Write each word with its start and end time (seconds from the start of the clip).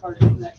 charging 0.00 0.38
that 0.40 0.56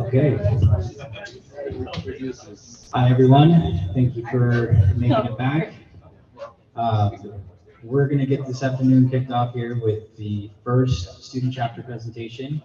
Okay. 0.00 0.36
Hi, 2.92 3.10
everyone. 3.10 3.90
Thank 3.94 4.16
you 4.16 4.26
for 4.30 4.72
making 4.96 5.12
it 5.26 5.38
back. 5.38 5.72
Uh, 6.74 7.10
We're 7.82 8.08
going 8.08 8.18
to 8.18 8.26
get 8.26 8.46
this 8.46 8.62
afternoon 8.62 9.08
kicked 9.08 9.30
off 9.30 9.54
here 9.54 9.80
with 9.82 10.14
the 10.18 10.50
first 10.62 11.24
student 11.24 11.54
chapter 11.54 11.82
presentation. 11.82 12.62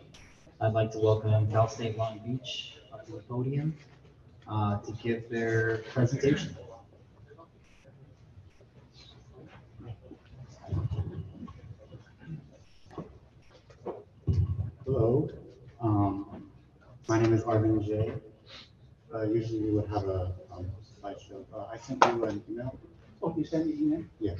I'd 0.59 0.73
like 0.73 0.91
to 0.91 0.99
welcome 0.99 1.49
Cal 1.49 1.69
State 1.69 1.97
Long 1.97 2.19
Beach 2.19 2.73
up 2.91 3.05
to 3.05 3.13
the 3.13 3.19
podium 3.19 3.77
uh, 4.45 4.79
to 4.81 4.91
give 5.01 5.29
their 5.29 5.83
presentation. 5.93 6.57
Hello, 14.83 15.29
um, 15.79 16.51
my 17.07 17.21
name 17.21 17.31
is 17.31 17.43
Arvin 17.43 17.85
J. 17.85 18.11
Uh, 19.13 19.23
usually 19.23 19.61
we 19.61 19.71
would 19.71 19.87
have 19.87 20.03
a, 20.09 20.33
um, 20.51 20.69
slideshow, 21.01 21.45
uh, 21.55 21.67
I 21.71 21.77
sent 21.77 22.03
you 22.03 22.25
an 22.25 22.43
email. 22.49 22.77
Oh, 23.23 23.33
you 23.37 23.45
sent 23.45 23.65
me 23.67 23.71
an 23.71 23.79
email? 23.79 24.03
Yes. 24.19 24.39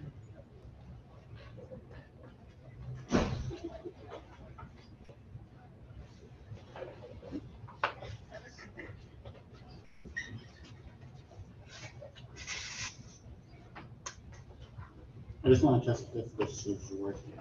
I 15.43 15.49
just 15.49 15.63
want 15.63 15.83
to 15.83 15.89
test 15.89 16.07
if 16.13 16.35
this 16.37 16.65
is 16.67 16.91
working. 16.91 17.33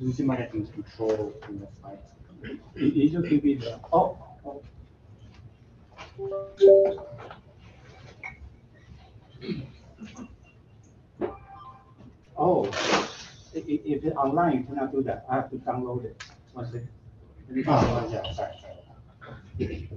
You 0.00 0.12
see 0.12 0.22
my 0.22 0.34
I 0.38 0.46
can 0.46 0.66
control 0.66 1.34
from 1.44 1.58
the. 1.60 1.68
You 2.76 2.86
you 2.86 3.10
just 3.10 3.28
give 3.28 3.42
me 3.44 3.54
the, 3.54 3.80
oh, 3.92 4.16
oh. 4.44 4.62
Oh, 12.36 12.64
if 13.54 14.04
it's 14.04 14.16
online, 14.16 14.58
you 14.58 14.64
cannot 14.64 14.92
do 14.92 15.02
that. 15.02 15.26
I 15.28 15.36
have 15.36 15.50
to 15.50 15.56
download 15.56 16.04
it. 16.04 16.22
One 16.52 16.64
second. 16.66 16.88
Let 17.48 17.56
me 17.56 17.64
Oh, 17.66 17.70
download 17.70 18.04
it. 18.06 18.12
yeah, 18.24 18.32
sorry, 18.32 18.52
sorry. 19.58 19.88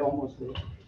Almost 0.00 0.38
there. 0.40 0.85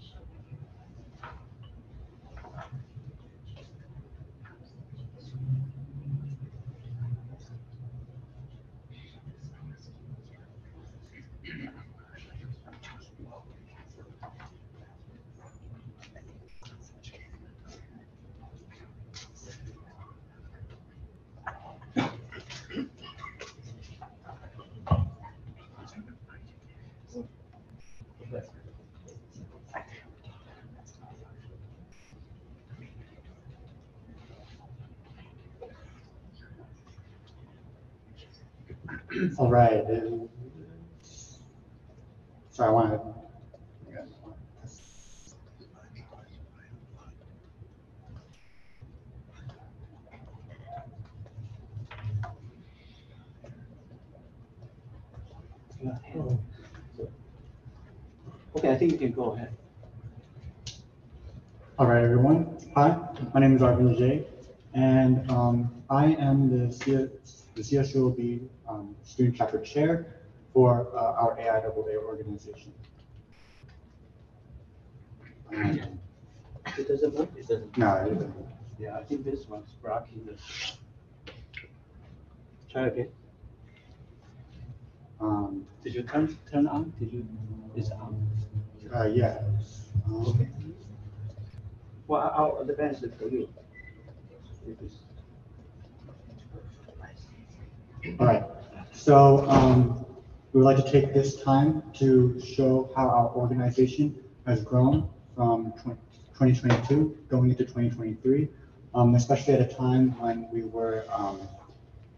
All 39.38 39.48
right. 39.48 39.84
So 42.50 42.64
I 42.64 42.70
want 42.70 42.90
to. 42.90 42.98
Okay, 58.56 58.70
I 58.70 58.76
think 58.76 58.90
you 58.90 58.98
can 58.98 59.12
go 59.12 59.30
ahead. 59.30 59.56
All 61.78 61.86
right, 61.86 62.02
everyone. 62.02 62.58
Hi, 62.74 62.98
my 63.32 63.38
name 63.38 63.54
is 63.54 63.62
Arvind 63.62 63.96
Jay, 63.98 64.26
And 64.74 65.30
um, 65.30 65.84
I 65.88 66.06
am 66.06 66.50
the 66.50 66.72
The 67.58 67.64
CSULB 67.64 68.48
um, 68.68 68.94
Student 69.02 69.34
Chapter 69.36 69.58
Chair 69.58 70.14
for 70.52 70.86
uh, 70.94 71.20
our 71.20 71.36
AIAA 71.36 71.96
organization. 72.06 72.72
Um, 75.52 75.98
It 76.78 76.86
doesn't 76.86 77.14
work? 77.14 77.30
It 77.36 77.48
doesn't. 77.48 77.76
No, 77.76 77.96
it 77.96 78.12
isn't. 78.12 78.34
Yeah, 78.78 78.96
I 78.96 79.02
think 79.02 79.24
this 79.24 79.48
one's 79.48 79.72
blocking 79.82 80.24
the. 80.24 80.36
Try 82.70 82.86
again. 82.86 83.08
Um, 85.20 85.66
Did 85.82 85.96
you 85.96 86.04
turn, 86.04 86.38
turn 86.48 86.68
on? 86.68 86.92
Did 87.00 87.12
you, 87.12 87.26
it's 87.74 87.90
on? 87.90 88.24
uh, 88.94 89.06
yes. 89.06 89.40
Um, 90.06 90.46
Well, 92.06 92.20
I- 92.22 92.28
I'll 92.38 92.58
advance 92.58 93.02
it 93.02 93.18
for 93.18 93.26
you. 93.26 93.48
If 94.64 94.80
it's- 94.80 95.07
All 98.16 98.26
right, 98.26 98.44
so 98.92 99.46
um, 99.48 100.04
we 100.52 100.60
would 100.60 100.64
like 100.64 100.84
to 100.84 100.90
take 100.90 101.12
this 101.12 101.40
time 101.42 101.82
to 101.94 102.40
show 102.40 102.90
how 102.96 103.08
our 103.08 103.30
organization 103.34 104.16
has 104.46 104.62
grown 104.64 105.08
from 105.36 105.72
20 105.82 106.00
2022 106.38 107.18
going 107.28 107.50
into 107.50 107.64
2023, 107.64 108.48
um, 108.94 109.14
especially 109.14 109.54
at 109.54 109.60
a 109.60 109.74
time 109.74 110.18
when 110.20 110.48
we 110.52 110.62
were, 110.62 111.04
um, 111.12 111.40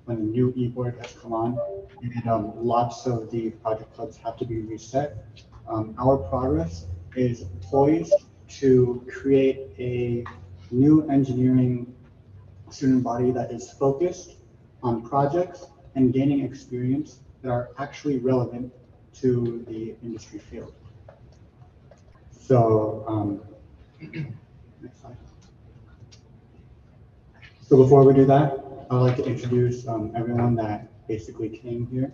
when 0.05 0.19
the 0.19 0.23
new 0.25 0.53
e-board 0.57 0.95
has 1.01 1.13
come 1.21 1.33
on, 1.33 1.59
and 2.03 2.29
um, 2.29 2.53
lots 2.57 3.07
of 3.07 3.31
the 3.31 3.51
project 3.63 3.93
clubs 3.95 4.17
have 4.19 4.37
to 4.37 4.45
be 4.45 4.61
reset. 4.61 5.25
Um, 5.69 5.95
Our 5.99 6.19
progress 6.19 6.87
is 7.17 7.45
poised 7.63 8.15
to 8.61 9.05
create 9.11 9.71
a 9.79 10.25
new 10.71 11.09
engineering 11.09 11.95
student 12.71 13.03
body 13.03 13.33
that 13.33 13.51
is 13.51 13.71
focused 13.73 14.37
on 14.83 15.03
projects 15.03 15.67
and 15.95 16.13
gaining 16.13 16.45
experience 16.45 17.21
that 17.43 17.51
are 17.51 17.71
actually 17.79 18.19
relevant 18.19 18.73
to 19.15 19.65
the 19.69 19.95
industry 20.03 20.39
field. 20.39 20.75
So 22.31 23.05
um, 23.07 23.41
Next 24.83 25.01
slide. 25.03 25.17
So 27.61 27.77
before 27.77 28.03
we 28.05 28.15
do 28.15 28.25
that, 28.27 28.59
I'd 28.91 28.97
like 28.97 29.17
to 29.17 29.25
introduce 29.25 29.87
um, 29.87 30.13
everyone 30.17 30.55
that 30.57 30.89
basically 31.07 31.51
came 31.51 31.87
here 31.87 32.13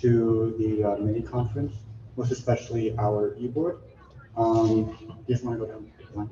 to 0.00 0.54
the 0.58 0.84
uh, 0.84 0.96
mini 0.98 1.22
conference, 1.22 1.72
most 2.16 2.30
especially 2.30 2.96
our 2.98 3.34
e-board. 3.38 3.78
Um, 4.36 4.96
you 5.00 5.34
just 5.34 5.44
want 5.44 5.58
to 5.58 5.66
go 5.66 5.72
down 5.72 5.90
the? 6.14 6.28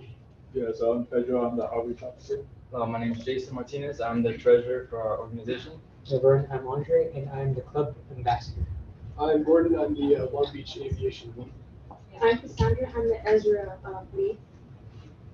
Yeah, 0.52 0.66
so 0.76 0.92
I'm 0.92 1.06
Pedro, 1.06 1.48
I'm 1.48 1.56
the 1.56 1.70
outreach 1.72 2.02
officer. 2.02 2.44
Uh, 2.74 2.84
my 2.84 2.98
name 2.98 3.12
is 3.12 3.24
Jason 3.24 3.54
Martinez. 3.54 4.00
I'm 4.00 4.22
the 4.22 4.36
treasurer 4.36 4.86
for 4.90 5.00
our 5.00 5.18
organization. 5.18 5.72
Laverne, 6.12 6.48
I'm 6.50 6.66
Andre, 6.66 7.10
and 7.14 7.28
I'm 7.30 7.54
the 7.54 7.60
club 7.60 7.94
ambassador. 8.16 8.62
I'm 9.18 9.44
Gordon, 9.44 9.78
I'm 9.78 9.94
the 9.94 10.16
uh, 10.16 10.26
Long 10.30 10.50
Beach 10.52 10.76
Aviation 10.76 11.32
lead. 11.36 11.52
I'm 12.20 12.38
Cassandra, 12.38 12.90
I'm 12.94 13.08
the 13.08 13.18
ESRA 13.26 13.76
uh, 13.84 14.02
lead. 14.14 14.38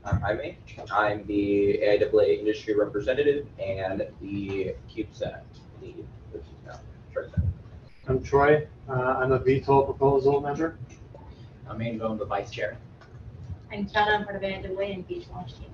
I'm 0.04 0.20
Jaime. 0.20 0.56
I'm 0.92 1.26
the 1.26 1.80
AIAA 1.82 2.38
industry 2.38 2.74
representative 2.74 3.46
and 3.58 4.06
the 4.20 4.74
CubeSat 4.88 5.40
lead, 5.82 6.06
which 6.32 6.42
is 6.42 6.48
now 6.66 6.78
president. 7.12 7.44
I'm 8.06 8.22
Troy. 8.22 8.66
Uh, 8.88 8.92
I'm 8.92 9.32
a 9.32 9.40
VTOL 9.40 9.84
proposal 9.84 10.40
member. 10.40 10.78
I'm 11.68 11.82
Angel, 11.82 12.14
the 12.14 12.24
vice 12.24 12.50
chair. 12.50 12.76
I'm 13.72 13.86
Chana, 13.86 14.18
I'm 14.18 14.24
part 14.24 14.36
of 14.36 14.42
AIAA 14.42 14.94
and 14.94 15.08
Beach 15.08 15.26
Launch 15.32 15.54
Team. 15.54 15.70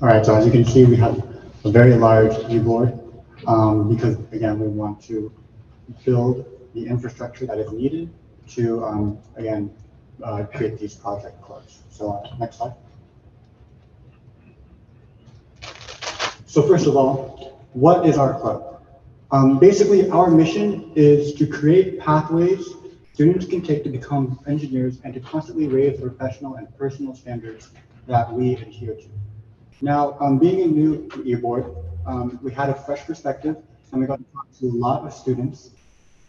All 0.00 0.08
right, 0.08 0.26
so 0.26 0.34
as 0.34 0.44
you 0.44 0.50
can 0.50 0.64
see, 0.64 0.84
we 0.84 0.96
have 0.96 1.24
a 1.64 1.70
very 1.70 1.94
large 1.94 2.32
e-board, 2.50 2.98
um, 3.46 3.94
because 3.94 4.16
again, 4.32 4.58
we 4.58 4.68
want 4.68 5.02
to 5.04 5.32
build 6.04 6.46
the 6.74 6.86
infrastructure 6.86 7.46
that 7.46 7.58
is 7.58 7.70
needed 7.72 8.10
to, 8.48 8.84
um, 8.84 9.18
again, 9.36 9.72
uh, 10.22 10.44
create 10.44 10.78
these 10.78 10.94
project 10.94 11.40
clubs. 11.42 11.82
So, 11.90 12.12
uh, 12.12 12.36
next 12.38 12.56
slide. 12.58 12.74
So 16.46 16.62
first 16.62 16.86
of 16.86 16.96
all, 16.96 17.60
what 17.72 18.06
is 18.06 18.18
our 18.18 18.38
club? 18.38 18.82
Um, 19.30 19.58
basically, 19.58 20.10
our 20.10 20.30
mission 20.30 20.92
is 20.94 21.32
to 21.34 21.46
create 21.46 21.98
pathways 21.98 22.74
students 23.12 23.46
can 23.46 23.60
take 23.62 23.84
to 23.84 23.90
become 23.90 24.38
engineers 24.46 24.98
and 25.04 25.12
to 25.14 25.20
constantly 25.20 25.68
raise 25.68 26.00
the 26.00 26.08
professional 26.08 26.56
and 26.56 26.66
personal 26.78 27.14
standards 27.14 27.70
that 28.06 28.32
we 28.32 28.54
adhere 28.54 28.94
to. 28.94 29.08
Now, 29.80 30.16
um, 30.20 30.38
being 30.38 30.62
a 30.62 30.66
new 30.66 31.08
eBoard, 31.08 31.74
um, 32.06 32.38
we 32.42 32.52
had 32.52 32.70
a 32.70 32.74
fresh 32.74 33.04
perspective 33.04 33.56
and 33.90 34.00
we 34.00 34.06
got 34.06 34.18
to 34.18 34.24
talk 34.32 34.46
to 34.58 34.66
a 34.66 34.68
lot 34.68 35.04
of 35.06 35.12
students. 35.12 35.70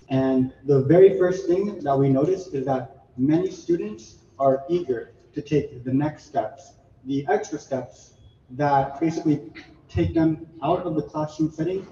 And 0.10 0.54
the 0.66 0.82
very 0.82 1.18
first 1.18 1.48
thing 1.48 1.80
that 1.80 1.98
we 1.98 2.10
noticed 2.10 2.54
is 2.54 2.66
that 2.66 3.06
many 3.18 3.50
students 3.50 4.18
are 4.40 4.64
eager 4.70 5.14
to 5.34 5.42
take 5.42 5.84
the 5.84 5.94
next 5.94 6.26
steps, 6.26 6.74
the 7.06 7.26
extra 7.30 7.58
steps 7.58 8.14
that 8.52 9.00
basically 9.00 9.52
take 9.90 10.14
them 10.14 10.46
out 10.62 10.82
of 10.82 10.96
the 10.96 11.02
classroom 11.02 11.52
setting 11.52 11.88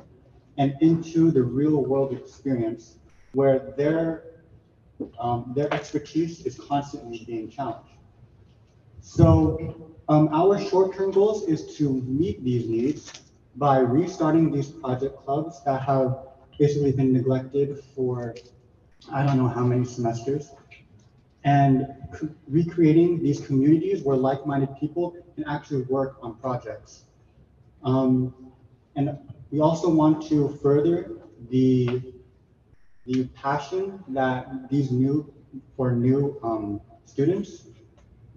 and 0.58 0.76
into 0.82 1.32
the 1.32 1.42
real 1.42 1.84
world 1.86 2.14
experience 2.14 2.98
where 3.34 3.74
their, 3.78 4.24
um, 5.20 5.54
their 5.56 5.74
expertise 5.74 6.46
is 6.46 6.60
constantly 6.60 7.24
being 7.26 7.50
challenged. 7.50 7.88
So 9.00 9.96
um, 10.10 10.30
our 10.34 10.60
short-term 10.60 11.12
goals 11.12 11.48
is 11.48 11.76
to 11.78 11.90
meet 12.02 12.44
these 12.44 12.68
needs 12.68 13.31
by 13.56 13.80
restarting 13.80 14.52
these 14.52 14.70
project 14.70 15.18
clubs 15.24 15.64
that 15.66 15.82
have 15.82 16.28
basically 16.58 16.92
been 16.92 17.12
neglected 17.12 17.84
for 17.96 18.36
I 19.12 19.26
don't 19.26 19.38
know 19.38 19.48
how 19.48 19.64
many 19.64 19.84
semesters, 19.86 20.52
and 21.44 21.88
recreating 22.48 23.22
these 23.24 23.40
communities 23.46 24.04
where 24.04 24.16
like-minded 24.16 24.78
people 24.80 25.16
can 25.36 25.44
actually 25.48 25.82
work 25.84 26.18
on 26.22 26.36
projects. 26.36 27.06
Um, 27.84 28.52
and 28.96 29.18
we 29.50 29.60
also 29.60 29.90
want 29.90 30.28
to 30.30 30.58
further 30.62 31.12
the 31.50 32.14
the 33.08 33.26
passion 33.30 34.04
that 34.10 34.70
these 34.70 34.92
new 34.92 35.34
for 35.76 35.92
new 35.92 36.40
um, 36.44 36.80
students 37.06 37.68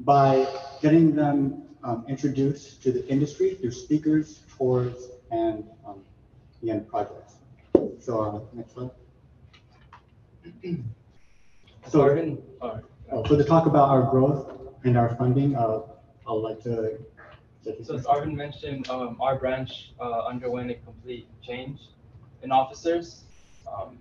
by 0.00 0.46
getting 0.80 1.14
them 1.14 1.63
um, 1.84 2.04
introduced 2.08 2.82
to 2.82 2.90
the 2.90 3.06
industry 3.08 3.54
through 3.54 3.70
speakers, 3.70 4.40
tours, 4.56 5.10
and 5.30 5.64
um, 5.86 6.00
again 6.62 6.84
projects. 6.86 7.34
So 8.00 8.20
uh, 8.20 8.56
next 8.56 8.74
slide. 8.74 8.90
So, 11.86 12.00
uh, 12.62 12.78
so 13.28 13.36
to 13.36 13.44
talk 13.44 13.66
about 13.66 13.90
our 13.90 14.10
growth 14.10 14.58
and 14.84 14.96
our 14.96 15.14
funding, 15.16 15.54
uh, 15.54 15.80
I'd 16.26 16.32
like 16.32 16.62
to. 16.62 16.98
so 17.82 17.94
as 17.94 18.06
Arvin 18.06 18.34
mentioned, 18.34 18.88
um, 18.88 19.18
our 19.20 19.38
branch 19.38 19.92
uh, 20.00 20.24
underwent 20.24 20.70
a 20.70 20.76
complete 20.76 21.28
change 21.42 21.80
in 22.42 22.50
officers. 22.50 23.24
Um, 23.70 23.98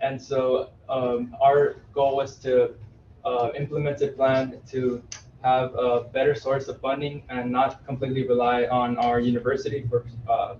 and 0.00 0.20
so 0.20 0.68
um, 0.90 1.34
our 1.40 1.76
goal 1.94 2.16
was 2.16 2.36
to 2.40 2.74
uh, 3.24 3.50
implement 3.56 4.02
a 4.02 4.08
plan 4.08 4.60
to 4.72 5.02
have 5.42 5.74
a 5.74 6.04
better 6.12 6.34
source 6.34 6.68
of 6.68 6.80
funding 6.80 7.22
and 7.28 7.50
not 7.50 7.84
completely 7.86 8.26
rely 8.26 8.64
on 8.64 8.98
our 8.98 9.20
university 9.20 9.84
for 9.88 10.04
uh, 10.28 10.54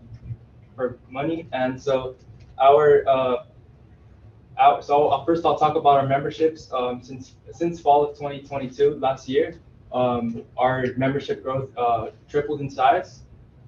for 0.74 0.98
money. 1.08 1.48
And 1.52 1.80
so 1.80 2.16
our 2.60 3.04
uh, 3.08 3.44
out, 4.58 4.84
so 4.84 5.08
uh, 5.08 5.24
first 5.24 5.44
I'll 5.44 5.58
talk 5.58 5.76
about 5.76 6.00
our 6.00 6.06
memberships. 6.06 6.72
Um, 6.72 7.02
since 7.02 7.34
since 7.52 7.80
fall 7.80 8.04
of 8.04 8.16
2022, 8.16 8.98
last 8.98 9.28
year, 9.28 9.60
um, 9.92 10.42
our 10.56 10.86
membership 10.96 11.42
growth 11.42 11.70
uh, 11.76 12.10
tripled 12.28 12.60
in 12.60 12.70
size, 12.70 13.20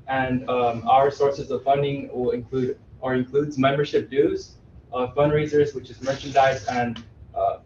and 0.08 0.48
um, 0.48 0.86
our 0.88 1.10
sources 1.10 1.50
of 1.50 1.62
funding 1.62 2.10
will 2.12 2.30
include 2.30 2.78
or 3.00 3.14
includes 3.14 3.58
membership 3.58 4.10
dues, 4.10 4.56
uh, 4.92 5.08
fundraisers, 5.08 5.74
which 5.74 5.90
is 5.90 6.02
merchandise 6.02 6.66
and 6.66 7.02
uh, 7.34 7.58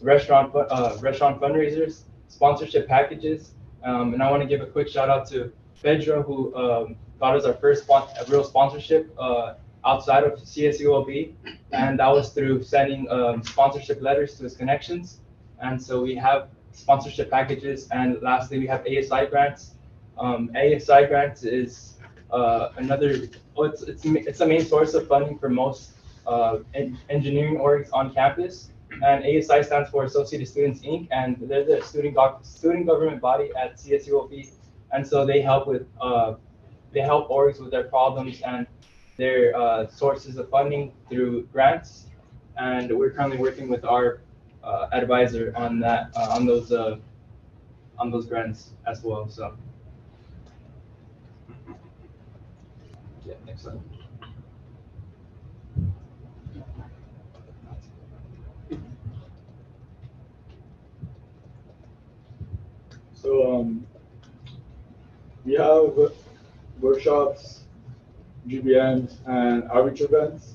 restaurant 0.00 0.52
uh, 0.54 0.96
restaurant 1.00 1.40
fundraisers, 1.40 2.02
sponsorship 2.28 2.88
packages, 2.88 3.54
um, 3.84 4.14
and 4.14 4.22
I 4.22 4.30
want 4.30 4.42
to 4.42 4.48
give 4.48 4.60
a 4.60 4.66
quick 4.66 4.88
shout 4.88 5.08
out 5.08 5.28
to 5.30 5.52
Pedro 5.82 6.22
who 6.22 6.54
um, 6.56 6.96
got 7.20 7.36
us 7.36 7.44
our 7.44 7.54
first 7.54 7.84
spon- 7.84 8.08
real 8.28 8.44
sponsorship. 8.44 9.14
Uh, 9.18 9.54
outside 9.84 10.24
of 10.24 10.38
CSULB, 10.40 11.34
and 11.72 11.98
that 11.98 12.08
was 12.08 12.30
through 12.32 12.62
sending 12.62 13.08
um, 13.10 13.42
sponsorship 13.42 14.00
letters 14.00 14.36
to 14.36 14.44
his 14.44 14.56
connections. 14.56 15.20
And 15.60 15.80
so 15.80 16.02
we 16.02 16.14
have 16.16 16.48
sponsorship 16.72 17.30
packages, 17.30 17.88
and 17.90 18.20
lastly, 18.22 18.58
we 18.58 18.66
have 18.66 18.80
ASI 18.86 19.26
grants. 19.26 19.72
Um, 20.18 20.50
ASI 20.56 21.06
grants 21.06 21.44
is 21.44 21.94
uh, 22.30 22.70
another, 22.76 23.28
oh, 23.56 23.64
it's, 23.64 23.82
it's, 23.82 24.04
it's 24.04 24.40
a 24.40 24.46
main 24.46 24.64
source 24.64 24.94
of 24.94 25.06
funding 25.06 25.38
for 25.38 25.48
most 25.48 25.92
uh, 26.26 26.58
en- 26.74 26.98
engineering 27.10 27.56
orgs 27.56 27.88
on 27.92 28.12
campus. 28.12 28.70
And 29.02 29.24
ASI 29.24 29.62
stands 29.62 29.90
for 29.90 30.04
Associated 30.04 30.46
Students 30.48 30.80
Inc., 30.80 31.08
and 31.10 31.36
they're 31.40 31.64
the 31.64 31.82
student, 31.82 32.16
student 32.42 32.86
government 32.86 33.20
body 33.20 33.50
at 33.56 33.76
CSUOP, 33.76 34.50
And 34.92 35.06
so 35.06 35.26
they 35.26 35.40
help 35.40 35.66
with, 35.66 35.86
uh, 36.00 36.34
they 36.92 37.00
help 37.00 37.28
orgs 37.28 37.60
with 37.60 37.70
their 37.70 37.84
problems 37.84 38.40
and 38.42 38.66
their 39.16 39.56
uh, 39.56 39.86
sources 39.86 40.36
of 40.36 40.48
funding 40.50 40.92
through 41.08 41.44
grants, 41.52 42.06
and 42.56 42.96
we're 42.96 43.10
currently 43.10 43.38
working 43.38 43.68
with 43.68 43.84
our 43.84 44.20
uh, 44.62 44.88
advisor 44.92 45.52
on 45.56 45.78
that 45.80 46.10
uh, 46.16 46.28
on 46.30 46.46
those 46.46 46.72
uh, 46.72 46.96
on 47.98 48.10
those 48.10 48.26
grants 48.26 48.70
as 48.86 49.02
well. 49.02 49.28
So, 49.28 49.56
yeah, 53.24 53.34
next 53.46 53.62
slide. 53.62 53.80
So, 63.24 63.60
um, 63.60 63.86
we 65.46 65.54
have 65.54 65.94
workshops, 66.78 67.62
GBMs, 68.46 69.14
and 69.26 69.64
outreach 69.70 70.02
events. 70.02 70.52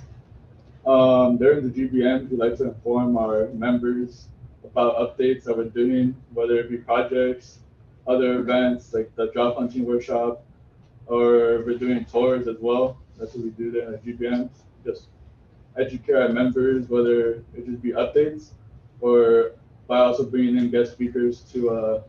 Um, 0.85 1.38
during 1.38 1.67
the 1.67 1.73
GBMs, 1.73 2.29
we 2.29 2.38
like 2.38 2.57
to 2.57 2.65
inform 2.65 3.17
our 3.17 3.47
members 3.49 4.27
about 4.63 4.97
updates 4.97 5.45
that 5.45 5.57
we're 5.57 5.65
doing, 5.65 6.15
whether 6.33 6.59
it 6.59 6.69
be 6.69 6.77
projects, 6.77 7.57
other 8.07 8.39
events 8.39 8.93
like 8.93 9.15
the 9.15 9.31
job 9.31 9.57
hunting 9.57 9.85
workshop, 9.85 10.43
or 11.07 11.63
we're 11.65 11.77
doing 11.77 12.05
tours 12.05 12.47
as 12.47 12.57
well. 12.59 12.97
That's 13.17 13.33
what 13.33 13.45
we 13.45 13.49
do 13.49 13.71
there 13.71 13.95
at 13.95 14.05
GBMs. 14.05 14.51
Just 14.85 15.07
educate 15.75 16.13
our 16.13 16.29
members, 16.29 16.88
whether 16.88 17.43
it 17.55 17.65
just 17.65 17.81
be 17.81 17.93
updates 17.93 18.49
or 19.01 19.53
by 19.88 19.97
also 19.99 20.23
bringing 20.23 20.57
in 20.57 20.69
guest 20.69 20.91
speakers 20.91 21.41
to 21.51 21.69
uh, 21.71 22.01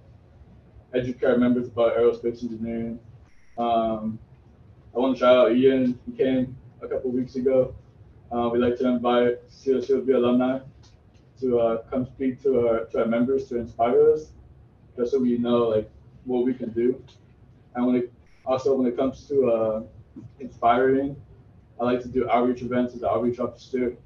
educate 0.94 1.38
members 1.38 1.68
about 1.68 1.96
aerospace 1.96 2.42
engineering. 2.42 2.98
Um, 3.58 4.18
I 4.94 4.98
want 4.98 5.16
to 5.16 5.20
shout 5.20 5.36
out 5.36 5.52
Ian. 5.52 5.98
He 6.06 6.12
came 6.16 6.56
a 6.82 6.88
couple 6.88 7.10
weeks 7.10 7.36
ago. 7.36 7.74
Uh, 8.32 8.48
we'd 8.52 8.60
like 8.60 8.76
to 8.78 8.86
invite 8.86 9.48
CSUB 9.48 10.14
alumni 10.14 10.60
to 11.40 11.58
uh, 11.58 11.82
come 11.90 12.06
speak 12.06 12.42
to 12.42 12.68
our 12.68 12.84
to 12.86 13.00
our 13.00 13.06
members 13.06 13.48
to 13.48 13.58
inspire 13.58 14.12
us, 14.12 14.32
just 14.96 15.12
so 15.12 15.18
we 15.18 15.38
know 15.38 15.68
like 15.68 15.90
what 16.24 16.44
we 16.44 16.54
can 16.54 16.70
do. 16.70 17.02
And 17.74 17.86
when 17.86 17.96
it, 17.96 18.12
also 18.44 18.74
when 18.74 18.86
it 18.86 18.96
comes 18.96 19.26
to, 19.28 19.50
uh, 19.50 19.82
inspiring, 20.40 21.16
I 21.80 21.84
like 21.84 22.02
to 22.02 22.08
do 22.08 22.28
outreach 22.28 22.62
events 22.62 22.94
as 22.94 23.02
an 23.02 23.08
outreach 23.08 23.38
officer. 23.38 23.96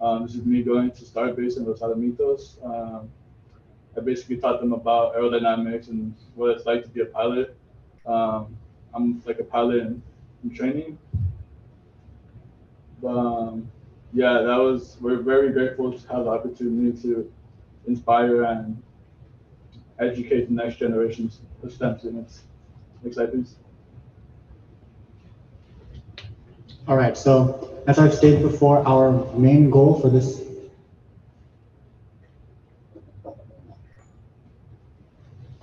Um, 0.00 0.26
this 0.26 0.34
is 0.34 0.44
me 0.44 0.62
going 0.62 0.90
to 0.92 1.02
Starbase 1.04 1.58
and 1.58 1.66
Los 1.66 1.80
Alamitos. 1.80 2.64
Um, 2.64 3.10
I 3.96 4.00
basically 4.00 4.36
taught 4.36 4.60
them 4.60 4.72
about 4.72 5.16
aerodynamics 5.16 5.88
and 5.88 6.14
what 6.34 6.50
it's 6.50 6.66
like 6.66 6.82
to 6.84 6.88
be 6.88 7.00
a 7.00 7.06
pilot. 7.06 7.56
Um, 8.06 8.56
I'm 8.94 9.22
like 9.26 9.38
a 9.40 9.44
pilot 9.44 9.78
in, 9.78 10.02
in 10.44 10.54
training. 10.54 10.98
But, 13.02 13.16
um, 13.16 13.70
yeah, 14.12 14.42
that 14.42 14.56
was, 14.56 14.96
we're 15.00 15.22
very 15.22 15.52
grateful 15.52 15.92
to 15.92 16.08
have 16.08 16.24
the 16.24 16.30
opportunity 16.30 17.00
to 17.02 17.32
inspire 17.86 18.44
and 18.44 18.80
educate 19.98 20.46
the 20.46 20.54
next 20.54 20.76
generations 20.76 21.40
of 21.62 21.72
STEM 21.72 21.98
students. 21.98 22.42
Next 23.02 23.16
slide, 23.16 23.32
please. 23.32 23.56
All 26.88 26.96
right, 26.96 27.16
so 27.16 27.82
as 27.86 27.98
I've 27.98 28.14
stated 28.14 28.42
before, 28.42 28.86
our 28.86 29.12
main 29.34 29.70
goal 29.70 30.00
for 30.00 30.08
this 30.10 30.42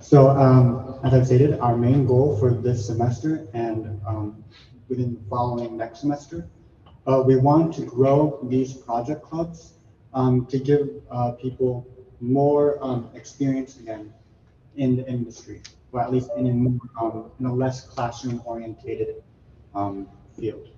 So, 0.08 0.30
um, 0.30 0.98
as 1.04 1.12
I've 1.12 1.26
stated, 1.26 1.60
our 1.60 1.76
main 1.76 2.06
goal 2.06 2.34
for 2.38 2.54
this 2.54 2.86
semester 2.86 3.46
and, 3.52 4.00
um, 4.06 4.42
within 4.88 5.12
the 5.12 5.20
following 5.28 5.76
next 5.76 6.00
semester, 6.00 6.48
uh, 7.06 7.22
we 7.26 7.36
want 7.36 7.74
to 7.74 7.82
grow 7.82 8.38
these 8.44 8.72
project 8.72 9.22
clubs, 9.22 9.74
um, 10.14 10.46
to 10.46 10.58
give, 10.58 10.88
uh, 11.10 11.32
people 11.32 11.86
more, 12.22 12.82
um, 12.82 13.10
experience 13.12 13.78
again 13.80 14.10
in 14.76 14.96
the 14.96 15.06
industry, 15.06 15.60
or 15.92 16.00
at 16.00 16.10
least 16.10 16.30
in 16.38 16.46
a 16.46 16.54
more, 16.54 16.80
um, 16.98 17.24
in 17.38 17.44
a 17.44 17.54
less 17.54 17.86
classroom 17.86 18.40
orientated, 18.46 19.22
um, 19.74 20.08
field. 20.32 20.68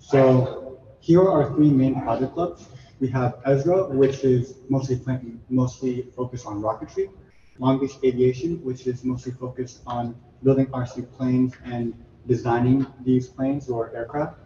So 0.00 0.78
here 0.98 1.20
are 1.22 1.44
our 1.44 1.54
three 1.54 1.70
main 1.70 2.02
project 2.02 2.34
clubs. 2.34 2.66
We 2.98 3.06
have 3.10 3.38
ESRA, 3.46 3.88
which 3.94 4.24
is 4.24 4.56
mostly, 4.68 5.00
mostly 5.48 6.02
focused 6.16 6.44
on 6.44 6.60
rocketry. 6.60 7.08
Long 7.58 7.78
Beach 7.78 7.96
Aviation, 8.02 8.62
which 8.64 8.86
is 8.86 9.04
mostly 9.04 9.32
focused 9.32 9.80
on 9.86 10.14
building 10.42 10.66
RC 10.66 11.10
planes 11.16 11.54
and 11.64 11.94
designing 12.26 12.86
these 13.04 13.28
planes 13.28 13.68
or 13.68 13.94
aircraft. 13.94 14.38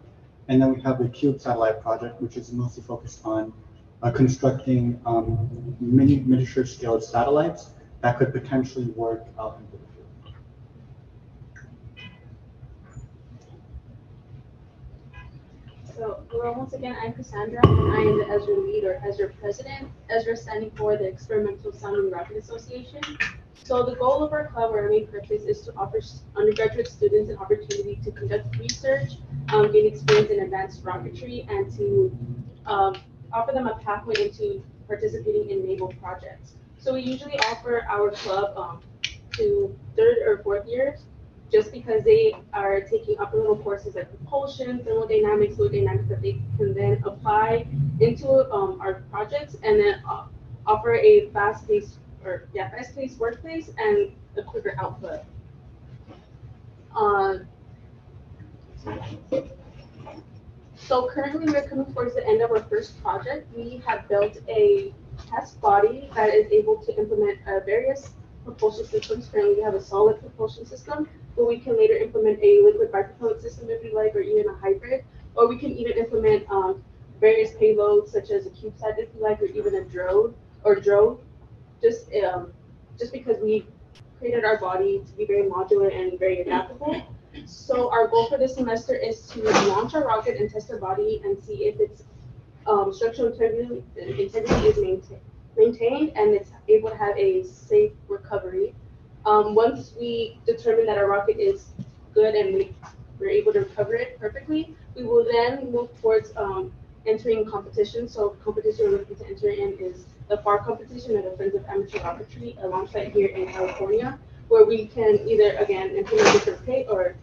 And 0.47 0.61
then 0.61 0.73
we 0.73 0.81
have 0.81 0.99
the 0.99 1.09
Cube 1.09 1.39
Satellite 1.39 1.81
Project, 1.81 2.21
which 2.21 2.37
is 2.37 2.51
mostly 2.51 2.83
focused 2.83 3.21
on 3.25 3.53
uh, 4.01 4.11
constructing 4.11 4.99
um, 5.05 5.75
mini 5.79 6.19
miniature 6.19 6.65
scaled 6.65 7.03
satellites 7.03 7.71
that 8.01 8.17
could 8.17 8.31
potentially 8.31 8.85
work 8.91 9.25
out 9.39 9.59
in 9.59 9.67
the 9.71 9.88
So, 15.99 16.23
once 16.55 16.71
again, 16.71 16.95
I'm 17.03 17.11
Cassandra, 17.11 17.59
and 17.67 17.91
I 17.91 17.99
am 17.99 18.19
the 18.19 18.23
ESRA 18.23 18.65
lead 18.65 18.85
or 18.85 19.01
ESRA 19.05 19.37
president. 19.37 19.89
ESRA 20.09 20.37
standing 20.37 20.71
for 20.71 20.95
the 20.95 21.03
Experimental 21.03 21.73
Sounding 21.73 22.09
Rocket 22.09 22.37
Association. 22.37 23.01
So 23.65 23.83
the 23.83 23.95
goal 23.95 24.23
of 24.23 24.31
our 24.31 24.47
club, 24.47 24.71
or 24.71 24.83
our 24.83 24.89
main 24.89 25.07
purpose, 25.07 25.43
is 25.43 25.59
to 25.63 25.73
offer 25.75 25.99
undergraduate 26.37 26.87
students 26.87 27.29
an 27.29 27.35
opportunity 27.35 27.99
to 28.01 28.11
conduct 28.11 28.57
research, 28.59 29.15
um, 29.49 29.73
gain 29.73 29.87
experience 29.87 30.29
in 30.29 30.39
advanced 30.39 30.85
rocketry, 30.85 31.45
and 31.51 31.69
to 31.75 32.17
um, 32.65 32.95
offer 33.33 33.51
them 33.51 33.67
a 33.67 33.75
pathway 33.79 34.15
into 34.23 34.63
participating 34.87 35.49
in 35.49 35.67
naval 35.67 35.89
projects. 36.01 36.53
So 36.77 36.93
we 36.93 37.01
usually 37.01 37.37
offer 37.39 37.85
our 37.89 38.11
club 38.11 38.57
um, 38.57 38.79
to 39.33 39.77
third 39.97 40.19
or 40.25 40.41
fourth 40.43 40.65
years 40.65 41.01
just 41.51 41.71
because 41.71 42.03
they 42.03 42.33
are 42.53 42.81
taking 42.81 43.17
upper 43.19 43.37
level 43.37 43.57
courses 43.57 43.95
like 43.95 44.09
propulsion, 44.09 44.83
thermodynamics, 44.83 45.55
fluid 45.55 45.71
dynamics 45.73 46.07
that 46.09 46.21
they 46.21 46.39
can 46.57 46.73
then 46.73 47.01
apply 47.05 47.65
into 47.99 48.29
um, 48.51 48.79
our 48.81 49.03
projects 49.11 49.55
and 49.63 49.79
then 49.79 50.01
uh, 50.07 50.25
offer 50.67 50.95
a 50.95 51.29
fast 51.31 51.67
paced 51.67 51.95
or 52.23 52.47
yeah, 52.53 52.69
fast 52.69 52.95
paced 52.95 53.19
workplace 53.19 53.71
and 53.77 54.11
a 54.37 54.43
quicker 54.43 54.75
output. 54.79 55.21
Uh, 56.95 57.39
so 60.75 61.09
currently 61.11 61.51
we're 61.51 61.67
coming 61.67 61.85
towards 61.93 62.15
the 62.15 62.25
end 62.27 62.41
of 62.41 62.51
our 62.51 62.63
first 62.63 63.01
project. 63.01 63.47
We 63.55 63.81
have 63.85 64.07
built 64.09 64.37
a 64.47 64.93
test 65.29 65.59
body 65.61 66.09
that 66.15 66.33
is 66.33 66.51
able 66.51 66.77
to 66.77 66.97
implement 66.97 67.39
uh, 67.47 67.59
various 67.65 68.11
propulsion 68.43 68.85
systems. 68.85 69.27
Currently 69.27 69.55
we 69.55 69.61
have 69.61 69.75
a 69.75 69.81
solid 69.81 70.19
propulsion 70.19 70.65
system, 70.65 71.07
but 71.35 71.47
we 71.47 71.59
can 71.59 71.77
later 71.77 71.95
implement 71.95 72.39
a 72.41 72.61
liquid 72.63 72.91
bipropellant 72.91 73.41
system 73.41 73.69
if 73.69 73.83
we 73.83 73.93
like, 73.93 74.15
or 74.15 74.21
even 74.21 74.47
a 74.49 74.55
hybrid. 74.55 75.03
Or 75.35 75.47
we 75.47 75.57
can 75.57 75.71
even 75.71 75.93
implement 75.93 76.49
um, 76.49 76.83
various 77.19 77.51
payloads 77.53 78.09
such 78.09 78.29
as 78.31 78.45
a 78.45 78.49
CubeSat 78.49 78.97
if 78.97 79.09
you 79.15 79.21
like, 79.21 79.41
or 79.41 79.45
even 79.45 79.75
a 79.75 79.83
drone 79.85 80.33
or 80.63 80.75
drone. 80.75 81.19
Just 81.81 82.09
um, 82.23 82.51
just 82.97 83.13
because 83.13 83.37
we 83.41 83.65
created 84.19 84.43
our 84.43 84.59
body 84.59 85.01
to 85.05 85.11
be 85.13 85.25
very 85.25 85.43
modular 85.43 85.93
and 85.93 86.19
very 86.19 86.41
adaptable. 86.41 87.01
So 87.45 87.89
our 87.91 88.07
goal 88.07 88.27
for 88.27 88.37
this 88.37 88.55
semester 88.55 88.95
is 88.95 89.21
to 89.27 89.43
launch 89.43 89.93
our 89.93 90.05
rocket 90.05 90.37
and 90.37 90.49
test 90.49 90.69
our 90.71 90.77
body 90.77 91.21
and 91.23 91.41
see 91.41 91.65
if 91.65 91.79
its 91.79 92.03
um, 92.67 92.93
structural 92.93 93.31
integrity, 93.31 93.83
integrity 93.95 94.67
is 94.67 95.09
maintained 95.55 96.11
and 96.15 96.33
it's 96.33 96.51
able 96.67 96.89
to 96.89 96.97
have 96.97 97.17
a 97.17 97.43
safe 97.43 97.91
recovery. 98.07 98.75
Um, 99.25 99.55
once 99.55 99.93
we 99.99 100.39
determine 100.45 100.85
that 100.85 100.97
our 100.97 101.07
rocket 101.07 101.37
is 101.37 101.67
good 102.13 102.35
and 102.35 102.55
we, 102.55 102.75
we're 103.19 103.29
able 103.29 103.53
to 103.53 103.59
recover 103.59 103.95
it 103.95 104.19
perfectly, 104.19 104.75
we 104.95 105.03
will 105.03 105.25
then 105.25 105.71
move 105.71 105.89
towards 106.01 106.31
um, 106.35 106.71
entering 107.05 107.45
competition. 107.45 108.07
So 108.07 108.29
competition 108.43 108.85
we're 108.85 108.99
looking 108.99 109.17
to 109.17 109.27
enter 109.27 109.49
in 109.49 109.77
is 109.79 110.05
the 110.29 110.37
FAR 110.37 110.59
competition 110.59 111.17
or 111.17 111.21
the 111.29 111.35
Friends 111.35 111.55
of 111.55 111.65
Amateur 111.65 111.99
Rocketry 111.99 112.61
alongside 112.63 113.11
here 113.11 113.27
in 113.27 113.47
California, 113.47 114.17
where 114.47 114.65
we 114.65 114.87
can 114.87 115.19
either 115.27 115.57
again 115.57 115.95
implement 115.95 116.31
different 116.33 116.65
pay 116.65 116.85
or 116.87 117.15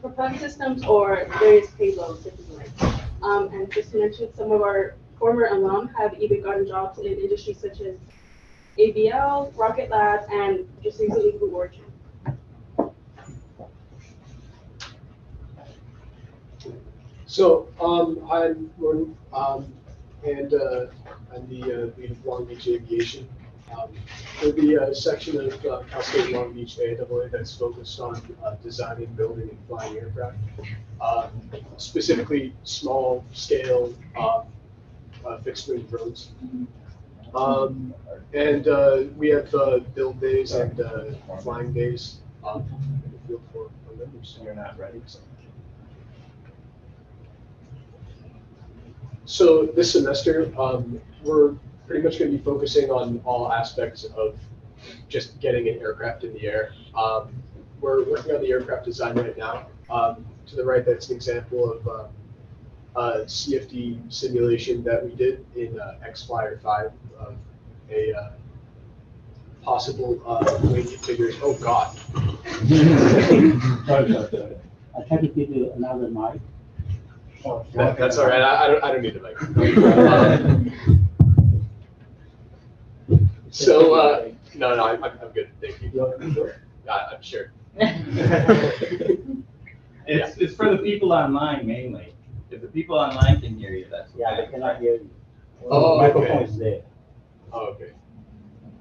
propellant 0.00 0.38
systems 0.38 0.84
or 0.84 1.26
various 1.38 1.68
payloads 1.72 2.26
if 2.26 2.34
you 2.38 2.56
like. 2.56 2.92
Um, 3.22 3.48
and 3.52 3.70
just 3.72 3.92
to 3.92 3.98
mention, 3.98 4.32
some 4.34 4.52
of 4.52 4.62
our 4.62 4.94
former 5.18 5.46
alum 5.46 5.88
have 5.88 6.14
even 6.20 6.42
gotten 6.42 6.66
jobs 6.66 6.98
in 6.98 7.06
industries 7.06 7.58
such 7.58 7.80
as 7.80 7.96
ABL, 8.78 9.56
Rocket 9.56 9.90
Lab, 9.90 10.20
and 10.30 10.66
just 10.82 11.00
recently 11.00 11.32
Blue 11.32 11.50
Origin. 11.50 11.82
So, 17.26 17.68
um, 17.80 18.26
I'm 18.30 18.70
Gordon, 18.80 19.16
um, 19.32 19.72
and, 20.24 20.54
uh, 20.54 20.86
I'm 21.34 21.46
the, 21.48 21.62
uh, 21.62 22.00
lead 22.00 22.12
of 22.12 22.24
Long 22.24 22.46
Beach 22.46 22.66
Aviation. 22.68 23.28
Um, 23.70 23.90
We're 24.42 24.52
the, 24.52 24.78
uh, 24.78 24.94
section 24.94 25.38
of, 25.38 25.52
uh, 25.66 25.82
Cal 25.90 26.02
State 26.02 26.32
Long 26.32 26.54
Beach 26.54 26.78
AIAA 26.78 27.28
that's 27.28 27.54
focused 27.54 28.00
on, 28.00 28.22
uh, 28.42 28.54
designing, 28.62 29.06
building, 29.14 29.50
and 29.50 29.58
flying 29.66 29.98
aircraft. 29.98 30.38
Um, 31.00 31.50
specifically, 31.76 32.54
small 32.64 33.24
scale, 33.32 33.92
um, 34.16 34.46
uh, 35.24 35.38
fixed 35.38 35.68
wing 35.68 35.82
drones. 35.82 36.30
Um, 37.38 37.94
and, 38.34 38.66
uh, 38.68 39.04
we 39.16 39.28
have, 39.28 39.54
uh, 39.54 39.78
build 39.94 40.20
days 40.20 40.52
and, 40.52 40.80
uh, 40.80 41.04
flying 41.40 41.72
days, 41.72 42.18
um, 42.44 42.66
in 43.04 43.12
the 43.12 43.18
field 43.28 43.42
for, 43.52 43.70
members. 43.96 44.38
You're 44.42 44.54
not 44.54 44.78
ready, 44.78 45.00
so. 45.06 45.18
So 49.24 49.66
this 49.66 49.92
semester, 49.92 50.52
um, 50.58 51.00
we're 51.22 51.54
pretty 51.86 52.02
much 52.02 52.18
gonna 52.18 52.30
be 52.30 52.38
focusing 52.38 52.90
on 52.90 53.20
all 53.24 53.52
aspects 53.52 54.04
of 54.04 54.38
just 55.08 55.38
getting 55.40 55.68
an 55.68 55.80
aircraft 55.80 56.24
in 56.24 56.32
the 56.32 56.46
air. 56.46 56.72
Um, 56.94 57.30
we're 57.80 58.04
working 58.04 58.34
on 58.34 58.40
the 58.40 58.50
aircraft 58.50 58.84
design 58.84 59.16
right 59.16 59.36
now. 59.36 59.66
Um, 59.90 60.24
to 60.46 60.56
the 60.56 60.64
right, 60.64 60.84
that's 60.84 61.10
an 61.10 61.16
example 61.16 61.72
of, 61.72 62.10
uh, 62.98 63.24
CFD 63.24 64.12
simulation 64.12 64.82
that 64.84 65.04
we 65.04 65.14
did 65.14 65.44
in, 65.54 65.78
uh, 65.78 65.94
X 66.06 66.24
Flyer 66.24 66.58
five 66.62 66.90
of 67.18 67.34
a, 67.90 68.12
uh, 68.12 68.30
possible, 69.62 70.20
uh, 70.26 70.58
wing 70.64 70.84
configuration. 70.86 71.40
Oh, 71.44 71.54
God. 71.54 71.96
Sorry 73.86 74.10
about 74.10 74.30
that. 74.32 74.58
I 74.96 75.02
tried 75.06 75.20
to 75.22 75.28
give 75.28 75.50
you 75.50 75.72
another 75.72 76.08
mic. 76.08 76.40
That- 77.74 77.96
That's 77.98 78.18
all 78.18 78.26
right. 78.26 78.42
I, 78.42 78.64
I 78.64 78.66
don't, 78.66 78.84
I 78.84 78.92
don't 78.92 79.02
need 79.02 79.14
the 79.14 79.20
microphone. 79.20 80.72
So, 83.50 83.94
uh, 83.94 84.28
no, 84.54 84.76
no, 84.76 84.84
I'm, 84.86 85.02
I'm 85.02 85.18
I'm 85.22 85.30
good. 85.32 85.48
Thank 85.60 85.80
you. 85.82 86.14
I- 86.88 87.06
I'm 87.14 87.22
sure. 87.22 87.50
It's, 90.10 90.38
it's 90.38 90.54
for 90.54 90.70
the 90.70 90.78
people 90.78 91.12
online 91.12 91.66
mainly. 91.66 92.14
If 92.50 92.62
the 92.62 92.68
people 92.68 92.98
online 92.98 93.40
can 93.40 93.58
hear 93.58 93.70
you, 93.72 93.86
that's. 93.90 94.12
Yeah, 94.16 94.36
they 94.36 94.46
cannot 94.50 94.80
hear 94.80 94.94
you. 94.94 95.10
Oh, 95.70 96.00
okay. 96.00 96.06
Microphone 96.18 96.42
is 96.44 96.56
there. 96.58 96.82
Oh, 97.52 97.66
okay. 97.66 97.92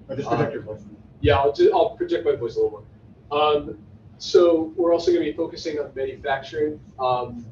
Or 0.07 0.15
just 0.15 0.27
project 0.27 0.53
your 0.53 0.61
voice. 0.63 0.81
Yeah, 1.21 1.35
I'll, 1.37 1.51
ju- 1.51 1.71
I'll 1.73 1.91
project 1.97 2.25
my 2.25 2.35
voice 2.35 2.55
a 2.55 2.59
little 2.61 2.83
more. 3.29 3.39
Um, 3.39 3.77
so 4.19 4.73
we're 4.75 4.93
also 4.93 5.11
gonna 5.11 5.25
be 5.25 5.33
focusing 5.33 5.79
on 5.79 5.91
manufacturing. 5.95 6.79
Um, 6.99 7.45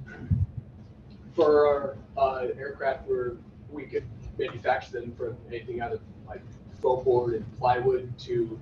for 1.36 1.67
our, 1.67 1.98
uh, 2.17 2.48
aircraft, 2.57 3.07
where 3.07 3.34
we 3.69 3.84
could 3.84 4.05
manufacture 4.38 4.91
them 5.01 5.13
from 5.17 5.36
anything 5.50 5.81
out 5.81 5.91
of 5.91 6.00
like 6.27 6.41
foam 6.81 7.03
board 7.03 7.34
and 7.34 7.57
plywood 7.57 8.17
to, 8.19 8.57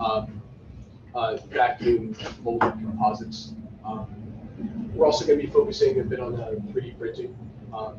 um, 0.00 0.42
uh, 1.14 1.36
vacuum 1.48 2.16
molded 2.42 2.72
composites. 2.72 3.52
Um, 3.84 4.08
We're 4.94 5.06
also 5.06 5.26
gonna 5.26 5.38
be 5.38 5.46
focusing 5.46 6.00
a 6.00 6.04
bit 6.04 6.20
on, 6.20 6.40
uh, 6.40 6.52
three 6.72 6.82
D 6.82 6.90
printing, 6.92 7.36
um, 7.72 7.98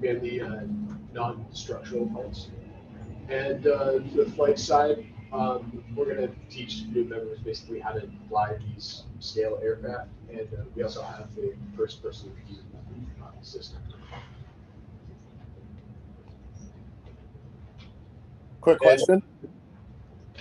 mainly, 0.00 0.40
uh, 0.40 0.62
non-structural 1.12 2.06
parts. 2.08 2.50
And, 3.28 3.66
uh, 3.66 3.98
the 4.14 4.26
flight 4.36 4.58
side, 4.58 5.06
um, 5.32 5.84
we're 5.94 6.14
gonna 6.14 6.30
teach 6.50 6.84
new 6.92 7.04
members 7.04 7.38
basically 7.40 7.80
how 7.80 7.92
to 7.92 8.08
fly 8.28 8.56
these 8.58 9.04
scale 9.20 9.58
aircraft, 9.62 10.10
and 10.30 10.48
uh, 10.54 10.62
we 10.74 10.82
also 10.82 11.02
have 11.02 11.28
a 11.38 11.54
first-person 11.76 12.30
view 12.46 12.58
system. 13.42 13.80
Quick 18.60 18.78
And- 18.80 18.80
question. 18.80 19.22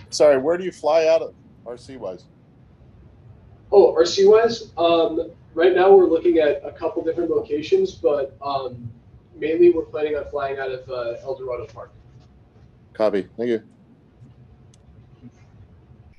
Sorry, 0.09 0.37
where 0.37 0.57
do 0.57 0.63
you 0.63 0.71
fly 0.71 1.07
out 1.07 1.21
of 1.21 1.33
RC 1.65 1.97
wise? 1.97 2.25
Oh, 3.71 3.93
RC 3.93 4.29
wise, 4.29 4.71
um, 4.77 5.31
right 5.53 5.75
now 5.75 5.93
we're 5.93 6.05
looking 6.05 6.37
at 6.37 6.61
a 6.63 6.71
couple 6.71 7.03
different 7.03 7.29
locations, 7.29 7.93
but 7.93 8.37
um, 8.41 8.89
mainly 9.35 9.71
we're 9.71 9.83
planning 9.83 10.15
on 10.15 10.29
flying 10.29 10.57
out 10.57 10.71
of 10.71 10.89
uh, 10.89 11.21
El 11.21 11.35
Dorado 11.35 11.65
Park. 11.65 11.91
Copy. 12.93 13.27
Thank 13.37 13.49
you. 13.49 13.63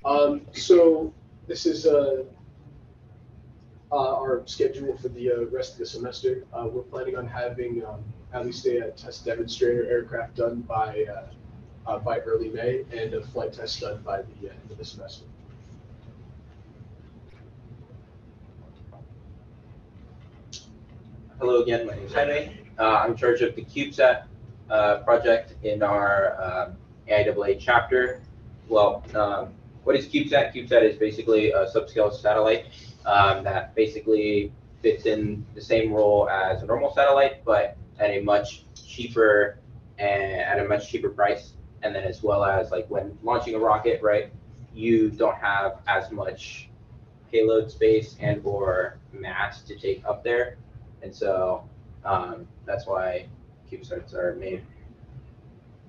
Um, 0.05 0.43
so 0.53 1.13
this 1.47 1.67
is 1.67 1.87
uh, 1.87 2.25
uh, 3.91 4.15
our 4.15 4.43
schedule 4.47 4.97
for 4.99 5.09
the 5.09 5.33
uh, 5.33 5.45
rest 5.47 5.73
of 5.73 5.79
the 5.79 5.87
semester. 5.87 6.45
Uh, 6.53 6.69
we're 6.71 6.83
planning 6.83 7.17
on 7.17 7.27
having 7.27 7.85
um, 7.85 8.05
at 8.33 8.45
least 8.45 8.67
a, 8.67 8.91
test 8.93 9.25
demonstrator 9.25 9.89
aircraft 9.89 10.37
done 10.37 10.61
by 10.63 11.05
uh, 11.05 11.91
uh, 11.91 11.99
by 11.99 12.19
early 12.21 12.51
May 12.51 12.85
and 12.93 13.15
a 13.15 13.23
flight 13.29 13.55
test 13.55 13.81
done 13.81 14.03
by 14.03 14.19
the 14.23 14.51
end 14.51 14.71
of 14.71 14.77
the 14.77 14.85
semester. 14.85 15.25
Hello 21.41 21.63
again, 21.63 21.87
my 21.87 21.95
name 21.95 22.05
is 22.05 22.13
Henry. 22.13 22.51
Uh, 22.81 22.97
I'm 22.97 23.13
in 23.13 23.17
charge 23.17 23.43
of 23.43 23.55
the 23.55 23.63
CubeSat 23.63 24.25
uh, 24.71 24.97
project 25.05 25.55
in 25.63 25.85
our 25.85 26.35
um, 26.43 26.77
AIAA 27.09 27.61
chapter. 27.61 28.21
Well, 28.69 29.05
um, 29.15 29.55
what 29.85 29.95
is 29.95 30.09
CubeSat? 30.09 30.53
CubeSat 30.53 30.83
is 30.83 30.97
basically 30.97 31.53
a 31.53 31.67
subscale 31.67 32.13
satellite 32.13 32.67
um, 33.07 33.45
that 33.45 33.73
basically 33.77 34.53
fits 34.83 35.07
in 35.07 35.47
the 35.55 35.61
same 35.61 35.93
role 35.93 36.29
as 36.29 36.65
a 36.65 36.67
normal 36.67 36.93
satellite, 36.93 37.45
but 37.45 37.77
at 38.01 38.11
a 38.11 38.21
much 38.21 38.65
cheaper 38.75 39.61
and 39.97 40.41
at 40.41 40.59
a 40.59 40.65
much 40.65 40.91
cheaper 40.91 41.09
price. 41.09 41.53
And 41.85 41.95
then 41.95 42.03
as 42.03 42.21
well 42.21 42.43
as 42.43 42.73
like 42.73 42.91
when 42.91 43.17
launching 43.23 43.55
a 43.55 43.61
rocket, 43.61 44.03
right, 44.03 44.33
you 44.75 45.09
don't 45.09 45.37
have 45.37 45.83
as 45.87 46.11
much 46.11 46.69
payload 47.31 47.71
space 47.71 48.17
and 48.19 48.41
or 48.45 48.99
mass 49.13 49.63
to 49.63 49.77
take 49.77 50.05
up 50.05 50.25
there. 50.25 50.57
And 51.03 51.15
so 51.15 51.69
um, 52.05 52.47
that's 52.67 52.87
why 52.87 53.27
CubeSats 53.71 54.15
are 54.15 54.35
made. 54.37 54.65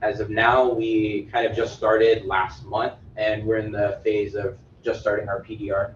As 0.01 0.19
of 0.19 0.29
now, 0.29 0.69
we 0.69 1.29
kind 1.31 1.45
of 1.45 1.55
just 1.55 1.75
started 1.75 2.25
last 2.25 2.65
month, 2.65 2.93
and 3.17 3.43
we're 3.45 3.57
in 3.57 3.71
the 3.71 3.99
phase 4.03 4.35
of 4.35 4.57
just 4.83 5.01
starting 5.01 5.27
our 5.27 5.43
PDR. 5.43 5.93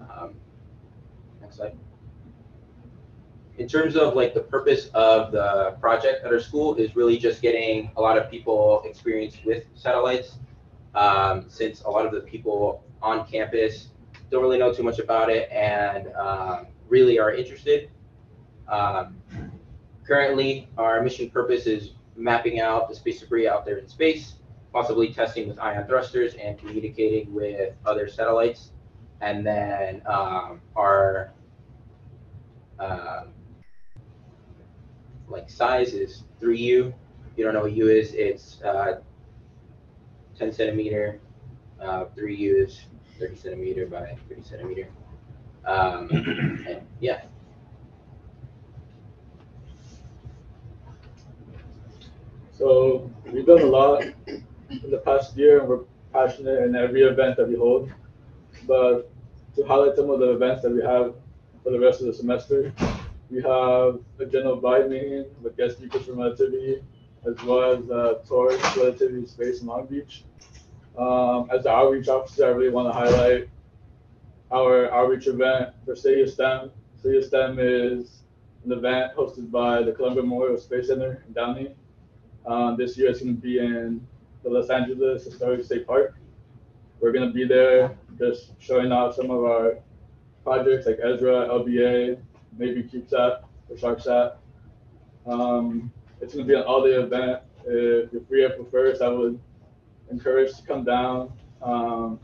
Um, 0.00 0.34
next 1.40 1.56
slide. 1.56 1.76
In 3.58 3.68
terms 3.68 3.96
of 3.96 4.14
like 4.14 4.34
the 4.34 4.40
purpose 4.40 4.88
of 4.94 5.30
the 5.30 5.76
project 5.80 6.24
at 6.24 6.32
our 6.32 6.40
school 6.40 6.74
is 6.74 6.96
really 6.96 7.18
just 7.18 7.42
getting 7.42 7.90
a 7.96 8.00
lot 8.00 8.18
of 8.18 8.30
people 8.30 8.82
experience 8.84 9.36
with 9.44 9.64
satellites. 9.74 10.38
Um, 10.94 11.46
since 11.48 11.82
a 11.82 11.88
lot 11.88 12.04
of 12.04 12.12
the 12.12 12.20
people 12.20 12.84
on 13.00 13.26
campus 13.26 13.88
don't 14.30 14.42
really 14.42 14.58
know 14.58 14.72
too 14.72 14.82
much 14.82 14.98
about 14.98 15.30
it 15.30 15.50
and 15.50 16.08
um, 16.14 16.66
really 16.88 17.18
are 17.18 17.32
interested. 17.32 17.90
Um, 18.72 19.16
currently, 20.04 20.68
our 20.78 21.02
mission 21.02 21.30
purpose 21.30 21.66
is 21.66 21.90
mapping 22.16 22.58
out 22.60 22.88
the 22.88 22.94
space 22.94 23.20
debris 23.20 23.46
out 23.46 23.64
there 23.66 23.76
in 23.76 23.86
space, 23.86 24.36
possibly 24.72 25.12
testing 25.12 25.46
with 25.46 25.58
ion 25.60 25.86
thrusters 25.86 26.34
and 26.34 26.58
communicating 26.58 27.32
with 27.32 27.74
other 27.84 28.08
satellites. 28.08 28.70
And 29.20 29.46
then 29.46 30.02
um, 30.06 30.60
our 30.74 31.32
um, 32.80 33.28
like 35.28 35.48
size 35.50 35.92
is 35.92 36.24
3U. 36.40 36.88
If 36.88 37.38
you 37.38 37.44
don't 37.44 37.54
know 37.54 37.60
what 37.62 37.72
U 37.72 37.88
is, 37.88 38.14
it's 38.14 38.60
uh, 38.62 39.00
10 40.38 40.50
centimeter. 40.50 41.20
Uh, 41.80 42.06
3U 42.16 42.66
is 42.66 42.80
30 43.18 43.36
centimeter 43.36 43.86
by 43.86 44.16
30 44.28 44.42
centimeter. 44.42 44.88
Um, 45.66 46.08
and 46.68 46.86
yeah, 47.00 47.22
So 52.62 53.10
we've 53.32 53.44
done 53.44 53.62
a 53.62 53.66
lot 53.66 54.04
in 54.04 54.88
the 54.88 54.98
past 54.98 55.36
year, 55.36 55.58
and 55.58 55.68
we're 55.68 55.80
passionate 56.12 56.62
in 56.62 56.76
every 56.76 57.02
event 57.02 57.36
that 57.38 57.48
we 57.48 57.56
hold. 57.56 57.90
But 58.68 59.10
to 59.56 59.64
highlight 59.66 59.96
some 59.96 60.10
of 60.10 60.20
the 60.20 60.30
events 60.30 60.62
that 60.62 60.70
we 60.70 60.80
have 60.80 61.16
for 61.64 61.70
the 61.72 61.80
rest 61.80 62.02
of 62.02 62.06
the 62.06 62.14
semester, 62.14 62.72
we 63.30 63.38
have 63.38 63.98
a 64.20 64.26
general 64.30 64.60
vibe 64.60 64.90
meeting 64.90 65.24
with 65.42 65.56
guest 65.56 65.78
speakers 65.78 66.06
from 66.06 66.20
Relativity, 66.20 66.80
as 67.28 67.34
well 67.42 67.72
as 67.72 67.90
a 67.90 67.94
uh, 67.94 68.14
tours 68.28 68.60
Relativity 68.76 69.26
Space 69.26 69.60
in 69.60 69.66
Long 69.66 69.86
Beach. 69.86 70.22
Um, 70.96 71.50
as 71.52 71.64
the 71.64 71.70
outreach 71.70 72.06
officer, 72.06 72.46
I 72.46 72.50
really 72.50 72.70
want 72.70 72.86
to 72.86 72.92
highlight 72.92 73.48
our 74.52 74.88
outreach 74.92 75.26
event 75.26 75.70
for 75.84 75.96
City 75.96 76.22
of 76.22 76.30
STEM. 76.30 76.70
City 77.02 77.18
of 77.18 77.24
STEM 77.24 77.58
is 77.58 78.22
an 78.64 78.70
event 78.70 79.16
hosted 79.16 79.50
by 79.50 79.82
the 79.82 79.90
Columbia 79.90 80.22
Memorial 80.22 80.58
Space 80.58 80.86
Center 80.86 81.24
in 81.26 81.32
Downey. 81.32 81.74
Um, 82.46 82.76
this 82.76 82.96
year 82.96 83.10
it's 83.10 83.20
going 83.20 83.36
to 83.36 83.40
be 83.40 83.58
in 83.58 84.06
the 84.42 84.50
Los 84.50 84.70
Angeles 84.70 85.24
Historic 85.24 85.64
State 85.64 85.86
Park. 85.86 86.16
We're 87.00 87.12
going 87.12 87.26
to 87.26 87.32
be 87.32 87.44
there 87.44 87.96
just 88.18 88.52
showing 88.58 88.92
off 88.92 89.14
some 89.14 89.30
of 89.30 89.44
our 89.44 89.78
projects 90.44 90.86
like 90.86 90.98
ESRA, 90.98 91.48
LBA, 91.48 92.20
maybe 92.58 92.82
CubeSat 92.82 93.42
or 93.68 93.76
SharkSat. 93.76 94.36
Um, 95.26 95.92
it's 96.20 96.34
going 96.34 96.46
to 96.46 96.52
be 96.52 96.58
an 96.58 96.64
all-day 96.64 96.94
event. 96.94 97.42
If 97.64 98.12
you're 98.12 98.22
free 98.22 98.44
April 98.44 98.66
1st, 98.66 99.02
I 99.02 99.08
would 99.08 99.40
encourage 100.10 100.56
to 100.56 100.62
come 100.64 100.84
down. 100.84 101.32
Um, 101.62 102.18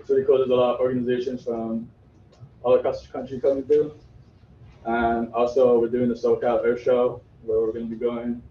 it's 0.00 0.08
really 0.08 0.24
cool. 0.24 0.38
There's 0.38 0.50
a 0.50 0.54
lot 0.54 0.74
of 0.74 0.80
organizations 0.80 1.44
from 1.44 1.90
all 2.62 2.74
across 2.74 3.02
the 3.02 3.12
country 3.12 3.38
coming 3.38 3.64
through. 3.64 3.94
And 4.86 5.32
also, 5.34 5.78
we're 5.78 5.88
doing 5.88 6.08
the 6.08 6.14
SoCal 6.14 6.64
Air 6.64 6.78
Show 6.78 7.20
where 7.42 7.60
we're 7.60 7.72
going 7.72 7.88
to 7.88 7.94
be 7.94 8.02
going 8.02 8.42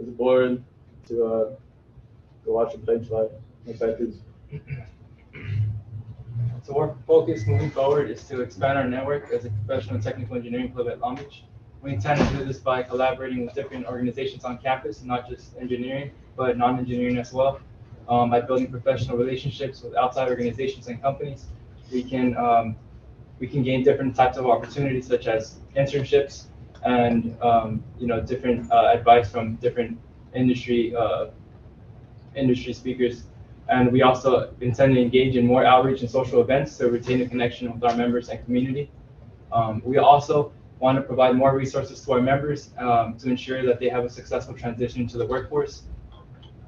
a 0.00 0.02
board 0.02 0.62
to 1.08 1.24
uh, 1.24 1.50
go 2.44 2.52
watch 2.52 2.74
plane 2.84 3.04
fly. 3.04 3.28
Next 3.66 3.78
slide, 3.78 3.96
please. 3.96 4.18
So 6.62 6.78
our 6.78 6.96
focus 7.06 7.46
moving 7.46 7.70
forward 7.70 8.10
is 8.10 8.22
to 8.24 8.40
expand 8.40 8.78
our 8.78 8.88
network 8.88 9.30
as 9.30 9.44
a 9.44 9.50
professional 9.50 10.00
technical 10.00 10.36
engineering 10.36 10.72
club 10.72 10.88
at 10.88 10.98
Long 10.98 11.16
Beach. 11.16 11.44
We 11.82 11.92
intend 11.92 12.18
to 12.18 12.36
do 12.36 12.44
this 12.44 12.58
by 12.58 12.82
collaborating 12.82 13.44
with 13.44 13.54
different 13.54 13.86
organizations 13.86 14.44
on 14.44 14.56
campus, 14.58 15.02
not 15.02 15.28
just 15.28 15.54
engineering, 15.58 16.12
but 16.36 16.56
non-engineering 16.56 17.18
as 17.18 17.32
well. 17.32 17.60
Um, 18.08 18.30
by 18.30 18.40
building 18.40 18.70
professional 18.70 19.18
relationships 19.18 19.82
with 19.82 19.94
outside 19.94 20.28
organizations 20.30 20.88
and 20.88 21.00
companies, 21.02 21.46
we 21.92 22.02
can 22.02 22.36
um, 22.36 22.76
we 23.38 23.46
can 23.46 23.62
gain 23.62 23.82
different 23.82 24.16
types 24.16 24.38
of 24.38 24.46
opportunities 24.46 25.06
such 25.06 25.26
as 25.26 25.58
internships 25.76 26.46
and 26.84 27.36
um, 27.42 27.82
you 27.98 28.06
know 28.06 28.20
different 28.20 28.70
uh, 28.70 28.90
advice 28.92 29.30
from 29.30 29.56
different 29.56 29.98
industry 30.34 30.94
uh, 30.96 31.26
industry 32.36 32.72
speakers 32.72 33.24
and 33.68 33.90
we 33.90 34.02
also 34.02 34.52
intend 34.60 34.94
to 34.94 35.00
engage 35.00 35.36
in 35.36 35.46
more 35.46 35.64
outreach 35.64 36.00
and 36.02 36.10
social 36.10 36.40
events 36.40 36.76
to 36.78 36.90
retain 36.90 37.22
a 37.22 37.28
connection 37.28 37.72
with 37.72 37.82
our 37.82 37.96
members 37.96 38.28
and 38.28 38.44
community. 38.44 38.90
Um, 39.52 39.80
we 39.84 39.98
also 39.98 40.52
want 40.80 40.96
to 40.98 41.02
provide 41.02 41.34
more 41.34 41.56
resources 41.56 42.04
to 42.04 42.12
our 42.12 42.20
members 42.20 42.70
um, 42.78 43.16
to 43.18 43.30
ensure 43.30 43.64
that 43.64 43.80
they 43.80 43.88
have 43.88 44.04
a 44.04 44.10
successful 44.10 44.54
transition 44.54 45.06
to 45.08 45.18
the 45.18 45.26
workforce. 45.26 45.84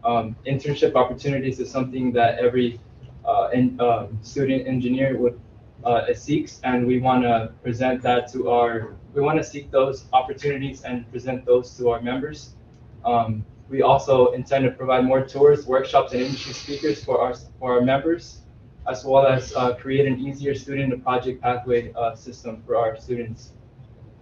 Um, 0.05 0.37
internship 0.46 0.94
opportunities 0.94 1.61
is 1.61 1.70
something 1.70 2.12
that 2.12 2.38
every 2.38 2.81
uh, 3.26 3.50
in, 3.52 3.79
um, 3.81 4.18
student 4.22 4.66
engineer 4.66 5.18
would 5.18 5.38
uh, 5.85 6.14
seeks, 6.14 6.61
and 6.64 6.87
we 6.87 6.98
want 6.98 7.24
to 7.24 7.52
present 7.62 8.00
that 8.02 8.33
to 8.33 8.48
our. 8.50 8.96
We 9.16 9.22
want 9.22 9.38
to 9.38 9.44
seek 9.44 9.70
those 9.70 10.05
opportunities 10.12 10.83
and 10.83 11.11
present 11.11 11.46
those 11.46 11.74
to 11.79 11.88
our 11.88 12.02
members. 12.02 12.55
Um, 13.02 13.46
we 13.70 13.81
also 13.81 14.33
intend 14.33 14.66
to 14.66 14.70
provide 14.70 15.07
more 15.07 15.24
tours, 15.26 15.66
workshops, 15.66 16.12
and 16.12 16.20
industry 16.20 16.52
speakers 16.52 17.02
for 17.02 17.22
our 17.22 17.35
for 17.59 17.72
our 17.76 17.81
members. 17.81 18.42
as 18.88 19.05
well 19.05 19.26
as 19.26 19.52
uh, 19.57 19.74
create 19.74 20.07
an 20.07 20.20
easier 20.20 20.55
student 20.55 20.90
to 20.92 20.98
project 20.98 21.40
pathway 21.42 21.92
uh, 21.94 22.14
system 22.14 22.62
for 22.64 22.76
our 22.76 22.96
students. 22.96 23.52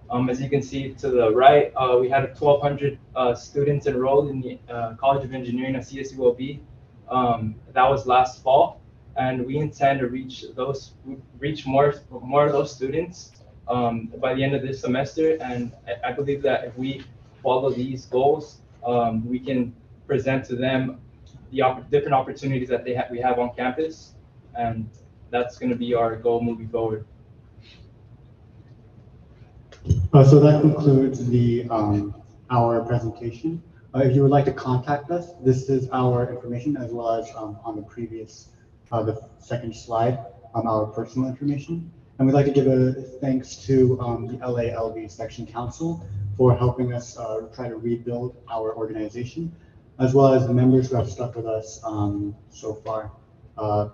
Um, 0.09 0.31
as 0.31 0.41
you 0.41 0.49
can 0.49 0.63
see 0.63 0.95
to 1.03 1.11
the 1.11 1.31
right, 1.31 1.71
uh, 1.77 1.99
we 2.01 2.09
had 2.09 2.23
1,200 2.39 2.99
uh, 3.15 3.35
students 3.35 3.87
enrolled 3.87 4.31
in 4.31 4.41
the 4.41 4.59
uh, 4.73 4.95
College 4.95 5.25
of 5.25 5.35
Engineering 5.35 5.77
at 5.77 5.83
CSULB. 5.83 6.61
Um, 7.11 7.57
that 7.75 7.87
was 7.91 8.07
last 8.07 8.43
fall, 8.43 8.81
and 9.17 9.45
we 9.45 9.59
intend 9.59 10.01
to 10.01 10.07
reach 10.07 10.47
those 10.55 10.95
reach 11.39 11.67
more 11.67 11.95
more 12.23 12.47
of 12.47 12.53
those 12.53 12.75
students 12.75 13.34
um, 13.69 14.13
by 14.19 14.35
the 14.35 14.43
end 14.43 14.55
of 14.55 14.63
this 14.63 14.81
semester. 14.81 15.37
And 15.41 15.73
I, 16.05 16.13
believe 16.13 16.43
that 16.43 16.65
if 16.65 16.77
we 16.77 17.03
follow 17.43 17.71
these 17.71 18.07
goals, 18.07 18.59
um, 18.85 19.27
we 19.29 19.39
can 19.39 19.75
present 20.07 20.45
to 20.47 20.57
them 20.57 21.01
the 21.51 21.63
opp- 21.63 21.91
different 21.91 22.15
opportunities 22.15 22.69
that 22.69 22.85
they 22.85 22.95
have 22.95 23.11
we 23.11 23.21
have 23.21 23.39
on 23.39 23.55
campus, 23.55 24.13
and 24.57 24.89
that's 25.31 25.59
going 25.59 25.71
to 25.71 25.77
be 25.77 25.95
our 25.95 26.17
goal 26.17 26.41
moving 26.43 26.69
forward. 26.69 27.07
Uh, 30.13 30.25
so 30.25 30.41
that 30.41 30.61
concludes 30.61 31.27
the, 31.29 31.67
um, 31.71 32.15
our 32.51 32.83
presentation. 32.85 33.63
Uh, 33.95 34.01
if 34.01 34.15
you 34.15 34.23
would 34.23 34.31
like 34.31 34.45
to 34.45 34.53
contact 34.53 35.11
us, 35.11 35.33
this 35.45 35.69
is 35.69 35.89
our 35.93 36.31
information 36.31 36.77
as 36.77 36.91
well 36.91 37.11
as, 37.11 37.29
um, 37.37 37.59
on 37.65 37.77
the 37.77 37.83
previous, 37.83 38.49
uh, 38.93 39.03
the 39.03 39.21
second 39.39 39.75
slide, 39.75 40.19
um, 40.55 40.67
our 40.67 40.87
personal 40.87 41.29
information. 41.29 41.91
And 42.19 42.27
we'd 42.27 42.35
like 42.35 42.47
to 42.47 42.53
give 42.53 42.69
a 42.69 42.93
thanks 43.21 43.57
to, 43.67 43.99
um, 44.01 44.27
the 44.27 44.37
LALB 44.37 45.11
Section 45.11 45.47
Council 45.47 46.07
for 46.37 46.55
helping 46.55 46.93
us, 46.93 47.19
uh, 47.19 47.49
try 47.53 47.69
to 47.69 47.77
rebuild 47.77 48.37
our 48.49 48.75
organization, 48.77 49.53
as 49.99 50.15
well 50.15 50.33
as 50.33 50.47
the 50.47 50.55
members 50.55 50.91
who 50.91 50.97
have 50.97 51.11
stuck 51.11 51.35
with 51.35 51.47
us, 51.47 51.81
um, 51.85 52.37
so 52.51 52.75
far. 52.75 53.11
Uh, 53.59 53.89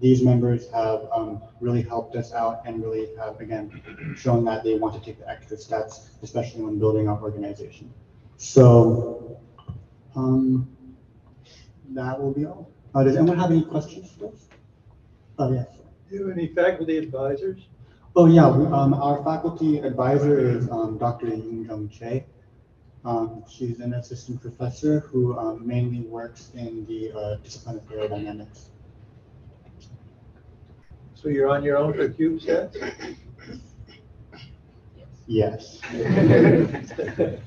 these 0.00 0.22
members 0.22 0.70
have 0.72 1.08
um, 1.12 1.40
really 1.60 1.82
helped 1.82 2.16
us 2.16 2.32
out 2.32 2.62
and 2.66 2.82
really 2.82 3.08
have, 3.16 3.40
again, 3.40 3.82
shown 4.16 4.44
that 4.44 4.62
they 4.62 4.74
want 4.74 4.94
to 4.94 5.00
take 5.00 5.18
the 5.18 5.28
extra 5.28 5.56
steps, 5.56 6.10
especially 6.22 6.62
when 6.62 6.78
building 6.78 7.08
our 7.08 7.20
organization. 7.22 7.92
So 8.36 9.40
um, 10.14 10.68
that 11.90 12.20
will 12.20 12.32
be 12.32 12.44
all. 12.44 12.70
Uh, 12.94 13.04
Does 13.04 13.16
anyone 13.16 13.38
have 13.38 13.50
any 13.50 13.64
questions 13.64 14.10
for 14.10 14.28
us? 14.28 14.48
Oh, 15.38 15.52
yes. 15.52 15.75
Do 16.08 16.16
you 16.16 16.28
have 16.28 16.36
any 16.38 16.48
faculty 16.48 16.98
advisors? 16.98 17.68
Oh, 18.14 18.26
yeah, 18.26 18.48
we- 18.48 18.66
um, 18.66 18.94
our 18.94 19.22
faculty 19.24 19.78
advisor 19.78 20.38
is 20.38 20.70
um, 20.70 20.98
Dr. 20.98 21.26
Yoon 21.26 21.66
Jung 21.66 21.88
Chae. 21.88 22.24
Um, 23.04 23.44
She's 23.48 23.80
an 23.80 23.94
assistant 23.94 24.40
professor 24.40 25.00
who 25.00 25.36
um, 25.38 25.66
mainly 25.66 26.00
works 26.00 26.50
in 26.54 26.86
the 26.86 27.12
uh, 27.12 27.36
discipline 27.36 27.76
of 27.76 27.84
aerodynamics. 27.88 28.68
So 31.14 31.28
you're 31.28 31.48
on 31.48 31.62
your 31.62 31.76
own 31.76 31.92
for 31.94 32.08
CubeSats? 32.08 32.76
Yes. 35.26 35.80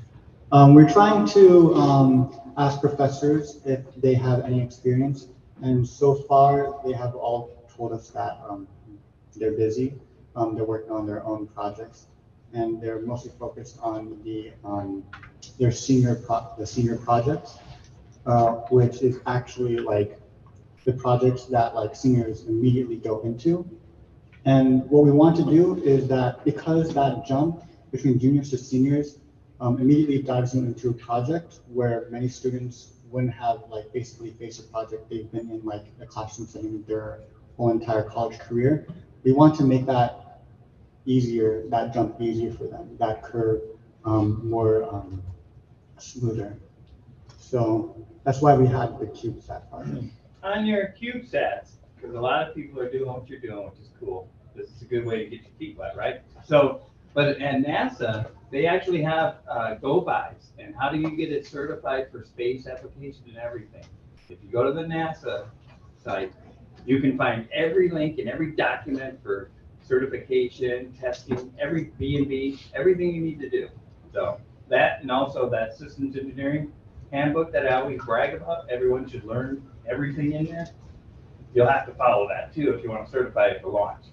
Um, 0.52 0.74
we're 0.74 0.90
trying 0.90 1.28
to, 1.28 1.76
um, 1.76 2.40
ask 2.58 2.82
professors 2.82 3.60
if 3.66 3.82
they 3.98 4.16
have 4.16 4.44
any 4.46 4.60
experience, 4.64 5.28
and 5.62 5.88
so 5.88 6.16
far, 6.16 6.82
they 6.84 6.92
have 6.92 7.14
all 7.14 7.52
told 7.80 7.94
us 7.94 8.10
that, 8.10 8.40
um, 8.48 8.68
they're 9.38 9.54
busy, 9.54 9.94
um, 10.36 10.54
they're 10.54 10.66
working 10.66 10.92
on 10.92 11.08
their 11.08 11.24
own 11.26 11.48
projects, 11.48 12.08
and 12.54 12.82
they're 12.82 13.02
mostly 13.02 13.32
focused 13.40 13.80
on 13.82 14.22
the, 14.24 14.52
um, 14.66 15.04
their 15.58 15.72
senior 15.72 16.16
pro, 16.16 16.46
the 16.58 16.68
senior 16.68 16.98
projects, 16.98 17.58
uh, 18.26 18.52
which 18.70 19.02
is 19.02 19.20
actually 19.26 19.78
like 19.78 20.20
the 20.84 20.92
projects 20.92 21.46
that 21.46 21.74
like 21.74 21.96
seniors 21.96 22.46
immediately 22.48 22.98
go 22.98 23.22
into. 23.22 23.66
And 24.46 24.90
what 24.90 25.04
we 25.06 25.12
want 25.12 25.36
to 25.38 25.46
do 25.46 25.82
is 25.84 26.08
that 26.10 26.44
because 26.44 26.94
that 26.96 27.26
jump 27.26 27.64
between 27.92 28.20
juniors 28.20 28.50
to 28.50 28.58
seniors 28.58 29.20
um, 29.62 29.80
immediately 29.80 30.22
dives 30.22 30.52
them 30.54 30.66
into 30.66 30.90
a 30.90 30.94
project 30.94 31.60
where 31.68 32.08
many 32.10 32.28
students 32.28 32.94
wouldn't 33.10 33.34
have 33.34 33.64
like 33.70 33.92
basically 33.94 34.32
faced 34.32 34.60
a 34.60 34.64
project 34.64 35.10
they've 35.10 35.32
been 35.32 35.50
in 35.50 35.62
like 35.64 35.86
a 36.02 36.06
classroom 36.06 36.48
setting 36.48 36.84
their 36.88 37.22
whole 37.60 37.72
entire 37.72 38.04
college 38.04 38.40
career. 38.40 38.88
We 39.26 39.34
want 39.34 39.54
to 39.58 39.64
make 39.66 39.86
that 39.86 40.40
easier, 41.06 41.66
that 41.68 41.94
jump 41.94 42.22
easier 42.22 42.54
for 42.54 42.64
them, 42.64 42.96
that 43.00 43.22
curve 43.22 43.62
um, 44.06 44.50
more 44.50 44.86
um, 44.86 45.22
smoother. 45.98 46.58
So 47.38 47.98
that's 48.24 48.42
why 48.42 48.56
we 48.56 48.66
had 48.66 48.98
the 48.98 49.08
CubeSat 49.08 49.70
project. 49.70 50.06
On 50.42 50.66
your 50.66 50.96
CubeSats, 51.00 51.72
because 51.96 52.16
a 52.16 52.22
lot 52.22 52.48
of 52.48 52.56
people 52.56 52.80
are 52.80 52.90
doing 52.90 53.10
what 53.10 53.28
you're 53.28 53.42
doing, 53.42 53.66
which 53.66 53.80
is 53.82 53.90
cool. 54.00 54.30
This 54.56 54.70
is 54.70 54.82
a 54.82 54.86
good 54.86 55.06
way 55.06 55.26
to 55.26 55.30
get 55.30 55.42
your 55.42 55.52
feet 55.60 55.78
wet, 55.78 55.98
right? 55.98 56.22
So, 56.46 56.82
but 57.14 57.42
at 57.42 57.62
NASA, 57.62 58.28
they 58.52 58.68
actually 58.68 59.02
have 59.02 59.36
uh, 59.52 59.74
go-bys. 59.76 60.52
And 60.58 60.74
how 60.80 60.90
do 60.90 60.98
you 60.98 61.12
get 61.18 61.30
it 61.30 61.46
certified 61.46 62.10
for 62.10 62.24
space 62.24 62.68
application 62.68 63.24
and 63.28 63.38
everything? 63.38 63.84
If 64.30 64.38
you 64.42 64.50
go 64.50 64.64
to 64.64 64.72
the 64.72 64.84
NASA 64.84 65.48
site, 66.02 66.32
you 66.86 67.02
can 67.02 67.18
find 67.18 67.48
every 67.54 67.90
link 67.90 68.20
and 68.20 68.30
every 68.30 68.52
document 68.52 69.20
for 69.22 69.52
certification, 69.82 70.94
testing, 71.00 71.54
every 71.60 71.92
V 71.98 72.18
and 72.18 72.28
V, 72.28 72.60
everything 72.76 73.14
you 73.14 73.22
need 73.22 73.40
to 73.40 73.50
do. 73.50 73.70
So 74.14 74.40
that, 74.70 75.02
and 75.02 75.12
also 75.12 75.50
that 75.50 75.78
systems 75.78 76.16
engineering 76.16 76.72
handbook 77.12 77.52
that 77.52 77.68
I 77.68 77.82
always 77.82 78.00
brag 78.04 78.36
about, 78.36 78.70
everyone 78.70 79.08
should 79.10 79.26
learn 79.26 79.68
everything 79.90 80.34
in 80.34 80.46
there. 80.46 80.68
You'll 81.54 81.68
have 81.68 81.88
to 81.88 81.94
follow 81.94 82.28
that 82.28 82.54
too 82.54 82.74
if 82.74 82.84
you 82.84 82.90
want 82.92 83.06
to 83.06 83.12
certify 83.12 83.48
it 83.48 83.62
for 83.62 83.70
launch. 83.70 84.06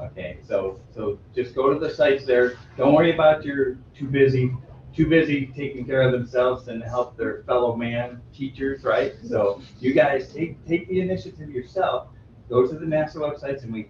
Okay, 0.00 0.38
so, 0.46 0.80
so 0.94 1.18
just 1.34 1.54
go 1.54 1.72
to 1.72 1.78
the 1.78 1.94
sites 1.94 2.26
there. 2.26 2.58
Don't 2.76 2.92
worry 2.94 3.14
about 3.14 3.44
your 3.44 3.78
too 3.96 4.06
busy, 4.06 4.52
too 4.94 5.06
busy 5.06 5.46
taking 5.46 5.84
care 5.84 6.02
of 6.02 6.12
themselves 6.12 6.68
and 6.68 6.82
help 6.82 7.16
their 7.16 7.42
fellow 7.44 7.74
man 7.76 8.20
teachers, 8.34 8.84
right? 8.84 9.14
So 9.26 9.60
you 9.80 9.92
guys 9.92 10.32
take, 10.32 10.64
take 10.66 10.88
the 10.88 11.00
initiative 11.00 11.50
yourself. 11.50 12.08
Go 12.48 12.66
to 12.66 12.74
the 12.74 12.84
NASA 12.84 13.16
websites 13.16 13.62
and 13.62 13.72
we, 13.72 13.88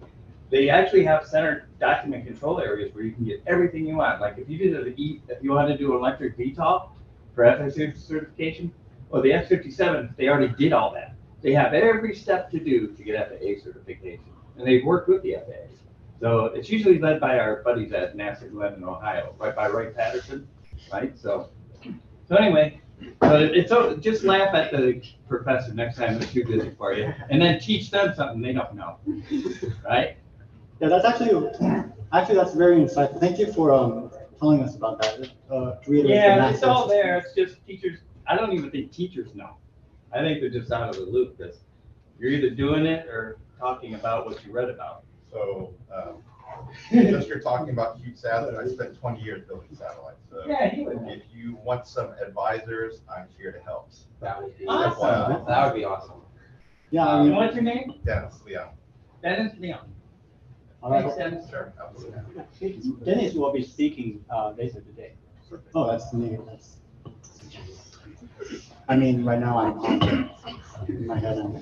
they 0.50 0.68
actually 0.68 1.04
have 1.04 1.26
center 1.26 1.68
document 1.80 2.26
control 2.26 2.60
areas 2.60 2.94
where 2.94 3.04
you 3.04 3.12
can 3.12 3.24
get 3.24 3.42
everything 3.46 3.86
you 3.86 3.96
want. 3.96 4.20
Like 4.20 4.38
if 4.38 4.48
you 4.48 4.58
did 4.58 4.86
an 4.86 4.94
E, 4.96 5.20
if 5.28 5.42
you 5.42 5.50
want 5.50 5.68
to 5.68 5.76
do 5.76 5.92
an 5.92 5.98
electric 5.98 6.38
VTOL 6.38 6.90
for 7.34 7.44
FS 7.44 7.74
certification, 7.74 8.72
well, 9.08 9.22
the 9.22 9.32
X 9.32 9.48
fifty-seven, 9.48 10.14
they 10.16 10.28
already 10.28 10.54
did 10.54 10.72
all 10.72 10.92
that. 10.92 11.14
They 11.42 11.52
have 11.52 11.74
every 11.74 12.14
step 12.14 12.50
to 12.50 12.60
do 12.60 12.88
to 12.88 13.02
get 13.02 13.28
FAA 13.28 13.62
certification, 13.62 14.24
and 14.56 14.66
they've 14.66 14.84
worked 14.84 15.08
with 15.08 15.22
the 15.22 15.34
FAA. 15.34 15.74
So 16.20 16.46
it's 16.46 16.70
usually 16.70 16.98
led 16.98 17.20
by 17.20 17.38
our 17.38 17.62
buddies 17.62 17.92
at 17.92 18.16
NASA 18.16 18.50
Glenn 18.50 18.74
in 18.74 18.84
Ohio, 18.84 19.34
right 19.38 19.54
by 19.54 19.68
Wright 19.68 19.94
Patterson, 19.94 20.46
right? 20.90 21.18
So, 21.18 21.50
so 22.28 22.36
anyway, 22.36 22.80
so 23.22 23.36
it's, 23.36 23.68
so 23.68 23.96
just 23.96 24.24
laugh 24.24 24.54
at 24.54 24.72
the 24.72 25.02
professor 25.28 25.74
next 25.74 25.96
time 25.96 26.18
they're 26.18 26.28
too 26.28 26.44
busy 26.44 26.70
for 26.78 26.94
you, 26.94 27.12
and 27.30 27.42
then 27.42 27.60
teach 27.60 27.90
them 27.90 28.14
something 28.14 28.40
they 28.40 28.52
don't 28.52 28.74
know, 28.74 28.98
right? 29.84 30.16
Yeah, 30.80 30.88
that's 30.88 31.04
actually, 31.04 31.50
actually, 32.12 32.36
that's 32.36 32.54
very 32.54 32.76
insightful. 32.76 33.20
Thank 33.20 33.38
you 33.38 33.52
for 33.52 33.72
um, 33.72 34.10
telling 34.38 34.62
us 34.62 34.74
about 34.74 35.00
that. 35.02 35.30
Uh, 35.50 35.76
to 35.76 35.90
reiterate 35.90 36.08
the 36.08 36.14
Yeah, 36.14 36.50
it's 36.50 36.60
NASA 36.60 36.68
all 36.68 36.88
there, 36.88 37.18
it's 37.18 37.34
just 37.34 37.64
teachers, 37.66 37.98
I 38.26 38.36
don't 38.36 38.52
even 38.52 38.70
think 38.70 38.92
teachers 38.92 39.34
know. 39.34 39.56
I 40.12 40.20
think 40.20 40.40
they're 40.40 40.50
just 40.50 40.72
out 40.72 40.88
of 40.90 40.96
the 40.96 41.10
loop, 41.10 41.38
because 41.38 41.58
you're 42.18 42.30
either 42.30 42.50
doing 42.50 42.86
it 42.86 43.06
or 43.06 43.38
talking 43.58 43.94
about 43.94 44.26
what 44.26 44.44
you 44.44 44.52
read 44.52 44.68
about. 44.68 45.04
So, 45.30 45.72
um, 45.94 46.22
just 46.90 47.28
you're 47.28 47.40
talking 47.40 47.70
about 47.70 47.98
CubeSat, 47.98 48.56
I 48.58 48.66
spent 48.68 48.98
twenty 48.98 49.20
years 49.22 49.42
building 49.46 49.68
satellites, 49.74 50.20
so. 50.30 50.42
Yeah, 50.46 50.68
he 50.68 50.82
would. 50.84 50.98
If 51.08 51.22
you 51.34 51.56
want 51.64 51.86
some 51.86 52.10
advisors, 52.24 53.00
I'm 53.14 53.26
here 53.38 53.52
to 53.52 53.60
help. 53.60 53.90
That 54.20 54.42
would 54.42 54.56
be 54.58 54.66
Awesome. 54.66 55.02
awesome. 55.02 55.46
That 55.46 55.66
would 55.66 55.74
be 55.78 55.84
awesome. 55.84 56.22
Yeah, 56.90 57.06
I 57.06 57.20
And 57.20 57.28
mean, 57.30 57.36
what's 57.38 57.54
your 57.54 57.64
name? 57.64 57.94
Dennis, 58.04 58.40
Leon. 58.46 58.68
Dennis 59.22 59.52
Leon. 59.58 59.92
all 60.82 60.90
right. 60.90 61.02
Thanks, 61.02 61.16
Dennis. 61.16 61.50
Sure, 61.50 61.72
absolutely. 61.80 63.04
Dennis 63.04 63.34
will 63.34 63.52
be 63.52 63.62
speaking 63.62 64.24
uh, 64.30 64.50
later 64.56 64.80
today. 64.80 65.12
Oh, 65.74 65.90
that's 65.90 66.12
me, 66.12 66.38
that's. 66.46 66.76
I 68.88 68.96
mean, 68.96 69.24
right 69.24 69.38
now 69.38 69.58
I'm 69.58 69.78
on 69.78 70.30
in 70.88 71.06
my 71.06 71.18
head, 71.18 71.38
I'm, 71.38 71.54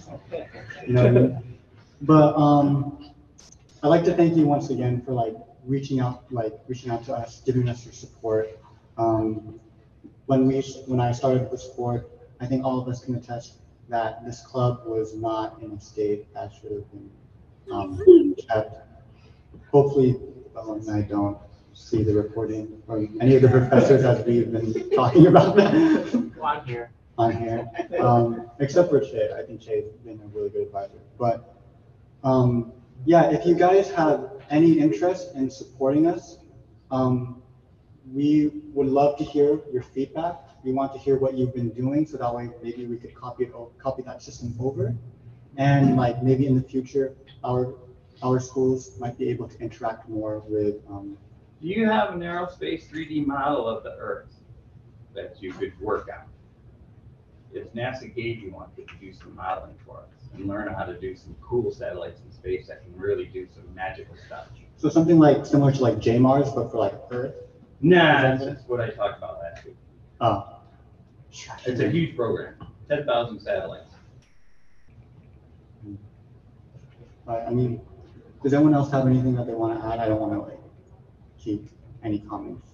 you 0.87 0.93
know 0.95 1.03
what 1.03 1.07
I 1.07 1.11
mean? 1.11 1.59
But, 2.03 2.35
um, 2.37 3.11
I'd 3.83 3.89
like 3.89 4.05
to 4.05 4.15
thank 4.15 4.37
you 4.37 4.47
once 4.47 4.71
again 4.71 5.01
for 5.03 5.13
like 5.13 5.35
reaching 5.65 6.01
out, 6.01 6.25
like 6.33 6.53
reaching 6.69 6.91
out 6.91 7.05
to 7.07 7.15
us, 7.15 7.41
giving 7.45 7.69
us 7.69 7.85
your 7.85 7.95
support. 7.95 8.59
Um, 8.99 9.59
when 10.27 10.47
we, 10.47 10.61
when 10.87 11.01
I 11.01 11.13
started 11.13 11.51
the 11.51 11.59
sport, 11.59 12.09
I 12.41 12.47
think 12.47 12.65
all 12.65 12.79
of 12.81 12.89
us 12.89 13.05
can 13.05 13.15
attest 13.15 13.55
that 13.89 14.25
this 14.25 14.43
club 14.43 14.83
was 14.87 15.15
not 15.15 15.61
in 15.63 15.73
a 15.73 15.81
state 15.81 16.33
that 16.35 16.53
should 16.53 16.73
have 16.73 16.91
been, 16.93 17.11
um, 17.73 18.35
kept. 18.49 18.77
Hopefully, 19.73 20.17
um, 20.57 20.85
I 20.91 21.01
don't 21.01 21.39
see 21.73 22.03
the 22.03 22.15
recording 22.15 22.83
from 22.87 23.17
any 23.21 23.37
of 23.37 23.43
the 23.43 23.49
professors 23.49 24.05
as 24.05 24.25
we've 24.27 24.53
been 24.53 24.91
talking 24.91 25.27
about 25.27 25.57
that 25.57 26.31
On 26.41 26.65
here. 26.67 26.91
on 27.19 27.33
here. 27.33 27.69
Um, 28.01 28.51
except 28.61 28.91
for 28.91 29.01
Chae, 29.01 29.33
I 29.33 29.43
think 29.45 29.61
Chae's 29.61 29.85
been 30.05 30.21
a 30.23 30.27
really 30.37 30.51
good 30.51 30.63
advisor. 30.63 30.99
But 31.19 31.57
Um, 32.23 32.73
yeah, 33.07 33.31
if 33.31 33.47
you 33.47 33.55
guys 33.55 33.91
have 33.91 34.31
any 34.51 34.79
interest 34.79 35.35
in 35.35 35.51
supporting 35.51 36.07
us, 36.07 36.39
um, 36.91 37.43
we 38.13 38.51
would 38.75 38.89
love 38.89 39.17
to 39.19 39.25
hear 39.25 39.61
your 39.73 39.83
feedback. 39.83 40.37
We 40.65 40.73
want 40.73 40.93
to 40.93 40.99
hear 40.99 41.17
what 41.17 41.35
you've 41.35 41.55
been 41.55 41.71
doing, 41.71 42.07
so 42.07 42.19
that 42.19 42.35
way 42.35 42.51
maybe 42.63 42.87
we 42.87 42.97
could 42.97 43.15
copy 43.15 43.45
it, 43.45 43.55
copy 43.79 44.03
that 44.03 44.23
system 44.23 44.55
over. 44.61 44.95
And 45.57 45.97
like 45.97 46.23
maybe 46.23 46.47
in 46.47 46.55
the 46.55 46.63
future, 46.63 47.15
our, 47.45 47.75
our 48.23 48.41
schools 48.41 48.99
might 48.99 49.17
be 49.19 49.29
able 49.31 49.49
to 49.49 49.59
interact 49.61 50.09
more 50.09 50.43
with, 50.47 50.77
um, 50.89 51.17
Do 51.61 51.69
you 51.69 51.87
have 51.87 52.15
an 52.15 52.21
aerospace 52.21 52.89
three 52.89 53.07
D 53.07 53.25
model 53.25 53.67
of 53.69 53.83
the 53.83 53.95
Earth 53.99 54.35
that 55.15 55.43
you 55.43 55.53
could 55.53 55.79
work 55.81 56.09
on? 56.09 56.27
If 57.53 57.73
NASA 57.73 58.15
gave 58.15 58.41
you 58.41 58.53
one, 58.53 58.69
could 58.77 58.89
you 59.01 59.13
do 59.13 59.19
some 59.19 59.35
modeling 59.35 59.77
for 59.85 59.99
us 59.99 60.20
and 60.35 60.47
learn 60.47 60.73
how 60.73 60.85
to 60.85 60.99
do 60.99 61.15
some 61.17 61.35
cool 61.41 61.71
satellites 61.71 62.21
in 62.25 62.33
space 62.33 62.69
that 62.69 62.83
can 62.83 62.97
really 62.97 63.27
do 63.27 63.47
some 63.55 63.75
magical 63.75 64.17
stuff? 64.27 64.47
so 64.77 64.89
something 64.89 65.19
like, 65.19 65.45
similar 65.45 65.73
to 65.73 65.83
like 65.83 65.97
JMARS, 65.97 66.55
but 66.55 66.71
for 66.71 66.79
like 66.79 66.95
Earth. 67.11 67.35
Nah, 67.83 68.37
that's 68.37 68.63
what 68.67 68.81
I 68.81 68.89
talked 68.91 69.19
about 69.19 69.41
last 69.41 69.65
week. 69.65 69.77
Oh. 70.21 70.57
It's 71.65 71.81
a 71.81 71.89
huge 71.89 72.17
program, 72.17 72.55
ten 72.89 73.07
thousand 73.07 73.41
satellites. 73.41 73.95
Uh, 77.29 77.45
I 77.47 77.51
mean, 77.51 77.81
does 78.43 78.53
anyone 78.53 78.75
else 78.75 78.91
have 78.91 79.07
anything 79.07 79.37
that 79.37 79.47
they 79.47 79.53
want 79.53 79.79
to 79.79 79.87
add? 79.87 80.01
I 80.01 80.09
don't 80.09 80.21
want 80.21 80.33
to 80.33 80.41
like 80.41 80.61
keep 81.39 81.69
any 82.03 82.19
comments. 82.21 82.67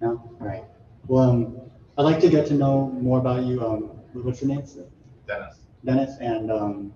No? 0.00 0.36
All 0.40 0.46
right. 0.46 0.64
Well, 1.06 1.30
um, 1.30 1.60
I'd 1.98 2.02
like 2.02 2.20
to 2.20 2.30
get 2.30 2.46
to 2.46 2.54
know 2.54 2.90
more 3.00 3.18
about 3.18 3.44
you. 3.44 3.64
Um, 3.64 3.82
what's 4.14 4.40
your 4.40 4.54
name? 4.54 4.66
sir? 4.66 4.86
Dennis. 5.26 5.63
Dennis 5.84 6.16
and, 6.20 6.50
um, 6.50 6.92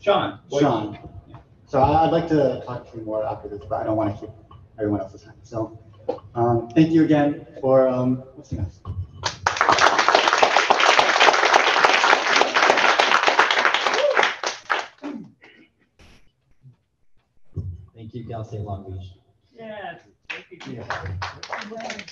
Sean. 0.00 0.40
what- 0.48 0.60
Sean. 0.60 0.98
So 1.66 1.80
I- 1.80 2.04
I'd 2.04 2.12
like 2.12 2.28
to 2.28 2.62
talk 2.66 2.90
to 2.90 2.98
you 2.98 3.04
more 3.04 3.24
after 3.24 3.48
this, 3.48 3.62
but 3.64 3.80
I 3.80 3.84
don't 3.84 3.96
want 3.96 4.14
to 4.14 4.20
keep 4.20 4.30
everyone 4.78 5.00
else's 5.00 5.22
time. 5.22 5.36
So, 5.42 5.78
um, 6.34 6.68
thank 6.70 6.90
you 6.90 7.04
again 7.04 7.46
for, 7.60 7.86
um, 7.86 8.16
what's 8.34 8.50
next? 8.52 8.82
Thank 17.94 18.14
you, 18.14 18.26
Cal 18.26 18.44
State 18.44 18.62
Long 18.62 18.90
Beach. 18.90 19.12
Yeah. 19.54 19.96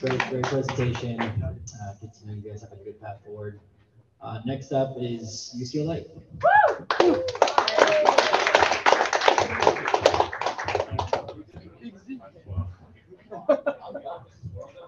Great, 0.00 0.20
great 0.28 0.44
presentation. 0.44 1.20
Uh, 1.20 1.54
Good 2.00 2.12
to 2.14 2.26
know 2.26 2.34
you 2.34 2.50
guys 2.50 2.60
have 2.62 2.72
a 2.72 2.76
good 2.76 3.00
path 3.00 3.18
forward. 3.24 3.58
Uh, 4.20 4.40
Next 4.44 4.72
up 4.72 4.94
is 4.98 5.54
UCLA. 5.56 6.04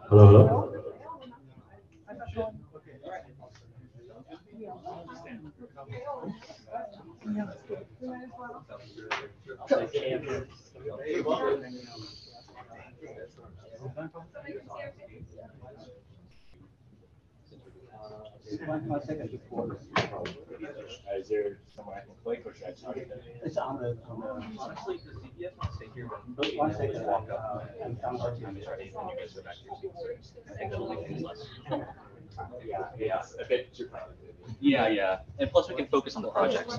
Hello, 0.08 0.26
hello. 0.26 0.70
Is 18.50 18.58
there 21.28 21.58
someone 21.76 21.96
I 21.96 22.00
can 22.00 22.14
click 22.24 22.42
or 22.44 22.54
should 22.54 22.66
I? 22.66 22.94
It's 23.44 23.56
on 23.56 23.80
the, 23.80 23.96
the. 23.96 23.96
To 23.96 25.72
stay 25.76 25.86
here? 25.94 26.08
But 26.36 26.56
once 26.56 26.76
they 26.78 26.88
can 26.88 27.04
walk 27.04 27.30
up. 27.30 27.70
And. 27.82 27.98
Less. 31.22 31.46
Yeah, 32.64 32.88
yeah, 32.98 33.22
a 33.40 33.44
bit 33.48 33.74
too 33.74 33.86
crowded. 33.86 34.16
Yeah, 34.60 34.88
yeah. 34.88 35.18
And 35.38 35.50
plus 35.50 35.68
we 35.68 35.76
can 35.76 35.86
focus 35.86 36.16
on 36.16 36.22
the 36.22 36.30
projects. 36.30 36.78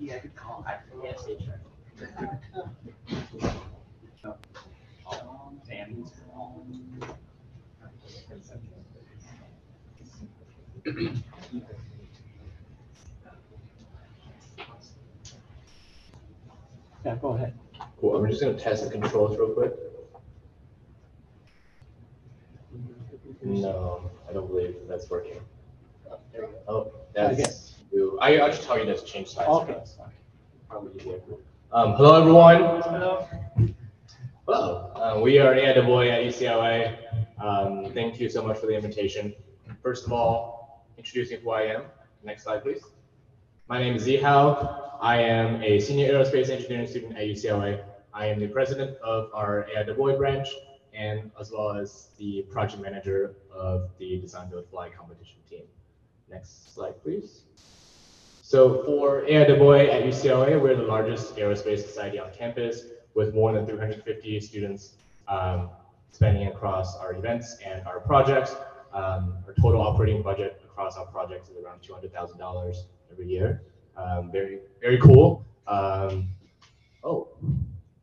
Yeah, 0.00 0.20
call. 0.36 0.64
I, 0.66 0.76
they 1.26 1.34
tried. 1.34 1.60
And 5.70 6.10
Yeah, 17.04 17.16
go 17.16 17.28
ahead. 17.28 17.54
Cool, 18.00 18.16
I'm 18.16 18.28
just 18.28 18.40
gonna 18.40 18.58
test 18.58 18.84
the 18.84 18.90
controls 18.90 19.36
real 19.38 19.50
quick. 19.50 19.72
No, 23.42 24.10
I 24.28 24.32
don't 24.32 24.48
believe 24.48 24.76
that's 24.88 25.08
working. 25.08 25.40
Oh, 26.66 26.92
that's, 27.14 27.76
you- 27.92 28.18
I, 28.20 28.38
I'll 28.38 28.48
just 28.50 28.64
tell 28.64 28.78
you 28.78 28.84
to 28.84 29.04
change 29.04 29.28
slides. 29.28 29.48
Okay. 29.48 29.72
That's 29.72 29.96
Probably 30.68 31.00
easier. 31.00 31.20
Um, 31.72 31.94
hello, 31.94 32.20
everyone. 32.20 32.82
Hello, 32.82 33.26
uh, 34.48 35.20
we 35.22 35.38
are 35.38 35.54
AIAA 35.54 36.10
at 36.10 36.22
UCLA. 36.24 36.96
Um, 37.38 37.92
thank 37.92 38.18
you 38.18 38.28
so 38.28 38.42
much 38.42 38.58
for 38.58 38.66
the 38.66 38.74
invitation. 38.74 39.34
First 39.82 40.06
of 40.06 40.12
all, 40.12 40.86
introducing 40.96 41.40
who 41.40 41.50
I 41.50 41.62
am. 41.62 41.82
Next 42.24 42.44
slide, 42.44 42.62
please. 42.62 42.82
My 43.68 43.78
name 43.78 43.94
is 43.94 44.06
Zihao. 44.06 44.98
I 45.00 45.20
am 45.20 45.62
a 45.62 45.78
senior 45.78 46.12
aerospace 46.12 46.48
engineering 46.48 46.86
student 46.86 47.16
at 47.16 47.24
UCLA. 47.24 47.84
I 48.14 48.26
am 48.26 48.40
the 48.40 48.48
president 48.48 48.96
of 48.98 49.30
our 49.34 49.66
AIAA 49.76 50.16
branch 50.16 50.48
and 50.94 51.30
as 51.38 51.52
well 51.52 51.72
as 51.72 52.08
the 52.18 52.42
project 52.50 52.82
manager 52.82 53.34
of 53.52 53.90
the 53.98 54.18
Design 54.18 54.48
Build 54.48 54.66
Fly 54.70 54.88
competition 54.88 55.36
team. 55.48 55.64
Next 56.30 56.74
slide, 56.74 57.00
please. 57.02 57.42
So 58.40 58.82
for 58.84 59.26
AIAA 59.26 59.92
at 59.92 60.04
UCLA, 60.04 60.58
we're 60.58 60.74
the 60.74 60.82
largest 60.84 61.36
aerospace 61.36 61.80
society 61.80 62.18
on 62.18 62.32
campus 62.32 62.84
with 63.18 63.34
more 63.34 63.52
than 63.52 63.66
350 63.66 64.40
students 64.40 64.92
um, 65.26 65.68
across 66.20 66.96
our 66.96 67.14
events 67.14 67.56
and 67.66 67.84
our 67.84 67.98
projects. 67.98 68.54
Um, 68.94 69.34
our 69.46 69.54
total 69.60 69.80
operating 69.80 70.22
budget 70.22 70.62
across 70.64 70.96
our 70.96 71.06
projects 71.06 71.50
is 71.50 71.56
around 71.62 71.80
$200,000 71.82 72.76
every 73.10 73.26
year. 73.26 73.62
Um, 73.96 74.30
very, 74.30 74.60
very 74.80 74.98
cool. 74.98 75.44
Um, 75.66 76.28
oh, 77.02 77.28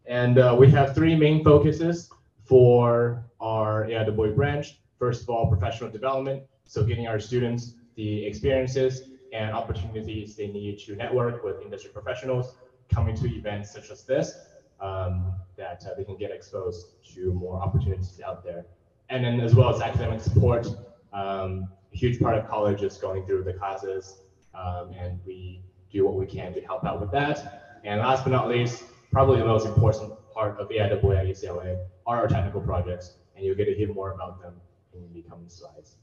and 0.05 0.37
uh, 0.37 0.53
we 0.59 0.69
have 0.71 0.93
three 0.93 1.15
main 1.15 1.45
focuses 1.45 2.09
for 2.43 3.23
our 3.39 3.85
AIAA 3.85 4.35
branch. 4.35 4.79
First 4.99 5.23
of 5.23 5.29
all, 5.29 5.47
professional 5.47 5.89
development. 5.89 6.43
So 6.65 6.83
getting 6.83 7.07
our 7.07 7.21
students 7.21 7.75
the 7.95 8.25
experiences 8.25 9.09
and 9.31 9.55
opportunities 9.55 10.35
they 10.35 10.47
need 10.47 10.77
to 10.79 10.95
network 10.97 11.43
with 11.45 11.61
industry 11.61 11.91
professionals, 11.93 12.55
coming 12.93 13.15
to 13.15 13.27
events 13.27 13.71
such 13.71 13.89
as 13.89 14.03
this, 14.03 14.35
um, 14.81 15.33
that 15.57 15.83
uh, 15.85 15.93
they 15.97 16.03
can 16.03 16.17
get 16.17 16.31
exposed 16.31 16.87
to 17.13 17.33
more 17.33 17.61
opportunities 17.61 18.19
out 18.25 18.43
there. 18.43 18.65
And 19.09 19.23
then 19.23 19.39
as 19.39 19.55
well 19.55 19.73
as 19.73 19.81
academic 19.81 20.21
support, 20.21 20.67
um, 21.13 21.69
a 21.93 21.97
huge 21.97 22.19
part 22.19 22.37
of 22.37 22.47
college 22.47 22.81
is 22.81 22.97
going 22.97 23.25
through 23.25 23.43
the 23.43 23.53
classes, 23.53 24.21
um, 24.53 24.91
and 24.97 25.19
we 25.25 25.61
do 25.91 26.05
what 26.05 26.15
we 26.15 26.25
can 26.25 26.53
to 26.53 26.61
help 26.61 26.83
out 26.83 26.99
with 26.99 27.11
that. 27.11 27.79
And 27.83 27.99
last 27.99 28.23
but 28.23 28.31
not 28.31 28.49
least, 28.49 28.83
probably 29.11 29.39
the 29.39 29.45
most 29.45 29.65
important 29.65 30.13
part 30.33 30.59
of 30.59 30.69
AIAA 30.69 31.19
at 31.19 31.25
UCLA 31.25 31.77
are 32.05 32.17
our 32.17 32.27
technical 32.27 32.61
projects, 32.61 33.15
and 33.35 33.45
you'll 33.45 33.55
get 33.55 33.65
to 33.65 33.73
hear 33.73 33.93
more 33.93 34.11
about 34.11 34.41
them 34.41 34.55
in 34.93 35.13
the 35.13 35.21
coming 35.29 35.47
slides. 35.47 35.95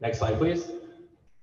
Next 0.00 0.18
slide, 0.18 0.36
please. 0.36 0.70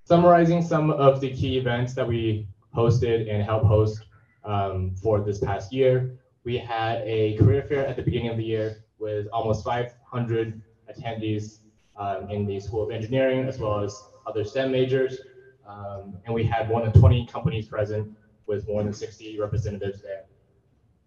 Summarizing 0.03 0.61
some 0.61 0.91
of 0.91 1.21
the 1.21 1.31
key 1.31 1.57
events 1.57 1.93
that 1.93 2.07
we 2.07 2.47
hosted 2.75 3.31
and 3.31 3.41
helped 3.43 3.65
host 3.65 4.03
um, 4.43 4.95
for 5.01 5.21
this 5.21 5.39
past 5.39 5.71
year. 5.71 6.19
We 6.43 6.57
had 6.57 7.01
a 7.05 7.37
career 7.37 7.63
fair 7.63 7.85
at 7.85 7.95
the 7.95 8.01
beginning 8.01 8.29
of 8.29 8.37
the 8.37 8.43
year 8.43 8.83
with 8.97 9.27
almost 9.33 9.63
500 9.63 10.61
attendees 10.89 11.59
um, 11.97 12.29
in 12.29 12.45
the 12.45 12.59
School 12.59 12.83
of 12.83 12.91
Engineering 12.91 13.47
as 13.47 13.59
well 13.59 13.81
as 13.81 14.01
other 14.25 14.43
STEM 14.43 14.71
majors. 14.71 15.19
Um, 15.67 16.17
and 16.25 16.33
we 16.33 16.43
had 16.43 16.69
more 16.69 16.81
than 16.81 16.91
20 16.93 17.27
companies 17.27 17.67
present 17.67 18.17
with 18.47 18.67
more 18.67 18.83
than 18.83 18.93
60 18.93 19.39
representatives 19.39 20.01
there. 20.01 20.23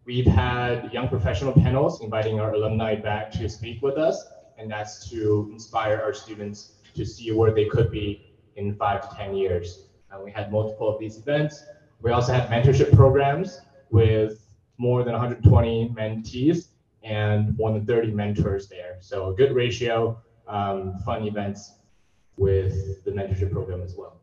We've 0.05 0.27
had 0.27 0.93
young 0.93 1.09
professional 1.09 1.53
panels 1.53 2.03
inviting 2.03 2.41
our 2.41 2.53
alumni 2.55 2.95
back 2.95 3.31
to 3.33 3.49
speak 3.49 3.83
with 3.83 3.97
us, 3.97 4.25
and 4.59 4.71
that's 4.71 5.09
to 5.11 5.49
inspire 5.53 6.01
our 6.03 6.13
students 6.13 6.75
to 6.95 7.05
see 7.05 7.31
where 7.33 7.53
they 7.53 7.67
could 7.67 7.91
be 7.91 8.35
in 8.57 8.75
five 8.75 9.09
to 9.09 9.17
10 9.17 9.35
years. 9.35 9.87
Uh, 10.11 10.21
we 10.23 10.31
had 10.31 10.53
multiple 10.53 10.89
of 10.93 11.01
these 11.01 11.19
events. 11.19 11.65
We 12.01 12.11
also 12.11 12.33
had 12.33 12.49
mentorship 12.49 12.95
programs 12.95 13.61
with 13.91 14.42
more 14.83 15.05
than 15.05 15.13
120 15.13 15.95
mentees 15.97 16.67
and 17.05 17.57
more 17.57 17.71
than 17.73 17.87
30 17.87 18.11
mentors 18.11 18.69
there. 18.69 18.97
So 18.99 19.29
a 19.29 19.33
good 19.33 19.53
ratio 19.55 20.21
um, 20.49 20.99
fun 21.05 21.25
events 21.25 21.75
with 22.37 23.05
the 23.05 23.13
mentorship 23.13 23.53
program 23.53 23.81
as 23.81 23.95
well. 23.95 24.21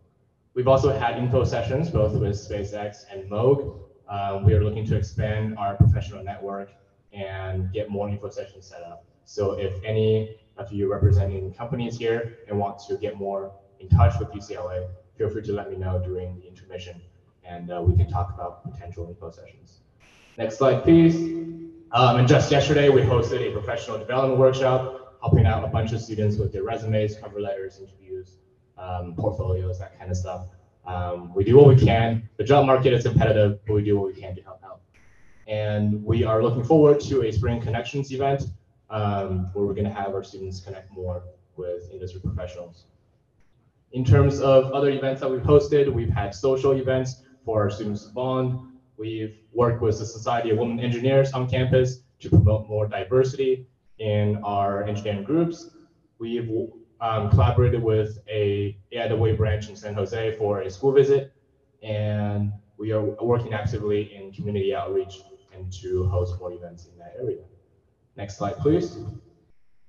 We've 0.55 0.67
also 0.67 0.91
had 0.91 1.17
info 1.17 1.45
sessions 1.45 1.89
both 1.89 2.11
with 2.11 2.33
SpaceX 2.33 3.05
and 3.09 3.31
Moog. 3.31 3.79
Um, 4.09 4.43
we 4.43 4.53
are 4.53 4.61
looking 4.61 4.85
to 4.87 4.97
expand 4.97 5.57
our 5.57 5.77
professional 5.77 6.25
network 6.25 6.71
and 7.13 7.71
get 7.71 7.89
more 7.89 8.09
info 8.09 8.29
sessions 8.29 8.65
set 8.65 8.83
up. 8.83 9.05
So 9.23 9.53
if 9.53 9.81
any 9.85 10.35
of 10.57 10.73
you 10.73 10.91
representing 10.91 11.53
companies 11.53 11.97
here 11.97 12.39
and 12.49 12.59
want 12.59 12.79
to 12.89 12.97
get 12.97 13.15
more 13.15 13.53
in 13.79 13.87
touch 13.87 14.19
with 14.19 14.29
UCLA, 14.33 14.89
feel 15.17 15.29
free 15.29 15.43
to 15.43 15.53
let 15.53 15.71
me 15.71 15.77
know 15.77 16.03
during 16.03 16.37
the 16.37 16.45
intermission 16.49 17.01
and 17.45 17.71
uh, 17.71 17.81
we 17.81 17.95
can 17.95 18.09
talk 18.09 18.33
about 18.33 18.69
potential 18.69 19.07
info 19.07 19.31
sessions. 19.31 19.79
Next 20.39 20.57
slide, 20.57 20.83
please. 20.83 21.17
Um, 21.91 22.15
and 22.15 22.25
just 22.25 22.49
yesterday, 22.49 22.87
we 22.87 23.01
hosted 23.01 23.45
a 23.45 23.51
professional 23.51 23.97
development 23.97 24.39
workshop, 24.39 25.17
helping 25.19 25.45
out 25.45 25.65
a 25.65 25.67
bunch 25.67 25.91
of 25.91 25.99
students 25.99 26.37
with 26.37 26.53
their 26.53 26.63
resumes, 26.63 27.17
cover 27.17 27.41
letters, 27.41 27.77
interviews, 27.77 28.37
um, 28.77 29.15
portfolios, 29.17 29.79
that 29.79 29.99
kind 29.99 30.09
of 30.09 30.15
stuff. 30.15 30.47
Um, 30.85 31.33
we 31.33 31.43
do 31.43 31.57
what 31.57 31.67
we 31.67 31.75
can. 31.75 32.29
The 32.37 32.45
job 32.45 32.65
market 32.65 32.93
is 32.93 33.03
competitive, 33.03 33.59
but 33.67 33.73
we 33.73 33.83
do 33.83 33.99
what 33.99 34.15
we 34.15 34.21
can 34.21 34.33
to 34.33 34.41
help 34.41 34.63
out. 34.63 34.79
And 35.49 36.01
we 36.05 36.23
are 36.23 36.41
looking 36.41 36.63
forward 36.63 37.01
to 37.01 37.23
a 37.23 37.33
Spring 37.33 37.59
Connections 37.59 38.13
event 38.13 38.43
um, 38.89 39.49
where 39.51 39.65
we're 39.65 39.73
going 39.73 39.89
to 39.89 39.93
have 39.93 40.13
our 40.13 40.23
students 40.23 40.61
connect 40.61 40.89
more 40.89 41.21
with 41.57 41.91
industry 41.91 42.21
professionals. 42.21 42.85
In 43.91 44.05
terms 44.05 44.39
of 44.39 44.71
other 44.71 44.89
events 44.89 45.19
that 45.19 45.29
we've 45.29 45.41
hosted, 45.41 45.91
we've 45.91 46.09
had 46.09 46.33
social 46.33 46.71
events 46.71 47.23
for 47.43 47.61
our 47.61 47.69
students 47.69 48.05
to 48.05 48.13
bond. 48.13 48.68
We've 48.99 49.37
worked 49.53 49.81
with 49.81 49.97
the 49.97 50.05
Society 50.05 50.49
of 50.49 50.57
Women 50.57 50.81
Engineers 50.81 51.31
on 51.31 51.49
campus 51.49 52.01
to 52.19 52.29
promote 52.29 52.67
more 52.67 52.85
diversity 52.85 53.65
in 53.97 54.43
our 54.43 54.83
engineering 54.83 55.23
groups. 55.23 55.71
We've 56.19 56.49
um, 56.99 57.29
collaborated 57.29 57.81
with 57.81 58.19
a 58.29 58.77
AIAA 58.93 59.37
branch 59.37 59.69
in 59.69 59.77
San 59.77 59.93
Jose 59.93 60.35
for 60.37 60.61
a 60.61 60.69
school 60.69 60.91
visit, 60.91 61.31
and 61.81 62.51
we 62.77 62.91
are 62.91 63.01
working 63.01 63.53
actively 63.53 64.13
in 64.13 64.33
community 64.33 64.75
outreach 64.75 65.21
and 65.55 65.71
to 65.73 66.05
host 66.07 66.37
more 66.37 66.51
events 66.51 66.87
in 66.91 66.97
that 66.99 67.15
area. 67.17 67.43
Next 68.17 68.37
slide, 68.37 68.57
please. 68.57 68.97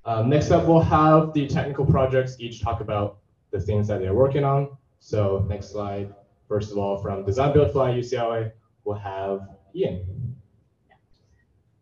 Um, 0.04 0.28
next 0.28 0.52
up, 0.52 0.68
we'll 0.68 0.80
have 0.82 1.32
the 1.32 1.48
technical 1.48 1.84
projects 1.84 2.36
each 2.38 2.62
talk 2.62 2.80
about 2.80 3.18
the 3.50 3.60
things 3.60 3.88
that 3.88 3.98
they're 3.98 4.14
working 4.14 4.44
on. 4.44 4.76
So 5.00 5.44
next 5.48 5.70
slide. 5.72 6.14
First 6.46 6.70
of 6.70 6.78
all, 6.78 6.96
from 7.02 7.24
Design 7.24 7.52
Build 7.52 7.72
Fly 7.72 7.90
UCLA, 7.90 8.52
we'll 8.84 8.98
have 8.98 9.48
Ian. 9.74 10.36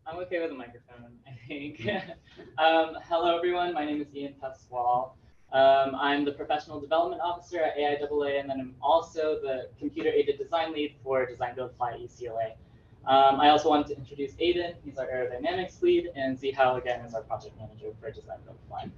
I'm 0.05 0.17
okay 0.19 0.39
with 0.39 0.49
the 0.49 0.55
microphone, 0.55 1.17
I 1.27 1.37
think. 1.47 1.87
um, 2.57 2.97
hello, 3.03 3.37
everyone. 3.37 3.73
My 3.73 3.85
name 3.85 4.01
is 4.01 4.07
Ian 4.15 4.33
Pasquale. 4.41 5.11
Um, 5.51 5.95
I'm 5.95 6.25
the 6.25 6.31
professional 6.31 6.79
development 6.79 7.21
officer 7.21 7.61
at 7.61 7.77
AIAA, 7.77 8.39
and 8.39 8.49
then 8.49 8.59
I'm 8.59 8.75
also 8.81 9.39
the 9.41 9.69
computer 9.79 10.09
aided 10.09 10.37
design 10.37 10.73
lead 10.73 10.95
for 11.03 11.25
Design 11.25 11.55
Build 11.55 11.75
Fly 11.77 11.93
at 11.93 11.99
UCLA. 11.99 12.53
Um, 13.07 13.39
I 13.39 13.49
also 13.49 13.69
wanted 13.69 13.87
to 13.87 13.97
introduce 13.97 14.33
Aiden. 14.33 14.75
He's 14.83 14.97
our 14.97 15.07
aerodynamics 15.07 15.81
lead, 15.81 16.09
and 16.15 16.37
Zihao 16.39 16.77
again 16.77 17.03
is 17.05 17.13
our 17.13 17.21
project 17.21 17.57
manager 17.57 17.87
for 17.99 18.11
Design 18.11 18.37
Build 18.45 18.57
Fly. 18.67 18.89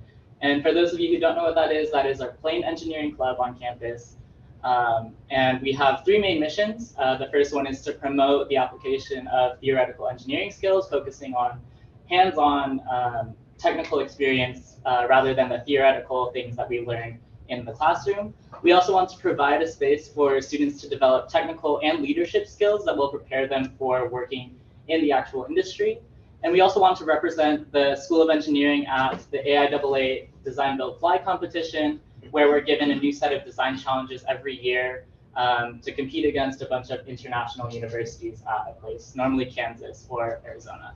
And 0.42 0.64
for 0.64 0.74
those 0.74 0.92
of 0.92 1.00
you 1.00 1.14
who 1.14 1.20
don't 1.20 1.36
know 1.36 1.44
what 1.44 1.56
that 1.56 1.72
is, 1.72 1.92
that 1.92 2.06
is 2.06 2.20
our 2.20 2.32
plane 2.32 2.64
engineering 2.64 3.16
club 3.16 3.40
on 3.40 3.58
campus. 3.58 4.18
Um, 4.63 5.13
and 5.30 5.62
we 5.62 5.71
have 5.74 6.04
three 6.06 6.19
main 6.19 6.39
missions. 6.39 6.93
Uh, 6.97 7.17
the 7.17 7.30
first 7.32 7.54
one 7.54 7.65
is 7.67 7.82
to 7.82 7.93
promote 7.93 8.47
the 8.50 8.58
application 8.58 9.28
of 9.28 9.60
theoretical 9.60 10.08
engineering 10.08 10.52
skills, 10.52 10.89
focusing 10.89 11.34
on 11.34 11.60
hands-on 12.10 12.82
um, 12.91 13.34
technical 13.58 14.00
experience 14.00 14.78
uh, 14.86 15.06
rather 15.10 15.34
than 15.34 15.50
the 15.50 15.60
theoretical 15.65 16.32
things 16.32 16.56
that 16.58 16.67
we 16.69 16.86
learn 16.86 17.19
in 17.50 17.65
the 17.65 17.71
classroom. 17.71 18.34
We 18.63 18.71
also 18.71 18.93
want 18.93 19.10
to 19.10 19.17
provide 19.17 19.62
a 19.62 19.67
space 19.67 20.08
for 20.08 20.41
students 20.41 20.82
to 20.82 20.89
develop 20.89 21.30
technical 21.30 21.80
and 21.84 22.02
leadership 22.02 22.47
skills 22.47 22.86
that 22.86 22.95
will 22.95 23.10
prepare 23.10 23.47
them 23.47 23.74
for 23.78 24.08
working 24.10 24.56
in 24.88 25.02
the 25.02 25.12
actual 25.12 25.45
industry. 25.45 26.00
And 26.43 26.52
we 26.52 26.62
also 26.62 26.80
want 26.80 26.97
to 26.97 27.06
represent 27.06 27.71
the 27.71 27.95
School 27.95 28.21
of 28.21 28.30
Engineering 28.30 28.86
at 28.88 29.24
the 29.32 29.39
AIAA 29.39 30.30
Design 30.43 30.78
Build 30.78 31.00
Fly 31.00 31.19
competition, 31.19 32.00
where 32.32 32.50
we're 32.50 32.62
given 32.62 32.91
a 32.91 32.96
new 32.96 33.12
set 33.12 33.34
of 33.34 33.46
design 33.46 33.78
challenges 33.78 34.24
every 34.28 34.60
year 34.60 35.06
um, 35.36 35.80
to 35.80 35.91
compete 35.94 36.26
against 36.26 36.62
a 36.62 36.65
bunch 36.65 36.89
of 36.89 37.08
international 37.08 37.72
universities 37.72 38.44
at 38.48 38.70
a 38.70 38.74
place, 38.82 39.13
normally 39.15 39.46
Kansas 39.46 40.06
or 40.10 40.41
Arizona. 40.46 40.94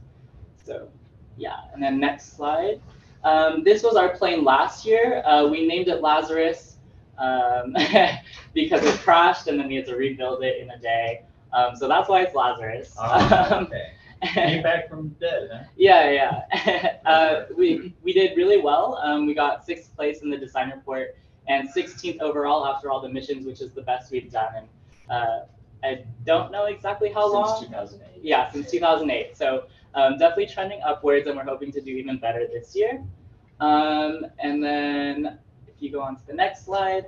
So 0.64 0.90
yeah, 1.38 1.60
and 1.74 1.82
then 1.82 2.00
next 2.00 2.36
slide. 2.36 2.82
Um, 3.24 3.64
this 3.64 3.84
was 3.84 3.96
our 3.96 4.16
plane 4.16 4.44
last 4.44 4.86
year. 4.86 5.24
Uh, 5.26 5.48
we 5.48 5.68
named 5.68 5.88
it 5.88 6.02
Lazarus 6.02 6.78
um, 7.18 7.76
because 8.54 8.84
it 8.84 9.00
crashed 9.00 9.48
and 9.48 9.60
then 9.60 9.68
we 9.68 9.76
had 9.76 9.86
to 9.88 9.96
rebuild 9.96 10.44
it 10.44 10.62
in 10.62 10.70
a 10.70 10.80
day. 10.80 11.24
Um, 11.54 11.76
so 11.76 11.88
that's 11.88 12.10
why 12.10 12.22
it's 12.22 12.36
Lazarus. 12.36 12.96
Oh, 13.00 13.60
okay. 13.64 13.92
Came 14.34 14.64
back 14.64 14.90
from 14.90 15.10
dead, 15.20 15.50
huh? 15.52 15.64
Yeah, 15.76 16.10
yeah. 16.10 16.98
uh, 17.06 17.46
we 17.56 17.94
we 18.04 18.14
did 18.14 18.36
really 18.38 18.60
well. 18.60 19.00
Um, 19.04 19.26
we 19.28 19.34
got 19.34 19.66
sixth 19.66 19.96
place 19.96 20.22
in 20.22 20.30
the 20.30 20.38
design 20.38 20.72
report 20.72 21.16
and 21.48 21.70
16th 21.70 22.20
overall 22.22 22.66
after 22.66 22.90
all 22.90 23.02
the 23.02 23.10
missions, 23.10 23.46
which 23.46 23.62
is 23.62 23.72
the 23.72 23.82
best 23.82 24.12
we've 24.12 24.32
done. 24.32 24.54
And 24.56 24.68
uh, 25.10 25.40
I 25.84 26.04
don't 26.26 26.52
know 26.52 26.66
exactly 26.66 27.12
how 27.12 27.24
Since 27.24 27.34
long. 27.34 27.64
2008. 27.66 28.24
Yeah, 28.24 28.52
since 28.52 28.72
2008. 28.72 29.38
So 29.38 29.66
um, 29.94 30.18
definitely 30.18 30.48
trending 30.48 30.82
upwards, 30.82 31.28
and 31.28 31.38
we're 31.38 31.44
hoping 31.44 31.72
to 31.72 31.82
do 31.82 31.92
even 31.92 32.18
better 32.18 32.48
this 32.48 32.76
year. 32.76 33.04
Um, 33.60 34.26
and 34.40 34.64
then 34.64 35.40
if 35.68 35.82
you 35.82 35.92
go 35.92 36.02
on 36.02 36.16
to 36.18 36.28
the 36.28 36.34
next 36.34 36.66
slide, 36.66 37.06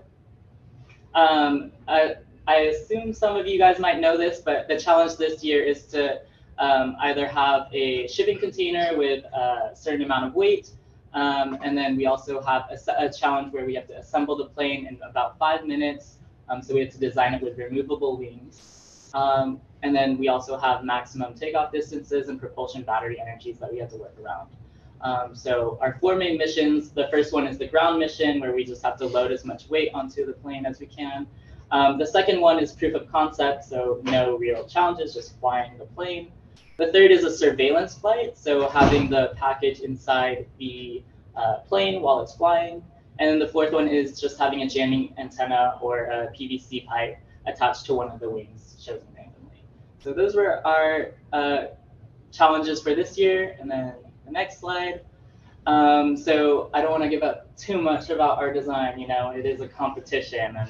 um, 1.16 1.72
I, 1.88 2.16
I 2.48 2.56
assume 2.56 3.14
some 3.14 3.36
of 3.36 3.48
you 3.48 3.58
guys 3.58 3.80
might 3.80 4.00
know 4.00 4.18
this, 4.18 4.40
but 4.40 4.68
the 4.68 4.80
challenge 4.80 5.18
this 5.18 5.44
year 5.44 5.64
is 5.64 5.84
to 5.88 6.22
um, 6.60 6.96
either 7.02 7.28
have 7.28 7.68
a 7.74 8.08
shipping 8.08 8.40
container 8.40 8.98
with 8.98 9.26
a 9.26 9.72
certain 9.74 10.04
amount 10.04 10.26
of 10.26 10.36
weight, 10.36 10.72
um, 11.18 11.58
and 11.64 11.76
then 11.76 11.98
we 11.98 12.06
also 12.06 12.40
have 12.42 12.70
a 12.70 13.10
challenge 13.10 13.52
where 13.52 13.66
we 13.66 13.74
have 13.74 13.88
to 13.88 13.98
assemble 13.98 14.38
the 14.38 14.46
plane 14.46 14.86
in 14.86 15.00
about 15.02 15.36
five 15.40 15.66
minutes. 15.66 16.20
Um, 16.48 16.62
so 16.62 16.76
we 16.76 16.82
have 16.82 16.92
to 16.92 17.00
design 17.00 17.34
it 17.34 17.42
with 17.42 17.58
removable 17.58 18.18
wings. 18.18 19.10
Um, 19.16 19.60
and 19.82 19.96
then 19.96 20.20
we 20.20 20.28
also 20.28 20.60
have 20.60 20.84
maximum 20.84 21.34
takeoff 21.34 21.72
distances 21.72 22.30
and 22.30 22.40
propulsion 22.40 22.84
battery 22.84 23.20
energies 23.20 23.58
that 23.58 23.72
we 23.72 23.80
have 23.80 23.90
to 23.90 23.98
work 23.98 24.16
around. 24.24 24.50
Um, 25.02 25.36
so 25.36 25.80
our 25.82 25.98
four 26.00 26.16
main 26.16 26.38
missions, 26.38 26.92
the 26.92 27.08
first 27.10 27.34
one 27.34 27.48
is 27.48 27.58
the 27.58 27.68
ground 27.68 27.98
mission 27.98 28.40
where 28.40 28.54
we 28.54 28.64
just 28.64 28.84
have 28.84 28.98
to 28.98 29.08
load 29.08 29.32
as 29.32 29.44
much 29.44 29.68
weight 29.70 29.90
onto 29.96 30.24
the 30.24 30.34
plane 30.34 30.68
as 30.68 30.80
we 30.80 30.86
can. 30.86 31.26
Um, 31.72 31.98
the 31.98 32.06
second 32.06 32.42
one 32.42 32.60
is 32.60 32.74
proof 32.74 32.94
of 32.94 33.12
concept, 33.12 33.66
so 33.66 34.02
no 34.04 34.38
real 34.38 34.68
challenges, 34.68 35.16
just 35.16 35.40
flying 35.40 35.80
the 35.80 35.86
plane. 35.86 36.32
The 36.78 36.92
third 36.92 37.12
is 37.12 37.24
a 37.24 37.36
surveillance 37.36 37.96
flight, 37.98 38.38
so 38.38 38.70
having 38.70 39.10
the 39.10 39.34
package 39.36 39.80
inside 39.80 40.46
the 40.60 41.04
uh, 41.36 41.58
plane 41.68 42.02
while 42.02 42.22
it's 42.22 42.36
flying. 42.36 42.84
And 43.20 43.30
then 43.30 43.40
the 43.40 43.48
fourth 43.48 43.74
one 43.74 43.88
is 43.88 44.20
just 44.22 44.38
having 44.38 44.62
a 44.62 44.70
jamming 44.70 45.14
antenna 45.18 45.80
or 45.82 46.06
a 46.06 46.28
PVC 46.28 46.86
pipe 46.86 47.18
attached 47.48 47.86
to 47.88 47.96
one 47.96 48.10
of 48.12 48.20
the 48.20 48.30
wings 48.30 48.76
chosen 48.84 49.08
randomly. 49.16 49.64
So 50.04 50.14
those 50.14 50.36
were 50.36 50.66
our 50.68 51.14
uh, 51.34 51.66
challenges 52.32 52.82
for 52.82 52.94
this 52.94 53.18
year. 53.18 53.58
And 53.60 53.70
then 53.70 53.94
the 54.28 54.32
next 54.32 54.60
slide. 54.60 55.02
Um, 55.66 56.16
so 56.16 56.70
I 56.74 56.82
don't 56.82 56.92
want 56.92 57.04
to 57.04 57.10
give 57.10 57.24
up 57.24 57.56
too 57.58 57.82
much 57.82 58.10
about 58.10 58.38
our 58.38 58.54
design. 58.54 59.00
You 59.00 59.08
know, 59.08 59.32
it 59.32 59.46
is 59.46 59.60
a 59.62 59.68
competition, 59.68 60.56
and 60.56 60.70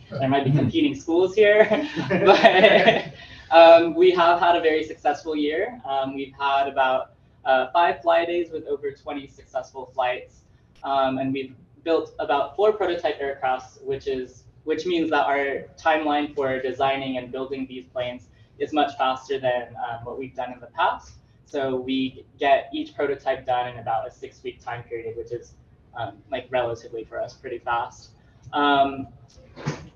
there 0.10 0.28
might 0.28 0.44
be 0.44 0.50
competing 0.62 0.94
schools 0.94 1.34
here, 1.34 1.66
but 2.08 3.14
um, 3.50 3.94
we 3.94 4.10
have 4.12 4.40
had 4.40 4.56
a 4.56 4.60
very 4.60 4.84
successful 4.84 5.36
year. 5.36 5.80
Um, 5.84 6.14
we've 6.14 6.34
had 6.38 6.68
about 6.68 7.12
uh, 7.44 7.68
five 7.72 8.00
fly 8.02 8.24
days 8.24 8.50
with 8.50 8.66
over 8.66 8.90
20 8.90 9.26
successful 9.28 9.90
flights, 9.94 10.42
um, 10.82 11.18
and 11.18 11.32
we've 11.32 11.54
built 11.84 12.14
about 12.18 12.56
four 12.56 12.72
prototype 12.72 13.20
aircrafts, 13.20 13.82
which 13.82 14.06
is 14.06 14.44
which 14.64 14.86
means 14.86 15.10
that 15.10 15.26
our 15.26 15.64
timeline 15.78 16.34
for 16.34 16.60
designing 16.60 17.18
and 17.18 17.30
building 17.30 17.66
these 17.68 17.84
planes 17.84 18.28
is 18.58 18.72
much 18.72 18.96
faster 18.96 19.38
than 19.38 19.68
um, 19.76 20.04
what 20.04 20.18
we've 20.18 20.34
done 20.34 20.52
in 20.52 20.60
the 20.60 20.68
past. 20.68 21.14
So 21.44 21.76
we 21.76 22.24
get 22.38 22.70
each 22.72 22.94
prototype 22.94 23.46
done 23.46 23.68
in 23.68 23.78
about 23.78 24.08
a 24.08 24.10
six-week 24.10 24.64
time 24.64 24.82
period, 24.84 25.16
which 25.16 25.32
is 25.32 25.54
um, 25.96 26.16
like 26.30 26.46
relatively 26.50 27.04
for 27.04 27.20
us 27.20 27.34
pretty 27.34 27.58
fast. 27.58 28.10
Um, 28.52 29.08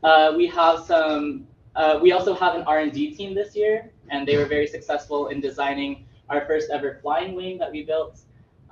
uh, 0.04 0.34
we 0.36 0.46
have 0.46 0.84
some. 0.84 1.47
Uh, 1.78 1.96
we 2.02 2.10
also 2.10 2.34
have 2.34 2.56
an 2.56 2.62
R&D 2.62 3.14
team 3.14 3.36
this 3.36 3.54
year, 3.54 3.88
and 4.10 4.26
they 4.26 4.36
were 4.36 4.46
very 4.46 4.66
successful 4.66 5.28
in 5.28 5.40
designing 5.40 6.06
our 6.28 6.44
first 6.44 6.70
ever 6.70 6.98
flying 7.00 7.36
wing 7.36 7.56
that 7.56 7.70
we 7.70 7.84
built. 7.84 8.18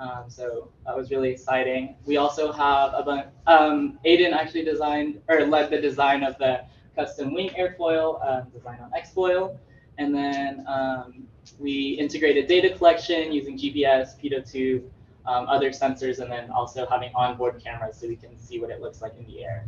Um, 0.00 0.24
so 0.26 0.72
that 0.84 0.96
was 0.96 1.12
really 1.12 1.30
exciting. 1.30 1.94
We 2.04 2.16
also 2.16 2.50
have 2.50 2.94
a 2.94 3.04
bunch. 3.04 3.26
Um, 3.46 4.00
Aiden 4.04 4.32
actually 4.32 4.64
designed 4.64 5.22
or 5.28 5.46
led 5.46 5.70
the 5.70 5.80
design 5.80 6.24
of 6.24 6.36
the 6.38 6.64
custom 6.96 7.32
wing 7.32 7.50
airfoil 7.50 8.18
um, 8.28 8.48
designed 8.50 8.80
on 8.82 8.90
Xfoil, 8.90 9.57
and 9.98 10.12
then 10.12 10.64
um, 10.66 11.28
we 11.61 11.90
integrated 12.00 12.48
data 12.48 12.76
collection 12.76 13.30
using 13.30 13.57
GPS, 13.57 14.20
pitot 14.20 14.50
tube, 14.50 14.82
um, 15.26 15.46
other 15.46 15.70
sensors, 15.70 16.18
and 16.18 16.30
then 16.30 16.50
also 16.50 16.84
having 16.86 17.12
onboard 17.14 17.62
cameras 17.62 17.98
so 17.98 18.09
we 18.09 18.16
can 18.16 18.36
see 18.36 18.61
what 18.61 18.70
it 18.70 18.80
looks 18.80 19.00
like 19.00 19.12
in 19.16 19.24
the 19.26 19.44
air. 19.44 19.64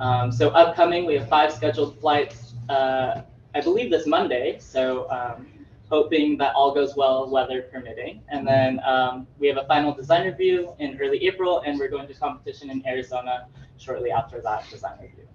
Um, 0.00 0.32
so 0.32 0.48
upcoming, 0.48 1.06
we 1.06 1.14
have 1.14 1.28
five 1.28 1.52
scheduled 1.52 1.98
flights, 2.00 2.51
uh, 2.68 3.22
I 3.54 3.60
believe 3.60 3.90
this 3.90 4.06
Monday. 4.06 4.58
So 4.58 5.10
um, 5.10 5.46
hoping 5.90 6.38
that 6.38 6.54
all 6.54 6.72
goes 6.74 6.96
well, 6.96 7.28
weather 7.28 7.62
permitting. 7.70 8.22
And 8.28 8.46
then 8.46 8.80
um, 8.84 9.26
we 9.38 9.46
have 9.48 9.58
a 9.58 9.66
final 9.66 9.92
design 9.94 10.24
review 10.26 10.72
in 10.78 10.98
early 11.00 11.24
April, 11.26 11.60
and 11.66 11.78
we're 11.78 11.88
going 11.90 12.08
to 12.08 12.14
competition 12.14 12.70
in 12.70 12.86
Arizona 12.86 13.46
shortly 13.76 14.10
after 14.10 14.40
that 14.40 14.68
design 14.70 14.98
review. 15.02 15.28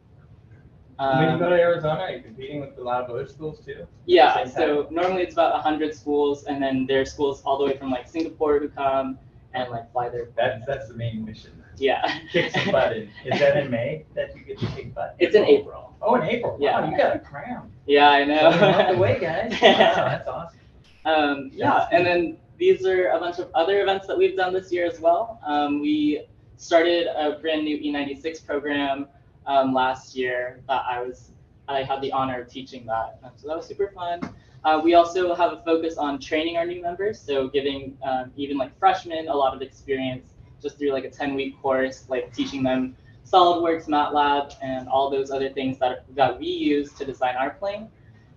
when 0.97 1.21
you 1.21 1.27
Um, 1.29 1.39
go 1.39 1.49
to 1.49 1.55
Arizona, 1.55 2.01
are 2.01 2.11
you 2.11 2.21
competing 2.23 2.59
with 2.59 2.75
a 2.79 2.81
lot 2.81 3.03
of 3.03 3.09
other 3.11 3.27
schools 3.27 3.63
too? 3.63 3.85
yeah, 4.07 4.45
so 4.45 4.87
normally 4.89 5.21
it's 5.21 5.33
about 5.33 5.53
100 5.53 5.93
schools, 5.93 6.45
and 6.45 6.61
then 6.61 6.87
there 6.87 7.01
are 7.01 7.05
schools 7.05 7.43
all 7.45 7.57
the 7.59 7.65
way 7.65 7.77
from 7.77 7.91
like 7.91 8.07
Singapore 8.07 8.57
who 8.59 8.69
come 8.69 9.19
and 9.53 9.69
like 9.69 9.91
fly 9.91 10.09
their. 10.09 10.29
That's, 10.35 10.65
that's 10.65 10.87
the 10.87 10.95
main 10.95 11.23
mission. 11.23 11.56
Yeah. 11.77 12.19
Kick 12.31 12.51
some 12.51 12.71
butt 12.71 12.97
in. 12.97 13.09
Is 13.25 13.39
that 13.39 13.57
in 13.57 13.69
May 13.69 14.05
that 14.15 14.35
you 14.35 14.43
get 14.43 14.59
to 14.59 14.65
kick 14.67 14.93
butt? 14.93 15.15
It's 15.19 15.35
in 15.35 15.45
April. 15.45 15.95
Oh, 16.01 16.15
in 16.15 16.23
April. 16.23 16.57
Yeah. 16.59 16.81
Wow, 16.81 16.89
you 16.89 16.97
got 16.97 17.15
a 17.15 17.19
crown. 17.19 17.71
Yeah, 17.85 18.09
I 18.09 18.25
know. 18.25 18.51
So 18.51 18.93
the 18.93 18.99
way, 18.99 19.19
guys. 19.19 19.53
Wow, 19.61 19.95
that's 19.95 20.27
awesome. 20.27 20.59
Um, 21.05 21.51
yeah, 21.53 21.87
and 21.91 22.05
then 22.05 22.37
these 22.57 22.85
are 22.85 23.09
a 23.09 23.19
bunch 23.19 23.39
of 23.39 23.49
other 23.55 23.81
events 23.81 24.07
that 24.07 24.17
we've 24.17 24.35
done 24.35 24.53
this 24.53 24.71
year 24.71 24.85
as 24.85 24.99
well. 24.99 25.39
Um, 25.45 25.79
we 25.79 26.25
started 26.57 27.07
a 27.07 27.39
brand 27.39 27.63
new 27.63 27.77
E96 27.77 28.45
program 28.45 29.07
um, 29.45 29.73
last 29.73 30.15
year 30.15 30.61
that 30.67 30.83
I 30.89 31.01
was 31.01 31.31
I 31.69 31.83
had 31.83 32.01
the 32.01 32.11
honor 32.11 32.41
of 32.41 32.49
teaching 32.49 32.85
that, 32.87 33.19
so 33.35 33.47
that 33.47 33.57
was 33.57 33.67
super 33.67 33.91
fun. 33.93 34.21
Uh, 34.63 34.81
we 34.83 34.95
also 34.95 35.35
have 35.35 35.53
a 35.53 35.61
focus 35.63 35.97
on 35.97 36.19
training 36.19 36.57
our 36.57 36.65
new 36.65 36.81
members, 36.81 37.19
so 37.19 37.47
giving 37.47 37.97
um, 38.03 38.31
even 38.35 38.57
like 38.57 38.77
freshmen 38.79 39.27
a 39.27 39.33
lot 39.33 39.55
of 39.55 39.61
experience 39.61 40.33
just 40.61 40.77
through 40.77 40.91
like 40.91 41.05
a 41.05 41.09
10 41.09 41.35
week 41.35 41.61
course, 41.61 42.05
like 42.09 42.33
teaching 42.33 42.63
them 42.63 42.95
SolidWorks, 43.25 43.87
MATLAB, 43.87 44.55
and 44.61 44.87
all 44.87 45.09
those 45.09 45.31
other 45.31 45.49
things 45.49 45.77
that, 45.79 46.05
that 46.15 46.39
we 46.39 46.47
use 46.47 46.93
to 46.93 47.05
design 47.05 47.35
our 47.35 47.51
plane. 47.51 47.89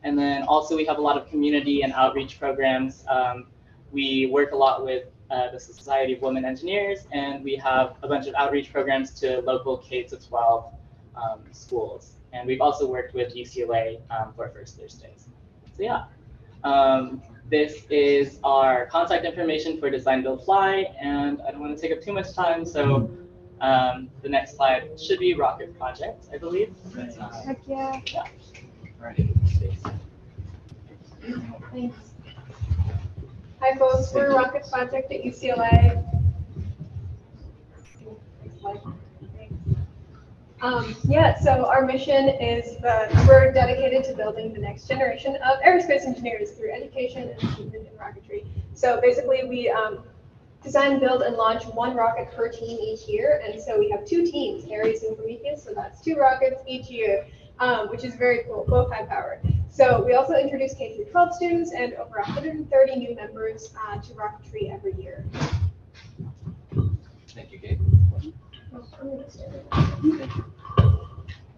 And 0.03 0.19
then 0.19 0.43
also 0.45 0.77
we 0.77 0.85
have 0.87 0.99
a 0.99 1.01
lot 1.01 1.17
of 1.17 1.29
community 1.29 1.83
and 1.83 1.93
outreach 1.93 2.39
programs. 2.39 3.05
Um, 3.09 3.47
we 3.93 4.27
work 4.27 4.53
a 4.53 4.57
lot 4.57 4.85
with 4.85 5.05
uh, 5.31 5.51
the 5.53 5.61
Society 5.61 6.15
of 6.15 6.23
Women 6.23 6.45
Engineers, 6.45 7.07
and 7.13 7.45
we 7.45 7.55
have 7.57 7.97
a 8.03 8.09
bunch 8.09 8.27
of 8.27 8.35
outreach 8.35 8.73
programs 8.73 9.13
to 9.21 9.41
local 9.43 9.79
K 9.79 10.03
to 10.05 10.17
12 10.17 10.75
um, 11.15 11.41
schools. 11.53 12.15
And 12.33 12.47
we've 12.47 12.61
also 12.61 12.87
worked 12.87 13.15
with 13.15 13.35
UCLA 13.35 14.01
um, 14.11 14.33
for 14.35 14.49
First 14.49 14.79
Thursdays. 14.79 15.29
So 15.77 15.83
yeah, 15.83 16.05
um, 16.65 17.23
this 17.51 17.85
is 17.91 18.39
our 18.45 18.87
contact 18.87 19.25
information 19.25 19.79
for 19.79 19.91
Design 19.91 20.23
Build 20.23 20.45
Fly, 20.45 20.87
and 21.01 21.43
I 21.43 21.51
don't 21.51 21.61
want 21.61 21.77
to 21.77 21.83
take 21.83 21.97
up 21.97 22.03
too 22.03 22.13
much 22.13 22.33
time, 22.33 22.65
so 22.65 23.11
um, 23.61 24.09
the 24.23 24.29
next 24.29 24.55
slide 24.57 24.99
should 24.99 25.19
be 25.19 25.35
Rocket 25.35 25.77
Project, 25.77 26.27
I 26.33 26.39
believe. 26.39 26.73
Uh, 26.97 27.43
Heck 27.43 27.59
yeah. 27.67 28.01
yeah. 28.13 28.23
Thanks. 31.73 31.97
Hi 33.61 33.77
folks, 33.77 34.15
we're 34.15 34.33
Rocket 34.35 34.65
Project 34.71 35.13
at 35.13 35.23
UCLA. 35.23 36.07
Um, 40.63 40.95
yeah, 41.05 41.39
so 41.41 41.65
our 41.67 41.87
mission 41.87 42.29
is 42.29 42.77
that 42.83 43.11
we're 43.27 43.51
dedicated 43.51 44.05
to 44.05 44.15
building 44.15 44.53
the 44.53 44.61
next 44.61 44.87
generation 44.87 45.37
of 45.37 45.59
aerospace 45.61 46.05
engineers 46.05 46.51
through 46.53 46.73
education 46.73 47.31
and 47.31 47.39
achievement 47.39 47.89
in 47.89 47.99
rocketry. 47.99 48.47
So 48.75 49.01
basically, 49.01 49.45
we 49.49 49.71
um, 49.71 50.05
design, 50.63 51.01
build, 51.01 51.23
and 51.23 51.37
launch 51.37 51.65
one 51.65 51.97
rocket 51.97 52.31
per 52.33 52.51
team 52.51 52.79
each 52.79 53.09
year. 53.09 53.43
And 53.47 53.61
so 53.61 53.79
we 53.79 53.89
have 53.91 54.05
two 54.05 54.27
teams, 54.27 54.71
Ares 54.71 55.03
and 55.03 55.17
Prometheus. 55.17 55.65
So 55.65 55.73
that's 55.75 56.03
two 56.03 56.17
rockets 56.17 56.61
each 56.67 56.91
year, 56.91 57.27
um, 57.59 57.89
which 57.89 58.05
is 58.05 58.15
very 58.15 58.45
cool, 58.45 58.67
both 58.69 58.93
high 58.93 59.07
powered. 59.07 59.41
So 59.71 60.03
we 60.05 60.13
also 60.13 60.35
introduce 60.35 60.75
K 60.75 60.95
through 60.95 61.07
12 61.07 61.35
students 61.37 61.73
and 61.73 61.95
over 61.95 62.19
130 62.19 62.97
new 62.97 63.15
members 63.15 63.73
uh, 63.89 63.97
to 63.99 64.13
rocketry 64.13 64.71
every 64.71 64.93
year. 65.01 65.25
Thank 67.29 67.53
you, 67.53 67.59
Kate. 67.59 67.79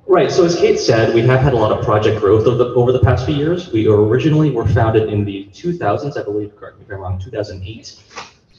Right, 0.07 0.30
so 0.30 0.45
as 0.45 0.57
Kate 0.57 0.78
said, 0.78 1.14
we 1.14 1.22
have 1.22 1.40
had 1.40 1.55
a 1.55 1.57
lot 1.57 1.72
of 1.72 1.84
project 1.84 2.20
growth 2.20 2.47
over 2.47 2.57
the, 2.57 2.74
over 2.74 2.93
the 2.93 3.01
past 3.01 3.24
few 3.24 3.34
years. 3.34 3.72
We 3.72 3.86
originally 3.86 4.51
were 4.51 4.66
founded 4.68 5.09
in 5.09 5.24
the 5.24 5.49
2000s, 5.53 6.20
I 6.20 6.22
believe, 6.22 6.55
correct 6.55 6.78
me 6.78 6.84
if 6.84 6.93
I'm 6.93 6.99
wrong, 6.99 7.18
2008. 7.18 8.03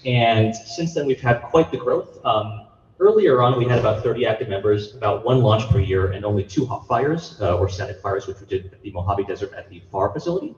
And 0.06 0.56
since 0.56 0.96
then, 0.96 1.06
we've 1.06 1.22
had 1.22 1.44
quite 1.44 1.70
the 1.70 1.78
growth. 1.78 2.18
Um, 2.26 2.66
earlier 3.00 3.42
on, 3.42 3.58
we 3.58 3.66
had 3.66 3.78
about 3.78 4.04
30 4.04 4.26
active 4.26 4.50
members, 4.50 4.96
about 4.96 5.24
one 5.24 5.42
launch 5.42 5.70
per 5.70 5.80
year, 5.80 6.12
and 6.14 6.26
only 6.26 6.44
two 6.44 6.66
hot 6.66 6.88
fires, 6.88 7.38
uh, 7.40 7.58
or 7.58 7.70
static 7.70 8.02
fires, 8.02 8.26
which 8.26 8.40
we 8.40 8.48
did 8.48 8.74
at 8.74 8.82
the 8.82 8.92
Mojave 8.92 9.26
Desert 9.26 9.54
at 9.54 9.70
the 9.70 9.84
FAR 9.92 10.12
facility. 10.12 10.56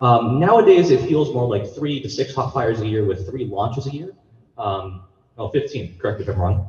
Um, 0.00 0.38
nowadays, 0.38 0.90
it 0.90 1.00
feels 1.08 1.32
more 1.32 1.48
like 1.48 1.72
three 1.74 2.00
to 2.02 2.08
six 2.08 2.34
hot 2.34 2.52
fires 2.52 2.80
a 2.80 2.86
year 2.86 3.04
with 3.04 3.28
three 3.28 3.46
launches 3.46 3.86
a 3.86 3.90
year. 3.90 4.12
Um, 4.58 5.04
oh, 5.38 5.48
15, 5.48 5.98
correct 5.98 6.20
me 6.20 6.26
if 6.26 6.34
I'm 6.34 6.40
wrong. 6.40 6.68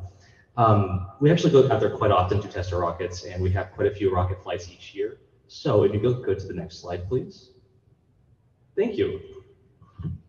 Um, 0.56 1.06
we 1.20 1.30
actually 1.30 1.52
go 1.52 1.70
out 1.70 1.80
there 1.80 1.96
quite 1.96 2.10
often 2.10 2.40
to 2.40 2.48
test 2.48 2.72
our 2.72 2.80
rockets, 2.80 3.24
and 3.24 3.42
we 3.42 3.50
have 3.50 3.70
quite 3.72 3.86
a 3.86 3.94
few 3.94 4.12
rocket 4.12 4.42
flights 4.42 4.68
each 4.68 4.94
year. 4.94 5.18
So 5.48 5.84
if 5.84 5.92
you 5.92 6.00
go, 6.00 6.14
go 6.14 6.34
to 6.34 6.46
the 6.46 6.54
next 6.54 6.80
slide, 6.80 7.08
please. 7.08 7.50
Thank 8.76 8.96
you. 8.96 9.20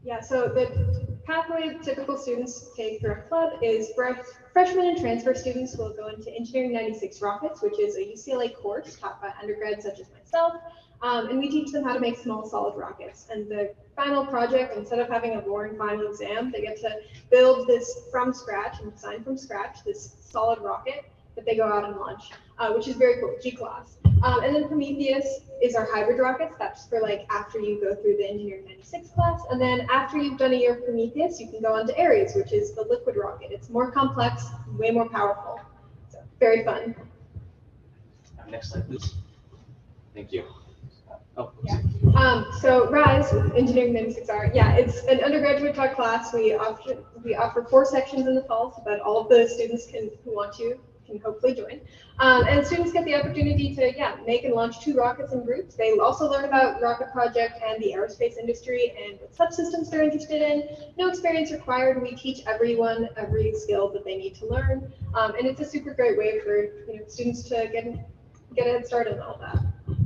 Yeah, 0.03 0.19
so 0.19 0.47
the 0.47 1.19
pathway 1.26 1.78
typical 1.84 2.17
students 2.17 2.69
take 2.76 2.99
through 2.99 3.11
our 3.11 3.22
club 3.30 3.59
is 3.61 3.91
fresh- 3.95 4.26
freshmen 4.51 4.88
and 4.88 4.97
transfer 4.97 5.34
students 5.36 5.78
will 5.78 5.93
go 5.93 6.07
into 6.07 6.34
Engineering 6.34 6.74
96 6.74 7.22
Rockets, 7.22 7.61
which 7.61 7.80
is 7.80 7.95
a 7.97 7.99
UCLA 7.99 8.55
course 8.55 8.95
taught 8.95 9.22
by 9.22 9.32
undergrads 9.39 9.86
such 9.86 9.99
as 9.99 10.09
myself. 10.11 10.53
Um, 11.02 11.30
and 11.30 11.39
we 11.39 11.49
teach 11.49 11.72
them 11.72 11.84
how 11.84 11.93
to 11.93 11.99
make 11.99 12.18
small 12.18 12.47
solid 12.47 12.78
rockets. 12.78 13.28
And 13.32 13.49
the 13.49 13.74
final 13.95 14.26
project, 14.26 14.78
instead 14.78 14.99
of 14.99 15.08
having 15.10 15.36
a 15.36 15.41
boring 15.41 15.78
final 15.78 16.08
exam, 16.08 16.52
they 16.52 16.62
get 16.62 16.80
to 16.82 16.97
build 17.32 17.68
this 17.68 18.02
from 18.12 18.34
scratch 18.34 18.80
and 18.82 18.93
design 18.93 19.24
from 19.24 19.38
scratch 19.38 19.84
this 19.84 20.16
solid 20.22 20.60
rocket 20.60 21.06
that 21.36 21.45
they 21.45 21.56
go 21.56 21.66
out 21.66 21.86
and 21.86 21.95
launch, 21.97 22.32
uh, 22.60 22.72
which 22.74 22.88
is 22.88 22.95
very 22.95 23.20
cool, 23.20 23.36
G-class. 23.41 23.97
Um, 24.24 24.43
and 24.43 24.56
then 24.56 24.68
Prometheus 24.68 25.41
is 25.64 25.74
our 25.76 25.88
hybrid 25.91 26.20
rockets. 26.20 26.56
That's 26.60 26.86
for 26.86 27.02
like 27.02 27.26
after 27.32 27.60
you 27.60 27.82
go 27.82 27.95
through 27.95 28.18
the 28.18 28.30
Engineering 28.30 28.66
96 28.66 29.10
class. 29.10 29.41
And 29.49 29.60
then 29.60 29.88
after 29.89 30.18
you've 30.18 30.38
done 30.38 30.52
a 30.52 30.56
year 30.56 30.76
of 30.76 30.86
Prometheus, 30.86 31.39
you 31.39 31.49
can 31.49 31.62
go 31.62 31.74
on 31.74 31.88
to 31.88 31.99
Ares, 31.99 32.36
which 32.36 32.54
is 32.54 32.74
the 32.74 32.84
liquid 32.84 33.16
rocket. 33.16 33.52
It's 33.52 33.70
more 33.70 33.91
complex, 33.91 34.45
way 34.78 34.91
more 34.91 35.10
powerful. 35.10 35.60
So 36.10 36.20
very 36.39 36.64
fun. 36.64 36.95
Next 38.47 38.74
slide, 38.74 38.88
please. 38.88 39.16
Thank 40.14 40.34
you. 40.34 40.43
Oh, 41.38 41.51
Um, 42.15 42.45
so 42.59 42.89
RISE, 42.89 43.34
Engineering 43.55 43.93
96R, 43.93 44.53
yeah, 44.53 44.73
it's 44.75 45.03
an 45.05 45.21
undergraduate 45.21 45.75
taught 45.75 45.95
class. 45.95 46.34
We 46.34 46.53
offer, 46.53 46.97
we 47.23 47.36
offer 47.36 47.63
four 47.63 47.86
sections 47.86 48.27
in 48.27 48.36
the 48.36 48.43
fall 48.43 48.73
so 48.75 48.84
that 48.86 48.99
all 48.99 49.17
of 49.17 49.29
the 49.29 49.47
students 49.47 49.88
can, 49.88 50.09
who 50.25 50.36
want 50.36 50.53
to 50.57 50.77
can 51.11 51.21
hopefully 51.21 51.53
join. 51.53 51.82
Um, 52.19 52.45
and 52.47 52.65
students 52.65 52.91
get 52.91 53.05
the 53.05 53.15
opportunity 53.15 53.75
to, 53.75 53.93
yeah, 53.95 54.17
make 54.25 54.43
and 54.43 54.53
launch 54.53 54.82
two 54.82 54.95
rockets 54.95 55.34
in 55.34 55.43
groups. 55.45 55.75
They 55.75 55.97
also 55.97 56.29
learn 56.29 56.45
about 56.45 56.82
rocket 56.82 57.11
project 57.11 57.59
and 57.65 57.82
the 57.82 57.93
aerospace 57.93 58.38
industry 58.38 58.93
and 59.01 59.19
what 59.19 59.34
subsystems 59.34 59.89
they're 59.89 60.03
interested 60.03 60.41
in. 60.41 60.69
No 60.97 61.07
experience 61.07 61.51
required. 61.51 62.01
We 62.01 62.15
teach 62.15 62.45
everyone 62.45 63.09
every 63.17 63.53
skill 63.55 63.89
that 63.93 64.03
they 64.03 64.17
need 64.17 64.36
to 64.36 64.45
learn. 64.45 64.91
Um, 65.15 65.34
and 65.36 65.47
it's 65.47 65.61
a 65.61 65.65
super 65.65 65.93
great 65.93 66.17
way 66.17 66.39
for, 66.41 66.63
you 66.91 66.99
know, 66.99 67.07
students 67.07 67.43
to 67.49 67.69
get, 67.71 67.86
get 68.55 68.67
a 68.67 68.71
head 68.71 68.86
start 68.86 69.07
on 69.07 69.19
all 69.19 69.39
that. 69.39 69.97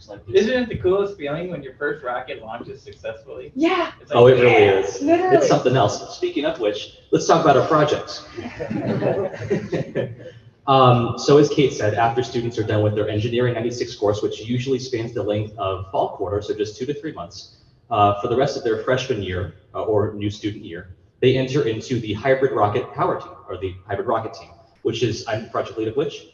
Next 0.00 0.06
slide, 0.06 0.24
please. 0.24 0.46
Isn't 0.46 0.62
it 0.62 0.68
the 0.70 0.78
coolest 0.78 1.18
feeling 1.18 1.50
when 1.50 1.62
your 1.62 1.74
first 1.74 2.02
rocket 2.02 2.40
launches 2.40 2.80
successfully? 2.80 3.52
Yeah. 3.54 3.92
It's 4.00 4.10
like, 4.10 4.18
Oh, 4.18 4.28
it 4.28 4.40
really 4.40 4.64
yeah. 4.64 4.78
is. 4.78 5.02
Literally. 5.02 5.36
It's 5.36 5.46
something 5.46 5.76
else. 5.76 6.16
Speaking 6.16 6.46
of 6.46 6.58
which, 6.58 7.00
let's 7.10 7.26
talk 7.26 7.44
about 7.44 7.58
our 7.58 7.68
projects. 7.68 8.26
Um, 10.66 11.18
so 11.18 11.38
as 11.38 11.48
Kate 11.48 11.72
said, 11.72 11.94
after 11.94 12.22
students 12.22 12.56
are 12.56 12.62
done 12.62 12.82
with 12.84 12.94
their 12.94 13.08
Engineering 13.08 13.54
96 13.54 13.96
course, 13.96 14.22
which 14.22 14.42
usually 14.42 14.78
spans 14.78 15.12
the 15.12 15.22
length 15.22 15.56
of 15.58 15.90
fall 15.90 16.10
quarter, 16.10 16.40
so 16.42 16.54
just 16.54 16.76
two 16.76 16.86
to 16.86 16.94
three 16.94 17.12
months, 17.12 17.56
uh, 17.90 18.20
for 18.20 18.28
the 18.28 18.36
rest 18.36 18.56
of 18.56 18.62
their 18.62 18.84
freshman 18.84 19.20
year 19.20 19.54
uh, 19.74 19.82
or 19.82 20.12
new 20.12 20.30
student 20.30 20.64
year, 20.64 20.94
they 21.20 21.36
enter 21.36 21.66
into 21.66 21.98
the 21.98 22.12
hybrid 22.12 22.52
rocket 22.52 22.92
power 22.92 23.20
team 23.20 23.32
or 23.48 23.56
the 23.56 23.74
hybrid 23.88 24.06
rocket 24.06 24.32
team, 24.34 24.50
which 24.82 25.02
is 25.02 25.26
I'm 25.26 25.44
the 25.44 25.48
project 25.50 25.76
lead 25.76 25.88
of 25.88 25.96
which. 25.96 26.29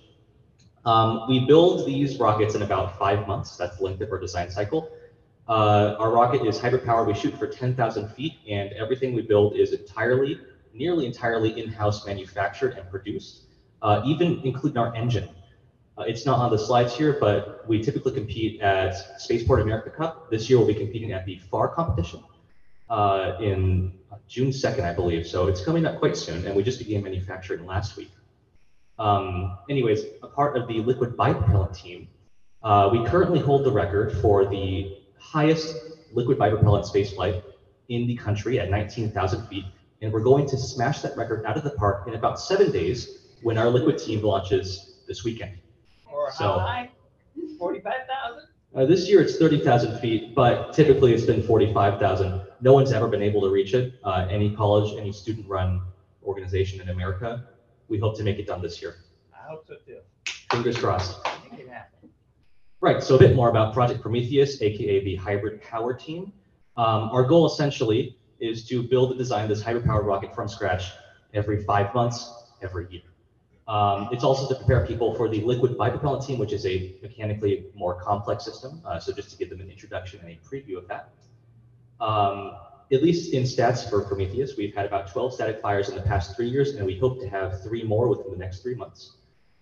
Um, 0.87 1.29
we 1.29 1.41
build 1.47 1.87
these 1.87 2.19
rockets 2.19 2.55
in 2.57 2.63
about 2.63 2.99
five 2.99 3.27
months. 3.29 3.57
That's 3.59 3.79
the 3.79 3.85
length 3.85 4.03
of 4.03 4.13
our 4.13 4.19
design 4.21 4.51
cycle. 4.51 4.91
Uh, 5.49 5.97
our 5.99 6.11
rocket 6.13 6.47
is 6.47 6.61
hybrid 6.61 6.85
powered. 6.85 7.09
We 7.09 7.15
shoot 7.15 7.39
for 7.39 7.49
10,000 7.49 8.09
feet, 8.11 8.35
and 8.49 8.73
everything 8.75 9.15
we 9.15 9.23
build 9.23 9.57
is 9.57 9.73
entirely, 9.75 10.41
nearly 10.75 11.07
entirely 11.07 11.59
in-house 11.61 12.07
manufactured 12.07 12.79
and 12.79 12.91
produced, 12.91 13.45
uh, 13.83 14.03
even 14.07 14.41
including 14.45 14.79
our 14.79 14.95
engine. 14.97 15.29
Uh, 15.99 16.05
it's 16.05 16.27
not 16.27 16.39
on 16.41 16.51
the 16.51 16.59
slides 16.59 16.97
here, 16.97 17.19
but 17.21 17.67
we 17.69 17.83
typically 17.83 18.13
compete 18.13 18.61
at 18.63 18.95
Spaceport 19.21 19.61
America 19.61 19.91
Cup. 19.91 20.31
This 20.31 20.49
year 20.51 20.59
we'll 20.59 20.69
be 20.69 20.75
competing 20.75 21.13
at 21.13 21.27
the 21.27 21.39
FAR 21.39 21.69
competition. 21.69 22.23
uh, 22.91 23.37
in 23.41 23.93
June 24.29 24.51
2nd, 24.53 24.85
I 24.85 24.95
believe. 24.95 25.27
So 25.27 25.49
it's 25.49 25.65
coming 25.65 25.87
up 25.87 25.99
quite 25.99 26.17
soon, 26.17 26.47
and 26.47 26.57
we 26.57 26.63
just 26.65 26.79
began 26.79 27.03
manufacturing 27.05 27.67
last 27.67 27.97
week. 27.97 28.11
Um, 28.99 29.59
anyways, 29.69 30.05
a 30.23 30.27
part 30.29 30.57
of 30.57 30.69
the 30.69 30.81
liquid 30.81 31.17
bipropellant 31.17 31.77
team, 31.77 32.09
uh, 32.63 32.89
we 32.91 33.05
currently 33.07 33.39
hold 33.39 33.65
the 33.65 33.71
record 33.71 34.17
for 34.21 34.47
the 34.47 34.99
highest 35.19 35.77
liquid 36.13 36.39
bipropellant 36.39 36.91
spaceflight 36.91 37.43
in 37.89 38.07
the 38.07 38.17
country 38.17 38.59
at 38.59 38.71
19,000 38.71 39.47
feet, 39.49 39.65
and 40.03 40.13
we're 40.13 40.21
going 40.23 40.49
to 40.49 40.57
smash 40.57 41.01
that 41.03 41.17
record 41.17 41.45
out 41.45 41.57
of 41.57 41.65
the 41.65 41.71
park 41.71 42.07
in 42.09 42.15
about 42.15 42.41
seven 42.41 42.71
days 42.73 43.19
when 43.43 43.59
our 43.59 43.69
liquid 43.69 43.99
team 43.99 44.23
launches 44.23 45.03
this 45.07 45.25
weekend. 45.25 45.53
Or 46.11 46.33
So- 46.33 46.45
how 46.45 46.59
high? 46.59 46.91
Forty-five 47.59 48.07
thousand? 48.07 48.49
Uh, 48.75 48.85
this 48.85 49.09
year 49.09 49.23
it's 49.23 49.37
30,000 49.37 49.99
feet, 50.01 50.35
but 50.35 50.75
typically 50.75 51.15
it's 51.15 51.25
been 51.25 51.43
45,000. 51.43 52.43
No 52.61 52.75
one's 52.75 52.93
ever 52.93 53.09
been 53.09 53.23
able 53.23 53.41
to 53.43 53.49
reach 53.49 53.73
it. 53.73 53.95
Uh, 54.05 54.27
any 54.29 54.55
college, 54.55 54.95
any 54.99 55.11
student-run 55.13 55.81
organization 56.23 56.83
in 56.83 56.91
America. 56.91 57.47
We 57.89 57.99
hope 57.99 58.17
to 58.19 58.23
make 58.23 58.39
it 58.39 58.47
done 58.47 58.63
this 58.63 58.81
year. 58.83 58.97
I 59.35 59.49
hope 59.49 59.67
so 59.67 59.75
too. 59.87 60.01
Fingers 60.51 60.79
crossed. 60.79 61.19
Make 61.51 61.61
it 61.61 61.69
happen. 61.69 62.11
Right, 62.81 63.03
so 63.03 63.17
a 63.17 63.19
bit 63.19 63.35
more 63.35 63.49
about 63.49 63.73
Project 63.73 64.01
Prometheus, 64.01 64.61
aka 64.61 65.05
the 65.05 65.17
hybrid 65.17 65.63
power 65.63 65.95
team. 65.95 66.33
Um, 66.77 67.09
our 67.11 67.25
goal 67.25 67.47
essentially 67.47 68.19
is 68.39 68.67
to 68.69 68.83
build 68.83 69.11
and 69.11 69.19
design 69.19 69.49
this 69.49 69.63
hybrid 69.63 69.85
powered 69.85 70.07
rocket 70.07 70.35
from 70.35 70.47
scratch 70.49 70.93
every 71.33 71.65
five 71.65 71.95
months, 71.95 72.31
every 72.63 72.87
year. 72.91 73.03
Um, 73.69 74.09
it's 74.13 74.23
also 74.23 74.49
to 74.49 74.55
prepare 74.55 74.87
people 74.87 75.15
for 75.15 75.29
the 75.29 75.41
liquid 75.41 75.77
bipropellant 75.77 76.25
team, 76.25 76.39
which 76.39 76.53
is 76.53 76.65
a 76.67 76.97
mechanically 77.03 77.67
more 77.75 78.01
complex 78.01 78.45
system. 78.45 78.81
Uh, 78.85 79.01
so 79.01 79.13
just 79.13 79.31
to 79.31 79.37
give 79.37 79.51
them 79.51 79.61
an 79.61 79.71
introduction 79.71 80.21
and 80.21 80.31
a 80.31 80.39
preview 80.49 80.77
of 80.77 80.87
that. 80.89 81.11
Um, 82.01 82.53
at 82.93 83.03
least 83.03 83.33
in 83.33 83.43
stats 83.43 83.89
for 83.89 84.03
Prometheus, 84.03 84.57
we've 84.57 84.75
had 84.75 84.87
about 84.87 85.11
12 85.11 85.35
static 85.35 85.61
fires 85.61 85.89
in 85.89 85.97
the 85.97 86.03
past 86.03 86.37
three 86.37 86.49
years, 86.49 86.77
and 86.77 86.87
we 86.87 86.99
hope 86.99 87.21
to 87.21 87.29
have 87.29 87.63
three 87.63 87.83
more 87.83 88.09
within 88.09 88.31
the 88.31 88.37
next 88.37 88.63
three 88.63 88.75
months. 88.75 89.17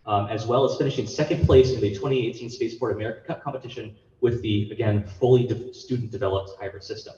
Um, 0.06 0.28
as 0.28 0.46
well 0.46 0.64
as 0.70 0.76
finishing 0.76 1.06
second 1.06 1.46
place 1.46 1.70
in 1.70 1.80
the 1.80 1.88
2018 1.88 2.50
Spaceport 2.50 2.94
America 2.94 3.26
Cup 3.26 3.42
competition 3.42 3.96
with 4.20 4.42
the, 4.42 4.70
again, 4.70 5.06
fully 5.18 5.46
de- 5.46 5.72
student-developed 5.72 6.50
hybrid 6.60 6.84
system. 6.84 7.14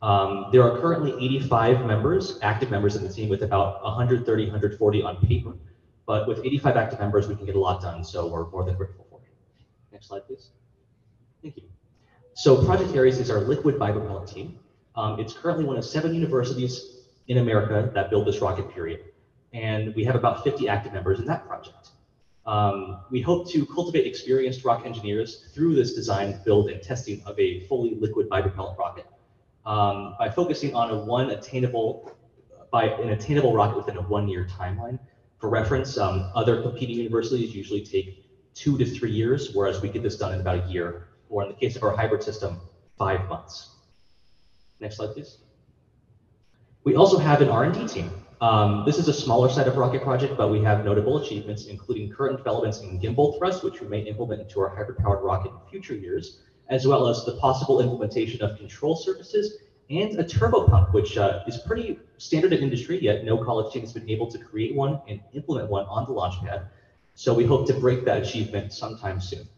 Um, 0.00 0.46
there 0.52 0.62
are 0.62 0.78
currently 0.80 1.12
85 1.12 1.86
members, 1.86 2.38
active 2.42 2.70
members 2.70 2.94
in 2.94 3.02
the 3.02 3.12
team 3.12 3.28
with 3.28 3.42
about 3.42 3.82
130, 3.82 4.44
140 4.44 5.02
on 5.02 5.16
paper. 5.26 5.56
But 6.06 6.28
with 6.28 6.38
85 6.40 6.76
active 6.76 7.00
members, 7.00 7.26
we 7.26 7.34
can 7.34 7.46
get 7.46 7.56
a 7.56 7.58
lot 7.58 7.80
done, 7.80 8.04
so 8.04 8.28
we're 8.28 8.48
more 8.50 8.64
than 8.64 8.76
grateful 8.76 9.06
for 9.10 9.20
it. 9.20 9.32
Next 9.90 10.08
slide, 10.08 10.26
please. 10.26 10.50
Thank 11.42 11.56
you. 11.56 11.64
So 12.34 12.64
Project 12.64 12.96
Ares 12.96 13.18
is 13.18 13.30
our 13.30 13.40
liquid 13.40 13.76
bipropellant 13.76 14.32
team. 14.32 14.58
Um, 14.96 15.18
it's 15.18 15.32
currently 15.32 15.64
one 15.64 15.76
of 15.76 15.84
seven 15.84 16.14
universities 16.14 16.98
in 17.28 17.38
America 17.38 17.90
that 17.94 18.10
build 18.10 18.26
this 18.26 18.40
rocket 18.40 18.70
period. 18.70 19.00
And 19.52 19.94
we 19.94 20.04
have 20.04 20.14
about 20.14 20.44
50 20.44 20.68
active 20.68 20.92
members 20.92 21.20
in 21.20 21.26
that 21.26 21.46
project. 21.46 21.90
Um, 22.46 23.00
we 23.10 23.22
hope 23.22 23.48
to 23.50 23.64
cultivate 23.66 24.06
experienced 24.06 24.64
rock 24.64 24.84
engineers 24.84 25.48
through 25.54 25.74
this 25.74 25.94
design, 25.94 26.40
build, 26.44 26.68
and 26.68 26.82
testing 26.82 27.22
of 27.24 27.38
a 27.38 27.60
fully 27.66 27.94
liquid 27.94 28.28
bipropellant 28.28 28.76
rocket 28.76 29.06
um, 29.64 30.14
by 30.18 30.28
focusing 30.28 30.74
on 30.74 30.90
a 30.90 30.96
one 30.96 31.30
attainable, 31.30 32.16
by 32.70 32.84
an 32.84 33.10
attainable 33.10 33.54
rocket 33.54 33.76
within 33.76 33.96
a 33.96 34.02
one-year 34.02 34.46
timeline. 34.50 34.98
For 35.38 35.48
reference, 35.48 35.96
um, 35.96 36.30
other 36.34 36.60
competing 36.62 36.96
universities 36.96 37.54
usually 37.54 37.84
take 37.84 38.26
two 38.54 38.76
to 38.78 38.84
three 38.84 39.10
years, 39.10 39.54
whereas 39.54 39.80
we 39.80 39.88
get 39.88 40.02
this 40.02 40.16
done 40.16 40.34
in 40.34 40.40
about 40.40 40.68
a 40.68 40.70
year, 40.70 41.08
or 41.28 41.42
in 41.42 41.48
the 41.48 41.54
case 41.54 41.76
of 41.76 41.82
our 41.82 41.96
hybrid 41.96 42.22
system, 42.22 42.60
five 42.98 43.26
months. 43.28 43.73
Next 44.84 44.96
slide, 44.96 45.14
please. 45.14 45.38
We 46.84 46.94
also 46.94 47.16
have 47.16 47.40
an 47.40 47.48
R&D 47.48 47.88
team. 47.88 48.10
Um, 48.42 48.82
this 48.84 48.98
is 48.98 49.08
a 49.08 49.14
smaller 49.14 49.48
side 49.48 49.66
of 49.66 49.78
Rocket 49.78 50.02
Project, 50.02 50.36
but 50.36 50.50
we 50.50 50.60
have 50.60 50.84
notable 50.84 51.16
achievements, 51.16 51.64
including 51.64 52.10
current 52.10 52.36
developments 52.36 52.82
in 52.82 53.00
gimbal 53.00 53.38
thrust, 53.38 53.64
which 53.64 53.80
we 53.80 53.88
may 53.88 54.00
implement 54.00 54.42
into 54.42 54.60
our 54.60 54.68
hybrid-powered 54.68 55.24
rocket 55.24 55.52
in 55.52 55.70
future 55.70 55.94
years, 55.94 56.42
as 56.68 56.86
well 56.86 57.08
as 57.08 57.24
the 57.24 57.32
possible 57.38 57.80
implementation 57.80 58.42
of 58.42 58.58
control 58.58 58.94
surfaces 58.94 59.56
and 59.88 60.18
a 60.18 60.28
turbo 60.28 60.68
pump, 60.68 60.92
which 60.92 61.16
uh, 61.16 61.42
is 61.46 61.56
pretty 61.56 61.98
standard 62.18 62.52
in 62.52 62.62
industry, 62.62 63.00
yet 63.00 63.24
no 63.24 63.42
college 63.42 63.72
team 63.72 63.80
has 63.80 63.94
been 63.94 64.10
able 64.10 64.30
to 64.30 64.36
create 64.36 64.74
one 64.74 65.00
and 65.08 65.18
implement 65.32 65.70
one 65.70 65.86
on 65.86 66.04
the 66.04 66.12
launch 66.12 66.34
pad. 66.44 66.68
So 67.14 67.32
we 67.32 67.46
hope 67.46 67.66
to 67.68 67.72
break 67.72 68.04
that 68.04 68.22
achievement 68.22 68.74
sometime 68.74 69.18
soon. 69.18 69.48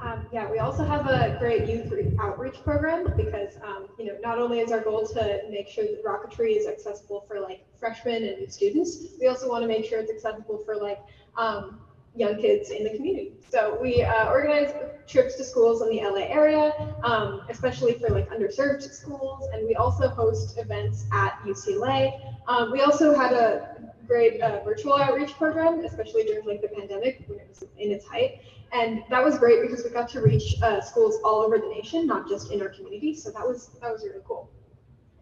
Um, 0.00 0.17
yeah, 0.32 0.50
we 0.50 0.58
also 0.58 0.84
have 0.84 1.06
a 1.06 1.36
great 1.38 1.68
youth 1.68 1.90
re- 1.90 2.14
outreach 2.20 2.62
program 2.62 3.12
because, 3.16 3.56
um, 3.62 3.88
you 3.98 4.06
know, 4.06 4.16
not 4.22 4.38
only 4.38 4.60
is 4.60 4.72
our 4.72 4.80
goal 4.80 5.06
to 5.06 5.42
make 5.50 5.68
sure 5.68 5.84
that 5.84 6.04
rocketry 6.04 6.56
is 6.56 6.66
accessible 6.66 7.24
for 7.26 7.40
like 7.40 7.64
freshmen 7.78 8.24
and 8.24 8.52
students, 8.52 8.98
we 9.20 9.26
also 9.26 9.48
want 9.48 9.62
to 9.62 9.68
make 9.68 9.84
sure 9.84 10.00
it's 10.00 10.10
accessible 10.10 10.58
for 10.64 10.76
like 10.76 10.98
um, 11.36 11.80
young 12.14 12.36
kids 12.36 12.70
in 12.70 12.84
the 12.84 12.90
community. 12.90 13.32
So 13.48 13.78
we 13.80 14.02
uh, 14.02 14.28
organize 14.28 14.72
trips 15.06 15.36
to 15.36 15.44
schools 15.44 15.80
in 15.82 15.88
the 15.88 16.02
LA 16.02 16.26
area, 16.26 16.72
um, 17.04 17.42
especially 17.48 17.94
for 17.94 18.10
like 18.10 18.28
underserved 18.30 18.82
schools, 18.82 19.48
and 19.52 19.66
we 19.66 19.74
also 19.76 20.08
host 20.08 20.58
events 20.58 21.06
at 21.12 21.38
UCLA. 21.44 22.20
Um, 22.46 22.72
we 22.72 22.82
also 22.82 23.16
had 23.16 23.32
a 23.32 23.76
great 24.06 24.40
uh, 24.40 24.62
virtual 24.64 24.94
outreach 24.94 25.32
program, 25.34 25.84
especially 25.84 26.24
during 26.24 26.46
like 26.46 26.60
the 26.60 26.68
pandemic 26.68 27.24
when 27.28 27.38
it 27.38 27.46
was 27.48 27.64
in 27.78 27.90
its 27.90 28.06
height. 28.06 28.40
And 28.72 29.02
that 29.08 29.24
was 29.24 29.38
great 29.38 29.62
because 29.62 29.82
we 29.84 29.90
got 29.90 30.08
to 30.10 30.20
reach 30.20 30.56
uh, 30.62 30.80
schools 30.80 31.18
all 31.24 31.40
over 31.42 31.58
the 31.58 31.68
nation, 31.68 32.06
not 32.06 32.28
just 32.28 32.52
in 32.52 32.60
our 32.60 32.68
community. 32.68 33.14
So 33.14 33.30
that 33.30 33.46
was 33.46 33.68
that 33.80 33.90
was 33.90 34.04
really 34.04 34.20
cool. 34.26 34.50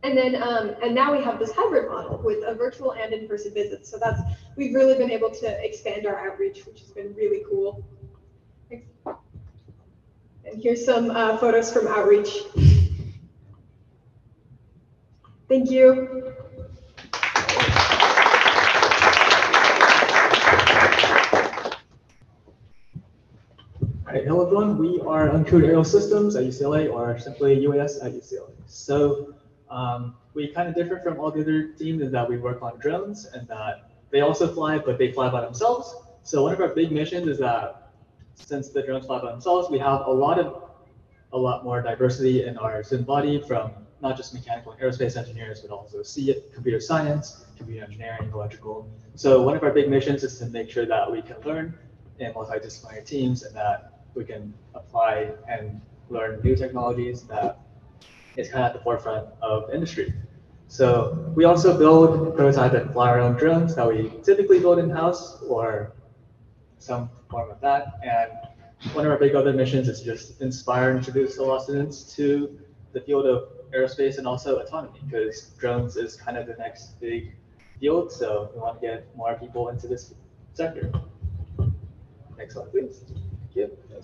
And 0.03 0.17
then 0.17 0.43
um, 0.43 0.75
and 0.83 0.95
now 0.95 1.17
we 1.17 1.23
have 1.23 1.39
this 1.39 1.53
hybrid 1.53 1.89
model 1.89 2.21
with 2.25 2.43
a 2.45 2.55
virtual 2.55 2.93
and 2.93 3.13
in-person 3.13 3.55
visits. 3.55 3.91
So 3.91 3.99
that's 3.99 4.21
we've 4.57 4.75
really 4.75 4.97
been 4.99 5.11
able 5.11 5.31
to 5.31 5.65
expand 5.65 6.07
our 6.07 6.19
outreach, 6.19 6.67
which 6.67 6.81
has 6.81 6.91
been 6.91 7.15
really 7.15 7.45
cool. 7.49 7.85
And 9.05 10.63
here's 10.63 10.85
some 10.85 11.11
uh, 11.11 11.37
photos 11.39 11.73
from 11.73 11.89
outreach. 11.89 12.31
Thank 15.49 15.71
you. 15.71 16.36
Hello 24.27 24.45
everyone. 24.45 24.77
We 24.77 25.01
are 25.03 25.29
Uncrewed 25.29 25.63
Aerial 25.63 25.85
Systems 25.85 26.35
at 26.35 26.43
UCLA, 26.43 26.93
or 26.93 27.17
simply 27.17 27.59
UAS 27.59 28.05
at 28.05 28.13
UCLA. 28.13 28.51
So 28.67 29.37
um, 29.71 30.17
we 30.35 30.49
kind 30.49 30.69
of 30.69 30.75
differ 30.75 30.99
from 30.99 31.21
all 31.21 31.31
the 31.31 31.43
other 31.43 31.69
teams 31.69 32.03
in 32.03 32.11
that 32.11 32.29
we 32.29 32.37
work 32.37 32.61
on 32.61 32.77
drones 32.81 33.27
and 33.27 33.47
that 33.47 33.89
they 34.11 34.23
also 34.23 34.53
fly, 34.53 34.79
but 34.79 34.99
they 34.99 35.13
fly 35.13 35.31
by 35.31 35.43
themselves. 35.43 35.95
So 36.25 36.43
one 36.43 36.53
of 36.53 36.61
our 36.61 36.75
big 36.75 36.91
missions 36.91 37.29
is 37.29 37.39
that 37.39 37.93
since 38.35 38.71
the 38.71 38.83
drones 38.83 39.07
fly 39.07 39.21
by 39.21 39.31
themselves, 39.31 39.71
we 39.71 39.79
have 39.79 40.01
a 40.07 40.11
lot 40.11 40.41
of 40.41 40.71
a 41.33 41.39
lot 41.39 41.63
more 41.63 41.81
diversity 41.81 42.47
in 42.47 42.59
our 42.59 42.83
student 42.83 43.07
body 43.07 43.41
from 43.47 43.71
not 44.03 44.17
just 44.17 44.35
mechanical 44.35 44.73
and 44.73 44.81
aerospace 44.81 45.17
engineers, 45.17 45.61
but 45.61 45.71
also 45.71 46.03
C, 46.03 46.35
computer 46.53 46.81
science, 46.81 47.47
computer 47.57 47.85
engineering, 47.85 48.33
electrical. 48.35 48.91
So 49.15 49.43
one 49.43 49.57
of 49.57 49.63
our 49.63 49.71
big 49.71 49.89
missions 49.89 50.25
is 50.25 50.37
to 50.41 50.47
make 50.47 50.69
sure 50.69 50.85
that 50.85 51.13
we 51.13 51.23
can 51.23 51.41
learn 51.43 51.79
in 52.19 52.33
multidisciplinary 52.33 53.05
teams 53.05 53.45
and 53.45 53.55
that 53.55 53.93
we 54.17 54.25
can 54.25 54.53
apply 54.75 55.31
and 55.49 55.81
learn 56.09 56.41
new 56.43 56.57
technologies 56.57 57.23
that 57.25 57.61
is 58.37 58.49
kind 58.49 58.65
of 58.65 58.71
at 58.71 58.73
the 58.75 58.81
forefront 58.81 59.29
of 59.43 59.73
industry. 59.73 60.13
So 60.69 61.33
we 61.37 61.45
also 61.45 61.79
build, 61.79 62.37
prototype, 62.37 62.73
and 62.73 62.91
fly 62.93 63.09
our 63.11 63.21
own 63.21 63.37
drones 63.37 63.77
that 63.77 63.87
we 63.87 64.11
typically 64.25 64.59
build 64.59 64.79
in-house 64.79 65.43
or 65.43 65.93
some 66.79 67.09
form 67.31 67.51
of 67.51 67.61
that. 67.61 68.01
And 68.03 68.33
one 68.95 69.07
of 69.07 69.13
our 69.13 69.19
big 69.19 69.35
other 69.35 69.53
missions 69.53 69.89
is 69.89 70.01
just 70.01 70.41
inspire 70.41 70.91
and 70.91 70.99
introduce 70.99 71.39
all 71.39 71.53
our 71.53 71.61
students 71.61 72.15
to 72.17 72.59
the 72.93 73.01
field 73.01 73.27
of 73.27 73.49
aerospace 73.75 74.19
and 74.19 74.27
also 74.27 74.59
autonomy, 74.59 75.01
because 75.09 75.51
drones 75.59 75.97
is 75.97 76.17
kind 76.17 76.37
of 76.37 76.47
the 76.47 76.57
next 76.57 77.01
big 77.01 77.35
field. 77.79 78.11
So 78.11 78.51
we 78.55 78.61
want 78.61 78.81
to 78.81 78.87
get 78.87 79.17
more 79.17 79.35
people 79.35 79.69
into 79.69 79.87
this 79.87 80.15
sector. 80.53 80.93
Next 82.37 82.55
slide, 82.55 82.71
please. 82.71 83.05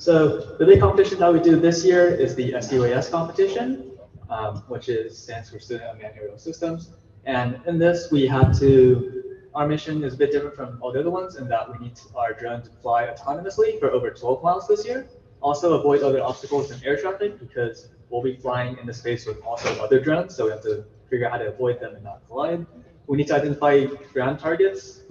So 0.03 0.57
the 0.59 0.66
big 0.66 0.80
competition 0.80 1.18
that 1.20 1.32
we 1.32 1.40
do 1.40 1.61
this 1.61 1.84
year 1.84 2.09
is 2.09 2.34
the 2.34 2.61
SUAS 2.61 3.09
competition, 3.09 3.92
um, 4.30 4.57
which 4.66 4.88
is 4.88 5.16
stands 5.16 5.50
for 5.50 5.61
Student 5.61 6.03
Aerial 6.03 6.38
Systems. 6.38 6.90
And 7.24 7.61
in 7.66 7.78
this, 7.78 8.11
we 8.11 8.26
have 8.26 8.59
to, 8.59 9.38
our 9.55 9.68
mission 9.68 10.03
is 10.03 10.14
a 10.14 10.16
bit 10.16 10.32
different 10.32 10.57
from 10.57 10.78
all 10.80 10.92
the 10.92 11.00
other 11.00 11.11
ones 11.11 11.36
in 11.36 11.46
that 11.48 11.70
we 11.70 11.86
need 11.86 12.00
our 12.16 12.32
drone 12.32 12.62
to 12.62 12.70
fly 12.82 13.07
autonomously 13.07 13.78
for 13.78 13.92
over 13.92 14.11
12 14.11 14.42
miles 14.42 14.66
this 14.66 14.84
year. 14.84 15.07
Also 15.40 15.74
avoid 15.74 16.03
other 16.03 16.20
obstacles 16.20 16.70
in 16.70 16.84
air 16.84 16.96
traffic 16.96 17.38
because 17.38 17.88
we'll 18.11 18.22
be 18.22 18.34
flying 18.34 18.76
in 18.78 18.86
the 18.86 18.94
space 18.94 19.26
with 19.26 19.40
also 19.42 19.68
other 19.82 20.00
drones. 20.00 20.34
So 20.34 20.46
we 20.46 20.50
have 20.50 20.62
to 20.62 20.84
figure 21.11 21.26
out 21.26 21.32
how 21.32 21.38
to 21.38 21.48
avoid 21.48 21.78
them 21.78 21.94
and 21.94 22.03
not 22.03 22.22
collide. 22.26 22.66
We 23.07 23.18
need 23.18 23.28
to 23.28 23.36
identify 23.36 23.84
ground 24.12 24.40
targets 24.40 25.03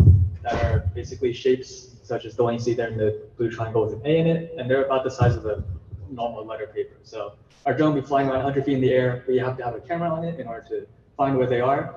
that 0.43 0.63
are 0.65 0.79
basically 0.95 1.31
shapes 1.31 1.90
such 2.11 2.25
as 2.25 2.35
the 2.35 2.43
one 2.43 2.53
you 2.53 2.59
see 2.59 2.73
there 2.73 2.89
in 2.89 2.97
the 2.97 3.09
blue 3.37 3.49
triangle 3.49 3.85
with 3.85 3.93
an 3.93 4.01
A 4.05 4.17
in 4.17 4.27
it, 4.27 4.53
and 4.57 4.69
they're 4.69 4.83
about 4.83 5.05
the 5.05 5.09
size 5.09 5.33
of 5.37 5.45
a 5.45 5.63
normal 6.09 6.45
letter 6.45 6.67
paper. 6.67 6.97
So 7.03 7.35
our 7.65 7.73
drone 7.73 7.93
will 7.93 8.01
be 8.01 8.05
flying 8.05 8.27
around 8.27 8.43
100 8.43 8.65
feet 8.65 8.73
in 8.73 8.81
the 8.81 8.91
air. 8.91 9.23
We 9.29 9.37
have 9.37 9.55
to 9.59 9.63
have 9.63 9.75
a 9.75 9.79
camera 9.79 10.09
on 10.09 10.25
it 10.25 10.37
in 10.37 10.45
order 10.45 10.65
to 10.71 10.87
find 11.15 11.37
where 11.37 11.47
they 11.47 11.61
are, 11.61 11.95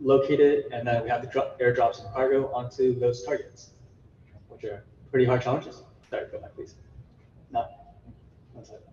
locate 0.00 0.40
it, 0.40 0.68
and 0.72 0.88
then 0.88 1.02
we 1.02 1.10
have 1.10 1.20
to 1.20 1.28
drop, 1.28 1.60
airdrop 1.60 1.94
some 1.94 2.10
cargo 2.14 2.50
onto 2.54 2.98
those 2.98 3.22
targets, 3.22 3.72
which 4.48 4.64
are 4.64 4.82
pretty 5.10 5.26
hard 5.26 5.42
challenges. 5.42 5.82
Sorry, 6.08 6.24
go 6.32 6.38
back, 6.38 6.54
please. 6.54 6.76
No. 7.52 7.66
One 8.54 8.64
second. 8.64 8.84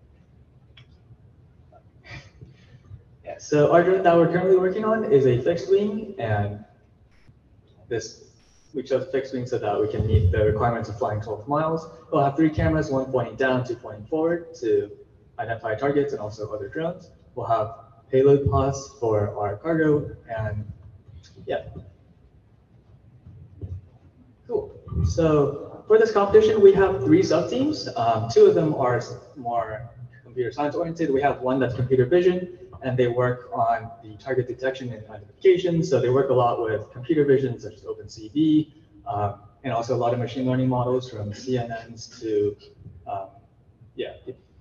Yeah, 3.24 3.38
so 3.38 3.72
our 3.72 3.82
drone 3.82 4.02
that 4.02 4.14
we're 4.14 4.28
currently 4.28 4.58
working 4.58 4.84
on 4.84 5.10
is 5.10 5.26
a 5.26 5.40
fixed 5.40 5.70
wing, 5.70 6.14
and 6.18 6.62
this 7.88 8.27
we 8.78 8.84
chose 8.84 9.08
fixed 9.10 9.34
wing 9.34 9.44
so 9.44 9.58
that 9.58 9.80
we 9.80 9.88
can 9.88 10.06
meet 10.06 10.30
the 10.30 10.38
requirements 10.44 10.88
of 10.88 10.96
flying 10.96 11.20
12 11.20 11.48
miles. 11.48 11.88
We'll 12.12 12.22
have 12.22 12.36
three 12.36 12.48
cameras, 12.48 12.92
one 12.92 13.06
pointing 13.10 13.34
down, 13.34 13.66
two 13.66 13.74
pointing 13.74 14.06
forward 14.06 14.54
to 14.60 14.92
identify 15.36 15.74
targets 15.74 16.12
and 16.12 16.20
also 16.20 16.48
other 16.54 16.68
drones. 16.68 17.10
We'll 17.34 17.46
have 17.46 17.74
payload 18.08 18.48
pods 18.48 18.94
for 19.00 19.36
our 19.36 19.56
cargo, 19.56 20.14
and 20.30 20.64
yeah. 21.44 21.64
Cool. 24.46 24.72
So 25.04 25.82
for 25.88 25.98
this 25.98 26.12
competition, 26.12 26.60
we 26.60 26.72
have 26.74 27.02
three 27.02 27.24
sub-teams. 27.24 27.88
Um, 27.96 28.28
two 28.30 28.46
of 28.46 28.54
them 28.54 28.76
are 28.76 29.02
more 29.34 29.90
computer 30.22 30.52
science 30.52 30.76
oriented. 30.76 31.12
We 31.12 31.20
have 31.20 31.40
one 31.40 31.58
that's 31.58 31.74
computer 31.74 32.06
vision, 32.06 32.56
and 32.82 32.96
they 32.96 33.08
work 33.08 33.50
on 33.52 33.90
the 34.02 34.16
target 34.16 34.46
detection 34.48 34.92
and 34.92 35.04
identification. 35.08 35.82
So 35.82 36.00
they 36.00 36.10
work 36.10 36.30
a 36.30 36.34
lot 36.34 36.62
with 36.62 36.90
computer 36.92 37.24
vision, 37.24 37.58
such 37.58 37.74
as 37.74 37.82
OpenCV, 37.82 38.72
um, 39.06 39.40
and 39.64 39.72
also 39.72 39.94
a 39.94 39.98
lot 39.98 40.12
of 40.12 40.18
machine 40.18 40.46
learning 40.46 40.68
models 40.68 41.10
from 41.10 41.32
CNNs 41.32 42.20
to, 42.20 42.56
um, 43.06 43.28
yeah, 43.96 44.14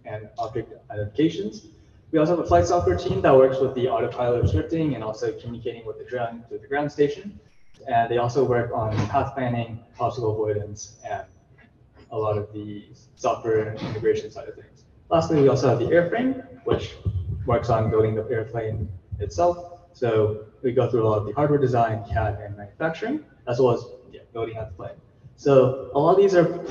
and 0.06 0.30
object 0.40 0.74
identifications. 0.90 1.68
We 2.12 2.20
also 2.20 2.38
have 2.38 2.46
a 2.46 2.48
flight 2.48 2.66
software 2.66 2.98
team 2.98 3.22
that 3.22 3.36
works 3.36 3.60
with 3.60 3.76
the 3.76 3.90
autopilot 3.90 4.46
scripting 4.46 4.96
and 4.96 5.04
also 5.04 5.38
communicating 5.40 5.86
with 5.86 5.98
the 5.98 6.06
drone 6.06 6.44
to 6.50 6.58
the 6.58 6.68
ground 6.68 6.92
station. 6.92 7.40
And 7.88 8.10
they 8.10 8.18
also 8.18 8.44
work 8.44 8.72
on 8.74 8.96
path 9.08 9.34
planning, 9.36 9.84
obstacle 10.00 10.32
avoidance, 10.32 10.96
and 11.08 11.26
a 12.12 12.18
lot 12.18 12.38
of 12.38 12.52
the 12.54 12.86
software 13.16 13.74
integration 13.76 14.32
side 14.32 14.48
of 14.48 14.56
things. 14.56 14.86
Lastly, 15.10 15.42
we 15.42 15.48
also 15.50 15.70
have 15.70 15.80
the 15.80 15.86
airframe, 15.86 16.46
which 16.64 16.96
works 17.48 17.70
on 17.70 17.90
building 17.90 18.14
the 18.14 18.28
airplane 18.30 18.88
itself. 19.20 19.80
So 19.94 20.46
we 20.62 20.74
go 20.74 20.90
through 20.90 21.04
a 21.04 21.08
lot 21.08 21.18
of 21.20 21.26
the 21.26 21.34
hardware 21.34 21.60
design, 21.60 22.04
CAD, 22.14 22.40
and 22.42 22.56
manufacturing, 22.56 23.26
as 23.48 23.60
well 23.60 23.74
as 23.74 23.86
yeah, 24.12 24.22
building 24.34 24.58
out 24.58 24.70
the 24.70 24.76
plane. 24.76 24.98
So 25.38 25.90
a 25.96 26.00
lot 26.00 26.12
of 26.12 26.18
these 26.18 26.36
are 26.36 26.64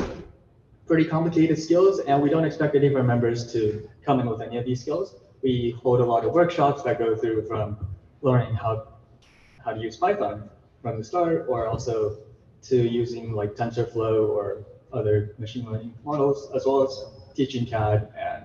pretty 0.86 1.04
complicated 1.04 1.58
skills, 1.58 1.98
and 2.00 2.22
we 2.22 2.30
don't 2.30 2.44
expect 2.44 2.76
any 2.76 2.86
of 2.86 2.94
our 2.94 3.02
members 3.02 3.52
to 3.52 3.88
come 4.04 4.20
in 4.20 4.26
with 4.26 4.40
any 4.40 4.58
of 4.58 4.64
these 4.64 4.80
skills. 4.80 5.16
We 5.42 5.76
hold 5.82 6.00
a 6.00 6.04
lot 6.04 6.24
of 6.24 6.32
workshops 6.32 6.82
that 6.82 6.98
go 6.98 7.16
through 7.16 7.46
from 7.48 7.88
learning 8.22 8.54
how 8.54 8.88
how 9.64 9.72
to 9.72 9.80
use 9.80 9.96
Python 9.96 10.48
from 10.82 10.98
the 10.98 11.04
start, 11.04 11.46
or 11.48 11.66
also 11.66 12.18
to 12.62 12.76
using 12.76 13.32
like 13.32 13.56
TensorFlow 13.56 14.28
or 14.28 14.64
other 14.92 15.34
machine 15.38 15.64
learning 15.70 15.94
models, 16.04 16.50
as 16.54 16.64
well 16.66 16.82
as 16.82 17.06
teaching 17.34 17.66
CAD 17.66 18.12
and 18.16 18.44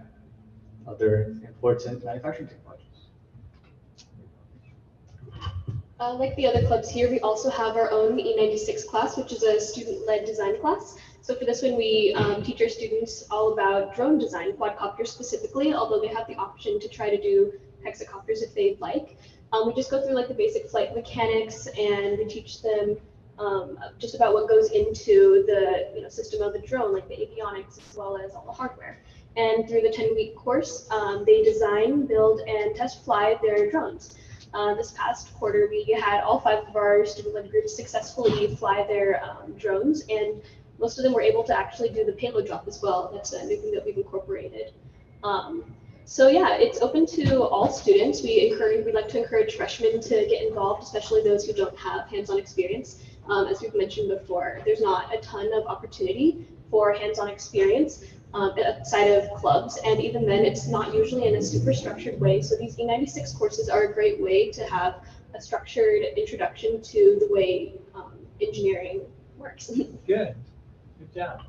other 0.87 1.35
important 1.47 2.03
manufacturing 2.03 2.47
technologies. 2.47 2.87
Uh, 5.99 6.15
like 6.15 6.35
the 6.35 6.47
other 6.47 6.65
clubs 6.65 6.89
here, 6.89 7.11
we 7.11 7.19
also 7.19 7.47
have 7.49 7.75
our 7.77 7.91
own 7.91 8.17
E96 8.17 8.87
class, 8.87 9.17
which 9.17 9.31
is 9.31 9.43
a 9.43 9.61
student-led 9.61 10.25
design 10.25 10.59
class. 10.59 10.97
So 11.21 11.35
for 11.35 11.45
this 11.45 11.61
one, 11.61 11.77
we 11.77 12.15
um, 12.17 12.41
teach 12.41 12.59
our 12.61 12.69
students 12.69 13.23
all 13.29 13.53
about 13.53 13.95
drone 13.95 14.17
design, 14.17 14.53
quadcopters 14.53 15.09
specifically, 15.09 15.75
although 15.75 16.01
they 16.01 16.07
have 16.07 16.25
the 16.27 16.35
option 16.35 16.79
to 16.79 16.89
try 16.89 17.11
to 17.11 17.21
do 17.21 17.53
hexacopters 17.85 18.41
if 18.41 18.55
they'd 18.55 18.81
like. 18.81 19.17
Um, 19.53 19.67
we 19.67 19.73
just 19.73 19.91
go 19.91 20.01
through 20.01 20.15
like 20.15 20.27
the 20.27 20.33
basic 20.33 20.67
flight 20.69 20.95
mechanics 20.95 21.67
and 21.77 22.17
we 22.17 22.25
teach 22.25 22.63
them 22.63 22.97
um, 23.37 23.77
just 23.99 24.15
about 24.15 24.33
what 24.33 24.49
goes 24.49 24.71
into 24.71 25.43
the 25.45 25.91
you 25.95 26.01
know, 26.01 26.09
system 26.09 26.41
of 26.41 26.53
the 26.53 26.59
drone, 26.59 26.93
like 26.93 27.07
the 27.09 27.15
avionics 27.15 27.77
as 27.77 27.95
well 27.95 28.17
as 28.17 28.33
all 28.33 28.45
the 28.45 28.51
hardware. 28.51 29.03
And 29.37 29.67
through 29.67 29.81
the 29.81 29.89
10-week 29.89 30.35
course, 30.35 30.89
um, 30.91 31.23
they 31.25 31.41
design, 31.41 32.05
build, 32.05 32.41
and 32.41 32.75
test 32.75 33.05
fly 33.05 33.37
their 33.41 33.71
drones. 33.71 34.15
Uh, 34.53 34.73
this 34.75 34.91
past 34.91 35.33
quarter, 35.35 35.67
we 35.69 35.85
had 35.93 36.21
all 36.21 36.39
five 36.41 36.67
of 36.67 36.75
our 36.75 37.05
student-led 37.05 37.49
groups 37.49 37.75
successfully 37.75 38.53
fly 38.55 38.85
their 38.87 39.23
um, 39.23 39.53
drones, 39.57 40.03
and 40.09 40.41
most 40.79 40.97
of 40.97 41.03
them 41.03 41.13
were 41.13 41.21
able 41.21 41.43
to 41.43 41.57
actually 41.57 41.89
do 41.89 42.03
the 42.03 42.11
payload 42.11 42.47
drop 42.47 42.67
as 42.67 42.81
well. 42.81 43.09
That's 43.13 43.31
a 43.31 43.45
new 43.45 43.55
thing 43.61 43.71
that 43.71 43.85
we've 43.85 43.97
incorporated. 43.97 44.73
Um, 45.23 45.63
so 46.03 46.27
yeah, 46.27 46.55
it's 46.55 46.81
open 46.81 47.05
to 47.05 47.43
all 47.43 47.69
students. 47.71 48.21
We 48.21 48.49
encourage, 48.49 48.85
we 48.85 48.91
like 48.91 49.07
to 49.09 49.19
encourage 49.19 49.55
freshmen 49.55 50.01
to 50.01 50.09
get 50.09 50.45
involved, 50.45 50.83
especially 50.83 51.23
those 51.23 51.45
who 51.45 51.53
don't 51.53 51.77
have 51.77 52.07
hands-on 52.07 52.37
experience. 52.37 53.01
Um, 53.29 53.47
as 53.47 53.61
we've 53.61 53.75
mentioned 53.75 54.09
before, 54.09 54.59
there's 54.65 54.81
not 54.81 55.15
a 55.15 55.19
ton 55.19 55.53
of 55.53 55.67
opportunity 55.67 56.45
for 56.69 56.91
hands-on 56.91 57.29
experience 57.29 58.03
um, 58.33 58.53
outside 58.65 59.07
of 59.07 59.29
clubs, 59.33 59.77
and 59.85 59.99
even 59.99 60.25
then, 60.25 60.45
it's 60.45 60.67
not 60.67 60.93
usually 60.93 61.27
in 61.27 61.35
a 61.35 61.41
super 61.41 61.73
structured 61.73 62.19
way. 62.19 62.41
So 62.41 62.55
these 62.57 62.77
E96 62.77 63.37
courses 63.37 63.69
are 63.69 63.83
a 63.83 63.93
great 63.93 64.21
way 64.21 64.51
to 64.51 64.63
have 64.65 65.03
a 65.33 65.41
structured 65.41 66.03
introduction 66.17 66.81
to 66.81 67.17
the 67.19 67.27
way 67.29 67.73
um, 67.93 68.13
engineering 68.41 69.01
works. 69.37 69.69
Good. 70.07 70.35
Good 70.99 71.13
job. 71.13 71.41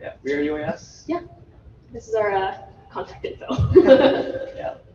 Yeah, 0.00 0.14
we 0.22 0.32
are 0.32 0.42
UAS. 0.42 1.04
Yeah, 1.06 1.20
this 1.92 2.08
is 2.08 2.14
our 2.14 2.32
uh, 2.32 2.58
contact 2.90 3.24
info. 3.24 3.46
yeah. 4.56 4.74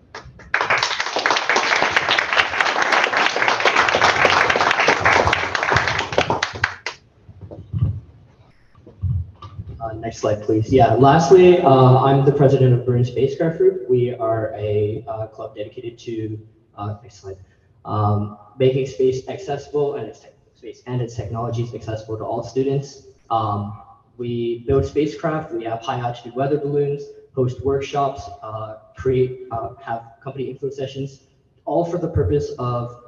next 10.05 10.19
slide, 10.19 10.43
please. 10.43 10.71
Yeah, 10.71 10.93
lastly, 10.93 11.59
uh, 11.61 12.03
I'm 12.03 12.23
the 12.25 12.31
president 12.31 12.73
of 12.73 12.85
Bruin 12.85 13.03
Spacecraft 13.03 13.57
Group. 13.57 13.89
We 13.89 14.13
are 14.13 14.53
a 14.55 15.03
uh, 15.07 15.27
club 15.27 15.55
dedicated 15.55 15.97
to, 15.99 16.39
uh, 16.77 16.97
next 17.01 17.21
slide, 17.21 17.37
um, 17.85 18.37
making 18.59 18.85
space 18.85 19.27
accessible 19.27 19.95
and 19.95 20.07
its 20.07 20.23
space 20.53 20.83
and 20.85 21.01
its 21.01 21.15
technologies 21.15 21.73
accessible 21.73 22.17
to 22.17 22.23
all 22.23 22.43
students. 22.43 23.07
Um, 23.31 23.81
we 24.17 24.63
build 24.67 24.85
spacecraft, 24.85 25.51
we 25.51 25.63
have 25.63 25.81
high 25.81 25.99
altitude 25.99 26.35
weather 26.35 26.59
balloons, 26.59 27.01
host 27.33 27.65
workshops, 27.65 28.29
uh, 28.43 28.77
create, 28.95 29.47
uh, 29.51 29.69
have 29.81 30.03
company 30.23 30.45
info 30.51 30.69
sessions, 30.69 31.21
all 31.65 31.83
for 31.83 31.97
the 31.97 32.07
purpose 32.07 32.51
of 32.59 33.01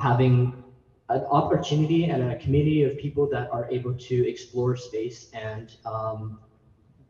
having 0.00 0.64
an 1.10 1.24
opportunity 1.30 2.04
and 2.04 2.32
a 2.32 2.36
community 2.36 2.82
of 2.82 2.98
people 2.98 3.28
that 3.30 3.50
are 3.50 3.68
able 3.70 3.94
to 3.94 4.28
explore 4.28 4.76
space 4.76 5.30
and 5.32 5.76
um, 5.86 6.38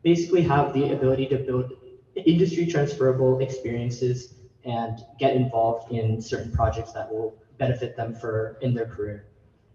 basically 0.03 0.41
have 0.41 0.73
the 0.73 0.93
ability 0.93 1.27
to 1.27 1.37
build 1.37 1.73
industry 2.15 2.65
transferable 2.65 3.39
experiences 3.39 4.35
and 4.65 4.99
get 5.19 5.35
involved 5.35 5.91
in 5.91 6.21
certain 6.21 6.51
projects 6.51 6.91
that 6.93 7.11
will 7.11 7.37
benefit 7.57 7.95
them 7.95 8.13
for 8.15 8.57
in 8.61 8.73
their 8.73 8.85
career. 8.85 9.25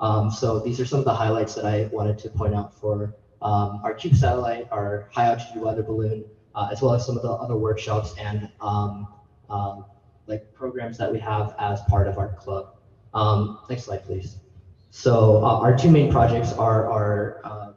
Um, 0.01 0.31
so 0.31 0.59
these 0.59 0.81
are 0.81 0.87
some 0.87 0.99
of 0.99 1.05
the 1.05 1.15
highlights 1.15 1.55
that 1.55 1.65
I 1.65 1.89
wanted 1.93 2.19
to 2.19 2.31
point 2.31 2.55
out 2.55 2.79
for 2.79 3.15
um, 3.43 3.81
our 3.85 3.95
CUBE 3.95 4.17
satellite, 4.17 4.69
our 4.71 5.09
high 5.13 5.27
altitude 5.27 5.63
weather 5.63 5.83
balloon, 5.83 6.25
uh, 6.55 6.69
as 6.73 6.81
well 6.83 6.95
as 6.95 7.05
some 7.05 7.17
of 7.17 7.23
the 7.23 7.31
other 7.31 7.57
workshops 7.57 8.15
and 8.19 8.51
um, 8.61 9.07
um, 9.51 9.85
like 10.27 10.53
programs 10.55 10.97
that 10.99 11.13
we 11.13 11.19
have 11.19 11.55
as 11.59 11.81
part 11.83 12.09
of 12.09 12.19
our 12.19 12.35
club. 12.35 12.74
Um, 13.15 13.61
next 13.71 13.85
slide, 13.85 14.05
please. 14.05 14.37
So 14.91 15.45
uh, 15.45 15.61
our 15.61 15.77
two 15.77 15.91
main 15.91 16.11
projects 16.11 16.53
are 16.53 16.91
our 16.91 17.41
uh, 17.45 17.73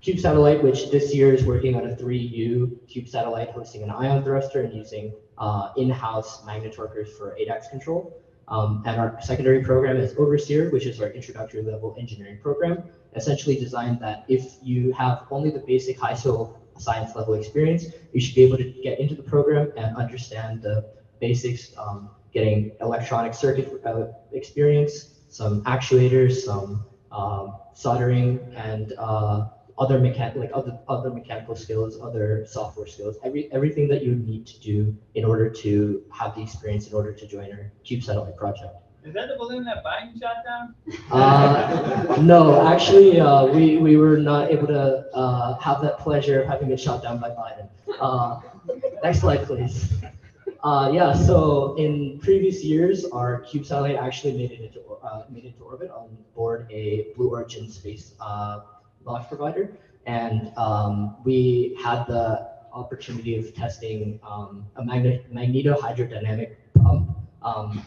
CUBE 0.00 0.20
satellite, 0.20 0.62
which 0.62 0.90
this 0.90 1.14
year 1.14 1.32
is 1.32 1.44
working 1.44 1.76
on 1.76 1.90
a 1.90 1.94
3U 1.96 2.88
CUBE 2.88 3.08
satellite 3.08 3.50
hosting 3.50 3.82
an 3.82 3.90
ion 3.90 4.22
thruster 4.22 4.62
and 4.62 4.74
using 4.74 5.12
uh, 5.38 5.70
in-house 5.76 6.44
magnet 6.44 6.74
torquers 6.74 7.16
for 7.16 7.36
ADACS 7.40 7.70
control. 7.70 8.16
Um, 8.48 8.82
and 8.84 9.00
our 9.00 9.16
secondary 9.22 9.62
program 9.62 9.96
is 9.96 10.14
Overseer, 10.16 10.70
which 10.70 10.86
is 10.86 11.00
our 11.00 11.08
introductory 11.10 11.62
level 11.62 11.94
engineering 11.98 12.38
program, 12.42 12.82
essentially 13.14 13.56
designed 13.56 14.00
that 14.00 14.24
if 14.28 14.56
you 14.62 14.92
have 14.92 15.24
only 15.30 15.50
the 15.50 15.60
basic 15.60 15.98
high 15.98 16.14
school 16.14 16.60
science 16.78 17.14
level 17.14 17.34
experience, 17.34 17.86
you 18.12 18.20
should 18.20 18.34
be 18.34 18.42
able 18.42 18.56
to 18.56 18.64
get 18.82 18.98
into 18.98 19.14
the 19.14 19.22
program 19.22 19.72
and 19.76 19.96
understand 19.96 20.62
the 20.62 20.84
basics 21.20 21.72
um, 21.78 22.10
getting 22.32 22.72
electronic 22.80 23.34
circuit 23.34 23.80
uh, 23.84 24.06
experience, 24.32 25.20
some 25.28 25.62
actuators, 25.64 26.40
some 26.42 26.84
um, 27.10 27.56
soldering, 27.74 28.40
and 28.56 28.94
uh, 28.98 29.48
other 29.78 29.98
mechan 29.98 30.34
like 30.36 30.50
other 30.54 30.78
other 30.88 31.10
mechanical 31.10 31.56
skills, 31.56 31.98
other 32.00 32.44
software 32.46 32.86
skills, 32.86 33.16
every 33.24 33.52
everything 33.52 33.88
that 33.88 34.02
you 34.04 34.14
need 34.14 34.46
to 34.46 34.60
do 34.60 34.96
in 35.14 35.24
order 35.24 35.48
to 35.48 36.02
have 36.10 36.34
the 36.34 36.42
experience 36.42 36.88
in 36.88 36.94
order 36.94 37.12
to 37.12 37.26
join 37.26 37.50
our 37.52 37.70
Cube 37.84 38.02
Satellite 38.02 38.36
project. 38.36 38.74
Is 39.04 39.14
that 39.14 39.28
the 39.28 39.36
balloon 39.36 39.64
that 39.64 39.82
Biden 39.84 40.20
shot 40.20 40.44
down? 40.44 40.74
Uh, 41.10 42.16
no, 42.20 42.64
actually, 42.64 43.18
uh, 43.18 43.46
we, 43.46 43.78
we 43.78 43.96
were 43.96 44.16
not 44.16 44.52
able 44.52 44.68
to, 44.68 45.04
uh, 45.12 45.58
have 45.58 45.82
that 45.82 45.98
pleasure 45.98 46.42
of 46.42 46.46
having 46.46 46.70
it 46.70 46.78
shot 46.78 47.02
down 47.02 47.18
by 47.18 47.30
Biden. 47.30 47.68
Uh, 48.00 48.40
next 49.02 49.18
slide, 49.18 49.42
please. 49.44 49.92
Uh, 50.62 50.92
yeah, 50.94 51.12
so 51.12 51.74
in 51.74 52.20
previous 52.20 52.62
years, 52.62 53.04
our 53.06 53.42
CubeSat 53.42 53.66
satellite 53.66 53.96
actually 53.96 54.36
made 54.36 54.52
it 54.52 54.60
into, 54.60 54.80
uh, 55.02 55.24
made 55.28 55.44
it 55.44 55.56
to 55.58 55.64
orbit 55.64 55.90
on 55.90 56.16
board 56.36 56.68
a 56.70 57.08
Blue 57.16 57.30
Origin 57.30 57.68
space, 57.68 58.14
uh, 58.20 58.60
launch 59.04 59.26
provider. 59.26 59.76
And, 60.06 60.56
um, 60.56 61.16
we 61.24 61.76
had 61.82 62.04
the 62.06 62.48
opportunity 62.72 63.36
of 63.36 63.52
testing, 63.54 64.20
um, 64.22 64.64
a 64.76 64.84
magnet, 64.84 65.34
magnetohydrodynamic 65.34 66.54
pump. 66.80 67.10
Um, 67.42 67.84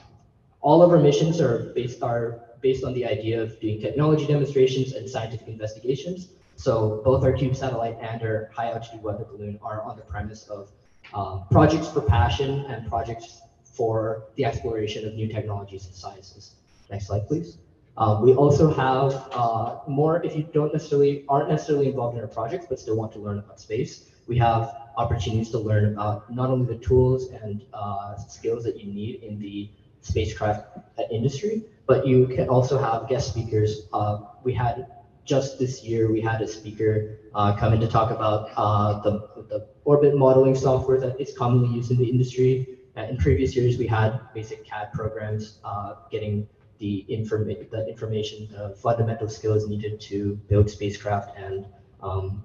all 0.60 0.82
of 0.82 0.92
our 0.92 1.00
missions 1.00 1.40
are 1.40 1.72
based 1.76 2.04
are 2.04 2.42
based 2.60 2.84
on 2.84 2.94
the 2.94 3.06
idea 3.06 3.42
of 3.42 3.58
doing 3.62 3.80
technology 3.80 4.26
demonstrations 4.28 4.94
and 4.94 5.10
scientific 5.10 5.48
investigations. 5.48 6.30
So 6.58 7.02
both 7.06 7.24
our 7.24 7.32
Cube 7.32 7.56
satellite 7.56 7.98
and 8.02 8.22
our 8.22 8.50
high 8.54 8.72
altitude 8.72 9.02
weather 9.02 9.24
balloon 9.24 9.60
are 9.62 9.82
on 9.82 9.96
the 9.96 10.04
premise 10.04 10.48
of 10.50 10.72
um, 11.16 11.46
projects 11.50 11.90
for 11.90 12.02
passion 12.02 12.66
and 12.68 12.88
projects 12.88 13.42
for 13.64 14.26
the 14.36 14.46
exploration 14.46 15.08
of 15.08 15.16
new 15.16 15.28
technologies 15.28 15.86
and 15.86 15.96
sciences. 15.96 16.56
Next 16.92 17.08
slide, 17.08 17.28
please. 17.28 17.58
Uh, 17.98 18.20
we 18.22 18.34
also 18.34 18.72
have 18.74 19.30
uh, 19.32 19.80
more, 19.88 20.22
if 20.24 20.36
you 20.36 20.44
don't 20.54 20.74
necessarily, 20.74 21.24
aren't 21.30 21.50
necessarily 21.50 21.88
involved 21.88 22.18
in 22.18 22.22
our 22.22 22.28
projects, 22.28 22.66
but 22.68 22.80
still 22.80 22.98
want 22.98 23.12
to 23.14 23.20
learn 23.20 23.40
about 23.40 23.60
space, 23.60 24.12
we 24.28 24.38
have 24.38 24.76
opportunities 24.98 25.50
to 25.52 25.60
learn 25.60 25.86
about 25.94 26.34
not 26.34 26.50
only 26.50 26.66
the 26.66 26.84
tools 26.84 27.30
and 27.30 27.64
uh, 27.74 28.18
skills 28.18 28.64
that 28.66 28.80
you 28.80 28.92
need 28.92 29.24
in 29.24 29.40
the 29.40 29.70
spacecraft 30.02 30.68
industry, 31.12 31.64
but 31.88 32.06
you 32.06 32.28
can 32.28 32.50
also 32.50 32.78
have 32.78 33.08
guest 33.08 33.30
speakers. 33.30 33.88
Uh, 33.94 34.20
we 34.44 34.54
had 34.54 34.88
just 35.26 35.58
this 35.60 35.84
year, 35.84 36.12
we 36.12 36.22
had 36.22 36.42
a 36.42 36.48
speaker 36.48 37.18
uh, 37.34 37.56
come 37.58 37.74
in 37.74 37.80
to 37.82 37.88
talk 37.88 38.12
about 38.12 38.52
uh, 38.56 39.02
the, 39.02 39.28
the 39.50 39.68
orbit 39.84 40.16
modeling 40.16 40.56
software 40.56 41.00
that 41.00 41.20
is 41.20 41.34
commonly 41.38 41.76
used 41.76 41.92
in 41.92 41.98
the 41.98 42.08
industry. 42.08 42.78
Uh, 42.96 43.02
in 43.02 43.18
previous 43.18 43.56
years, 43.56 43.78
we 43.78 43.88
had 43.88 44.22
basic 44.34 44.66
CAD 44.66 44.94
programs 44.94 45.60
uh, 45.66 45.96
getting 46.12 46.48
the, 46.78 47.06
inform 47.10 47.48
the 47.48 47.88
information, 47.90 48.48
the 48.52 48.76
fundamental 48.76 49.28
skills 49.28 49.68
needed 49.68 50.00
to 50.00 50.36
build 50.48 50.70
spacecraft 50.70 51.38
and 51.38 51.66
um, 52.02 52.44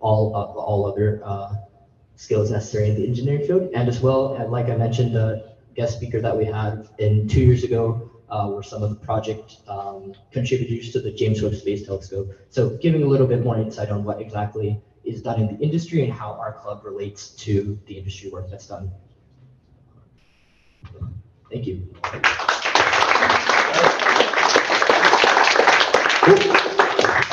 all, 0.00 0.34
all 0.34 0.86
other 0.90 1.20
uh, 1.24 1.54
skills 2.16 2.50
necessary 2.50 2.90
in 2.90 2.94
the 2.94 3.06
engineering 3.06 3.46
field. 3.46 3.70
And 3.74 3.88
as 3.88 4.00
well, 4.00 4.46
like 4.48 4.68
I 4.68 4.76
mentioned, 4.76 5.14
the 5.14 5.52
guest 5.74 5.96
speaker 5.96 6.20
that 6.20 6.36
we 6.36 6.44
had 6.44 6.88
in 6.98 7.26
two 7.26 7.40
years 7.40 7.64
ago 7.64 8.03
uh, 8.34 8.48
were 8.48 8.64
some 8.64 8.82
of 8.82 8.90
the 8.90 8.96
project 8.96 9.58
um, 9.68 10.12
contributors 10.32 10.90
to 10.90 11.00
the 11.00 11.12
James 11.12 11.40
Webb 11.40 11.54
Space 11.54 11.86
Telescope. 11.86 12.32
So 12.50 12.70
giving 12.78 13.04
a 13.04 13.06
little 13.06 13.28
bit 13.28 13.44
more 13.44 13.56
insight 13.56 13.90
on 13.90 14.02
what 14.02 14.20
exactly 14.20 14.80
is 15.04 15.22
done 15.22 15.40
in 15.40 15.46
the 15.56 15.62
industry 15.62 16.02
and 16.02 16.12
how 16.12 16.32
our 16.32 16.52
club 16.52 16.84
relates 16.84 17.28
to 17.44 17.78
the 17.86 17.96
industry 17.96 18.30
work 18.30 18.50
that's 18.50 18.66
done. 18.66 18.90
Thank 21.48 21.68
you. 21.68 21.94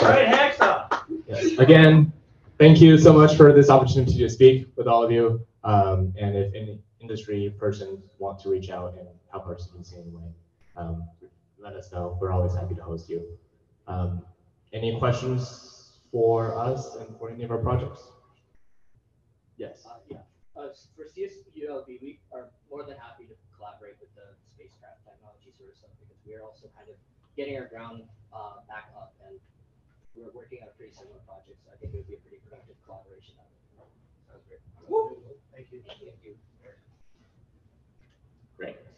All 0.01 0.07
right, 0.07 0.27
Hacksaw. 0.27 1.03
Yes. 1.27 1.57
Again, 1.57 2.13
thank 2.59 2.79
you 2.79 2.99
so 2.99 3.11
much 3.11 3.35
for 3.35 3.51
this 3.53 3.71
opportunity 3.71 4.19
to 4.19 4.29
speak 4.29 4.67
with 4.75 4.85
all 4.85 5.03
of 5.03 5.11
you. 5.11 5.47
Um, 5.63 6.13
and 6.19 6.35
if 6.35 6.53
any 6.53 6.79
industry 6.99 7.51
person 7.57 8.03
want 8.19 8.39
to 8.41 8.49
reach 8.49 8.69
out 8.69 8.93
and 8.99 9.07
help 9.31 9.47
our 9.47 9.57
students 9.57 9.93
in 9.93 10.01
any 10.01 10.09
way, 10.09 10.29
um, 10.75 11.07
let 11.59 11.73
us 11.73 11.91
know. 11.91 12.17
We're 12.19 12.31
always 12.31 12.53
happy 12.53 12.75
to 12.75 12.83
host 12.83 13.09
you. 13.09 13.37
Um, 13.87 14.23
any 14.73 14.97
questions 14.97 15.97
for 16.11 16.57
us 16.57 16.95
and 16.95 17.17
for 17.17 17.29
any 17.29 17.43
of 17.43 17.51
our 17.51 17.57
projects? 17.57 18.01
Yes. 19.57 19.85
Uh, 19.85 19.99
yeah. 20.09 20.17
Uh, 20.55 20.69
for 20.95 21.05
CSULB, 21.05 21.87
we 22.01 22.19
are 22.33 22.49
more 22.69 22.83
than 22.83 22.97
happy 22.97 23.23
to 23.25 23.35
collaborate 23.55 23.95
with 23.99 24.13
the 24.15 24.35
spacecraft 24.51 24.99
technology 25.05 25.53
sort 25.55 25.71
of 25.71 25.77
stuff 25.77 25.91
because 26.01 26.19
we're 26.25 26.43
also 26.43 26.67
kind 26.75 26.89
of 26.89 26.95
getting 27.37 27.55
our 27.55 27.67
ground 27.67 28.03
uh, 28.33 28.59
back 28.67 28.91
up 28.97 29.13
and 29.27 29.39
we're 30.15 30.31
working 30.35 30.59
on 30.61 30.67
a 30.67 30.75
pretty 30.75 30.91
similar 30.91 31.19
project. 31.23 31.55
So 31.63 31.71
I 31.71 31.77
think 31.79 31.93
it 31.93 32.03
would 32.03 32.11
be 32.11 32.19
a 32.19 32.23
pretty 32.25 32.43
productive 32.43 32.75
collaboration. 32.83 33.35
Sounds 34.27 34.43
great. 34.47 34.59
Thank 35.55 35.71
you. 35.71 35.79
Thank 35.87 36.01
you. 36.23 36.35
Great. 38.57 38.90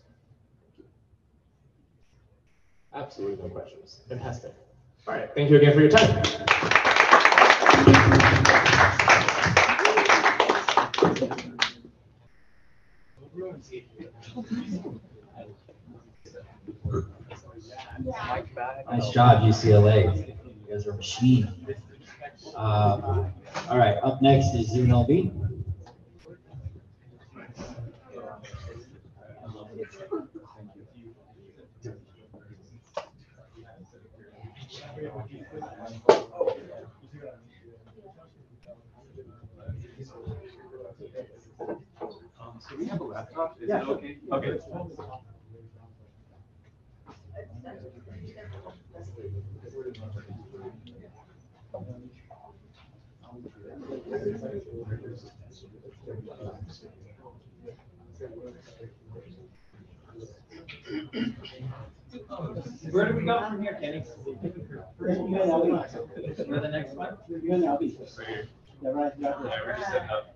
Absolutely 2.93 3.43
no 3.43 3.49
questions. 3.49 4.01
Fantastic. 4.07 4.53
All 5.07 5.15
right. 5.15 5.29
Thank 5.33 5.49
you 5.49 5.57
again 5.57 5.73
for 5.73 5.81
your 5.81 5.89
time. 5.89 6.23
Nice 18.89 19.09
job, 19.09 19.41
UCLA. 19.43 20.27
You 20.27 20.35
guys 20.69 20.85
are 20.87 20.91
a 20.91 20.95
machine. 20.95 21.51
Um, 22.55 23.33
all 23.69 23.77
right, 23.77 23.97
up 24.03 24.21
next 24.21 24.53
is 24.53 24.69
UNLV. 24.69 25.62
So 42.73 42.79
we 42.79 42.85
have 42.87 43.01
a 43.01 43.03
laptop, 43.03 43.61
is 43.61 43.69
Yeah. 43.69 43.79
that 43.79 43.87
okay? 43.87 44.17
Okay. 44.31 44.59
Where 62.91 63.11
do 63.11 63.17
we 63.17 63.25
go 63.25 63.39
from 63.49 63.61
here, 63.61 63.77
Kenny? 63.79 63.99
Where 64.97 66.59
the 66.59 66.69
next 66.69 66.95
one? 66.95 67.17
Right 67.29 67.41
here. 67.41 67.67
Yeah, 68.81 69.41
we're 69.65 69.75
just 69.77 69.91
setting 69.91 70.09
up. 70.09 70.35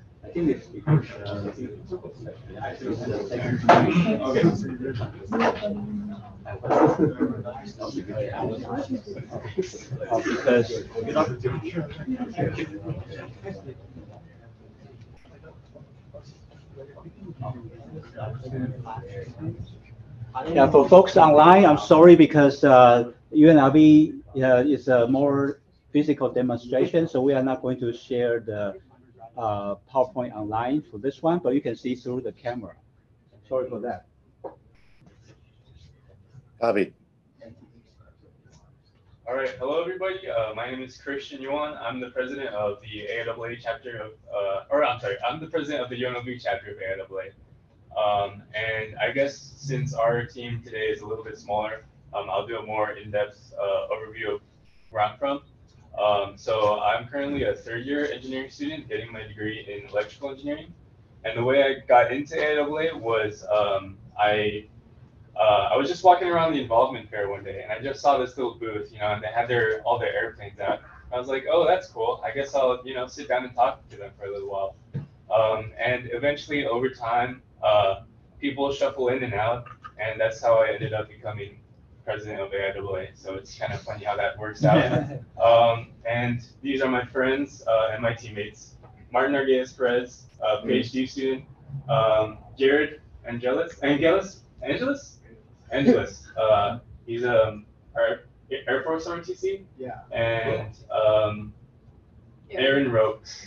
I 0.23 0.27
think 0.27 0.49
it's 0.49 0.67
because. 0.67 1.05
Yeah, 20.53 20.71
for 20.71 20.87
folks 20.87 21.17
online, 21.17 21.65
I'm 21.65 21.77
sorry 21.77 22.15
because 22.15 22.63
uh, 22.63 23.11
UNLV 23.33 24.21
uh, 24.37 24.63
is 24.65 24.87
a 24.87 25.07
more 25.07 25.59
physical 25.91 26.29
demonstration, 26.29 27.07
so 27.07 27.21
we 27.21 27.33
are 27.33 27.43
not 27.43 27.61
going 27.61 27.79
to 27.79 27.91
share 27.91 28.39
the 28.39 28.75
uh, 29.37 29.75
PowerPoint 29.91 30.33
online 30.33 30.81
for 30.81 30.97
this 30.97 31.21
one, 31.21 31.39
but 31.39 31.53
you 31.53 31.61
can 31.61 31.75
see 31.75 31.95
through 31.95 32.21
the 32.21 32.31
camera. 32.31 32.75
Sorry 33.47 33.69
for 33.69 33.79
that. 33.79 34.05
Javi. 36.61 36.93
All 39.27 39.35
right, 39.35 39.55
hello 39.59 39.81
everybody. 39.81 40.27
Uh, 40.27 40.53
my 40.53 40.69
name 40.69 40.81
is 40.81 40.97
Christian 40.97 41.41
Yuan. 41.41 41.77
I'm 41.79 41.99
the 41.99 42.09
president 42.09 42.49
of 42.49 42.81
the 42.81 43.07
AIAA 43.09 43.59
chapter 43.61 43.97
of, 43.97 44.11
uh, 44.33 44.65
or 44.69 44.83
I'm 44.83 44.99
sorry, 44.99 45.15
I'm 45.25 45.39
the 45.39 45.47
president 45.47 45.83
of 45.83 45.89
the 45.89 46.01
UNLV 46.01 46.41
chapter 46.43 46.71
of 46.71 46.77
AIAA. 46.77 47.31
Um, 47.97 48.43
and 48.53 48.95
I 48.99 49.11
guess 49.11 49.53
since 49.55 49.93
our 49.93 50.25
team 50.25 50.61
today 50.63 50.87
is 50.87 51.01
a 51.01 51.05
little 51.07 51.23
bit 51.23 51.37
smaller, 51.37 51.85
um, 52.13 52.29
I'll 52.29 52.45
do 52.45 52.57
a 52.57 52.65
more 52.65 52.91
in-depth 52.91 53.53
uh, 53.57 53.93
overview 53.93 54.35
of 54.35 54.41
where 54.89 55.03
I'm 55.03 55.17
from. 55.17 55.43
Um, 55.99 56.33
so 56.37 56.79
I'm 56.79 57.07
currently 57.07 57.43
a 57.43 57.53
third 57.55 57.85
year 57.85 58.11
engineering 58.11 58.49
student 58.49 58.87
getting 58.87 59.11
my 59.11 59.23
degree 59.23 59.65
in 59.67 59.89
electrical 59.89 60.29
engineering. 60.31 60.73
And 61.23 61.37
the 61.37 61.43
way 61.43 61.63
I 61.63 61.85
got 61.87 62.11
into 62.11 62.35
AIAA 62.35 62.99
was 62.99 63.45
um, 63.51 63.97
I 64.19 64.65
uh, 65.35 65.69
I 65.71 65.77
was 65.77 65.87
just 65.89 66.03
walking 66.03 66.27
around 66.27 66.53
the 66.53 66.61
involvement 66.61 67.09
fair 67.09 67.29
one 67.29 67.43
day 67.43 67.63
and 67.63 67.71
I 67.71 67.79
just 67.81 68.01
saw 68.01 68.17
this 68.17 68.37
little 68.37 68.55
booth, 68.55 68.91
you 68.91 68.99
know, 68.99 69.07
and 69.07 69.23
they 69.23 69.27
had 69.27 69.47
their 69.47 69.81
all 69.83 69.99
their 69.99 70.13
airplanes 70.13 70.59
out. 70.59 70.81
I 71.13 71.19
was 71.19 71.27
like, 71.27 71.45
oh, 71.51 71.67
that's 71.67 71.87
cool. 71.87 72.21
I 72.23 72.31
guess 72.31 72.55
I'll, 72.55 72.81
you 72.85 72.93
know, 72.93 73.07
sit 73.07 73.27
down 73.27 73.43
and 73.43 73.53
talk 73.53 73.87
to 73.89 73.97
them 73.97 74.11
for 74.17 74.25
a 74.25 74.31
little 74.31 74.49
while. 74.49 74.75
Um, 75.33 75.71
and 75.79 76.09
eventually, 76.13 76.65
over 76.65 76.89
time, 76.89 77.41
uh, 77.63 78.01
people 78.39 78.71
shuffle 78.71 79.09
in 79.09 79.23
and 79.23 79.33
out, 79.33 79.67
and 79.99 80.19
that's 80.19 80.41
how 80.41 80.61
I 80.61 80.71
ended 80.73 80.93
up 80.93 81.09
becoming 81.09 81.57
president 82.03 82.39
of 82.39 82.51
AIAA. 82.51 83.09
So 83.15 83.35
it's 83.35 83.57
kind 83.57 83.73
of 83.73 83.81
funny 83.81 84.05
how 84.05 84.15
that 84.17 84.37
works 84.37 84.63
out. 84.63 85.03
um, 85.43 85.89
and 86.05 86.41
these 86.61 86.81
are 86.81 86.89
my 86.89 87.05
friends 87.05 87.63
uh, 87.67 87.89
and 87.91 88.01
my 88.01 88.13
teammates: 88.13 88.75
Martin 89.11 89.35
Arguez 89.35 89.75
Perez, 89.75 90.23
uh, 90.43 90.61
PhD 90.63 91.07
student, 91.09 91.45
um, 91.89 92.37
Jared 92.57 93.01
Angelus, 93.25 93.79
Angelus, 93.83 94.41
Angelus, 94.61 95.19
Angelus. 95.71 96.27
Uh, 96.37 96.79
he's 97.05 97.25
um, 97.25 97.65
our 97.93 98.21
Air 98.51 98.83
Force 98.83 99.05
ROTC. 99.05 99.63
Yeah. 99.77 99.99
And 100.11 100.75
um, 100.89 101.53
Erin 102.49 102.91
Rokes. 102.91 103.45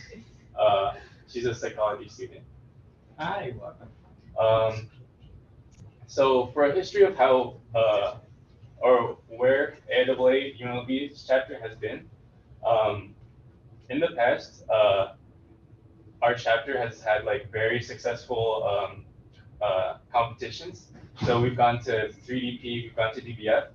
Uh, 0.58 0.92
she's 1.28 1.46
a 1.46 1.54
psychology 1.54 2.08
student. 2.08 2.42
Hi, 3.18 3.54
welcome. 3.58 3.88
Um, 4.38 4.90
so 6.06 6.48
for 6.48 6.66
a 6.66 6.74
history 6.74 7.02
of 7.02 7.16
how 7.16 7.56
uh, 7.74 8.16
or 8.78 9.18
where 9.28 9.76
AIAA 9.92 10.60
UNLV's 10.60 11.24
chapter 11.26 11.58
has 11.60 11.76
been, 11.76 12.08
um, 12.66 13.14
in 13.90 14.00
the 14.00 14.08
past, 14.16 14.64
uh, 14.70 15.14
our 16.22 16.34
chapter 16.34 16.78
has 16.78 17.02
had 17.02 17.24
like 17.24 17.50
very 17.52 17.82
successful 17.82 18.64
um, 18.64 19.04
uh, 19.60 19.96
competitions. 20.12 20.88
So 21.24 21.40
we've 21.40 21.56
gone 21.56 21.82
to 21.84 22.08
3DP, 22.26 22.62
we've 22.62 22.96
gone 22.96 23.14
to 23.14 23.20
DBF, 23.20 23.68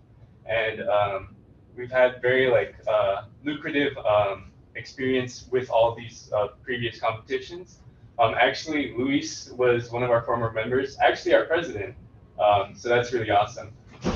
and 0.46 0.82
um, 0.90 1.36
we've 1.76 1.92
had 1.92 2.22
very 2.22 2.50
like 2.50 2.76
uh, 2.88 3.24
lucrative 3.44 3.98
um, 3.98 4.52
experience 4.76 5.48
with 5.52 5.70
all 5.70 5.96
these 5.96 6.32
uh, 6.36 6.48
previous 6.64 7.00
competitions. 7.00 7.80
Um, 8.18 8.36
actually, 8.38 8.94
Luis 8.98 9.52
was 9.52 9.92
one 9.92 10.04
of 10.04 10.12
our 10.12 10.24
former 10.24 10.52
members, 10.52 10.98
actually 11.02 11.34
our 11.34 11.46
president. 11.46 11.96
Um, 12.40 12.74
so 12.76 12.90
that's 12.90 13.14
really 13.14 13.32
awesome. 13.32 13.72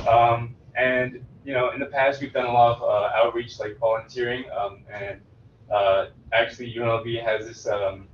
Um, 0.07 0.55
and 0.75 1.25
you 1.45 1.53
know, 1.53 1.71
in 1.71 1.79
the 1.79 1.87
past, 1.87 2.21
we've 2.21 2.33
done 2.33 2.45
a 2.45 2.51
lot 2.51 2.77
of 2.77 2.83
uh, 2.83 3.09
outreach, 3.15 3.59
like 3.59 3.77
volunteering, 3.77 4.45
um, 4.57 4.79
and 4.91 5.19
uh, 5.71 6.07
actually 6.31 6.73
UNLV 6.73 7.23
has 7.23 7.47
this, 7.47 7.67
um, 7.67 8.07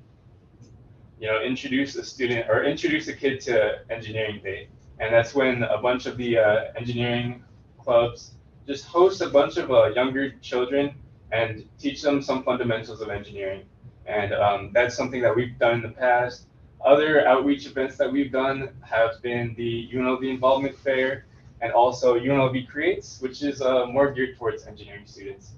you 1.19 1.27
know, 1.27 1.41
introduce 1.41 1.95
a 1.95 2.03
student 2.03 2.49
or 2.49 2.63
introduce 2.63 3.07
a 3.07 3.13
kid 3.13 3.39
to 3.41 3.79
engineering 3.89 4.41
day, 4.43 4.67
and 4.99 5.13
that's 5.13 5.35
when 5.35 5.63
a 5.63 5.77
bunch 5.77 6.05
of 6.05 6.17
the 6.17 6.37
uh, 6.37 6.63
engineering 6.75 7.43
clubs 7.77 8.33
just 8.65 8.85
host 8.85 9.21
a 9.21 9.29
bunch 9.29 9.57
of 9.57 9.71
uh, 9.71 9.87
younger 9.87 10.31
children 10.41 10.93
and 11.31 11.67
teach 11.79 12.01
them 12.01 12.21
some 12.21 12.43
fundamentals 12.43 13.01
of 13.01 13.09
engineering. 13.09 13.63
And 14.05 14.33
um, 14.33 14.71
that's 14.73 14.95
something 14.95 15.21
that 15.21 15.35
we've 15.35 15.57
done 15.59 15.75
in 15.75 15.81
the 15.81 15.89
past. 15.89 16.47
Other 16.83 17.27
outreach 17.27 17.67
events 17.67 17.97
that 17.97 18.11
we've 18.11 18.31
done 18.31 18.69
have 18.81 19.21
been 19.21 19.53
the 19.55 19.89
UNLV 19.93 20.27
Involvement 20.27 20.77
Fair 20.77 21.25
and 21.61 21.71
also 21.71 22.17
UNLV 22.17 22.67
Creates, 22.67 23.21
which 23.21 23.41
is 23.43 23.61
uh, 23.61 23.85
more 23.85 24.11
geared 24.11 24.37
towards 24.37 24.65
engineering 24.65 25.05
students. 25.05 25.51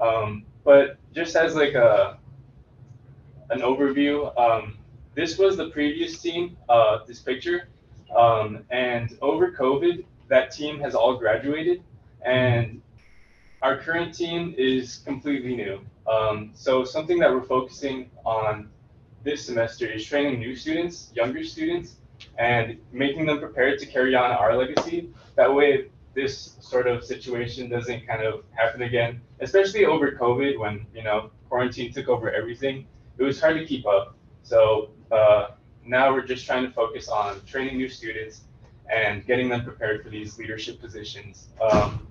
Um, 0.00 0.44
but 0.64 0.98
just 1.12 1.36
as 1.36 1.54
like 1.54 1.74
a 1.74 2.18
an 3.50 3.60
overview, 3.60 4.36
um, 4.38 4.78
this 5.14 5.36
was 5.36 5.56
the 5.56 5.70
previous 5.70 6.20
team, 6.20 6.56
uh, 6.68 7.00
this 7.06 7.18
picture. 7.20 7.68
Um, 8.16 8.64
and 8.70 9.16
over 9.20 9.50
COVID, 9.50 10.04
that 10.28 10.52
team 10.52 10.78
has 10.80 10.94
all 10.94 11.16
graduated. 11.16 11.82
And 12.24 12.80
our 13.62 13.76
current 13.78 14.14
team 14.14 14.54
is 14.56 15.02
completely 15.04 15.56
new. 15.56 15.80
Um, 16.06 16.52
so 16.54 16.84
something 16.84 17.18
that 17.18 17.30
we're 17.30 17.42
focusing 17.42 18.10
on 18.24 18.70
this 19.22 19.44
semester 19.44 19.86
is 19.86 20.04
training 20.04 20.40
new 20.40 20.56
students, 20.56 21.12
younger 21.14 21.44
students, 21.44 21.96
and 22.40 22.78
making 22.90 23.26
them 23.26 23.38
prepared 23.38 23.78
to 23.78 23.86
carry 23.86 24.14
on 24.14 24.30
our 24.32 24.56
legacy. 24.56 25.10
That 25.36 25.54
way, 25.54 25.90
this 26.14 26.56
sort 26.60 26.86
of 26.86 27.04
situation 27.04 27.68
doesn't 27.68 28.06
kind 28.06 28.22
of 28.22 28.44
happen 28.52 28.82
again, 28.82 29.20
especially 29.40 29.84
over 29.84 30.12
COVID 30.12 30.58
when, 30.58 30.86
you 30.94 31.04
know, 31.04 31.30
quarantine 31.50 31.92
took 31.92 32.08
over 32.08 32.32
everything. 32.32 32.86
It 33.18 33.24
was 33.24 33.38
hard 33.38 33.58
to 33.58 33.66
keep 33.66 33.86
up. 33.86 34.16
So 34.42 34.90
uh, 35.12 35.48
now 35.84 36.14
we're 36.14 36.26
just 36.26 36.46
trying 36.46 36.64
to 36.64 36.72
focus 36.72 37.08
on 37.08 37.44
training 37.44 37.76
new 37.76 37.90
students 37.90 38.40
and 38.90 39.24
getting 39.26 39.50
them 39.50 39.62
prepared 39.62 40.02
for 40.02 40.08
these 40.08 40.38
leadership 40.38 40.80
positions. 40.80 41.50
Um, 41.60 42.06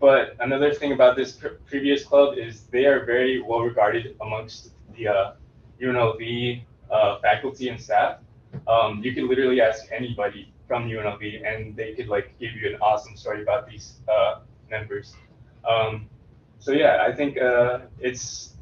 but 0.00 0.34
another 0.40 0.74
thing 0.74 0.92
about 0.92 1.16
this 1.16 1.32
pr 1.32 1.48
previous 1.66 2.04
club 2.04 2.36
is 2.36 2.64
they 2.64 2.86
are 2.86 3.04
very 3.04 3.40
well 3.40 3.60
regarded 3.60 4.16
amongst 4.20 4.70
the 4.96 5.06
uh, 5.08 5.32
UNLV 5.80 6.62
uh, 6.90 7.18
faculty 7.20 7.68
and 7.68 7.80
staff. 7.80 8.18
Um, 8.66 9.00
you 9.02 9.14
can 9.14 9.28
literally 9.28 9.60
ask 9.60 9.84
anybody 9.92 10.52
from 10.66 10.88
UNLV 10.88 11.46
and 11.46 11.76
they 11.76 11.94
could 11.94 12.08
like 12.08 12.38
give 12.38 12.52
you 12.52 12.68
an 12.68 12.80
awesome 12.80 13.16
story 13.16 13.42
about 13.42 13.68
these 13.68 14.00
uh, 14.08 14.40
members. 14.70 15.14
Um, 15.68 16.08
so 16.58 16.72
yeah, 16.72 17.04
I 17.06 17.12
think 17.14 17.38
uh, 17.38 17.80
it's 17.98 18.54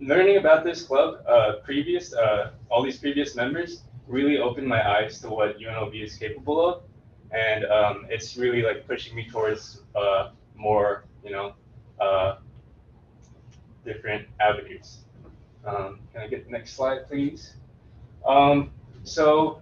learning 0.00 0.36
about 0.36 0.64
this 0.64 0.82
club, 0.82 1.24
uh, 1.26 1.54
previous, 1.64 2.14
uh, 2.14 2.52
all 2.70 2.82
these 2.82 2.98
previous 2.98 3.34
members 3.34 3.82
really 4.06 4.38
opened 4.38 4.68
my 4.68 4.86
eyes 4.96 5.20
to 5.20 5.28
what 5.28 5.58
UNLV 5.58 6.02
is 6.02 6.16
capable 6.16 6.60
of 6.68 6.82
and 7.32 7.64
um, 7.66 8.06
it's 8.08 8.36
really 8.36 8.62
like 8.62 8.86
pushing 8.86 9.14
me 9.14 9.28
towards 9.28 9.82
uh, 9.94 10.30
more, 10.54 11.04
you 11.24 11.30
know, 11.30 11.54
uh, 12.00 12.36
different 13.84 14.26
avenues. 14.40 14.98
Um, 15.64 16.00
can 16.12 16.22
I 16.22 16.28
get 16.28 16.44
the 16.44 16.50
next 16.50 16.74
slide, 16.74 17.06
please? 17.08 17.54
Um, 18.26 18.70
so 19.04 19.60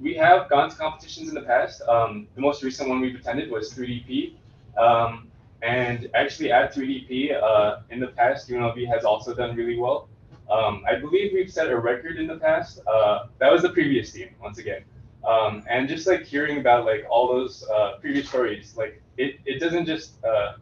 we 0.00 0.14
have 0.14 0.50
gone 0.50 0.70
to 0.70 0.76
competitions 0.76 1.28
in 1.28 1.34
the 1.34 1.42
past. 1.42 1.82
Um, 1.82 2.28
the 2.34 2.40
most 2.40 2.62
recent 2.62 2.88
one 2.88 3.00
we've 3.00 3.14
attended 3.16 3.50
was 3.50 3.72
3DP. 3.72 4.34
Um, 4.76 5.28
and 5.62 6.10
actually 6.14 6.52
at 6.52 6.74
3DP, 6.74 7.42
uh, 7.42 7.80
in 7.90 8.00
the 8.00 8.08
past, 8.08 8.48
UNLV 8.50 8.86
has 8.86 9.04
also 9.04 9.34
done 9.34 9.56
really 9.56 9.78
well. 9.78 10.08
Um, 10.50 10.84
I 10.86 10.96
believe 10.96 11.32
we've 11.32 11.50
set 11.50 11.68
a 11.70 11.78
record 11.78 12.18
in 12.18 12.26
the 12.26 12.36
past. 12.36 12.80
Uh, 12.86 13.26
that 13.38 13.50
was 13.50 13.62
the 13.62 13.70
previous 13.70 14.12
team, 14.12 14.28
once 14.42 14.58
again. 14.58 14.84
Um, 15.26 15.64
and 15.70 15.88
just 15.88 16.06
like 16.06 16.24
hearing 16.24 16.58
about 16.58 16.84
like 16.84 17.06
all 17.08 17.28
those 17.28 17.64
uh, 17.74 17.96
previous 17.98 18.28
stories, 18.28 18.74
like 18.76 19.00
it, 19.16 19.36
it 19.46 19.58
doesn't 19.58 19.86
just 19.86 20.22
uh, 20.22 20.56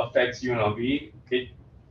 affect 0.00 0.42
UNLV, 0.42 1.12
it 1.30 1.48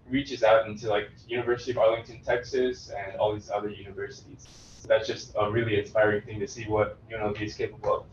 reaches 0.09 0.43
out 0.43 0.67
into 0.67 0.87
like 0.87 1.09
University 1.27 1.71
of 1.71 1.77
Arlington, 1.77 2.21
Texas, 2.23 2.91
and 2.91 3.15
all 3.17 3.33
these 3.33 3.49
other 3.49 3.69
universities. 3.69 4.47
So 4.79 4.87
that's 4.87 5.07
just 5.07 5.33
a 5.39 5.49
really 5.49 5.79
inspiring 5.79 6.21
thing 6.21 6.39
to 6.39 6.47
see 6.47 6.65
what 6.65 6.97
UNLV 7.09 7.41
is 7.41 7.55
capable 7.55 8.05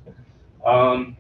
of. 0.64 0.66
Um, 0.66 1.16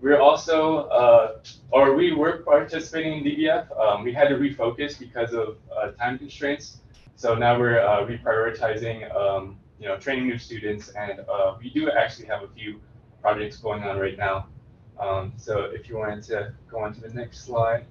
we're 0.00 0.20
also, 0.20 0.88
uh, 0.88 1.38
or 1.70 1.94
we 1.94 2.12
were 2.12 2.38
participating 2.38 3.18
in 3.18 3.24
DBF. 3.24 3.78
Um, 3.78 4.04
we 4.04 4.12
had 4.12 4.28
to 4.28 4.36
refocus 4.36 4.98
because 4.98 5.32
of 5.32 5.56
uh, 5.76 5.92
time 5.92 6.18
constraints. 6.18 6.78
So 7.16 7.34
now 7.34 7.58
we're 7.58 7.80
uh, 7.80 8.06
reprioritizing 8.06 9.14
um, 9.14 9.58
you 9.78 9.88
know, 9.88 9.96
training 9.96 10.26
new 10.26 10.38
students, 10.38 10.90
and 10.90 11.20
uh, 11.20 11.56
we 11.58 11.70
do 11.70 11.90
actually 11.90 12.26
have 12.26 12.42
a 12.42 12.48
few 12.48 12.80
projects 13.22 13.56
going 13.56 13.82
on 13.82 13.98
right 13.98 14.16
now. 14.16 14.46
Um, 14.98 15.32
so 15.36 15.70
if 15.72 15.88
you 15.88 15.96
wanted 15.96 16.22
to 16.24 16.52
go 16.70 16.80
on 16.80 16.94
to 16.94 17.00
the 17.00 17.12
next 17.14 17.44
slide. 17.44 17.86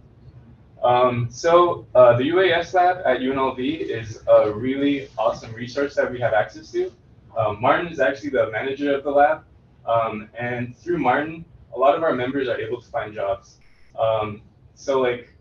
Um, 0.84 1.28
so 1.30 1.86
uh, 1.94 2.16
the 2.18 2.30
UAS 2.30 2.74
lab 2.74 2.98
at 3.06 3.20
UNLV 3.20 3.60
is 3.60 4.24
a 4.28 4.52
really 4.52 5.10
awesome 5.18 5.54
resource 5.54 5.96
that 5.96 6.12
we 6.12 6.20
have 6.20 6.34
access 6.34 6.72
to. 6.72 6.92
Um, 7.38 7.62
Martin 7.62 7.88
is 7.88 8.00
actually 8.00 8.30
the 8.30 8.50
manager 8.52 8.96
of 8.96 9.04
the 9.04 9.12
lab, 9.12 9.44
um, 9.86 10.30
and 10.38 10.76
through 10.78 10.98
Martin, 10.98 11.46
a 11.76 11.80
lot 11.80 11.96
of 11.96 12.04
our 12.04 12.14
members 12.14 12.48
are 12.48 12.58
able 12.58 12.82
to 12.82 12.88
find 12.88 13.14
jobs. 13.14 13.58
Um, 13.98 14.42
so 14.76 15.02
like, 15.02 15.34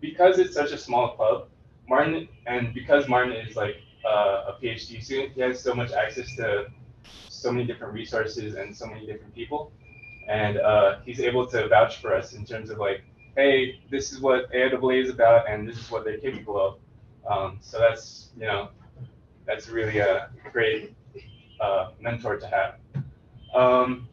because 0.00 0.38
it's 0.38 0.54
such 0.54 0.72
a 0.72 0.78
small 0.78 1.16
club, 1.16 1.48
Martin, 1.88 2.28
and 2.46 2.72
because 2.74 3.08
Martin 3.08 3.32
is 3.32 3.56
like 3.56 3.76
uh, 4.06 4.52
a 4.52 4.58
PhD 4.62 5.02
student, 5.02 5.32
he 5.34 5.40
has 5.42 5.60
so 5.60 5.74
much 5.74 5.92
access 5.92 6.34
to 6.36 6.66
so 7.28 7.52
many 7.52 7.66
different 7.66 7.92
resources 7.92 8.54
and 8.54 8.74
so 8.74 8.86
many 8.86 9.06
different 9.06 9.34
people, 9.34 9.70
and 10.28 10.58
uh, 10.58 11.00
he's 11.04 11.20
able 11.20 11.46
to 11.46 11.68
vouch 11.68 11.98
for 11.98 12.14
us 12.14 12.32
in 12.32 12.44
terms 12.44 12.70
of 12.70 12.78
like, 12.78 13.02
hey, 13.36 13.80
this 13.90 14.12
is 14.12 14.20
what 14.20 14.54
AWA 14.54 14.94
is 14.94 15.10
about, 15.10 15.48
and 15.48 15.68
this 15.68 15.78
is 15.78 15.90
what 15.90 16.04
they're 16.04 16.18
capable 16.18 16.60
of. 16.60 16.78
Um, 17.30 17.58
so 17.60 17.78
that's 17.78 18.30
you 18.36 18.46
know, 18.46 18.70
that's 19.46 19.68
really 19.68 19.98
a 19.98 20.30
great 20.52 20.94
uh, 21.60 21.90
mentor 22.00 22.38
to 22.38 22.46
have. 22.46 22.74
Um, 23.54 24.08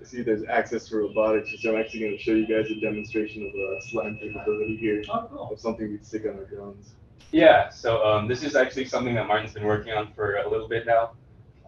I 0.00 0.04
see 0.04 0.22
there's 0.22 0.44
access 0.44 0.88
to 0.88 0.96
robotics, 0.96 1.50
so 1.62 1.74
I'm 1.74 1.80
actually 1.80 2.00
going 2.00 2.12
to 2.12 2.22
show 2.22 2.32
you 2.32 2.46
guys 2.46 2.70
a 2.70 2.78
demonstration 2.80 3.46
of 3.46 3.54
a 3.54 3.80
SLAM 3.88 4.18
capability 4.18 4.76
here 4.76 5.02
of 5.10 5.58
something 5.58 5.90
we'd 5.90 6.04
stick 6.04 6.24
on 6.26 6.36
our 6.36 6.44
drones. 6.44 6.94
Yeah, 7.32 7.70
so 7.70 8.04
um, 8.04 8.28
this 8.28 8.42
is 8.42 8.54
actually 8.54 8.84
something 8.84 9.14
that 9.14 9.26
Martin's 9.26 9.54
been 9.54 9.64
working 9.64 9.92
on 9.92 10.12
for 10.12 10.36
a 10.36 10.48
little 10.48 10.68
bit 10.68 10.86
now. 10.86 11.12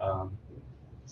Um, 0.01 0.37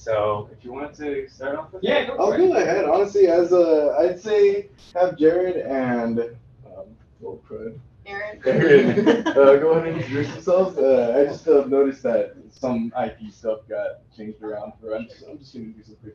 so 0.04 0.50
if 0.52 0.64
you 0.64 0.72
wanted 0.72 0.94
to 0.94 1.28
start 1.28 1.56
off 1.56 1.72
with 1.72 1.82
Yeah, 1.82 2.10
I'll 2.18 2.36
go 2.36 2.56
ahead. 2.56 2.84
Honestly, 2.84 3.26
as 3.28 3.52
a, 3.52 3.96
I'd 3.98 4.20
say 4.20 4.68
have 4.94 5.16
Jared 5.18 5.56
and 5.56 6.20
um, 6.20 6.86
well, 7.20 7.40
Crud. 7.48 7.78
Aaron. 8.06 8.38
Aaron, 8.44 9.08
uh, 9.28 9.32
go 9.32 9.70
ahead 9.70 9.88
and 9.88 9.96
introduce 9.96 10.28
yourselves. 10.28 10.76
Uh, 10.76 11.16
I 11.18 11.24
just 11.24 11.48
uh, 11.48 11.64
noticed 11.66 12.02
that 12.02 12.36
some 12.50 12.92
IP 13.02 13.32
stuff 13.32 13.60
got 13.66 14.02
changed 14.14 14.42
around 14.42 14.74
for. 14.78 14.94
I'm 14.94 15.08
just, 15.08 15.24
I'm 15.26 15.38
just 15.38 15.54
gonna 15.54 15.66
do 15.66 15.82
some 15.82 15.96
quick. 16.02 16.14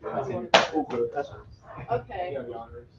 Oh, 0.75 0.85
good. 0.87 1.09
That's 1.15 1.29
Okay. 1.91 2.37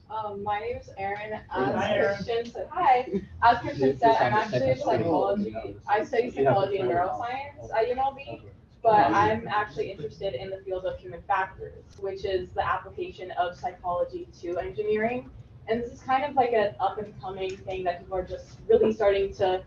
Um, 0.09 0.43
my 0.43 0.59
name 0.59 0.77
is 0.77 0.89
Erin. 0.97 1.33
As 1.33 1.41
Hi, 1.49 1.93
Erin. 1.95 2.15
Christian 2.15 2.45
said, 2.51 2.67
hi. 2.69 3.07
As 3.41 3.59
Christian 3.59 3.97
said, 3.97 4.15
I'm 4.17 4.33
actually 4.33 4.71
a 4.71 4.77
psychology. 4.77 5.55
I 5.87 6.03
study 6.03 6.31
psychology 6.31 6.77
and 6.77 6.89
neuroscience 6.89 7.71
at 7.73 7.87
UNLV, 7.87 8.41
but 8.83 9.11
I'm 9.11 9.47
actually 9.47 9.91
interested 9.91 10.33
in 10.33 10.49
the 10.49 10.57
field 10.57 10.85
of 10.85 10.99
human 10.99 11.21
factors, 11.23 11.83
which 11.99 12.25
is 12.25 12.49
the 12.51 12.67
application 12.67 13.31
of 13.31 13.55
psychology 13.55 14.27
to 14.41 14.57
engineering. 14.57 15.29
And 15.67 15.81
this 15.81 15.91
is 15.91 16.01
kind 16.01 16.23
of 16.25 16.35
like 16.35 16.53
an 16.53 16.73
up 16.79 16.97
and 16.97 17.19
coming 17.21 17.55
thing 17.57 17.83
that 17.83 17.99
people 17.99 18.17
are 18.17 18.25
just 18.25 18.57
really 18.67 18.91
starting 18.91 19.33
to 19.35 19.63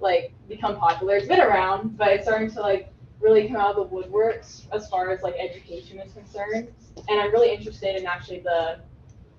like 0.00 0.32
become 0.48 0.76
popular. 0.76 1.16
It's 1.16 1.26
been 1.26 1.40
around, 1.40 1.96
but 1.96 2.08
it's 2.08 2.24
starting 2.24 2.50
to 2.52 2.60
like 2.60 2.92
really 3.20 3.48
come 3.48 3.56
out 3.56 3.74
of 3.76 3.90
the 3.90 3.96
woodworks 3.96 4.66
as 4.72 4.88
far 4.88 5.10
as 5.10 5.22
like 5.22 5.34
education 5.38 5.98
is 5.98 6.12
concerned. 6.12 6.68
And 7.08 7.20
I'm 7.20 7.32
really 7.32 7.52
interested 7.52 7.96
in 7.96 8.06
actually 8.06 8.40
the 8.40 8.80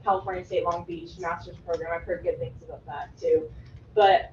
California 0.03 0.43
State 0.43 0.63
Long 0.63 0.85
Beach 0.85 1.11
master's 1.19 1.57
program. 1.57 1.91
I've 1.93 2.03
heard 2.03 2.23
good 2.23 2.39
things 2.39 2.63
about 2.63 2.85
that 2.87 3.15
too. 3.19 3.49
But 3.93 4.31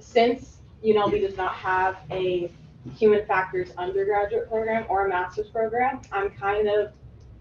since 0.00 0.58
UNLV 0.84 1.20
does 1.20 1.36
not 1.36 1.54
have 1.54 1.96
a 2.10 2.50
human 2.92 3.24
factors 3.26 3.70
undergraduate 3.78 4.48
program 4.48 4.84
or 4.88 5.06
a 5.06 5.08
master's 5.08 5.48
program, 5.48 6.00
I'm 6.12 6.30
kind 6.30 6.68
of, 6.68 6.92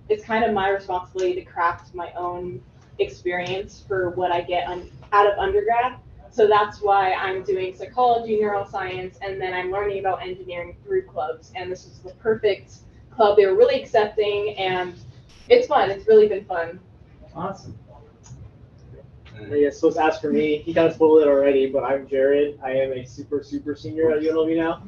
it's 0.09 0.23
kind 0.23 0.43
of 0.43 0.53
my 0.53 0.69
responsibility 0.69 1.35
to 1.35 1.43
craft 1.43 1.93
my 1.93 2.11
own 2.13 2.61
experience 2.99 3.83
for 3.87 4.11
what 4.11 4.31
I 4.31 4.41
get 4.41 4.67
un- 4.67 4.89
out 5.11 5.31
of 5.31 5.37
undergrad. 5.37 5.99
So 6.31 6.47
that's 6.47 6.81
why 6.81 7.13
I'm 7.13 7.43
doing 7.43 7.75
psychology, 7.75 8.39
neuroscience, 8.39 9.17
and 9.21 9.39
then 9.39 9.53
I'm 9.53 9.71
learning 9.71 9.99
about 9.99 10.23
engineering 10.23 10.75
through 10.83 11.03
clubs. 11.03 11.51
And 11.55 11.71
this 11.71 11.85
is 11.85 11.99
the 11.99 12.11
perfect 12.15 12.77
club. 13.11 13.37
They 13.37 13.45
were 13.45 13.55
really 13.55 13.79
accepting, 13.79 14.55
and 14.57 14.95
it's 15.49 15.67
fun. 15.67 15.91
It's 15.91 16.07
really 16.07 16.27
been 16.27 16.45
fun. 16.45 16.79
Awesome. 17.35 17.77
Uh, 19.39 19.55
yeah, 19.55 19.69
so 19.69 19.87
it's 19.87 19.97
asked 19.97 20.21
for 20.21 20.31
me. 20.31 20.57
He 20.57 20.73
kind 20.73 20.87
of 20.87 20.93
spoiled 20.93 21.21
it 21.21 21.27
already, 21.27 21.69
but 21.69 21.83
I'm 21.83 22.07
Jared. 22.07 22.59
I 22.63 22.71
am 22.71 22.93
a 22.93 23.05
super, 23.05 23.43
super 23.43 23.75
senior 23.75 24.11
at 24.11 24.21
UNLV 24.21 24.55
now. 24.55 24.83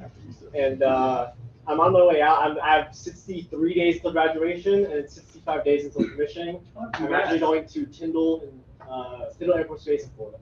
And 0.53 0.83
uh, 0.83 1.31
I'm 1.67 1.79
on 1.79 1.93
my 1.93 2.05
way 2.05 2.21
out. 2.21 2.39
I'm, 2.39 2.57
I 2.61 2.77
have 2.77 2.95
63 2.95 3.73
days 3.73 4.01
till 4.01 4.11
graduation 4.11 4.85
and 4.85 5.09
65 5.09 5.65
days 5.65 5.85
until 5.85 6.09
commissioning. 6.09 6.61
I'm 6.93 7.13
actually 7.13 7.39
going 7.39 7.67
to 7.67 7.85
Tyndall, 7.87 8.41
and, 8.43 8.61
uh, 8.89 9.29
Tyndall 9.37 9.57
Air 9.57 9.65
Force 9.65 9.85
Base 9.85 10.03
in 10.03 10.09
Florida. 10.11 10.37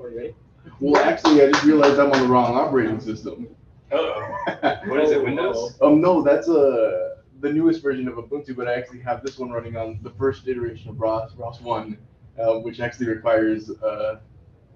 Are 0.00 0.10
you 0.10 0.16
ready? 0.16 0.34
Well, 0.80 1.02
actually, 1.02 1.42
I 1.42 1.50
just 1.50 1.64
realized 1.64 1.98
I'm 1.98 2.12
on 2.12 2.20
the 2.20 2.26
wrong 2.26 2.56
operating 2.56 3.00
system. 3.00 3.48
Uh-oh. 3.90 4.78
What 4.86 5.00
is 5.00 5.10
it, 5.10 5.22
Windows? 5.22 5.76
Um, 5.80 6.00
no, 6.00 6.22
that's 6.22 6.48
uh, 6.48 7.11
the 7.42 7.52
newest 7.52 7.82
version 7.82 8.06
of 8.08 8.14
Ubuntu, 8.14 8.56
but 8.56 8.68
I 8.68 8.74
actually 8.74 9.00
have 9.00 9.22
this 9.22 9.36
one 9.36 9.50
running 9.50 9.76
on 9.76 9.98
the 10.02 10.10
first 10.10 10.46
iteration 10.46 10.88
of 10.90 11.00
ROS, 11.00 11.34
ROS 11.36 11.60
1, 11.60 11.98
uh, 12.38 12.54
which 12.60 12.78
actually 12.80 13.08
requires 13.08 13.68
uh, 13.82 14.20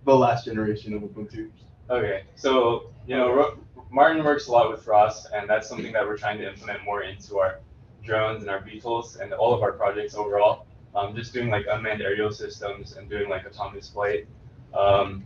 the 0.04 0.14
last 0.14 0.44
generation 0.44 0.92
of 0.92 1.02
Ubuntu. 1.02 1.48
Okay, 1.88 2.24
so 2.34 2.90
you 3.06 3.16
know, 3.16 3.32
Ro- 3.32 3.58
Martin 3.90 4.24
works 4.24 4.48
a 4.48 4.52
lot 4.52 4.68
with 4.68 4.84
ROS, 4.86 5.26
and 5.32 5.48
that's 5.48 5.68
something 5.68 5.92
that 5.92 6.04
we're 6.04 6.18
trying 6.18 6.38
to 6.38 6.48
implement 6.48 6.84
more 6.84 7.02
into 7.04 7.38
our 7.38 7.60
drones 8.02 8.42
and 8.42 8.50
our 8.50 8.60
VTOLs 8.60 9.20
and 9.20 9.32
all 9.32 9.54
of 9.54 9.62
our 9.62 9.72
projects 9.72 10.16
overall. 10.16 10.66
Um, 10.96 11.14
just 11.14 11.32
doing 11.32 11.50
like 11.50 11.66
unmanned 11.70 12.02
aerial 12.02 12.32
systems 12.32 12.96
and 12.96 13.08
doing 13.08 13.28
like 13.28 13.46
autonomous 13.46 13.88
flight. 13.90 14.26
Um, 14.74 15.24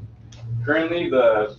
currently, 0.64 1.08
the 1.08 1.56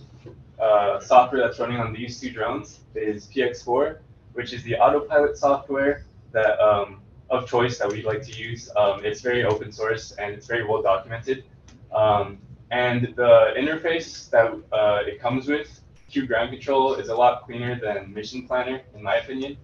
uh, 0.60 1.00
software 1.00 1.40
that's 1.40 1.58
running 1.58 1.78
on 1.78 1.92
these 1.92 2.20
two 2.20 2.30
drones 2.30 2.80
is 2.94 3.26
PX4, 3.26 3.98
which 4.34 4.52
is 4.52 4.62
the 4.62 4.76
autopilot 4.76 5.36
software 5.36 6.04
that 6.32 6.58
um, 6.60 7.00
of 7.30 7.48
choice 7.48 7.78
that 7.78 7.90
we 7.90 8.02
like 8.02 8.22
to 8.22 8.32
use. 8.32 8.70
Um, 8.76 9.04
it's 9.04 9.20
very 9.20 9.44
open 9.44 9.72
source 9.72 10.12
and 10.12 10.34
it's 10.34 10.46
very 10.46 10.64
well 10.64 10.82
documented. 10.82 11.44
Um, 11.92 12.38
and 12.70 13.14
the 13.16 13.52
interface 13.56 14.30
that 14.30 14.52
uh, 14.72 15.02
it 15.06 15.20
comes 15.20 15.46
with, 15.46 15.80
Q 16.10 16.26
Ground 16.26 16.50
Control, 16.50 16.94
is 16.94 17.08
a 17.08 17.14
lot 17.14 17.44
cleaner 17.44 17.78
than 17.78 18.12
Mission 18.12 18.46
Planner, 18.46 18.82
in 18.94 19.02
my 19.02 19.16
opinion. 19.16 19.56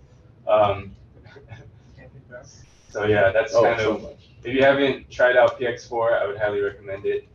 Um, 0.46 0.94
so 2.88 3.04
yeah, 3.04 3.32
that's 3.32 3.54
Oh, 3.54 3.62
kind 3.62 3.80
so 3.80 3.96
of. 3.96 4.14
If 4.44 4.54
you 4.54 4.62
haven't 4.62 5.10
tried 5.10 5.36
out 5.36 5.58
PX4, 5.58 6.22
I 6.22 6.26
would 6.26 6.38
highly 6.38 6.60
recommend 6.60 7.06
it. 7.06 7.28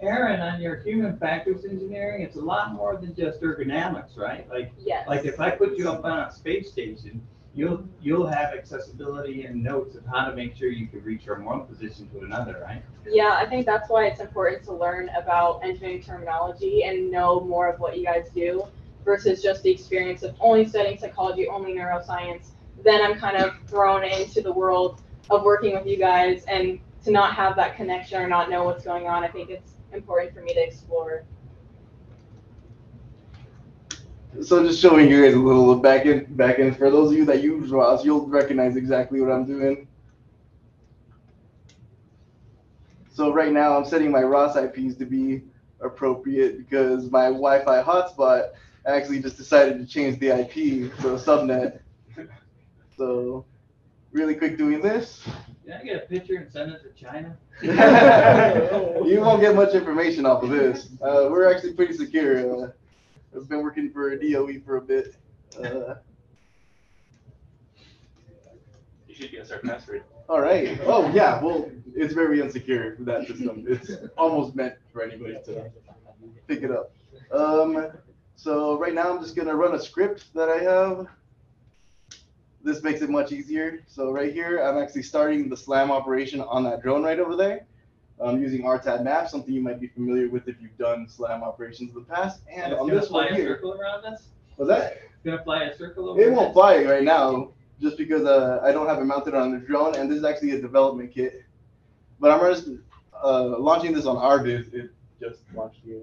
Aaron, 0.00 0.40
on 0.40 0.60
your 0.60 0.76
human 0.76 1.16
factors 1.18 1.64
engineering, 1.64 2.22
it's 2.22 2.36
a 2.36 2.40
lot 2.40 2.72
more 2.72 2.96
than 2.96 3.14
just 3.14 3.40
ergonomics, 3.40 4.16
right? 4.16 4.48
Like, 4.48 4.72
Yes. 4.78 5.08
like 5.08 5.24
if 5.24 5.40
I 5.40 5.50
put 5.50 5.76
you 5.76 5.90
up 5.90 6.04
on 6.04 6.20
a 6.20 6.32
space 6.32 6.70
station, 6.70 7.20
you'll, 7.54 7.82
you'll 8.00 8.26
have 8.26 8.54
accessibility 8.54 9.44
and 9.46 9.60
notes 9.60 9.96
of 9.96 10.06
how 10.06 10.30
to 10.30 10.36
make 10.36 10.54
sure 10.54 10.68
you 10.70 10.86
can 10.86 11.02
reach 11.02 11.24
from 11.24 11.44
one 11.44 11.66
position 11.66 12.08
to 12.10 12.20
another, 12.20 12.62
right? 12.64 12.82
Yeah, 13.10 13.36
I 13.40 13.46
think 13.46 13.66
that's 13.66 13.88
why 13.90 14.06
it's 14.06 14.20
important 14.20 14.62
to 14.64 14.72
learn 14.72 15.10
about 15.20 15.64
engineering 15.64 16.02
terminology 16.02 16.84
and 16.84 17.10
know 17.10 17.40
more 17.40 17.68
of 17.68 17.80
what 17.80 17.98
you 17.98 18.04
guys 18.04 18.28
do 18.32 18.64
versus 19.04 19.42
just 19.42 19.64
the 19.64 19.70
experience 19.70 20.22
of 20.22 20.36
only 20.38 20.64
studying 20.66 20.98
psychology, 20.98 21.48
only 21.48 21.72
neuroscience. 21.74 22.50
Then 22.84 23.02
I'm 23.02 23.18
kind 23.18 23.36
of 23.36 23.54
thrown 23.66 24.04
into 24.04 24.42
the 24.42 24.52
world 24.52 25.00
of 25.30 25.42
working 25.42 25.74
with 25.74 25.86
you 25.86 25.96
guys 25.96 26.44
and 26.44 26.78
to 27.04 27.10
not 27.10 27.34
have 27.34 27.56
that 27.56 27.74
connection 27.74 28.20
or 28.20 28.28
not 28.28 28.50
know 28.50 28.64
what's 28.64 28.84
going 28.84 29.06
on, 29.06 29.24
I 29.24 29.28
think 29.28 29.50
it's 29.50 29.77
important 29.92 30.34
for 30.34 30.42
me 30.42 30.54
to 30.54 30.60
explore. 30.60 31.24
So 34.42 34.64
just 34.64 34.80
showing 34.80 35.10
you 35.10 35.24
guys 35.24 35.34
a 35.34 35.38
little 35.38 35.74
back 35.76 36.06
end, 36.06 36.36
back 36.36 36.58
end. 36.58 36.76
For 36.76 36.90
those 36.90 37.10
of 37.10 37.16
you 37.16 37.24
that 37.24 37.42
use 37.42 37.70
ROS, 37.70 38.04
you'll 38.04 38.26
recognize 38.26 38.76
exactly 38.76 39.20
what 39.20 39.32
I'm 39.32 39.46
doing. 39.46 39.88
So 43.12 43.32
right 43.32 43.52
now 43.52 43.76
I'm 43.76 43.84
setting 43.84 44.12
my 44.12 44.22
ROS 44.22 44.54
IPs 44.54 44.94
to 44.96 45.04
be 45.04 45.42
appropriate 45.80 46.58
because 46.58 47.10
my 47.10 47.24
Wi-Fi 47.24 47.82
hotspot 47.82 48.50
actually 48.86 49.20
just 49.20 49.36
decided 49.36 49.78
to 49.78 49.86
change 49.86 50.18
the 50.20 50.28
IP 50.28 50.54
to 51.00 51.14
a 51.14 51.18
subnet. 51.18 51.80
So 52.96 53.44
really 54.18 54.34
quick 54.34 54.58
doing 54.58 54.82
this. 54.82 55.24
Can 55.64 55.80
I 55.80 55.84
get 55.84 55.96
a 55.96 56.06
picture 56.06 56.36
and 56.36 56.50
send 56.50 56.72
it 56.72 56.82
to 56.82 57.04
China? 57.04 57.36
you 57.62 59.20
won't 59.20 59.40
get 59.40 59.54
much 59.54 59.74
information 59.74 60.26
off 60.26 60.42
of 60.42 60.50
this. 60.50 60.88
Uh, 61.00 61.28
we're 61.30 61.50
actually 61.50 61.74
pretty 61.74 61.94
secure. 61.96 62.64
Uh, 62.64 62.70
I've 63.34 63.48
been 63.48 63.62
working 63.62 63.90
for 63.90 64.10
a 64.10 64.18
DOE 64.18 64.60
for 64.66 64.78
a 64.78 64.80
bit. 64.80 65.14
Uh, 65.56 65.94
you 69.06 69.14
should 69.14 69.30
guess 69.30 69.52
our 69.52 69.58
password. 69.60 70.02
all 70.28 70.40
right. 70.40 70.78
Oh 70.84 71.08
yeah. 71.12 71.40
Well, 71.42 71.70
it's 71.94 72.12
very 72.12 72.40
insecure 72.40 72.96
for 72.96 73.04
that 73.04 73.26
system. 73.28 73.64
It's 73.68 73.92
almost 74.16 74.56
meant 74.56 74.74
for 74.92 75.02
anybody 75.02 75.34
to 75.44 75.70
pick 76.48 76.62
it 76.62 76.70
up. 76.72 76.92
Um, 77.30 77.92
so 78.36 78.78
right 78.78 78.94
now 78.94 79.14
I'm 79.14 79.22
just 79.22 79.36
gonna 79.36 79.54
run 79.54 79.74
a 79.74 79.80
script 79.80 80.32
that 80.34 80.48
I 80.48 80.58
have. 80.58 81.06
This 82.62 82.82
makes 82.82 83.02
it 83.02 83.10
much 83.10 83.32
easier. 83.32 83.82
So 83.86 84.10
right 84.10 84.32
here, 84.32 84.58
I'm 84.60 84.78
actually 84.82 85.02
starting 85.02 85.48
the 85.48 85.56
slam 85.56 85.90
operation 85.90 86.40
on 86.40 86.64
that 86.64 86.82
drone 86.82 87.02
right 87.04 87.18
over 87.18 87.36
there. 87.36 87.66
I'm 88.20 88.42
using 88.42 88.62
RTAB 88.62 89.04
map, 89.04 89.28
something 89.28 89.54
you 89.54 89.60
might 89.60 89.80
be 89.80 89.86
familiar 89.86 90.28
with 90.28 90.48
if 90.48 90.56
you've 90.60 90.76
done 90.76 91.08
slam 91.08 91.44
operations 91.44 91.90
in 91.90 91.94
the 91.94 92.00
past. 92.00 92.40
And 92.52 92.72
It's 92.72 92.80
on 92.80 92.88
this 92.88 93.08
fly 93.08 93.26
one 93.26 93.32
a 93.32 93.36
here, 93.36 93.48
circle 93.48 93.74
around 93.80 94.04
us? 94.04 94.24
was 94.56 94.66
that? 94.68 94.94
It's 94.94 95.24
gonna 95.24 95.42
fly 95.44 95.64
a 95.64 95.76
circle 95.76 96.08
over 96.08 96.20
It 96.20 96.32
won't 96.32 96.52
fly 96.52 96.82
right 96.84 97.04
now, 97.04 97.52
just 97.80 97.96
because 97.96 98.24
uh, 98.24 98.60
I 98.64 98.72
don't 98.72 98.88
have 98.88 98.98
it 98.98 99.04
mounted 99.04 99.34
on 99.34 99.52
the 99.52 99.58
drone, 99.58 99.94
and 99.94 100.10
this 100.10 100.18
is 100.18 100.24
actually 100.24 100.50
a 100.52 100.60
development 100.60 101.12
kit. 101.14 101.44
But 102.18 102.32
I'm 102.32 102.40
just 102.52 102.68
uh, 103.22 103.56
launching 103.58 103.92
this 103.92 104.04
on 104.04 104.16
RViz. 104.16 104.74
It 104.74 104.90
just 105.20 105.42
launched 105.54 105.78
here. 105.84 106.00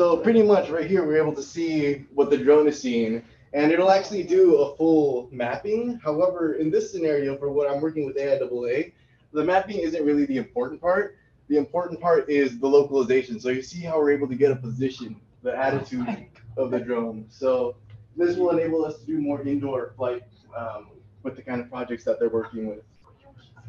So 0.00 0.16
pretty 0.16 0.42
much 0.42 0.70
right 0.70 0.86
here, 0.86 1.04
we're 1.04 1.18
able 1.18 1.34
to 1.34 1.42
see 1.42 2.06
what 2.14 2.30
the 2.30 2.38
drone 2.38 2.66
is 2.66 2.80
seeing 2.80 3.22
and 3.52 3.70
it'll 3.70 3.90
actually 3.90 4.22
do 4.22 4.56
a 4.56 4.74
full 4.74 5.28
mapping. 5.30 6.00
However, 6.02 6.54
in 6.54 6.70
this 6.70 6.90
scenario, 6.90 7.36
for 7.36 7.50
what 7.50 7.70
I'm 7.70 7.82
working 7.82 8.06
with 8.06 8.16
AIAA, 8.16 8.94
the 9.34 9.44
mapping 9.44 9.76
isn't 9.76 10.02
really 10.02 10.24
the 10.24 10.38
important 10.38 10.80
part. 10.80 11.18
The 11.48 11.58
important 11.58 12.00
part 12.00 12.30
is 12.30 12.58
the 12.58 12.66
localization. 12.66 13.38
So 13.38 13.50
you 13.50 13.60
see 13.60 13.82
how 13.82 13.98
we're 13.98 14.12
able 14.12 14.26
to 14.28 14.34
get 14.34 14.50
a 14.50 14.56
position, 14.56 15.20
the 15.42 15.54
attitude 15.54 16.08
of 16.56 16.70
the 16.70 16.80
drone. 16.80 17.26
So 17.28 17.76
this 18.16 18.38
will 18.38 18.58
enable 18.58 18.86
us 18.86 19.00
to 19.00 19.04
do 19.04 19.20
more 19.20 19.42
indoor 19.42 19.92
flight 19.98 20.22
um, 20.56 20.86
with 21.24 21.36
the 21.36 21.42
kind 21.42 21.60
of 21.60 21.68
projects 21.68 22.04
that 22.04 22.18
they're 22.18 22.30
working 22.30 22.68
with. 22.68 22.80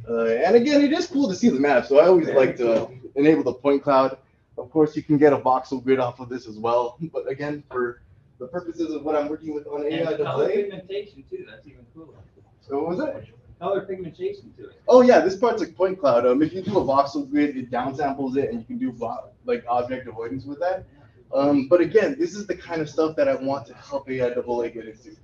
Uh, 0.10 0.28
and 0.28 0.56
again, 0.56 0.82
it 0.82 0.94
is 0.94 1.08
cool 1.08 1.28
to 1.28 1.36
see 1.36 1.50
the 1.50 1.60
map. 1.60 1.88
So 1.88 2.00
I 2.00 2.06
always 2.06 2.30
like 2.30 2.56
to 2.56 2.90
enable 3.16 3.44
the 3.44 3.54
point 3.54 3.84
cloud. 3.84 4.18
Of 4.62 4.72
course, 4.72 4.96
you 4.96 5.04
can 5.04 5.18
get 5.18 5.34
a 5.34 5.38
voxel 5.38 5.84
grid 5.84 6.00
off 6.00 6.20
of 6.20 6.30
this 6.30 6.48
as 6.48 6.58
well. 6.58 6.98
But 7.12 7.28
again, 7.30 7.64
for 7.72 8.02
the 8.40 8.48
purposes 8.48 8.94
of 8.94 9.04
what 9.04 9.16
I'm 9.16 9.28
working 9.28 9.54
with 9.54 9.66
on 9.68 9.86
AI 9.86 10.12
And 10.12 10.24
color 10.24 10.48
AIAA. 10.50 10.54
pigmentation 10.56 11.24
too, 11.30 11.46
that's 11.50 11.66
even 11.68 11.86
cooler. 11.96 12.18
So 12.62 12.78
what 12.80 12.90
was 12.90 13.00
that? 13.00 13.26
Color 13.60 13.82
pigmentation 13.82 14.54
to 14.58 14.70
it. 14.70 14.82
Oh 14.88 15.02
yeah, 15.02 15.20
this 15.20 15.36
part's 15.36 15.62
like 15.62 15.76
point 15.76 16.00
cloud. 16.00 16.26
Um, 16.26 16.42
if 16.42 16.54
you 16.54 16.62
do 16.62 16.78
a 16.78 16.84
voxel 16.84 17.30
grid, 17.30 17.58
it 17.58 17.72
downsamples 17.72 18.38
it, 18.38 18.50
and 18.52 18.60
you 18.60 18.66
can 18.66 18.78
do 18.78 18.92
vo- 18.92 19.30
like 19.46 19.64
object 19.68 20.08
avoidance 20.08 20.46
with 20.46 20.60
that. 20.60 20.86
Um, 21.34 21.68
but 21.68 21.82
again, 21.82 22.16
this 22.20 22.36
is 22.36 22.46
the 22.46 22.56
kind 22.56 22.82
of 22.82 22.90
stuff 22.90 23.16
that 23.16 23.28
I 23.28 23.36
want 23.36 23.66
to 23.68 23.74
help 23.76 24.08
AIAA 24.08 24.74
get 24.74 24.88
into. 24.88 25.16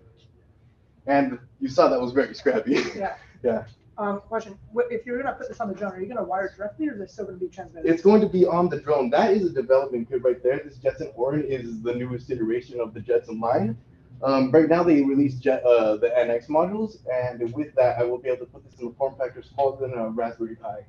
And 1.05 1.39
you 1.59 1.69
saw 1.69 1.87
that 1.89 1.99
was 1.99 2.11
very 2.11 2.33
scrappy. 2.33 2.73
Yeah. 2.95 3.15
yeah. 3.43 3.63
Um, 3.99 4.21
question, 4.21 4.57
if 4.91 5.05
you're 5.07 5.21
gonna 5.21 5.35
put 5.35 5.47
this 5.49 5.59
on 5.59 5.69
the 5.69 5.73
drone, 5.73 5.91
are 5.93 5.99
you 5.99 6.07
gonna 6.07 6.23
wire 6.23 6.53
directly 6.55 6.87
or 6.87 6.93
is 6.93 7.01
it 7.01 7.09
still 7.09 7.25
gonna 7.25 7.37
be 7.37 7.47
transmitted? 7.47 7.89
It's 7.89 8.03
going 8.03 8.21
to 8.21 8.29
be 8.29 8.45
on 8.45 8.69
the 8.69 8.79
drone. 8.79 9.09
That 9.09 9.31
is 9.31 9.43
a 9.45 9.49
development 9.53 10.07
kit 10.09 10.23
right 10.23 10.41
there. 10.43 10.61
This 10.63 10.77
Jetson 10.77 11.11
Orin 11.15 11.43
is 11.43 11.81
the 11.81 11.95
newest 11.95 12.29
iteration 12.29 12.79
of 12.79 12.93
the 12.93 12.99
Jetson 12.99 13.39
line. 13.39 13.75
Um, 14.21 14.51
right 14.51 14.69
now 14.69 14.83
they 14.83 15.01
released 15.01 15.41
Jet, 15.41 15.63
uh, 15.63 15.97
the 15.97 16.09
NX 16.09 16.47
modules, 16.47 16.97
and 17.11 17.51
with 17.53 17.73
that, 17.75 17.97
I 17.99 18.03
will 18.03 18.17
be 18.19 18.29
able 18.29 18.45
to 18.45 18.51
put 18.51 18.63
this 18.69 18.79
in 18.79 18.87
the 18.87 18.93
form 18.95 19.15
factor 19.17 19.41
smaller 19.43 19.77
than 19.79 19.97
a 19.97 20.09
Raspberry 20.09 20.55
Pi. 20.55 20.85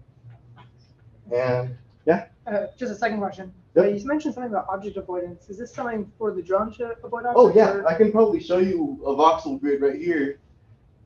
And 1.34 1.76
yeah, 2.06 2.26
Uh, 2.46 2.66
just 2.78 2.92
a 2.92 2.94
second 2.94 3.18
question. 3.18 3.52
Yep. 3.74 3.84
Uh, 3.84 3.88
You 3.88 4.06
mentioned 4.06 4.34
something 4.34 4.50
about 4.52 4.66
object 4.70 4.96
avoidance. 4.96 5.48
Is 5.50 5.58
this 5.58 5.72
something 5.72 6.10
for 6.18 6.32
the 6.32 6.42
drone 6.42 6.72
to 6.74 6.94
avoid 7.04 7.26
objects? 7.26 7.34
oh 7.36 7.52
yeah, 7.54 7.72
or- 7.72 7.86
I 7.88 7.94
can 7.94 8.12
probably 8.12 8.40
show 8.40 8.58
you 8.58 8.98
a 9.04 9.14
voxel 9.14 9.60
grid 9.60 9.80
right 9.82 9.96
here 10.00 10.40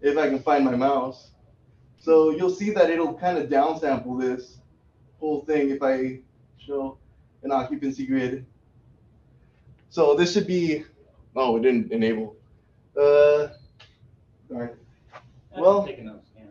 if 0.01 0.17
I 0.17 0.29
can 0.29 0.41
find 0.41 0.65
my 0.65 0.77
mouse. 0.77 1.31
So 2.03 2.31
you'll 2.31 2.51
see 2.51 2.71
that 2.71 2.91
it'll 2.91 3.15
kind 3.15 3.39
of 3.39 3.49
downsample 3.49 4.21
this 4.21 4.59
whole 5.21 5.45
thing 5.45 5.71
if 5.71 5.81
I 5.83 6.19
show 6.59 6.99
an 7.45 7.53
occupancy 7.53 8.07
grid. 8.07 8.45
So 9.89 10.17
this 10.17 10.33
should 10.33 10.49
be, 10.49 10.85
oh, 11.37 11.57
it 11.57 11.63
didn't 11.63 11.93
enable. 11.93 12.35
Uh, 13.01 13.49
darn. 14.51 14.77
Well, 15.57 15.87
Taking 15.87 16.07
those, 16.07 16.23
yeah. 16.37 16.43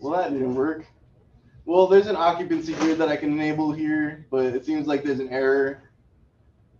well, 0.00 0.20
that 0.20 0.32
didn't 0.32 0.56
work. 0.56 0.84
Well, 1.64 1.86
there's 1.86 2.08
an 2.08 2.16
occupancy 2.16 2.74
grid 2.74 2.98
that 2.98 3.08
I 3.08 3.16
can 3.16 3.30
enable 3.32 3.70
here, 3.70 4.26
but 4.32 4.46
it 4.46 4.66
seems 4.66 4.88
like 4.88 5.04
there's 5.04 5.20
an 5.20 5.28
error. 5.28 5.83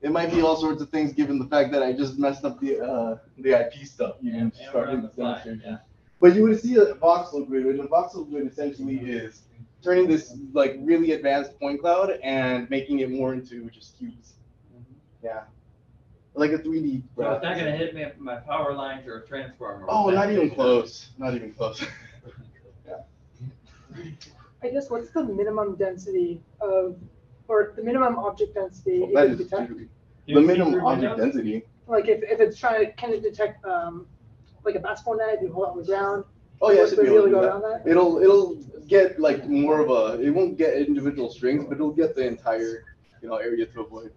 It 0.04 0.12
might 0.12 0.30
be 0.30 0.42
all 0.42 0.54
sorts 0.54 0.82
of 0.82 0.90
things, 0.90 1.14
given 1.14 1.38
the 1.38 1.46
fact 1.46 1.72
that 1.72 1.82
I 1.82 1.94
just 1.94 2.18
messed 2.18 2.44
up 2.44 2.60
the 2.60 2.78
uh, 2.78 3.18
the 3.38 3.52
IP 3.58 3.86
stuff. 3.86 4.16
You 4.20 4.32
can 4.32 4.40
And 4.40 4.54
start 4.54 4.90
in 4.90 5.00
the 5.00 5.08
the 5.08 5.14
fly, 5.14 5.42
yeah. 5.64 5.78
But 6.20 6.34
you 6.34 6.42
would 6.42 6.60
see 6.60 6.76
a 6.76 6.94
voxel 6.96 7.46
grid, 7.48 7.64
and 7.64 7.80
a 7.80 7.86
voxel 7.86 8.28
grid 8.28 8.46
essentially 8.46 8.98
is 8.98 9.44
turning 9.82 10.06
this 10.06 10.36
like 10.52 10.76
really 10.80 11.12
advanced 11.12 11.58
point 11.58 11.80
cloud 11.80 12.18
and 12.22 12.68
making 12.68 12.98
it 12.98 13.10
more 13.10 13.32
into 13.32 13.70
just 13.70 13.96
cubes. 13.98 14.34
Yeah, 15.22 15.44
like 16.34 16.50
a 16.50 16.58
3D. 16.58 17.02
So 17.16 17.32
it's 17.32 17.42
not 17.42 17.56
gonna 17.56 17.74
hit 17.74 17.94
me 17.94 18.02
if 18.02 18.18
my 18.18 18.36
power 18.36 18.74
lines 18.74 19.06
or 19.06 19.20
a 19.20 19.26
transformer. 19.26 19.86
Oh, 19.88 20.10
not 20.10 20.30
even 20.30 20.50
close. 20.50 21.08
Not 21.16 21.34
even 21.34 21.54
close. 21.54 21.82
I 24.62 24.68
guess 24.68 24.90
what's 24.90 25.10
the 25.10 25.24
minimum 25.24 25.76
density 25.76 26.42
of, 26.60 26.96
or 27.48 27.72
the 27.76 27.82
minimum 27.82 28.18
object 28.18 28.54
density 28.54 29.02
it 29.04 29.14
That 29.14 29.24
can 29.24 29.32
is 29.32 29.38
detect? 29.38 29.68
true. 29.68 29.88
the 30.26 30.40
minimum 30.40 30.84
object 30.84 31.16
density. 31.18 31.62
Like 31.86 32.08
if, 32.08 32.22
if 32.22 32.40
it's 32.40 32.58
trying, 32.58 32.86
to 32.86 32.92
can 32.92 33.12
it 33.12 33.22
detect, 33.22 33.64
um, 33.64 34.06
like 34.64 34.74
a 34.74 34.78
basketball 34.80 35.18
net, 35.18 35.34
if 35.34 35.42
you 35.42 35.52
hold 35.52 35.66
it 35.66 35.70
on 35.72 35.76
the 35.78 35.84
ground? 35.84 36.24
Oh 36.62 36.70
yeah, 36.70 36.78
it 36.78 36.80
Would 36.82 36.88
should 36.90 36.98
it 37.00 37.02
be 37.02 37.08
able 37.08 37.24
to 37.24 37.30
go 37.30 37.40
do 37.40 37.46
around 37.46 37.62
that. 37.62 37.82
It'll 37.86 38.18
it'll 38.22 38.54
get 38.86 39.18
like 39.20 39.46
more 39.48 39.80
of 39.80 39.90
a. 39.90 40.22
It 40.22 40.30
won't 40.30 40.56
get 40.56 40.74
individual 40.76 41.28
strings, 41.30 41.64
but 41.68 41.74
it'll 41.74 41.92
get 41.92 42.14
the 42.14 42.26
entire 42.26 42.84
you 43.20 43.28
know 43.28 43.36
area 43.36 43.66
to 43.66 43.80
avoid. 43.82 44.12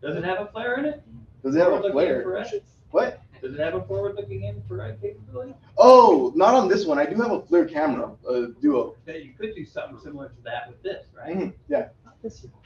Does 0.00 0.16
it 0.16 0.24
have 0.24 0.40
a 0.40 0.46
FLIR 0.46 0.78
in 0.78 0.84
it? 0.86 1.02
Does 1.44 1.54
it 1.54 1.60
have 1.60 1.68
a 1.74 1.80
Forward-looking 1.80 2.08
FLIR? 2.10 2.16
infrared? 2.18 2.62
What? 2.90 3.20
Does 3.42 3.54
it 3.54 3.60
have 3.60 3.74
a 3.74 3.82
forward-looking 3.82 4.44
infrared 4.44 5.00
capability? 5.00 5.54
Oh, 5.76 6.32
not 6.36 6.54
on 6.54 6.68
this 6.68 6.86
one. 6.86 6.98
I 7.00 7.06
do 7.06 7.16
have 7.20 7.32
a 7.32 7.40
FLIR 7.40 7.68
camera, 7.70 8.12
a 8.28 8.46
Duo. 8.60 8.94
Okay, 9.08 9.20
you 9.22 9.32
could 9.32 9.56
do 9.56 9.66
something 9.66 9.98
similar 9.98 10.28
to 10.28 10.42
that 10.44 10.68
with 10.68 10.80
this, 10.82 11.06
right? 11.16 11.36
Mhm, 11.36 11.52
Yeah. 11.68 11.88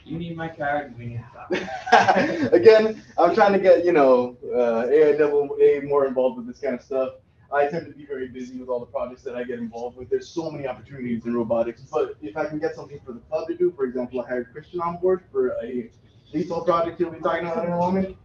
You 0.05 0.19
need 0.19 0.37
my 0.37 0.49
card 0.49 0.85
and 0.91 0.97
we 0.99 1.05
need 1.07 1.23
to 1.49 1.59
talk. 1.59 2.51
Again, 2.53 3.01
I'm 3.17 3.33
trying 3.33 3.53
to 3.53 3.59
get 3.59 3.83
you 3.83 3.91
know 3.91 4.37
uh, 4.53 4.85
AIAA 4.85 5.83
more 5.87 6.05
involved 6.05 6.37
with 6.37 6.45
this 6.45 6.59
kind 6.59 6.75
of 6.75 6.83
stuff. 6.83 7.13
I 7.51 7.65
tend 7.65 7.87
to 7.87 7.91
be 7.93 8.05
very 8.05 8.27
busy 8.27 8.59
with 8.59 8.69
all 8.69 8.79
the 8.79 8.85
projects 8.85 9.23
that 9.23 9.35
I 9.35 9.43
get 9.43 9.57
involved 9.57 9.97
with. 9.97 10.11
There's 10.11 10.29
so 10.29 10.51
many 10.51 10.67
opportunities 10.67 11.25
in 11.25 11.33
robotics, 11.33 11.81
but 11.81 12.15
if 12.21 12.37
I 12.37 12.45
can 12.45 12.59
get 12.59 12.75
something 12.75 12.99
for 13.03 13.13
the 13.13 13.19
club 13.21 13.47
to 13.47 13.55
do, 13.55 13.71
for 13.71 13.85
example, 13.85 14.21
I 14.21 14.27
hired 14.27 14.51
Christian 14.51 14.79
on 14.81 14.97
board 14.97 15.23
for 15.31 15.55
a 15.63 15.89
lethal 16.33 16.61
project 16.61 16.99
he'll 16.99 17.09
be 17.09 17.19
talking 17.19 17.47
about 17.47 17.65
in 17.65 17.71
a 17.71 17.77
moment. 17.77 18.15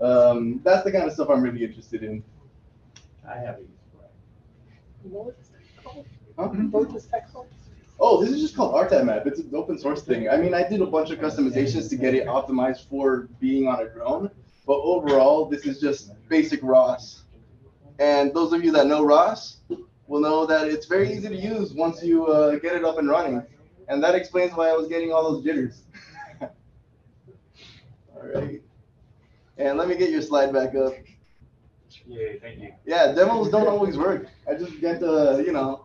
Um, 0.00 0.60
that's 0.64 0.84
the 0.84 0.92
kind 0.92 1.04
of 1.04 1.12
stuff 1.12 1.28
I'm 1.28 1.42
really 1.42 1.62
interested 1.64 2.02
in. 2.02 2.22
I 3.28 3.36
have 3.36 3.58
a 3.58 5.08
What 5.08 5.36
is 5.40 5.48
that 5.48 5.84
called? 5.84 6.06
Huh? 6.38 6.48
What 6.48 6.96
is 6.96 7.06
that 7.06 7.32
called? 7.32 7.48
Oh, 8.02 8.22
this 8.24 8.32
is 8.32 8.40
just 8.40 8.56
called 8.56 8.74
RTAB 8.74 9.04
Map. 9.04 9.26
It's 9.26 9.40
an 9.40 9.50
open 9.54 9.78
source 9.78 10.02
thing. 10.02 10.30
I 10.30 10.38
mean, 10.38 10.54
I 10.54 10.66
did 10.66 10.80
a 10.80 10.86
bunch 10.86 11.10
of 11.10 11.18
customizations 11.18 11.90
to 11.90 11.96
get 11.96 12.14
it 12.14 12.26
optimized 12.26 12.88
for 12.88 13.28
being 13.40 13.68
on 13.68 13.80
a 13.80 13.88
drone, 13.90 14.30
but 14.66 14.78
overall, 14.80 15.44
this 15.44 15.66
is 15.66 15.78
just 15.78 16.12
basic 16.28 16.62
ROS. 16.62 17.24
And 17.98 18.32
those 18.32 18.54
of 18.54 18.64
you 18.64 18.72
that 18.72 18.86
know 18.86 19.04
ROS 19.04 19.58
will 20.06 20.20
know 20.20 20.46
that 20.46 20.66
it's 20.66 20.86
very 20.86 21.12
easy 21.12 21.28
to 21.28 21.36
use 21.36 21.74
once 21.74 22.02
you 22.02 22.26
uh, 22.26 22.56
get 22.56 22.74
it 22.74 22.86
up 22.86 22.96
and 22.96 23.10
running. 23.10 23.42
And 23.88 24.02
that 24.02 24.14
explains 24.14 24.54
why 24.54 24.70
I 24.70 24.72
was 24.72 24.88
getting 24.88 25.12
all 25.12 25.30
those 25.30 25.44
jitters. 25.44 25.82
all 26.40 26.48
right. 28.34 28.59
And 29.60 29.76
let 29.76 29.88
me 29.88 29.94
get 29.94 30.08
your 30.10 30.22
slide 30.22 30.54
back 30.54 30.74
up. 30.74 30.94
Yeah, 32.06 32.28
thank 32.40 32.60
you. 32.60 32.72
Yeah, 32.86 33.12
demos 33.12 33.50
don't 33.50 33.66
always 33.66 33.98
work. 33.98 34.26
I 34.48 34.54
just 34.54 34.80
get 34.80 35.00
to, 35.00 35.42
you 35.44 35.52
know, 35.52 35.84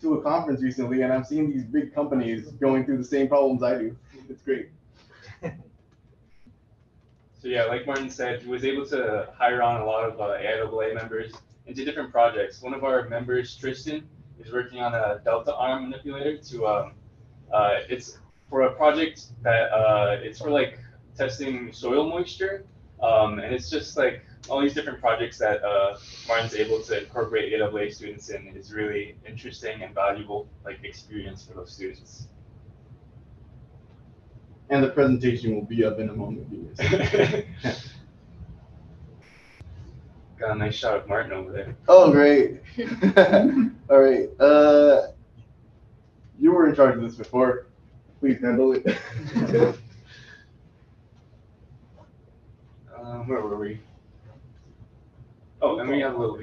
to 0.00 0.14
a 0.14 0.22
conference 0.22 0.60
recently 0.60 1.02
and 1.02 1.12
I'm 1.12 1.22
seeing 1.22 1.52
these 1.52 1.64
big 1.64 1.94
companies 1.94 2.48
going 2.60 2.84
through 2.84 2.98
the 2.98 3.04
same 3.04 3.28
problems 3.28 3.62
I 3.62 3.78
do. 3.78 3.96
It's 4.28 4.42
great. 4.42 4.70
So 7.40 7.46
yeah, 7.46 7.66
like 7.66 7.86
Martin 7.86 8.10
said, 8.10 8.42
he 8.42 8.48
was 8.48 8.64
able 8.64 8.84
to 8.86 9.28
hire 9.38 9.62
on 9.62 9.80
a 9.80 9.84
lot 9.84 10.02
of 10.02 10.20
uh, 10.20 10.38
AIAA 10.42 10.92
members 10.96 11.32
into 11.68 11.84
different 11.84 12.10
projects. 12.10 12.60
One 12.60 12.74
of 12.74 12.82
our 12.82 13.08
members, 13.08 13.56
Tristan, 13.56 14.08
is 14.40 14.52
working 14.52 14.80
on 14.80 14.92
a 14.92 15.20
Delta 15.24 15.54
arm 15.54 15.84
manipulator 15.84 16.38
to, 16.38 16.66
um, 16.66 16.92
uh, 17.52 17.76
it's 17.88 18.18
for 18.50 18.62
a 18.62 18.74
project 18.74 19.26
that, 19.44 19.70
uh, 19.70 20.16
it's 20.20 20.40
for 20.40 20.50
like 20.50 20.80
testing 21.18 21.72
soil 21.72 22.08
moisture. 22.08 22.64
Um, 23.02 23.38
and 23.38 23.54
it's 23.54 23.68
just 23.70 23.96
like 23.96 24.24
all 24.48 24.60
these 24.60 24.74
different 24.74 25.00
projects 25.00 25.38
that, 25.38 25.62
uh, 25.62 25.98
Martin's 26.26 26.54
able 26.54 26.80
to 26.82 27.02
incorporate 27.02 27.52
AIAA 27.52 27.92
students 27.92 28.30
in 28.30 28.46
is 28.56 28.72
really 28.72 29.16
interesting 29.26 29.82
and 29.82 29.94
valuable, 29.94 30.48
like 30.64 30.82
experience 30.84 31.44
for 31.44 31.54
those 31.54 31.72
students. 31.72 32.28
And 34.70 34.82
the 34.82 34.88
presentation 34.90 35.54
will 35.54 35.64
be 35.64 35.84
up 35.84 35.98
in 35.98 36.08
a 36.08 36.12
moment. 36.12 36.46
Got 40.38 40.52
a 40.52 40.54
nice 40.54 40.74
shot 40.74 40.96
of 40.96 41.08
Martin 41.08 41.32
over 41.32 41.50
there. 41.52 41.76
oh, 41.88 42.12
great. 42.12 42.60
All 43.90 43.98
right. 44.00 44.28
Uh, 44.38 45.08
you 46.38 46.52
were 46.52 46.68
in 46.68 46.76
charge 46.76 46.96
of 46.96 47.02
this 47.02 47.16
before. 47.16 47.66
Please 48.20 48.40
handle 48.40 48.72
it. 48.72 48.98
Um, 53.08 53.17
where 53.28 53.40
were 53.40 53.56
we? 53.56 53.80
Oh, 55.60 55.78
and 55.78 55.88
we 55.88 56.00
have 56.00 56.14
a 56.14 56.18
little. 56.18 56.38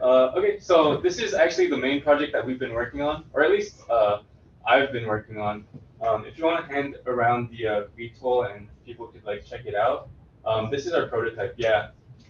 Uh, 0.00 0.32
okay, 0.36 0.58
so 0.58 0.96
this 0.96 1.18
is 1.18 1.34
actually 1.34 1.66
the 1.66 1.76
main 1.76 2.00
project 2.00 2.32
that 2.32 2.44
we've 2.44 2.58
been 2.58 2.72
working 2.72 3.02
on, 3.02 3.24
or 3.34 3.42
at 3.42 3.50
least 3.50 3.82
uh, 3.90 4.20
I've 4.66 4.92
been 4.92 5.06
working 5.06 5.38
on. 5.38 5.66
Um, 6.00 6.24
if 6.24 6.38
you 6.38 6.44
want 6.44 6.66
to 6.66 6.74
hand 6.74 6.96
around 7.06 7.50
the 7.50 7.66
uh, 7.66 7.82
VTOL 7.98 8.56
and 8.56 8.68
people 8.86 9.08
could 9.08 9.24
like 9.24 9.44
check 9.44 9.66
it 9.66 9.74
out, 9.74 10.08
um, 10.46 10.70
this 10.70 10.86
is 10.86 10.92
our 10.92 11.06
prototype. 11.08 11.54
Yeah. 11.58 11.88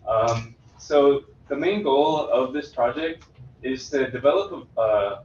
Um, 0.08 0.56
so 0.78 1.24
the 1.48 1.56
main 1.56 1.82
goal 1.84 2.28
of 2.28 2.52
this 2.52 2.70
project 2.70 3.24
is 3.62 3.88
to 3.90 4.10
develop 4.10 4.68
a, 4.76 4.80
uh, 4.80 5.22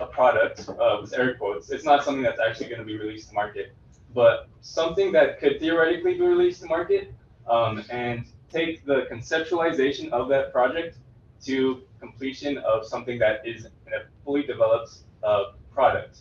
a 0.00 0.06
product, 0.06 0.68
uh, 0.68 0.98
with 1.00 1.12
air 1.14 1.34
quotes. 1.34 1.70
It's 1.70 1.84
not 1.84 2.02
something 2.02 2.22
that's 2.22 2.40
actually 2.40 2.66
going 2.66 2.80
to 2.80 2.86
be 2.86 2.96
released 2.96 3.28
to 3.28 3.34
market, 3.34 3.74
but 4.14 4.48
something 4.62 5.12
that 5.12 5.38
could 5.38 5.60
theoretically 5.60 6.14
be 6.14 6.22
released 6.22 6.62
to 6.62 6.66
market 6.66 7.14
um, 7.48 7.84
and 7.90 8.24
take 8.52 8.84
the 8.84 9.06
conceptualization 9.10 10.10
of 10.10 10.28
that 10.28 10.52
project 10.52 10.98
to 11.44 11.82
completion 12.00 12.58
of 12.58 12.86
something 12.86 13.18
that 13.18 13.46
is 13.46 13.66
a 13.66 13.70
fully 14.24 14.42
developed 14.42 14.98
uh, 15.22 15.52
product 15.72 16.18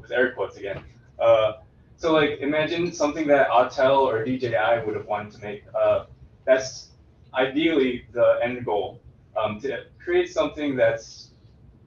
with 0.00 0.10
air 0.10 0.32
quotes 0.32 0.56
again. 0.56 0.82
Uh, 1.18 1.54
so 1.96 2.12
like 2.12 2.40
imagine 2.40 2.92
something 2.92 3.26
that 3.28 3.48
Autel 3.48 3.98
or 3.98 4.24
DJI 4.24 4.84
would 4.84 4.96
have 4.96 5.06
wanted 5.06 5.32
to 5.32 5.40
make. 5.40 5.64
Uh, 5.74 6.06
that's 6.44 6.90
ideally 7.34 8.06
the 8.12 8.38
end 8.42 8.64
goal 8.64 9.00
um, 9.36 9.60
to 9.60 9.84
create 10.02 10.32
something 10.32 10.76
that's 10.76 11.30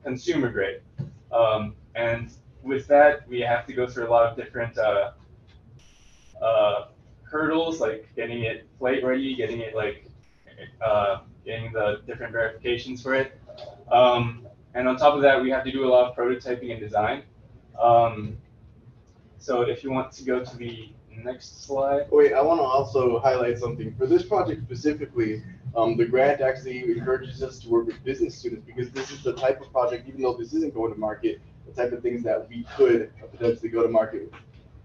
consumer 0.03 0.49
grade. 0.49 0.81
Um, 1.31 1.75
and 1.95 2.31
with 2.63 2.87
that, 2.87 3.27
we 3.27 3.39
have 3.41 3.65
to 3.67 3.73
go 3.73 3.87
through 3.87 4.07
a 4.07 4.11
lot 4.11 4.27
of 4.27 4.37
different 4.37 4.77
uh, 4.77 5.11
uh, 6.41 6.87
hurdles, 7.29 7.79
like 7.79 8.07
getting 8.15 8.43
it 8.43 8.67
flight 8.79 9.03
ready, 9.03 9.35
getting 9.35 9.59
it 9.59 9.75
like 9.75 10.09
uh, 10.81 11.19
getting 11.45 11.71
the 11.71 12.01
different 12.05 12.31
verifications 12.31 13.01
for 13.01 13.13
it. 13.13 13.39
Um, 13.91 14.47
and 14.73 14.87
on 14.87 14.97
top 14.97 15.15
of 15.15 15.21
that, 15.21 15.41
we 15.41 15.49
have 15.49 15.63
to 15.63 15.71
do 15.71 15.85
a 15.85 15.89
lot 15.89 16.09
of 16.09 16.15
prototyping 16.15 16.71
and 16.71 16.79
design. 16.79 17.23
Um, 17.79 18.37
so 19.39 19.61
if 19.61 19.83
you 19.83 19.91
want 19.91 20.11
to 20.13 20.23
go 20.23 20.43
to 20.43 20.57
the 20.57 20.93
next 21.23 21.65
slide. 21.65 22.05
Wait, 22.11 22.33
I 22.33 22.41
want 22.41 22.59
to 22.59 22.63
also 22.63 23.19
highlight 23.19 23.57
something. 23.57 23.93
For 23.95 24.05
this 24.05 24.23
project 24.23 24.63
specifically, 24.63 25.43
um, 25.75 25.97
the 25.97 26.05
grant 26.05 26.41
actually 26.41 26.83
encourages 26.91 27.41
us 27.43 27.59
to 27.59 27.69
work 27.69 27.87
with 27.87 28.03
business 28.03 28.35
students 28.35 28.65
because 28.65 28.91
this 28.91 29.11
is 29.11 29.23
the 29.23 29.33
type 29.33 29.61
of 29.61 29.71
project, 29.71 30.07
even 30.07 30.21
though 30.21 30.33
this 30.33 30.53
isn't 30.53 30.73
going 30.73 30.93
to 30.93 30.99
market, 30.99 31.41
the 31.65 31.73
type 31.73 31.91
of 31.91 32.01
things 32.01 32.23
that 32.23 32.47
we 32.49 32.65
could 32.75 33.11
potentially 33.31 33.69
go 33.69 33.83
to 33.83 33.89
market 33.89 34.31
with. 34.31 34.41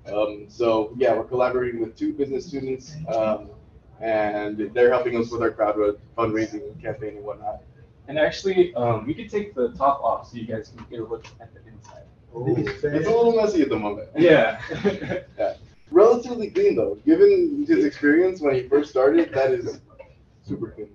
Um, 0.06 0.46
so 0.48 0.92
yeah, 0.96 1.14
we're 1.14 1.24
collaborating 1.24 1.80
with 1.80 1.96
two 1.96 2.12
business 2.12 2.46
students, 2.46 2.94
um, 3.14 3.50
and 4.00 4.70
they're 4.74 4.90
helping 4.90 5.16
us 5.16 5.30
with 5.30 5.42
our 5.42 5.50
crowd 5.50 5.76
fundraising 6.18 6.80
campaign 6.82 7.16
and 7.16 7.24
whatnot. 7.24 7.62
And 8.08 8.18
actually, 8.18 8.74
um, 8.74 9.06
we 9.06 9.14
could 9.14 9.30
take 9.30 9.54
the 9.54 9.72
top 9.72 10.02
off 10.02 10.28
so 10.28 10.36
you 10.36 10.46
guys 10.46 10.72
can 10.74 10.84
get 10.90 11.00
a 11.00 11.04
look 11.04 11.24
at 11.40 11.54
the 11.54 11.60
inside. 11.70 12.02
It's 12.34 13.06
a 13.06 13.10
little 13.10 13.36
messy 13.36 13.62
at 13.62 13.68
the 13.68 13.78
moment. 13.78 14.08
Yeah. 14.16 14.60
yeah. 15.38 15.54
Relatively 15.90 16.50
clean 16.50 16.74
though. 16.76 16.96
Given 17.06 17.64
his 17.68 17.84
experience 17.84 18.40
when 18.40 18.54
he 18.54 18.68
first 18.68 18.90
started, 18.90 19.32
that 19.34 19.52
is 19.52 19.80
super 20.42 20.70
clean. 20.70 20.88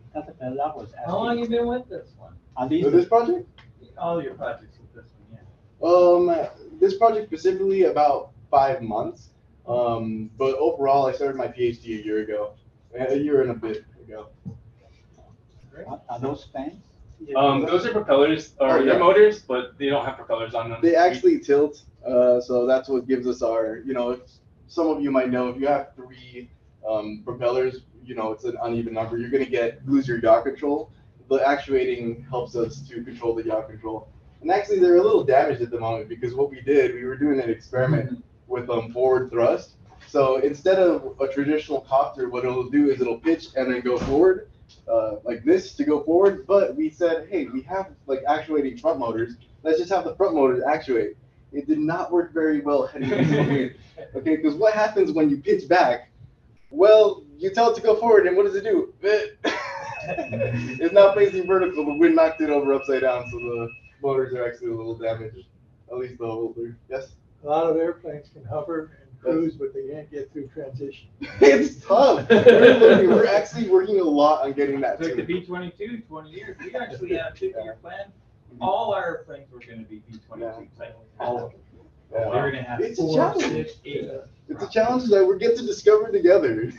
How 1.06 1.18
long 1.18 1.40
you 1.40 1.48
been 1.48 1.68
with 1.68 1.88
this 1.88 2.10
one? 2.18 2.34
With 2.84 2.94
this 2.94 3.08
project? 3.08 3.48
All 3.98 4.22
your 4.22 4.34
projects 4.34 4.78
with 4.80 4.94
this 4.94 5.12
one, 5.30 5.40
yeah. 6.30 6.46
Um, 6.46 6.80
this 6.80 6.98
project 6.98 7.28
specifically 7.28 7.84
about 7.84 8.32
five 8.50 8.82
months. 8.82 9.30
Um, 9.68 10.30
but 10.38 10.56
overall, 10.56 11.08
I 11.08 11.12
started 11.12 11.36
my 11.36 11.48
PhD 11.48 12.00
a 12.02 12.06
year 12.06 12.20
ago, 12.20 12.54
a 12.98 13.16
year 13.18 13.42
and 13.42 13.52
a 13.52 13.54
bit 13.54 13.84
ago. 14.02 14.28
Are 16.10 16.20
those 16.20 16.48
fans? 16.54 16.84
Um, 17.36 17.66
those 17.66 17.86
are 17.86 17.92
propellers, 17.92 18.54
or 18.60 18.70
Oh, 18.70 18.78
yeah. 18.80 18.86
they're 18.92 19.00
motors, 19.00 19.40
but 19.42 19.78
they 19.78 19.90
don't 19.90 20.06
have 20.06 20.16
propellers 20.18 20.54
on 20.54 20.70
them. 20.70 20.80
They 20.82 20.96
actually 20.96 21.40
tilt, 21.40 21.84
uh, 22.06 22.40
so 22.40 22.66
that's 22.66 22.90
what 22.90 23.08
gives 23.08 23.28
us 23.28 23.42
our, 23.42 23.80
you 23.86 23.94
know, 23.94 24.12
if 24.12 24.20
some 24.68 24.88
of 24.88 25.02
you 25.02 25.12
might 25.12 25.30
know, 25.30 25.50
if 25.50 25.60
you 25.60 25.68
have 25.68 25.94
three 25.96 26.50
um, 26.88 27.22
propellers, 27.26 27.82
you 28.06 28.16
know, 28.16 28.32
it's 28.32 28.44
an 28.46 28.56
uneven 28.64 28.94
number, 28.94 29.18
you're 29.18 29.30
gonna 29.32 29.46
get, 29.46 29.86
lose 29.88 30.08
your 30.08 30.20
yaw 30.20 30.42
control. 30.42 30.92
The 31.30 31.46
actuating 31.46 32.26
helps 32.30 32.56
us 32.56 32.88
to 32.88 33.04
control 33.04 33.36
the 33.36 33.44
yaw 33.44 33.62
control. 33.64 34.08
And 34.42 34.52
actually, 34.52 34.80
they're 34.80 34.98
a 34.98 35.02
little 35.04 35.24
damaged 35.24 35.62
at 35.62 35.72
the 35.72 35.80
moment 35.80 36.08
because 36.10 36.34
what 36.36 36.50
we 36.52 36.62
did, 36.62 36.94
we 36.94 37.04
were 37.04 37.18
doing 37.18 37.40
an 37.40 37.50
experiment 37.50 38.24
with 38.48 38.70
um, 38.70 38.92
forward 38.92 39.32
thrust. 39.32 39.76
So 40.08 40.38
instead 40.38 40.80
of 40.80 41.20
a 41.20 41.28
traditional 41.28 41.82
copter, 41.82 42.30
what 42.30 42.46
it'll 42.46 42.70
do 42.70 42.90
is 42.90 43.02
it'll 43.02 43.20
pitch 43.20 43.48
and 43.56 43.72
then 43.72 43.82
go 43.82 43.98
forward, 43.98 44.50
uh, 44.90 45.18
like 45.24 45.44
this 45.44 45.74
to 45.74 45.84
go 45.84 46.04
forward. 46.04 46.48
But 46.48 46.76
we 46.76 46.90
said, 46.90 47.28
hey, 47.30 47.46
we 47.46 47.62
have 47.64 47.90
like 48.06 48.24
actuating 48.28 48.78
front 48.78 49.00
motors. 49.00 49.36
Let's 49.64 49.80
just 49.80 49.92
have 49.92 50.06
the 50.06 50.16
front 50.16 50.36
motors 50.36 50.64
actuate. 50.64 51.18
It 51.52 51.68
did 51.68 51.80
not 51.80 52.12
work 52.12 52.34
very 52.34 52.62
well 52.62 52.88
heading 52.88 53.10
this. 53.10 53.74
Okay, 54.16 54.36
because 54.36 54.54
what 54.54 54.76
happens 54.76 55.12
when 55.12 55.28
you 55.28 55.38
pitch 55.38 55.68
back? 55.68 56.12
Well, 56.70 57.24
you 57.40 57.50
tell 57.50 57.72
it 57.72 57.76
to 57.78 57.82
go 57.82 57.96
forward, 57.96 58.28
and 58.28 58.38
what 58.38 58.46
does 58.46 58.56
it 58.56 58.64
do? 58.64 58.94
it's 60.08 60.94
not 60.94 61.16
facing 61.16 61.48
vertical. 61.48 61.84
The 61.84 61.94
wind 61.96 62.16
knocked 62.16 62.42
it 62.42 62.52
over 62.52 62.74
upside 62.74 63.02
down, 63.02 63.26
so 63.32 63.40
the 63.40 63.70
motors 64.04 64.34
are 64.34 64.48
actually 64.48 64.72
a 64.72 64.76
little 64.76 64.96
damaged. 64.96 65.48
At 65.90 65.98
least 65.98 66.18
the 66.20 66.26
older. 66.26 66.78
Yes. 66.90 67.14
A 67.44 67.48
lot 67.48 67.66
of 67.70 67.78
airplanes 67.78 68.28
can 68.34 68.44
hover 68.46 68.92
and 69.02 69.22
cruise, 69.22 69.56
but 69.56 69.74
they 69.74 69.88
can't 69.88 70.10
get 70.12 70.32
through 70.34 70.48
transition. 70.50 71.08
it's 71.42 71.84
tough. 71.86 72.28
We're, 72.30 72.78
looking- 72.80 73.10
we're 73.10 73.28
actually 73.28 73.70
working 73.70 74.00
a 74.00 74.04
lot 74.04 74.44
on 74.46 74.54
getting 74.54 74.82
that 74.82 75.00
Took 75.02 75.16
the 75.16 75.22
too. 75.26 75.40
V 75.42 75.46
twenty-two, 75.46 76.00
twenty 76.08 76.32
years. 76.32 76.58
We 76.60 76.76
actually 76.80 77.10
had 77.16 77.28
a 77.28 77.32
fifty-year 77.32 77.78
plan. 77.82 78.12
All 78.60 78.94
our 78.94 79.06
airplanes 79.06 79.52
were 79.52 79.60
gonna 79.60 79.84
be 79.84 80.02
V 80.10 80.20
twenty-two 80.28 80.68
type. 80.78 80.98
All 81.20 81.38
of 81.46 81.52
them. 81.52 81.62
Yeah. 82.12 82.20
They 82.24 82.26
were 82.30 82.52
gonna 82.52 82.64
have 82.64 82.82
It's 82.82 83.00
a 83.00 83.02
four, 83.04 83.16
challenge. 83.18 83.44
six, 83.44 83.74
eight. 83.86 84.10
It's 84.50 84.64
a 84.64 84.70
challenge 84.70 85.10
that 85.10 85.26
we 85.26 85.38
get 85.38 85.58
to 85.58 85.66
discover 85.66 86.12
together. 86.12 86.72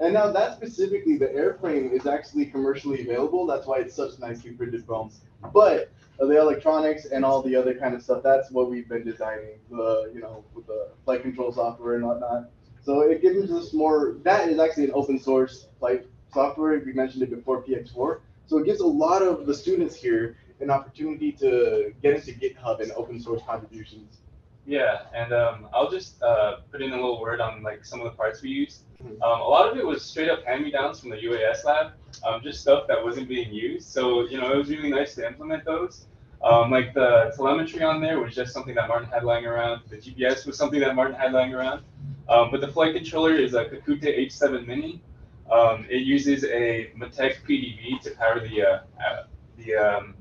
And 0.00 0.14
now 0.14 0.30
that 0.30 0.54
specifically, 0.56 1.18
the 1.18 1.26
airframe 1.26 1.92
is 1.92 2.06
actually 2.06 2.46
commercially 2.46 3.00
available. 3.02 3.46
That's 3.46 3.66
why 3.66 3.78
it's 3.78 3.94
such 3.94 4.16
nicely 4.20 4.52
printed 4.52 4.84
foams. 4.84 5.20
But 5.52 5.90
the 6.26 6.38
electronics 6.38 7.06
and 7.06 7.24
all 7.24 7.42
the 7.42 7.54
other 7.54 7.74
kind 7.74 7.94
of 7.94 8.02
stuff, 8.02 8.22
that's 8.22 8.50
what 8.50 8.68
we've 8.70 8.88
been 8.88 9.04
designing, 9.04 9.60
the, 9.70 10.10
you 10.12 10.20
know, 10.20 10.44
with 10.54 10.66
the 10.66 10.88
flight 11.04 11.22
control 11.22 11.52
software 11.52 11.94
and 11.94 12.04
whatnot. 12.04 12.50
So 12.82 13.00
it 13.02 13.22
gives 13.22 13.50
us 13.52 13.72
more, 13.72 14.16
that 14.24 14.48
is 14.48 14.58
actually 14.58 14.84
an 14.84 14.92
open 14.94 15.18
source 15.18 15.66
flight 15.78 16.06
software. 16.32 16.80
We 16.84 16.92
mentioned 16.92 17.22
it 17.22 17.30
before, 17.30 17.62
PX4. 17.62 18.20
So 18.46 18.58
it 18.58 18.64
gives 18.64 18.80
a 18.80 18.86
lot 18.86 19.22
of 19.22 19.46
the 19.46 19.54
students 19.54 19.94
here 19.94 20.36
an 20.60 20.70
opportunity 20.70 21.30
to 21.32 21.92
get 22.02 22.14
into 22.14 22.32
GitHub 22.32 22.80
and 22.80 22.90
open 22.92 23.20
source 23.20 23.42
contributions. 23.46 24.18
Yeah, 24.66 25.02
and 25.14 25.32
um, 25.32 25.68
I'll 25.72 25.90
just 25.90 26.20
uh, 26.22 26.56
put 26.70 26.82
in 26.82 26.92
a 26.92 26.96
little 26.96 27.20
word 27.20 27.40
on 27.40 27.62
like 27.62 27.84
some 27.84 28.00
of 28.00 28.04
the 28.04 28.16
parts 28.16 28.42
we 28.42 28.50
used. 28.50 28.82
Um, 29.00 29.18
a 29.22 29.48
lot 29.48 29.70
of 29.70 29.78
it 29.78 29.86
was 29.86 30.04
straight 30.04 30.28
up 30.28 30.44
hand-me-downs 30.44 31.00
from 31.00 31.10
the 31.10 31.16
UAS 31.16 31.64
lab, 31.64 31.92
um, 32.26 32.42
just 32.42 32.60
stuff 32.60 32.88
that 32.88 33.02
wasn't 33.02 33.28
being 33.28 33.52
used. 33.52 33.88
So 33.88 34.26
you 34.26 34.40
know, 34.40 34.52
it 34.52 34.56
was 34.56 34.68
really 34.68 34.90
nice 34.90 35.14
to 35.16 35.26
implement 35.26 35.64
those. 35.64 36.06
Um, 36.42 36.70
like 36.70 36.94
the 36.94 37.32
telemetry 37.36 37.82
on 37.82 38.00
there 38.00 38.20
was 38.20 38.34
just 38.34 38.52
something 38.52 38.74
that 38.74 38.88
Martin 38.88 39.08
had 39.08 39.24
lying 39.24 39.46
around. 39.46 39.82
The 39.88 39.96
GPS 39.96 40.46
was 40.46 40.56
something 40.56 40.80
that 40.80 40.94
Martin 40.94 41.16
had 41.16 41.32
lying 41.32 41.54
around. 41.54 41.82
Um, 42.28 42.50
but 42.50 42.60
the 42.60 42.68
flight 42.68 42.94
controller 42.94 43.34
is 43.34 43.54
a 43.54 43.64
Kakute 43.64 44.02
H7 44.02 44.66
Mini. 44.66 45.02
Um, 45.50 45.86
it 45.88 46.02
uses 46.02 46.44
a 46.44 46.90
Matek 46.96 47.36
PDB 47.48 48.00
to 48.02 48.10
power 48.12 48.40
the 48.40 48.62
uh, 48.62 48.80
uh, 49.04 49.22
the 49.56 49.74
um, 49.76 50.14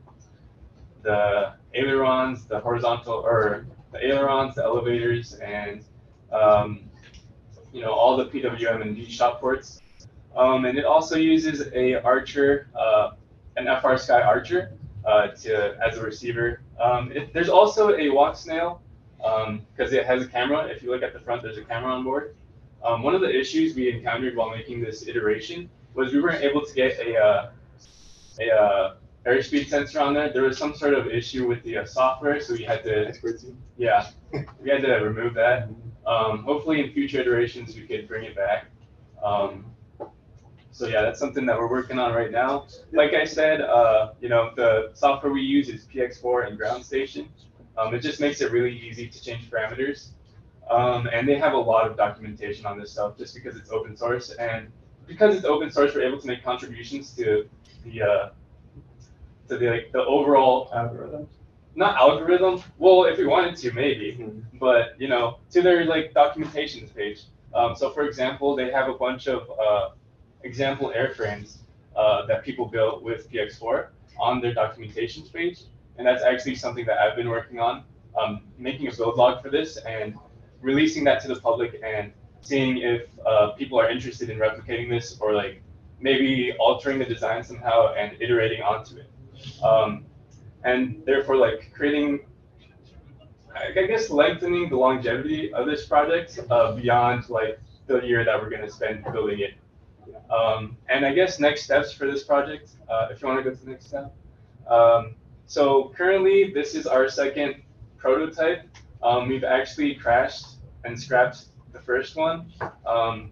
the 1.04 1.54
ailerons, 1.74 2.46
the 2.46 2.60
horizontal 2.60 3.14
or 3.14 3.68
the 3.92 4.06
ailerons, 4.06 4.56
the 4.56 4.64
elevators, 4.64 5.34
and 5.36 5.84
um, 6.32 6.87
you 7.74 7.82
know 7.82 7.92
all 7.92 8.18
the 8.18 8.26
PWM 8.26 8.82
and 8.82 8.96
DShot 8.96 9.40
ports. 9.40 9.82
Um, 10.36 10.66
and 10.66 10.78
it 10.78 10.86
also 10.86 11.16
uses 11.18 11.72
a 11.74 11.96
Archer, 12.04 12.68
uh, 12.76 13.12
an 13.56 13.66
FR 13.82 13.98
Sky 13.98 14.22
Archer, 14.22 14.72
uh, 15.06 15.30
to 15.30 15.78
as 15.84 15.98
a 15.98 16.04
receiver. 16.04 16.62
Um, 16.80 17.12
it, 17.12 17.34
there's 17.34 17.50
also 17.50 17.96
a 17.98 18.10
walk 18.10 18.38
snail 18.38 18.82
because 19.18 19.94
it 19.94 20.06
has 20.06 20.24
a 20.24 20.28
camera. 20.28 20.68
If 20.68 20.84
you 20.84 20.92
look 20.92 21.02
at 21.02 21.14
the 21.14 21.20
front, 21.20 21.42
there's 21.42 21.58
a 21.58 21.64
camera 21.64 21.92
on 21.92 22.04
board. 22.04 22.36
Um, 22.84 23.02
one 23.02 23.16
of 23.16 23.22
the 23.22 23.36
issues 23.36 23.76
we 23.76 23.92
encountered 23.92 24.36
while 24.36 24.50
making 24.50 24.82
this 24.82 25.08
iteration 25.08 25.70
was 25.94 26.14
we 26.14 26.22
weren't 26.22 26.44
able 26.44 26.64
to 26.64 26.74
get 26.74 27.00
a 27.00 27.18
uh, 27.18 27.50
a 28.40 28.52
uh, 28.52 28.96
airspeed 29.26 29.68
sensor 29.68 30.00
on 30.00 30.14
there. 30.14 30.32
There 30.32 30.44
was 30.44 30.58
some 30.58 30.76
sort 30.76 30.94
of 30.94 31.08
issue 31.08 31.48
with 31.48 31.64
the 31.64 31.80
uh, 31.80 31.86
software, 31.86 32.40
so 32.40 32.54
we 32.54 32.64
had 32.64 32.84
to 32.84 33.14
yeah 33.78 34.10
we 34.62 34.70
had 34.70 34.82
to 34.84 34.94
remove 34.98 35.34
that. 35.36 35.70
Um, 36.08 36.44
hopefully, 36.44 36.80
in 36.80 36.92
future 36.92 37.20
iterations, 37.20 37.76
we 37.76 37.82
could 37.86 38.08
bring 38.08 38.24
it 38.24 38.36
back. 38.36 38.68
Um, 39.24 39.66
so 40.72 40.88
yeah, 40.88 41.02
that's 41.02 41.20
something 41.20 41.46
that 41.48 41.58
we're 41.58 41.70
working 41.70 42.00
on 42.00 42.14
right 42.14 42.32
now. 42.32 42.68
Like 42.92 43.14
I 43.14 43.26
said, 43.26 43.62
uh, 43.62 44.14
you 44.22 44.30
know, 44.30 44.52
the 44.56 44.92
software 44.94 45.34
we 45.34 45.42
use 45.42 45.70
is 45.70 45.86
PX4 45.86 46.48
and 46.48 46.58
Ground 46.58 46.86
Station. 46.86 47.28
Um, 47.78 47.94
it 47.94 48.00
just 48.00 48.20
makes 48.20 48.42
it 48.42 48.52
really 48.52 48.78
easy 48.78 49.08
to 49.08 49.24
change 49.24 49.50
parameters. 49.50 50.10
Um, 50.70 51.08
and 51.12 51.28
they 51.28 51.36
have 51.36 51.54
a 51.54 51.58
lot 51.58 51.90
of 51.90 51.98
documentation 51.98 52.66
on 52.66 52.80
this 52.80 52.92
stuff 52.92 53.18
just 53.18 53.34
because 53.34 53.56
it's 53.56 53.72
open 53.72 53.96
source. 53.98 54.32
And 54.32 54.68
because 55.08 55.36
it's 55.36 55.46
open 55.46 55.72
source, 55.72 55.96
we're 55.96 56.08
able 56.08 56.20
to 56.20 56.28
make 56.28 56.44
contributions 56.44 57.12
to 57.16 57.50
the 57.84 58.02
uh, 58.02 58.30
to 59.48 59.58
the 59.58 59.70
like 59.70 59.92
the 59.92 60.04
overall 60.06 60.70
algorithm. 60.74 61.28
Not 61.78 61.96
algorithm. 61.98 62.64
Well, 62.80 63.04
if 63.04 63.20
we 63.20 63.28
wanted 63.28 63.56
to, 63.58 63.72
maybe. 63.72 64.20
But 64.60 65.00
you 65.00 65.08
know, 65.08 65.38
to 65.52 65.62
their 65.62 65.86
like 65.86 66.12
documentations 66.12 66.94
page. 66.94 67.26
Um, 67.54 67.76
so 67.76 67.92
for 67.92 68.04
example, 68.04 68.56
they 68.56 68.72
have 68.72 68.90
a 68.90 68.96
bunch 68.96 69.28
of 69.28 69.48
uh, 69.52 69.90
example 70.42 70.92
airframes 70.98 71.58
uh, 71.96 72.26
that 72.26 72.44
people 72.44 72.66
built 72.66 73.04
with 73.04 73.32
PX4 73.32 73.90
on 74.20 74.42
their 74.42 74.56
documentations 74.56 75.32
page. 75.32 75.66
And 76.00 76.08
that's 76.08 76.24
actually 76.24 76.56
something 76.56 76.84
that 76.88 76.98
I've 76.98 77.16
been 77.16 77.30
working 77.30 77.60
on, 77.60 77.84
um, 78.20 78.42
making 78.58 78.88
a 78.88 78.92
build 78.92 79.16
log 79.16 79.44
for 79.44 79.52
this 79.52 79.78
and 79.78 80.16
releasing 80.62 81.04
that 81.04 81.22
to 81.22 81.28
the 81.28 81.40
public 81.40 81.80
and 81.86 82.12
seeing 82.42 82.80
if 82.80 83.04
uh, 83.24 83.52
people 83.52 83.80
are 83.80 83.88
interested 83.88 84.32
in 84.32 84.40
replicating 84.40 84.90
this 84.90 85.20
or 85.20 85.34
like 85.34 85.62
maybe 86.00 86.54
altering 86.60 86.98
the 86.98 87.06
design 87.06 87.44
somehow 87.44 87.94
and 87.94 88.20
iterating 88.20 88.64
onto 88.64 88.98
it. 88.98 89.12
Um, 89.64 90.07
and 90.68 91.02
therefore 91.06 91.38
like 91.38 91.72
creating, 91.74 92.20
I 93.56 93.72
guess 93.72 94.10
lengthening 94.10 94.70
the 94.70 94.76
longevity 94.76 95.54
of 95.54 95.66
this 95.66 95.86
project 95.86 96.40
uh, 96.50 96.74
beyond 96.74 97.30
like 97.30 97.60
the 97.88 98.02
year 98.02 98.26
that 98.26 98.40
we're 98.40 98.50
gonna 98.50 98.70
spend 98.70 99.06
building 99.06 99.40
it. 99.40 99.54
Um, 100.30 100.78
and 100.90 101.06
I 101.06 101.14
guess 101.14 101.40
next 101.40 101.64
steps 101.64 101.94
for 101.94 102.06
this 102.06 102.24
project, 102.24 102.72
uh, 102.90 103.08
if 103.10 103.22
you 103.22 103.28
wanna 103.30 103.44
go 103.44 103.52
to 103.52 103.66
the 103.66 103.72
next 103.72 103.88
step. 103.88 104.14
Um, 104.68 105.16
so 105.46 105.94
currently, 105.96 106.52
this 106.52 106.76
is 106.76 106.86
our 106.86 107.08
second 107.08 107.56
prototype. 107.98 108.68
Um, 109.02 109.30
we've 109.30 109.46
actually 109.46 109.96
crashed 109.96 110.58
and 110.84 111.00
scrapped 111.00 111.46
the 111.72 111.80
first 111.80 112.18
one. 112.18 112.52
Um, 112.86 113.32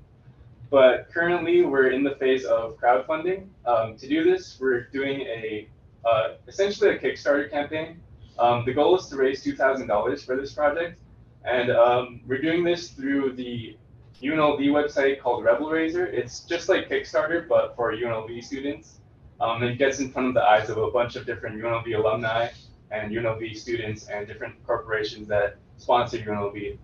but 0.70 1.10
currently, 1.14 1.66
we're 1.66 1.90
in 1.90 2.04
the 2.04 2.16
phase 2.16 2.46
of 2.46 2.78
crowdfunding. 2.80 3.48
Um, 3.66 3.98
to 3.98 4.08
do 4.08 4.24
this, 4.24 4.58
we're 4.62 4.88
doing 4.92 5.22
a 5.22 5.68
uh, 6.06 6.36
essentially 6.48 6.92
a 6.92 7.00
Kickstarter 7.00 7.50
campaign. 7.50 8.00
Um, 8.38 8.66
the 8.66 8.74
goal 8.74 8.98
is 8.98 9.08
to 9.08 9.16
raise 9.16 9.44
$2,000 9.44 10.26
for 10.26 10.36
this 10.36 10.54
project. 10.54 11.00
And 11.46 11.72
um, 11.72 12.22
we're 12.26 12.42
doing 12.42 12.64
this 12.64 12.90
through 12.90 13.34
the 13.34 13.78
UNLV 14.22 14.60
website 14.60 15.20
called 15.20 15.44
Rebel 15.44 15.70
Raiser. 15.70 16.06
It's 16.08 16.42
just 16.42 16.70
like 16.70 16.90
Kickstarter, 16.90 17.48
but 17.48 17.76
for 17.76 17.94
UNLV 17.94 18.44
students. 18.44 19.00
Um, 19.42 19.64
it 19.64 19.78
gets 19.78 20.00
in 20.00 20.12
front 20.12 20.30
of 20.30 20.34
the 20.34 20.44
eyes 20.44 20.70
of 20.70 20.78
a 20.78 20.90
bunch 20.92 21.16
of 21.16 21.26
different 21.26 21.62
UNLV 21.62 21.94
alumni 21.96 22.50
and 22.92 23.12
UNLV 23.12 23.56
students 23.58 24.08
and 24.08 24.26
different 24.28 24.56
corporations 24.66 25.28
that 25.28 25.58
sponsor 25.78 26.18
UNLV. 26.18 26.78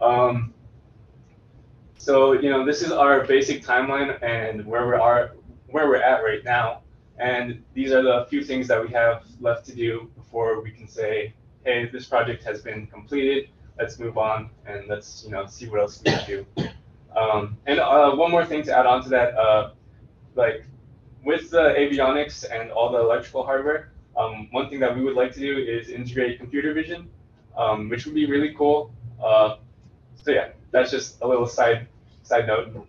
Um, 0.00 0.54
so, 1.98 2.32
you 2.32 2.50
know, 2.50 2.64
this 2.64 2.82
is 2.82 2.90
our 2.90 3.24
basic 3.24 3.62
timeline 3.62 4.20
and 4.22 4.66
where 4.66 4.86
we 4.88 4.94
are, 4.94 5.36
where 5.68 5.86
we're 5.86 6.02
at 6.02 6.24
right 6.24 6.42
now. 6.44 6.82
And 7.18 7.62
these 7.74 7.92
are 7.92 8.02
the 8.02 8.26
few 8.28 8.42
things 8.42 8.66
that 8.68 8.80
we 8.82 8.92
have 8.92 9.24
left 9.40 9.66
to 9.66 9.74
do 9.74 10.10
before 10.16 10.60
we 10.62 10.70
can 10.70 10.88
say, 10.88 11.34
hey, 11.64 11.88
this 11.88 12.06
project 12.06 12.42
has 12.44 12.62
been 12.62 12.86
completed. 12.86 13.48
Let's 13.78 13.98
move 13.98 14.18
on 14.18 14.50
and 14.66 14.88
let's, 14.88 15.24
you 15.24 15.30
know, 15.30 15.46
see 15.46 15.68
what 15.68 15.80
else 15.80 16.02
we 16.04 16.10
can 16.10 16.26
do. 16.26 16.46
Um, 17.16 17.58
and 17.66 17.78
uh, 17.78 18.14
one 18.14 18.30
more 18.30 18.44
thing 18.44 18.62
to 18.64 18.76
add 18.76 18.86
on 18.86 19.02
to 19.04 19.08
that, 19.10 19.34
uh, 19.34 19.72
like 20.34 20.64
with 21.24 21.50
the 21.50 21.74
avionics 21.78 22.44
and 22.50 22.70
all 22.70 22.90
the 22.90 22.98
electrical 22.98 23.44
hardware, 23.44 23.92
um, 24.16 24.48
one 24.50 24.68
thing 24.68 24.80
that 24.80 24.94
we 24.94 25.02
would 25.02 25.14
like 25.16 25.32
to 25.32 25.40
do 25.40 25.58
is 25.58 25.88
integrate 25.88 26.38
computer 26.38 26.72
vision, 26.74 27.10
um, 27.56 27.88
which 27.88 28.04
would 28.06 28.14
be 28.14 28.26
really 28.26 28.54
cool. 28.54 28.92
Uh, 29.22 29.56
so 30.14 30.30
yeah, 30.30 30.50
that's 30.70 30.90
just 30.90 31.20
a 31.22 31.26
little 31.26 31.46
side 31.46 31.86
side 32.22 32.46
note. 32.46 32.86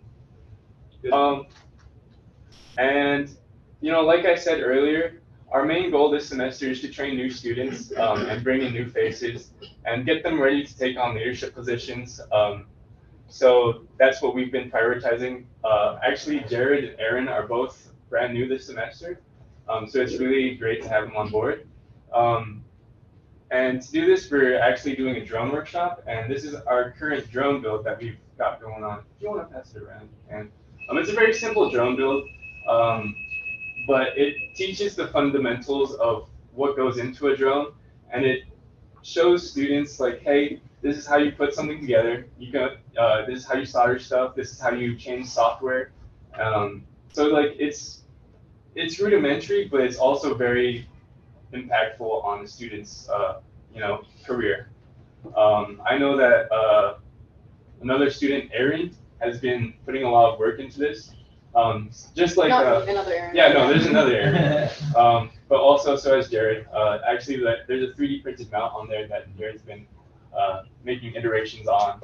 Um, 1.12 1.46
and 2.78 3.30
you 3.84 3.92
know, 3.92 4.00
like 4.00 4.24
I 4.24 4.34
said 4.34 4.62
earlier, 4.62 5.20
our 5.52 5.66
main 5.66 5.90
goal 5.90 6.10
this 6.10 6.26
semester 6.26 6.70
is 6.70 6.80
to 6.80 6.88
train 6.88 7.16
new 7.16 7.28
students 7.28 7.92
um, 7.98 8.22
and 8.22 8.42
bring 8.42 8.62
in 8.62 8.72
new 8.72 8.88
faces 8.88 9.50
and 9.84 10.06
get 10.06 10.22
them 10.22 10.40
ready 10.40 10.64
to 10.64 10.78
take 10.78 10.96
on 10.96 11.14
leadership 11.14 11.54
positions. 11.54 12.18
Um, 12.32 12.64
so 13.28 13.82
that's 13.98 14.22
what 14.22 14.34
we've 14.34 14.50
been 14.50 14.70
prioritizing. 14.70 15.44
Uh, 15.62 15.98
actually, 16.02 16.40
Jared 16.48 16.84
and 16.84 16.98
Aaron 16.98 17.28
are 17.28 17.46
both 17.46 17.92
brand 18.08 18.32
new 18.32 18.48
this 18.48 18.64
semester, 18.64 19.20
um, 19.68 19.86
so 19.86 20.00
it's 20.00 20.16
really 20.16 20.54
great 20.54 20.82
to 20.82 20.88
have 20.88 21.04
them 21.04 21.16
on 21.18 21.28
board. 21.28 21.68
Um, 22.14 22.64
and 23.50 23.82
to 23.82 23.92
do 23.92 24.06
this, 24.06 24.30
we're 24.30 24.58
actually 24.58 24.96
doing 24.96 25.16
a 25.16 25.24
drone 25.26 25.52
workshop, 25.52 26.02
and 26.06 26.32
this 26.32 26.44
is 26.44 26.54
our 26.54 26.92
current 26.92 27.30
drone 27.30 27.60
build 27.60 27.84
that 27.84 28.00
we've 28.00 28.16
got 28.38 28.62
going 28.62 28.82
on. 28.82 29.00
If 29.00 29.22
you 29.22 29.28
want 29.28 29.46
to 29.46 29.54
pass 29.54 29.74
it 29.74 29.82
around, 29.82 30.08
and 30.30 30.50
um, 30.88 30.96
it's 30.96 31.10
a 31.10 31.14
very 31.14 31.34
simple 31.34 31.70
drone 31.70 31.96
build, 31.96 32.24
um, 32.66 33.14
but 33.86 34.16
it 34.16 34.34
teaches 34.54 34.94
the 34.94 35.08
fundamentals 35.08 35.94
of 35.94 36.28
what 36.52 36.76
goes 36.76 36.98
into 36.98 37.28
a 37.28 37.36
drone, 37.36 37.72
and 38.12 38.24
it 38.24 38.44
shows 39.02 39.50
students 39.50 40.00
like, 40.00 40.20
hey, 40.22 40.60
this 40.82 40.96
is 40.96 41.06
how 41.06 41.16
you 41.16 41.32
put 41.32 41.54
something 41.54 41.80
together. 41.80 42.26
You 42.38 42.52
can, 42.52 42.70
uh, 42.98 43.26
this 43.26 43.40
is 43.40 43.46
how 43.46 43.54
you 43.54 43.64
solder 43.64 43.98
stuff. 43.98 44.34
This 44.34 44.52
is 44.52 44.60
how 44.60 44.70
you 44.70 44.96
change 44.96 45.26
software. 45.26 45.92
Um, 46.38 46.84
so 47.12 47.26
like 47.26 47.56
it's 47.58 48.02
it's 48.74 48.98
rudimentary, 49.00 49.68
but 49.68 49.80
it's 49.80 49.96
also 49.96 50.34
very 50.34 50.88
impactful 51.52 52.24
on 52.24 52.42
the 52.42 52.48
student's 52.48 53.08
uh, 53.08 53.40
you 53.72 53.80
know 53.80 54.04
career. 54.26 54.68
Um, 55.36 55.80
I 55.88 55.96
know 55.96 56.16
that 56.16 56.52
uh, 56.52 56.98
another 57.80 58.10
student, 58.10 58.50
Aaron, 58.52 58.94
has 59.20 59.40
been 59.40 59.74
putting 59.86 60.02
a 60.02 60.10
lot 60.10 60.32
of 60.32 60.38
work 60.38 60.60
into 60.60 60.78
this. 60.78 61.12
Um, 61.56 61.90
just 62.16 62.36
like 62.36 62.48
Not 62.48 62.66
uh, 62.66 62.84
another 62.88 63.12
Aaron. 63.12 63.36
yeah, 63.36 63.52
no, 63.52 63.68
there's 63.68 63.86
another 63.86 64.12
Aaron. 64.12 64.70
um, 64.96 65.30
but 65.48 65.60
also 65.60 65.96
so 65.96 66.16
has 66.16 66.28
Jared. 66.28 66.66
Uh, 66.72 66.98
actually, 67.06 67.36
like, 67.38 67.58
there's 67.68 67.88
a 67.88 67.92
3D 67.92 68.22
printed 68.22 68.50
mount 68.50 68.74
on 68.74 68.88
there 68.88 69.06
that 69.06 69.36
Jared's 69.36 69.62
been 69.62 69.86
uh, 70.36 70.62
making 70.82 71.14
iterations 71.14 71.68
on. 71.68 72.00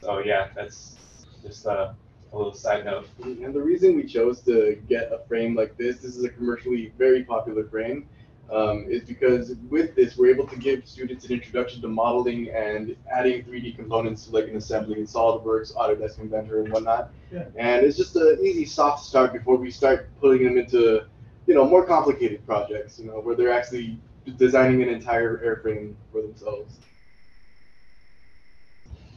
So 0.00 0.20
yeah, 0.20 0.48
that's 0.54 0.96
just 1.42 1.66
uh, 1.66 1.92
a 2.32 2.36
little 2.36 2.54
side 2.54 2.84
note. 2.84 3.08
And 3.22 3.52
the 3.54 3.60
reason 3.60 3.96
we 3.96 4.04
chose 4.04 4.40
to 4.42 4.80
get 4.88 5.12
a 5.12 5.26
frame 5.26 5.54
like 5.54 5.76
this, 5.76 5.98
this 5.98 6.16
is 6.16 6.24
a 6.24 6.28
commercially 6.28 6.92
very 6.96 7.24
popular 7.24 7.64
frame, 7.68 8.08
um, 8.52 8.86
is 8.88 9.02
because 9.02 9.54
with 9.70 9.94
this, 9.96 10.16
we're 10.16 10.30
able 10.30 10.46
to 10.46 10.56
give 10.56 10.86
students 10.86 11.24
an 11.24 11.32
introduction 11.32 11.80
to 11.82 11.88
modeling 11.88 12.50
and 12.50 12.94
adding 13.10 13.42
3D 13.44 13.76
components 13.76 14.28
like 14.30 14.46
an 14.48 14.56
assembly 14.56 14.98
in 14.98 15.06
SolidWorks, 15.06 15.74
Autodesk 15.74 16.18
Inventor, 16.18 16.60
and 16.60 16.72
whatnot. 16.72 17.10
Yeah. 17.32 17.44
And 17.56 17.84
it's 17.84 17.96
just 17.96 18.14
an 18.16 18.38
easy 18.42 18.66
soft 18.66 19.04
start 19.04 19.32
before 19.32 19.56
we 19.56 19.70
start 19.70 20.10
putting 20.20 20.44
them 20.44 20.58
into, 20.58 21.06
you 21.46 21.54
know, 21.54 21.64
more 21.66 21.86
complicated 21.86 22.44
projects, 22.46 22.98
you 22.98 23.06
know, 23.06 23.20
where 23.20 23.34
they're 23.34 23.52
actually 23.52 23.98
designing 24.36 24.82
an 24.82 24.90
entire 24.90 25.38
airframe 25.38 25.94
for 26.12 26.20
themselves. 26.20 26.78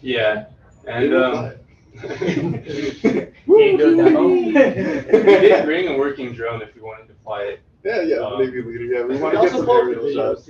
Yeah, 0.01 0.45
and 0.87 1.13
um, 1.13 1.53
Woo! 3.47 3.77
do 3.77 3.99
a 3.99 4.03
demo. 4.03 4.27
we 4.27 4.51
did 4.53 5.65
bring 5.65 5.87
a 5.87 5.97
working 5.97 6.33
drone 6.33 6.61
if 6.61 6.75
you 6.75 6.83
wanted 6.83 7.07
to 7.07 7.13
fly 7.23 7.41
it. 7.41 7.61
Yeah, 7.85 8.01
yeah, 8.01 8.15
Um, 8.17 8.39
maybe 8.39 8.63
later. 8.63 8.83
Yeah, 8.85 9.03
we 9.05 9.17
want 9.17 9.35
to 9.35 9.41
get 9.41 9.53
also 9.53 9.57
some 9.57 9.65
posted 9.67 9.97
aerial 9.99 10.35
shots. 10.35 10.49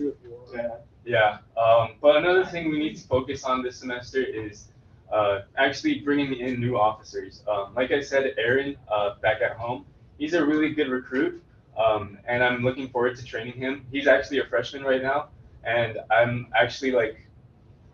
Yeah. 0.53 0.69
Yeah, 1.03 1.37
um, 1.61 1.95
but 2.01 2.15
another 2.15 2.45
thing 2.45 2.71
we 2.71 2.79
need 2.79 2.95
to 2.95 3.07
focus 3.07 3.43
on 3.43 3.61
this 3.61 3.77
semester 3.77 4.23
is 4.23 4.69
uh, 5.11 5.41
actually 5.57 5.99
bringing 5.99 6.33
in 6.33 6.59
new 6.61 6.77
officers. 6.77 7.43
Um, 7.47 7.73
like 7.75 7.91
I 7.91 7.99
said, 8.01 8.33
Aaron, 8.37 8.77
uh, 8.91 9.15
back 9.21 9.41
at 9.41 9.57
home, 9.57 9.85
he's 10.17 10.33
a 10.33 10.43
really 10.43 10.73
good 10.73 10.87
recruit, 10.87 11.43
um, 11.77 12.17
and 12.25 12.41
I'm 12.43 12.63
looking 12.63 12.89
forward 12.89 13.17
to 13.17 13.25
training 13.25 13.53
him. 13.55 13.85
He's 13.91 14.07
actually 14.07 14.39
a 14.39 14.45
freshman 14.45 14.83
right 14.83 15.03
now, 15.03 15.27
and 15.63 15.99
I'm 16.09 16.47
actually 16.57 16.91
like 16.91 17.27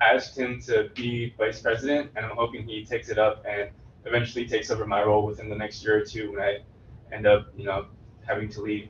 asked 0.01 0.37
him 0.37 0.61
to 0.67 0.89
be 0.93 1.33
vice 1.37 1.61
president, 1.61 2.11
and 2.15 2.25
I'm 2.25 2.37
hoping 2.37 2.65
he 2.65 2.85
takes 2.85 3.09
it 3.09 3.17
up 3.17 3.43
and 3.49 3.71
eventually 4.05 4.47
takes 4.47 4.69
over 4.71 4.85
my 4.85 5.03
role 5.03 5.25
within 5.25 5.49
the 5.49 5.55
next 5.55 5.83
year 5.83 5.97
or 5.97 6.05
two 6.05 6.31
when 6.31 6.41
I 6.41 6.59
end 7.11 7.25
up, 7.25 7.47
you 7.57 7.65
know, 7.65 7.87
having 8.25 8.47
to 8.49 8.61
leave. 8.61 8.87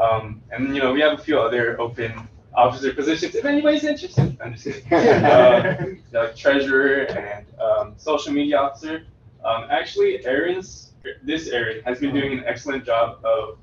Um, 0.00 0.42
and 0.50 0.74
you 0.74 0.82
know, 0.82 0.92
we 0.92 1.00
have 1.00 1.18
a 1.18 1.22
few 1.22 1.38
other 1.38 1.80
open 1.80 2.12
officer 2.54 2.92
positions 2.94 3.34
if 3.34 3.44
anybody's 3.44 3.84
interested. 3.84 4.36
I'm 4.42 4.54
just 4.54 4.64
kidding. 4.64 4.92
uh, 4.92 5.86
like 6.12 6.34
treasurer 6.34 7.04
and 7.04 7.46
um, 7.60 7.94
social 7.96 8.32
media 8.32 8.58
officer. 8.58 9.04
Um, 9.44 9.66
actually, 9.70 10.24
Aaron's 10.24 10.92
this 11.22 11.48
Aaron 11.48 11.82
has 11.84 11.98
been 11.98 12.14
doing 12.14 12.38
an 12.38 12.44
excellent 12.46 12.84
job 12.84 13.24
of 13.24 13.58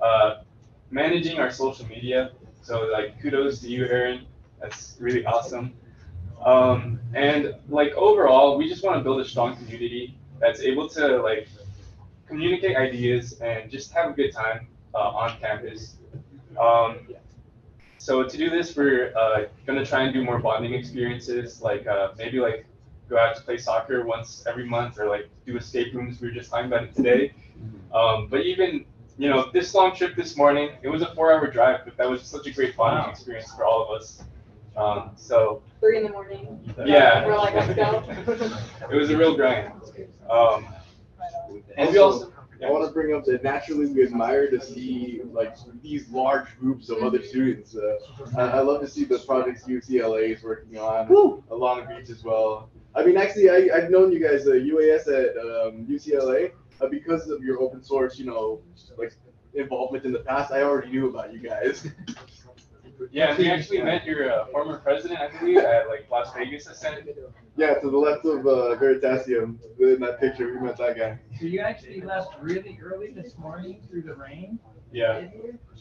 uh, 0.00 0.42
managing 0.90 1.38
our 1.38 1.50
social 1.50 1.86
media. 1.86 2.32
So 2.62 2.88
like 2.92 3.20
kudos 3.20 3.60
to 3.60 3.68
you, 3.68 3.86
Aaron. 3.86 4.26
That's 4.60 4.96
really 5.00 5.24
awesome. 5.26 5.74
Um, 6.44 7.00
and 7.14 7.54
like 7.68 7.92
overall, 7.94 8.56
we 8.56 8.68
just 8.68 8.84
want 8.84 8.98
to 8.98 9.02
build 9.02 9.20
a 9.20 9.24
strong 9.24 9.56
community 9.56 10.16
that's 10.40 10.60
able 10.60 10.88
to 10.90 11.18
like 11.18 11.48
communicate 12.26 12.76
ideas 12.76 13.40
and 13.40 13.70
just 13.70 13.92
have 13.92 14.10
a 14.10 14.12
good 14.12 14.32
time 14.32 14.68
uh, 14.94 14.98
on 14.98 15.38
campus. 15.40 15.96
Um, 16.60 17.08
so 17.98 18.24
to 18.24 18.36
do 18.36 18.50
this, 18.50 18.76
we're 18.76 19.16
uh, 19.16 19.44
gonna 19.66 19.86
try 19.86 20.02
and 20.02 20.12
do 20.12 20.24
more 20.24 20.38
bonding 20.38 20.74
experiences, 20.74 21.62
like 21.62 21.86
uh, 21.86 22.08
maybe 22.18 22.40
like 22.40 22.66
go 23.08 23.18
out 23.18 23.36
to 23.36 23.42
play 23.42 23.58
soccer 23.58 24.04
once 24.04 24.44
every 24.46 24.68
month, 24.68 24.98
or 24.98 25.08
like 25.08 25.28
do 25.46 25.56
escape 25.56 25.94
rooms. 25.94 26.20
We 26.20 26.28
were 26.28 26.34
just 26.34 26.50
talking 26.50 26.66
about 26.66 26.84
it 26.84 26.94
today. 26.94 27.32
Um, 27.94 28.26
but 28.28 28.40
even 28.40 28.84
you 29.18 29.28
know 29.28 29.50
this 29.52 29.74
long 29.74 29.94
trip 29.94 30.16
this 30.16 30.36
morning, 30.36 30.70
it 30.82 30.88
was 30.88 31.02
a 31.02 31.14
four-hour 31.14 31.46
drive, 31.48 31.80
but 31.84 31.96
that 31.96 32.08
was 32.08 32.22
such 32.22 32.46
a 32.46 32.50
great 32.50 32.76
bonding 32.76 33.10
experience 33.10 33.52
for 33.54 33.64
all 33.64 33.84
of 33.84 34.00
us. 34.00 34.24
Um, 34.76 35.10
so 35.16 35.62
Three 35.80 35.98
in 35.98 36.04
the 36.04 36.10
morning. 36.10 36.74
Yeah. 36.84 37.26
We're 37.26 37.36
like, 37.36 37.54
let's 37.54 37.74
go. 37.74 38.04
it 38.90 38.94
was 38.94 39.10
a 39.10 39.16
real 39.16 39.36
grind. 39.36 39.72
Um, 40.30 40.66
and 41.76 41.90
we 41.90 41.98
also 41.98 42.31
I 42.64 42.70
want 42.70 42.86
to 42.86 42.92
bring 42.92 43.14
up 43.14 43.24
that 43.24 43.42
naturally 43.42 43.86
we 43.86 44.04
admire 44.04 44.48
to 44.50 44.60
see 44.60 45.20
like 45.24 45.56
these 45.82 46.08
large 46.10 46.46
groups 46.58 46.90
of 46.90 46.98
other 46.98 47.22
students. 47.22 47.76
Uh, 47.76 47.98
I, 48.36 48.58
I 48.58 48.60
love 48.60 48.80
to 48.82 48.88
see 48.88 49.04
the 49.04 49.18
projects 49.18 49.64
UCLA 49.64 50.36
is 50.36 50.42
working 50.42 50.78
on 50.78 51.10
along 51.50 51.86
the 51.88 51.96
beach 51.96 52.10
as 52.10 52.22
well. 52.22 52.70
I 52.94 53.04
mean, 53.04 53.16
actually, 53.16 53.50
I, 53.50 53.68
I've 53.74 53.90
known 53.90 54.12
you 54.12 54.20
guys, 54.20 54.46
uh, 54.46 54.52
UAS 54.52 55.08
at 55.08 55.36
um, 55.38 55.86
UCLA, 55.86 56.52
uh, 56.80 56.88
because 56.88 57.28
of 57.30 57.42
your 57.42 57.60
open 57.60 57.82
source, 57.82 58.18
you 58.18 58.26
know, 58.26 58.60
like 58.96 59.12
involvement 59.54 60.04
in 60.04 60.12
the 60.12 60.20
past. 60.20 60.52
I 60.52 60.62
already 60.62 60.90
knew 60.90 61.08
about 61.08 61.32
you 61.32 61.40
guys. 61.40 61.88
Yeah, 63.10 63.36
we 63.36 63.50
actually 63.50 63.82
met 63.82 64.04
your 64.04 64.30
uh, 64.30 64.46
former 64.46 64.78
president, 64.78 65.20
I 65.20 65.28
believe, 65.38 65.58
at 65.58 65.88
like 65.88 66.08
Las 66.10 66.32
Vegas 66.34 66.66
ASCEND. 66.66 67.08
Yeah, 67.56 67.74
to 67.74 67.90
the 67.90 67.96
left 67.96 68.24
of 68.24 68.46
uh, 68.46 68.76
Veritasium, 68.80 69.58
in 69.78 70.00
that 70.00 70.20
picture, 70.20 70.52
we 70.52 70.66
met 70.66 70.76
that 70.78 70.96
guy. 70.96 71.18
So 71.38 71.46
you 71.46 71.60
actually 71.60 72.00
left 72.00 72.34
really 72.40 72.78
early 72.82 73.10
this 73.12 73.36
morning 73.38 73.82
through 73.88 74.02
the 74.02 74.14
rain? 74.14 74.58
Yeah. 74.92 75.28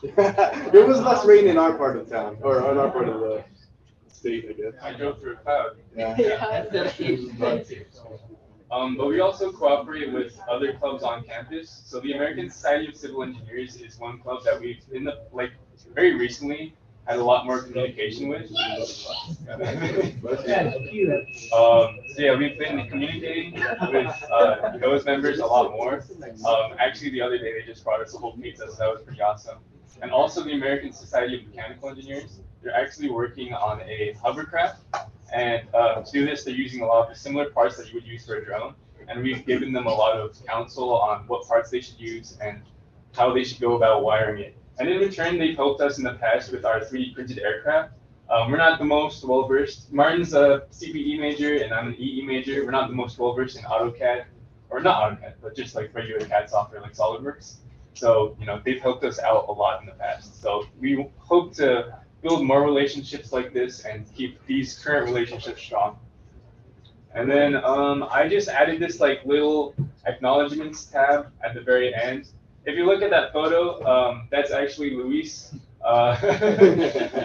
there 0.16 0.86
was 0.86 1.00
less 1.02 1.26
rain 1.26 1.48
in 1.48 1.58
our 1.58 1.78
part 1.78 1.98
of 1.98 2.10
town, 2.10 2.38
or 2.42 2.72
in 2.72 2.78
our 2.78 2.90
part 2.90 3.10
of 3.10 3.20
the 3.20 3.44
state, 4.08 4.48
I 4.50 4.54
guess. 4.54 4.74
I 4.82 4.94
drove 4.94 5.20
through 5.20 5.34
a 5.34 5.36
cloud. 5.38 5.78
Yeah. 5.96 6.66
Um, 8.72 8.96
but 8.96 9.08
we 9.08 9.20
also 9.20 9.52
cooperate 9.52 10.14
with 10.14 10.40
other 10.50 10.74
clubs 10.76 11.04
on 11.04 11.24
campus. 11.24 11.84
So 11.86 12.00
the 12.00 12.14
American 12.14 12.50
Society 12.50 12.88
of 12.88 12.96
Civil 12.96 13.24
Engineers 13.24 13.76
is 13.76 14.00
one 14.00 14.20
club 14.20 14.44
that 14.46 14.62
we've 14.62 14.82
in 14.94 15.04
the 15.04 15.26
like 15.34 15.52
very 15.94 16.16
recently 16.16 16.74
had 17.08 17.20
a 17.20 17.24
lot 17.24 17.46
more 17.46 17.62
communication 17.62 18.28
with. 18.28 18.50
um, 21.54 22.00
so 22.16 22.22
yeah, 22.22 22.36
we've 22.36 22.58
been 22.58 22.88
communicating 22.88 23.54
with 23.54 24.24
uh, 24.32 24.78
those 24.78 25.06
members 25.06 25.40
a 25.40 25.46
lot 25.46 25.72
more. 25.72 26.04
Um, 26.48 26.74
actually, 26.80 27.10
the 27.12 27.22
other 27.22 27.38
day 27.38 27.60
they 27.60 27.66
just 27.66 27.84
brought 27.84 28.02
us 28.02 28.14
a 28.14 28.18
whole 28.18 28.38
pizza, 28.38 28.68
so 28.70 28.76
that 28.78 28.94
was 28.94 29.02
pretty 29.02 29.22
awesome. 29.22 29.58
And 30.02 30.12
also 30.12 30.44
the 30.44 30.54
American 30.54 30.92
Society 30.94 31.38
of 31.38 31.48
Mechanical 31.48 31.90
Engineers, 31.90 32.40
they're 32.64 32.76
actually 32.76 33.10
working 33.10 33.54
on 33.54 33.82
a 33.82 34.14
hovercraft. 34.22 34.82
And 35.34 35.64
uh, 35.74 36.02
to 36.02 36.12
do 36.12 36.26
this, 36.26 36.44
they're 36.44 36.54
using 36.54 36.82
a 36.82 36.86
lot 36.86 37.04
of 37.08 37.14
the 37.14 37.20
similar 37.20 37.50
parts 37.50 37.78
that 37.78 37.88
you 37.88 37.96
would 37.96 38.06
use 38.06 38.26
for 38.26 38.36
a 38.36 38.46
drone. 38.46 38.74
And 39.08 39.24
we've 39.24 39.46
given 39.46 39.74
them 39.74 39.88
a 39.88 39.94
lot 39.94 40.18
of 40.18 40.36
counsel 40.46 40.94
on 41.00 41.26
what 41.28 41.48
parts 41.48 41.70
they 41.70 41.82
should 41.82 42.00
use 42.00 42.38
and 42.42 42.62
how 43.14 43.34
they 43.34 43.44
should 43.44 43.60
go 43.60 43.76
about 43.76 44.04
wiring 44.04 44.42
it. 44.42 44.56
And 44.80 44.90
in 44.90 45.00
return, 45.00 45.38
they've 45.38 45.56
helped 45.56 45.82
us 45.82 45.98
in 45.98 46.04
the 46.04 46.14
past 46.14 46.52
with 46.52 46.66
our 46.66 46.80
3D 46.80 47.14
printed 47.14 47.40
aircraft. 47.40 47.94
Um, 48.30 48.50
we're 48.50 48.58
not 48.58 48.80
the 48.80 48.86
most 48.86 49.26
well 49.26 49.46
versed. 49.46 49.92
Martin's 49.92 50.34
a 50.34 50.64
CPE 50.72 51.20
major 51.20 51.62
and 51.64 51.74
I'm 51.74 51.90
an 51.90 51.96
EE 52.00 52.24
major. 52.26 52.64
We're 52.64 52.72
not 52.72 52.88
the 52.90 52.96
most 52.96 53.20
well 53.20 53.34
versed 53.34 53.58
in 53.58 53.64
AutoCAD, 53.64 54.24
or 54.70 54.80
not 54.80 55.02
AutoCAD, 55.04 55.34
but 55.42 55.56
just 55.56 55.76
like 55.76 55.94
regular 55.94 56.26
CAD 56.26 56.50
software 56.50 56.82
like 56.82 56.94
SolidWorks. 56.94 57.58
So, 57.94 58.38
you 58.40 58.46
know, 58.46 58.62
they've 58.64 58.82
helped 58.82 59.04
us 59.04 59.20
out 59.20 59.50
a 59.50 59.52
lot 59.52 59.82
in 59.82 59.86
the 59.86 59.92
past. 59.94 60.42
So 60.42 60.66
we 60.80 61.10
hope 61.18 61.54
to 61.56 62.00
build 62.22 62.46
more 62.46 62.64
relationships 62.64 63.34
like 63.34 63.54
this 63.54 63.84
and 63.86 64.06
keep 64.16 64.44
these 64.46 64.80
current 64.80 65.06
relationships 65.06 65.62
strong. 65.62 66.00
And 67.14 67.30
then 67.30 67.56
um, 67.56 68.08
I 68.10 68.30
just 68.30 68.48
added 68.48 68.80
this 68.80 69.00
like 69.00 69.26
little 69.26 69.76
acknowledgements 70.06 70.86
tab 70.86 71.32
at 71.44 71.54
the 71.54 71.62
very 71.62 71.94
end. 71.94 72.30
If 72.66 72.76
you 72.76 72.86
look 72.86 73.02
at 73.02 73.10
that 73.10 73.34
photo, 73.34 73.84
um, 73.86 74.28
that's 74.30 74.52
actually 74.52 74.92
Luis. 74.92 75.56
Uh, 75.84 76.16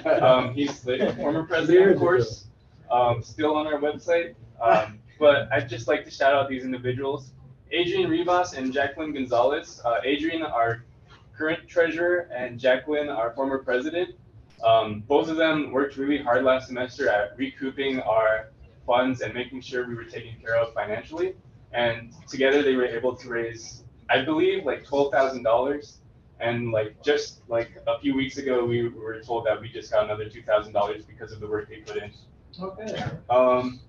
um, 0.23 0.55
he's 0.55 0.81
the 0.81 1.15
former 1.19 1.45
president, 1.45 1.93
of 1.93 1.99
course, 1.99 2.47
um, 2.91 3.23
still 3.23 3.55
on 3.55 3.67
our 3.67 3.79
website. 3.79 4.35
Um, 4.61 4.99
but 5.19 5.51
I'd 5.53 5.69
just 5.69 5.89
like 5.89 6.05
to 6.05 6.11
shout 6.11 6.35
out 6.35 6.49
these 6.49 6.65
individuals. 6.65 7.33
Adrian 7.71 8.09
Rivas 8.09 8.55
and 8.55 8.73
Jacqueline 8.73 9.13
Gonzalez. 9.13 9.81
Uh, 9.85 9.97
Adrian, 10.05 10.43
our 10.43 10.85
current 11.37 11.69
treasurer, 11.69 12.29
and 12.35 12.59
Jacqueline, 12.59 13.09
our 13.09 13.33
former 13.35 13.59
president. 13.59 14.15
Um, 14.65 15.01
both 15.07 15.29
of 15.29 15.37
them 15.37 15.71
worked 15.71 15.97
really 15.97 16.23
hard 16.23 16.45
last 16.45 16.69
semester 16.69 17.09
at 17.09 17.37
recouping 17.37 18.01
our 18.01 18.51
funds 18.87 19.21
and 19.21 19.35
making 19.35 19.61
sure 19.61 19.87
we 19.87 19.95
were 19.95 20.05
taken 20.05 20.35
care 20.41 20.57
of 20.57 20.73
financially. 20.73 21.35
And 21.73 22.13
together 22.29 22.63
they 22.63 22.75
were 22.75 22.87
able 22.87 23.15
to 23.17 23.29
raise, 23.29 23.83
I 24.09 24.23
believe, 24.25 24.65
like 24.65 24.85
twelve 24.85 25.13
thousand 25.13 25.43
dollars. 25.43 25.99
And 26.39 26.71
like 26.71 27.03
just 27.03 27.41
like 27.49 27.71
a 27.87 27.99
few 27.99 28.15
weeks 28.15 28.37
ago, 28.37 28.65
we 28.65 28.89
were 28.89 29.21
told 29.23 29.47
that 29.47 29.59
we 29.59 29.71
just 29.71 29.91
got 29.91 30.05
another 30.05 30.29
two 30.29 30.43
thousand 30.43 30.75
dollars 30.75 31.05
because 31.05 31.33
of 31.33 31.41
the 31.41 31.47
work 31.47 31.69
they 31.69 31.77
put 31.77 31.97
in. 31.97 32.11
Okay. 32.61 33.03
Um, 33.31 33.81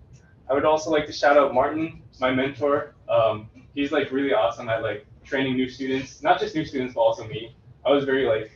I 0.50 0.54
would 0.54 0.64
also 0.64 0.90
like 0.90 1.06
to 1.08 1.12
shout 1.12 1.38
out 1.38 1.54
Martin, 1.54 2.02
my 2.20 2.32
mentor. 2.32 2.96
Um, 3.10 3.50
he's 3.76 3.92
like 3.92 4.12
really 4.12 4.34
awesome 4.34 4.70
at 4.70 4.82
like 4.82 5.06
training 5.26 5.56
new 5.56 5.70
students, 5.70 6.24
not 6.24 6.40
just 6.40 6.56
new 6.56 6.64
students, 6.64 6.94
but 6.94 7.02
also 7.02 7.28
me. 7.28 7.54
I 7.86 7.92
was 7.92 8.06
very 8.06 8.26
like 8.26 8.50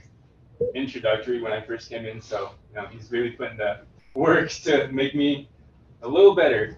introductory 0.74 1.42
when 1.42 1.52
I 1.52 1.62
first 1.62 1.90
came 1.90 2.06
in, 2.06 2.22
so 2.22 2.52
you 2.70 2.82
know 2.82 2.88
he's 2.88 3.12
really 3.12 3.32
putting 3.32 3.58
the 3.58 3.82
work 4.14 4.50
to 4.52 4.88
make 4.88 5.16
me 5.16 5.50
a 6.02 6.08
little 6.08 6.34
better. 6.34 6.78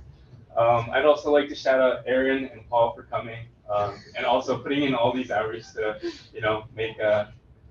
Um, 0.58 0.90
I'd 0.92 1.06
also 1.06 1.32
like 1.32 1.48
to 1.50 1.56
shout 1.56 1.80
out 1.80 2.04
Aaron 2.06 2.46
and 2.46 2.68
Paul 2.70 2.94
for 2.96 3.04
coming, 3.04 3.46
um, 3.74 4.00
and 4.16 4.26
also 4.26 4.58
putting 4.58 4.84
in 4.84 4.94
all 4.94 5.12
these 5.14 5.32
hours 5.32 5.74
to, 5.74 6.00
you 6.34 6.42
know, 6.42 6.66
make 6.76 7.00
uh, 7.00 7.26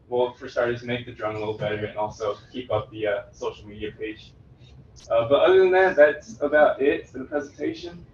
well 0.08 0.32
for 0.34 0.48
starters 0.48 0.82
make 0.82 1.06
the 1.06 1.12
drone 1.12 1.36
a 1.36 1.38
little 1.38 1.56
better, 1.56 1.84
and 1.84 1.96
also 1.96 2.36
keep 2.52 2.70
up 2.72 2.90
the 2.90 3.06
uh, 3.06 3.22
social 3.32 3.66
media 3.66 3.92
page. 3.98 4.32
Uh, 5.10 5.28
but 5.28 5.40
other 5.40 5.60
than 5.60 5.70
that, 5.70 5.96
that's 5.96 6.40
about 6.42 6.80
it 6.80 7.08
for 7.08 7.18
the 7.18 7.24
presentation. 7.24 8.04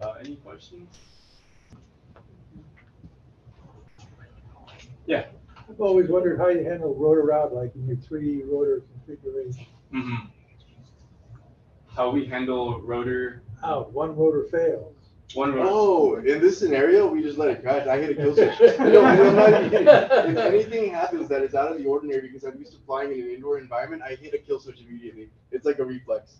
Uh, 0.00 0.12
any 0.20 0.36
questions? 0.36 0.98
Yeah. 5.06 5.26
I've 5.74 5.80
always 5.80 6.08
wondered 6.08 6.38
how 6.38 6.48
you 6.50 6.62
handle 6.62 6.94
rotor 6.94 7.22
route, 7.22 7.52
like 7.52 7.74
in 7.74 7.88
your 7.88 7.96
3D 7.96 8.42
rotor 8.48 8.84
configuration. 8.92 9.66
hmm 9.90 10.14
How 11.88 12.10
we 12.10 12.26
handle 12.26 12.80
rotor. 12.80 13.42
How 13.60 13.88
one 13.92 14.14
rotor 14.14 14.44
fails. 14.44 14.94
One 15.34 15.52
rotor. 15.52 15.68
Oh, 15.72 16.16
in 16.18 16.40
this 16.40 16.60
scenario, 16.60 17.08
we 17.08 17.22
just 17.22 17.38
let 17.38 17.48
it 17.48 17.62
crash. 17.62 17.88
I 17.88 17.98
hit 17.98 18.10
a 18.10 18.14
kill 18.14 18.36
switch. 18.36 18.54
no, 18.78 19.02
I'm 19.04 19.34
not. 19.34 20.28
If 20.28 20.36
anything 20.36 20.90
happens 20.92 21.28
that 21.28 21.42
is 21.42 21.56
out 21.56 21.72
of 21.72 21.78
the 21.78 21.86
ordinary 21.86 22.28
because 22.28 22.44
I'm 22.44 22.56
used 22.56 22.72
to 22.74 22.78
flying 22.86 23.10
in 23.10 23.22
an 23.22 23.30
indoor 23.30 23.58
environment, 23.58 24.02
I 24.02 24.14
hit 24.14 24.32
a 24.32 24.38
kill 24.38 24.60
switch 24.60 24.78
immediately. 24.80 25.28
It's 25.50 25.64
like 25.66 25.80
a 25.80 25.84
reflex. 25.84 26.36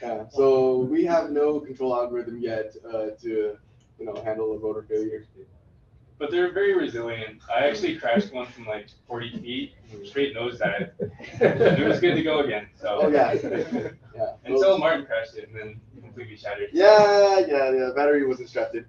Yeah. 0.00 0.24
So 0.30 0.78
we 0.78 1.04
have 1.04 1.30
no 1.30 1.60
control 1.60 1.94
algorithm 1.94 2.38
yet 2.40 2.74
uh, 2.88 3.10
to, 3.20 3.58
you 3.98 4.06
know, 4.06 4.14
handle 4.24 4.52
a 4.54 4.58
rotor 4.58 4.86
failure. 4.88 5.26
But 6.20 6.30
they're 6.30 6.52
very 6.52 6.74
resilient. 6.74 7.40
I 7.52 7.66
actually 7.66 7.96
crashed 7.96 8.32
one 8.32 8.46
from 8.46 8.66
like 8.66 8.88
40 9.08 9.38
feet, 9.40 9.72
straight 10.04 10.34
nose 10.34 10.58
dive. 10.58 10.90
it 11.00 11.88
was 11.88 11.98
good 11.98 12.14
to 12.14 12.22
go 12.22 12.40
again. 12.40 12.68
So 12.80 13.00
Oh, 13.04 13.08
yeah. 13.08 13.32
Yeah. 14.14 14.32
Until 14.44 14.76
Martin 14.76 15.06
crashed 15.06 15.36
it 15.36 15.48
and 15.48 15.56
then 15.58 15.80
completely 16.02 16.36
shattered. 16.36 16.68
Yeah, 16.74 17.38
yeah, 17.48 17.70
yeah. 17.72 17.90
Battery 17.96 18.26
wasn't 18.26 18.50
strapped 18.50 18.74
in. 18.76 18.84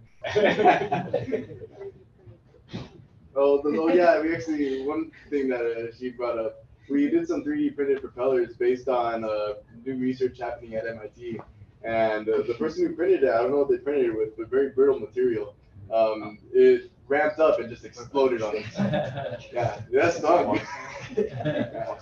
Oh, 3.34 3.62
the, 3.62 3.80
oh 3.80 3.88
yeah, 3.88 4.20
we 4.22 4.36
actually 4.36 4.86
one 4.86 5.10
thing 5.30 5.48
that 5.48 5.62
uh, 5.62 5.96
she 5.98 6.10
brought 6.10 6.38
up, 6.38 6.66
we 6.90 7.10
did 7.10 7.26
some 7.30 7.46
3D 7.46 7.76
printed 7.78 8.02
propellers 8.02 8.58
based 8.58 8.90
on 8.90 9.24
uh, 9.24 9.54
new 9.86 9.96
research 9.98 10.38
happening 10.40 10.76
at 10.76 10.86
MIT, 10.86 11.40
and 11.84 12.28
uh, 12.28 12.42
the 12.46 12.56
person 12.56 12.86
who 12.86 12.94
printed 12.94 13.24
it, 13.24 13.30
I 13.30 13.38
don't 13.38 13.52
know 13.52 13.60
what 13.60 13.70
they 13.70 13.78
printed 13.78 14.08
it 14.08 14.18
with, 14.18 14.36
but 14.38 14.50
very 14.50 14.72
brittle 14.72 15.00
material. 15.00 15.56
Um, 15.94 16.40
it 16.52 16.91
ramped 17.08 17.40
up 17.40 17.60
and 17.60 17.70
just 17.70 17.86
exploded 17.86 18.42
on 18.42 18.58
him. 18.58 18.64
Yeah, 19.54 19.82
that's 19.92 20.18
stung. 20.18 20.60
Yeah. 21.18 21.96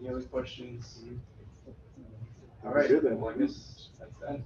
Any 0.00 0.08
other 0.10 0.22
questions? 0.22 0.98
All 2.64 2.72
right. 2.72 2.88
Good 2.88 3.04
then. 3.04 3.20
Well, 3.20 3.32
I 3.32 3.38
guess 3.38 3.88
that's 4.00 4.16
that. 4.18 4.40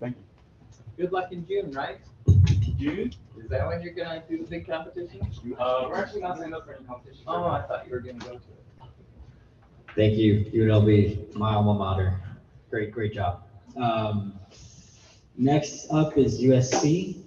Thank 0.00 0.16
you. 0.16 0.22
Good 0.96 1.12
luck 1.12 1.32
in 1.32 1.46
June, 1.46 1.70
right? 1.72 1.98
June? 2.82 3.12
Is 3.38 3.48
that 3.48 3.66
when 3.66 3.80
you're 3.82 3.94
gonna 3.94 4.22
do 4.28 4.38
the 4.38 4.44
big 4.44 4.66
competition? 4.66 5.20
Uh, 5.58 5.84
we're 5.88 5.96
actually 5.96 6.20
not 6.20 6.38
signed 6.38 6.54
up 6.54 6.66
for 6.66 6.74
any 6.74 6.84
competition. 6.84 7.22
Oh, 7.26 7.44
I 7.44 7.62
thought 7.62 7.86
you 7.86 7.92
were 7.92 8.00
gonna 8.00 8.18
go 8.18 8.30
to 8.30 8.34
it. 8.34 8.42
Thank 9.94 10.14
you, 10.18 10.44
UNLV, 10.52 11.34
my 11.34 11.54
alma 11.54 11.74
mater. 11.74 12.20
Great, 12.70 12.90
great 12.92 13.12
job. 13.12 13.42
Um, 13.76 14.38
next 15.36 15.90
up 15.90 16.16
is 16.16 16.40
USC. 16.40 17.18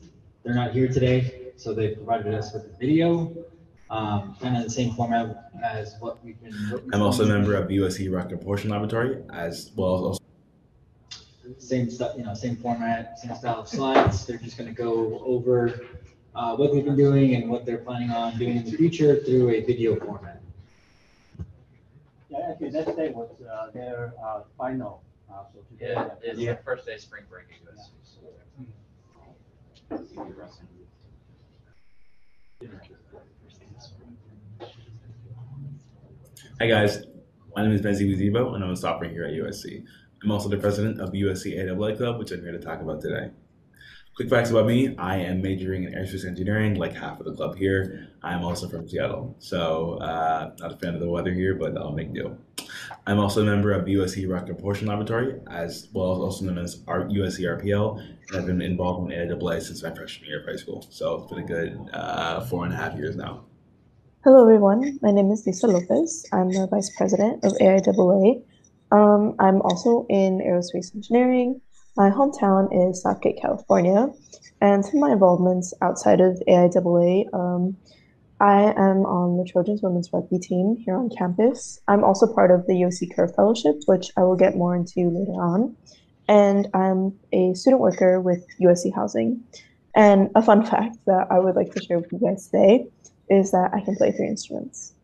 They're 0.43 0.55
not 0.55 0.71
here 0.71 0.87
today, 0.87 1.51
so 1.57 1.73
they 1.73 1.95
provided 1.95 2.33
us 2.33 2.53
with 2.53 2.65
a 2.65 2.77
video, 2.77 3.31
um, 3.89 4.35
kind 4.41 4.57
of 4.57 4.63
the 4.63 4.69
same 4.69 4.93
format 4.93 5.51
as 5.63 5.95
what 5.99 6.23
we've 6.23 6.41
been. 6.41 6.53
what 6.69 6.83
I'm 6.91 7.01
also 7.01 7.23
a 7.23 7.27
member 7.27 7.55
of 7.55 7.67
the 7.67 7.77
USC 7.77 8.13
Rocket 8.13 8.37
Propulsion 8.37 8.71
Laboratory 8.71 9.23
as 9.31 9.71
well 9.75 9.95
as 9.95 10.01
also 10.01 10.24
same 11.57 11.89
stuff, 11.89 12.13
you 12.17 12.23
know, 12.23 12.33
same 12.33 12.55
format, 12.55 13.19
same 13.19 13.35
style 13.35 13.59
of 13.61 13.67
slides. 13.67 14.25
They're 14.25 14.37
just 14.37 14.57
going 14.57 14.69
to 14.69 14.75
go 14.75 15.19
over 15.25 15.79
uh, 16.33 16.55
what 16.55 16.71
they've 16.73 16.83
been 16.85 16.95
doing 16.97 17.35
and 17.35 17.49
what 17.49 17.65
they're 17.65 17.77
planning 17.79 18.11
on 18.11 18.37
doing 18.37 18.57
in 18.57 18.65
the 18.65 18.71
future 18.71 19.17
through 19.23 19.49
a 19.51 19.61
video 19.61 19.95
format. 19.99 20.41
Yeah, 22.29 22.49
actually, 22.49 22.71
that 22.71 22.95
day 22.97 23.09
was 23.09 23.29
uh, 23.41 23.71
their 23.71 24.13
uh, 24.23 24.41
final. 24.57 25.03
uh, 25.31 25.43
So 25.53 25.59
today. 25.69 25.93
Yeah, 25.93 26.09
it's 26.21 26.37
the 26.39 26.59
first 26.65 26.85
day 26.85 26.95
of 26.95 27.01
spring 27.01 27.23
break 27.29 27.45
at 27.51 27.73
USC. 27.73 27.89
Hi 36.59 36.67
guys, 36.67 37.03
my 37.55 37.63
name 37.63 37.73
is 37.73 37.81
Benzi 37.81 38.07
Wizibo 38.09 38.55
and 38.55 38.63
I'm 38.63 38.71
a 38.71 38.75
sophomore 38.75 39.09
here 39.09 39.25
at 39.25 39.33
USC. 39.33 39.83
I'm 40.23 40.31
also 40.31 40.49
the 40.49 40.57
president 40.57 40.99
of 40.99 41.11
USC 41.11 41.57
AAA 41.57 41.97
Club, 41.97 42.19
which 42.19 42.31
I'm 42.31 42.41
here 42.41 42.51
to 42.51 42.59
talk 42.59 42.81
about 42.81 43.01
today. 43.01 43.31
Quick 44.15 44.29
facts 44.29 44.49
about 44.49 44.65
me, 44.65 44.95
I 44.97 45.17
am 45.17 45.41
majoring 45.41 45.83
in 45.83 45.91
aerospace 45.91 46.25
engineering, 46.25 46.75
like 46.75 46.93
half 46.93 47.19
of 47.19 47.25
the 47.25 47.33
club 47.33 47.57
here. 47.57 48.07
I'm 48.23 48.45
also 48.45 48.69
from 48.69 48.87
Seattle, 48.87 49.35
so 49.39 49.97
uh, 49.97 50.51
not 50.57 50.71
a 50.71 50.77
fan 50.77 50.93
of 50.93 51.01
the 51.01 51.09
weather 51.09 51.33
here, 51.33 51.53
but 51.53 51.77
I'll 51.77 51.91
make 51.91 52.13
do. 52.13 52.37
I'm 53.05 53.19
also 53.19 53.41
a 53.41 53.45
member 53.45 53.73
of 53.73 53.85
USC 53.85 54.31
Rocket 54.31 54.53
Propulsion 54.53 54.87
Laboratory, 54.87 55.41
as 55.51 55.89
well 55.91 56.13
as 56.13 56.19
also 56.19 56.45
known 56.45 56.59
as 56.59 56.77
USC 56.77 57.41
RPL, 57.41 57.99
and 57.99 58.37
I've 58.37 58.45
been 58.45 58.61
involved 58.61 59.11
in 59.11 59.29
AAA 59.29 59.61
since 59.61 59.83
my 59.83 59.93
freshman 59.93 60.29
year 60.29 60.39
of 60.39 60.45
high 60.45 60.55
school. 60.55 60.87
So 60.89 61.17
it's 61.17 61.33
been 61.33 61.43
a 61.43 61.47
good 61.47 61.89
uh, 61.91 62.39
four 62.45 62.63
and 62.63 62.73
a 62.73 62.77
half 62.77 62.95
years 62.95 63.17
now. 63.17 63.43
Hello, 64.23 64.43
everyone. 64.43 64.97
My 65.01 65.11
name 65.11 65.29
is 65.29 65.45
Lisa 65.45 65.67
Lopez. 65.67 66.25
I'm 66.31 66.49
the 66.51 66.67
Vice 66.67 66.89
President 66.95 67.43
of 67.43 67.51
AIAA. 67.61 68.41
Um, 68.95 69.35
I'm 69.39 69.61
also 69.61 70.05
in 70.09 70.39
aerospace 70.39 70.95
engineering. 70.95 71.59
My 71.97 72.09
hometown 72.09 72.69
is 72.71 73.01
Southgate, 73.01 73.41
California. 73.41 74.07
And 74.61 74.85
of 74.85 74.93
my 74.93 75.11
involvements 75.11 75.73
outside 75.81 76.21
of 76.21 76.41
AIAA, 76.47 77.25
um, 77.33 77.75
I 78.39 78.71
am 78.77 79.05
on 79.05 79.37
the 79.37 79.43
Trojans 79.43 79.81
women's 79.81 80.11
rugby 80.13 80.39
team 80.39 80.77
here 80.77 80.95
on 80.95 81.09
campus. 81.09 81.81
I'm 81.89 82.05
also 82.05 82.33
part 82.33 82.51
of 82.51 82.65
the 82.67 82.73
USC 82.73 83.13
Curve 83.13 83.35
Fellowship, 83.35 83.81
which 83.85 84.11
I 84.15 84.23
will 84.23 84.37
get 84.37 84.55
more 84.55 84.73
into 84.75 85.09
later 85.09 85.41
on. 85.41 85.75
And 86.29 86.69
I'm 86.73 87.19
a 87.33 87.53
student 87.53 87.81
worker 87.81 88.21
with 88.21 88.45
USC 88.61 88.95
Housing. 88.95 89.43
And 89.93 90.29
a 90.35 90.41
fun 90.41 90.65
fact 90.65 90.97
that 91.05 91.27
I 91.29 91.39
would 91.39 91.55
like 91.55 91.73
to 91.73 91.83
share 91.83 91.99
with 91.99 92.13
you 92.13 92.19
guys 92.19 92.47
today 92.47 92.87
is 93.29 93.51
that 93.51 93.71
I 93.73 93.81
can 93.81 93.97
play 93.97 94.13
three 94.13 94.27
instruments. 94.27 94.94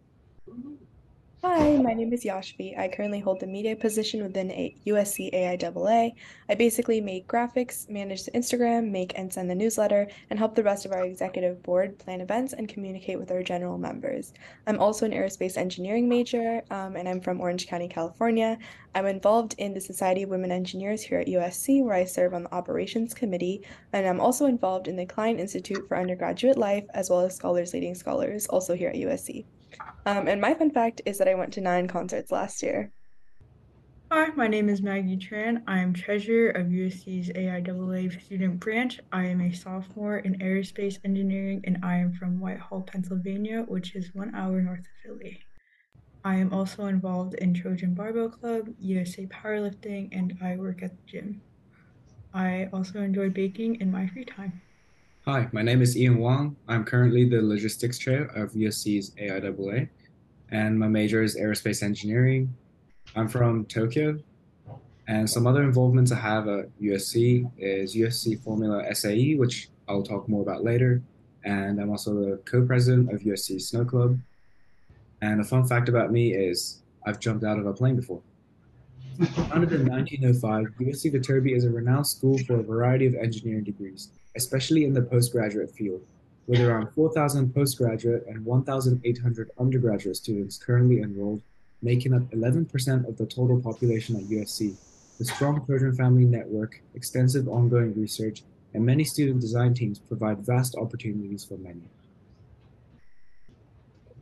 Hi, 1.44 1.76
my 1.78 1.94
name 1.94 2.14
is 2.14 2.24
Yashvi. 2.24 2.78
I 2.78 2.88
currently 2.88 3.20
hold 3.20 3.40
the 3.40 3.48
media 3.48 3.76
position 3.76 4.22
within 4.22 4.52
a 4.52 4.76
USC 4.86 5.34
AIAA. 5.34 6.14
I 6.48 6.54
basically 6.54 7.02
make 7.02 7.28
graphics, 7.28 7.90
manage 7.90 8.26
the 8.26 8.32
Instagram, 8.34 8.92
make 8.92 9.18
and 9.18 9.34
send 9.34 9.50
the 9.50 9.56
newsletter, 9.56 10.08
and 10.30 10.38
help 10.38 10.54
the 10.54 10.62
rest 10.62 10.86
of 10.86 10.92
our 10.92 11.04
executive 11.04 11.64
board 11.64 11.98
plan 11.98 12.22
events 12.22 12.54
and 12.54 12.70
communicate 12.70 13.18
with 13.18 13.32
our 13.32 13.42
general 13.42 13.80
members. 13.80 14.34
I'm 14.68 14.78
also 14.78 15.04
an 15.04 15.14
aerospace 15.14 15.58
engineering 15.58 16.08
major, 16.08 16.62
um, 16.70 16.96
and 16.96 17.10
I'm 17.10 17.22
from 17.22 17.42
Orange 17.42 17.66
County, 17.66 17.88
California. 17.88 18.60
I'm 18.94 19.08
involved 19.08 19.56
in 19.58 19.74
the 19.74 19.82
Society 19.82 20.22
of 20.22 20.30
Women 20.30 20.52
Engineers 20.52 21.02
here 21.02 21.18
at 21.18 21.28
USC, 21.28 21.84
where 21.84 21.96
I 21.96 22.06
serve 22.06 22.36
on 22.36 22.44
the 22.44 22.54
operations 22.54 23.16
committee, 23.16 23.64
and 23.94 24.06
I'm 24.06 24.22
also 24.22 24.46
involved 24.46 24.88
in 24.88 24.96
the 24.96 25.08
Klein 25.08 25.40
Institute 25.40 25.88
for 25.88 25.98
Undergraduate 25.98 26.60
Life, 26.60 26.86
as 26.94 27.10
well 27.10 27.22
as 27.22 27.36
Scholars 27.36 27.74
Leading 27.74 27.96
Scholars, 27.96 28.46
also 28.46 28.76
here 28.76 28.90
at 28.90 28.96
USC. 28.96 29.46
Um, 30.06 30.28
and 30.28 30.42
my 30.42 30.54
fun 30.54 30.72
fact 30.72 31.02
is 31.06 31.18
that 31.18 31.28
I 31.28 31.36
went 31.36 31.54
to 31.54 31.62
nine 31.62 31.88
concerts 31.88 32.32
last 32.32 32.64
year. 32.64 32.92
Hi, 34.12 34.28
my 34.36 34.48
name 34.48 34.68
is 34.68 34.82
Maggie 34.82 35.16
Tran. 35.16 35.64
I 35.68 35.80
am 35.80 35.94
treasurer 35.94 36.50
of 36.50 36.68
USC's 36.68 37.30
AIAA 37.30 38.22
student 38.22 38.60
branch. 38.60 39.00
I 39.14 39.26
am 39.28 39.40
a 39.40 39.54
sophomore 39.54 40.18
in 40.18 40.38
aerospace 40.40 41.00
engineering 41.06 41.62
and 41.66 41.78
I 41.82 41.96
am 41.96 42.12
from 42.12 42.40
Whitehall, 42.40 42.82
Pennsylvania, 42.82 43.64
which 43.70 43.96
is 43.96 44.14
one 44.14 44.36
hour 44.36 44.62
north 44.62 44.82
of 44.82 44.86
Philly. 45.02 45.40
I 46.26 46.36
am 46.36 46.54
also 46.54 46.88
involved 46.88 47.36
in 47.36 47.54
Trojan 47.54 47.94
Barbell 47.94 48.30
Club, 48.30 48.68
USA 48.80 49.26
Powerlifting, 49.28 50.10
and 50.12 50.38
I 50.42 50.58
work 50.58 50.84
at 50.84 50.92
the 50.92 51.04
gym. 51.06 51.42
I 52.34 52.70
also 52.74 53.02
enjoy 53.02 53.30
baking 53.30 53.80
in 53.80 53.92
my 53.92 54.08
free 54.08 54.26
time. 54.26 54.62
Hi, 55.26 55.48
my 55.52 55.62
name 55.62 55.84
is 55.84 55.96
Ian 55.96 56.18
Wong. 56.18 56.56
I'm 56.68 56.84
currently 56.84 57.30
the 57.30 57.44
logistics 57.44 58.00
chair 58.00 58.24
of 58.36 58.54
USC's 58.54 59.12
AIAA, 59.12 59.88
and 60.50 60.80
my 60.80 60.88
major 60.88 61.22
is 61.22 61.38
aerospace 61.38 61.84
engineering. 61.84 62.56
I'm 63.16 63.28
from 63.28 63.66
Tokyo, 63.66 64.18
and 65.08 65.30
some 65.30 65.46
other 65.46 65.62
involvements 65.62 66.12
I 66.12 66.16
have 66.16 66.48
at 66.48 66.76
USC 66.82 67.52
is 67.60 67.96
USC 67.96 68.44
Formula 68.44 68.84
SAE, 68.96 69.36
which 69.36 69.70
I'll 69.88 70.02
talk 70.02 70.28
more 70.28 70.42
about 70.42 70.64
later, 70.64 71.04
and 71.44 71.80
I'm 71.80 71.92
also 71.92 72.16
the 72.16 72.38
co-president 72.46 73.14
of 73.14 73.22
USC 73.22 73.62
Snow 73.62 73.86
Club. 73.86 74.18
And 75.22 75.40
a 75.40 75.44
fun 75.44 75.68
fact 75.68 75.88
about 75.88 76.12
me 76.12 76.34
is 76.34 76.82
I've 77.06 77.20
jumped 77.20 77.44
out 77.44 77.60
of 77.60 77.68
a 77.68 77.74
plane 77.74 77.96
before. 77.96 78.24
Founded 79.20 79.74
in 79.74 79.88
1905, 79.88 80.68
USC 80.80 81.14
Viterbi 81.14 81.56
is 81.56 81.66
a 81.66 81.70
renowned 81.70 82.08
school 82.08 82.38
for 82.40 82.60
a 82.60 82.64
variety 82.64 83.06
of 83.06 83.16
engineering 83.16 83.64
degrees, 83.64 84.10
especially 84.36 84.86
in 84.86 84.94
the 84.94 85.02
postgraduate 85.02 85.70
field, 85.70 86.02
with 86.48 86.62
around 86.62 86.88
4,000 86.96 87.54
postgraduate 87.54 88.26
and 88.28 88.46
1,800 88.46 89.52
undergraduate 89.60 90.16
students 90.16 90.58
currently 90.58 91.02
enrolled, 91.02 91.42
making 91.82 92.14
up 92.14 92.24
11% 92.32 93.08
of 93.08 93.18
the 93.18 93.26
total 93.26 93.60
population 93.60 94.16
at 94.16 94.24
USC. 94.24 94.76
The 95.18 95.26
strong 95.26 95.66
Trojan 95.66 95.94
family 95.94 96.26
network, 96.26 96.82
extensive 96.96 97.48
ongoing 97.48 97.94
research, 98.00 98.44
and 98.74 98.86
many 98.86 99.04
student 99.04 99.42
design 99.42 99.74
teams 99.74 100.00
provide 100.00 100.40
vast 100.40 100.76
opportunities 100.76 101.44
for 101.44 101.58
many. 101.58 101.82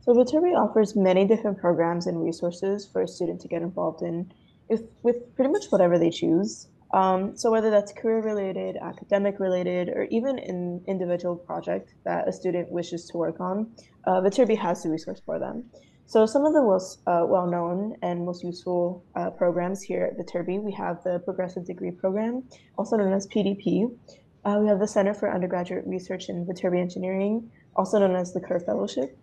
So 0.02 0.14
Viterbi 0.14 0.56
offers 0.56 0.96
many 0.96 1.26
different 1.26 1.58
programs 1.58 2.06
and 2.06 2.24
resources 2.24 2.86
for 2.86 3.02
a 3.02 3.08
student 3.08 3.40
to 3.42 3.48
get 3.48 3.62
involved 3.62 4.02
in 4.02 4.32
if, 4.70 4.80
with 5.02 5.34
pretty 5.36 5.50
much 5.50 5.66
whatever 5.66 5.98
they 5.98 6.10
choose. 6.10 6.68
Um, 6.92 7.36
so 7.36 7.50
whether 7.50 7.70
that's 7.70 7.92
career 7.92 8.20
related, 8.20 8.76
academic 8.76 9.38
related, 9.38 9.88
or 9.90 10.04
even 10.10 10.38
an 10.38 10.82
individual 10.88 11.36
project 11.36 11.94
that 12.04 12.26
a 12.26 12.32
student 12.32 12.70
wishes 12.70 13.06
to 13.10 13.18
work 13.18 13.40
on, 13.40 13.70
uh, 14.04 14.20
Viterbi 14.20 14.58
has 14.58 14.82
the 14.82 14.90
resource 14.90 15.20
for 15.24 15.38
them. 15.38 15.64
So 16.06 16.26
some 16.26 16.44
of 16.44 16.52
the 16.52 16.62
most 16.62 17.02
uh, 17.06 17.22
well-known 17.24 17.94
and 18.02 18.26
most 18.26 18.42
useful 18.42 19.04
uh, 19.14 19.30
programs 19.30 19.80
here 19.80 20.10
at 20.10 20.18
Viterbi, 20.18 20.60
we 20.60 20.72
have 20.72 21.04
the 21.04 21.20
Progressive 21.20 21.64
Degree 21.64 21.92
Program, 21.92 22.42
also 22.76 22.96
known 22.96 23.12
as 23.12 23.28
PDP. 23.28 23.96
Uh, 24.44 24.58
we 24.60 24.66
have 24.66 24.80
the 24.80 24.88
Center 24.88 25.14
for 25.14 25.32
Undergraduate 25.32 25.84
Research 25.86 26.28
in 26.28 26.44
Viterbi 26.44 26.80
Engineering, 26.80 27.48
also 27.76 28.00
known 28.00 28.16
as 28.16 28.32
the 28.32 28.40
Curve 28.40 28.64
Fellowship. 28.64 29.16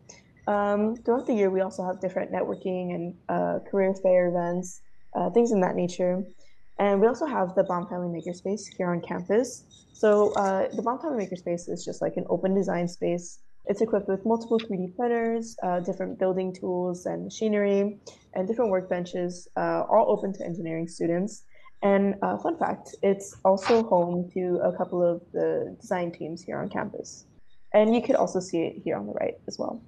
Um, 0.48 0.96
throughout 0.96 1.28
the 1.28 1.34
year, 1.34 1.50
we 1.50 1.60
also 1.60 1.84
have 1.84 2.00
different 2.00 2.32
networking 2.32 2.96
and 2.96 3.16
uh, 3.28 3.60
career 3.70 3.94
fair 3.94 4.30
events, 4.30 4.82
uh, 5.18 5.30
things 5.32 5.52
in 5.52 5.60
that 5.62 5.76
nature. 5.76 6.24
And 6.80 7.02
we 7.02 7.08
also 7.08 7.26
have 7.26 7.56
the 7.56 7.64
Baum 7.64 7.88
Family 7.88 8.22
Makerspace 8.22 8.62
here 8.78 8.92
on 8.92 9.02
campus. 9.02 9.64
So 9.94 10.32
uh, 10.34 10.68
the 10.76 10.84
Baum 10.84 11.00
Family 11.00 11.26
Makerspace 11.26 11.68
is 11.68 11.84
just 11.84 12.02
like 12.02 12.18
an 12.18 12.26
open 12.30 12.54
design 12.54 12.88
space. 12.88 13.40
It's 13.66 13.82
equipped 13.82 14.08
with 14.08 14.26
multiple 14.26 14.60
3D 14.60 14.96
printers, 14.96 15.58
uh, 15.64 15.80
different 15.82 16.20
building 16.20 16.54
tools 16.54 17.06
and 17.06 17.26
machinery, 17.26 18.00
and 18.34 18.48
different 18.48 18.72
workbenches, 18.72 19.48
uh, 19.58 19.84
all 19.90 20.06
open 20.08 20.32
to 20.34 20.46
engineering 20.46 20.88
students. 20.88 21.44
And 21.82 22.16
uh, 22.22 22.38
fun 22.38 22.58
fact, 22.58 22.96
it's 23.02 23.36
also 23.44 23.84
home 23.84 24.30
to 24.34 24.60
a 24.64 24.76
couple 24.78 25.04
of 25.04 25.22
the 25.34 25.76
design 25.82 26.12
teams 26.12 26.42
here 26.44 26.60
on 26.60 26.70
campus. 26.70 27.26
And 27.74 27.94
you 27.94 28.02
could 28.02 28.16
also 28.16 28.40
see 28.40 28.60
it 28.60 28.82
here 28.84 28.96
on 28.96 29.06
the 29.08 29.14
right 29.14 29.36
as 29.48 29.60
well. 29.60 29.82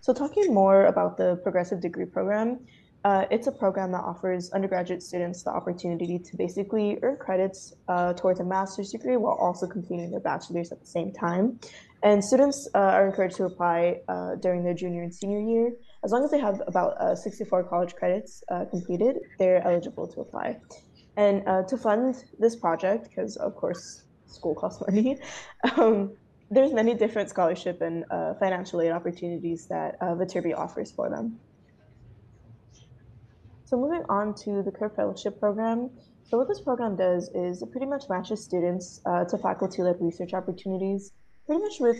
So 0.00 0.12
talking 0.12 0.52
more 0.52 0.86
about 0.86 1.16
the 1.16 1.36
progressive 1.44 1.80
degree 1.80 2.06
program, 2.06 2.58
uh, 3.04 3.24
it's 3.30 3.48
a 3.48 3.52
program 3.52 3.90
that 3.92 4.00
offers 4.00 4.50
undergraduate 4.52 5.02
students 5.02 5.42
the 5.42 5.50
opportunity 5.50 6.18
to 6.18 6.36
basically 6.36 6.98
earn 7.02 7.16
credits 7.16 7.74
uh, 7.88 8.12
towards 8.12 8.38
a 8.38 8.44
master's 8.44 8.90
degree 8.90 9.16
while 9.16 9.34
also 9.34 9.66
completing 9.66 10.10
their 10.10 10.20
bachelor's 10.20 10.70
at 10.70 10.80
the 10.80 10.86
same 10.86 11.12
time. 11.12 11.58
And 12.04 12.24
students 12.24 12.68
uh, 12.74 12.78
are 12.78 13.06
encouraged 13.06 13.36
to 13.36 13.44
apply 13.44 14.00
uh, 14.08 14.36
during 14.36 14.62
their 14.62 14.74
junior 14.74 15.02
and 15.02 15.12
senior 15.12 15.40
year. 15.40 15.72
As 16.04 16.12
long 16.12 16.24
as 16.24 16.30
they 16.30 16.38
have 16.38 16.62
about 16.66 16.96
uh, 17.00 17.14
64 17.14 17.64
college 17.64 17.94
credits 17.94 18.42
uh, 18.50 18.64
completed, 18.66 19.18
they're 19.38 19.62
eligible 19.66 20.06
to 20.08 20.20
apply. 20.20 20.58
And 21.16 21.44
to 21.68 21.76
fund 21.76 22.24
this 22.38 22.56
project, 22.56 23.10
because 23.10 23.36
of 23.36 23.54
course 23.54 24.04
school 24.26 24.54
costs 24.54 24.82
money, 24.88 25.18
um, 25.76 26.12
there's 26.50 26.72
many 26.72 26.94
different 26.94 27.28
scholarship 27.28 27.82
and 27.82 28.04
financial 28.38 28.80
aid 28.80 28.92
opportunities 28.92 29.66
that 29.66 30.00
Viterbi 30.00 30.56
offers 30.56 30.90
for 30.90 31.10
them. 31.10 31.38
So 33.72 33.78
moving 33.78 34.04
on 34.10 34.34
to 34.44 34.62
the 34.62 34.70
Curve 34.70 34.94
Fellowship 34.94 35.40
Program. 35.40 35.88
So 36.24 36.36
what 36.36 36.46
this 36.46 36.60
program 36.60 36.94
does 36.94 37.30
is 37.34 37.62
it 37.62 37.70
pretty 37.70 37.86
much 37.86 38.04
matches 38.10 38.44
students 38.44 39.00
uh, 39.06 39.24
to 39.24 39.38
faculty-led 39.38 39.96
research 39.98 40.34
opportunities, 40.34 41.12
pretty 41.46 41.62
much 41.62 41.80
with 41.80 41.96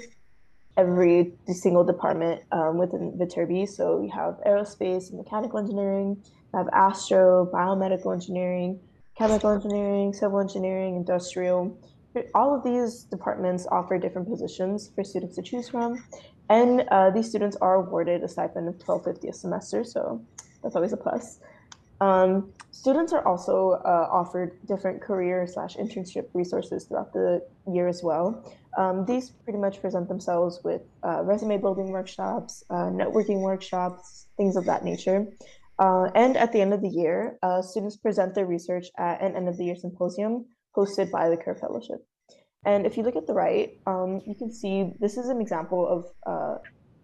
every 0.77 1.33
single 1.47 1.83
department 1.83 2.43
um, 2.53 2.77
within 2.77 3.13
Viterbi. 3.13 3.67
So 3.67 3.97
we 3.97 4.11
have 4.11 4.39
aerospace 4.47 5.09
and 5.09 5.17
mechanical 5.17 5.59
engineering, 5.59 6.23
we 6.53 6.59
have 6.59 6.69
astro, 6.75 7.51
biomedical 7.51 8.13
engineering, 8.13 8.79
chemical 9.17 9.49
engineering, 9.49 10.13
civil 10.13 10.41
engineering, 10.41 10.97
industrial. 10.97 11.75
All 12.35 12.55
of 12.55 12.63
these 12.63 13.05
departments 13.05 13.67
offer 13.73 13.97
different 13.97 14.29
positions 14.29 14.91
for 14.95 15.05
students 15.05 15.37
to 15.37 15.43
choose 15.43 15.71
from. 15.71 16.05
And 16.51 16.85
uh, 16.91 17.09
these 17.09 17.31
students 17.31 17.57
are 17.63 17.77
awarded 17.77 18.23
a 18.23 18.29
stipend 18.29 18.69
of 18.69 18.75
1250 18.75 19.29
a 19.29 19.33
semester, 19.33 19.85
so 19.85 20.21
that's 20.63 20.77
always 20.77 20.93
a 20.93 20.99
plus. 20.99 21.41
Um, 22.03 22.53
students 22.73 23.13
are 23.13 23.25
also 23.25 23.81
uh, 23.85 24.09
offered 24.11 24.59
different 24.67 25.01
career 25.01 25.47
slash 25.47 25.77
internship 25.77 26.27
resources 26.35 26.85
throughout 26.85 27.13
the 27.13 27.47
year 27.73 27.87
as 27.87 28.03
well. 28.03 28.27
Um, 28.77 29.05
these 29.07 29.31
pretty 29.45 29.61
much 29.61 29.81
present 29.81 30.09
themselves 30.09 30.59
with 30.65 30.83
uh, 31.05 31.23
resume 31.23 31.59
building 31.59 31.93
workshops, 31.93 32.65
uh, 32.71 32.91
networking 32.91 33.41
workshops, 33.41 34.27
things 34.37 34.57
of 34.57 34.65
that 34.65 34.83
nature. 34.85 35.27
Uh, 35.79 36.09
and 36.17 36.37
at 36.37 36.53
the 36.53 36.61
end 36.61 36.75
of 36.75 36.83
the 36.83 36.89
year, 36.89 37.39
uh, 37.45 37.63
students 37.63 37.97
present 37.97 38.35
their 38.35 38.47
research 38.47 38.87
at 38.99 39.23
an 39.23 39.37
end 39.37 39.49
of 39.49 39.57
the 39.57 39.65
year 39.65 39.77
symposium 39.77 40.45
hosted 40.77 41.09
by 41.13 41.29
the 41.29 41.37
Curve 41.37 41.61
Fellowship. 41.61 42.05
And 42.65 42.85
if 42.85 42.97
you 42.97 43.05
look 43.05 43.17
at 43.17 43.29
the 43.29 43.35
right, 43.35 43.79
um, 43.87 44.21
you 44.27 44.35
can 44.35 44.53
see 44.53 44.93
this 44.99 45.17
is 45.17 45.29
an 45.29 45.41
example 45.41 45.87
of 45.87 46.01
uh, 46.27 46.59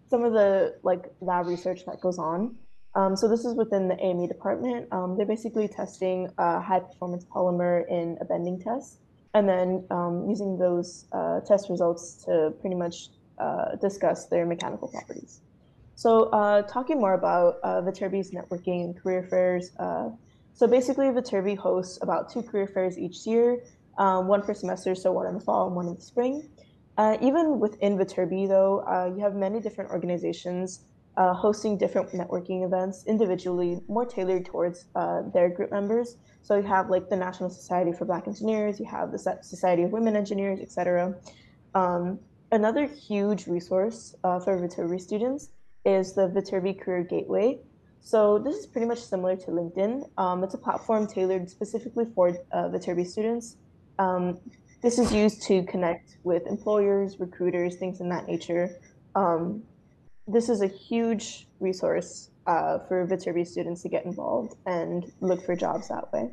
some 0.09 0.25
of 0.25 0.33
the 0.33 0.75
like 0.83 1.05
lab 1.21 1.47
research 1.47 1.85
that 1.85 2.01
goes 2.01 2.19
on. 2.19 2.57
Um, 2.95 3.15
so 3.15 3.27
this 3.27 3.45
is 3.45 3.55
within 3.55 3.87
the 3.87 3.99
AME 4.03 4.27
department. 4.27 4.87
Um, 4.91 5.15
they're 5.15 5.25
basically 5.25 5.67
testing 5.67 6.29
a 6.37 6.59
high 6.59 6.79
performance 6.79 7.25
polymer 7.25 7.87
in 7.87 8.17
a 8.19 8.25
bending 8.25 8.59
test, 8.59 8.99
and 9.33 9.47
then 9.47 9.85
um, 9.91 10.25
using 10.27 10.57
those 10.57 11.05
uh, 11.11 11.41
test 11.41 11.69
results 11.69 12.23
to 12.25 12.53
pretty 12.61 12.75
much 12.75 13.09
uh, 13.37 13.75
discuss 13.75 14.25
their 14.25 14.45
mechanical 14.45 14.87
properties. 14.87 15.41
So 15.95 16.23
uh, 16.29 16.63
talking 16.63 16.99
more 16.99 17.13
about 17.13 17.59
uh, 17.61 17.81
Viterbi's 17.81 18.31
networking 18.31 18.85
and 18.85 18.97
career 18.99 19.23
fairs. 19.23 19.71
Uh, 19.77 20.09
so 20.53 20.67
basically 20.67 21.05
Viterbi 21.07 21.57
hosts 21.57 21.99
about 22.01 22.31
two 22.31 22.41
career 22.41 22.67
fairs 22.67 22.97
each 22.97 23.27
year, 23.27 23.63
um, 23.97 24.27
one 24.27 24.41
per 24.41 24.53
semester, 24.53 24.95
so 24.95 25.11
one 25.11 25.27
in 25.27 25.35
the 25.35 25.39
fall 25.39 25.67
and 25.67 25.75
one 25.75 25.87
in 25.87 25.95
the 25.95 26.01
spring. 26.01 26.49
Uh, 26.97 27.17
even 27.21 27.59
within 27.59 27.97
Viterbi 27.97 28.47
though, 28.47 28.83
you 29.15 29.21
have 29.21 29.35
many 29.35 29.59
different 29.59 29.91
organizations 29.91 30.81
uh, 31.17 31.33
hosting 31.33 31.77
different 31.77 32.11
networking 32.11 32.65
events 32.65 33.03
individually, 33.05 33.81
more 33.87 34.05
tailored 34.05 34.45
towards 34.45 34.85
uh, 34.95 35.21
their 35.33 35.49
group 35.49 35.71
members. 35.71 36.17
So 36.41 36.55
you 36.55 36.63
have 36.63 36.89
like 36.89 37.09
the 37.09 37.17
National 37.17 37.49
Society 37.49 37.91
for 37.91 38.05
Black 38.05 38.27
Engineers, 38.27 38.79
you 38.79 38.85
have 38.85 39.11
the 39.11 39.19
Society 39.41 39.83
of 39.83 39.91
Women 39.91 40.15
Engineers, 40.15 40.59
etc. 40.61 41.15
Um, 41.75 42.19
another 42.51 42.85
huge 42.85 43.47
resource 43.47 44.15
uh, 44.23 44.39
for 44.39 44.57
Viterbi 44.57 44.99
students 44.99 45.49
is 45.85 46.13
the 46.13 46.27
Viterbi 46.27 46.79
Career 46.79 47.03
Gateway. 47.03 47.59
So 48.01 48.39
this 48.39 48.55
is 48.55 48.65
pretty 48.65 48.87
much 48.87 48.99
similar 48.99 49.35
to 49.35 49.47
LinkedIn. 49.47 50.09
Um, 50.17 50.43
it's 50.43 50.53
a 50.53 50.57
platform 50.57 51.05
tailored 51.05 51.49
specifically 51.49 52.05
for 52.15 52.29
uh, 52.51 52.69
Viterbi 52.69 53.05
students. 53.05 53.57
Um, 53.99 54.39
this 54.81 54.97
is 54.97 55.13
used 55.13 55.43
to 55.43 55.63
connect 55.63 56.17
with 56.23 56.47
employers, 56.47 57.19
recruiters, 57.19 57.75
things 57.75 57.99
in 57.99 58.07
that 58.09 58.27
nature. 58.27 58.79
Um, 59.15 59.63
this 60.29 60.47
is 60.47 60.61
a 60.61 60.67
huge 60.67 61.47
resource 61.59 62.29
uh, 62.45 62.79
for 62.87 63.05
Viterbi 63.05 63.45
students 63.45 63.81
to 63.81 63.89
get 63.89 64.05
involved 64.05 64.55
and 64.65 65.11
look 65.21 65.43
for 65.45 65.55
jobs 65.55 65.89
that 65.89 66.11
way. 66.13 66.29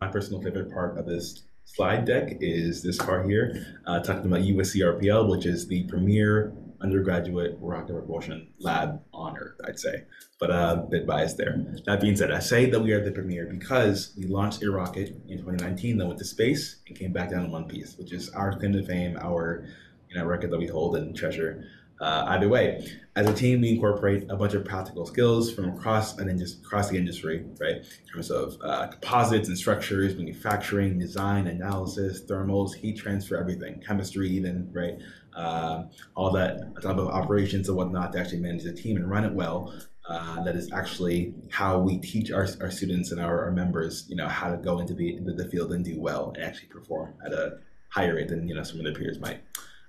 My 0.00 0.08
personal 0.08 0.42
favorite 0.42 0.72
part 0.72 0.98
of 0.98 1.06
this 1.06 1.44
slide 1.64 2.04
deck 2.04 2.38
is 2.40 2.82
this 2.82 2.98
part 2.98 3.26
here, 3.26 3.78
uh, 3.86 4.00
talking 4.00 4.26
about 4.26 4.40
USC 4.40 4.80
RPL, 4.80 5.30
which 5.30 5.46
is 5.46 5.66
the 5.68 5.84
premier 5.84 6.52
undergraduate 6.80 7.56
rocket 7.60 7.94
propulsion 7.94 8.48
lab 8.58 9.00
on 9.14 9.36
Earth, 9.38 9.58
I'd 9.66 9.78
say, 9.78 10.04
but 10.38 10.50
uh, 10.50 10.82
a 10.84 10.90
bit 10.90 11.06
biased 11.06 11.38
there. 11.38 11.64
That 11.86 12.00
being 12.00 12.16
said, 12.16 12.30
I 12.30 12.40
say 12.40 12.68
that 12.68 12.80
we 12.80 12.92
are 12.92 13.02
the 13.02 13.12
premier 13.12 13.46
because 13.46 14.12
we 14.18 14.26
launched 14.26 14.62
a 14.62 14.70
rocket 14.70 15.16
in 15.28 15.38
2019 15.38 15.96
that 15.98 16.06
went 16.06 16.18
to 16.18 16.26
space 16.26 16.76
and 16.86 16.98
came 16.98 17.12
back 17.12 17.30
down 17.30 17.46
in 17.46 17.50
one 17.50 17.66
piece, 17.66 17.96
which 17.96 18.12
is 18.12 18.28
our 18.30 18.58
claim 18.58 18.72
to 18.74 18.82
fame, 18.82 19.16
our 19.20 19.66
you 20.10 20.16
know 20.16 20.26
record 20.26 20.50
that 20.50 20.58
we 20.58 20.66
hold 20.66 20.96
and 20.96 21.16
treasure. 21.16 21.64
Uh, 22.00 22.24
either 22.28 22.48
way, 22.48 22.86
as 23.16 23.28
a 23.28 23.32
team, 23.32 23.60
we 23.60 23.70
incorporate 23.70 24.24
a 24.28 24.36
bunch 24.36 24.54
of 24.54 24.64
practical 24.64 25.06
skills 25.06 25.52
from 25.52 25.68
across 25.68 26.18
and 26.18 26.28
then 26.28 26.36
just 26.36 26.64
across 26.64 26.90
the 26.90 26.96
industry, 26.96 27.44
right? 27.60 27.76
In 27.76 28.12
terms 28.12 28.30
of 28.30 28.56
uh, 28.62 28.88
composites 28.88 29.48
and 29.48 29.56
structures, 29.56 30.16
manufacturing, 30.16 30.98
design, 30.98 31.46
analysis, 31.46 32.22
thermals, 32.24 32.74
heat 32.74 32.96
transfer, 32.96 33.36
everything, 33.36 33.80
chemistry, 33.86 34.28
even, 34.30 34.68
right? 34.72 34.98
Uh, 35.36 35.84
all 36.16 36.32
that 36.32 36.74
type 36.82 36.96
of 36.96 37.08
operations 37.08 37.68
and 37.68 37.76
whatnot 37.76 38.12
to 38.12 38.18
actually 38.18 38.40
manage 38.40 38.64
the 38.64 38.72
team 38.72 38.96
and 38.96 39.08
run 39.08 39.24
it 39.24 39.32
well. 39.32 39.72
Uh, 40.06 40.42
that 40.42 40.54
is 40.54 40.70
actually 40.72 41.32
how 41.50 41.78
we 41.78 41.98
teach 41.98 42.30
our, 42.30 42.46
our 42.60 42.70
students 42.70 43.10
and 43.10 43.20
our, 43.20 43.44
our 43.44 43.50
members, 43.50 44.04
you 44.08 44.16
know, 44.16 44.28
how 44.28 44.50
to 44.50 44.56
go 44.58 44.78
into 44.78 44.92
the, 44.92 45.18
the 45.24 45.48
field 45.48 45.72
and 45.72 45.84
do 45.84 45.98
well 45.98 46.32
and 46.34 46.44
actually 46.44 46.68
perform 46.68 47.14
at 47.24 47.32
a 47.32 47.58
higher 47.88 48.16
rate 48.16 48.28
than, 48.28 48.46
you 48.46 48.54
know, 48.54 48.62
some 48.62 48.78
of 48.78 48.84
their 48.84 48.92
peers 48.92 49.18
might. 49.18 49.40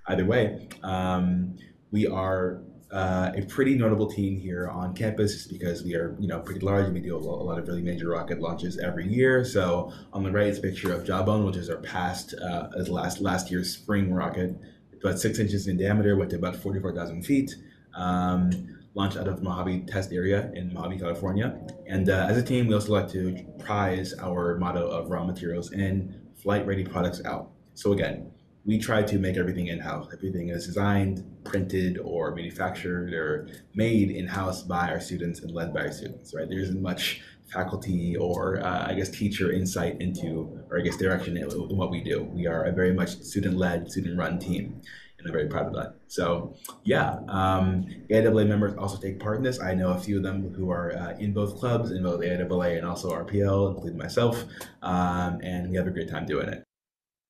Either 0.08 0.24
way, 0.24 0.68
um, 0.82 1.56
we 1.90 2.06
are 2.06 2.62
uh, 2.92 3.32
a 3.34 3.42
pretty 3.42 3.74
notable 3.74 4.06
team 4.06 4.38
here 4.38 4.68
on 4.68 4.94
campus 4.94 5.46
because 5.46 5.82
we 5.82 5.94
are, 5.94 6.16
you 6.20 6.28
know, 6.28 6.38
pretty 6.38 6.60
large 6.60 6.84
and 6.84 6.94
we 6.94 7.00
do 7.00 7.16
a 7.16 7.18
lot 7.18 7.58
of 7.58 7.66
really 7.66 7.82
major 7.82 8.08
rocket 8.10 8.40
launches 8.40 8.78
every 8.78 9.06
year. 9.06 9.44
So 9.44 9.92
on 10.12 10.22
the 10.22 10.30
right 10.30 10.46
is 10.46 10.58
a 10.58 10.62
picture 10.62 10.92
of 10.92 11.04
Jawbone, 11.04 11.44
which 11.44 11.56
is 11.56 11.68
our 11.68 11.78
past, 11.78 12.34
uh, 12.40 12.68
as 12.78 12.88
last 12.88 13.20
last 13.20 13.50
year's 13.50 13.72
spring 13.72 14.12
rocket. 14.12 14.56
About 15.00 15.18
six 15.18 15.38
inches 15.38 15.66
in 15.66 15.76
diameter, 15.76 16.16
went 16.16 16.30
to 16.30 16.36
about 16.36 16.56
44,000 16.56 17.22
feet. 17.22 17.54
Um, 17.94 18.76
launched 18.94 19.18
out 19.18 19.28
of 19.28 19.36
the 19.36 19.42
Mojave 19.42 19.80
Test 19.86 20.10
Area 20.12 20.50
in 20.54 20.72
Mojave, 20.72 20.98
California. 20.98 21.54
And 21.86 22.08
uh, 22.08 22.26
as 22.28 22.38
a 22.38 22.42
team, 22.42 22.66
we 22.66 22.74
also 22.74 22.92
like 22.92 23.10
to 23.10 23.44
prize 23.58 24.14
our 24.14 24.56
motto 24.58 24.88
of 24.88 25.10
raw 25.10 25.22
materials 25.22 25.72
in, 25.72 26.18
flight 26.34 26.66
ready 26.66 26.82
products 26.82 27.22
out. 27.26 27.50
So 27.74 27.92
again, 27.92 28.32
we 28.66 28.78
try 28.78 29.00
to 29.00 29.18
make 29.18 29.36
everything 29.36 29.68
in-house. 29.68 30.08
Everything 30.12 30.48
is 30.48 30.66
designed, 30.66 31.24
printed, 31.44 31.98
or 32.02 32.34
manufactured 32.34 33.14
or 33.14 33.48
made 33.74 34.10
in-house 34.10 34.62
by 34.62 34.90
our 34.90 35.00
students 35.00 35.40
and 35.40 35.52
led 35.52 35.72
by 35.72 35.82
our 35.82 35.92
students, 35.92 36.34
right? 36.34 36.48
There 36.48 36.58
isn't 36.58 36.82
much 36.82 37.22
faculty 37.52 38.16
or 38.16 38.60
uh, 38.60 38.86
I 38.88 38.94
guess 38.94 39.08
teacher 39.08 39.52
insight 39.52 40.00
into, 40.00 40.60
or 40.68 40.80
I 40.80 40.82
guess 40.82 40.96
direction 40.96 41.36
in, 41.36 41.48
what 41.48 41.92
we 41.92 42.02
do. 42.02 42.24
We 42.24 42.48
are 42.48 42.64
a 42.64 42.72
very 42.72 42.92
much 42.92 43.20
student-led, 43.22 43.88
student-run 43.88 44.40
team, 44.40 44.82
and 45.18 45.28
I'm 45.28 45.32
very 45.32 45.46
proud 45.46 45.66
of 45.66 45.74
that. 45.74 45.94
So 46.08 46.56
yeah, 46.82 47.20
um, 47.28 47.86
AIAA 48.10 48.48
members 48.48 48.74
also 48.76 48.98
take 48.98 49.20
part 49.20 49.36
in 49.36 49.44
this. 49.44 49.60
I 49.60 49.74
know 49.74 49.92
a 49.92 49.98
few 49.98 50.16
of 50.16 50.24
them 50.24 50.52
who 50.54 50.70
are 50.70 50.92
uh, 50.92 51.16
in 51.18 51.32
both 51.32 51.56
clubs, 51.56 51.92
in 51.92 52.02
both 52.02 52.20
AIAA 52.20 52.78
and 52.78 52.84
also 52.84 53.12
RPL, 53.12 53.70
including 53.70 53.96
myself, 53.96 54.44
um, 54.82 55.40
and 55.44 55.70
we 55.70 55.76
have 55.76 55.86
a 55.86 55.92
great 55.92 56.10
time 56.10 56.26
doing 56.26 56.48
it. 56.48 56.65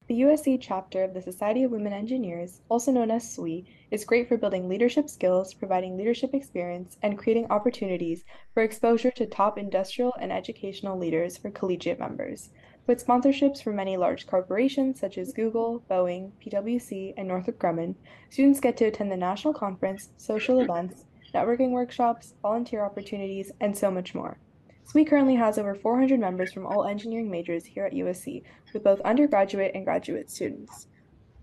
The 0.08 0.20
USC 0.20 0.58
chapter 0.60 1.02
of 1.02 1.14
the 1.14 1.20
Society 1.20 1.64
of 1.64 1.72
Women 1.72 1.92
Engineers, 1.92 2.60
also 2.68 2.92
known 2.92 3.10
as 3.10 3.28
SWE, 3.28 3.64
is 3.90 4.04
great 4.04 4.28
for 4.28 4.36
building 4.36 4.68
leadership 4.68 5.08
skills, 5.08 5.52
providing 5.52 5.96
leadership 5.96 6.32
experience, 6.32 6.96
and 7.02 7.18
creating 7.18 7.48
opportunities 7.50 8.24
for 8.54 8.62
exposure 8.62 9.10
to 9.10 9.26
top 9.26 9.58
industrial 9.58 10.14
and 10.20 10.30
educational 10.30 10.96
leaders 10.96 11.36
for 11.36 11.50
collegiate 11.50 11.98
members. 11.98 12.50
With 12.86 13.04
sponsorships 13.04 13.60
for 13.60 13.72
many 13.72 13.96
large 13.96 14.28
corporations 14.28 15.00
such 15.00 15.18
as 15.18 15.32
Google, 15.32 15.82
Boeing, 15.90 16.30
PwC, 16.40 17.12
and 17.16 17.26
Northrop 17.26 17.58
Grumman, 17.58 17.96
students 18.30 18.60
get 18.60 18.76
to 18.76 18.84
attend 18.84 19.10
the 19.10 19.16
national 19.16 19.54
conference, 19.54 20.10
social 20.18 20.60
events, 20.60 21.04
networking 21.34 21.72
workshops, 21.72 22.34
volunteer 22.42 22.84
opportunities, 22.84 23.50
and 23.60 23.76
so 23.76 23.90
much 23.90 24.14
more. 24.14 24.38
SWE 24.86 25.04
currently 25.04 25.34
has 25.34 25.58
over 25.58 25.74
400 25.74 26.18
members 26.20 26.52
from 26.52 26.64
all 26.64 26.84
engineering 26.84 27.30
majors 27.30 27.64
here 27.66 27.84
at 27.84 27.92
USC, 27.92 28.42
with 28.72 28.84
both 28.84 29.00
undergraduate 29.00 29.72
and 29.74 29.84
graduate 29.84 30.30
students. 30.30 30.86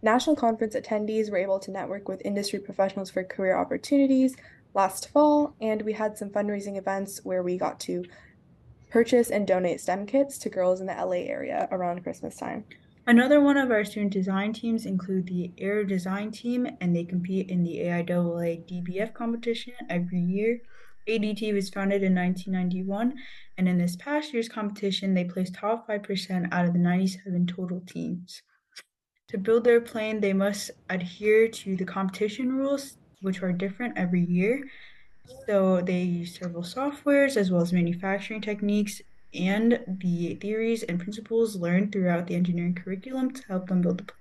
National 0.02 0.36
conference 0.36 0.76
attendees 0.76 1.30
were 1.30 1.38
able 1.38 1.60
to 1.60 1.72
network 1.72 2.08
with 2.08 2.22
industry 2.26 2.60
professionals 2.60 3.10
for 3.10 3.24
career 3.24 3.58
opportunities 3.58 4.36
last 4.74 5.10
fall, 5.10 5.56
and 5.62 5.82
we 5.82 5.94
had 5.94 6.18
some 6.18 6.30
fundraising 6.30 6.78
events 6.78 7.20
where 7.24 7.44
we 7.44 7.58
got 7.58 7.80
to 7.82 8.06
purchase 8.90 9.30
and 9.30 9.46
donate 9.46 9.82
STEM 9.82 10.06
kits 10.06 10.38
to 10.38 10.50
girls 10.50 10.80
in 10.80 10.88
the 10.88 10.94
LA 10.94 11.24
area 11.28 11.68
around 11.72 12.04
Christmas 12.04 12.38
time. 12.38 12.64
Another 13.06 13.42
one 13.42 13.58
of 13.58 13.72
our 13.72 13.84
student 13.84 14.14
design 14.14 14.54
teams 14.54 14.86
include 14.86 15.28
the 15.28 15.52
Aero 15.58 15.84
Design 15.84 16.32
Team, 16.32 16.68
and 16.80 16.96
they 16.96 17.04
compete 17.04 17.50
in 17.50 17.64
the 17.64 17.80
AIAA 17.80 18.66
DBF 18.66 19.14
competition 19.14 19.74
every 19.90 20.20
year. 20.20 20.62
ADT 21.08 21.54
was 21.54 21.70
founded 21.70 22.04
in 22.04 22.16
1991, 22.16 23.14
and 23.58 23.68
in 23.68 23.78
this 23.78 23.96
past 23.96 24.34
year's 24.34 24.50
competition, 24.50 25.14
they 25.14 25.26
placed 25.26 25.56
top 25.56 25.88
5% 25.88 26.48
out 26.52 26.66
of 26.66 26.74
the 26.74 26.80
97 26.80 27.48
total 27.48 27.82
teams. 27.86 28.42
To 29.30 29.38
build 29.38 29.64
their 29.64 29.82
plane, 29.82 30.20
they 30.20 30.34
must 30.34 30.72
adhere 30.90 31.48
to 31.48 31.76
the 31.76 31.86
competition 31.86 32.54
rules, 32.54 32.98
which 33.22 33.42
are 33.42 33.52
different 33.52 33.98
every 33.98 34.26
year. 34.26 34.64
So 35.48 35.82
they 35.82 36.04
use 36.04 36.36
several 36.36 36.64
softwares 36.64 37.38
as 37.38 37.50
well 37.50 37.62
as 37.62 37.74
manufacturing 37.74 38.42
techniques 38.42 39.02
and 39.34 39.80
the 39.88 40.36
theories 40.36 40.84
and 40.84 41.00
principles 41.00 41.56
learned 41.56 41.92
throughout 41.92 42.28
the 42.28 42.36
engineering 42.36 42.76
curriculum 42.76 43.32
to 43.32 43.44
help 43.48 43.68
them 43.68 43.82
build 43.82 44.00
the 44.00 44.04
plane. 44.04 44.18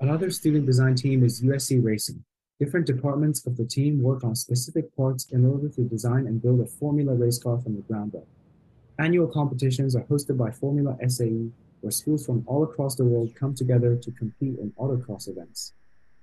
Another 0.00 0.30
student 0.30 0.66
design 0.66 0.94
team 0.94 1.24
is 1.24 1.42
USC 1.42 1.82
Racing. 1.82 2.24
Different 2.60 2.86
departments 2.86 3.46
of 3.46 3.56
the 3.56 3.64
team 3.64 4.02
work 4.02 4.22
on 4.22 4.36
specific 4.36 4.94
parts 4.94 5.26
in 5.32 5.46
order 5.46 5.70
to 5.70 5.80
design 5.80 6.26
and 6.26 6.42
build 6.42 6.60
a 6.60 6.66
formula 6.66 7.14
race 7.14 7.38
car 7.38 7.58
from 7.58 7.74
the 7.74 7.80
ground 7.80 8.14
up. 8.14 8.26
Annual 8.98 9.28
competitions 9.28 9.96
are 9.96 10.02
hosted 10.02 10.36
by 10.36 10.50
Formula 10.50 10.94
SAE, 11.08 11.50
where 11.80 11.90
schools 11.90 12.26
from 12.26 12.44
all 12.46 12.62
across 12.62 12.96
the 12.96 13.04
world 13.04 13.34
come 13.34 13.54
together 13.54 13.96
to 13.96 14.10
compete 14.10 14.58
in 14.58 14.72
autocross 14.72 15.26
events. 15.26 15.72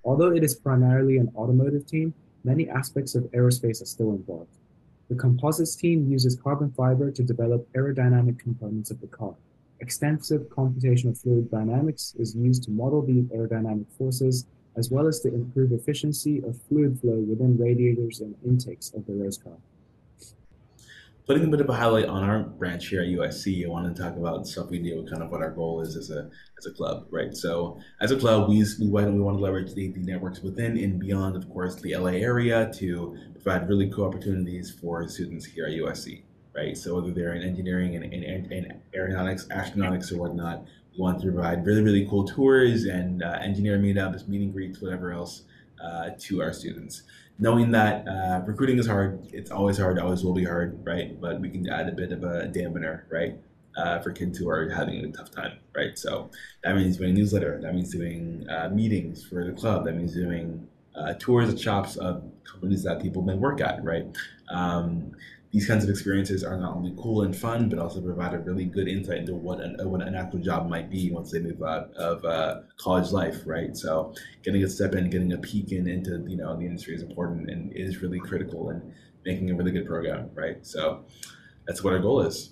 Although 0.04 0.30
it 0.30 0.44
is 0.44 0.54
primarily 0.54 1.18
an 1.18 1.32
automotive 1.36 1.88
team, 1.88 2.14
many 2.44 2.70
aspects 2.70 3.16
of 3.16 3.24
aerospace 3.32 3.82
are 3.82 3.86
still 3.86 4.12
involved. 4.12 4.52
The 5.10 5.16
composites 5.16 5.76
team 5.76 6.08
uses 6.08 6.36
carbon 6.36 6.72
fiber 6.78 7.10
to 7.10 7.24
develop 7.24 7.68
aerodynamic 7.74 8.38
components 8.38 8.92
of 8.92 9.02
the 9.02 9.08
car. 9.08 9.34
Extensive 9.80 10.42
computational 10.50 11.20
fluid 11.20 11.50
dynamics 11.50 12.14
is 12.20 12.36
used 12.36 12.62
to 12.66 12.72
model 12.72 13.02
the 13.02 13.24
aerodynamic 13.36 13.88
forces, 13.98 14.46
as 14.78 14.92
well 14.92 15.08
as 15.08 15.20
to 15.22 15.34
improve 15.34 15.72
efficiency 15.72 16.42
of 16.44 16.62
fluid 16.70 17.00
flow 17.02 17.18
within 17.18 17.58
radiators 17.58 18.22
and 18.22 18.36
intakes 18.46 18.94
of 18.94 19.06
the 19.08 19.14
race 19.14 19.38
car. 19.38 19.58
Putting 21.26 21.44
a 21.44 21.48
bit 21.48 21.60
of 21.60 21.70
a 21.70 21.74
highlight 21.74 22.06
on 22.06 22.24
our 22.24 22.44
branch 22.44 22.88
here 22.88 23.02
at 23.02 23.08
USC, 23.08 23.66
I 23.66 23.68
want 23.68 23.94
to 23.94 24.02
talk 24.02 24.16
about 24.16 24.48
stuff 24.48 24.70
we 24.70 24.80
do, 24.80 25.06
kind 25.10 25.22
of 25.22 25.30
what 25.30 25.42
our 25.42 25.52
goal 25.52 25.82
is 25.82 25.98
as 25.98 26.10
a 26.10 26.30
as 26.58 26.68
a 26.68 26.72
club, 26.72 27.06
right? 27.12 27.36
So 27.36 27.80
as 28.00 28.12
a 28.12 28.18
club, 28.18 28.48
we 28.48 28.64
we 28.80 28.88
want, 28.88 29.12
we 29.12 29.20
want 29.20 29.38
to 29.38 29.44
leverage 29.44 29.74
the, 29.74 29.90
the 29.90 30.00
networks 30.00 30.40
within 30.40 30.78
and 30.78 30.98
beyond, 30.98 31.36
of 31.36 31.50
course, 31.50 31.76
the 31.82 31.98
LA 31.98 32.12
area 32.12 32.72
to 32.76 33.18
provide 33.34 33.68
really 33.68 33.90
cool 33.90 34.06
opportunities 34.06 34.72
for 34.72 35.06
students 35.10 35.46
here 35.46 35.66
at 35.66 35.74
USC, 35.74 36.24
right? 36.56 36.78
So 36.78 36.96
whether 36.96 37.12
they're 37.12 37.34
in 37.34 37.44
engineering 37.44 37.98
and, 37.98 38.06
and, 38.06 38.50
and 38.50 38.80
aeronautics, 38.96 39.48
astronautics, 39.48 40.14
or 40.14 40.20
whatnot, 40.20 40.64
want 40.98 41.22
to 41.22 41.32
provide 41.32 41.66
really 41.66 41.82
really 41.82 42.08
cool 42.10 42.26
tours 42.26 42.86
and 42.86 43.24
uh, 43.24 43.38
engineer 43.42 43.78
meetups, 43.78 44.28
meet 44.28 44.42
and 44.42 44.54
greets, 44.54 44.82
whatever 44.82 45.12
else 45.12 45.44
uh, 45.84 46.10
to 46.20 46.42
our 46.42 46.52
students 46.54 47.04
knowing 47.40 47.72
that 47.72 48.08
uh, 48.08 48.42
recruiting 48.46 48.80
is 48.80 48.88
hard, 48.88 49.28
it's 49.32 49.52
always 49.52 49.78
hard, 49.78 50.00
always 50.00 50.24
will 50.24 50.34
be 50.34 50.44
hard, 50.44 50.80
right? 50.86 51.20
But 51.20 51.40
we 51.40 51.50
can 51.50 51.70
add 51.70 51.88
a 51.88 51.92
bit 51.92 52.12
of 52.12 52.24
a 52.24 52.48
dampener, 52.48 53.04
right? 53.10 53.36
Uh, 53.78 54.00
for 54.00 54.12
kids 54.12 54.40
who 54.40 54.50
are 54.50 54.70
having 54.70 55.06
a 55.06 55.12
tough 55.12 55.30
time, 55.30 55.60
right? 55.76 55.98
So 56.00 56.32
that 56.64 56.76
means 56.76 56.98
doing 56.98 57.12
a 57.12 57.14
newsletter, 57.14 57.60
that 57.62 57.76
means 57.76 57.92
doing 57.92 58.48
uh, 58.50 58.70
meetings 58.70 59.24
for 59.24 59.46
the 59.46 59.52
club, 59.52 59.86
that 59.86 59.96
means 59.96 60.16
doing 60.16 60.68
uh, 60.96 61.14
tours 61.20 61.48
of 61.54 61.62
shops 61.62 61.96
of 61.96 62.24
companies 62.44 62.82
that 62.84 63.00
people 63.00 63.22
may 63.22 63.36
work 63.36 63.62
at, 63.62 63.84
right? 63.84 64.06
Um, 64.50 65.12
these 65.52 65.66
kinds 65.66 65.84
of 65.84 65.90
experiences 65.90 66.44
are 66.44 66.58
not 66.58 66.76
only 66.76 66.94
cool 66.98 67.22
and 67.22 67.36
fun, 67.36 67.70
but 67.70 67.80
also 67.80 68.02
provide 68.02 68.34
a 68.34 68.40
really 68.40 68.66
good 68.66 68.88
insight 68.88 69.20
into 69.20 69.34
what 69.34 69.62
an, 69.62 69.78
what 69.90 70.02
an 70.02 70.14
actual 70.14 70.40
job 70.40 70.68
might 70.68 70.90
be 70.90 71.10
once 71.12 71.32
they 71.32 71.40
move 71.40 71.62
out 71.64 71.94
of 71.94 72.24
uh, 72.26 72.62
college 72.78 73.12
life, 73.12 73.38
right? 73.46 73.76
So 73.76 74.14
getting 74.44 74.64
a 74.64 74.70
step 74.70 74.94
in, 74.94 75.10
getting 75.10 75.32
a 75.34 75.38
peek 75.38 75.72
in 75.72 75.88
into 75.88 76.24
you 76.28 76.38
know 76.38 76.58
the 76.58 76.66
industry 76.66 76.96
is 76.96 77.02
important 77.02 77.50
and 77.50 77.72
is 77.74 78.02
really 78.02 78.20
critical 78.20 78.70
in 78.72 78.94
making 79.26 79.50
a 79.52 79.56
really 79.56 79.72
good 79.72 79.86
program, 79.86 80.30
right? 80.34 80.66
So 80.66 81.06
that's 81.66 81.84
what 81.84 81.94
our 81.94 82.00
goal 82.00 82.22
is. 82.22 82.52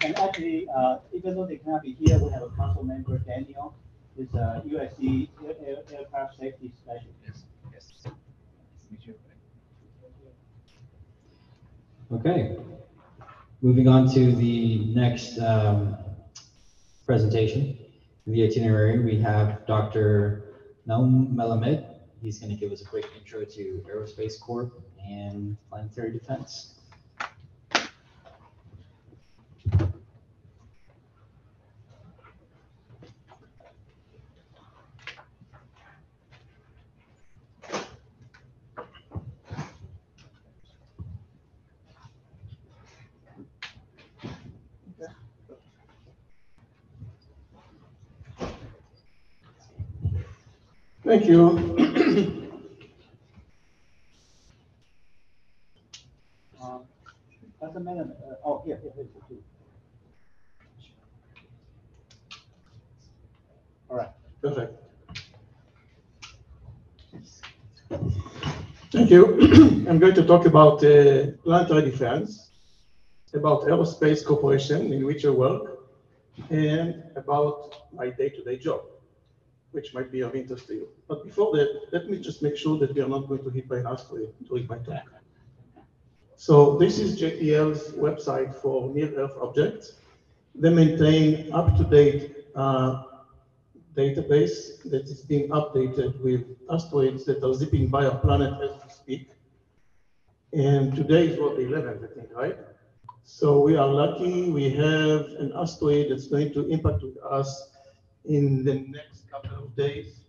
And 0.00 0.16
actually, 0.16 0.66
uh, 0.74 0.98
even 1.12 1.34
though 1.34 1.44
they 1.44 1.56
cannot 1.56 1.82
be 1.82 1.92
here, 1.92 2.18
we 2.18 2.30
have 2.30 2.42
a 2.42 2.50
council 2.50 2.84
member, 2.84 3.18
Daniel, 3.18 3.74
is 4.18 4.34
a 4.34 4.62
USC 4.66 5.28
air, 5.44 5.54
air, 5.64 5.76
aircraft 5.92 6.38
safety 6.38 6.72
specialist. 6.76 7.44
Yes. 7.72 7.92
yes. 8.02 8.12
Okay. 12.12 12.56
Moving 13.60 13.86
on 13.86 14.08
to 14.14 14.32
the 14.34 14.86
next 14.86 15.38
um, 15.38 15.96
presentation. 17.06 17.78
In 18.26 18.32
the 18.32 18.44
itinerary, 18.44 18.98
we 19.00 19.20
have 19.20 19.66
Dr. 19.66 20.54
Nahum 20.86 21.28
Melamed. 21.34 21.84
He's 22.20 22.38
going 22.38 22.50
to 22.50 22.56
give 22.56 22.72
us 22.72 22.82
a 22.82 22.84
quick 22.84 23.06
intro 23.16 23.44
to 23.44 23.84
Aerospace 23.88 24.40
Corp 24.40 24.72
and 25.06 25.56
planetary 25.70 26.12
defense. 26.12 26.77
Thank 51.08 51.24
you. 51.24 51.40
Um. 56.62 56.82
Mellon, 57.82 58.12
uh, 58.12 58.34
oh, 58.44 58.62
here, 58.66 58.78
here, 58.82 58.92
here, 58.94 59.06
here. 59.30 59.38
All 63.88 63.96
right. 63.96 64.10
Perfect. 64.42 64.74
Thank 68.92 69.10
you. 69.10 69.40
I'm 69.88 69.98
going 69.98 70.14
to 70.14 70.26
talk 70.26 70.44
about 70.44 70.84
uh, 70.84 71.28
planetary 71.42 71.90
defense, 71.90 72.50
about 73.32 73.62
Aerospace 73.62 74.22
Corporation 74.26 74.92
in 74.92 75.06
which 75.06 75.24
I 75.24 75.30
work, 75.30 75.88
and 76.50 77.02
about 77.16 77.76
my 77.94 78.10
day-to-day 78.10 78.58
job, 78.58 78.82
which 79.72 79.94
might 79.94 80.10
be 80.10 80.20
of 80.22 80.34
interest 80.34 80.66
to 80.68 80.74
you. 80.74 80.88
But 81.08 81.24
before 81.24 81.56
that, 81.56 81.88
let 81.92 82.08
me 82.08 82.18
just 82.18 82.42
make 82.42 82.56
sure 82.56 82.78
that 82.78 82.94
we 82.94 83.00
are 83.00 83.08
not 83.08 83.28
going 83.28 83.44
to 83.44 83.50
hit 83.50 83.68
by 83.68 83.78
an 83.78 83.86
asteroid 83.86 84.32
during 84.48 84.66
my 84.66 84.78
talk. 84.78 85.04
So 86.36 86.78
this 86.78 86.98
is 86.98 87.20
JPL's 87.20 87.92
website 87.92 88.54
for 88.54 88.88
near-Earth 88.94 89.36
objects. 89.40 89.94
They 90.54 90.70
maintain 90.70 91.52
up-to-date 91.52 92.46
uh, 92.54 93.02
database 93.96 94.82
that 94.84 95.04
is 95.04 95.22
being 95.22 95.48
updated 95.48 96.20
with 96.22 96.44
asteroids 96.70 97.24
that 97.26 97.42
are 97.42 97.54
zipping 97.54 97.88
by 97.88 98.06
our 98.06 98.18
planet 98.18 98.52
as 98.62 98.70
we 98.82 98.90
speak. 98.90 99.30
And 100.52 100.94
today 100.94 101.28
is 101.28 101.38
what, 101.38 101.56
the 101.56 101.64
11th, 101.64 102.10
I 102.10 102.14
think, 102.14 102.28
right? 102.34 102.56
So 103.24 103.60
we 103.60 103.76
are 103.76 103.86
lucky 103.86 104.50
we 104.50 104.70
have 104.70 105.20
an 105.38 105.52
asteroid 105.54 106.10
that's 106.10 106.28
going 106.28 106.52
to 106.54 106.66
impact 106.68 107.02
with 107.02 107.18
us 107.18 107.76
in 108.28 108.64
the 108.64 108.74
next 108.74 109.28
couple 109.30 109.64
of 109.64 109.74
days. 109.74 110.20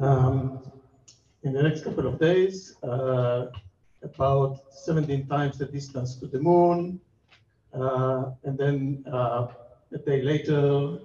Um, 0.00 0.62
in 1.42 1.52
the 1.52 1.62
next 1.62 1.82
couple 1.82 2.06
of 2.06 2.18
days, 2.18 2.76
uh, 2.82 3.46
about 4.02 4.60
17 4.70 5.26
times 5.26 5.58
the 5.58 5.66
distance 5.66 6.16
to 6.16 6.26
the 6.26 6.40
moon. 6.40 7.00
Uh, 7.74 8.30
and 8.44 8.56
then 8.56 9.04
uh, 9.12 9.48
a 9.92 9.98
day 9.98 10.22
later, 10.22 10.98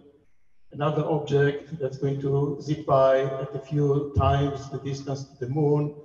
another 0.72 1.03
object 1.05 1.77
that's 1.80 1.97
going 1.97 2.22
to 2.22 2.57
zip 2.61 2.85
by 2.85 3.22
at 3.22 3.55
a 3.55 3.60
few 3.60 4.14
times 4.18 4.69
the 4.69 4.80
distance 4.80 5.23
to 5.26 5.45
the 5.45 5.51
moon. 5.51 5.95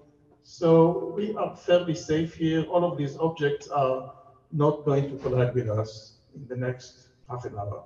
So 0.43 1.13
we 1.15 1.35
are 1.37 1.55
fairly 1.55 1.95
safe 1.95 2.35
here. 2.35 2.65
All 2.65 2.85
of 2.85 2.97
these 2.97 3.17
objects 3.19 3.69
are 3.69 4.15
not 4.51 4.85
going 4.85 5.11
to 5.11 5.17
collide 5.19 5.55
with 5.55 5.69
us 5.69 6.15
in 6.35 6.47
the 6.49 6.57
next 6.57 7.09
half 7.29 7.45
an 7.45 7.55
hour. 7.59 7.85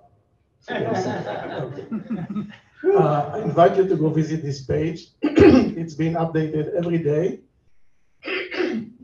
Uh, 2.85 3.31
I 3.35 3.43
invite 3.43 3.77
you 3.77 3.87
to 3.87 3.95
go 3.95 4.09
visit 4.09 4.43
this 4.43 4.63
page. 4.65 5.07
it's 5.23 5.95
been 5.95 6.15
updated 6.15 6.75
every 6.75 6.99
day 6.99 7.39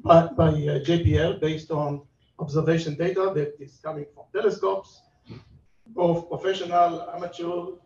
by, 0.02 0.26
by 0.26 0.48
uh, 0.48 0.82
JPL 0.82 1.40
based 1.40 1.70
on 1.70 2.02
observation 2.40 2.96
data 2.96 3.30
that 3.36 3.54
is 3.60 3.78
coming 3.80 4.06
from 4.12 4.24
telescopes, 4.34 5.02
both 5.86 6.28
professional, 6.28 7.08
amateur 7.14 7.78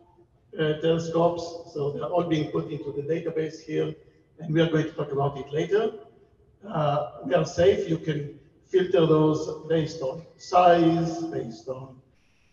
uh, 0.59 0.81
telescopes. 0.81 1.43
So 1.73 1.91
they're 1.91 2.05
all 2.05 2.23
being 2.23 2.49
put 2.49 2.71
into 2.71 2.91
the 2.91 3.03
database 3.03 3.61
here, 3.61 3.93
and 4.39 4.51
we 4.51 4.61
are 4.61 4.69
going 4.69 4.85
to 4.85 4.93
talk 4.93 5.11
about 5.11 5.37
it 5.37 5.53
later. 5.53 5.91
Uh, 6.67 7.27
they 7.27 7.35
are 7.35 7.45
safe. 7.45 7.87
You 7.87 7.99
can 7.99 8.39
filter 8.65 9.05
those 9.05 9.67
based 9.69 10.01
on 10.01 10.25
size, 10.37 11.23
based 11.25 11.69
on 11.69 12.01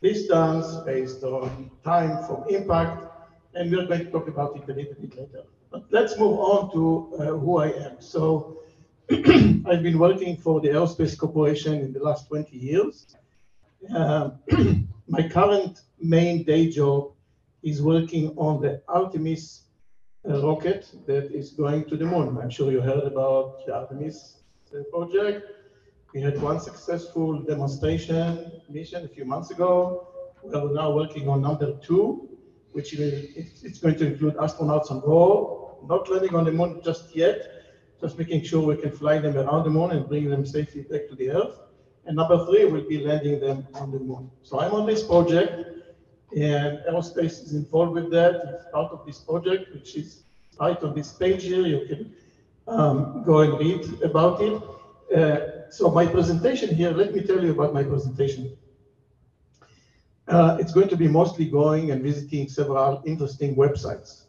distance, 0.03 0.77
based 0.87 1.23
on 1.23 1.71
time 1.85 2.25
from 2.25 2.45
impact, 2.49 3.07
and 3.55 3.71
we're 3.71 3.87
going 3.87 4.05
to 4.05 4.11
talk 4.11 4.29
about 4.29 4.57
it 4.57 4.65
a 4.69 4.75
little 4.75 4.95
bit 4.95 5.17
later. 5.17 5.43
But 5.71 5.85
let's 5.91 6.19
move 6.19 6.39
on 6.39 6.73
to 6.73 7.15
uh, 7.19 7.25
who 7.39 7.59
I 7.59 7.69
am. 7.69 8.01
So 8.01 8.63
I've 9.11 9.83
been 9.83 9.99
working 9.99 10.37
for 10.37 10.61
the 10.61 10.69
Aerospace 10.69 11.17
Corporation 11.19 11.75
in 11.75 11.93
the 11.93 12.01
last 12.01 12.29
20 12.29 12.57
years. 12.57 13.17
Uh, 13.95 14.31
my 15.09 15.29
current 15.29 15.81
main 16.01 16.45
day 16.45 16.71
job 16.71 17.13
is 17.63 17.83
working 17.83 18.31
on 18.37 18.61
the 18.61 18.83
Artemis 18.89 19.63
uh, 20.29 20.43
rocket 20.43 20.91
that 21.07 21.31
is 21.33 21.51
going 21.51 21.85
to 21.87 21.97
the 21.97 22.05
moon. 22.05 22.39
I'm 22.41 22.51
sure 22.51 22.71
you 22.71 22.81
heard 22.81 23.05
about 23.05 23.67
the 23.67 23.75
Artemis 23.75 24.37
uh, 24.75 24.83
project. 24.91 25.60
We 26.15 26.21
had 26.21 26.41
one 26.43 26.61
successful 26.61 27.41
demonstration 27.41 28.61
mission 28.69 29.05
a 29.05 29.09
few 29.09 29.25
months 29.25 29.51
ago. 29.51 30.09
We 30.43 30.55
are 30.55 30.73
now 30.73 30.93
working 30.93 31.29
on 31.29 31.43
number 31.43 31.79
two. 31.87 32.31
which 32.73 32.95
it's, 32.95 33.63
it's 33.63 33.79
going 33.79 33.97
to 33.97 34.07
include 34.07 34.35
astronauts 34.37 34.91
on 34.91 35.01
board, 35.01 35.89
not 35.89 36.09
landing 36.09 36.35
on 36.35 36.45
the 36.45 36.53
moon 36.53 36.81
just 36.85 37.15
yet, 37.17 37.39
just 38.01 38.17
making 38.19 38.43
sure 38.45 38.63
we 38.63 38.77
can 38.77 38.93
fly 38.93 39.19
them 39.19 39.37
around 39.37 39.65
the 39.65 39.71
moon 39.71 39.91
and 39.91 40.09
bring 40.09 40.29
them 40.31 40.47
safely 40.47 40.83
back 40.83 41.09
to 41.09 41.15
the 41.17 41.31
Earth. 41.31 41.59
And 42.07 42.17
number 42.17 42.47
three 42.47 42.65
will 42.65 42.87
be 42.89 43.05
landing 43.05 43.41
them 43.41 43.67
on 43.75 43.91
the 43.91 43.99
moon. 43.99 44.31
So 44.43 44.61
I'm 44.61 44.73
on 44.73 44.87
this 44.87 45.03
project, 45.03 45.53
and 46.35 46.79
aerospace 46.89 47.43
is 47.45 47.55
involved 47.55 47.93
with 47.93 48.11
that. 48.13 48.41
It's 48.55 48.65
part 48.73 48.93
of 48.93 49.05
this 49.05 49.19
project, 49.19 49.73
which 49.75 49.97
is 49.97 50.23
right 50.59 50.81
on 50.83 50.95
this 50.95 51.13
page 51.13 51.43
here. 51.43 51.67
You 51.67 51.87
can 51.87 52.15
um, 52.69 53.25
go 53.25 53.41
and 53.41 53.59
read 53.59 54.03
about 54.03 54.41
it. 54.41 54.63
Uh, 55.15 55.50
so 55.71 55.91
my 55.91 56.07
presentation 56.07 56.75
here, 56.75 56.91
let 56.91 57.15
me 57.15 57.23
tell 57.23 57.43
you 57.43 57.53
about 57.53 57.73
my 57.73 57.83
presentation. 57.83 58.57
Uh, 60.29 60.57
it's 60.61 60.73
going 60.73 60.89
to 60.89 60.97
be 60.97 61.09
mostly 61.09 61.47
going 61.47 61.91
and 61.91 62.03
visiting 62.03 62.49
several 62.49 63.03
interesting 63.05 63.57
websites. 63.57 64.25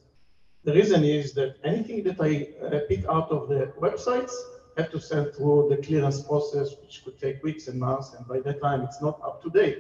The 0.64 0.74
reason 0.74 1.04
is 1.04 1.34
that 1.34 1.56
anything 1.64 2.04
that 2.04 2.18
I 2.20 2.48
uh, 2.64 2.80
pick 2.88 3.06
out 3.06 3.32
of 3.32 3.50
the 3.50 3.74
websites 3.80 4.32
have 4.78 4.92
to 4.92 5.00
send 5.00 5.34
through 5.34 5.68
the 5.70 5.78
clearance 5.78 6.22
process, 6.24 6.76
which 6.82 7.04
could 7.04 7.20
take 7.20 7.44
weeks 7.44 7.68
and 7.68 7.80
months, 7.80 8.14
and 8.14 8.28
by 8.28 8.40
that 8.42 8.62
time 8.62 8.82
it's 8.82 9.02
not 9.02 9.20
up 9.24 9.42
to 9.44 9.50
date. 9.50 9.80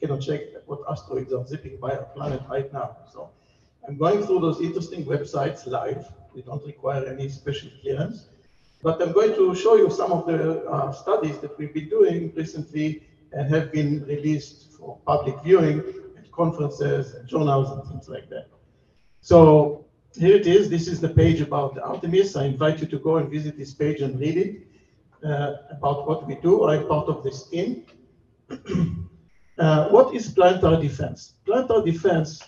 You 0.00 0.08
cannot 0.08 0.22
check 0.22 0.40
what 0.66 0.80
asteroids 0.88 1.32
are 1.32 1.46
zipping 1.46 1.78
by 1.78 1.92
our 1.92 2.04
planet 2.14 2.42
right 2.50 2.72
now. 2.72 2.96
So 3.12 3.30
I'm 3.86 3.96
going 3.96 4.24
through 4.24 4.40
those 4.40 4.60
interesting 4.60 5.04
websites 5.04 5.66
live. 5.66 6.06
We 6.34 6.42
don't 6.42 6.64
require 6.66 7.06
any 7.06 7.28
special 7.28 7.70
clearance. 7.80 8.28
But 8.86 9.02
I'm 9.02 9.10
going 9.10 9.34
to 9.34 9.52
show 9.56 9.74
you 9.74 9.90
some 9.90 10.12
of 10.12 10.26
the 10.26 10.62
uh, 10.64 10.92
studies 10.92 11.38
that 11.38 11.58
we've 11.58 11.74
been 11.74 11.88
doing 11.88 12.32
recently 12.36 13.02
and 13.32 13.52
have 13.52 13.72
been 13.72 14.04
released 14.04 14.70
for 14.74 15.00
public 15.04 15.34
viewing 15.42 15.82
at 16.16 16.30
conferences 16.30 17.14
and 17.14 17.28
journals 17.28 17.68
and 17.72 17.82
things 17.90 18.08
like 18.08 18.28
that. 18.30 18.46
So 19.22 19.86
here 20.14 20.36
it 20.36 20.46
is. 20.46 20.70
This 20.70 20.86
is 20.86 21.00
the 21.00 21.08
page 21.08 21.40
about 21.40 21.76
Artemis. 21.80 22.36
I 22.36 22.44
invite 22.44 22.78
you 22.80 22.86
to 22.86 22.98
go 23.00 23.16
and 23.16 23.28
visit 23.28 23.58
this 23.58 23.74
page 23.74 24.02
and 24.02 24.20
read 24.20 24.36
it 24.36 24.52
uh, 25.28 25.54
about 25.76 26.06
what 26.06 26.24
we 26.28 26.36
do. 26.36 26.68
I'm 26.68 26.86
part 26.86 27.08
of 27.08 27.24
this 27.24 27.48
team. 27.48 27.86
uh, 29.58 29.88
what 29.88 30.14
is 30.14 30.28
planetary 30.28 30.80
defense? 30.86 31.34
Planetary 31.44 31.90
defense 31.90 32.40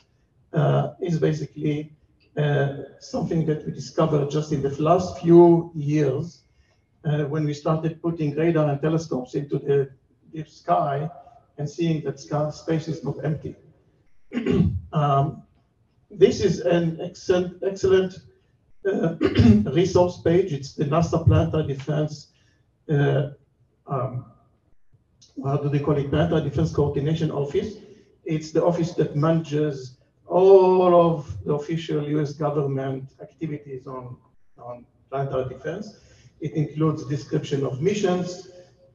uh, 0.52 0.90
is 1.00 1.18
basically 1.18 1.97
something 3.00 3.46
that 3.46 3.66
we 3.66 3.72
discovered 3.72 4.30
just 4.30 4.52
in 4.52 4.62
the 4.62 4.70
last 4.82 5.18
few 5.20 5.72
years 5.74 6.42
uh, 7.04 7.24
when 7.24 7.44
we 7.44 7.54
started 7.54 8.00
putting 8.02 8.34
radar 8.36 8.68
and 8.70 8.80
telescopes 8.80 9.34
into 9.34 9.58
the 9.58 9.90
deep 10.32 10.48
sky 10.48 11.10
and 11.58 11.68
seeing 11.68 12.02
that 12.04 12.20
sky, 12.20 12.50
space 12.50 12.88
is 12.88 13.02
not 13.04 13.16
empty. 13.24 13.56
um, 14.92 15.42
this 16.10 16.40
is 16.40 16.60
an 16.60 16.98
excellent, 17.00 17.62
excellent 17.62 18.14
uh, 18.86 19.16
resource 19.72 20.20
page. 20.22 20.52
It's 20.52 20.74
the 20.74 20.84
NASA 20.84 21.24
Planetary 21.24 21.66
Defense, 21.66 22.28
uh, 22.88 23.30
um, 23.86 24.26
how 25.44 25.56
do 25.56 25.68
they 25.68 25.80
call 25.80 25.96
it, 25.96 26.10
Planetary 26.10 26.42
Defense 26.42 26.72
Coordination 26.72 27.30
Office. 27.30 27.76
It's 28.24 28.52
the 28.52 28.64
office 28.64 28.94
that 28.94 29.16
manages 29.16 29.97
all 30.28 30.94
of 30.94 31.44
the 31.44 31.54
official 31.54 32.06
US 32.18 32.32
government 32.32 33.04
activities 33.20 33.86
on, 33.86 34.16
on 34.58 34.84
planetary 35.10 35.48
defense. 35.48 35.96
It 36.40 36.52
includes 36.52 37.04
description 37.06 37.64
of 37.64 37.80
missions, 37.80 38.50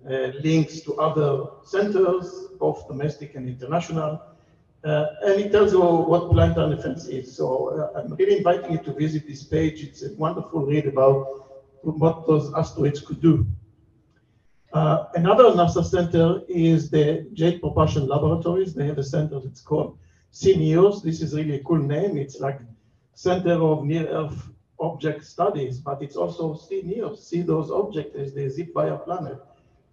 uh, 0.10 0.31
links 0.43 0.81
to 0.81 0.95
other 0.99 1.45
centers, 1.65 2.47
both 2.60 2.88
domestic 2.88 3.35
and 3.35 3.47
international, 3.47 4.22
uh, 4.84 5.05
and 5.23 5.39
it 5.39 5.51
tells 5.51 5.73
you 5.73 5.81
what 5.81 6.31
planetary 6.31 6.76
defense 6.76 7.07
is. 7.07 7.35
So 7.35 7.45
uh, 7.95 7.99
I'm 7.99 8.14
really 8.15 8.38
inviting 8.38 8.73
you 8.73 8.77
to 8.80 8.93
visit 8.93 9.27
this 9.27 9.43
page. 9.43 9.84
It's 9.84 10.03
a 10.03 10.14
wonderful 10.15 10.65
read 10.65 10.88
about 10.88 11.61
what 11.81 12.27
those 12.27 12.53
asteroids 12.53 12.99
could 13.01 13.22
do. 13.22 13.45
Uh, 14.73 15.05
another 15.15 15.45
NASA 15.51 15.85
center 15.85 16.41
is 16.49 16.89
the 16.89 17.27
Jet 17.34 17.61
Propulsion 17.61 18.07
Laboratories. 18.07 18.73
They 18.73 18.88
have 18.88 18.97
a 18.97 19.03
center 19.03 19.39
that's 19.39 19.61
called 19.61 19.97
CNEOS. 20.34 21.03
This 21.03 21.22
is 21.22 21.35
really 21.35 21.55
a 21.55 21.64
cool 21.64 21.77
name. 21.77 22.18
It's 22.18 22.39
like 22.39 22.60
Center 23.14 23.53
of 23.53 23.85
Near 23.85 24.07
Earth 24.07 24.49
Object 24.80 25.23
Studies, 25.23 25.77
but 25.77 26.01
it's 26.01 26.15
also 26.15 26.55
CNEOS, 26.55 27.19
see 27.19 27.43
those 27.43 27.69
objects 27.69 28.15
as 28.15 28.34
they 28.34 28.49
zip 28.49 28.73
by 28.73 28.89
our 28.89 28.97
planet. 28.97 29.38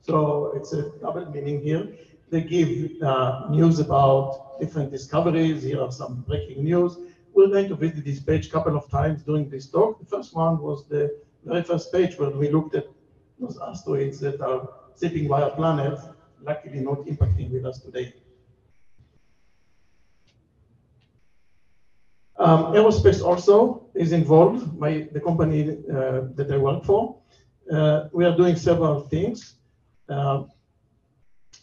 So 0.01 0.53
it's 0.57 0.73
a 0.73 0.93
double 0.99 1.31
meaning 1.31 1.61
here. 1.61 1.93
They 2.31 2.41
give 2.41 3.03
uh, 3.03 3.49
news 3.51 3.81
about 3.81 4.59
different 4.59 4.91
discoveries. 4.91 5.63
Here 5.63 5.83
are 5.83 5.93
some 5.93 6.25
breaking 6.27 6.65
news. 6.65 6.97
We're 7.35 7.49
going 7.49 7.69
to 7.69 7.77
visit 7.77 8.07
this 8.07 8.21
page 8.21 8.47
a 8.47 8.51
couple 8.51 8.77
of 8.77 8.89
times 8.89 9.23
during 9.23 9.51
this 9.51 9.67
talk. 9.67 10.01
The 10.01 10.07
first 10.07 10.35
one 10.35 10.59
was 10.59 10.87
the 10.89 11.21
very 11.45 11.63
first 11.63 11.93
page 11.93 12.19
where 12.19 12.31
we 12.31 12.49
looked 12.49 12.75
at 12.75 12.87
those 13.39 13.59
asteroids 13.61 14.19
that 14.21 14.41
are 14.41 14.71
zipping 14.97 15.29
by 15.29 15.43
our 15.43 15.51
planet, 15.51 15.99
luckily 16.43 16.81
not 16.81 17.01
impacting 17.01 17.51
with 17.51 17.67
us 17.67 17.81
today. 17.81 18.15
Um, 22.41 22.73
aerospace 22.73 23.23
also 23.23 23.87
is 23.95 24.13
involved, 24.13 24.81
by 24.81 25.09
the 25.13 25.21
company 25.21 25.77
uh, 25.93 26.23
that 26.37 26.51
I 26.51 26.57
work 26.57 26.85
for. 26.85 27.17
Uh, 27.71 28.09
we 28.13 28.25
are 28.25 28.35
doing 28.35 28.57
several 28.57 29.03
things. 29.03 29.57
Uh, 30.09 30.45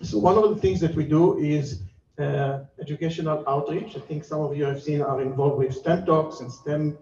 so 0.04 0.20
one 0.20 0.38
of 0.38 0.48
the 0.54 0.62
things 0.62 0.80
that 0.82 0.94
we 0.94 1.04
do 1.04 1.40
is 1.40 1.82
uh, 2.20 2.60
educational 2.80 3.44
outreach. 3.50 3.96
I 3.96 4.02
think 4.02 4.24
some 4.24 4.42
of 4.42 4.56
you 4.56 4.66
have 4.66 4.82
seen 4.82 5.02
are 5.02 5.20
involved 5.20 5.58
with 5.58 5.76
STEM 5.76 6.06
talks 6.06 6.42
and 6.42 6.52
STEM 6.52 6.96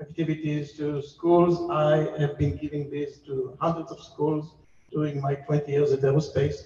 activities 0.00 0.74
to 0.74 1.02
schools. 1.02 1.68
I 1.68 2.08
have 2.20 2.38
been 2.38 2.56
giving 2.56 2.88
this 2.90 3.18
to 3.26 3.56
hundreds 3.60 3.90
of 3.90 4.04
schools 4.04 4.54
during 4.92 5.20
my 5.20 5.34
20 5.34 5.72
years 5.72 5.90
at 5.90 6.02
aerospace. 6.02 6.62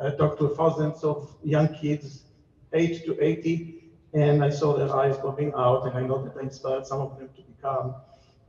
I 0.00 0.10
talked 0.10 0.38
to 0.38 0.54
thousands 0.54 1.02
of 1.02 1.34
young 1.42 1.74
kids, 1.74 2.22
8 2.72 3.04
to 3.06 3.18
80, 3.20 3.77
and 4.14 4.42
I 4.42 4.50
saw 4.50 4.76
their 4.76 4.94
eyes 4.94 5.16
popping 5.18 5.52
out, 5.54 5.86
and 5.86 5.96
I 5.96 6.02
know 6.02 6.22
that 6.24 6.36
I 6.36 6.42
inspired 6.42 6.86
some 6.86 7.00
of 7.00 7.18
them 7.18 7.28
to 7.36 7.42
become 7.42 7.94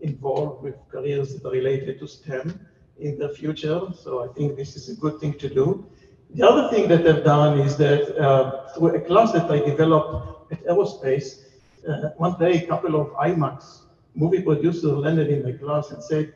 involved 0.01 0.63
with 0.63 0.75
careers 0.89 1.33
that 1.33 1.47
are 1.47 1.51
related 1.51 1.99
to 1.99 2.07
STEM 2.07 2.67
in 2.99 3.17
the 3.17 3.29
future. 3.29 3.81
So 3.93 4.23
I 4.23 4.33
think 4.33 4.55
this 4.55 4.75
is 4.75 4.89
a 4.89 4.95
good 4.95 5.19
thing 5.19 5.33
to 5.39 5.49
do. 5.49 5.85
The 6.31 6.47
other 6.47 6.69
thing 6.69 6.87
that 6.89 7.05
I've 7.07 7.23
done 7.23 7.59
is 7.59 7.75
that 7.77 8.17
uh, 8.17 8.67
through 8.69 8.95
a 8.95 9.01
class 9.01 9.31
that 9.33 9.49
I 9.51 9.59
developed 9.59 10.51
at 10.53 10.63
Aerospace, 10.65 11.43
uh, 11.87 12.09
one 12.17 12.37
day 12.39 12.63
a 12.63 12.67
couple 12.67 12.95
of 12.95 13.07
IMAX 13.13 13.81
movie 14.15 14.41
producers 14.41 14.83
landed 14.83 15.29
in 15.29 15.43
my 15.43 15.53
class 15.53 15.91
and 15.91 16.03
said, 16.03 16.33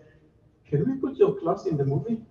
can 0.66 0.90
we 0.90 0.98
put 0.98 1.18
your 1.18 1.36
class 1.36 1.66
in 1.66 1.78
the 1.78 1.86
movie? 1.86 2.22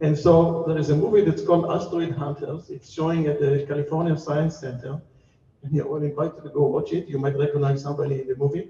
And 0.00 0.16
so 0.18 0.64
there 0.66 0.78
is 0.78 0.90
a 0.90 0.96
movie 0.96 1.22
that's 1.22 1.44
called 1.44 1.70
Asteroid 1.70 2.12
Hunters. 2.12 2.70
It's 2.70 2.90
showing 2.92 3.26
at 3.26 3.40
the 3.40 3.64
California 3.66 4.16
Science 4.16 4.58
Center 4.58 5.00
and 5.62 5.72
you're 5.72 6.04
invited 6.04 6.42
to 6.42 6.50
go 6.50 6.66
watch 6.66 6.92
it. 6.92 7.08
You 7.08 7.18
might 7.18 7.36
recognize 7.36 7.82
somebody 7.82 8.20
in 8.20 8.28
the 8.28 8.36
movie. 8.36 8.68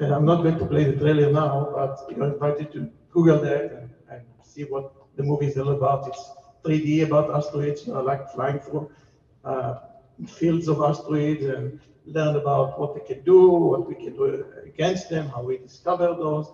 And 0.00 0.12
I'm 0.12 0.24
not 0.24 0.42
going 0.42 0.58
to 0.58 0.66
play 0.66 0.84
the 0.84 0.96
trailer 0.96 1.32
now, 1.32 1.72
but 1.74 1.98
you're 2.14 2.32
invited 2.32 2.72
to 2.72 2.90
Google 3.10 3.40
that 3.40 3.72
and, 3.72 3.90
and 4.10 4.22
see 4.42 4.64
what 4.64 4.92
the 5.16 5.22
movie 5.22 5.46
is 5.46 5.58
all 5.58 5.70
about. 5.70 6.08
It's 6.08 6.30
3D 6.64 7.04
about 7.06 7.34
asteroids, 7.34 7.86
you 7.86 7.94
know, 7.94 8.02
like 8.02 8.30
flying 8.30 8.60
through 8.60 8.90
uh, 9.44 9.78
fields 10.26 10.68
of 10.68 10.80
asteroids 10.80 11.44
and 11.44 11.80
learn 12.06 12.36
about 12.36 12.78
what 12.78 12.94
they 12.94 13.14
can 13.14 13.24
do, 13.24 13.48
what 13.48 13.88
we 13.88 13.94
can 13.94 14.14
do 14.14 14.44
against 14.64 15.10
them, 15.10 15.28
how 15.28 15.42
we 15.42 15.58
discover 15.58 16.08
those. 16.08 16.50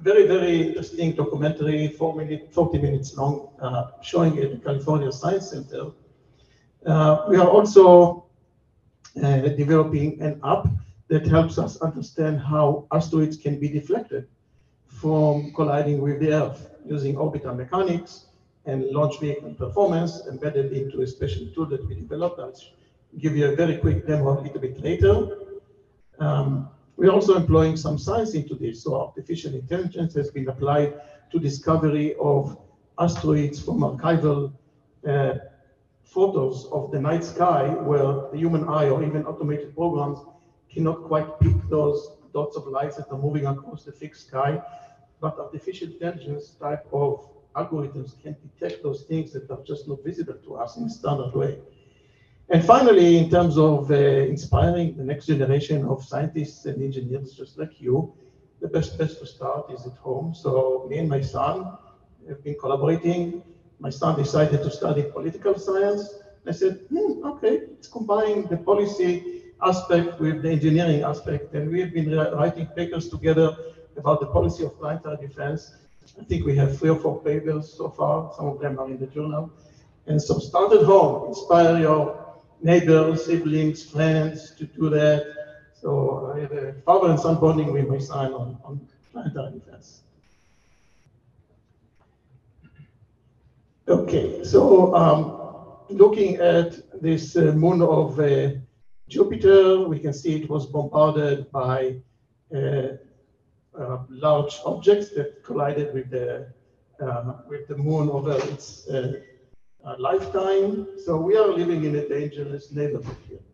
Very, 0.00 0.26
very 0.26 0.68
interesting 0.68 1.12
documentary, 1.14 1.88
four 1.88 2.14
minute, 2.16 2.52
40 2.52 2.78
minutes 2.78 3.16
long, 3.16 3.50
uh, 3.60 3.90
showing 4.02 4.38
at 4.38 4.50
the 4.50 4.58
California 4.58 5.12
Science 5.12 5.50
Center. 5.50 5.92
Uh, 6.84 7.24
we 7.28 7.36
are 7.36 7.48
also 7.48 8.26
uh, 9.22 9.40
developing 9.40 10.20
an 10.20 10.40
app 10.44 10.66
that 11.08 11.26
helps 11.26 11.58
us 11.58 11.80
understand 11.82 12.40
how 12.40 12.86
asteroids 12.92 13.36
can 13.36 13.58
be 13.58 13.68
deflected 13.68 14.26
from 14.86 15.52
colliding 15.52 16.00
with 16.00 16.20
the 16.20 16.32
Earth 16.32 16.70
using 16.86 17.16
orbital 17.16 17.54
mechanics 17.54 18.26
and 18.64 18.84
launch 18.90 19.18
vehicle 19.20 19.52
performance 19.54 20.22
embedded 20.28 20.72
into 20.72 21.02
a 21.02 21.06
special 21.06 21.46
tool 21.54 21.66
that 21.66 21.86
we 21.88 21.94
developed. 21.94 22.38
I'll 22.40 22.54
give 23.18 23.36
you 23.36 23.52
a 23.52 23.56
very 23.56 23.76
quick 23.78 24.06
demo 24.06 24.38
a 24.38 24.40
little 24.40 24.60
bit 24.60 24.80
later. 24.80 25.38
Um, 26.18 26.68
we're 26.96 27.10
also 27.10 27.36
employing 27.36 27.76
some 27.76 27.98
science 27.98 28.34
into 28.34 28.54
this. 28.54 28.84
So 28.84 29.00
artificial 29.00 29.54
intelligence 29.54 30.14
has 30.14 30.30
been 30.30 30.48
applied 30.48 30.94
to 31.30 31.38
discovery 31.38 32.14
of 32.20 32.56
asteroids 32.98 33.60
from 33.60 33.80
archival 33.80 34.52
uh, 35.06 35.34
photos 36.12 36.66
of 36.72 36.90
the 36.90 37.00
night 37.00 37.24
sky 37.24 37.68
where 37.68 38.30
the 38.30 38.38
human 38.38 38.68
eye 38.68 38.88
or 38.88 39.02
even 39.02 39.24
automated 39.24 39.74
programs 39.74 40.18
cannot 40.72 41.04
quite 41.04 41.28
pick 41.40 41.56
those 41.68 42.12
dots 42.32 42.56
of 42.56 42.66
lights 42.66 42.96
that 42.96 43.08
are 43.10 43.18
moving 43.18 43.46
across 43.46 43.84
the 43.84 43.92
fixed 43.92 44.28
sky, 44.28 44.60
but 45.20 45.38
artificial 45.38 45.88
intelligence 45.88 46.50
type 46.60 46.86
of 46.92 47.28
algorithms 47.56 48.20
can 48.22 48.36
detect 48.46 48.82
those 48.82 49.02
things 49.02 49.32
that 49.32 49.50
are 49.50 49.62
just 49.66 49.86
not 49.88 50.02
visible 50.02 50.34
to 50.44 50.56
us 50.56 50.76
in 50.76 50.84
a 50.84 50.90
standard 50.90 51.32
way. 51.34 51.58
And 52.48 52.64
finally, 52.64 53.18
in 53.18 53.30
terms 53.30 53.56
of 53.56 53.90
uh, 53.90 53.94
inspiring 53.94 54.96
the 54.96 55.04
next 55.04 55.26
generation 55.26 55.84
of 55.86 56.04
scientists 56.04 56.66
and 56.66 56.82
engineers 56.82 57.32
just 57.32 57.58
like 57.58 57.80
you, 57.80 58.12
the 58.60 58.68
best 58.68 58.96
place 58.96 59.16
to 59.16 59.26
start 59.26 59.70
is 59.70 59.86
at 59.86 59.96
home. 59.96 60.34
So 60.34 60.86
me 60.88 60.98
and 60.98 61.08
my 61.08 61.20
son 61.20 61.76
have 62.28 62.42
been 62.44 62.56
collaborating. 62.58 63.42
My 63.82 63.90
son 63.90 64.16
decided 64.16 64.62
to 64.62 64.70
study 64.70 65.02
political 65.02 65.58
science. 65.58 66.14
I 66.46 66.52
said, 66.52 66.86
hmm, 66.88 67.26
okay, 67.26 67.62
let's 67.68 67.88
combine 67.88 68.46
the 68.46 68.56
policy 68.56 69.42
aspect 69.60 70.20
with 70.20 70.40
the 70.42 70.50
engineering 70.50 71.02
aspect. 71.02 71.52
And 71.54 71.68
we 71.68 71.80
have 71.80 71.92
been 71.92 72.14
writing 72.14 72.66
papers 72.76 73.08
together 73.08 73.56
about 73.96 74.20
the 74.20 74.26
policy 74.26 74.62
of 74.62 74.78
planetary 74.78 75.26
defense. 75.26 75.74
I 76.20 76.22
think 76.22 76.46
we 76.46 76.54
have 76.58 76.78
three 76.78 76.90
or 76.90 77.00
four 77.00 77.20
papers 77.22 77.72
so 77.72 77.90
far. 77.90 78.32
Some 78.36 78.46
of 78.46 78.60
them 78.60 78.78
are 78.78 78.86
in 78.86 79.00
the 79.00 79.08
journal. 79.08 79.50
And 80.06 80.22
so 80.22 80.38
start 80.38 80.72
at 80.72 80.84
home, 80.84 81.30
inspire 81.30 81.76
your 81.80 82.36
neighbors, 82.62 83.26
siblings, 83.26 83.82
friends 83.82 84.52
to 84.58 84.64
do 84.64 84.90
that. 84.90 85.26
So 85.74 86.32
I 86.32 86.40
have 86.42 86.52
a 86.52 86.72
father 86.86 87.10
and 87.10 87.18
son 87.18 87.40
bonding 87.40 87.72
with 87.72 87.88
my 87.88 87.98
son 87.98 88.32
on, 88.32 88.58
on 88.64 88.88
planetary 89.10 89.58
defense. 89.58 90.02
Okay, 93.92 94.42
so 94.42 94.94
um, 94.94 95.38
looking 95.90 96.36
at 96.36 96.80
this 97.02 97.36
uh, 97.36 97.52
moon 97.52 97.82
of 97.82 98.18
uh, 98.18 98.52
Jupiter, 99.06 99.86
we 99.86 99.98
can 99.98 100.14
see 100.14 100.42
it 100.42 100.48
was 100.48 100.64
bombarded 100.64 101.52
by 101.52 101.96
uh, 102.56 102.96
uh 103.78 103.98
large 104.08 104.60
objects 104.64 105.10
that 105.10 105.44
collided 105.44 105.92
with 105.92 106.08
the 106.08 106.46
uh, 107.04 107.34
with 107.50 107.68
the 107.68 107.76
moon 107.76 108.08
over 108.08 108.32
its 108.52 108.88
uh, 108.88 109.20
lifetime. 109.98 110.86
So 111.04 111.18
we 111.18 111.36
are 111.36 111.48
living 111.48 111.84
in 111.84 111.94
a 111.96 112.08
dangerous 112.08 112.72
neighborhood 112.72 113.18
here. 113.28 113.44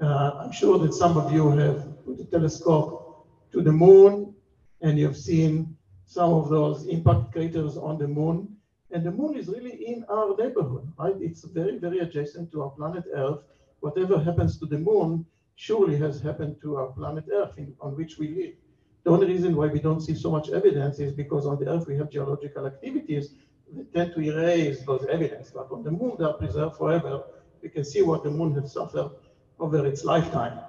I'm 0.00 0.50
sure 0.50 0.80
that 0.80 0.94
some 0.94 1.16
of 1.16 1.32
you 1.32 1.50
have 1.50 2.04
put 2.04 2.18
a 2.18 2.24
telescope 2.24 3.28
to 3.52 3.62
the 3.62 3.72
moon 3.72 4.34
and 4.80 4.98
you've 4.98 5.16
seen 5.16 5.76
some 6.06 6.32
of 6.32 6.48
those 6.48 6.88
impact 6.88 7.30
craters 7.30 7.76
on 7.76 7.98
the 7.98 8.08
moon. 8.08 8.53
And 8.94 9.02
the 9.04 9.10
moon 9.10 9.36
is 9.36 9.48
really 9.48 9.74
in 9.86 10.04
our 10.08 10.36
neighborhood, 10.36 10.86
right? 11.00 11.16
It's 11.18 11.42
very, 11.42 11.78
very 11.78 11.98
adjacent 11.98 12.52
to 12.52 12.62
our 12.62 12.70
planet 12.70 13.02
Earth. 13.12 13.40
Whatever 13.80 14.20
happens 14.20 14.56
to 14.60 14.66
the 14.66 14.78
moon 14.78 15.26
surely 15.56 15.96
has 15.96 16.20
happened 16.20 16.56
to 16.62 16.76
our 16.76 16.86
planet 16.92 17.24
Earth 17.32 17.58
in, 17.58 17.74
on 17.80 17.96
which 17.96 18.18
we 18.18 18.28
live. 18.28 18.54
The 19.02 19.10
only 19.10 19.26
reason 19.26 19.56
why 19.56 19.66
we 19.66 19.80
don't 19.80 20.00
see 20.00 20.14
so 20.14 20.30
much 20.30 20.48
evidence 20.50 21.00
is 21.00 21.12
because 21.12 21.44
on 21.44 21.58
the 21.58 21.68
Earth 21.68 21.88
we 21.88 21.96
have 21.96 22.08
geological 22.08 22.68
activities 22.68 23.34
that 23.74 23.92
tend 23.92 24.14
to 24.14 24.20
erase 24.20 24.84
those 24.84 25.04
evidence. 25.10 25.50
But 25.50 25.72
on 25.72 25.82
the 25.82 25.90
moon, 25.90 26.12
they 26.16 26.24
are 26.24 26.34
preserved 26.34 26.76
forever. 26.76 27.24
We 27.62 27.70
can 27.70 27.84
see 27.84 28.02
what 28.02 28.22
the 28.22 28.30
moon 28.30 28.54
has 28.54 28.72
suffered 28.72 29.10
over 29.58 29.84
its 29.84 30.04
lifetime. 30.04 30.60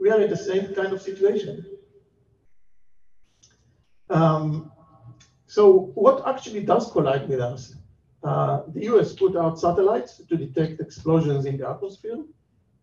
We 0.00 0.10
are 0.10 0.20
in 0.20 0.28
the 0.28 0.36
same 0.36 0.74
kind 0.74 0.92
of 0.92 1.00
situation. 1.00 1.64
Um, 4.08 4.72
so 5.50 5.90
what 6.04 6.28
actually 6.28 6.62
does 6.62 6.92
collide 6.92 7.28
with 7.28 7.40
us? 7.40 7.74
Uh, 8.22 8.62
the 8.68 8.84
US 8.90 9.14
put 9.14 9.34
out 9.34 9.58
satellites 9.58 10.22
to 10.28 10.36
detect 10.36 10.80
explosions 10.80 11.44
in 11.44 11.56
the 11.56 11.68
atmosphere, 11.68 12.22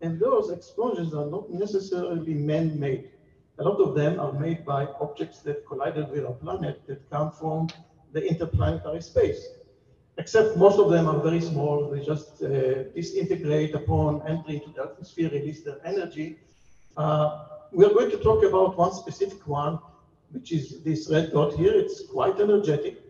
and 0.02 0.20
those 0.20 0.52
explosions 0.52 1.14
are 1.14 1.28
not 1.28 1.50
necessarily 1.50 2.34
man-made. 2.34 3.12
A 3.60 3.64
lot 3.64 3.80
of 3.80 3.96
them 3.96 4.20
are 4.20 4.34
made 4.34 4.66
by 4.66 4.86
objects 5.00 5.40
that 5.44 5.66
collided 5.66 6.10
with 6.12 6.26
our 6.26 6.34
planet 6.34 6.82
that 6.88 7.10
come 7.10 7.32
from 7.32 7.70
the 8.12 8.22
interplanetary 8.28 9.02
space. 9.02 9.48
Except 10.18 10.58
most 10.58 10.78
of 10.78 10.90
them 10.90 11.08
are 11.08 11.22
very 11.22 11.40
small, 11.40 11.90
they 11.90 12.02
just 12.04 12.44
uh, 12.44 12.84
disintegrate 12.94 13.76
upon 13.76 14.28
entry 14.28 14.56
into 14.58 14.72
the 14.76 14.84
atmosphere, 14.84 15.30
release 15.30 15.64
their 15.64 15.80
energy. 15.86 16.38
Uh, 16.98 17.46
we're 17.72 17.94
going 17.94 18.12
to 18.12 18.18
talk 18.18 18.44
about 18.44 18.78
one 18.78 18.92
specific 18.92 19.48
one 19.48 19.80
which 20.32 20.52
is 20.52 20.82
this 20.84 21.10
red 21.12 21.32
dot 21.32 21.54
here. 21.54 21.74
It's 21.74 22.06
quite 22.06 22.40
energetic. 22.40 23.04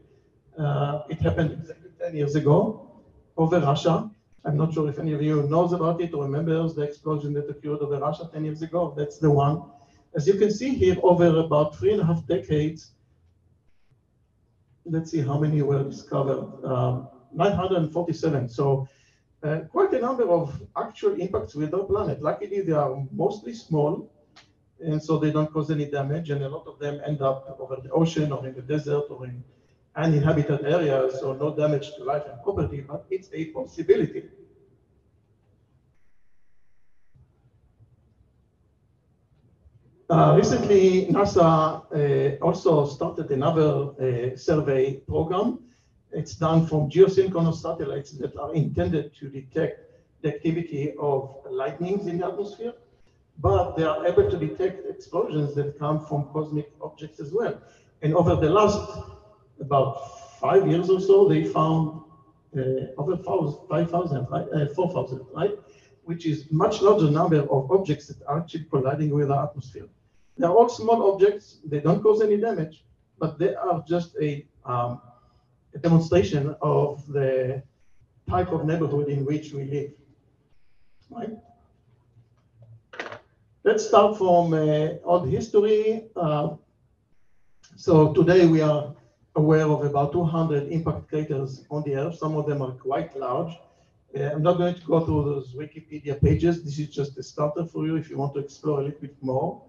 Uh, 0.57 1.03
it 1.09 1.19
happened 1.19 1.51
exactly 1.51 1.89
10 1.99 2.15
years 2.15 2.35
ago 2.35 3.01
over 3.37 3.59
Russia. 3.59 4.09
I'm 4.45 4.57
not 4.57 4.73
sure 4.73 4.87
if 4.89 4.97
any 4.97 5.13
of 5.13 5.21
you 5.21 5.43
knows 5.43 5.73
about 5.73 6.01
it 6.01 6.13
or 6.13 6.23
remembers 6.23 6.73
the 6.73 6.83
explosion 6.83 7.33
that 7.33 7.49
occurred 7.49 7.79
over 7.79 7.99
Russia 7.99 8.29
10 8.31 8.45
years 8.45 8.61
ago. 8.61 8.93
That's 8.95 9.17
the 9.17 9.29
one. 9.29 9.63
As 10.15 10.25
you 10.27 10.35
can 10.35 10.51
see 10.51 10.73
here, 10.73 10.95
over 11.03 11.39
about 11.39 11.75
three 11.75 11.91
and 11.91 12.01
a 12.01 12.05
half 12.05 12.25
decades, 12.27 12.91
let's 14.85 15.11
see 15.11 15.21
how 15.21 15.37
many 15.37 15.61
were 15.61 15.83
discovered. 15.83 16.47
Um, 16.63 17.09
947. 17.33 18.49
So 18.49 18.87
uh, 19.43 19.59
quite 19.69 19.93
a 19.93 19.99
number 19.99 20.27
of 20.29 20.59
actual 20.75 21.13
impacts 21.19 21.55
with 21.55 21.73
our 21.73 21.83
planet. 21.83 22.21
Luckily, 22.21 22.61
they 22.61 22.71
are 22.71 23.05
mostly 23.11 23.53
small 23.53 24.09
and 24.79 25.01
so 25.01 25.17
they 25.17 25.31
don't 25.31 25.51
cause 25.51 25.71
any 25.71 25.85
damage. 25.85 26.29
And 26.29 26.43
a 26.43 26.49
lot 26.49 26.67
of 26.67 26.79
them 26.79 27.01
end 27.05 27.21
up 27.21 27.57
over 27.59 27.77
the 27.81 27.89
ocean 27.91 28.31
or 28.31 28.45
in 28.45 28.53
the 28.55 28.61
desert 28.61 29.05
or 29.09 29.25
in 29.25 29.43
uninhabited 29.95 30.63
areas, 30.63 31.19
so 31.19 31.33
no 31.33 31.55
damage 31.55 31.95
to 31.95 32.03
life 32.03 32.23
and 32.29 32.41
property, 32.43 32.81
but 32.81 33.05
it's 33.09 33.29
a 33.33 33.45
possibility. 33.45 34.23
Uh, 40.09 40.35
recently, 40.37 41.07
NASA 41.07 41.83
uh, 41.91 42.45
also 42.45 42.85
started 42.85 43.29
another 43.31 43.89
uh, 43.99 44.37
survey 44.37 44.93
program. 44.93 45.59
It's 46.13 46.35
done 46.35 46.65
from 46.65 46.89
geosynchronous 46.89 47.55
satellites 47.55 48.11
that 48.11 48.37
are 48.37 48.53
intended 48.53 49.13
to 49.15 49.27
detect 49.27 49.81
the 50.21 50.33
activity 50.33 50.93
of 50.97 51.37
lightnings 51.49 52.07
in 52.07 52.19
the 52.19 52.27
atmosphere 52.27 52.73
but 53.39 53.75
they 53.75 53.83
are 53.83 54.05
able 54.05 54.29
to 54.29 54.37
detect 54.37 54.89
explosions 54.89 55.53
that 55.55 55.77
come 55.77 56.05
from 56.05 56.29
cosmic 56.33 56.71
objects 56.81 57.19
as 57.19 57.31
well. 57.31 57.61
And 58.01 58.13
over 58.13 58.35
the 58.35 58.49
last 58.49 58.99
about 59.59 60.39
five 60.39 60.67
years 60.67 60.89
or 60.89 60.99
so, 60.99 61.27
they 61.27 61.43
found 61.43 62.01
uh, 62.55 62.93
over 62.97 63.17
5,000, 63.17 64.27
right? 64.29 64.47
Uh, 64.53 64.67
4,000, 64.73 65.25
right? 65.33 65.51
Which 66.03 66.25
is 66.25 66.51
much 66.51 66.81
larger 66.81 67.11
number 67.11 67.41
of 67.41 67.71
objects 67.71 68.07
that 68.07 68.25
are 68.27 68.39
actually 68.39 68.65
colliding 68.65 69.11
with 69.11 69.31
our 69.31 69.47
atmosphere. 69.47 69.87
They're 70.37 70.51
all 70.51 70.69
small 70.69 71.13
objects. 71.13 71.57
They 71.65 71.79
don't 71.79 72.01
cause 72.01 72.21
any 72.21 72.37
damage, 72.37 72.83
but 73.19 73.39
they 73.39 73.55
are 73.55 73.83
just 73.87 74.15
a, 74.21 74.45
um, 74.65 75.01
a 75.73 75.79
demonstration 75.79 76.55
of 76.61 77.05
the 77.07 77.63
type 78.29 78.51
of 78.51 78.65
neighborhood 78.65 79.07
in 79.09 79.25
which 79.25 79.53
we 79.53 79.63
live, 79.65 79.91
right? 81.09 81.31
Let's 83.67 83.85
start 83.85 84.17
from 84.17 84.53
uh, 84.53 84.91
old 85.03 85.27
history. 85.27 86.05
Uh, 86.15 86.55
so 87.75 88.13
today 88.13 88.45
we 88.47 88.61
are 88.61 88.95
aware 89.35 89.65
of 89.65 89.83
about 89.83 90.13
200 90.13 90.71
impact 90.71 91.09
craters 91.09 91.65
on 91.69 91.83
the 91.83 91.95
Earth. 91.95 92.17
Some 92.17 92.37
of 92.37 92.45
them 92.47 92.61
are 92.61 92.71
quite 92.71 93.13
large. 93.17 93.53
Uh, 94.17 94.23
I'm 94.31 94.41
not 94.41 94.57
going 94.57 94.75
to 94.75 94.85
go 94.85 95.01
through 95.01 95.25
those 95.25 95.53
Wikipedia 95.53 96.15
pages. 96.21 96.63
This 96.63 96.79
is 96.79 96.87
just 96.87 97.17
a 97.17 97.23
starter 97.23 97.65
for 97.65 97.85
you 97.85 97.97
if 97.97 98.09
you 98.09 98.17
want 98.17 98.35
to 98.35 98.39
explore 98.39 98.79
a 98.79 98.83
little 98.85 99.01
bit 99.01 99.17
more. 99.21 99.61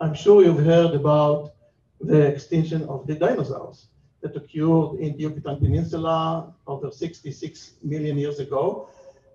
I'm 0.00 0.14
sure 0.14 0.42
you've 0.42 0.64
heard 0.64 0.96
about 0.96 1.54
the 2.00 2.20
extinction 2.20 2.82
of 2.88 3.06
the 3.06 3.14
dinosaurs 3.14 3.86
that 4.22 4.34
occurred 4.34 4.98
in 4.98 5.16
the 5.16 5.22
Yucatan 5.22 5.60
Peninsula 5.60 6.52
over 6.66 6.90
66 6.90 7.74
million 7.84 8.18
years 8.18 8.40
ago. 8.40 8.88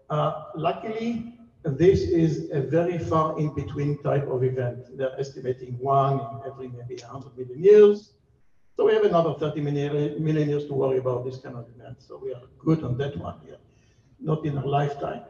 Uh, 0.10 0.44
luckily, 0.54 1.34
this 1.64 2.02
is 2.02 2.50
a 2.52 2.62
very 2.62 2.98
far 2.98 3.40
in 3.40 3.54
between 3.54 4.02
type 4.04 4.28
of 4.28 4.44
event. 4.44 4.98
They're 4.98 5.18
estimating 5.20 5.78
one 5.80 6.20
in 6.20 6.52
every 6.52 6.68
maybe 6.68 7.02
100 7.02 7.38
million 7.38 7.64
years. 7.64 8.14
So 8.76 8.86
we 8.86 8.94
have 8.94 9.06
another 9.06 9.34
30 9.36 9.62
million 9.62 10.50
years 10.50 10.66
to 10.68 10.74
worry 10.74 10.98
about 10.98 11.24
this 11.24 11.38
kind 11.38 11.56
of 11.56 11.66
event. 11.78 12.02
So 12.02 12.20
we 12.22 12.34
are 12.34 12.42
good 12.60 12.84
on 12.84 12.98
that 12.98 13.16
one 13.18 13.40
here, 13.46 13.58
not 14.20 14.46
in 14.46 14.58
a 14.58 14.66
lifetime. 14.66 15.22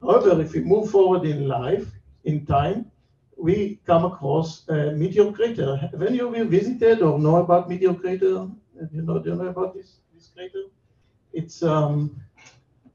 However, 0.00 0.40
if 0.40 0.54
we 0.54 0.60
move 0.60 0.90
forward 0.90 1.26
in 1.26 1.46
life, 1.46 1.86
in 2.24 2.46
time, 2.46 2.90
we 3.36 3.80
come 3.86 4.04
across 4.04 4.68
a 4.68 4.92
meteor 4.92 5.32
crater. 5.32 5.76
Have 5.76 6.02
any 6.02 6.20
of 6.20 6.36
you 6.36 6.44
visited 6.44 7.02
or 7.02 7.18
know 7.18 7.36
about 7.36 7.68
meteor 7.68 7.94
crater? 7.94 8.48
Do 8.78 8.88
you 8.92 9.02
know, 9.02 9.18
do 9.18 9.30
you 9.30 9.36
know 9.36 9.48
about 9.48 9.74
this, 9.74 9.96
this 10.14 10.28
crater? 10.28 10.64
It's 11.32 11.62
um, 11.62 12.20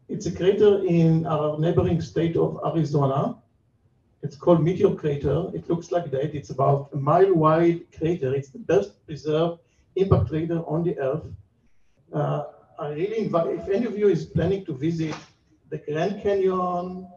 it's 0.08 0.26
a 0.26 0.32
crater 0.32 0.84
in 0.86 1.26
our 1.26 1.60
neighboring 1.60 2.02
state 2.02 2.38
of 2.38 2.60
Arizona. 2.66 3.38
It's 4.22 4.36
called 4.36 4.64
Meteor 4.64 4.96
Crater. 4.96 5.48
It 5.54 5.70
looks 5.70 5.92
like 5.92 6.12
that. 6.12 6.36
It's 6.36 6.50
about 6.50 6.90
a 6.94 6.98
mile 6.98 7.34
wide 7.34 7.82
crater. 7.98 8.34
It's 8.34 8.50
the 8.50 8.60
best 8.60 9.06
preserved 9.06 9.60
impact 9.96 10.30
crater 10.30 10.60
on 10.68 10.84
the 10.84 10.98
Earth. 11.00 11.26
Uh, 12.14 12.44
I 12.80 12.90
really 12.90 13.20
invite, 13.20 13.48
if 13.48 13.70
any 13.70 13.86
of 13.86 13.98
you 13.98 14.08
is 14.08 14.26
planning 14.26 14.66
to 14.66 14.74
visit 14.74 15.16
the 15.70 15.78
Grand 15.78 16.22
Canyon 16.22 17.08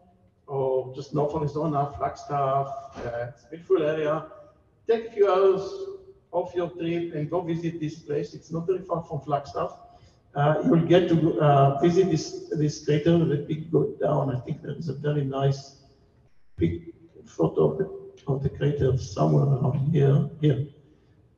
or 0.47 0.95
just 0.95 1.15
North 1.15 1.35
Arizona, 1.35 1.93
Flagstaff, 1.97 2.69
uh, 2.97 3.27
it's 3.29 3.45
a 3.45 3.49
beautiful 3.51 3.83
area, 3.83 4.27
take 4.87 5.07
a 5.07 5.11
few 5.11 5.31
hours 5.31 5.63
off 6.31 6.55
your 6.55 6.71
trip 6.71 7.15
and 7.15 7.29
go 7.31 7.41
visit 7.41 7.81
this 7.81 7.97
place. 7.97 8.35
It's 8.35 8.51
not 8.51 8.67
very 8.67 8.81
far 8.81 9.03
from 9.03 9.21
Flagstaff. 9.21 9.79
Uh, 10.35 10.63
you'll 10.65 10.87
get 10.87 11.09
to 11.09 11.41
uh, 11.41 11.81
visit 11.81 12.11
this, 12.11 12.51
this 12.53 12.85
crater. 12.85 13.17
Let 13.17 13.49
me 13.49 13.67
go 13.73 13.95
down. 14.01 14.35
I 14.35 14.41
think 14.41 14.63
there 14.63 14.77
is 14.77 14.89
a 14.89 14.95
very 14.95 15.25
nice 15.25 15.77
big 16.57 16.93
photo 17.27 17.73
of 17.73 17.79
the, 17.79 18.33
of 18.33 18.43
the 18.43 18.51
crater 18.51 18.97
somewhere 18.97 19.45
around 19.45 19.91
here. 19.91 20.29
here. 20.41 20.67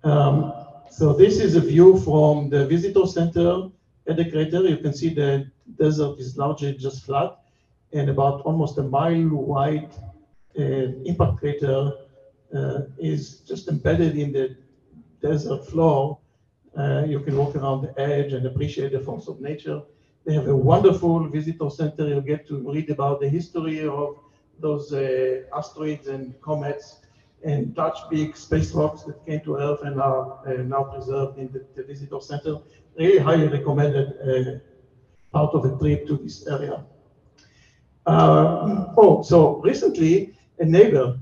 Um, 0.03 0.53
so 0.91 1.13
this 1.13 1.39
is 1.39 1.55
a 1.57 1.61
view 1.61 2.01
from 2.01 2.51
the 2.51 2.67
visitor 2.67 3.07
center 3.07 3.69
at 4.09 4.17
the 4.17 4.31
crater. 4.31 4.63
You 4.69 4.79
can 4.79 4.93
see 4.93 5.15
the 5.15 5.51
desert 5.79 6.19
is 6.19 6.37
largely 6.37 6.75
just 6.75 7.05
flat 7.05 7.39
and 7.93 8.09
about 8.09 8.43
almost 8.43 8.79
a 8.79 8.83
mile 8.83 9.29
wide 9.29 9.91
uh, 10.59 10.63
impact 11.05 11.39
crater 11.39 11.93
uh, 12.55 12.81
is 12.99 13.41
just 13.41 13.69
embedded 13.69 14.17
in 14.17 14.33
the 14.33 14.57
desert 15.23 15.67
floor. 15.67 16.19
Uh, 16.77 17.05
you 17.07 17.21
can 17.21 17.37
walk 17.37 17.57
around 17.57 17.83
the 17.83 18.01
edge 18.01 18.33
and 18.33 18.47
appreciate 18.47 18.93
the 18.93 19.01
force 19.01 19.29
of 19.29 19.41
nature. 19.41 19.83
They 20.25 20.35
have 20.35 20.49
a 20.49 20.57
wonderful 20.57 21.29
visitor 21.29 21.71
center. 21.71 22.09
You 22.09 22.21
get 22.21 22.47
to 22.49 22.71
read 22.71 22.91
about 22.91 23.21
the 23.21 23.29
history 23.29 23.87
of 23.87 24.17
those 24.61 24.93
uh, 24.93 25.43
asteroids 25.57 26.07
and 26.07 26.41
comets 26.43 27.01
and 27.43 27.75
touch 27.75 27.99
big 28.11 28.37
space 28.37 28.73
rocks 28.73 29.03
that 29.05 29.25
came 29.25 29.41
to 29.41 29.57
Earth 29.57 29.81
and 29.83 30.01
are 30.01 30.39
uh, 30.47 30.63
now 30.63 30.85
preserved 30.85 31.39
in 31.39 31.51
the, 31.53 31.67
the, 31.75 31.83
visitor 31.83 32.21
center. 32.21 32.59
Really 32.99 33.19
highly 33.19 33.49
recommended 33.49 34.09
uh, 34.21 34.59
part 35.33 35.55
of 35.55 35.65
a 35.65 35.79
trip 35.79 36.07
to 36.09 36.19
this 36.19 36.47
area. 36.47 36.85
Uh, 38.07 38.93
oh, 38.99 39.23
so 39.23 39.57
recently 39.63 40.35
a 40.59 40.65
neighbor 40.65 41.19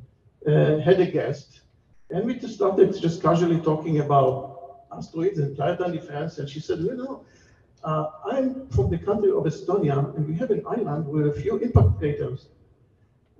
uh, 0.47 0.79
had 0.79 1.01
a 1.01 1.07
guest 1.07 1.61
and 2.11 2.25
we 2.25 2.35
just 2.35 2.55
started 2.55 2.99
just 3.01 3.23
casually 3.23 3.61
talking 3.61 4.01
about 4.01 4.48
asteroids 4.99 5.39
and 5.39 5.57
planetary 5.57 5.93
defense 5.99 6.39
and 6.39 6.49
she 6.49 6.61
said, 6.61 6.79
you 6.81 6.95
know, 6.97 7.25
uh, 7.85 8.07
I'm 8.33 8.69
from 8.71 8.91
the 8.91 8.99
country 8.99 9.31
of 9.31 9.45
Estonia 9.45 10.15
and 10.15 10.27
we 10.29 10.35
have 10.35 10.51
an 10.51 10.63
island 10.67 11.07
with 11.07 11.27
a 11.29 11.41
few 11.41 11.57
impact 11.59 11.99
craters. 11.99 12.49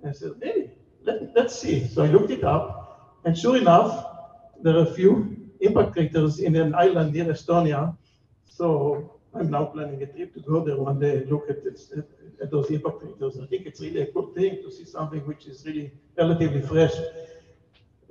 And 0.01 0.11
I 0.11 0.13
said, 0.13 0.31
really? 0.41 0.71
Let, 1.03 1.35
let's 1.35 1.59
see. 1.59 1.87
So 1.87 2.03
I 2.03 2.07
looked 2.07 2.31
it 2.31 2.43
up, 2.43 3.19
and 3.25 3.37
sure 3.37 3.57
enough, 3.57 3.91
there 4.61 4.75
are 4.77 4.87
a 4.91 4.93
few 4.93 5.37
impact 5.61 5.93
craters 5.93 6.39
in 6.39 6.55
an 6.55 6.73
island 6.75 7.13
near 7.13 7.25
Estonia. 7.25 7.95
So 8.45 9.19
I'm 9.33 9.49
now 9.49 9.65
planning 9.65 10.01
a 10.03 10.05
trip 10.07 10.33
to 10.33 10.41
go 10.41 10.63
there 10.63 10.77
one 10.77 10.99
day 10.99 11.17
and 11.17 11.29
look 11.29 11.49
at, 11.49 11.63
this, 11.63 11.91
at, 11.97 12.05
at 12.41 12.51
those 12.51 12.69
impact 12.69 12.99
craters. 12.99 13.39
I 13.41 13.45
think 13.47 13.65
it's 13.65 13.81
really 13.81 14.01
a 14.01 14.11
good 14.11 14.33
thing 14.35 14.61
to 14.63 14.71
see 14.71 14.85
something 14.85 15.21
which 15.21 15.45
is 15.47 15.65
really 15.65 15.91
relatively 16.17 16.61
fresh, 16.61 16.93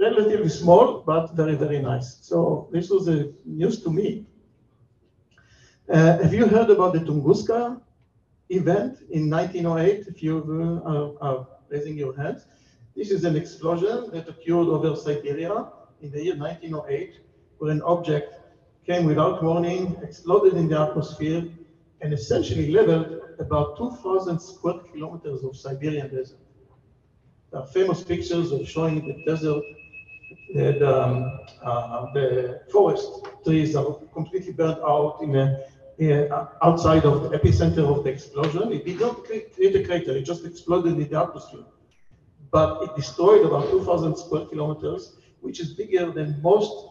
relatively 0.00 0.48
small, 0.48 1.02
but 1.06 1.34
very, 1.34 1.54
very 1.54 1.80
nice. 1.80 2.18
So 2.22 2.68
this 2.72 2.90
was 2.90 3.08
a 3.08 3.32
news 3.44 3.82
to 3.82 3.90
me. 3.90 4.26
Uh, 5.90 6.18
have 6.18 6.34
you 6.34 6.46
heard 6.46 6.70
about 6.70 6.92
the 6.92 7.00
Tunguska 7.00 7.80
event 8.50 8.98
in 9.10 9.30
1908? 9.30 10.06
If 10.06 10.22
you 10.22 10.34
uh, 10.86 11.24
are 11.24 11.46
raising 11.70 11.96
your 11.96 12.16
hands. 12.16 12.46
This 12.96 13.10
is 13.10 13.24
an 13.24 13.36
explosion 13.36 14.10
that 14.12 14.28
occurred 14.28 14.68
over 14.68 14.96
Siberia 14.96 15.68
in 16.00 16.10
the 16.10 16.22
year 16.24 16.36
1908, 16.36 17.20
where 17.58 17.70
an 17.70 17.82
object 17.82 18.34
came 18.86 19.04
without 19.04 19.42
warning, 19.42 19.96
exploded 20.02 20.54
in 20.54 20.68
the 20.68 20.80
atmosphere, 20.80 21.44
and 22.00 22.12
essentially 22.12 22.70
leveled 22.70 23.20
about 23.38 23.76
2,000 23.76 24.38
square 24.40 24.78
kilometers 24.92 25.42
of 25.44 25.56
Siberian 25.56 26.08
desert. 26.14 26.38
There 27.50 27.60
are 27.60 27.66
famous 27.66 28.02
pictures 28.02 28.52
of 28.52 28.68
showing 28.68 29.06
the 29.06 29.24
desert, 29.24 29.62
the, 30.54 31.02
um, 31.04 31.40
uh, 31.62 32.06
the 32.12 32.62
forest 32.70 33.26
trees 33.44 33.76
are 33.76 33.94
completely 34.12 34.52
burnt 34.52 34.78
out 34.78 35.18
in 35.20 35.34
a, 35.36 35.60
outside 36.62 37.04
of 37.04 37.22
the 37.24 37.38
epicenter 37.38 37.84
of 37.84 38.04
the 38.04 38.10
explosion. 38.10 38.72
It 38.72 38.84
did 38.84 39.00
not 39.00 39.24
create 39.24 39.76
a 39.76 39.84
crater, 39.84 40.16
it 40.16 40.22
just 40.22 40.44
exploded 40.44 40.98
in 40.98 41.08
the 41.08 41.20
atmosphere. 41.20 41.64
But 42.50 42.82
it 42.82 42.96
destroyed 42.96 43.44
about 43.44 43.68
2,000 43.70 44.16
square 44.16 44.46
kilometers, 44.46 45.16
which 45.40 45.60
is 45.60 45.74
bigger 45.74 46.10
than 46.10 46.40
most 46.40 46.86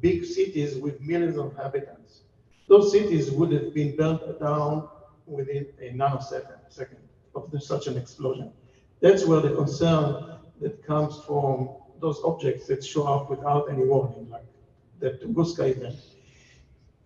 big 0.00 0.24
cities 0.24 0.76
with 0.76 1.00
millions 1.00 1.36
of 1.36 1.50
inhabitants. 1.52 2.22
Those 2.68 2.92
cities 2.92 3.30
would 3.30 3.52
have 3.52 3.72
been 3.72 3.96
burnt 3.96 4.40
down 4.40 4.88
within 5.26 5.66
a 5.80 5.90
nanosecond 5.90 6.58
second 6.68 6.98
of 7.34 7.50
such 7.62 7.86
an 7.86 7.96
explosion. 7.96 8.52
That's 9.00 9.24
where 9.24 9.40
the 9.40 9.54
concern 9.54 10.38
that 10.60 10.84
comes 10.84 11.20
from 11.26 11.70
those 12.00 12.20
objects 12.24 12.66
that 12.66 12.84
show 12.84 13.04
up 13.06 13.30
without 13.30 13.70
any 13.70 13.84
warning, 13.84 14.28
like 14.30 14.46
the 15.00 15.10
Tunguska 15.10 15.70
event. 15.70 15.96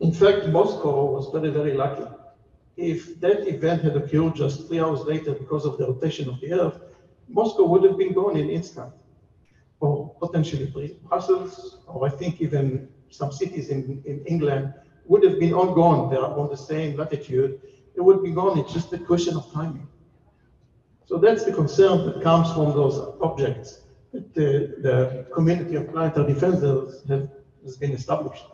In 0.00 0.12
fact, 0.12 0.48
Moscow 0.48 1.12
was 1.12 1.28
very, 1.32 1.50
very 1.50 1.74
lucky. 1.74 2.04
If 2.76 3.20
that 3.20 3.46
event 3.46 3.82
had 3.82 3.96
occurred 3.96 4.34
just 4.34 4.66
three 4.66 4.80
hours 4.80 5.00
later 5.02 5.32
because 5.32 5.64
of 5.64 5.78
the 5.78 5.86
rotation 5.86 6.28
of 6.28 6.40
the 6.40 6.52
Earth, 6.52 6.80
Moscow 7.28 7.64
would 7.66 7.84
have 7.84 7.96
been 7.96 8.12
gone 8.12 8.36
in 8.36 8.50
instant, 8.50 8.92
or 9.80 10.14
potentially 10.20 10.66
Brussels, 11.08 11.78
or 11.86 12.06
I 12.06 12.10
think 12.10 12.40
even 12.40 12.88
some 13.10 13.30
cities 13.30 13.68
in, 13.68 14.02
in 14.06 14.24
England 14.26 14.74
would 15.06 15.22
have 15.22 15.38
been 15.38 15.52
all 15.52 15.74
gone. 15.74 16.10
They 16.10 16.16
are 16.16 16.38
on 16.38 16.48
the 16.48 16.56
same 16.56 16.96
latitude. 16.96 17.60
It 17.94 18.00
would 18.00 18.22
be 18.22 18.30
gone. 18.30 18.58
It's 18.58 18.72
just 18.72 18.92
a 18.92 18.98
question 18.98 19.36
of 19.36 19.52
timing. 19.52 19.86
So 21.04 21.18
that's 21.18 21.44
the 21.44 21.52
concern 21.52 22.06
that 22.06 22.22
comes 22.22 22.50
from 22.52 22.72
those 22.72 23.16
objects 23.20 23.81
the, 24.12 24.74
the 24.78 25.26
community 25.32 25.76
of 25.76 25.90
planetary 25.90 26.34
defenders 26.34 27.02
have, 27.08 27.28
has 27.64 27.76
been 27.76 27.92
established. 27.92 28.44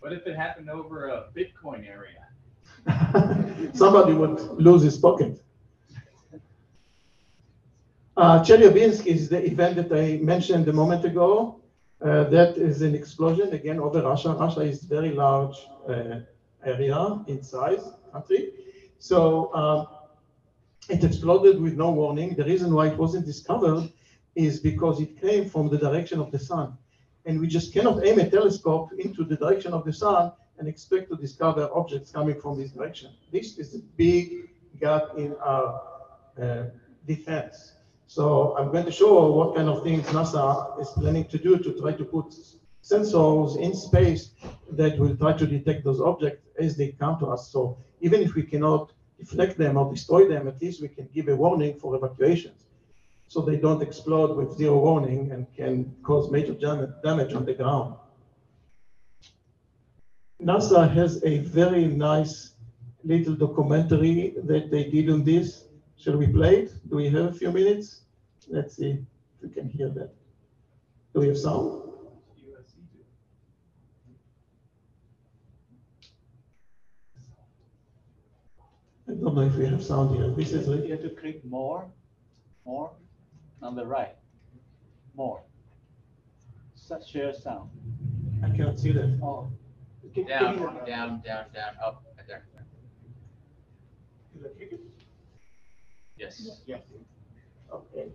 What 0.00 0.12
if 0.12 0.26
it 0.26 0.36
happened 0.36 0.68
over 0.68 1.08
a 1.08 1.26
Bitcoin 1.34 1.86
area? 1.88 2.26
Somebody 3.74 4.12
would 4.12 4.40
lose 4.60 4.82
his 4.82 4.98
pocket. 4.98 5.40
Uh, 8.16 8.40
Chelyabinsk 8.42 9.06
is 9.06 9.28
the 9.28 9.44
event 9.44 9.76
that 9.76 9.92
I 9.92 10.18
mentioned 10.22 10.68
a 10.68 10.72
moment 10.72 11.04
ago. 11.04 11.60
Uh, 12.04 12.24
that 12.24 12.56
is 12.56 12.82
an 12.82 12.94
explosion 12.94 13.52
again 13.52 13.80
over 13.80 14.02
Russia. 14.02 14.36
Russia 14.38 14.60
is 14.60 14.82
very 14.82 15.10
large 15.10 15.56
uh, 15.88 16.20
area 16.64 17.24
in 17.26 17.42
size 17.42 17.82
country. 18.12 18.52
So 18.98 19.52
um, 19.54 19.86
it 20.88 21.02
exploded 21.02 21.60
with 21.60 21.76
no 21.76 21.90
warning. 21.90 22.34
The 22.34 22.44
reason 22.44 22.74
why 22.74 22.88
it 22.88 22.96
wasn't 22.96 23.26
discovered 23.26 23.90
is 24.34 24.60
because 24.60 25.00
it 25.00 25.20
came 25.20 25.48
from 25.48 25.68
the 25.68 25.78
direction 25.78 26.20
of 26.20 26.30
the 26.32 26.38
sun 26.38 26.76
and 27.26 27.40
we 27.40 27.46
just 27.46 27.72
cannot 27.72 28.04
aim 28.04 28.18
a 28.18 28.28
telescope 28.28 28.90
into 28.98 29.24
the 29.24 29.36
direction 29.36 29.72
of 29.72 29.84
the 29.84 29.92
sun 29.92 30.32
and 30.58 30.68
expect 30.68 31.08
to 31.10 31.16
discover 31.16 31.68
objects 31.74 32.10
coming 32.12 32.40
from 32.40 32.58
this 32.58 32.70
direction. 32.70 33.10
This 33.32 33.58
is 33.58 33.74
a 33.74 33.78
big 33.96 34.50
gap 34.80 35.02
in 35.16 35.34
our 35.36 35.82
uh, 36.40 36.64
defense. 37.06 37.72
So 38.06 38.56
I'm 38.58 38.70
going 38.70 38.84
to 38.84 38.92
show 38.92 39.32
what 39.32 39.56
kind 39.56 39.68
of 39.68 39.82
things 39.82 40.06
NASA 40.08 40.80
is 40.80 40.88
planning 40.90 41.24
to 41.26 41.38
do 41.38 41.58
to 41.58 41.72
try 41.80 41.92
to 41.92 42.04
put 42.04 42.26
sensors 42.82 43.58
in 43.58 43.74
space 43.74 44.30
that 44.72 44.98
will 44.98 45.16
try 45.16 45.32
to 45.32 45.46
detect 45.46 45.84
those 45.84 46.00
objects 46.00 46.46
as 46.58 46.76
they 46.76 46.88
come 46.88 47.18
to 47.18 47.26
us. 47.26 47.50
So 47.50 47.78
even 48.00 48.20
if 48.20 48.34
we 48.34 48.42
cannot 48.42 48.92
deflect 49.18 49.56
them 49.56 49.78
or 49.78 49.90
destroy 49.90 50.28
them, 50.28 50.46
at 50.48 50.60
least 50.60 50.82
we 50.82 50.88
can 50.88 51.08
give 51.14 51.28
a 51.28 51.36
warning 51.36 51.78
for 51.78 51.96
evacuations 51.96 52.63
so 53.28 53.40
they 53.40 53.56
don't 53.56 53.82
explode 53.82 54.36
with 54.36 54.56
zero 54.56 54.78
warning 54.78 55.32
and 55.32 55.46
can 55.54 55.94
cause 56.02 56.30
major 56.30 56.54
damage 57.02 57.34
on 57.34 57.44
the 57.44 57.54
ground. 57.54 57.96
NASA 60.42 60.92
has 60.92 61.22
a 61.24 61.38
very 61.38 61.86
nice 61.86 62.54
little 63.02 63.34
documentary 63.34 64.34
that 64.44 64.70
they 64.70 64.84
did 64.84 65.10
on 65.10 65.24
this. 65.24 65.64
Shall 65.96 66.16
we 66.16 66.26
play 66.26 66.62
it? 66.62 66.72
Do 66.88 66.96
we 66.96 67.08
have 67.10 67.26
a 67.26 67.32
few 67.32 67.50
minutes? 67.50 68.02
Let's 68.48 68.76
see 68.76 68.90
if 68.90 69.42
we 69.42 69.48
can 69.48 69.68
hear 69.68 69.88
that. 69.90 70.10
Do 71.14 71.20
we 71.20 71.28
have 71.28 71.38
sound? 71.38 71.82
I 79.08 79.12
don't 79.12 79.34
know 79.34 79.42
if 79.42 79.54
we 79.54 79.66
have 79.66 79.82
sound 79.82 80.16
here. 80.16 80.28
This 80.30 80.52
is. 80.52 80.66
You 80.66 80.92
have 80.92 81.02
to 81.02 81.10
click 81.10 81.44
more, 81.44 81.90
more 82.64 82.90
on 83.62 83.74
the 83.74 83.84
right. 83.84 84.14
More. 85.14 85.42
Such 86.74 87.10
share 87.10 87.32
sound. 87.32 87.70
I 88.44 88.50
can't 88.56 88.78
see 88.78 88.92
that. 88.92 89.18
Oh. 89.22 89.48
Give, 90.14 90.28
down, 90.28 90.58
give 90.58 90.86
down, 90.86 91.22
down, 91.24 91.46
down, 91.52 91.74
up, 91.84 92.04
right 92.16 92.26
there. 92.28 92.44
Yes. 96.16 96.60
Yes. 96.66 96.80
Okay. 97.72 98.08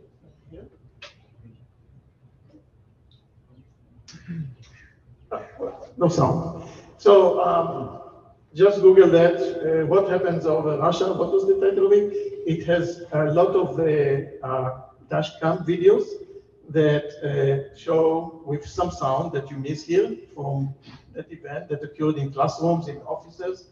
Yeah. 0.52 0.61
No 5.98 6.07
sound. 6.07 6.70
So 6.98 7.41
um, 7.41 7.99
just 8.53 8.82
Google 8.82 9.10
that. 9.10 9.36
Uh, 9.36 9.86
what 9.88 10.10
happens 10.10 10.45
over 10.45 10.78
Russia? 10.78 11.14
What 11.14 11.32
was 11.32 11.45
the 11.48 11.56
title 11.60 11.88
of 11.88 11.94
it? 11.94 12.14
It 12.48 12.66
has 12.66 13.03
a 13.11 13.26
lot 13.26 13.56
of 13.56 13.76
the 13.76 14.40
uh, 14.44 14.89
dashcam 15.10 15.65
videos 15.65 16.06
that 16.69 17.07
uh, 17.23 17.76
show 17.76 18.41
with 18.45 18.65
some 18.65 18.91
sound 18.91 19.31
that 19.34 19.49
you 19.49 19.57
miss 19.57 19.86
here 19.86 20.15
from 20.36 20.73
that 21.14 21.31
event 21.31 21.68
that 21.69 21.84
occurred 21.84 22.18
in 22.18 22.31
classrooms, 22.31 22.88
in 22.88 22.98
offices. 22.98 23.69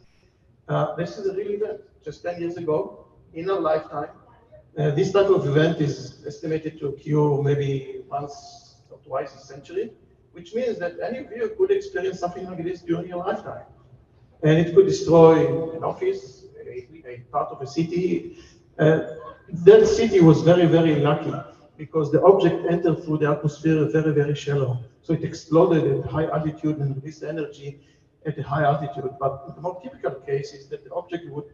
Uh, 0.68 0.96
this 0.96 1.18
is 1.18 1.28
a 1.28 1.34
real 1.34 1.52
event, 1.52 1.82
just 2.04 2.24
10 2.24 2.42
years 2.42 2.58
ago, 2.58 3.06
in 3.34 3.50
our 3.50 3.60
lifetime. 3.60 4.10
Uh, 4.78 4.92
this 4.92 5.12
type 5.12 5.28
of 5.28 5.48
event 5.48 5.80
is 5.80 6.24
estimated 6.26 6.80
to 6.80 6.88
occur 6.88 7.42
maybe 7.42 8.02
once 8.10 8.76
or 8.90 8.98
twice 9.00 9.34
a 9.36 9.40
century, 9.40 9.92
which 10.34 10.54
means 10.54 10.78
that 10.80 10.94
any 11.00 11.20
of 11.20 11.32
you 11.32 11.54
could 11.58 11.72
experience 11.72 12.20
something 12.20 12.46
like 12.46 12.64
this 12.64 12.82
during 12.82 13.08
your 13.08 13.20
lifetime. 13.20 13.66
And 14.44 14.60
it 14.60 14.76
could 14.76 14.86
destroy 14.86 15.74
an 15.76 15.84
office, 15.84 16.46
a, 16.64 16.88
a 17.08 17.20
part 17.32 17.50
of 17.50 17.62
a 17.62 17.68
city. 17.68 18.38
Uh, 18.78 19.02
that 19.50 19.88
city 19.88 20.20
was 20.20 20.42
very, 20.42 20.66
very 20.66 20.96
lucky 20.96 21.34
because 21.78 22.12
the 22.12 22.22
object 22.24 22.66
entered 22.70 23.04
through 23.04 23.20
the 23.20 23.30
atmosphere 23.30 23.86
very, 23.86 24.12
very 24.12 24.36
shallow. 24.36 24.80
So 25.02 25.14
it 25.14 25.24
exploded 25.24 26.00
at 26.00 26.06
high 26.10 26.26
altitude 26.26 26.78
and 26.80 26.96
released 26.96 27.24
energy 27.24 27.80
at 28.26 28.38
a 28.38 28.44
high 28.44 28.64
altitude. 28.64 29.12
But 29.20 29.56
the 29.56 29.62
more 29.62 29.80
typical 29.82 30.12
case 30.12 30.54
is 30.54 30.68
that 30.70 30.84
the 30.84 30.94
object 30.94 31.30
would 31.30 31.46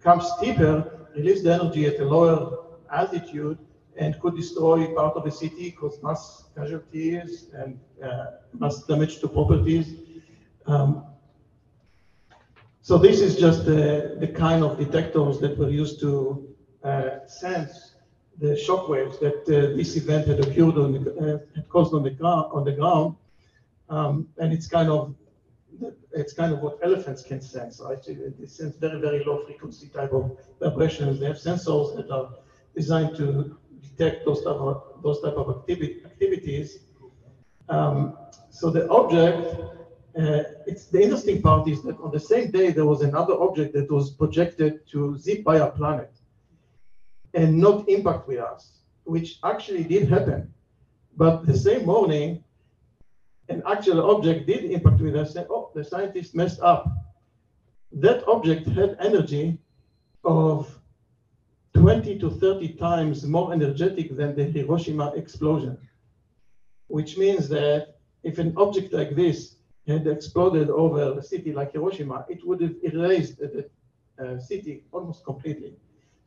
come 0.00 0.20
steeper, 0.20 1.08
release 1.16 1.42
the 1.42 1.54
energy 1.54 1.86
at 1.86 1.98
a 2.00 2.04
lower 2.04 2.64
altitude, 2.92 3.58
and 3.96 4.20
could 4.20 4.36
destroy 4.36 4.94
part 4.94 5.16
of 5.16 5.24
the 5.24 5.30
city, 5.30 5.70
cause 5.72 5.98
mass 6.02 6.44
casualties 6.54 7.46
and 7.54 7.80
uh, 8.02 8.26
mass 8.52 8.84
damage 8.84 9.18
to 9.20 9.28
properties. 9.28 9.94
Um, 10.66 11.04
so 12.82 12.96
this 12.96 13.20
is 13.20 13.36
just 13.36 13.64
the, 13.64 14.16
the 14.20 14.28
kind 14.28 14.62
of 14.62 14.78
detectors 14.78 15.40
that 15.40 15.58
were 15.58 15.68
used 15.68 16.00
to 16.00 16.47
uh, 16.84 17.26
sense 17.26 17.94
the 18.38 18.56
shock 18.56 18.88
waves 18.88 19.18
that 19.18 19.42
uh, 19.48 19.76
this 19.76 19.96
event 19.96 20.28
had 20.28 20.38
occurred 20.40 20.78
on 20.78 20.92
the, 20.92 21.42
uh, 21.56 21.60
caused 21.68 21.92
on 21.92 22.02
the 22.02 22.10
ground 22.10 22.46
on 22.52 22.64
the 22.64 22.72
ground, 22.72 23.16
um, 23.88 24.28
and 24.38 24.52
it's 24.52 24.68
kind 24.68 24.88
of 24.88 25.14
it's 26.12 26.32
kind 26.32 26.52
of 26.52 26.60
what 26.60 26.78
elephants 26.82 27.22
can 27.22 27.40
sense, 27.40 27.80
right? 27.84 27.98
They 28.06 28.46
sense 28.46 28.76
very 28.76 29.00
very 29.00 29.24
low 29.24 29.44
frequency 29.44 29.88
type 29.88 30.12
of 30.12 30.38
vibrations. 30.60 31.18
They 31.20 31.26
have 31.26 31.36
sensors 31.36 31.96
that 31.96 32.10
are 32.10 32.30
designed 32.76 33.16
to 33.16 33.56
detect 33.82 34.24
those 34.24 34.42
type 34.44 34.56
of 34.56 35.02
those 35.02 35.20
type 35.20 35.34
of 35.34 35.50
activity, 35.56 36.02
activities. 36.04 36.78
Um, 37.68 38.16
so 38.50 38.70
the 38.70 38.88
object, 38.88 39.60
uh, 40.18 40.42
it's 40.66 40.86
the 40.86 41.02
interesting 41.02 41.42
part 41.42 41.68
is 41.68 41.82
that 41.82 41.98
on 42.00 42.10
the 42.12 42.20
same 42.20 42.50
day 42.50 42.70
there 42.70 42.86
was 42.86 43.02
another 43.02 43.34
object 43.34 43.74
that 43.74 43.90
was 43.90 44.10
projected 44.10 44.86
to 44.92 45.18
zip 45.18 45.44
by 45.44 45.58
our 45.60 45.70
planet 45.70 46.12
and 47.34 47.58
not 47.58 47.88
impact 47.88 48.26
with 48.28 48.38
us, 48.38 48.80
which 49.04 49.38
actually 49.44 49.84
did 49.84 50.08
happen. 50.08 50.52
But 51.16 51.46
the 51.46 51.56
same 51.56 51.84
morning, 51.86 52.44
an 53.48 53.62
actual 53.66 54.10
object 54.10 54.46
did 54.46 54.70
impact 54.70 55.00
with 55.00 55.16
us, 55.16 55.34
and 55.34 55.46
oh, 55.50 55.70
the 55.74 55.84
scientists 55.84 56.34
messed 56.34 56.60
up. 56.60 56.86
That 57.92 58.26
object 58.28 58.68
had 58.68 58.96
energy 59.00 59.58
of 60.24 60.78
20 61.74 62.18
to 62.18 62.30
30 62.30 62.74
times 62.74 63.24
more 63.24 63.52
energetic 63.52 64.16
than 64.16 64.34
the 64.34 64.44
Hiroshima 64.44 65.12
explosion, 65.14 65.78
which 66.88 67.16
means 67.16 67.48
that 67.48 67.96
if 68.22 68.38
an 68.38 68.52
object 68.56 68.92
like 68.92 69.14
this 69.14 69.56
had 69.86 70.06
exploded 70.06 70.68
over 70.70 71.18
a 71.18 71.22
city 71.22 71.52
like 71.52 71.72
Hiroshima, 71.72 72.26
it 72.28 72.46
would 72.46 72.60
have 72.60 72.74
erased 72.82 73.38
the 73.38 73.68
uh, 74.18 74.38
city 74.38 74.84
almost 74.92 75.24
completely 75.24 75.74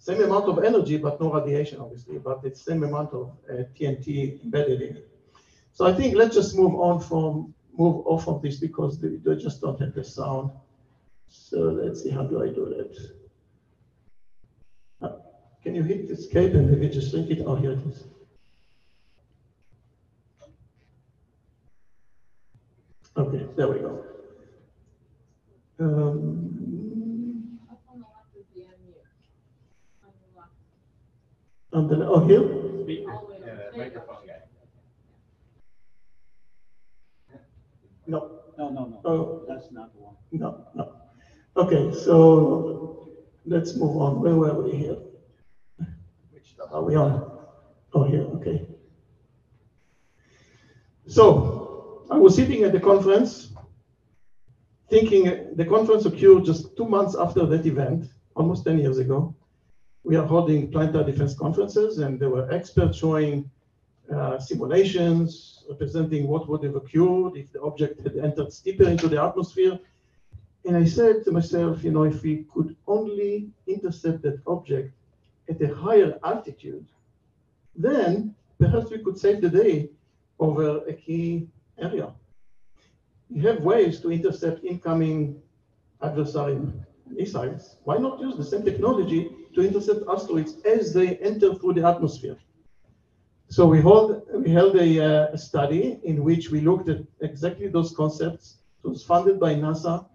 same 0.02 0.24
amount 0.24 0.46
of 0.46 0.64
energy, 0.64 0.98
but 0.98 1.22
no 1.22 1.32
radiation, 1.32 1.80
obviously, 1.80 2.18
but 2.18 2.40
it's 2.44 2.60
same 2.60 2.84
amount 2.84 3.14
of 3.14 3.38
uh, 3.48 3.64
TNT 3.76 4.44
embedded 4.44 4.82
in 4.82 4.98
it. 4.98 5.08
So 5.74 5.86
I 5.86 5.94
think 5.94 6.16
let's 6.16 6.34
just 6.34 6.58
move 6.58 6.74
on 6.74 7.00
from, 7.00 7.54
move 7.78 8.08
off 8.08 8.28
of 8.28 8.42
this 8.42 8.58
because 8.58 9.00
they, 9.00 9.18
they 9.18 9.36
just 9.36 9.62
don't 9.62 9.80
have 9.80 9.94
the 9.94 10.04
sound. 10.04 10.50
So 11.30 11.60
let's 11.60 12.02
see, 12.02 12.10
how 12.10 12.24
do 12.24 12.42
I 12.42 12.48
do 12.48 12.66
that? 12.76 13.12
Uh, 15.04 15.18
can 15.62 15.76
you 15.76 15.84
hit 15.84 16.10
escape 16.10 16.56
and 16.56 16.72
maybe 16.72 16.90
just 16.90 17.14
link 17.14 17.30
it? 17.30 17.44
Oh, 17.46 17.54
here 17.54 17.74
it 17.74 17.86
is. 17.86 18.06
Okay, 23.16 23.46
there 23.56 23.68
we 23.68 23.80
go. 23.80 24.04
Um, 25.80 26.91
On 31.74 31.88
the, 31.88 32.06
oh, 32.06 32.26
here? 32.28 32.84
Speaker, 32.84 33.20
microphone 33.78 34.28
guy. 34.28 34.42
No. 38.08 38.40
No, 38.58 38.70
no, 38.70 38.86
no. 38.88 39.02
Oh. 39.06 39.46
That's 39.48 39.72
not 39.72 39.94
the 39.94 40.02
one. 40.02 40.16
No, 40.34 40.68
no. 40.76 40.96
Okay, 41.56 41.94
so 41.94 43.10
let's 43.46 43.76
move 43.76 43.98
on. 43.98 44.20
Where 44.22 44.36
were 44.36 44.62
we 44.62 44.72
here? 44.72 44.98
Which 46.32 46.56
are 46.72 46.84
we 46.84 46.96
on? 46.96 47.40
Oh, 47.94 48.04
here, 48.04 48.24
okay. 48.36 48.68
So 51.08 52.06
I 52.12 52.18
was 52.18 52.36
sitting 52.36 52.64
at 52.64 52.74
the 52.74 52.80
conference 52.80 53.54
thinking 54.90 55.56
the 55.56 55.66
conference 55.66 56.06
occurred 56.06 56.44
just 56.44 56.76
two 56.76 56.86
months 56.86 57.16
after 57.16 57.46
that 57.46 57.66
event, 57.66 58.08
almost 58.36 58.66
10 58.66 58.80
years 58.80 58.98
ago 58.98 59.36
we 60.04 60.16
are 60.16 60.26
holding 60.26 60.72
planetary 60.72 61.12
defense 61.12 61.34
conferences, 61.34 62.00
and 62.00 62.20
there 62.20 62.30
were 62.30 62.52
experts 62.52 62.98
showing 62.98 63.50
uh, 64.14 64.40
simulations 64.40 65.64
representing 65.70 66.28
what 66.28 66.48
would 66.50 66.64
have 66.64 66.76
occurred 66.76 67.38
if 67.38 67.52
the 67.54 67.62
object 67.62 68.02
had 68.02 68.18
entered 68.18 68.52
steeper 68.52 68.88
into 68.88 69.08
the 69.08 69.22
atmosphere. 69.22 69.80
And 70.66 70.76
I 70.76 70.86
said 70.86 71.24
to 71.26 71.32
myself, 71.32 71.84
you 71.84 71.92
know, 71.92 72.04
if 72.04 72.22
we 72.24 72.46
could 72.54 72.76
only 72.88 73.50
intercept 73.68 74.22
that 74.24 74.42
object 74.48 74.92
at 75.50 75.62
a 75.62 75.74
higher 75.74 76.20
altitude, 76.24 76.86
then 77.76 78.36
perhaps 78.60 78.92
we 78.92 79.00
could 79.00 79.18
save 79.18 79.42
the 79.42 79.50
day 79.50 79.90
over 80.40 80.80
a 80.88 80.94
key 80.94 81.48
area. 81.80 82.12
You 83.30 83.48
have 83.48 83.62
ways 83.64 84.02
to 84.02 84.12
intercept 84.12 84.64
incoming 84.64 85.42
adversary 86.02 86.60
missiles. 87.08 87.78
Why 87.86 87.98
not 87.98 88.20
use 88.20 88.36
the 88.36 88.44
same 88.44 88.64
technology 88.64 89.32
to 89.54 89.62
intercept 89.62 90.02
asteroids 90.08 90.56
as 90.66 90.94
they 90.94 91.18
enter 91.18 91.56
through 91.56 91.74
the 91.74 91.88
atmosphere. 91.88 92.38
So 93.50 93.66
we, 93.66 93.82
hold, 93.82 94.22
we 94.34 94.50
held 94.50 94.76
a, 94.78 95.32
uh, 95.34 95.38
study 95.38 96.00
in 96.04 96.24
which 96.24 96.52
we 96.52 96.62
looked 96.62 96.88
at 96.88 97.02
exactly 97.20 97.68
those 97.68 97.94
concepts. 97.94 98.60
It 98.84 98.88
was 98.88 99.04
funded 99.04 99.40
by 99.40 99.56
NASA, 99.56 100.06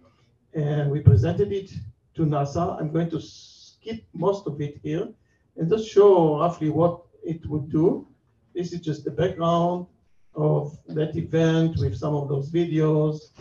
and 0.55 0.91
we 0.91 1.01
presented 1.01 1.53
it 1.53 1.71
to 2.15 2.23
NASA. 2.23 2.81
I'm 2.81 2.91
going 2.91 3.11
to 3.11 3.21
skip 3.21 4.03
most 4.15 4.47
of 4.47 4.61
it 4.61 4.81
here 4.83 5.09
and 5.57 5.69
just 5.69 5.89
show 5.89 6.41
roughly 6.41 6.71
what 6.71 7.03
it 7.23 7.45
would 7.47 7.71
do. 7.71 8.09
This 8.55 8.73
is 8.73 8.81
just 8.81 9.05
the 9.05 9.11
background 9.11 9.87
of 10.35 10.79
that 10.89 11.15
event 11.15 11.77
with 11.79 11.97
some 11.97 12.15
of 12.15 12.29
those 12.29 12.51
videos. 12.51 13.33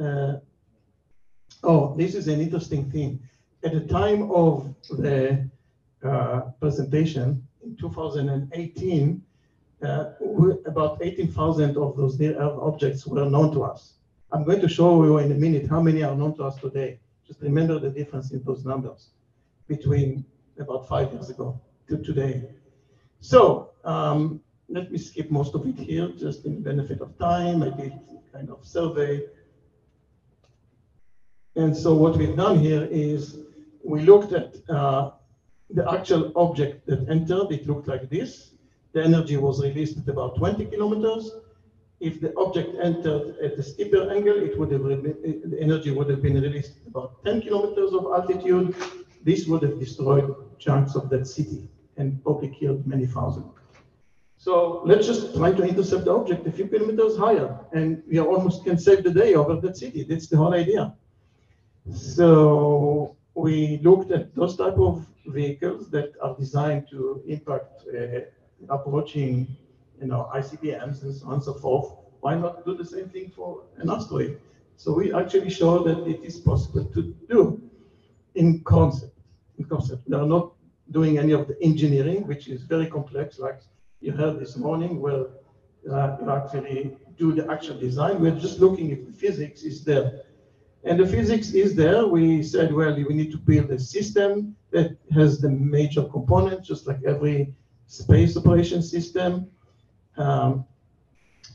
Uh, 0.00 0.34
oh, 1.64 1.94
this 1.96 2.14
is 2.14 2.28
an 2.28 2.40
interesting 2.40 2.88
thing 2.90 3.20
at 3.64 3.72
the 3.72 3.80
time 3.80 4.30
of 4.30 4.74
the 4.90 5.48
uh, 6.04 6.40
presentation 6.60 7.42
in 7.62 7.76
2018, 7.76 9.22
uh, 9.82 10.04
about 10.66 10.98
18,000 11.00 11.76
of 11.78 11.96
those 11.96 12.18
near 12.18 12.40
objects 12.40 13.06
were 13.06 13.24
known 13.24 13.52
to 13.52 13.64
us. 13.64 13.94
I'm 14.32 14.44
going 14.44 14.60
to 14.60 14.68
show 14.68 15.02
you 15.04 15.18
in 15.18 15.32
a 15.32 15.34
minute 15.34 15.68
how 15.68 15.80
many 15.80 16.02
are 16.02 16.14
known 16.14 16.36
to 16.36 16.44
us 16.44 16.56
today. 16.56 17.00
Just 17.26 17.40
remember 17.40 17.78
the 17.78 17.88
difference 17.88 18.32
in 18.32 18.42
those 18.44 18.64
numbers 18.64 19.10
between 19.66 20.24
about 20.58 20.86
five 20.86 21.12
years 21.12 21.30
ago 21.30 21.58
to 21.88 21.96
today. 21.98 22.44
So 23.20 23.70
um, 23.84 24.40
let 24.68 24.92
me 24.92 24.98
skip 24.98 25.30
most 25.30 25.54
of 25.54 25.66
it 25.66 25.78
here, 25.78 26.08
just 26.18 26.44
in 26.44 26.56
the 26.56 26.60
benefit 26.60 27.00
of 27.00 27.16
time. 27.18 27.62
I 27.62 27.70
did 27.70 27.98
kind 28.30 28.50
of 28.50 28.66
survey. 28.66 29.22
And 31.56 31.74
so 31.74 31.94
what 31.94 32.16
we've 32.16 32.36
done 32.36 32.58
here 32.58 32.86
is 32.90 33.38
we 33.84 34.00
looked 34.02 34.32
at 34.32 34.56
uh, 34.68 35.10
the 35.70 35.90
actual 35.92 36.32
object 36.36 36.86
that 36.86 37.08
entered. 37.08 37.52
It 37.52 37.66
looked 37.66 37.88
like 37.88 38.08
this. 38.10 38.50
The 38.92 39.02
energy 39.02 39.36
was 39.36 39.62
released 39.62 39.98
at 39.98 40.08
about 40.08 40.36
20 40.36 40.66
kilometers. 40.66 41.32
If 42.00 42.20
the 42.20 42.36
object 42.36 42.76
entered 42.82 43.36
at 43.42 43.52
a 43.52 43.62
steeper 43.62 44.10
angle, 44.10 44.36
it 44.36 44.58
would 44.58 44.70
have 44.72 44.82
the 44.82 45.56
energy 45.60 45.90
would 45.90 46.08
have 46.10 46.22
been 46.22 46.40
released 46.40 46.72
at 46.82 46.88
about 46.88 47.24
10 47.24 47.42
kilometers 47.42 47.92
of 47.92 48.04
altitude. 48.06 48.74
This 49.22 49.46
would 49.46 49.62
have 49.62 49.78
destroyed 49.78 50.34
chunks 50.58 50.94
of 50.94 51.08
that 51.10 51.26
city 51.26 51.68
and 51.96 52.22
probably 52.22 52.48
killed 52.48 52.86
many 52.86 53.06
thousand. 53.06 53.44
So 54.36 54.82
let's 54.84 55.06
just 55.06 55.34
try 55.34 55.52
to 55.52 55.62
intercept 55.62 56.04
the 56.04 56.12
object 56.12 56.46
a 56.46 56.52
few 56.52 56.66
kilometers 56.68 57.16
higher, 57.16 57.58
and 57.72 58.02
we 58.06 58.20
almost 58.20 58.64
can 58.64 58.76
save 58.76 59.02
the 59.02 59.10
day 59.10 59.34
over 59.34 59.58
that 59.60 59.76
city. 59.76 60.02
That's 60.02 60.26
the 60.26 60.36
whole 60.36 60.52
idea. 60.52 60.94
So 61.92 63.16
we 63.34 63.78
looked 63.82 64.10
at 64.12 64.34
those 64.34 64.56
type 64.56 64.78
of 64.78 65.06
vehicles 65.26 65.90
that 65.90 66.12
are 66.22 66.36
designed 66.36 66.88
to 66.90 67.22
impact 67.26 67.82
uh, 67.88 68.20
approaching, 68.68 69.46
you 70.00 70.06
know, 70.06 70.30
ICBMs 70.34 71.02
and 71.02 71.14
so 71.14 71.26
on 71.26 71.34
and 71.34 71.42
so 71.42 71.54
forth. 71.54 71.92
Why 72.20 72.36
not 72.36 72.64
do 72.64 72.74
the 72.76 72.84
same 72.84 73.08
thing 73.08 73.30
for 73.34 73.62
an 73.78 73.90
asteroid? 73.90 74.40
So 74.76 74.92
we 74.92 75.12
actually 75.12 75.50
show 75.50 75.82
that 75.84 76.06
it 76.06 76.22
is 76.24 76.40
possible 76.40 76.84
to 76.84 77.14
do 77.28 77.60
in 78.34 78.62
concept. 78.64 79.18
In 79.58 79.64
concept, 79.64 80.08
we 80.08 80.16
are 80.16 80.26
not 80.26 80.52
doing 80.90 81.18
any 81.18 81.32
of 81.32 81.48
the 81.48 81.56
engineering, 81.62 82.26
which 82.26 82.48
is 82.48 82.62
very 82.62 82.86
complex, 82.86 83.38
like 83.38 83.60
you 84.00 84.12
heard 84.12 84.38
this 84.38 84.56
morning, 84.56 85.00
where 85.00 85.26
uh, 85.90 86.16
you 86.20 86.30
actually 86.30 86.96
do 87.18 87.32
the 87.32 87.50
actual 87.50 87.78
design. 87.78 88.20
We're 88.20 88.38
just 88.38 88.58
looking 88.58 88.90
if 88.90 89.06
the 89.06 89.12
physics 89.12 89.62
is 89.62 89.84
there. 89.84 90.22
And 90.84 91.00
the 91.00 91.06
physics 91.06 91.52
is 91.52 91.74
there. 91.74 92.06
We 92.06 92.42
said, 92.42 92.72
well, 92.72 92.94
we 92.94 93.14
need 93.14 93.32
to 93.32 93.38
build 93.38 93.70
a 93.70 93.78
system 93.78 94.54
that 94.70 94.96
has 95.14 95.40
the 95.40 95.48
major 95.48 96.04
components, 96.04 96.68
just 96.68 96.86
like 96.86 97.02
every 97.06 97.54
space 97.86 98.36
operation 98.36 98.82
system. 98.82 99.48
Um, 100.18 100.66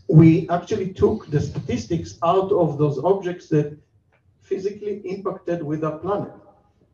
we 0.08 0.50
actually 0.50 0.94
took 0.94 1.30
the 1.30 1.40
statistics 1.40 2.18
out 2.24 2.52
of 2.52 2.80
those 2.80 2.98
objects 3.04 3.48
that 3.50 3.78
physically 4.42 5.02
impacted 5.06 5.62
with 5.62 5.84
our 5.84 6.00
planet. 6.00 6.32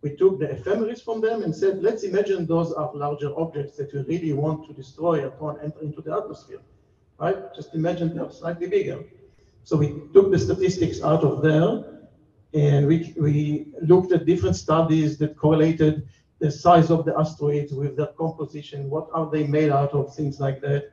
We 0.02 0.18
took 0.18 0.38
the 0.40 0.52
ephemeris 0.52 1.02
from 1.02 1.22
them 1.22 1.42
and 1.44 1.56
said, 1.56 1.82
let's 1.82 2.04
imagine 2.04 2.46
those 2.46 2.74
are 2.74 2.94
larger 2.94 3.32
objects 3.40 3.78
that 3.78 3.94
we 3.94 4.02
really 4.02 4.34
want 4.34 4.68
to 4.68 4.74
destroy 4.74 5.26
upon 5.26 5.62
entering 5.62 5.88
into 5.88 6.02
the 6.02 6.16
atmosphere, 6.16 6.60
right? 7.18 7.38
Just 7.56 7.74
imagine 7.74 8.14
they're 8.14 8.30
slightly 8.30 8.68
bigger. 8.68 9.06
So 9.64 9.78
we 9.78 10.02
took 10.14 10.32
the 10.32 10.38
statistics 10.38 11.02
out 11.02 11.24
of 11.24 11.42
there 11.42 11.95
and 12.56 12.88
we, 12.88 13.14
we 13.18 13.68
looked 13.82 14.14
at 14.14 14.26
different 14.26 14.56
studies 14.56 15.18
that 15.18 15.36
correlated 15.36 16.08
the 16.40 16.50
size 16.50 16.90
of 16.90 17.04
the 17.04 17.14
asteroids 17.20 17.74
with 17.74 17.98
their 17.98 18.14
composition, 18.18 18.90
what 18.90 19.08
are 19.14 19.30
they 19.30 19.46
made 19.46 19.72
out 19.72 19.92
of, 19.92 20.16
things 20.16 20.40
like 20.40 20.62
that. 20.62 20.90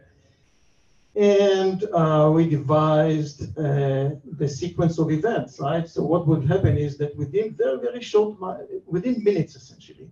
And 1.14 1.84
uh, 1.92 2.30
we 2.34 2.48
devised 2.48 3.56
uh, 3.58 4.10
the 4.40 4.48
sequence 4.48 4.98
of 4.98 5.12
events, 5.12 5.60
right? 5.60 5.88
So 5.88 6.02
what 6.02 6.26
would 6.26 6.44
happen 6.44 6.76
is 6.76 6.98
that 6.98 7.14
within 7.16 7.54
very, 7.54 7.78
very 7.78 8.02
short, 8.02 8.38
within 8.86 9.22
minutes 9.22 9.54
essentially, 9.54 10.10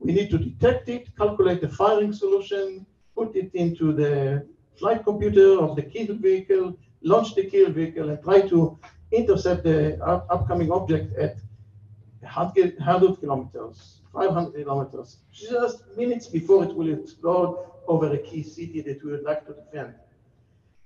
we 0.00 0.12
need 0.12 0.30
to 0.30 0.38
detect 0.38 0.88
it, 0.88 1.16
calculate 1.16 1.62
the 1.62 1.68
firing 1.68 2.12
solution, 2.12 2.84
put 3.14 3.36
it 3.36 3.50
into 3.54 3.92
the 3.92 4.46
flight 4.76 5.04
computer 5.04 5.60
of 5.60 5.76
the 5.76 5.82
kill 5.82 6.14
vehicle, 6.16 6.76
launch 7.02 7.34
the 7.34 7.44
kill 7.44 7.70
vehicle, 7.70 8.10
and 8.10 8.22
try 8.22 8.40
to 8.42 8.78
intercept 9.12 9.64
the 9.64 10.02
up 10.04 10.26
upcoming 10.30 10.70
object 10.70 11.16
at 11.18 11.36
100, 12.20 12.76
100 12.78 13.20
kilometers, 13.20 14.00
500 14.12 14.54
kilometers, 14.54 15.18
just 15.32 15.84
minutes 15.96 16.26
before 16.26 16.64
it 16.64 16.74
will 16.74 16.92
explode 16.92 17.66
over 17.88 18.12
a 18.12 18.18
key 18.18 18.42
city 18.42 18.80
that 18.82 19.02
we 19.04 19.12
would 19.12 19.22
like 19.24 19.46
to 19.46 19.54
defend. 19.54 19.94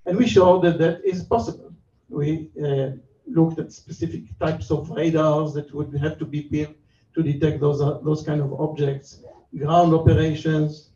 And 0.06 0.16
we 0.16 0.26
showed 0.26 0.62
that 0.64 0.78
that 0.78 1.04
is 1.04 1.24
possible. 1.24 1.72
We 2.08 2.50
uh, 2.62 2.90
looked 3.26 3.58
at 3.58 3.72
specific 3.72 4.22
types 4.38 4.70
of 4.70 4.90
radars 4.90 5.54
that 5.54 5.74
would 5.74 5.94
have 5.96 6.18
to 6.18 6.24
be 6.24 6.42
built 6.42 6.76
to 7.14 7.22
detect 7.22 7.60
those, 7.60 7.80
uh, 7.80 7.98
those 8.02 8.22
kind 8.22 8.40
of 8.40 8.52
objects, 8.60 9.20
ground 9.56 9.94
operations, 9.94 10.90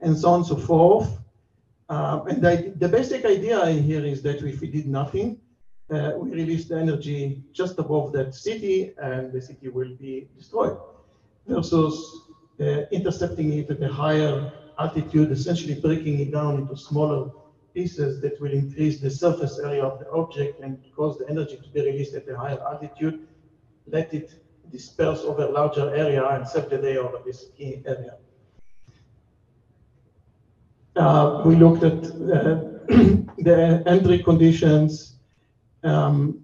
and 0.00 0.16
so 0.16 0.30
on 0.30 0.40
and 0.40 0.46
so 0.46 0.56
forth. 0.56 1.18
Um, 1.88 2.26
and 2.26 2.42
the, 2.42 2.88
basic 2.88 3.24
idea 3.24 3.64
here 3.70 4.04
is 4.04 4.22
that 4.22 4.42
if 4.44 4.60
we 4.60 4.68
did 4.68 4.86
nothing, 4.86 5.40
uh, 5.90 6.12
we 6.16 6.30
release 6.30 6.66
the 6.66 6.76
energy 6.76 7.42
just 7.52 7.78
above 7.78 8.12
that 8.12 8.34
city 8.34 8.92
and 8.98 9.32
the 9.32 9.40
city 9.40 9.68
will 9.68 9.94
be 9.96 10.28
destroyed 10.36 10.76
versus 11.46 12.22
uh, 12.60 12.82
intercepting 12.90 13.52
it 13.52 13.70
at 13.70 13.82
a 13.82 13.88
higher 13.88 14.52
altitude, 14.78 15.30
essentially 15.30 15.74
breaking 15.80 16.20
it 16.20 16.32
down 16.32 16.56
into 16.56 16.76
smaller 16.76 17.30
pieces 17.72 18.20
that 18.20 18.40
will 18.40 18.52
increase 18.52 19.00
the 19.00 19.10
surface 19.10 19.58
area 19.58 19.84
of 19.84 19.98
the 20.00 20.10
object 20.10 20.60
and 20.60 20.78
cause 20.96 21.18
the 21.18 21.28
energy 21.28 21.56
to 21.56 21.68
be 21.68 21.82
released 21.82 22.14
at 22.14 22.28
a 22.28 22.36
higher 22.36 22.60
altitude, 22.70 23.26
let 23.86 24.12
it 24.12 24.42
disperse 24.72 25.20
over 25.20 25.42
a 25.42 25.50
larger 25.50 25.94
area 25.94 26.26
and 26.30 26.48
save 26.48 26.68
the 26.70 26.78
day 26.78 26.96
over 26.96 27.18
this 27.24 27.46
key 27.56 27.82
area. 27.86 28.16
Uh, 30.96 31.42
we 31.44 31.54
looked 31.54 31.84
at 31.84 31.92
uh, 31.92 32.62
the 33.38 33.82
entry 33.86 34.22
conditions 34.22 35.15
um, 35.86 36.40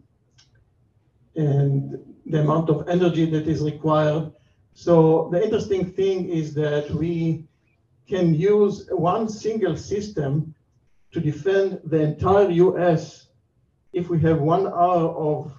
and 1.34 1.98
the 2.26 2.40
amount 2.40 2.70
of 2.70 2.88
energy 2.88 3.26
that 3.26 3.48
is 3.48 3.62
required. 3.62 4.32
So 4.74 5.28
the 5.32 5.42
interesting 5.42 5.92
thing 5.92 6.28
is 6.28 6.54
that 6.54 6.90
we 6.90 7.46
can 8.08 8.34
use 8.34 8.88
one 8.90 9.28
single 9.28 9.76
system 9.76 10.54
to 11.12 11.20
defend 11.20 11.80
the 11.84 12.00
entire 12.00 12.50
US 12.50 13.28
if 13.92 14.08
we 14.08 14.18
have 14.20 14.40
one 14.40 14.66
hour 14.66 15.08
of 15.30 15.52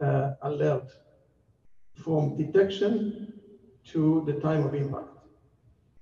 uh, 0.00 0.32
alert 0.42 0.90
from 1.94 2.36
detection 2.36 3.32
to 3.92 4.22
the 4.26 4.34
time 4.34 4.66
of 4.66 4.74
impact. 4.74 5.08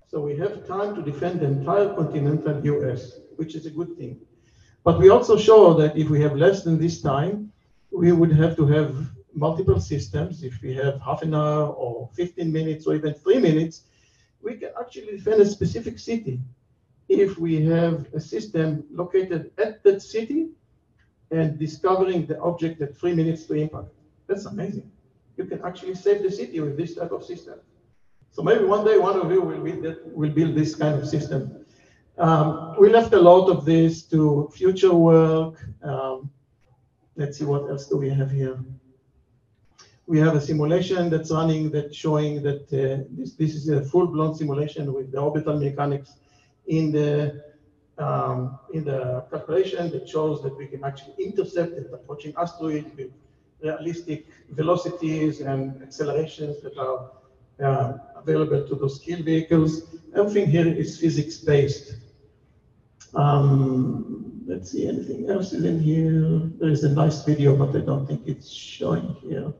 So 0.08 0.20
we 0.20 0.36
have 0.38 0.66
time 0.66 0.94
to 0.96 1.02
defend 1.02 1.40
the 1.40 1.46
entire 1.46 1.94
continental 1.94 2.64
US, 2.64 3.20
which 3.36 3.54
is 3.54 3.66
a 3.66 3.70
good 3.70 3.96
thing. 3.96 4.20
But 4.84 4.98
we 4.98 5.10
also 5.10 5.36
show 5.36 5.74
that 5.74 5.96
if 5.96 6.08
we 6.08 6.20
have 6.22 6.36
less 6.36 6.64
than 6.64 6.78
this 6.78 7.00
time, 7.02 7.52
we 7.90 8.12
would 8.12 8.32
have 8.32 8.56
to 8.56 8.66
have 8.66 8.96
multiple 9.34 9.80
systems. 9.80 10.42
If 10.42 10.60
we 10.62 10.74
have 10.74 11.00
half 11.00 11.22
an 11.22 11.34
hour 11.34 11.68
or 11.68 12.08
15 12.14 12.50
minutes 12.50 12.86
or 12.86 12.94
even 12.94 13.14
three 13.14 13.38
minutes, 13.38 13.82
we 14.42 14.54
can 14.54 14.70
actually 14.80 15.16
defend 15.16 15.40
a 15.42 15.46
specific 15.46 15.98
city 15.98 16.40
if 17.08 17.38
we 17.38 17.64
have 17.66 18.06
a 18.14 18.20
system 18.20 18.84
located 18.90 19.50
at 19.58 19.82
that 19.84 20.00
city 20.00 20.48
and 21.30 21.58
discovering 21.58 22.26
the 22.26 22.40
object 22.40 22.80
at 22.80 22.96
three 22.96 23.14
minutes 23.14 23.44
to 23.46 23.54
impact. 23.54 23.88
That's 24.26 24.46
amazing. 24.46 24.90
You 25.36 25.44
can 25.44 25.62
actually 25.64 25.94
save 25.94 26.22
the 26.22 26.30
city 26.30 26.60
with 26.60 26.76
this 26.76 26.94
type 26.94 27.12
of 27.12 27.24
system. 27.24 27.58
So 28.32 28.42
maybe 28.42 28.64
one 28.64 28.84
day 28.84 28.96
one 28.96 29.18
of 29.18 29.30
you 29.30 29.42
will 29.42 29.60
build, 29.60 29.96
will 30.14 30.30
build 30.30 30.54
this 30.54 30.74
kind 30.74 30.94
of 31.00 31.08
system. 31.08 31.66
Um, 32.20 32.76
we 32.78 32.90
left 32.90 33.12
a 33.14 33.20
lot 33.20 33.48
of 33.48 33.64
this 33.64 34.02
to 34.12 34.50
future 34.54 34.94
work. 34.94 35.54
Um, 35.82 36.30
let's 37.16 37.38
see 37.38 37.44
what 37.44 37.62
else 37.70 37.86
do 37.86 37.96
we 37.96 38.10
have 38.10 38.30
here 38.30 38.58
we 40.10 40.18
have 40.18 40.34
a 40.34 40.40
simulation 40.40 41.08
that's 41.08 41.30
running 41.30 41.70
that's 41.70 41.96
showing 41.96 42.42
that 42.42 42.62
uh, 42.72 43.04
this, 43.16 43.34
this 43.34 43.54
is 43.54 43.68
a 43.68 43.80
full-blown 43.92 44.34
simulation 44.34 44.92
with 44.92 45.12
the 45.12 45.18
orbital 45.18 45.56
mechanics 45.56 46.16
in 46.66 46.90
the 46.90 47.44
um, 48.04 48.58
in 48.72 48.82
the 48.82 49.24
calculation 49.30 49.88
that 49.92 50.08
shows 50.08 50.42
that 50.42 50.56
we 50.58 50.66
can 50.66 50.82
actually 50.82 51.14
intercept 51.28 51.70
the 51.76 51.94
approaching 51.98 52.32
asteroid 52.36 52.86
with 52.96 53.10
realistic 53.62 54.26
velocities 54.60 55.42
and 55.42 55.80
accelerations 55.80 56.60
that 56.64 56.76
are 56.86 56.98
uh, 57.62 57.92
available 58.16 58.66
to 58.66 58.74
those 58.74 58.98
kill 58.98 59.22
vehicles. 59.22 59.70
Everything 60.16 60.46
here 60.50 60.66
is 60.66 60.98
physics-based. 60.98 61.99
Um, 63.14 64.42
let's 64.46 64.70
see, 64.72 64.86
anything 64.88 65.28
else 65.30 65.52
is 65.52 65.64
in 65.64 65.80
here? 65.80 66.42
There 66.58 66.70
is 66.70 66.84
a 66.84 66.90
nice 66.90 67.24
video, 67.24 67.56
but 67.56 67.74
I 67.76 67.84
don't 67.84 68.06
think 68.06 68.22
it's 68.26 68.50
showing 68.50 69.16
here. 69.22 69.52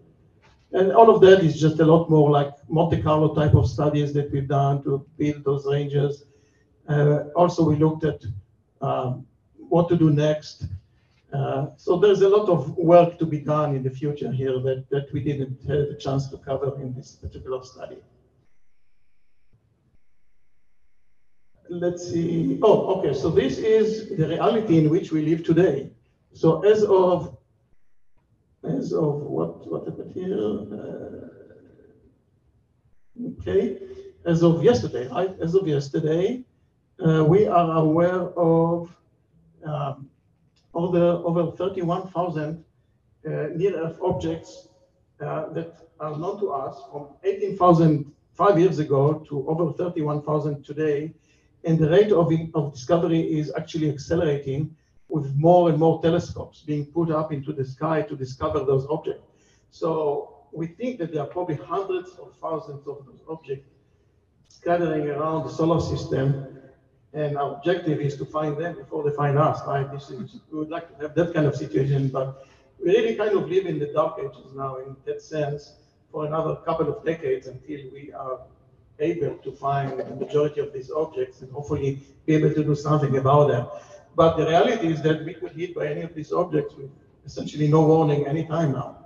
And 0.72 0.92
all 0.92 1.10
of 1.10 1.20
that 1.22 1.42
is 1.42 1.60
just 1.60 1.80
a 1.80 1.84
lot 1.84 2.08
more 2.08 2.30
like 2.30 2.52
Monte 2.68 3.02
Carlo 3.02 3.34
type 3.34 3.54
of 3.54 3.68
studies 3.68 4.12
that 4.12 4.30
we've 4.30 4.46
done 4.46 4.82
to 4.84 5.04
build 5.18 5.44
those 5.44 5.66
ranges. 5.66 6.24
Uh, 6.88 7.24
also, 7.34 7.68
we 7.68 7.76
looked 7.76 8.04
at 8.04 8.22
um, 8.80 9.26
what 9.56 9.88
to 9.88 9.96
do 9.96 10.10
next. 10.10 10.66
Uh, 11.32 11.66
so 11.76 11.96
there's 11.96 12.22
a 12.22 12.28
lot 12.28 12.48
of 12.48 12.76
work 12.76 13.18
to 13.18 13.26
be 13.26 13.38
done 13.38 13.74
in 13.76 13.82
the 13.82 13.90
future 13.90 14.30
here 14.32 14.58
that, 14.60 14.88
that 14.90 15.12
we 15.12 15.20
didn't 15.20 15.60
have 15.62 15.88
a 15.90 15.96
chance 15.96 16.28
to 16.28 16.36
cover 16.38 16.80
in 16.80 16.92
this 16.94 17.12
particular 17.12 17.62
study. 17.64 17.98
Let's 21.70 22.10
see. 22.10 22.58
Oh, 22.62 22.98
okay. 22.98 23.14
So 23.14 23.30
this 23.30 23.58
is 23.58 24.08
the 24.16 24.26
reality 24.26 24.78
in 24.78 24.90
which 24.90 25.12
we 25.12 25.24
live 25.24 25.44
today. 25.44 25.92
So 26.32 26.64
as 26.64 26.82
of 26.82 27.38
as 28.64 28.92
of 28.92 29.22
what 29.22 29.70
what 29.70 29.86
happened 29.86 30.10
here? 30.12 30.36
Uh, 30.36 31.28
okay, 33.38 33.78
as 34.26 34.42
of 34.42 34.64
yesterday, 34.64 35.06
right? 35.06 35.30
As 35.40 35.54
of 35.54 35.68
yesterday, 35.68 36.42
uh, 37.06 37.24
we 37.24 37.46
are 37.46 37.78
aware 37.78 38.30
of 38.36 38.92
um, 39.64 40.10
over 40.74 41.22
over 41.22 41.52
31,000 41.52 42.64
uh, 43.24 43.30
near-Earth 43.54 43.98
objects 44.02 44.66
uh, 45.20 45.48
that 45.50 45.88
are 46.00 46.18
known 46.18 46.40
to 46.40 46.50
us 46.50 46.82
from 46.90 47.10
18,000 47.22 48.10
five 48.32 48.58
years 48.58 48.80
ago 48.80 49.22
to 49.28 49.46
over 49.48 49.72
31,000 49.72 50.64
today, 50.64 51.12
and 51.64 51.78
the 51.78 51.88
rate 51.90 52.12
of, 52.12 52.32
of 52.54 52.72
discovery 52.72 53.20
is 53.20 53.52
actually 53.56 53.90
accelerating 53.90 54.74
with 55.08 55.34
more 55.34 55.68
and 55.68 55.78
more 55.78 56.00
telescopes 56.00 56.62
being 56.62 56.86
put 56.86 57.10
up 57.10 57.32
into 57.32 57.52
the 57.52 57.64
sky 57.64 58.02
to 58.02 58.16
discover 58.16 58.60
those 58.60 58.86
objects. 58.88 59.26
So 59.70 60.46
we 60.52 60.66
think 60.68 60.98
that 60.98 61.12
there 61.12 61.22
are 61.22 61.26
probably 61.26 61.56
hundreds 61.56 62.10
or 62.16 62.30
thousands 62.40 62.86
of 62.86 63.04
those 63.06 63.20
objects 63.28 63.68
scattering 64.48 65.08
around 65.08 65.44
the 65.44 65.50
solar 65.50 65.80
system. 65.80 66.58
And 67.12 67.36
our 67.36 67.56
objective 67.56 68.00
is 68.00 68.16
to 68.18 68.24
find 68.24 68.56
them 68.56 68.76
before 68.76 69.02
they 69.08 69.14
find 69.16 69.36
us, 69.36 69.60
right? 69.66 69.90
This 69.92 70.10
is, 70.10 70.40
we 70.50 70.58
would 70.58 70.70
like 70.70 70.88
to 70.96 71.02
have 71.02 71.14
that 71.16 71.34
kind 71.34 71.46
of 71.46 71.56
situation, 71.56 72.08
but 72.08 72.46
we 72.78 72.92
really 72.92 73.16
kind 73.16 73.36
of 73.36 73.48
live 73.48 73.66
in 73.66 73.80
the 73.80 73.86
dark 73.86 74.20
ages 74.20 74.52
now 74.54 74.76
in 74.76 74.96
that 75.06 75.20
sense 75.20 75.74
for 76.12 76.26
another 76.26 76.56
couple 76.56 76.88
of 76.88 77.04
decades 77.04 77.48
until 77.48 77.80
we 77.92 78.12
are 78.12 78.40
able 79.00 79.36
to 79.36 79.52
find 79.52 79.98
the 79.98 80.16
majority 80.16 80.60
of 80.60 80.72
these 80.72 80.90
objects 80.90 81.40
and 81.42 81.50
hopefully 81.52 82.02
be 82.26 82.34
able 82.34 82.52
to 82.54 82.64
do 82.64 82.74
something 82.74 83.16
about 83.16 83.48
them. 83.48 83.66
But 84.16 84.36
the 84.36 84.46
reality 84.46 84.88
is 84.88 85.02
that 85.02 85.24
we 85.24 85.34
could 85.34 85.52
hit 85.52 85.74
by 85.74 85.86
any 85.86 86.02
of 86.02 86.14
these 86.14 86.32
objects 86.32 86.74
with 86.74 86.90
essentially 87.24 87.68
no 87.68 87.82
warning 87.82 88.26
anytime 88.26 88.72
now. 88.72 88.98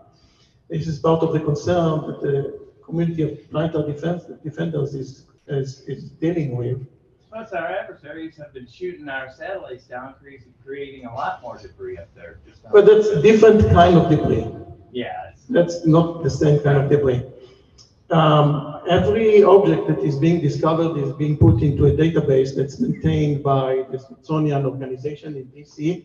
This 0.68 0.86
is 0.88 0.98
part 0.98 1.22
of 1.22 1.32
the 1.32 1.40
concern 1.40 2.06
that 2.06 2.20
the 2.22 2.60
community 2.84 3.22
of 3.22 3.50
planetary 3.50 3.92
defense, 3.92 4.24
defenders 4.42 4.94
is, 4.94 5.26
is, 5.46 5.80
is 5.82 6.04
dealing 6.10 6.56
with. 6.56 6.86
Plus, 7.30 7.52
our 7.52 7.66
adversaries 7.66 8.36
have 8.36 8.54
been 8.54 8.66
shooting 8.66 9.08
our 9.08 9.30
satellites 9.30 9.84
down, 9.84 10.14
creating, 10.20 10.54
creating 10.64 11.04
a 11.06 11.14
lot 11.14 11.42
more 11.42 11.58
debris 11.58 11.98
up 11.98 12.08
there. 12.14 12.38
just 12.46 12.62
But 12.70 12.86
that's 12.86 13.08
a 13.08 13.20
different 13.20 13.60
kind 13.72 13.96
of 13.96 14.08
debris. 14.08 14.46
Yeah, 14.92 15.32
That's 15.50 15.84
not 15.84 16.22
the 16.22 16.30
same 16.30 16.60
kind 16.60 16.78
of 16.78 16.88
debris. 16.88 17.24
Um, 18.10 18.82
every 18.88 19.42
object 19.42 19.88
that 19.88 19.98
is 20.00 20.18
being 20.18 20.40
discovered 20.40 20.98
is 20.98 21.12
being 21.14 21.36
put 21.38 21.62
into 21.62 21.86
a 21.86 21.90
database 21.90 22.54
that's 22.54 22.78
maintained 22.78 23.42
by 23.42 23.86
the 23.90 23.98
Smithsonian 23.98 24.66
Organization 24.66 25.36
in 25.36 25.46
DC. 25.46 26.04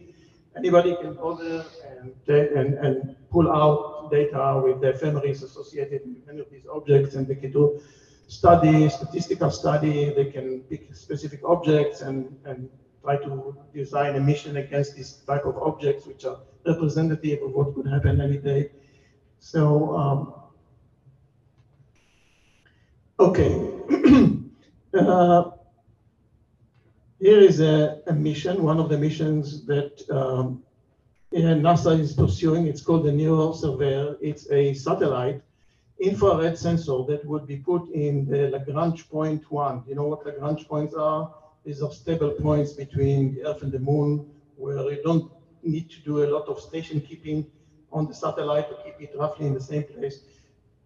Anybody 0.56 0.96
can 1.02 1.16
go 1.16 1.36
there 1.36 1.66
and, 2.00 2.58
and, 2.58 2.74
and 2.86 3.16
pull 3.32 3.52
out 3.52 4.10
data 4.12 4.62
with 4.64 4.82
the 4.82 4.90
ephemeris 4.90 5.44
associated 5.44 6.02
with 6.06 6.30
any 6.30 6.40
of 6.40 6.50
these 6.50 6.66
objects, 6.72 7.16
and 7.16 7.28
they 7.28 7.36
can 7.36 7.52
do 7.52 7.82
study, 8.28 8.90
statistical 8.90 9.52
study. 9.52 10.14
They 10.14 10.26
can 10.26 10.62
pick 10.62 10.96
specific 10.96 11.42
objects 11.46 12.02
and, 12.02 12.36
and 12.46 12.70
try 13.04 13.18
to 13.18 13.56
design 13.74 14.16
a 14.16 14.20
mission 14.20 14.58
against 14.58 14.96
this 14.96 15.18
type 15.28 15.46
of 15.46 15.58
objects, 15.58 16.06
which 16.06 16.26
are 16.26 16.40
representative 16.66 17.44
of 17.44 17.52
what 17.52 17.76
could 17.76 17.88
happen 17.88 18.22
any 18.22 18.38
day. 18.38 18.72
So, 19.40 19.96
um, 19.96 20.34
okay. 23.20 23.70
uh, 24.94 25.52
here 27.20 27.40
is 27.40 27.60
a, 27.60 28.02
a, 28.08 28.14
mission, 28.14 28.64
one 28.64 28.80
of 28.80 28.90
the 28.90 28.98
missions 28.98 29.66
that 29.66 30.10
um, 30.10 30.64
NASA 31.34 32.00
is 32.00 32.14
pursuing. 32.14 32.68
It's 32.68 32.82
called 32.82 33.06
the 33.06 33.12
NEO 33.12 33.54
Surveyor. 33.54 34.18
It's 34.22 34.50
a 34.52 34.74
satellite 34.74 35.42
infrared 36.00 36.58
sensor 36.58 37.04
that 37.08 37.26
would 37.26 37.46
be 37.46 37.58
put 37.58 37.90
in 37.90 38.26
the 38.26 38.50
Lagrange 38.50 39.10
point 39.10 39.52
one. 39.52 39.84
You 39.86 39.96
know 39.96 40.08
what 40.08 40.26
Lagrange 40.26 40.68
points 40.68 40.96
are? 40.96 41.34
These 41.66 41.82
are 41.82 41.92
stable 41.92 42.32
points 42.32 42.72
between 42.72 43.36
the 43.36 43.46
Earth 43.46 43.64
and 43.64 43.72
the 43.72 43.80
Moon 43.80 44.26
where 44.56 44.90
you 44.92 45.02
don't 45.04 45.30
need 45.62 45.90
to 45.92 46.00
do 46.02 46.24
a 46.24 46.28
lot 46.28 46.48
of 46.48 46.60
station 46.60 47.02
keeping 47.02 47.46
on 47.92 48.08
the 48.08 48.14
satellite 48.14 48.70
to 48.70 48.76
keep 48.84 49.02
it 49.02 49.18
roughly 49.18 49.48
in 49.48 49.54
the 49.54 49.62
same 49.62 49.84
place. 49.84 50.22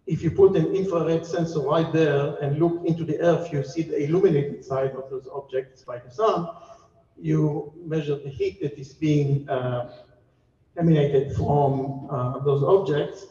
If 0.06 0.22
you 0.22 0.30
put 0.30 0.54
an 0.56 0.74
infrared 0.74 1.24
sensor 1.24 1.60
right 1.60 1.90
there 1.92 2.36
and 2.42 2.58
look 2.58 2.84
into 2.84 3.04
the 3.04 3.18
Earth, 3.20 3.50
you 3.52 3.64
see 3.64 3.82
the 3.82 4.04
illuminated 4.04 4.64
side 4.64 4.92
of 4.92 5.08
those 5.08 5.26
objects 5.32 5.82
by 5.82 5.98
the 5.98 6.10
sun. 6.10 6.48
You 7.18 7.72
measure 7.84 8.16
the 8.16 8.28
heat 8.28 8.60
that 8.60 8.78
is 8.78 8.92
being 8.92 9.48
uh, 9.48 10.04
emanated 10.76 11.34
from 11.34 12.08
uh, 12.10 12.38
those 12.40 12.62
objects 12.62 13.26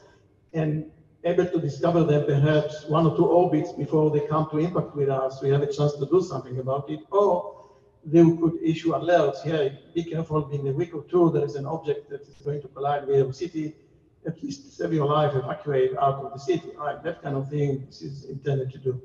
and 0.54 0.90
able 1.26 1.45
to 1.45 1.60
discover 1.60 2.04
them 2.04 2.26
perhaps 2.26 2.86
one 2.86 3.06
or 3.06 3.16
two 3.16 3.26
orbits 3.26 3.72
before 3.72 4.10
they 4.10 4.22
come 4.22 4.50
to 4.50 4.58
impact 4.58 4.95
with 4.95 5.10
us. 5.10 5.41
We 5.41 5.50
have 5.50 5.62
a 5.62 5.72
chance 5.72 5.94
to 5.94 6.06
do 6.06 6.22
something 6.22 6.58
about 6.60 6.90
it. 6.90 7.02
Or 7.12 7.64
they 8.06 8.24
could 8.24 8.60
issue 8.62 8.91
alerts. 8.91 9.45
Yeah, 9.45 9.70
be 9.94 10.04
careful, 10.04 10.50
in 10.50 10.68
a 10.68 10.72
week 10.72 10.95
or 10.95 11.04
two, 11.04 11.32
there 11.32 11.45
is 11.45 11.56
an 11.56 11.66
object 11.66 12.10
that 12.10 12.22
is 12.22 12.36
going 12.44 12.62
to 12.62 12.68
collide 12.70 13.08
with 13.08 13.18
your 13.18 13.34
city. 13.34 13.76
At 14.26 14.41
least 14.44 14.78
save 14.78 14.94
your 14.94 15.08
life, 15.08 15.34
evacuate 15.36 15.91
out 15.98 16.24
of 16.24 16.34
the 16.34 16.40
city. 16.40 16.72
Right, 16.78 17.02
that 17.04 17.22
kind 17.22 17.36
of 17.36 17.50
thing 17.50 17.86
this 17.86 18.02
is 18.02 18.26
intended 18.26 18.72
to 18.72 18.78
do. 18.80 19.02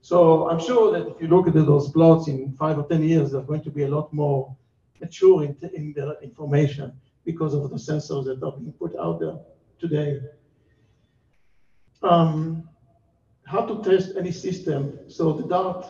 So 0.00 0.48
I'm 0.48 0.60
sure 0.60 0.92
that 0.92 1.08
if 1.08 1.20
you 1.20 1.28
look 1.28 1.48
at 1.48 1.54
those 1.54 1.90
plots 1.90 2.28
in 2.28 2.52
five 2.52 2.78
or 2.78 2.86
10 2.86 3.02
years, 3.02 3.32
they're 3.32 3.42
going 3.42 3.62
to 3.64 3.70
be 3.70 3.82
a 3.82 3.88
lot 3.88 4.12
more 4.12 4.56
mature 5.00 5.44
in, 5.44 5.56
in 5.74 5.92
their 5.94 6.14
information 6.22 6.92
because 7.24 7.54
of 7.54 7.68
the 7.70 7.76
sensors 7.76 8.24
that 8.24 8.42
are 8.42 8.52
being 8.52 8.72
put 8.72 8.96
out 8.96 9.20
there 9.20 9.36
today. 9.78 10.20
Um, 12.02 12.68
how 13.44 13.62
to 13.66 13.82
test 13.82 14.16
any 14.16 14.30
system. 14.30 14.98
So 15.08 15.32
the 15.32 15.46
DART 15.46 15.86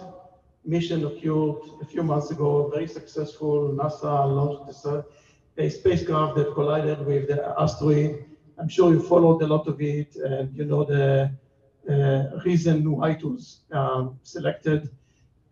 mission 0.65 1.05
occurred 1.05 1.61
a 1.83 1.85
few 1.85 2.03
months 2.03 2.31
ago, 2.31 2.71
very 2.73 2.87
successful. 2.87 3.75
NASA 3.75 4.05
launched 4.05 4.85
a, 4.85 5.05
a 5.57 5.69
spacecraft 5.69 6.37
that 6.37 6.55
collided 6.55 7.05
with 7.05 7.29
the 7.29 7.55
asteroid. 7.59 8.25
I'm 8.59 8.69
sure 8.69 8.93
you 8.93 9.01
followed 9.01 9.43
a 9.43 9.47
lot 9.47 9.67
of 9.67 9.81
it 9.81 10.17
and 10.17 10.55
you 10.57 10.65
know 10.65 10.85
the 10.85 11.31
uh, 11.89 12.41
reason 12.45 12.91
why 12.91 13.11
it 13.11 13.23
was 13.25 13.61
um, 13.73 14.19
selected. 14.23 14.91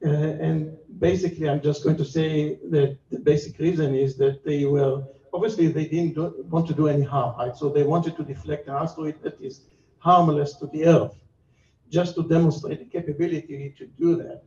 Uh, 0.04 0.08
and 0.46 0.76
basically, 0.98 1.48
I'm 1.48 1.62
just 1.62 1.82
going 1.82 1.96
to 1.96 2.04
say 2.04 2.58
that 2.70 2.98
the 3.10 3.18
basic 3.18 3.58
reason 3.58 3.94
is 3.94 4.16
that 4.18 4.44
they 4.44 4.66
were, 4.66 5.02
obviously 5.32 5.68
they 5.68 5.86
didn't 5.86 6.14
do, 6.14 6.44
want 6.50 6.66
to 6.68 6.74
do 6.74 6.88
any 6.88 7.02
harm, 7.02 7.34
right? 7.38 7.56
So 7.56 7.70
they 7.70 7.82
wanted 7.82 8.16
to 8.18 8.22
deflect 8.22 8.68
an 8.68 8.74
asteroid 8.74 9.22
that 9.22 9.40
is 9.40 9.62
harmless 9.98 10.54
to 10.56 10.66
the 10.66 10.86
Earth, 10.86 11.16
just 11.90 12.14
to 12.16 12.22
demonstrate 12.24 12.80
the 12.80 12.84
capability 12.84 13.74
to 13.78 13.86
do 13.98 14.16
that 14.16 14.42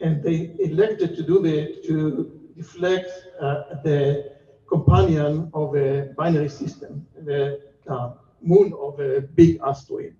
and 0.00 0.22
they 0.22 0.54
elected 0.58 1.16
to 1.16 1.22
do 1.22 1.40
that 1.40 1.84
to 1.86 2.40
deflect 2.56 3.10
uh, 3.40 3.80
the 3.82 4.32
companion 4.68 5.50
of 5.54 5.74
a 5.76 6.12
binary 6.16 6.48
system, 6.48 7.06
the 7.24 7.60
uh, 7.88 8.12
moon 8.42 8.72
of 8.78 9.00
a 9.00 9.20
big 9.20 9.60
asteroid. 9.64 10.14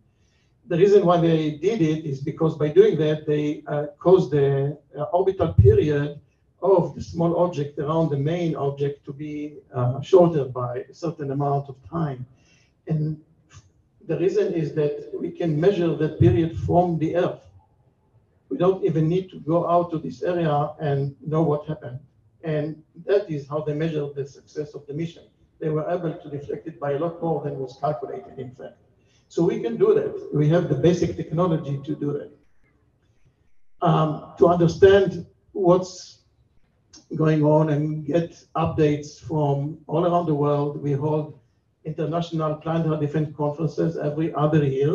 The 0.66 0.78
reason 0.78 1.05
why 1.05 1.20
they 1.20 1.53
did 1.53 1.82
it 1.82 2.05
is 2.07 2.20
because 2.20 2.57
by 2.57 2.69
doing 2.69 2.97
that, 2.99 3.27
they 3.27 3.62
uh, 3.66 3.86
caused 3.99 4.31
the 4.31 4.78
uh, 4.99 5.03
orbital 5.12 5.53
period 5.53 6.20
of 6.62 6.95
the 6.95 7.03
small 7.03 7.36
object 7.45 7.78
around 7.78 8.09
the 8.09 8.16
main 8.16 8.57
object 8.57 9.05
to 9.05 9.12
be 9.12 9.59
uh, 9.74 10.01
shorter 10.01 10.47
by 10.47 10.85
a 10.91 10.95
certain 10.95 11.31
amount 11.31 11.69
of 11.69 11.77
time. 11.89 12.24
And 12.86 13.20
the 14.07 14.19
reason 14.19 14.55
is 14.55 14.74
that 14.74 15.11
we 15.19 15.31
can 15.31 15.61
measure 15.61 15.95
that 15.97 16.19
period 16.19 16.59
from 16.61 16.99
the 16.99 17.16
Earth 17.16 17.45
we 18.55 18.59
don't 18.59 18.85
even 18.85 19.09
need 19.09 19.31
to 19.31 19.41
go 19.41 19.69
out 19.69 19.91
to 19.91 19.99
this 19.99 20.23
area 20.23 20.70
and 20.78 21.16
know 21.27 21.43
what 21.43 21.66
happened. 21.66 21.99
And 22.45 22.81
that 23.05 23.28
is 23.28 23.49
how 23.49 23.62
they 23.62 23.74
measure 23.74 24.07
the 24.15 24.24
success 24.24 24.74
of 24.74 24.86
the 24.86 24.95
mission. 24.95 25.24
They 25.65 25.70
were 25.70 25.91
able 25.91 26.12
to 26.12 26.28
deflect 26.28 26.66
it 26.66 26.78
by 26.78 26.91
a 26.93 26.99
lot 26.99 27.23
more 27.23 27.43
than 27.43 27.59
was 27.59 27.78
calculated, 27.81 28.39
in 28.39 28.51
fact. 28.51 28.77
So 29.28 29.43
we 29.43 29.61
can 29.61 29.78
do 29.78 29.95
that. 29.95 30.12
We 30.35 30.47
have 30.51 30.69
the 30.69 30.74
basic 30.74 31.16
technology 31.16 31.81
to 31.86 31.93
do 31.97 32.12
that. 32.19 32.31
Um, 33.81 34.35
to 34.36 34.49
understand 34.49 35.24
what's 35.53 36.19
going 37.16 37.43
on 37.45 37.70
and 37.70 38.05
get 38.05 38.45
updates 38.55 39.19
from 39.19 39.78
all 39.86 40.05
around 40.05 40.27
the 40.27 40.35
world, 40.35 40.82
we 40.82 40.93
hold 40.93 41.41
international 41.86 42.57
planetary 42.57 42.99
defense 43.01 43.35
conferences 43.35 43.97
every 43.97 44.35
other 44.35 44.62
year. 44.66 44.95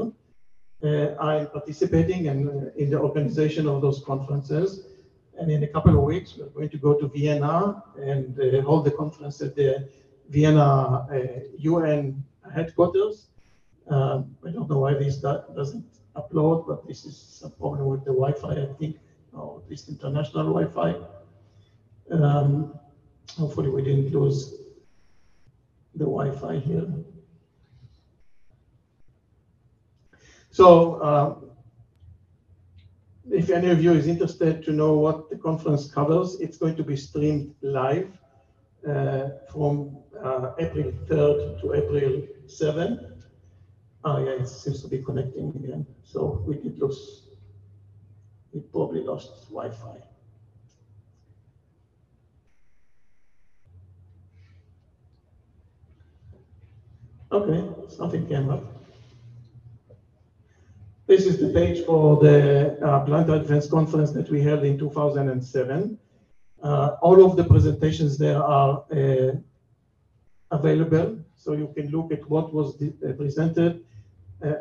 Uh, 0.84 1.16
I'm 1.20 1.48
participating 1.48 2.28
in, 2.28 2.48
uh, 2.48 2.70
in 2.78 2.91
the 2.91 3.00
organization 3.00 3.68
of 3.68 3.82
those 3.82 4.04
conferences. 4.06 4.86
And 5.40 5.50
in 5.50 5.64
a 5.64 5.68
couple 5.68 5.98
of 5.98 6.04
weeks, 6.04 6.38
we're 6.38 6.50
going 6.50 6.70
to 6.70 6.78
go 6.78 6.94
to 6.94 7.08
Vienna 7.08 7.84
and 7.98 8.40
uh, 8.40 8.62
hold 8.62 8.86
the 8.86 8.91
conference 8.91 9.41
at 9.41 9.56
the 9.56 9.90
Vienna 10.30 11.07
UN 11.57 12.23
headquarters. 12.53 13.27
Um, 13.88 14.35
I 14.45 14.51
don't 14.51 14.69
know 14.69 14.80
why 14.80 14.93
this 14.93 15.18
doesn't 15.18 15.85
upload, 16.15 16.68
but 16.68 16.88
this 16.88 17.06
is 17.06 17.41
a 17.43 17.49
problem 17.49 17.88
with 17.88 18.06
the 18.06 18.11
Wi-Fi, 18.11 18.51
I 18.51 18.73
think, 18.77 18.97
or 19.34 19.61
at 19.64 19.69
least 19.69 19.89
international 19.89 20.53
Wi-Fi. 20.53 20.95
Um, 22.11 22.77
hopefully 23.38 23.69
we 23.69 23.81
didn't 23.81 24.11
lose 24.11 24.53
the 25.95 26.06
Wi-Fi 26.06 26.60
here. 26.60 26.88
So 30.51 30.95
uh, 30.95 31.35
if 33.31 33.49
any 33.49 33.69
of 33.69 33.84
you 33.84 33.93
is 33.93 34.07
interested 34.07 34.64
to 34.65 34.72
know 34.72 34.93
what 34.93 35.30
the 35.30 35.38
conference 35.38 35.89
covers, 35.89 36.39
it's 36.39 36.57
going 36.57 36.76
to 36.76 36.84
be 36.84 36.95
streamed 36.95 37.56
live 37.61 38.10
uh, 38.11 38.28
from 39.51 39.97
uh, 40.23 40.51
April 40.60 40.91
3rd 41.07 41.61
to 41.61 41.73
April 41.73 42.27
7th. 42.45 43.23
Oh 44.03 44.23
yeah, 44.23 44.31
it 44.31 44.47
seems 44.47 44.81
to 44.81 44.88
be 44.88 44.99
connecting 45.03 45.49
again. 45.49 45.85
So 46.03 46.43
we 46.47 46.56
did 46.56 46.80
lose, 46.80 47.27
we 48.53 48.61
probably 48.61 49.01
lost 49.01 49.49
Wi-Fi. 49.49 49.97
Okay, 57.31 57.64
something 57.89 58.26
came 58.27 58.49
up. 58.49 58.64
This 61.06 61.26
is 61.26 61.39
the 61.39 61.49
page 61.49 61.85
for 61.85 62.18
the 62.18 62.77
uh, 62.85 63.39
Defense 63.39 63.68
Conference 63.68 64.11
that 64.11 64.30
we 64.30 64.41
held 64.41 64.64
in 64.64 64.77
2007. 64.77 65.97
Uh, 66.61 66.98
all 67.02 67.26
of 67.26 67.38
the 67.38 67.44
presentations 67.44 68.18
there 68.18 68.41
are 68.41 68.84
uh, 68.91 69.31
available, 70.52 71.18
So 71.38 71.53
you 71.53 71.72
can 71.73 71.90
look 71.90 72.11
at 72.11 72.30
what 72.30 72.53
was 72.53 72.81
uh, 72.81 73.14
presented. 73.14 73.86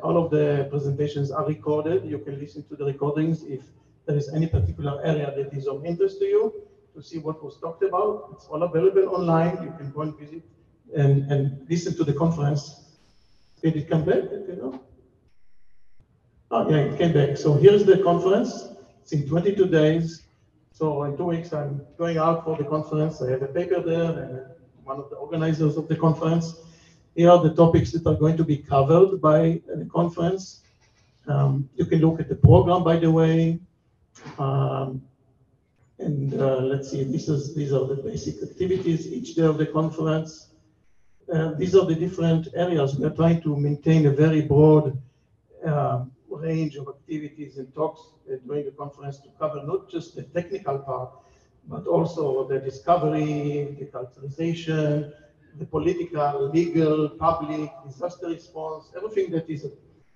All 0.03 0.17
of 0.23 0.31
the 0.31 0.67
presentations 0.71 1.31
are 1.31 1.47
recorded. 1.47 2.05
You 2.05 2.19
can 2.19 2.39
listen 2.39 2.63
to 2.69 2.77
the 2.77 2.85
recordings 2.85 3.45
if 3.45 3.63
there 4.07 4.17
is 4.17 4.29
any 4.35 4.47
particular 4.47 5.01
area 5.05 5.33
that 5.37 5.53
is 5.53 5.67
of 5.67 5.85
interest 5.85 6.19
to 6.21 6.25
you 6.25 6.53
to 6.95 7.03
see 7.03 7.19
what 7.19 7.43
was 7.45 7.59
talked 7.61 7.83
about. 7.83 8.31
It's 8.33 8.47
all 8.47 8.63
available 8.63 9.15
online. 9.15 9.63
You 9.63 9.73
can 9.79 9.91
go 9.93 10.03
and 10.03 10.17
visit 10.19 10.43
and, 10.97 11.31
and 11.31 11.67
listen 11.69 11.97
to 11.97 12.05
the 12.05 12.13
conference. 12.13 12.63
Did 13.63 13.77
it 13.77 13.91
come 13.91 14.05
back? 14.05 14.25
You 14.49 14.57
know? 14.61 14.81
Oh, 16.51 16.71
yeah, 16.71 16.89
it 16.89 16.99
came 16.99 17.13
back. 17.13 17.37
So 17.37 17.55
here's 17.55 17.85
the 17.85 17.99
conference. 17.99 18.69
It's 19.03 19.13
in 19.13 19.29
22 19.29 19.67
days. 19.67 20.28
So 20.79 21.03
in 21.03 21.17
two 21.17 21.25
weeks, 21.25 21.53
I'm 21.53 21.85
going 21.97 22.19
out 22.19 22.45
for 22.45 22.57
the 22.57 22.63
conference. 22.63 23.21
I 23.21 23.33
have 23.33 23.43
a 23.43 23.49
paper 23.49 23.83
there 23.83 24.13
and 24.23 24.47
one 24.85 25.01
of 25.01 25.11
the 25.11 25.17
organizers 25.17 25.77
of 25.77 25.89
the 25.89 25.97
conference. 25.97 26.55
Here 27.17 27.29
are 27.33 27.43
the 27.43 27.53
topics 27.53 27.91
that 27.91 28.07
are 28.07 28.15
going 28.15 28.37
to 28.37 28.45
be 28.45 28.59
covered 28.59 29.21
by 29.21 29.61
the 29.67 29.89
conference. 29.93 30.63
Um, 31.27 31.69
you 31.75 31.85
can 31.85 31.99
look 31.99 32.21
at 32.21 32.29
the 32.29 32.37
program, 32.37 32.85
by 32.85 32.97
the 32.97 33.11
way. 33.11 33.59
Um, 34.39 35.03
and 35.99 36.41
uh, 36.41 36.61
let's 36.61 36.93
see, 36.93 37.03
this 37.03 37.29
is, 37.29 37.57
these 37.57 37.73
are 37.73 37.85
the 37.85 37.97
basic 37.97 38.41
activities 38.41 39.09
each 39.09 39.35
day 39.35 39.47
of 39.47 39.59
the 39.59 39.67
conference. 39.67 40.51
Uh, 41.33 41.55
these 41.55 41.75
are 41.75 41.87
the 41.87 41.97
different 41.97 42.47
areas. 42.55 42.97
We 42.97 43.05
are 43.05 43.17
trying 43.23 43.43
to 43.43 43.57
maintain 43.57 44.07
a 44.07 44.13
very 44.13 44.43
broad 44.43 44.97
uh, 45.67 46.05
range 46.39 46.77
of 46.77 46.89
activities 46.89 47.59
and 47.59 47.73
talks 47.75 48.01
uh, 48.31 48.37
during 48.47 48.65
the 48.65 48.71
conference 48.73 49.19
to 49.19 49.29
cover 49.39 49.63
not 49.65 49.91
just 49.91 50.15
the 50.17 50.23
technical 50.23 50.79
part, 50.79 51.11
but 51.69 51.87
also 51.87 52.47
the 52.49 52.59
discovery, 52.59 53.77
the 53.79 53.87
characterization, 53.87 55.13
the 55.59 55.65
political, 55.67 56.51
legal, 56.51 57.09
public, 57.11 57.71
disaster 57.87 58.29
response, 58.29 58.93
everything 58.97 59.31
that 59.31 59.49
is 59.51 59.67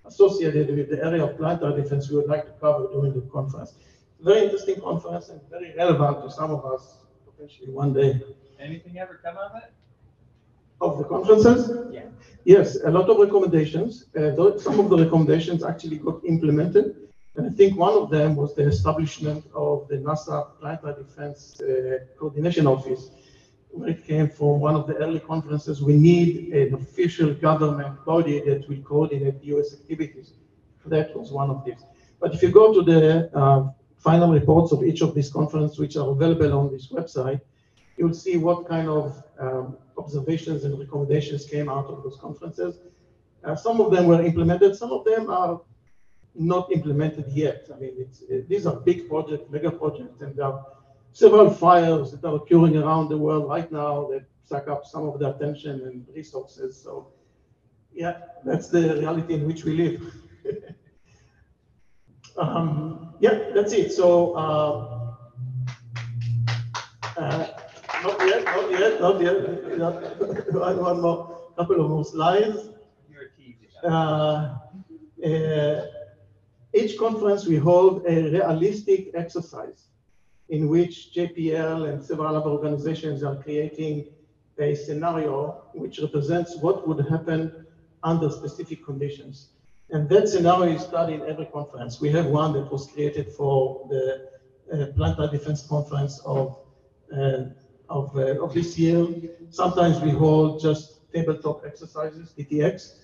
associated 0.05 0.75
with 0.75 0.89
the 0.89 1.03
area 1.03 1.23
of 1.23 1.37
planetary 1.37 1.81
defense 1.81 2.09
we 2.09 2.17
would 2.17 2.27
like 2.27 2.45
to 2.45 2.53
cover 2.59 2.87
during 2.91 3.13
the 3.13 3.21
conference. 3.31 3.73
Very 4.19 4.43
interesting 4.45 4.79
conference 4.79 5.29
and 5.29 5.41
very 5.49 5.73
relevant 5.75 6.23
to 6.23 6.31
some 6.31 6.51
of 6.51 6.65
us 6.65 6.99
potentially 7.25 7.71
one 7.71 7.93
day. 7.93 8.21
Anything 8.59 8.97
ever 8.97 9.19
come 9.23 9.37
of 9.37 9.51
it? 9.55 9.71
Of 10.83 10.97
the 10.97 11.05
conferences? 11.05 11.61
Yeah. 11.91 12.07
Yes, 12.43 12.77
a 12.83 12.91
lot 12.91 13.09
of 13.09 13.17
recommendations. 13.17 13.91
Uh, 14.15 14.57
some 14.57 14.77
of 14.81 14.89
the 14.89 14.97
recommendations 14.97 15.63
actually 15.63 15.97
got 15.97 16.17
implemented. 16.25 16.85
And 17.35 17.47
I 17.47 17.49
think 17.49 17.77
one 17.77 17.93
of 17.93 18.09
them 18.09 18.35
was 18.35 18.53
the 18.53 18.67
establishment 18.67 19.45
of 19.55 19.87
the 19.87 19.97
NASA 19.97 20.37
Planetary 20.59 20.95
Defense 21.03 21.59
uh, 21.61 21.99
Coordination 22.19 22.67
Office, 22.67 23.11
where 23.69 23.89
it 23.89 24.05
came 24.05 24.27
from 24.29 24.59
one 24.59 24.75
of 24.75 24.85
the 24.87 24.95
early 24.97 25.21
conferences. 25.21 25.81
We 25.81 25.95
need 25.95 26.53
an 26.53 26.73
official 26.73 27.33
government 27.33 28.03
body 28.05 28.41
that 28.41 28.67
will 28.67 28.81
coordinate 28.81 29.41
US 29.53 29.73
activities. 29.73 30.33
That 30.85 31.17
was 31.17 31.31
one 31.31 31.49
of 31.49 31.63
these. 31.65 31.81
But 32.19 32.35
if 32.35 32.43
you 32.43 32.49
go 32.49 32.73
to 32.73 32.81
the 32.83 33.29
uh, 33.33 33.69
final 33.97 34.31
reports 34.33 34.73
of 34.73 34.83
each 34.83 35.01
of 35.01 35.15
these 35.15 35.31
conferences, 35.31 35.79
which 35.79 35.95
are 35.95 36.09
available 36.09 36.51
on 36.59 36.71
this 36.73 36.87
website, 36.91 37.39
you'll 37.97 38.13
see 38.13 38.35
what 38.37 38.67
kind 38.67 38.89
of 38.89 39.23
um, 39.39 39.77
observations 39.97 40.63
and 40.63 40.77
recommendations 40.79 41.45
came 41.45 41.69
out 41.69 41.85
of 41.85 42.03
those 42.03 42.17
conferences. 42.19 42.79
Uh, 43.43 43.55
some 43.55 43.81
of 43.81 43.91
them 43.91 44.07
were 44.07 44.21
implemented, 44.21 44.75
some 44.75 44.91
of 44.91 45.03
them 45.05 45.29
are 45.29 45.61
not 46.35 46.71
implemented 46.71 47.25
yet. 47.29 47.67
I 47.73 47.79
mean, 47.79 48.07
it, 48.29 48.49
these 48.49 48.65
are 48.65 48.75
big 48.75 49.07
projects, 49.09 49.49
mega 49.49 49.71
projects, 49.71 50.21
and 50.21 50.35
there 50.35 50.45
are 50.45 50.65
several 51.11 51.49
fires 51.49 52.11
that 52.11 52.23
are 52.25 52.35
occurring 52.35 52.77
around 52.77 53.09
the 53.09 53.17
world 53.17 53.47
right 53.47 53.71
now 53.71 54.07
that 54.11 54.25
suck 54.45 54.67
up 54.67 54.85
some 54.85 55.07
of 55.07 55.19
the 55.19 55.35
attention 55.35 55.81
and 55.81 56.05
resources. 56.15 56.81
So, 56.81 57.09
yeah, 57.93 58.17
that's 58.43 58.69
the 58.69 58.97
reality 58.97 59.35
in 59.35 59.47
which 59.47 59.63
we 59.63 59.73
live. 59.73 60.15
um, 62.37 63.13
yeah, 63.19 63.51
that's 63.53 63.73
it. 63.73 63.91
So, 63.91 64.33
uh, 64.33 65.03
uh, 67.17 67.47
not 68.03 68.27
yet, 68.27 68.45
not 68.45 68.71
yet, 68.71 69.01
not 69.01 69.21
yet. 69.21 70.53
One, 70.53 70.77
one 70.89 71.01
more, 71.01 71.51
couple 71.57 71.81
of 71.83 71.89
more 71.89 72.05
slides. 72.05 72.69
Uh, 73.83 74.55
uh, 75.25 75.85
each 76.73 76.97
conference 76.97 77.45
we 77.45 77.57
hold 77.57 78.05
a 78.07 78.31
realistic 78.31 79.11
exercise 79.13 79.87
in 80.49 80.67
which 80.67 81.13
JPL 81.15 81.89
and 81.89 82.03
several 82.03 82.35
other 82.35 82.49
organizations 82.49 83.23
are 83.23 83.35
creating 83.35 84.07
a 84.59 84.75
scenario 84.75 85.63
which 85.73 85.99
represents 85.99 86.57
what 86.57 86.87
would 86.87 87.05
happen 87.07 87.65
under 88.03 88.29
specific 88.29 88.85
conditions. 88.85 89.49
And 89.89 90.09
that 90.09 90.27
scenario 90.27 90.75
is 90.75 90.81
studied 90.81 91.21
in 91.21 91.29
every 91.29 91.45
conference. 91.45 92.01
We 92.01 92.09
have 92.09 92.27
one 92.27 92.53
that 92.53 92.71
was 92.71 92.87
created 92.87 93.31
for 93.33 93.87
the 93.89 94.29
uh, 94.71 94.85
Planetary 94.95 95.29
Defense 95.37 95.67
Conference 95.67 96.19
of, 96.25 96.57
uh, 97.15 97.45
of, 97.93 98.17
uh, 98.17 98.43
of 98.43 98.53
this 98.53 98.77
year. 98.77 99.07
Sometimes 99.51 99.99
we 100.01 100.09
hold 100.09 100.59
just 100.59 101.11
tabletop 101.13 101.63
exercises, 101.65 102.33
TTX, 102.37 102.95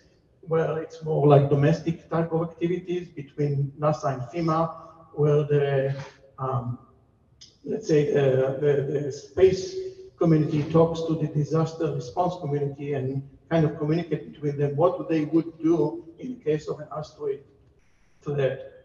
where 0.42 0.80
it's 0.80 1.04
more 1.04 1.28
like 1.28 1.50
domestic 1.50 2.10
type 2.10 2.32
of 2.32 2.50
activities 2.50 3.08
between 3.10 3.72
NASA 3.80 4.14
and 4.14 4.22
FEMA, 4.32 4.62
where 5.14 5.44
the, 5.44 5.96
um, 6.40 6.80
let's 7.64 7.88
say, 7.88 8.12
the, 8.12 8.58
the, 8.62 9.00
the, 9.00 9.12
space 9.12 9.76
community 10.18 10.64
talks 10.64 11.06
to 11.08 11.14
the 11.16 11.28
disaster 11.28 11.94
response 11.94 12.34
community 12.42 12.94
and 12.94 13.22
kind 13.50 13.66
of 13.66 13.78
communicate 13.78 14.32
between 14.32 14.58
them 14.58 14.76
what 14.76 15.08
they 15.08 15.26
would 15.26 15.52
do 15.62 16.04
in 16.18 16.40
case 16.40 16.68
of 16.68 16.80
an 16.80 16.88
asteroid 16.98 17.42
threat. 18.24 18.80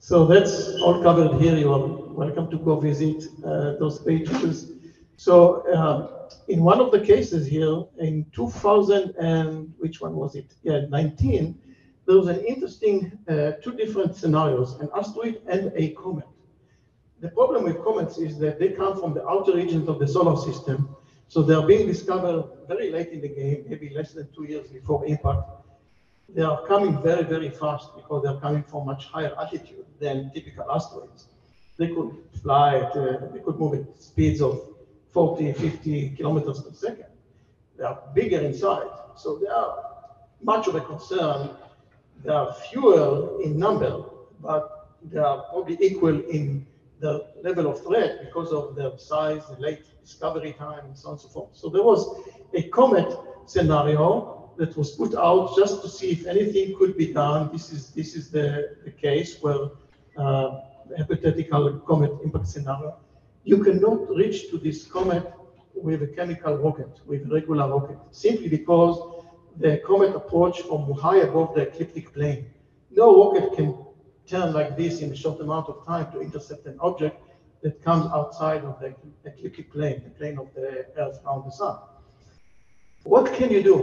So 0.00 0.26
that's 0.26 0.74
all 0.82 1.02
covered 1.02 1.40
here. 1.40 1.56
You 1.56 1.72
are 1.72 1.86
welcome 2.24 2.50
to 2.50 2.58
go 2.58 2.80
visit 2.80 3.24
uh, 3.44 3.76
those 3.78 3.98
pages. 4.00 4.79
So 5.26 5.36
um, 5.76 6.08
in 6.48 6.64
one 6.64 6.80
of 6.80 6.92
the 6.92 7.00
cases 7.00 7.46
here, 7.46 7.84
in 7.98 8.24
2000 8.32 9.16
and 9.16 9.70
which 9.76 10.00
one 10.00 10.16
was 10.16 10.34
it? 10.34 10.54
Yeah, 10.62 10.86
19. 10.88 11.60
There 12.06 12.16
was 12.16 12.28
an 12.28 12.40
interesting 12.46 13.18
uh, 13.28 13.52
two 13.62 13.74
different 13.74 14.16
scenarios: 14.16 14.80
an 14.80 14.88
asteroid 14.96 15.42
and 15.46 15.72
a 15.76 15.90
comet. 15.90 16.24
The 17.20 17.28
problem 17.28 17.64
with 17.64 17.84
comets 17.84 18.16
is 18.16 18.38
that 18.38 18.58
they 18.58 18.70
come 18.70 18.98
from 18.98 19.12
the 19.12 19.22
outer 19.28 19.52
regions 19.52 19.90
of 19.90 19.98
the 19.98 20.08
solar 20.08 20.38
system, 20.38 20.96
so 21.28 21.42
they're 21.42 21.66
being 21.66 21.86
discovered 21.86 22.44
very 22.66 22.90
late 22.90 23.10
in 23.10 23.20
the 23.20 23.28
game, 23.28 23.66
maybe 23.68 23.90
less 23.90 24.14
than 24.14 24.26
two 24.34 24.44
years 24.44 24.68
before 24.68 25.04
impact. 25.04 25.42
They 26.30 26.40
are 26.40 26.66
coming 26.66 27.02
very, 27.02 27.24
very 27.24 27.50
fast 27.50 27.94
because 27.94 28.22
they're 28.22 28.40
coming 28.40 28.62
from 28.62 28.86
much 28.86 29.04
higher 29.04 29.34
altitude 29.36 29.84
than 29.98 30.30
typical 30.32 30.64
asteroids. 30.72 31.26
They 31.76 31.88
could 31.88 32.16
fly 32.42 32.78
at, 32.78 32.96
uh, 32.96 33.26
they 33.34 33.40
could 33.40 33.58
move 33.58 33.74
at 33.74 34.02
speeds 34.02 34.40
of 34.40 34.69
40, 35.12 35.52
50 35.52 36.10
kilometers 36.10 36.62
per 36.62 36.72
second. 36.72 37.06
They 37.76 37.84
are 37.84 37.98
bigger 38.14 38.40
in 38.40 38.54
size, 38.54 38.90
so 39.16 39.38
they 39.38 39.48
are 39.48 39.84
much 40.42 40.68
of 40.68 40.74
a 40.74 40.80
concern. 40.80 41.50
They 42.24 42.30
are 42.30 42.52
fewer 42.70 43.42
in 43.42 43.58
number, 43.58 44.04
but 44.40 44.90
they 45.10 45.18
are 45.18 45.42
probably 45.50 45.78
equal 45.80 46.20
in 46.28 46.66
the 47.00 47.26
level 47.42 47.66
of 47.70 47.82
threat 47.82 48.20
because 48.20 48.52
of 48.52 48.76
their 48.76 48.96
size, 48.98 49.42
the 49.46 49.58
late 49.58 49.82
discovery 50.02 50.52
time, 50.52 50.84
and 50.84 50.96
so 50.96 51.08
on 51.08 51.14
and 51.14 51.20
so 51.22 51.28
forth. 51.28 51.50
So 51.54 51.68
there 51.68 51.82
was 51.82 52.20
a 52.52 52.62
comet 52.64 53.16
scenario 53.46 54.50
that 54.58 54.76
was 54.76 54.90
put 54.90 55.14
out 55.14 55.56
just 55.56 55.80
to 55.82 55.88
see 55.88 56.10
if 56.10 56.26
anything 56.26 56.76
could 56.78 56.96
be 56.96 57.12
done. 57.12 57.50
This 57.52 57.72
is 57.72 57.90
this 57.90 58.14
is 58.14 58.30
the, 58.30 58.76
the 58.84 58.90
case 58.90 59.40
where 59.40 59.70
uh, 60.18 60.60
hypothetical 60.96 61.80
comet 61.80 62.12
impact 62.22 62.48
scenario 62.48 62.96
you 63.50 63.58
cannot 63.64 64.08
reach 64.20 64.48
to 64.50 64.58
this 64.58 64.86
comet 64.86 65.24
with 65.74 66.02
a 66.02 66.06
chemical 66.06 66.54
rocket, 66.58 66.92
with 67.04 67.22
a 67.26 67.34
regular 67.34 67.66
rocket, 67.68 67.98
simply 68.12 68.48
because 68.48 68.96
the 69.58 69.78
comet 69.88 70.14
approach 70.14 70.62
from 70.62 70.82
high 70.92 71.20
above 71.28 71.48
the 71.56 71.62
ecliptic 71.62 72.14
plane. 72.14 72.46
No 72.92 73.06
rocket 73.20 73.52
can 73.56 73.76
turn 74.28 74.52
like 74.52 74.76
this 74.76 75.00
in 75.00 75.10
a 75.10 75.16
short 75.16 75.40
amount 75.40 75.68
of 75.68 75.84
time 75.84 76.06
to 76.12 76.20
intercept 76.20 76.64
an 76.66 76.78
object 76.80 77.16
that 77.62 77.82
comes 77.82 78.06
outside 78.18 78.62
of 78.62 78.78
the 78.78 78.94
ecliptic 79.24 79.72
plane, 79.72 80.00
the 80.04 80.10
plane 80.10 80.38
of 80.38 80.48
the 80.54 80.86
Earth 80.96 81.18
around 81.26 81.44
the 81.44 81.50
Sun. 81.50 81.76
What 83.02 83.32
can 83.34 83.50
you 83.50 83.62
do 83.64 83.76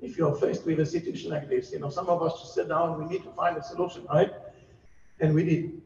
if 0.00 0.16
you're 0.16 0.36
faced 0.36 0.64
with 0.64 0.78
a 0.78 0.86
situation 0.86 1.30
like 1.30 1.48
this? 1.48 1.72
You 1.72 1.80
know, 1.80 1.90
some 1.90 2.08
of 2.08 2.22
us 2.22 2.40
just 2.40 2.54
sit 2.54 2.68
down, 2.68 2.98
we 3.00 3.04
need 3.12 3.24
to 3.24 3.32
find 3.32 3.56
a 3.56 3.62
solution, 3.64 4.06
right? 4.12 4.32
And 5.18 5.34
we 5.34 5.42
did 5.42 5.82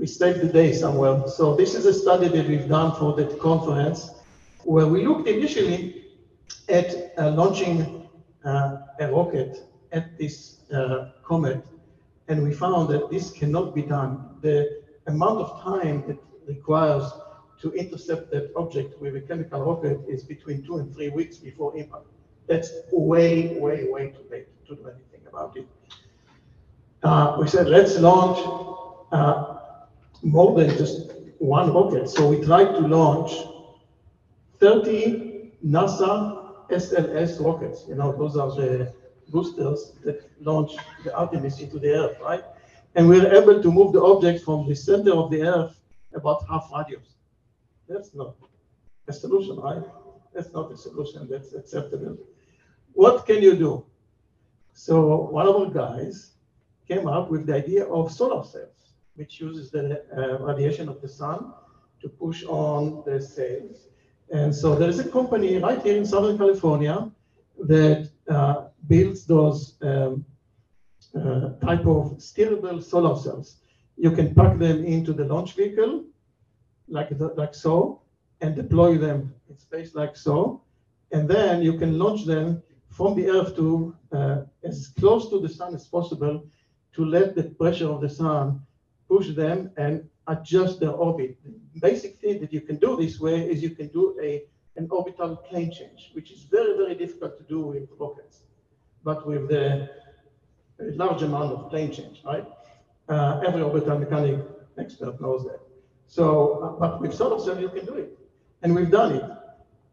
we 0.00 0.06
saved 0.06 0.40
the 0.40 0.48
day 0.48 0.72
somewhere. 0.72 1.28
So 1.28 1.54
this 1.54 1.74
is 1.74 1.84
a 1.84 1.92
study 1.92 2.28
that 2.28 2.48
we've 2.48 2.68
done 2.68 2.98
for 2.98 3.14
the 3.14 3.26
conference, 3.36 4.10
where 4.64 4.86
we 4.86 5.06
looked 5.06 5.28
initially 5.28 6.06
at 6.70 7.12
uh, 7.18 7.30
launching 7.32 8.08
uh, 8.42 8.78
a 8.98 9.08
rocket 9.12 9.58
at 9.92 10.16
this 10.16 10.60
uh, 10.72 11.10
comet, 11.22 11.62
and 12.28 12.42
we 12.42 12.54
found 12.54 12.88
that 12.88 13.10
this 13.10 13.30
cannot 13.30 13.74
be 13.74 13.82
done. 13.82 14.38
The 14.40 14.80
amount 15.06 15.40
of 15.40 15.62
time 15.62 16.04
it 16.08 16.18
requires 16.48 17.04
to 17.60 17.70
intercept 17.72 18.30
that 18.30 18.52
object 18.56 18.98
with 19.02 19.16
a 19.16 19.20
chemical 19.20 19.60
rocket 19.60 20.00
is 20.08 20.24
between 20.24 20.64
two 20.64 20.78
and 20.78 20.94
three 20.94 21.10
weeks 21.10 21.36
before 21.36 21.76
impact. 21.76 22.06
That's 22.46 22.70
way, 22.90 23.58
way, 23.58 23.86
way 23.90 24.10
too 24.10 24.24
late 24.30 24.48
to 24.66 24.76
do 24.76 24.82
anything 24.88 25.28
about 25.28 25.58
it. 25.58 25.68
Uh, 27.02 27.36
we 27.38 27.48
said, 27.48 27.66
let's 27.66 27.98
launch 27.98 28.38
uh, 29.12 29.59
more 30.22 30.58
than 30.58 30.70
just 30.76 31.12
one 31.38 31.72
rocket. 31.72 32.08
So 32.08 32.28
we 32.28 32.44
tried 32.44 32.72
to 32.74 32.80
launch 32.80 33.32
30 34.58 35.52
NASA 35.66 36.68
SLS 36.70 37.44
rockets. 37.44 37.84
You 37.88 37.94
know, 37.94 38.16
those 38.16 38.36
are 38.36 38.50
the 38.50 38.92
boosters 39.28 39.92
that 40.04 40.28
launch 40.40 40.72
the 41.04 41.16
Artemis 41.16 41.60
into 41.60 41.78
the 41.78 41.90
Earth, 41.92 42.16
right? 42.20 42.44
And 42.94 43.08
we 43.08 43.20
were 43.20 43.32
able 43.32 43.62
to 43.62 43.72
move 43.72 43.92
the 43.92 44.02
object 44.02 44.44
from 44.44 44.68
the 44.68 44.74
center 44.74 45.12
of 45.12 45.30
the 45.30 45.42
Earth 45.42 45.80
about 46.14 46.44
half 46.48 46.70
radius. 46.76 47.14
That's 47.88 48.14
not 48.14 48.34
a 49.08 49.12
solution, 49.12 49.56
right? 49.56 49.82
That's 50.34 50.52
not 50.52 50.70
a 50.72 50.76
solution 50.76 51.28
that's 51.30 51.52
acceptable. 51.54 52.18
What 52.92 53.26
can 53.26 53.42
you 53.42 53.56
do? 53.56 53.86
So 54.72 55.28
one 55.30 55.46
of 55.46 55.56
our 55.56 55.70
guys 55.70 56.32
came 56.86 57.06
up 57.06 57.30
with 57.30 57.46
the 57.46 57.54
idea 57.54 57.84
of 57.84 58.12
solar 58.12 58.44
sails, 58.44 58.89
which 59.20 59.38
uses 59.38 59.70
the 59.70 59.84
uh, 60.16 60.38
radiation 60.50 60.88
of 60.88 60.98
the 61.02 61.08
sun 61.20 61.52
to 62.00 62.08
push 62.08 62.42
on 62.44 63.02
the 63.04 63.20
sails. 63.20 63.76
And 64.32 64.48
so 64.60 64.74
there 64.74 64.88
is 64.88 64.98
a 64.98 65.08
company 65.18 65.58
right 65.58 65.80
here 65.82 65.96
in 66.00 66.06
Southern 66.06 66.38
California 66.38 66.96
that 67.72 68.08
uh, 68.30 68.56
builds 68.88 69.26
those 69.26 69.58
um, 69.82 70.24
uh, 71.14 71.50
type 71.66 71.84
of 71.96 72.04
steerable 72.28 72.82
solar 72.82 73.14
sails. 73.24 73.48
You 73.98 74.12
can 74.12 74.34
pack 74.34 74.58
them 74.58 74.78
into 74.86 75.12
the 75.12 75.26
launch 75.26 75.52
vehicle, 75.52 76.04
like, 76.88 77.10
the, 77.18 77.28
like 77.42 77.54
so, 77.54 78.00
and 78.40 78.56
deploy 78.56 78.96
them 78.96 79.34
in 79.50 79.58
space 79.58 79.94
like 79.94 80.16
so. 80.16 80.62
And 81.12 81.28
then 81.28 81.60
you 81.60 81.74
can 81.76 81.98
launch 81.98 82.24
them 82.24 82.62
from 82.88 83.14
the 83.16 83.28
Earth 83.28 83.54
to 83.56 83.94
uh, 84.12 84.38
as 84.64 84.88
close 84.98 85.28
to 85.28 85.40
the 85.40 85.52
sun 85.58 85.74
as 85.74 85.86
possible 85.86 86.36
to 86.94 87.04
let 87.04 87.34
the 87.34 87.44
pressure 87.60 87.90
of 87.90 88.00
the 88.00 88.08
sun 88.08 88.62
push 89.12 89.28
them 89.42 89.58
and 89.76 89.92
adjust 90.34 90.74
their 90.82 90.94
orbit. 91.06 91.32
The 91.74 91.80
basic 91.88 92.12
thing 92.20 92.40
that 92.42 92.52
you 92.56 92.62
can 92.68 92.76
do 92.86 92.90
this 92.96 93.14
way 93.24 93.38
is 93.50 93.62
you 93.68 93.74
can 93.80 93.88
do 93.88 94.04
a, 94.22 94.30
an 94.76 94.86
orbital 94.90 95.30
plane 95.48 95.72
change, 95.78 96.00
which 96.16 96.30
is 96.30 96.40
very, 96.56 96.74
very 96.82 96.94
difficult 96.94 97.32
to 97.40 97.44
do 97.54 97.60
with 97.70 97.84
rockets, 97.98 98.36
but 99.02 99.26
with 99.26 99.48
the 99.48 99.90
large 101.02 101.22
amount 101.22 101.50
of 101.54 101.70
plane 101.70 101.92
change, 101.98 102.22
right? 102.24 102.46
Uh, 103.08 103.40
every 103.46 103.62
orbital 103.62 103.98
mechanic 103.98 104.38
expert 104.78 105.20
knows 105.20 105.42
that. 105.44 105.60
So, 106.06 106.24
uh, 106.62 106.80
but 106.82 107.00
with 107.00 107.12
solar 107.14 107.40
sail, 107.44 107.60
you 107.60 107.70
can 107.76 107.84
do 107.84 107.94
it. 107.94 108.10
And 108.62 108.74
we've 108.74 108.90
done 108.90 109.12
it. 109.16 109.24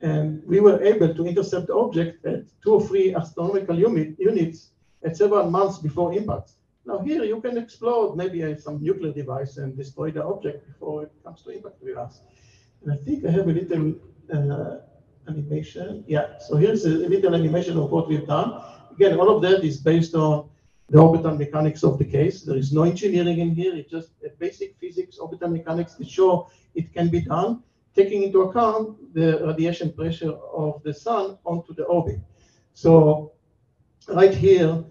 And 0.02 0.44
we 0.46 0.60
were 0.60 0.80
able 0.92 1.12
to 1.14 1.26
intercept 1.26 1.68
the 1.68 1.76
object 1.76 2.24
at 2.26 2.42
two 2.64 2.74
or 2.78 2.82
three 2.88 3.16
astronomical 3.16 3.78
unit, 3.78 4.16
units 4.20 4.70
at 5.04 5.18
several 5.18 5.50
months 5.50 5.80
before 5.80 6.14
impact. 6.14 6.52
Now 6.88 7.00
here 7.00 7.26
you 7.26 7.42
can 7.42 7.58
explode 7.58 8.16
maybe 8.16 8.40
some 8.56 8.82
nuclear 8.82 9.12
device 9.12 9.58
and 9.58 9.76
destroy 9.76 10.10
the 10.10 10.24
object 10.24 10.66
before 10.66 11.04
it 11.04 11.12
comes 11.22 11.42
to 11.44 11.50
impact 11.50 11.84
with 11.84 11.98
us. 11.98 12.22
And 12.82 12.94
I 12.94 12.96
think 12.96 13.26
I 13.26 13.32
have 13.32 13.50
a 13.50 13.52
little 13.52 13.94
uh, 14.34 14.78
animation. 15.28 16.06
Yeah, 16.08 16.38
so 16.40 16.56
here's 16.56 16.86
a, 16.86 16.90
little 16.90 17.36
animation 17.36 17.78
of 17.78 17.92
what 17.92 18.08
we've 18.08 18.26
done. 18.26 18.64
Again, 18.94 19.20
all 19.20 19.30
of 19.36 19.42
that 19.42 19.66
is 19.66 19.78
based 19.78 20.16
on 20.16 20.50
the 20.90 20.98
orbital 20.98 21.36
mechanics 21.36 21.84
of 21.84 22.00
the 22.00 22.06
case. 22.06 22.44
There 22.44 22.56
is 22.56 22.72
no 22.72 22.84
engineering 22.84 23.40
in 23.40 23.54
here. 23.54 23.76
It's 23.76 23.92
just 23.92 24.12
basic 24.40 24.78
physics, 24.80 25.18
orbital 25.18 25.50
mechanics 25.50 25.96
to 25.96 26.06
show 26.06 26.50
it 26.74 26.94
can 26.94 27.10
be 27.10 27.20
done, 27.20 27.64
taking 27.98 28.24
into 28.24 28.44
account 28.44 29.14
the 29.14 29.46
radiation 29.46 29.92
pressure 29.92 30.32
of 30.32 30.82
the 30.84 30.94
sun 30.94 31.38
onto 31.44 31.74
the 31.74 31.84
orbit. 31.84 32.22
So 32.74 33.34
right 34.08 34.34
here, 34.34 34.86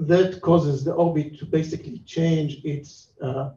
that 0.00 0.40
causes 0.40 0.84
the 0.84 0.92
orbit 0.92 1.38
to 1.38 1.46
basically 1.46 1.98
change 2.00 2.64
its 2.64 3.12
uh, 3.22 3.50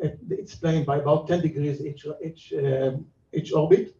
its 0.00 0.54
plane 0.54 0.84
by 0.84 0.96
about 0.98 1.28
10 1.28 1.42
degrees 1.42 1.84
each, 1.84 2.06
each, 2.24 2.52
uh, 2.52 2.92
each 3.32 3.52
orbit. 3.52 3.94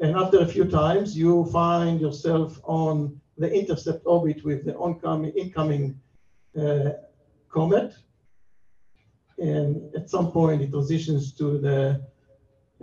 And 0.00 0.16
after 0.16 0.38
a 0.40 0.46
few 0.46 0.64
times, 0.64 1.16
you 1.16 1.44
find 1.46 2.00
yourself 2.00 2.60
on 2.64 3.20
the 3.36 3.52
intercept 3.52 4.02
orbit 4.06 4.44
with 4.44 4.64
the 4.64 4.76
oncoming, 4.76 5.32
incoming 5.32 6.00
uh, 6.58 6.90
comet. 7.48 7.94
And 9.38 9.94
at 9.96 10.08
some 10.08 10.30
point, 10.30 10.62
it 10.62 10.70
transitions 10.70 11.32
to 11.34 11.58
the 11.58 12.02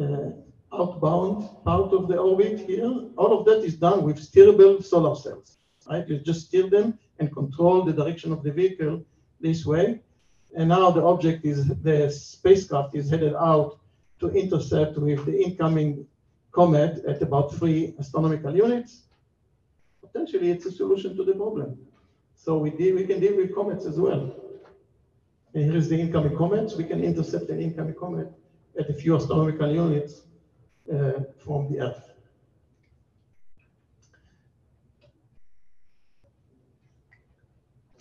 uh, 0.02 0.76
outbound 0.76 1.50
part 1.64 1.94
of 1.94 2.08
the 2.08 2.18
orbit 2.18 2.60
here. 2.60 2.94
All 3.18 3.40
of 3.40 3.46
that 3.46 3.64
is 3.64 3.76
done 3.76 4.04
with 4.04 4.18
steerable 4.18 4.84
solar 4.84 5.16
sails, 5.16 5.58
right? 5.90 6.08
You 6.08 6.20
just 6.20 6.48
steer 6.48 6.70
them 6.70 7.00
and 7.20 7.34
control 7.34 7.84
the 7.84 7.94
direction 7.94 8.32
of 8.32 8.44
the 8.44 8.52
vehicle 8.52 9.04
this 9.40 9.66
way. 9.66 10.02
And 10.56 10.70
now 10.70 10.92
the 10.92 11.04
object 11.04 11.46
is, 11.46 11.68
the 11.68 12.10
spacecraft 12.10 12.96
is 12.96 13.10
headed 13.10 13.36
out 13.36 13.80
to 14.20 14.30
intercept 14.32 14.98
with 14.98 15.26
the 15.26 15.42
incoming 15.42 16.06
comet 16.52 17.06
at 17.06 17.22
about 17.22 17.54
three 17.54 17.94
astronomical 18.00 18.56
units 18.56 19.04
potentially 20.12 20.52
it's 20.52 20.66
a 20.66 20.72
solution 20.72 21.16
to 21.16 21.24
the 21.24 21.34
problem. 21.34 21.78
So 22.36 22.58
we, 22.58 22.70
deal, 22.72 22.96
we 22.96 23.06
can 23.06 23.20
deal 23.20 23.36
with 23.36 23.54
comets 23.54 23.86
as 23.86 24.00
well. 24.00 24.36
And 25.54 25.64
here 25.64 25.76
is 25.76 25.90
the 25.90 26.00
incoming 26.00 26.38
comets. 26.38 26.76
We 26.76 26.84
can 26.86 27.04
intercept 27.04 27.50
an 27.50 27.62
incoming 27.62 27.96
comet 27.96 28.32
at 28.80 28.90
a 28.90 28.94
few 28.94 29.16
astronomical 29.16 29.72
units 29.72 30.22
uh, 30.94 31.22
from 31.44 31.72
the 31.72 31.82
Earth. 31.82 32.09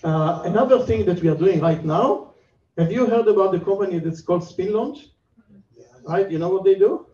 Uh, 0.04 0.42
another 0.44 0.78
thing 0.84 1.04
that 1.04 1.20
we 1.20 1.28
are 1.28 1.34
doing 1.34 1.60
right 1.60 1.84
now, 1.84 2.32
have 2.76 2.92
you 2.92 3.06
heard 3.06 3.26
about 3.26 3.50
the 3.50 3.58
company 3.58 3.98
that's 3.98 4.20
called 4.20 4.42
SpinLaunch? 4.42 5.08
Right, 6.04 6.30
you 6.30 6.38
know 6.38 6.48
what 6.48 6.64
they 6.64 6.76
do? 6.76 7.06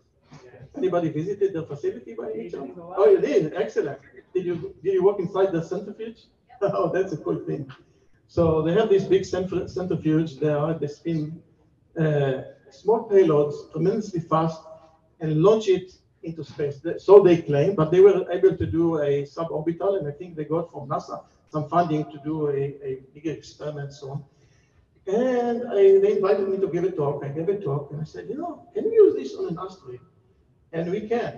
Anybody 0.77 1.09
visited 1.09 1.53
their 1.53 1.63
facility 1.63 2.13
by 2.13 2.31
any 2.31 2.49
chance? 2.51 2.71
Oh, 2.77 3.09
you 3.09 3.19
did? 3.19 3.53
Excellent. 3.55 3.99
Did 4.33 4.45
you 4.45 4.75
did 4.83 4.93
you 4.93 5.03
walk 5.03 5.19
inside 5.19 5.51
the 5.51 5.63
centrifuge? 5.63 6.25
oh, 6.61 6.91
that's 6.93 7.13
a 7.13 7.17
cool 7.17 7.39
thing. 7.39 7.71
So 8.27 8.61
they 8.61 8.73
have 8.73 8.89
this 8.89 9.05
big 9.05 9.25
centrifuge 9.25 10.37
there. 10.37 10.73
They 10.73 10.87
spin 10.87 11.41
uh, 11.99 12.41
small 12.69 13.09
payloads 13.09 13.71
tremendously 13.71 14.19
fast 14.19 14.61
and 15.21 15.41
launch 15.41 15.69
it 15.69 15.93
into 16.23 16.43
space. 16.43 16.81
So 16.99 17.23
they 17.23 17.37
claim, 17.41 17.75
but 17.75 17.89
they 17.89 18.01
were 18.01 18.29
able 18.31 18.55
to 18.55 18.65
do 18.65 19.01
a 19.01 19.23
suborbital, 19.23 19.97
and 19.99 20.07
I 20.07 20.11
think 20.11 20.35
they 20.35 20.45
got 20.45 20.71
from 20.71 20.89
NASA 20.89 21.23
some 21.55 21.69
funding 21.69 22.03
to 22.11 22.17
do 22.29 22.35
a, 22.49 22.61
a 22.89 22.91
bigger 23.13 23.31
experiment 23.31 23.93
so 23.93 24.05
on. 24.13 24.19
And 25.21 25.57
I, 25.69 25.81
they 26.03 26.11
invited 26.17 26.49
me 26.49 26.57
to 26.63 26.67
give 26.67 26.83
a 26.83 26.91
talk. 26.91 27.23
I 27.23 27.29
gave 27.29 27.47
a 27.47 27.57
talk, 27.69 27.91
and 27.91 28.01
I 28.01 28.07
said, 28.13 28.23
you 28.31 28.37
know, 28.41 28.51
can 28.73 28.83
we 28.89 28.93
use 29.03 29.13
this 29.19 29.35
on 29.39 29.47
an 29.51 29.57
asteroid? 29.65 30.03
And 30.73 30.91
we 30.91 31.01
can. 31.11 31.33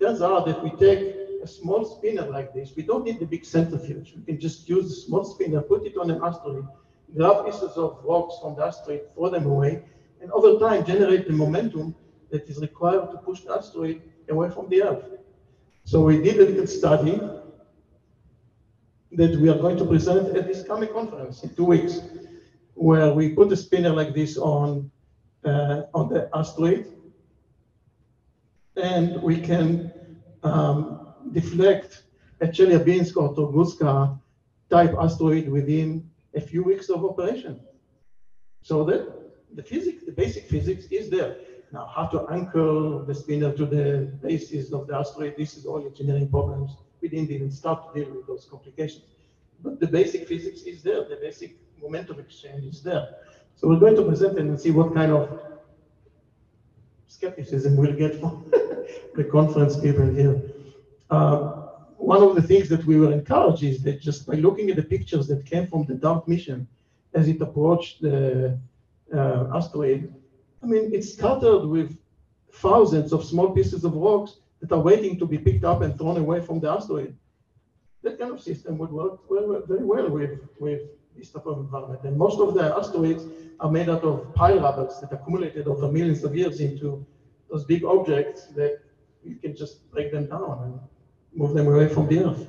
Turns 0.00 0.20
out 0.20 0.44
that 0.48 0.62
we 0.62 0.70
take 0.86 1.00
a 1.46 1.46
small 1.46 1.82
spinner 1.94 2.26
like 2.36 2.52
this. 2.52 2.72
We 2.76 2.82
don't 2.82 3.04
need 3.06 3.18
the 3.20 3.30
big 3.34 3.44
centrifuge. 3.44 4.08
We 4.16 4.22
can 4.28 4.38
just 4.46 4.68
use 4.68 4.86
a 4.96 5.00
small 5.06 5.24
spinner, 5.24 5.62
put 5.62 5.86
it 5.86 5.96
on 5.96 6.10
an 6.10 6.20
asteroid, 6.22 6.66
grab 7.16 7.46
pieces 7.46 7.72
of 7.84 7.90
rocks 8.04 8.34
from 8.42 8.56
the 8.56 8.64
asteroid, 8.70 9.02
throw 9.14 9.30
them 9.30 9.46
away, 9.46 9.72
and 10.20 10.30
over 10.32 10.50
time 10.64 10.84
generate 10.84 11.24
the 11.30 11.36
momentum 11.44 11.94
that 12.30 12.42
is 12.50 12.58
required 12.68 13.06
to 13.12 13.16
push 13.28 13.40
the 13.44 13.52
asteroid 13.58 14.02
away 14.28 14.50
from 14.50 14.68
the 14.68 14.82
Earth. 14.82 15.04
So 15.84 15.96
we 16.08 16.16
did 16.26 16.36
a 16.40 16.46
little 16.50 16.66
study 16.66 17.16
that 19.14 19.38
we 19.38 19.48
are 19.48 19.58
going 19.58 19.76
to 19.76 19.84
present 19.84 20.36
at 20.36 20.46
this 20.46 20.62
coming 20.66 20.88
conference 20.88 21.42
in 21.42 21.54
two 21.54 21.64
weeks, 21.64 22.00
where 22.74 23.12
we 23.12 23.34
put 23.34 23.52
a 23.52 23.56
spinner 23.56 23.90
like 23.90 24.14
this 24.14 24.36
on 24.38 24.90
uh, 25.44 25.82
on 25.92 26.08
the 26.08 26.30
asteroid, 26.34 26.86
and 28.76 29.20
we 29.22 29.40
can 29.40 29.92
um, 30.42 31.14
deflect 31.32 32.04
a 32.40 32.46
Chelyabinsk 32.46 33.16
or 33.16 33.34
Tunguska 33.34 34.18
type 34.70 34.94
asteroid 34.98 35.48
within 35.48 36.08
a 36.34 36.40
few 36.40 36.62
weeks 36.62 36.88
of 36.88 37.04
operation. 37.04 37.60
So 38.62 38.84
that 38.84 39.02
the 39.54 39.62
physics, 39.62 40.04
the 40.04 40.12
basic 40.12 40.48
physics 40.48 40.86
is 40.90 41.10
there. 41.10 41.36
Now, 41.72 41.90
how 41.94 42.06
to 42.06 42.28
anchor 42.30 43.04
the 43.06 43.14
spinner 43.14 43.52
to 43.52 43.66
the 43.66 44.12
basis 44.22 44.72
of 44.72 44.86
the 44.86 44.96
asteroid, 44.96 45.36
this 45.36 45.56
is 45.56 45.66
all 45.66 45.84
engineering 45.84 46.28
problems. 46.28 46.76
We 47.02 47.08
didn't 47.08 47.30
even 47.30 47.50
start 47.50 47.92
to 47.92 48.00
deal 48.00 48.14
with 48.14 48.26
those 48.26 48.46
complications. 48.48 49.04
But 49.62 49.80
the 49.80 49.88
basic 49.88 50.28
physics 50.28 50.62
is 50.62 50.82
there, 50.82 51.04
the 51.08 51.16
basic 51.16 51.56
momentum 51.82 52.20
exchange 52.20 52.64
is 52.64 52.82
there. 52.82 53.16
So 53.56 53.68
we're 53.68 53.80
going 53.80 53.96
to 53.96 54.04
present 54.04 54.38
it 54.38 54.42
and 54.42 54.58
see 54.58 54.70
what 54.70 54.94
kind 54.94 55.12
of 55.12 55.40
skepticism 57.08 57.76
we'll 57.76 57.92
get 57.92 58.18
from 58.20 58.44
the 59.16 59.24
conference 59.24 59.78
people 59.78 60.06
here. 60.06 60.40
Uh, 61.10 61.62
one 61.96 62.22
of 62.22 62.34
the 62.34 62.42
things 62.42 62.68
that 62.68 62.84
we 62.84 62.96
were 62.96 63.12
encouraged 63.12 63.62
is 63.62 63.82
that 63.82 64.00
just 64.00 64.26
by 64.26 64.34
looking 64.34 64.70
at 64.70 64.76
the 64.76 64.82
pictures 64.82 65.26
that 65.28 65.44
came 65.44 65.66
from 65.66 65.84
the 65.84 65.94
DART 65.94 66.26
mission 66.26 66.66
as 67.14 67.28
it 67.28 67.40
approached 67.40 68.02
the 68.02 68.58
uh, 69.14 69.46
asteroid, 69.54 70.12
I 70.62 70.66
mean, 70.66 70.90
it's 70.92 71.12
scattered 71.12 71.66
with 71.66 71.96
thousands 72.54 73.12
of 73.12 73.24
small 73.24 73.50
pieces 73.50 73.84
of 73.84 73.94
rocks 73.94 74.38
that 74.62 74.72
are 74.72 74.80
waiting 74.80 75.18
to 75.18 75.26
be 75.26 75.38
picked 75.38 75.64
up 75.64 75.82
and 75.82 75.98
thrown 75.98 76.16
away 76.16 76.40
from 76.40 76.60
the 76.60 76.70
asteroid. 76.70 77.14
That 78.02 78.18
kind 78.18 78.32
of 78.32 78.40
system 78.40 78.78
would 78.78 78.90
work 78.90 79.20
very 79.28 79.84
well 79.84 80.08
with, 80.08 80.40
with 80.58 80.82
this 81.16 81.30
type 81.30 81.46
of 81.46 81.58
environment. 81.58 82.02
And 82.04 82.16
most 82.16 82.40
of 82.40 82.54
the 82.54 82.74
asteroids 82.76 83.24
are 83.60 83.70
made 83.70 83.88
out 83.88 84.02
of 84.02 84.34
pile 84.34 84.60
rubbles 84.60 85.00
that 85.00 85.12
accumulated 85.12 85.66
over 85.66 85.90
millions 85.90 86.24
of 86.24 86.34
years 86.36 86.60
into 86.60 87.04
those 87.50 87.64
big 87.64 87.84
objects 87.84 88.46
that 88.58 88.78
you 89.24 89.36
can 89.36 89.54
just 89.54 89.90
break 89.90 90.10
them 90.12 90.26
down 90.26 90.58
and 90.64 90.80
move 91.34 91.54
them 91.54 91.66
away 91.66 91.88
from 91.88 92.08
the 92.08 92.24
Earth. 92.24 92.46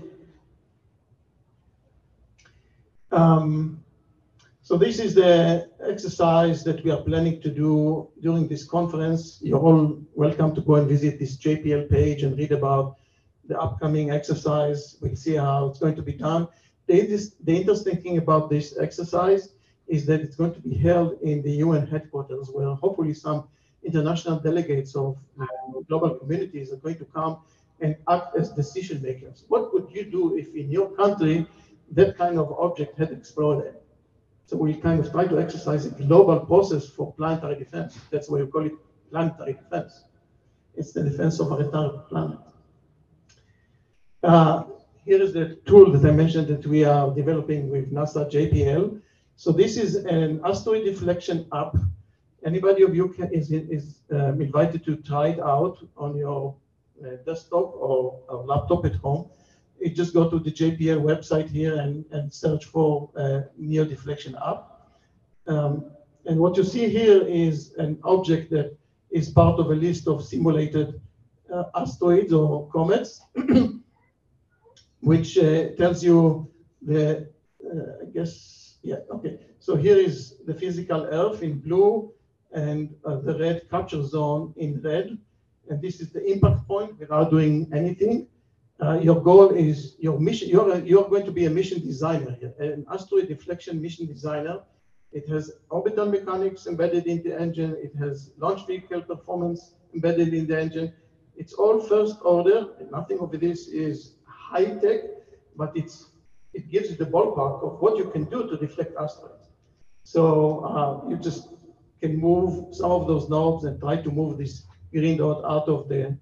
Um, 3.11 3.82
so 4.74 4.80
this 4.80 4.98
is 4.98 5.14
the 5.14 5.69
exercise 5.88 6.64
that 6.64 6.84
we 6.84 6.90
are 6.90 7.03
planning 7.03 7.40
to 7.40 7.52
do 7.52 8.10
during 8.24 8.48
this 8.48 8.64
conference. 8.66 9.38
You're 9.40 9.60
all 9.60 10.02
welcome 10.16 10.56
to 10.56 10.61
go 10.61 10.77
and 10.77 10.88
visit 10.90 11.19
this 11.19 11.38
JPL 11.38 11.92
page 11.92 12.24
and 12.24 12.35
read 12.35 12.52
about 12.52 12.95
the 13.48 13.56
upcoming 13.61 14.10
exercise. 14.10 14.98
We'll 15.00 15.16
see 15.16 15.35
how 15.35 15.68
it's 15.68 15.77
going 15.77 15.95
to 15.98 16.02
be 16.02 16.14
done. 16.14 16.48
The, 16.88 16.95
the 17.43 17.56
interesting 17.56 17.98
thing 18.02 18.18
about 18.18 18.50
this 18.50 18.76
exercise 18.80 19.50
is 19.88 20.08
that 20.08 20.22
it's 20.22 20.35
going 20.35 20.56
to 20.56 20.60
be 20.60 20.74
held 20.74 21.22
in 21.22 21.43
the 21.43 21.52
UN 21.66 21.85
headquarters 21.85 22.50
where 22.52 22.74
hopefully 22.74 23.14
some 23.14 23.50
international 23.84 24.40
delegates 24.40 24.95
of 24.95 25.19
uh, 25.40 25.45
global 25.88 26.16
communities 26.16 26.74
are 26.74 26.77
going 26.77 26.98
to 26.98 27.06
come 27.06 27.38
and 27.80 27.95
act 28.10 28.35
as 28.35 28.50
decision 28.50 29.03
makers. 29.03 29.45
What 29.50 29.72
would 29.72 29.92
you 29.92 30.03
do 30.06 30.35
if 30.35 30.48
in 30.56 30.72
your 30.72 30.90
country 30.95 31.45
that 31.92 32.18
kind 32.18 32.40
of 32.40 32.52
object 32.53 32.98
had 32.98 33.11
exploded? 33.11 33.76
So 34.45 34.57
we 34.57 34.75
kind 34.75 34.99
of 34.99 35.11
try 35.11 35.25
to 35.25 35.39
exercise 35.39 35.85
a 35.85 35.91
global 35.91 36.39
process 36.39 36.88
for 36.88 37.13
planetary 37.13 37.55
defense. 37.55 37.97
That's 38.11 38.30
why 38.30 38.41
we 38.41 38.47
call 38.47 38.65
it 38.65 38.73
planetary 39.09 39.53
defense. 39.53 40.03
It's 40.75 40.91
the 40.91 41.03
defense 41.03 41.39
of 41.39 41.51
our 41.51 41.61
entire 41.61 41.89
planet. 42.09 42.39
Uh, 44.23 44.63
here 45.05 45.22
is 45.22 45.33
the 45.33 45.55
tool 45.65 45.91
that 45.91 46.09
I 46.09 46.11
mentioned 46.11 46.47
that 46.47 46.65
we 46.65 46.85
are 46.85 47.13
developing 47.13 47.69
with 47.69 47.91
NASA 47.91 48.30
JPL. 48.31 49.01
So 49.35 49.51
this 49.51 49.77
is 49.77 49.95
an 49.95 50.41
asteroid 50.45 50.85
deflection 50.85 51.45
app. 51.53 51.75
Anybody 52.45 52.83
of 52.83 52.95
you 52.95 53.09
can, 53.09 53.31
is, 53.33 53.51
is 53.51 53.99
um, 54.11 54.41
invited 54.41 54.85
to 54.85 54.95
try 54.97 55.30
it 55.30 55.39
out 55.39 55.77
on 55.97 56.15
your 56.15 56.55
uh, 57.03 57.17
desktop 57.25 57.73
or, 57.75 58.19
or, 58.30 58.45
laptop 58.45 58.85
at 58.85 58.95
home. 58.95 59.30
You 59.83 59.89
just 59.89 60.13
go 60.13 60.29
to 60.29 60.39
the 60.39 60.51
JPL 60.51 61.01
website 61.01 61.49
here 61.49 61.75
and, 61.77 62.05
and 62.11 62.33
search 62.33 62.65
for 62.65 63.09
uh, 63.17 63.41
NEO 63.57 63.85
deflection 63.85 64.35
app. 64.45 64.61
Um, 65.47 65.91
and 66.25 66.39
what 66.39 66.55
you 66.57 66.63
see 66.63 66.87
here 66.89 67.21
is 67.27 67.73
an 67.77 67.99
object 68.03 68.49
that 68.51 68.77
is 69.11 69.29
part 69.29 69.59
of 69.59 69.71
a 69.71 69.75
list 69.75 70.07
of 70.07 70.23
simulated 70.23 71.01
uh, 71.53 71.65
asteroids 71.75 72.31
or 72.31 72.69
comets. 72.69 73.21
which 75.03 75.37
uh, 75.37 75.69
tells 75.77 76.03
you 76.03 76.49
the, 76.81 77.27
uh, 77.65 78.03
I 78.03 78.05
guess, 78.13 78.77
yeah, 78.83 78.99
okay. 79.11 79.39
So 79.59 79.75
here 79.75 79.97
is 79.97 80.35
the 80.45 80.53
physical 80.53 81.05
Earth 81.05 81.43
in 81.43 81.59
blue 81.59 82.11
and 82.53 82.95
uh, 83.05 83.17
the 83.17 83.37
red 83.37 83.69
capture 83.69 84.03
zone 84.03 84.53
in 84.57 84.81
red. 84.81 85.17
And 85.69 85.81
this 85.81 85.99
is 85.99 86.11
the 86.11 86.23
impact 86.25 86.67
point 86.67 86.97
without 86.99 87.31
doing 87.31 87.69
anything. 87.73 88.27
Uh, 88.82 89.00
your 89.00 89.22
goal 89.22 89.52
is 89.52 89.95
your 90.00 90.19
mission, 90.19 90.50
you're, 90.50 90.80
you're 90.80 91.08
going 91.08 91.26
to 91.26 91.32
be 91.32 91.45
a 91.45 91.50
mission 91.50 91.80
designer 91.80 92.35
an 92.60 92.85
asteroid 92.92 93.27
deflection 93.27 93.82
mission 93.82 94.06
designer. 94.06 94.61
It 95.11 95.30
has 95.30 95.52
orbital 95.69 96.08
mechanics 96.08 96.66
embedded 96.66 97.06
in 97.06 97.22
the 97.22 97.40
engine. 97.40 97.77
It 97.80 97.95
has 98.00 98.32
launch 98.38 98.66
vehicle 98.66 99.03
performance 99.03 99.76
embedded 99.93 100.34
in 100.34 100.48
the 100.48 100.60
engine. 100.60 100.92
It's 101.38 101.53
all 101.53 101.80
first 101.80 102.18
order. 102.24 102.69
Nothing 102.92 103.19
of 103.19 103.32
this 103.32 103.68
is 103.68 104.16
high 104.26 104.66
tech, 104.66 105.02
but 105.56 105.72
it's 105.76 106.10
it 106.53 106.69
gives 106.69 106.90
you 106.90 106.95
the 106.95 107.06
ballpark 107.06 107.64
of 107.64 107.80
what 107.82 107.98
you 107.98 108.10
can 108.10 108.26
do 108.26 108.48
to 108.50 108.58
deflect 108.58 108.95
asteroids. 109.00 109.48
So 110.03 110.66
uh, 110.66 111.10
you 111.10 111.18
just 111.18 111.50
can 112.02 112.18
move 112.18 112.76
some 112.76 112.92
of 112.92 113.08
those 113.08 113.30
knobs 113.30 113.66
and 113.66 113.80
try 113.80 113.98
to 113.98 114.11
move 114.11 114.38
this 114.38 114.66
green 114.92 115.18
dot 115.18 115.43
out 115.45 115.68
of 115.68 115.90
the 115.90 116.18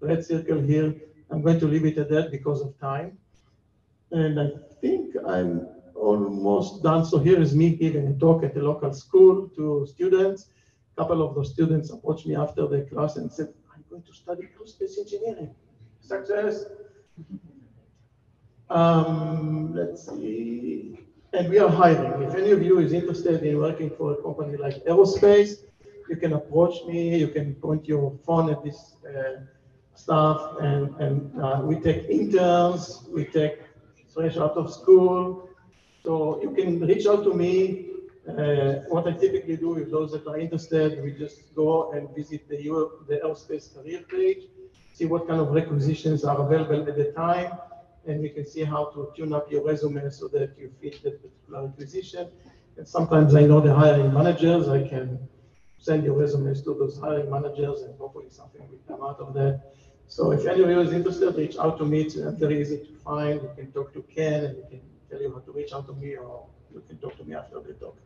red 0.00 0.24
circle 0.24 0.60
here. 0.60 0.94
I'm 1.30 1.42
going 1.42 1.60
to 1.60 1.66
leave 1.66 1.84
it 1.84 1.98
at 1.98 2.08
that 2.10 2.30
because 2.30 2.60
of 2.60 2.78
time. 2.78 3.18
And 4.12 4.40
I 4.40 4.50
think 4.80 5.16
I'm 5.26 5.68
almost 5.94 6.82
done. 6.82 7.04
So 7.04 7.18
here 7.18 7.40
is 7.40 7.54
me 7.54 7.74
giving 7.74 8.06
a 8.06 8.14
talk 8.14 8.44
at 8.44 8.56
a 8.56 8.60
local 8.60 8.92
school 8.92 9.48
to 9.56 9.86
students. 9.86 10.46
A 10.96 11.02
couple 11.02 11.26
of 11.26 11.34
those 11.34 11.52
students 11.52 11.90
approached 11.90 12.26
me 12.26 12.36
after 12.36 12.66
the 12.66 12.82
class 12.82 13.16
and 13.16 13.30
said, 13.30 13.52
I'm 13.74 13.84
going 13.90 14.02
to 14.02 14.12
study 14.12 14.48
aerospace 14.56 14.98
engineering. 14.98 15.54
Success. 16.00 16.64
Um, 18.70 19.74
let's 19.74 20.06
see. 20.08 21.00
And 21.32 21.48
we 21.48 21.58
are 21.58 21.68
hiring. 21.68 22.22
If 22.22 22.34
any 22.34 22.52
of 22.52 22.62
you 22.62 22.78
is 22.78 22.92
interested 22.92 23.42
in 23.42 23.58
working 23.58 23.90
for 23.90 24.12
a 24.12 24.22
company 24.22 24.56
like 24.56 24.84
Aerospace, 24.84 25.64
you 26.08 26.16
can 26.16 26.32
approach 26.32 26.84
me. 26.86 27.18
You 27.18 27.28
can 27.28 27.54
point 27.56 27.86
your 27.86 28.16
phone 28.24 28.50
at 28.50 28.64
this 28.64 28.94
uh, 29.06 29.40
staff, 29.96 30.56
and, 30.60 30.94
and 31.00 31.42
uh, 31.42 31.60
we 31.62 31.80
take 31.80 32.08
interns. 32.08 33.04
We 33.12 33.24
take 33.24 33.60
fresh 34.14 34.36
out 34.36 34.56
of 34.62 34.72
school. 34.72 35.48
So 36.04 36.40
you 36.42 36.50
can 36.52 36.80
reach 36.80 37.06
out 37.06 37.24
to 37.24 37.34
me. 37.34 37.90
Uh, 38.28 38.82
what 38.88 39.06
I 39.06 39.12
typically 39.12 39.56
do 39.56 39.70
with 39.70 39.90
those 39.90 40.12
that 40.12 40.26
are 40.26 40.38
interested, 40.38 41.02
we 41.02 41.12
just 41.12 41.54
go 41.54 41.92
and 41.92 42.02
visit 42.14 42.48
the, 42.48 42.60
Europe, 42.60 43.06
the 43.08 43.16
Aerospace 43.18 43.72
career 43.74 44.00
page, 44.10 44.42
see 44.94 45.04
what 45.04 45.28
kind 45.28 45.40
of 45.40 45.48
requisitions 45.50 46.24
are 46.24 46.38
available 46.40 46.88
at 46.88 46.96
the 46.96 47.12
time 47.12 47.52
and 48.06 48.22
you 48.22 48.30
can 48.30 48.46
see 48.46 48.64
how 48.64 48.86
to 48.86 49.12
tune 49.16 49.32
up 49.32 49.50
your 49.50 49.64
resume 49.64 50.08
so 50.10 50.28
that 50.28 50.56
you 50.58 50.72
fit 50.80 51.02
that 51.02 51.22
particular 51.22 51.66
requisition. 51.66 52.28
And 52.76 52.86
sometimes 52.86 53.34
I 53.34 53.42
know 53.42 53.60
the 53.60 53.74
hiring 53.74 54.12
managers, 54.12 54.68
I 54.68 54.86
can 54.86 55.18
send 55.78 56.04
your 56.04 56.14
resumes 56.14 56.62
to 56.62 56.74
those 56.74 56.98
hiring 56.98 57.30
managers 57.30 57.82
and 57.82 57.96
hopefully 57.98 58.26
something 58.30 58.62
will 58.68 58.96
come 58.96 59.06
out 59.06 59.20
of 59.20 59.34
that. 59.34 59.60
So 60.08 60.30
if 60.32 60.46
any 60.46 60.62
of 60.62 60.70
you 60.70 60.80
is 60.80 60.92
interested, 60.92 61.34
reach 61.36 61.56
out 61.58 61.78
to 61.78 61.84
me. 61.84 62.02
It's 62.02 62.14
very 62.14 62.60
easy 62.60 62.78
to 62.78 62.92
find. 63.04 63.40
You 63.42 63.50
can 63.56 63.72
talk 63.72 63.92
to 63.94 64.02
Ken 64.02 64.44
and 64.44 64.56
he 64.56 64.62
can 64.78 64.80
tell 65.10 65.20
you 65.20 65.32
how 65.32 65.40
to 65.40 65.52
reach 65.52 65.72
out 65.72 65.86
to 65.86 65.92
me 65.94 66.16
or 66.16 66.46
you 66.72 66.82
can 66.88 66.96
talk 66.98 67.16
to 67.18 67.24
me 67.24 67.34
after 67.34 67.60
the 67.60 67.74
talk. 67.74 67.96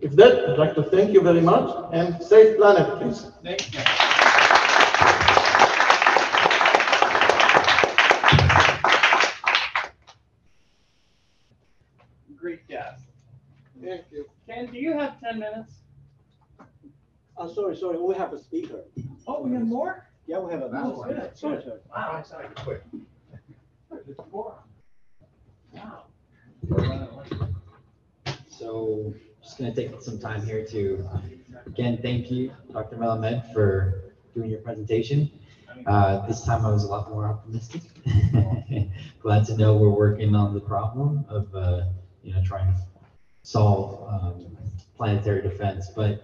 With 0.00 0.16
that, 0.16 0.50
I'd 0.50 0.58
like 0.58 0.74
to 0.76 0.84
thank 0.84 1.12
you 1.12 1.20
very 1.20 1.40
much 1.40 1.68
and 1.92 2.22
safe 2.22 2.56
planet, 2.56 2.98
please. 3.00 3.26
Thank 3.42 3.74
you. 3.74 3.80
Great 12.36 12.66
guest. 12.68 13.02
Thank 13.82 14.04
you. 14.12 14.26
Ken, 14.46 14.66
do 14.66 14.78
you 14.78 14.92
have 14.92 15.20
ten 15.20 15.40
minutes? 15.40 15.72
Uh, 17.36 17.48
sorry, 17.48 17.76
sorry, 17.76 17.98
we 17.98 18.14
have 18.14 18.32
a 18.32 18.38
speaker. 18.38 18.84
Oh, 19.26 19.42
we 19.42 19.52
have 19.52 19.66
more? 19.66 20.08
Yeah, 20.28 20.40
we 20.40 20.52
have 20.52 20.62
a. 20.62 20.68
Good. 20.68 21.38
Sorry, 21.38 21.62
sorry. 21.62 21.80
Wow, 21.90 22.22
sorry, 22.22 22.48
quick. 22.56 22.82
It's 23.90 24.20
four. 24.30 24.54
Wow. 25.72 26.04
So 28.50 29.14
just 29.42 29.56
going 29.56 29.72
to 29.72 29.88
take 29.88 30.02
some 30.02 30.18
time 30.18 30.44
here 30.44 30.66
to, 30.66 31.08
again, 31.64 31.98
thank 32.02 32.30
you, 32.30 32.52
Dr. 32.70 32.96
Melamed, 32.96 33.50
for 33.54 34.12
doing 34.34 34.50
your 34.50 34.60
presentation. 34.60 35.30
Uh, 35.86 36.26
this 36.26 36.44
time 36.44 36.66
I 36.66 36.72
was 36.72 36.84
a 36.84 36.88
lot 36.88 37.10
more 37.10 37.26
optimistic. 37.26 37.80
Glad 39.22 39.46
to 39.46 39.56
know 39.56 39.76
we're 39.78 39.88
working 39.88 40.34
on 40.34 40.52
the 40.52 40.60
problem 40.60 41.24
of, 41.30 41.54
uh, 41.54 41.84
you 42.22 42.34
know, 42.34 42.42
trying 42.44 42.70
to 42.74 42.78
solve 43.44 44.06
um, 44.06 44.44
planetary 44.94 45.40
defense. 45.40 45.88
But 45.96 46.22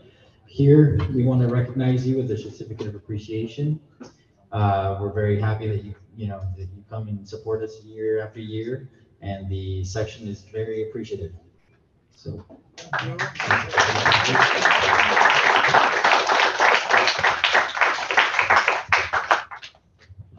here 0.54 0.96
we 1.12 1.24
want 1.24 1.40
to 1.40 1.48
recognize 1.48 2.06
you 2.06 2.16
with 2.16 2.30
a 2.30 2.38
certificate 2.38 2.86
of 2.86 2.94
appreciation. 2.94 3.80
Uh, 4.52 4.96
we're 5.00 5.12
very 5.12 5.40
happy 5.40 5.66
that 5.66 5.82
you, 5.82 5.96
you 6.16 6.28
know, 6.28 6.40
that 6.56 6.68
you 6.76 6.84
come 6.88 7.08
and 7.08 7.28
support 7.28 7.60
us 7.60 7.82
year 7.82 8.24
after 8.24 8.38
year, 8.38 8.88
and 9.20 9.50
the 9.50 9.84
section 9.84 10.28
is 10.28 10.42
very 10.42 10.88
appreciative. 10.88 11.32
So. 12.14 12.44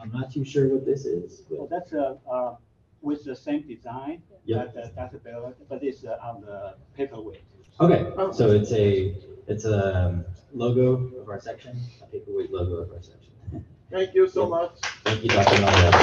I'm 0.00 0.10
not 0.10 0.32
too 0.32 0.46
sure 0.46 0.68
what 0.68 0.86
this 0.86 1.04
is. 1.04 1.42
Well, 1.50 1.68
that's 1.70 1.92
a, 1.92 2.16
uh, 2.30 2.54
with 3.02 3.22
the 3.22 3.36
same 3.36 3.68
design. 3.68 4.22
Yep. 4.46 4.72
That, 4.76 4.96
that's 4.96 5.14
a 5.14 5.18
bill, 5.18 5.54
but 5.68 5.84
it's 5.84 6.06
uh, 6.06 6.16
on 6.22 6.40
the 6.40 6.76
paperweight. 6.96 7.42
Okay, 7.78 8.10
so 8.32 8.52
it's 8.52 8.72
a, 8.72 9.14
it's 9.48 9.64
a 9.64 10.06
um, 10.06 10.24
logo 10.52 11.10
of 11.20 11.28
our 11.28 11.40
section, 11.40 11.78
a 12.02 12.06
paperweight 12.06 12.50
logo 12.52 12.76
of 12.76 12.92
our 12.92 13.02
section. 13.02 13.32
Thank 13.90 14.14
you 14.14 14.28
so 14.28 14.48
much. 14.48 14.72
Thank 15.04 15.22
you, 15.22 15.28
Dr. 15.28 15.60
Maldonado. 15.60 15.98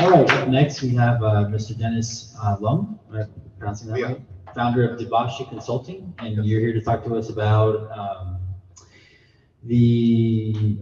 All 0.00 0.10
right, 0.10 0.30
up 0.30 0.48
next 0.48 0.82
we 0.82 0.90
have 0.94 1.22
uh, 1.22 1.46
Mr. 1.46 1.76
Dennis 1.76 2.34
uh, 2.40 2.56
Lum. 2.60 3.00
Am 3.10 3.16
I 3.22 3.24
pronouncing 3.58 3.88
that 3.88 3.98
Yeah. 3.98 4.06
right? 4.06 4.20
founder 4.54 4.88
of 4.88 4.98
Debashi 4.98 5.48
Consulting, 5.48 6.14
and 6.18 6.44
you're 6.44 6.60
here 6.60 6.72
to 6.72 6.80
talk 6.80 7.04
to 7.04 7.16
us 7.16 7.28
about 7.30 7.90
um, 7.96 8.38
the 9.64 10.76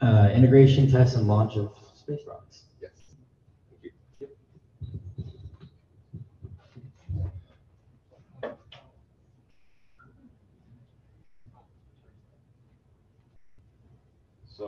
uh, 0.00 0.30
integration, 0.34 0.90
test, 0.90 1.16
and 1.16 1.26
launch 1.28 1.56
of 1.56 1.70
space 1.94 2.20
rocks. 2.26 2.62
Yes. 2.80 2.90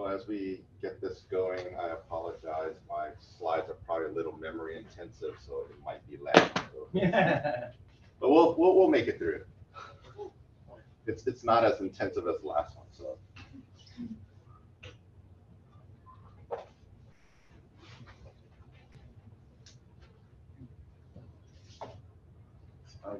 So 0.04 0.10
as 0.10 0.26
we 0.26 0.60
get 0.82 1.00
this 1.00 1.22
going, 1.30 1.64
I 1.80 1.92
apologize. 1.92 2.74
My 2.90 3.08
slides 3.38 3.70
are 3.70 3.76
probably 3.86 4.08
a 4.08 4.12
little 4.12 4.36
memory 4.36 4.76
intensive, 4.76 5.34
so 5.46 5.66
it 5.70 5.76
might 5.82 6.06
be 6.08 6.18
lagging. 6.22 6.52
But 8.20 8.30
we'll, 8.30 8.54
we'll, 8.56 8.76
we'll 8.76 8.88
make 8.88 9.06
it 9.06 9.18
through. 9.18 9.44
It's, 11.06 11.26
it's 11.26 11.42
not 11.44 11.64
as 11.64 11.80
intensive 11.80 12.26
as 12.28 12.40
the 12.40 12.46
last 12.46 12.76
one, 12.76 12.86
so. 12.92 13.18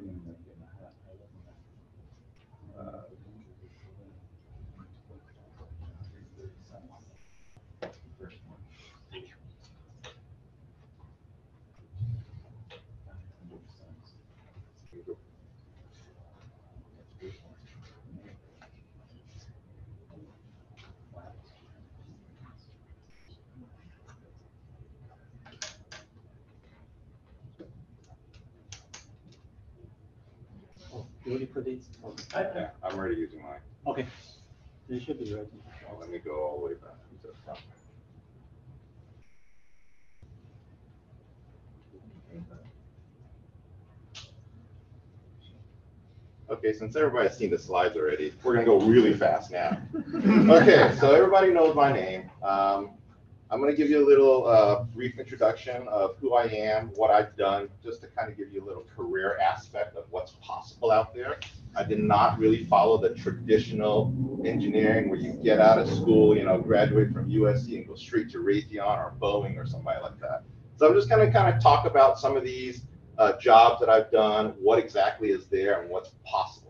You 0.02 0.23
already 31.34 31.46
put 31.46 31.66
it? 31.66 31.80
Yeah, 32.32 32.70
I'm 32.82 32.98
already 32.98 33.16
using 33.16 33.42
mine. 33.42 33.60
Okay. 33.86 34.06
It 34.88 35.02
should 35.02 35.18
be 35.18 35.34
ready. 35.34 35.48
Well, 35.88 35.98
Let 36.00 36.10
me 36.10 36.18
go 36.18 36.44
all 36.44 36.58
the 36.60 36.66
way 36.66 36.74
back 36.74 36.92
to 37.22 37.28
the 37.28 37.34
top. 37.46 37.58
Okay, 46.50 46.72
since 46.74 46.94
everybody's 46.94 47.36
seen 47.36 47.50
the 47.50 47.58
slides 47.58 47.96
already, 47.96 48.32
we're 48.42 48.52
gonna 48.52 48.66
go 48.66 48.78
really 48.80 49.14
fast 49.14 49.50
now. 49.50 49.78
Okay, 50.24 50.94
so 51.00 51.12
everybody 51.14 51.52
knows 51.52 51.74
my 51.74 51.92
name. 51.92 52.30
Um, 52.42 52.90
I'm 53.54 53.60
gonna 53.60 53.72
give 53.72 53.88
you 53.88 54.04
a 54.04 54.06
little, 54.06 54.48
uh, 54.48 54.82
brief 54.82 55.16
introduction 55.16 55.86
of 55.86 56.16
who 56.18 56.34
I 56.34 56.46
am, 56.46 56.88
what 56.96 57.12
I've 57.12 57.36
done, 57.36 57.68
just 57.84 58.00
to 58.00 58.08
kind 58.08 58.28
of 58.28 58.36
give 58.36 58.52
you 58.52 58.64
a 58.64 58.66
little 58.66 58.84
career 58.96 59.38
aspect 59.38 59.96
of 59.96 60.06
what's 60.10 60.32
possible 60.42 60.90
out 60.90 61.14
there. 61.14 61.38
I 61.76 61.84
did 61.84 62.00
not 62.00 62.36
really 62.40 62.64
follow 62.64 62.98
the 62.98 63.14
traditional 63.14 64.12
engineering 64.44 65.08
where 65.08 65.20
you 65.20 65.34
get 65.34 65.60
out 65.60 65.78
of 65.78 65.88
school, 65.88 66.36
you 66.36 66.42
know, 66.42 66.58
graduate 66.58 67.12
from 67.12 67.30
USC 67.30 67.76
and 67.76 67.86
go 67.86 67.94
straight 67.94 68.28
to 68.30 68.38
Raytheon 68.38 68.98
or 68.98 69.14
Boeing 69.20 69.56
or 69.56 69.66
somebody 69.66 70.02
like 70.02 70.18
that. 70.18 70.42
So 70.76 70.88
I'm 70.88 70.94
just 70.94 71.08
gonna 71.08 71.30
kind 71.30 71.54
of 71.54 71.62
talk 71.62 71.86
about 71.86 72.18
some 72.18 72.36
of 72.36 72.42
these 72.42 72.82
uh, 73.18 73.38
jobs 73.38 73.78
that 73.78 73.88
I've 73.88 74.10
done, 74.10 74.54
what 74.60 74.80
exactly 74.80 75.30
is 75.30 75.46
there 75.46 75.80
and 75.80 75.88
what's 75.88 76.10
possible. 76.24 76.64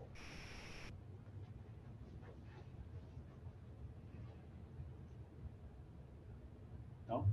No? 7.09 7.25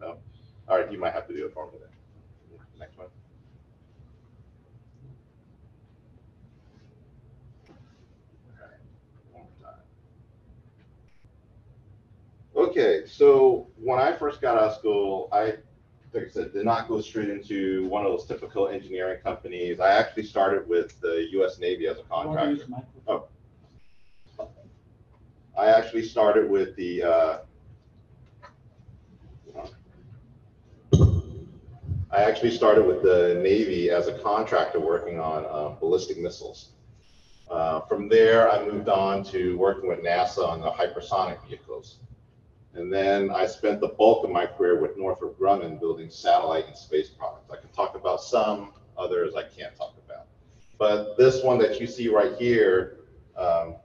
No? 0.00 0.18
All 0.68 0.78
right, 0.78 0.92
you 0.92 0.98
might 0.98 1.14
have 1.14 1.26
to 1.28 1.34
do 1.34 1.46
it 1.46 1.54
for 1.54 1.66
me 1.66 1.78
then. 1.80 2.58
Next 2.78 2.98
one. 2.98 3.08
Okay, 12.54 13.02
so 13.06 13.68
when 13.80 13.98
I 13.98 14.12
first 14.12 14.40
got 14.40 14.56
out 14.56 14.64
of 14.64 14.74
school, 14.76 15.28
I, 15.32 15.54
like 16.12 16.26
I 16.26 16.28
said, 16.28 16.52
did 16.52 16.64
not 16.64 16.88
go 16.88 17.00
straight 17.00 17.30
into 17.30 17.86
one 17.88 18.04
of 18.04 18.12
those 18.12 18.26
typical 18.26 18.68
engineering 18.68 19.20
companies. 19.22 19.80
I 19.80 19.90
actually 19.92 20.24
started 20.24 20.68
with 20.68 21.00
the 21.00 21.28
US 21.38 21.58
Navy 21.58 21.86
as 21.86 21.98
a 21.98 22.02
contractor. 22.02 22.66
Oh. 23.06 23.28
I 25.56 25.66
actually 25.66 26.04
started 26.04 26.50
with 26.50 26.76
the, 26.76 27.02
uh, 27.02 27.38
I 32.10 32.22
actually 32.22 32.52
started 32.52 32.86
with 32.86 33.02
the 33.02 33.38
Navy 33.42 33.90
as 33.90 34.08
a 34.08 34.18
contractor 34.20 34.80
working 34.80 35.20
on 35.20 35.44
uh, 35.44 35.74
ballistic 35.78 36.18
missiles. 36.18 36.70
Uh, 37.50 37.80
from 37.80 38.08
there, 38.08 38.50
I 38.50 38.64
moved 38.64 38.88
on 38.88 39.22
to 39.24 39.58
working 39.58 39.88
with 39.88 40.00
NASA 40.00 40.46
on 40.46 40.60
the 40.60 40.70
hypersonic 40.70 41.38
vehicles. 41.46 41.98
And 42.74 42.90
then 42.90 43.30
I 43.30 43.46
spent 43.46 43.80
the 43.80 43.88
bulk 43.88 44.24
of 44.24 44.30
my 44.30 44.46
career 44.46 44.80
with 44.80 44.96
Northrop 44.96 45.38
Grumman 45.38 45.78
building 45.80 46.08
satellite 46.08 46.66
and 46.66 46.76
space 46.76 47.08
products. 47.08 47.50
I 47.50 47.56
can 47.56 47.68
talk 47.70 47.94
about 47.94 48.22
some, 48.22 48.72
others 48.96 49.34
I 49.34 49.42
can't 49.42 49.76
talk 49.76 49.94
about. 50.06 50.26
But 50.78 51.18
this 51.18 51.42
one 51.42 51.58
that 51.58 51.78
you 51.78 51.86
see 51.86 52.08
right 52.08 52.36
here, 52.38 53.00
um, 53.36 53.76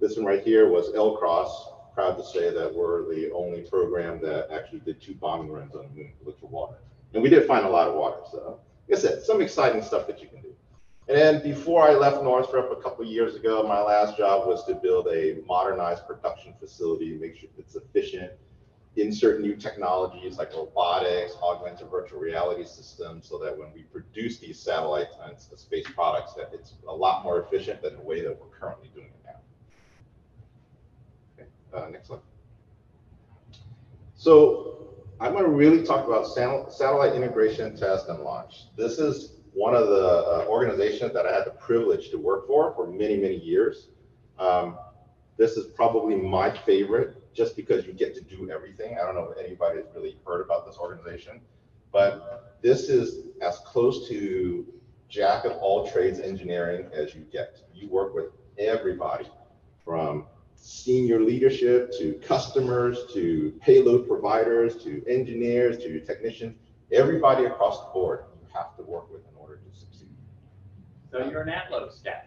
this 0.00 0.16
one 0.16 0.24
right 0.24 0.42
here 0.42 0.68
was 0.68 0.90
LCROSS. 0.90 1.77
Proud 1.98 2.16
to 2.16 2.24
say 2.24 2.54
that 2.54 2.72
we're 2.72 3.12
the 3.12 3.28
only 3.32 3.62
program 3.62 4.20
that 4.22 4.52
actually 4.52 4.78
did 4.78 5.02
two 5.02 5.14
bombing 5.14 5.50
runs 5.50 5.74
on 5.74 5.82
the 5.82 5.88
moon 5.88 6.12
to 6.20 6.26
look 6.26 6.38
for 6.38 6.46
water. 6.46 6.76
And 7.12 7.20
we 7.20 7.28
did 7.28 7.44
find 7.44 7.66
a 7.66 7.68
lot 7.68 7.88
of 7.88 7.96
water. 7.96 8.18
So, 8.30 8.60
like 8.88 8.98
I 8.98 9.02
said, 9.02 9.22
some 9.24 9.42
exciting 9.42 9.82
stuff 9.82 10.06
that 10.06 10.22
you 10.22 10.28
can 10.28 10.40
do. 10.40 10.54
And 11.08 11.18
then 11.18 11.42
before 11.42 11.82
I 11.82 11.94
left 11.94 12.22
Northrop 12.22 12.70
a 12.70 12.80
couple 12.80 13.04
years 13.04 13.34
ago, 13.34 13.64
my 13.64 13.80
last 13.80 14.16
job 14.16 14.46
was 14.46 14.64
to 14.66 14.76
build 14.76 15.08
a 15.08 15.38
modernized 15.44 16.06
production 16.06 16.54
facility, 16.60 17.18
make 17.18 17.34
sure 17.34 17.50
it's 17.58 17.74
efficient, 17.74 18.30
insert 18.94 19.40
new 19.40 19.56
technologies 19.56 20.38
like 20.38 20.52
robotics, 20.54 21.32
augmented 21.42 21.90
virtual 21.90 22.20
reality 22.20 22.64
systems, 22.64 23.28
so 23.28 23.38
that 23.38 23.58
when 23.58 23.72
we 23.74 23.82
produce 23.82 24.38
these 24.38 24.60
satellites 24.60 25.16
and 25.24 25.36
space 25.36 25.86
products, 25.96 26.34
that 26.34 26.50
it's 26.52 26.74
a 26.86 26.94
lot 26.94 27.24
more 27.24 27.42
efficient 27.42 27.82
than 27.82 27.96
the 27.96 28.02
way 28.02 28.20
that 28.20 28.38
we're 28.40 28.56
currently 28.56 28.88
doing 28.94 29.08
it 29.08 29.17
uh, 31.78 31.88
next 31.90 32.08
slide. 32.08 32.20
So 34.14 34.94
I'm 35.20 35.32
going 35.32 35.44
to 35.44 35.50
really 35.50 35.84
talk 35.84 36.06
about 36.06 36.26
sat- 36.26 36.72
satellite 36.72 37.14
integration, 37.14 37.76
test, 37.76 38.08
and 38.08 38.20
launch. 38.20 38.64
This 38.76 38.98
is 38.98 39.34
one 39.52 39.74
of 39.74 39.88
the 39.88 40.06
uh, 40.06 40.46
organizations 40.48 41.12
that 41.12 41.26
I 41.26 41.32
had 41.32 41.44
the 41.44 41.50
privilege 41.52 42.10
to 42.10 42.18
work 42.18 42.46
for 42.46 42.74
for 42.74 42.86
many, 42.86 43.16
many 43.16 43.36
years. 43.36 43.88
Um, 44.38 44.76
this 45.36 45.52
is 45.52 45.66
probably 45.66 46.16
my 46.16 46.50
favorite 46.50 47.32
just 47.34 47.56
because 47.56 47.86
you 47.86 47.92
get 47.92 48.14
to 48.16 48.20
do 48.20 48.50
everything. 48.50 48.96
I 49.00 49.04
don't 49.04 49.14
know 49.14 49.30
if 49.30 49.44
anybody's 49.44 49.84
really 49.94 50.18
heard 50.26 50.40
about 50.44 50.66
this 50.66 50.76
organization, 50.76 51.40
but 51.92 52.58
this 52.62 52.88
is 52.88 53.26
as 53.40 53.58
close 53.58 54.08
to 54.08 54.66
jack 55.08 55.44
of 55.44 55.52
all 55.52 55.90
trades 55.90 56.20
engineering 56.20 56.90
as 56.92 57.14
you 57.14 57.22
get. 57.32 57.60
You 57.72 57.88
work 57.88 58.14
with 58.14 58.26
everybody 58.58 59.28
from 59.84 60.26
senior 60.60 61.20
leadership 61.20 61.92
to 61.98 62.14
customers 62.26 62.98
to 63.14 63.52
payload 63.60 64.08
providers 64.08 64.82
to 64.84 65.02
engineers 65.08 65.78
to 65.78 65.88
your 65.88 66.00
technicians, 66.00 66.56
everybody 66.92 67.44
across 67.44 67.84
the 67.84 67.90
board 67.92 68.24
you 68.40 68.46
have 68.54 68.76
to 68.76 68.82
work 68.82 69.10
with 69.12 69.22
in 69.22 69.36
order 69.36 69.56
to 69.56 69.78
succeed. 69.78 70.08
So 71.10 71.28
you're 71.30 71.42
an 71.42 71.48
Atlas 71.48 72.00
guy. 72.04 72.22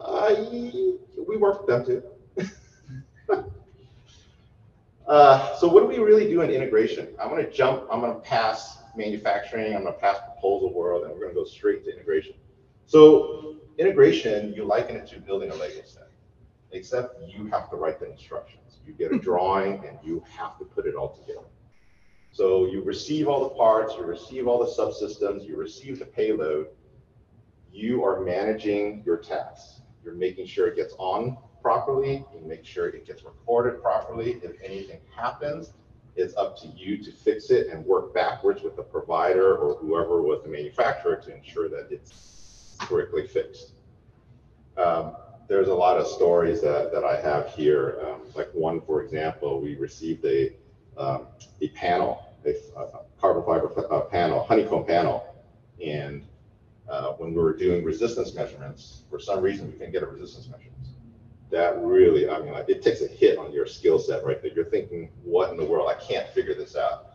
Uh, 0.00 0.34
we 0.50 1.36
work 1.36 1.66
with 1.66 1.68
them 1.68 1.86
too. 1.86 2.02
uh, 5.06 5.56
so 5.56 5.68
what 5.68 5.80
do 5.80 5.86
we 5.86 5.98
really 5.98 6.28
do 6.28 6.40
in 6.42 6.50
integration? 6.50 7.08
I'm 7.20 7.28
going 7.28 7.44
to 7.44 7.50
jump, 7.50 7.86
I'm 7.90 8.00
going 8.00 8.14
to 8.14 8.20
pass 8.20 8.78
manufacturing, 8.96 9.74
I'm 9.74 9.82
going 9.82 9.94
to 9.94 10.00
pass 10.00 10.18
proposal 10.18 10.72
world, 10.72 11.04
and 11.04 11.12
we're 11.12 11.20
going 11.20 11.34
to 11.34 11.40
go 11.40 11.44
straight 11.44 11.84
to 11.84 11.92
integration. 11.92 12.34
So 12.86 13.56
integration, 13.78 14.52
you 14.54 14.64
liken 14.64 14.96
it 14.96 15.06
to 15.08 15.20
building 15.20 15.50
a 15.50 15.54
Lego 15.54 15.82
set, 15.84 16.08
except 16.72 17.20
you 17.28 17.46
have 17.46 17.70
to 17.70 17.76
write 17.76 18.00
the 18.00 18.10
instructions. 18.10 18.80
You 18.86 18.92
get 18.94 19.12
a 19.12 19.18
drawing 19.18 19.84
and 19.86 19.98
you 20.02 20.22
have 20.38 20.58
to 20.58 20.64
put 20.64 20.86
it 20.86 20.94
all 20.94 21.14
together. 21.14 21.46
So 22.32 22.66
you 22.66 22.82
receive 22.82 23.28
all 23.28 23.42
the 23.44 23.54
parts, 23.54 23.94
you 23.96 24.04
receive 24.04 24.48
all 24.48 24.58
the 24.58 24.72
subsystems, 24.72 25.46
you 25.46 25.56
receive 25.56 25.98
the 25.98 26.06
payload, 26.06 26.68
you 27.70 28.04
are 28.04 28.20
managing 28.20 29.02
your 29.04 29.18
tasks. 29.18 29.80
You're 30.04 30.14
making 30.14 30.46
sure 30.46 30.66
it 30.66 30.76
gets 30.76 30.94
on 30.98 31.36
properly, 31.60 32.24
you 32.34 32.40
make 32.46 32.64
sure 32.64 32.88
it 32.88 33.06
gets 33.06 33.22
recorded 33.22 33.80
properly. 33.82 34.40
If 34.42 34.52
anything 34.64 35.00
happens, 35.14 35.72
It's 36.14 36.36
up 36.36 36.58
to 36.58 36.66
you 36.68 37.02
to 37.04 37.10
fix 37.10 37.50
it 37.50 37.68
and 37.68 37.86
work 37.86 38.12
backwards 38.12 38.62
with 38.62 38.76
the 38.76 38.82
provider 38.82 39.56
or 39.56 39.76
whoever 39.76 40.20
was 40.20 40.42
the 40.42 40.48
manufacturer 40.50 41.16
to 41.16 41.34
ensure 41.34 41.70
that 41.70 41.88
it's 41.90 42.76
correctly 42.80 43.26
fixed. 43.26 43.72
Um, 44.76 45.16
there's 45.48 45.68
a 45.68 45.74
lot 45.74 45.98
of 45.98 46.06
stories 46.06 46.60
that, 46.62 46.92
that 46.92 47.04
I 47.04 47.20
have 47.20 47.48
here. 47.48 47.98
Um, 48.06 48.20
like 48.34 48.48
one, 48.52 48.80
for 48.80 49.02
example, 49.02 49.60
we 49.60 49.76
received 49.76 50.24
a, 50.24 50.52
um, 50.96 51.26
a 51.60 51.68
panel, 51.68 52.34
a, 52.44 52.50
a 52.78 53.00
carbon 53.20 53.44
fiber 53.44 53.70
uh, 53.92 54.00
panel, 54.02 54.44
honeycomb 54.44 54.84
panel. 54.84 55.34
And 55.84 56.24
uh, 56.88 57.12
when 57.12 57.34
we 57.34 57.40
were 57.40 57.56
doing 57.56 57.84
resistance 57.84 58.34
measurements, 58.34 59.02
for 59.10 59.18
some 59.18 59.40
reason 59.40 59.66
we 59.66 59.72
couldn't 59.72 59.92
get 59.92 60.02
a 60.02 60.06
resistance 60.06 60.48
measurements. 60.48 60.90
That 61.50 61.78
really, 61.82 62.30
I 62.30 62.40
mean, 62.40 62.52
like, 62.52 62.68
it 62.70 62.82
takes 62.82 63.02
a 63.02 63.06
hit 63.06 63.36
on 63.36 63.52
your 63.52 63.66
skill 63.66 63.98
set 63.98 64.24
right 64.24 64.40
there. 64.40 64.52
You're 64.52 64.64
thinking, 64.64 65.10
what 65.22 65.50
in 65.50 65.58
the 65.58 65.64
world? 65.64 65.90
I 65.90 66.02
can't 66.02 66.28
figure 66.30 66.54
this 66.54 66.76
out. 66.76 67.08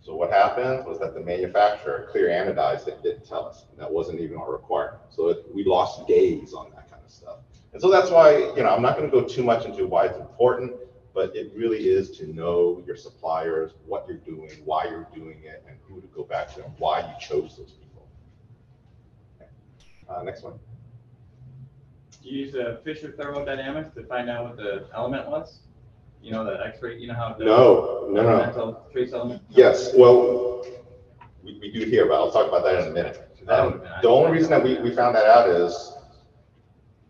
So 0.00 0.14
what 0.14 0.30
happened 0.30 0.86
was 0.86 1.00
that 1.00 1.14
the 1.14 1.20
manufacturer 1.20 2.06
clear 2.12 2.28
anodized 2.28 2.86
it, 2.86 3.02
didn't 3.02 3.26
tell 3.26 3.44
us. 3.44 3.64
That 3.76 3.90
wasn't 3.90 4.20
even 4.20 4.36
our 4.36 4.52
requirement. 4.52 5.02
So 5.10 5.30
it, 5.30 5.44
we 5.52 5.64
lost 5.64 6.06
days 6.06 6.54
on 6.54 6.70
that 6.70 6.75
of 7.06 7.12
stuff. 7.12 7.36
And 7.72 7.80
so 7.80 7.90
that's 7.90 8.10
why, 8.10 8.36
you 8.56 8.62
know, 8.62 8.70
I'm 8.70 8.82
not 8.82 8.96
going 8.96 9.10
to 9.10 9.20
go 9.20 9.26
too 9.26 9.42
much 9.42 9.64
into 9.64 9.86
why 9.86 10.06
it's 10.06 10.18
important, 10.18 10.72
but 11.14 11.34
it 11.34 11.52
really 11.54 11.88
is 11.88 12.10
to 12.18 12.26
know 12.34 12.82
your 12.86 12.96
suppliers, 12.96 13.72
what 13.86 14.06
you're 14.08 14.18
doing, 14.18 14.50
why 14.64 14.84
you're 14.84 15.08
doing 15.14 15.40
it, 15.44 15.64
and 15.68 15.76
who 15.82 16.00
to 16.00 16.06
go 16.08 16.24
back 16.24 16.54
to, 16.54 16.64
and 16.64 16.72
why 16.78 17.00
you 17.00 17.14
chose 17.20 17.56
those 17.56 17.72
people. 17.72 18.06
Okay. 19.40 19.50
Uh, 20.08 20.22
next 20.22 20.42
one. 20.42 20.58
You 22.22 22.38
use 22.40 22.52
the 22.52 22.80
Fisher 22.82 23.14
thermodynamics 23.16 23.94
to 23.94 24.04
find 24.04 24.28
out 24.28 24.44
what 24.44 24.56
the 24.56 24.86
element 24.94 25.28
was? 25.28 25.60
You 26.22 26.32
know, 26.32 26.44
the 26.44 26.58
X-ray, 26.66 26.98
you 26.98 27.06
know 27.06 27.14
how? 27.14 27.34
the 27.34 27.44
No, 27.44 28.08
no, 28.10 28.22
no. 28.22 28.80
Trace 28.90 29.12
element? 29.12 29.42
Yes, 29.50 29.92
well, 29.96 30.64
we, 31.44 31.58
we 31.60 31.70
do 31.70 31.84
here, 31.86 32.06
but 32.06 32.14
I'll 32.14 32.32
talk 32.32 32.48
about 32.48 32.64
that 32.64 32.82
in 32.82 32.88
a 32.88 32.92
minute. 32.92 33.22
Um, 33.48 33.80
the 34.02 34.08
only 34.08 34.32
reason 34.32 34.50
that 34.50 34.62
we, 34.62 34.76
we 34.80 34.92
found 34.92 35.14
that 35.14 35.26
out 35.26 35.48
is 35.48 35.92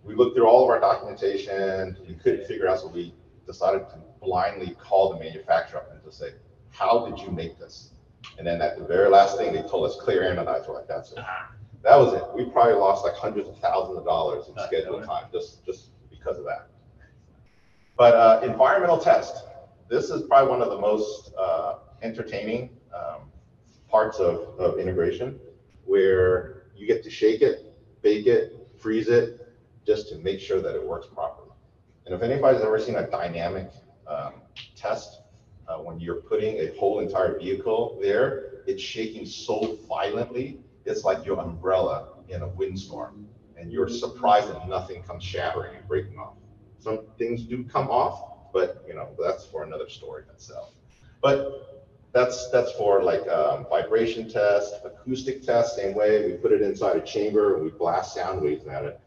we 0.07 0.15
looked 0.15 0.37
through 0.37 0.47
all 0.47 0.65
of 0.65 0.71
our 0.71 0.81
documentation, 0.81 1.97
we 2.07 2.15
couldn't 2.15 2.47
figure 2.47 2.69
out, 2.69 2.81
so 2.81 2.89
we 2.89 3.13
decided 3.47 3.81
to 3.91 3.99
blindly 4.23 4.77
call 4.81 5.13
the 5.13 5.19
manufacturer 5.19 5.81
up 5.81 5.91
and 5.93 6.03
to 6.05 6.13
say, 6.13 6.31
how 6.71 7.07
did 7.07 7.19
you 7.19 7.31
make 7.31 7.59
this? 7.59 7.91
And 8.39 8.47
then 8.47 8.63
at 8.63 8.79
the 8.79 8.85
very 8.85 9.09
last 9.09 9.37
thing, 9.37 9.53
they 9.53 9.63
told 9.63 9.89
us 9.91 9.97
clear 10.01 10.23
anodize, 10.23 10.69
we're 10.69 10.75
like, 10.75 10.89
that's 10.89 11.13
it. 11.13 11.19
That 11.83 11.97
was 11.97 12.15
it. 12.15 12.25
We 12.35 12.45
probably 12.51 12.75
lost 12.75 13.05
like 13.05 13.15
hundreds 13.15 13.49
of 13.49 13.59
thousands 13.59 13.99
of 13.99 14.05
dollars 14.05 14.49
in 14.49 14.55
schedule 14.65 15.03
time, 15.05 15.27
just, 15.33 15.65
just 15.65 15.91
because 16.11 16.39
of 16.39 16.45
that. 16.45 16.69
But 17.97 18.15
uh, 18.15 18.41
environmental 18.43 18.99
test, 18.99 19.45
this 19.89 20.11
is 20.11 20.23
probably 20.23 20.51
one 20.51 20.63
of 20.63 20.71
the 20.71 20.79
most 20.79 21.33
uh, 21.39 21.77
entertaining 22.03 22.71
um, 22.95 23.31
parts 23.89 24.19
of, 24.19 24.59
of 24.59 24.79
integration, 24.79 25.39
where 25.85 26.65
you 26.77 26.87
get 26.87 27.03
to 27.05 27.11
shake 27.11 27.41
it, 27.41 27.73
bake 28.03 28.27
it, 28.27 28.69
freeze 28.77 29.09
it, 29.09 29.46
just 29.87 30.09
to 30.09 30.17
make 30.17 30.41
sure 30.41 30.61
that 30.61 30.75
it 30.75 30.85
works 30.85 31.07
properly. 31.07 31.51
And 32.05 32.15
if 32.15 32.23
anybody's 32.23 32.63
ever 32.63 32.79
seen 32.79 32.97
a 32.97 33.07
dynamic 33.07 33.71
um, 34.07 34.35
test, 34.75 35.21
uh, 35.69 35.79
when 35.79 35.99
you're 35.99 36.21
putting 36.23 36.59
a 36.59 36.75
whole 36.79 37.01
entire 37.01 37.39
vehicle 37.39 37.99
there, 38.03 38.63
it's 38.67 38.83
shaking 38.83 39.27
so 39.27 39.79
violently, 39.89 40.61
it's 40.85 41.05
like 41.05 41.25
your 41.25 41.41
umbrella 41.41 42.09
in 42.29 42.43
a 42.43 42.49
windstorm, 42.49 43.27
and 43.57 43.73
you're 43.73 43.89
surprised 43.89 44.49
that 44.49 44.69
nothing 44.69 45.03
comes 45.03 45.25
shattering 45.25 45.77
and 45.77 45.87
breaking 45.89 46.19
off. 46.19 46.35
Some 46.79 47.01
things 47.19 47.43
do 47.43 47.65
come 47.65 47.89
off, 47.89 48.53
but 48.53 48.85
you 48.87 48.95
know 48.95 49.09
that's 49.21 49.47
for 49.47 49.65
another 49.65 49.89
story 49.89 50.23
itself. 50.33 50.73
But 51.21 51.87
that's 52.13 52.49
that's 52.51 52.71
for 52.73 53.03
like 53.03 53.27
um, 53.29 53.67
vibration 53.69 54.29
test, 54.29 54.75
acoustic 54.85 55.43
test, 55.43 55.75
same 55.75 55.95
way. 55.95 56.25
We 56.27 56.37
put 56.39 56.53
it 56.53 56.63
inside 56.63 56.97
a 56.97 57.01
chamber 57.01 57.57
and 57.57 57.65
we 57.65 57.71
blast 57.71 58.15
sound 58.15 58.43
waves 58.43 58.67
at 58.67 58.85
it 58.85 59.01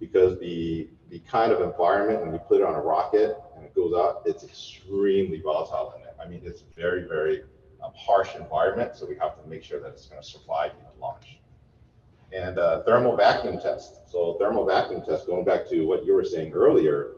because 0.00 0.38
the 0.40 0.88
the 1.10 1.20
kind 1.20 1.52
of 1.52 1.60
environment 1.60 2.22
when 2.22 2.32
you 2.32 2.38
put 2.38 2.60
it 2.60 2.64
on 2.64 2.74
a 2.74 2.80
rocket 2.80 3.36
and 3.54 3.64
it 3.64 3.74
goes 3.74 3.92
out, 3.94 4.22
it's 4.24 4.42
extremely 4.44 5.40
volatile 5.40 5.92
in 5.96 6.02
there. 6.02 6.14
I 6.20 6.28
mean, 6.28 6.40
it's 6.44 6.62
a 6.62 6.80
very 6.80 7.06
very 7.06 7.42
um, 7.82 7.92
harsh 7.94 8.34
environment, 8.36 8.96
so 8.96 9.06
we 9.06 9.16
have 9.16 9.40
to 9.42 9.48
make 9.48 9.62
sure 9.62 9.80
that 9.80 9.88
it's 9.88 10.06
going 10.06 10.22
to 10.22 10.28
survive 10.28 10.72
the 10.72 11.00
launch. 11.00 11.38
And 12.32 12.58
uh, 12.58 12.82
thermal 12.82 13.16
vacuum 13.16 13.60
test. 13.60 14.08
So 14.10 14.36
thermal 14.38 14.64
vacuum 14.64 15.02
test, 15.02 15.26
going 15.26 15.44
back 15.44 15.68
to 15.70 15.84
what 15.84 16.04
you 16.04 16.14
were 16.14 16.24
saying 16.24 16.52
earlier, 16.52 17.12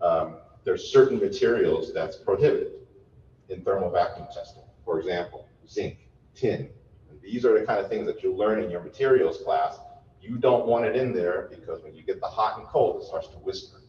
um, 0.00 0.36
there's 0.64 0.92
certain 0.92 1.18
materials 1.18 1.92
that's 1.92 2.16
prohibited 2.16 2.72
in 3.48 3.62
thermal 3.62 3.90
vacuum 3.90 4.28
testing. 4.32 4.62
For 4.84 5.00
example, 5.00 5.48
zinc, 5.68 5.98
tin. 6.34 6.68
And 7.10 7.20
these 7.20 7.44
are 7.44 7.58
the 7.58 7.66
kind 7.66 7.80
of 7.80 7.88
things 7.88 8.06
that 8.06 8.22
you 8.22 8.34
learn 8.34 8.62
in 8.62 8.70
your 8.70 8.82
materials 8.82 9.38
class. 9.38 9.78
You 10.22 10.38
don't 10.38 10.66
want 10.66 10.84
it 10.84 10.94
in 10.94 11.12
there 11.12 11.48
because 11.50 11.82
when 11.82 11.94
you 11.94 12.02
get 12.02 12.20
the 12.20 12.28
hot 12.28 12.58
and 12.58 12.66
cold, 12.68 13.02
it 13.02 13.06
starts 13.06 13.26
to 13.28 13.36
whisker. 13.38 13.82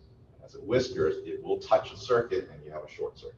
As 0.43 0.55
it 0.55 0.63
whiskers, 0.63 1.17
it 1.25 1.43
will 1.43 1.59
touch 1.59 1.93
a 1.93 1.97
circuit 1.97 2.49
and 2.51 2.63
you 2.65 2.71
have 2.71 2.83
a 2.83 2.89
short 2.89 3.19
circuit. 3.19 3.35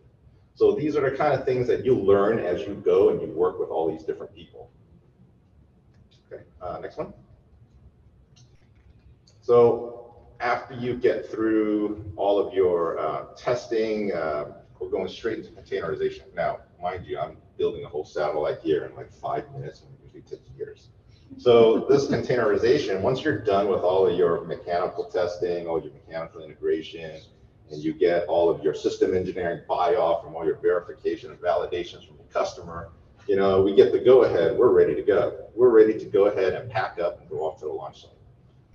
So 0.53 0.73
these 0.73 0.95
are 0.95 1.09
the 1.09 1.15
kind 1.15 1.33
of 1.33 1.45
things 1.45 1.67
that 1.67 1.83
you 1.83 1.93
learn 1.93 2.39
as 2.39 2.61
you 2.61 2.75
go 2.75 3.09
and 3.09 3.21
you 3.21 3.27
work 3.27 3.59
with 3.59 3.67
all 3.69 3.91
these 3.91 4.03
different 4.05 4.33
people. 4.33 4.71
Okay, 6.31 6.43
uh, 6.61 6.79
next 6.79 6.97
one. 6.97 7.13
So 9.41 10.15
after 10.39 10.73
you 10.73 10.95
get 10.95 11.29
through 11.29 12.09
all 12.15 12.39
of 12.39 12.53
your 12.53 12.97
uh, 12.97 13.25
testing, 13.35 14.13
uh, 14.13 14.53
we're 14.79 14.89
going 14.89 15.09
straight 15.09 15.39
into 15.39 15.51
containerization. 15.51 16.33
Now, 16.33 16.59
mind 16.81 17.05
you, 17.05 17.19
I'm 17.19 17.37
building 17.57 17.83
a 17.83 17.87
whole 17.87 18.05
satellite 18.05 18.59
here 18.63 18.85
in 18.85 18.95
like 18.95 19.11
five 19.11 19.51
minutes, 19.51 19.81
and 19.81 19.89
it 19.91 20.05
usually 20.05 20.21
takes 20.21 20.49
years. 20.57 20.89
So 21.37 21.85
this 21.89 22.07
containerization, 22.07 23.01
once 23.01 23.23
you're 23.23 23.39
done 23.39 23.67
with 23.67 23.81
all 23.81 24.07
of 24.07 24.17
your 24.17 24.45
mechanical 24.45 25.05
testing, 25.05 25.67
all 25.67 25.81
your 25.81 25.91
mechanical 25.91 26.43
integration, 26.43 27.19
and 27.69 27.83
you 27.83 27.93
get 27.93 28.25
all 28.27 28.49
of 28.49 28.63
your 28.63 28.73
system 28.73 29.15
engineering 29.15 29.61
buy-off 29.67 30.23
from 30.23 30.35
all 30.35 30.45
your 30.45 30.57
verification 30.57 31.31
and 31.31 31.39
validations 31.39 32.07
from 32.07 32.17
the 32.17 32.23
customer, 32.31 32.91
you 33.27 33.35
know, 33.35 33.61
we 33.63 33.75
get 33.75 33.91
the 33.91 33.99
go-ahead, 33.99 34.57
we're 34.57 34.71
ready 34.71 34.93
to 34.95 35.01
go. 35.01 35.49
We're 35.55 35.69
ready 35.69 35.97
to 35.97 36.05
go 36.05 36.25
ahead 36.25 36.53
and 36.53 36.69
pack 36.69 36.99
up 36.99 37.19
and 37.19 37.29
go 37.29 37.39
off 37.39 37.59
to 37.59 37.65
the 37.65 37.71
launch 37.71 38.03
site. 38.03 38.11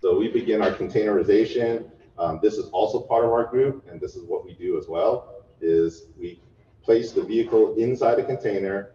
So 0.03 0.19
we 0.19 0.29
begin 0.29 0.61
our 0.61 0.73
containerization. 0.73 1.89
Um, 2.19 2.41
this 2.43 2.55
is 2.55 2.69
also 2.71 3.01
part 3.01 3.25
of 3.25 3.31
our 3.31 3.45
group, 3.45 3.87
and 3.89 4.01
this 4.01 4.17
is 4.17 4.25
what 4.25 4.45
we 4.45 4.55
do 4.55 4.77
as 4.77 4.89
well, 4.89 5.45
is 5.61 6.07
we 6.19 6.43
place 6.83 7.13
the 7.13 7.23
vehicle 7.23 7.77
inside 7.77 8.19
a 8.19 8.25
container. 8.25 8.91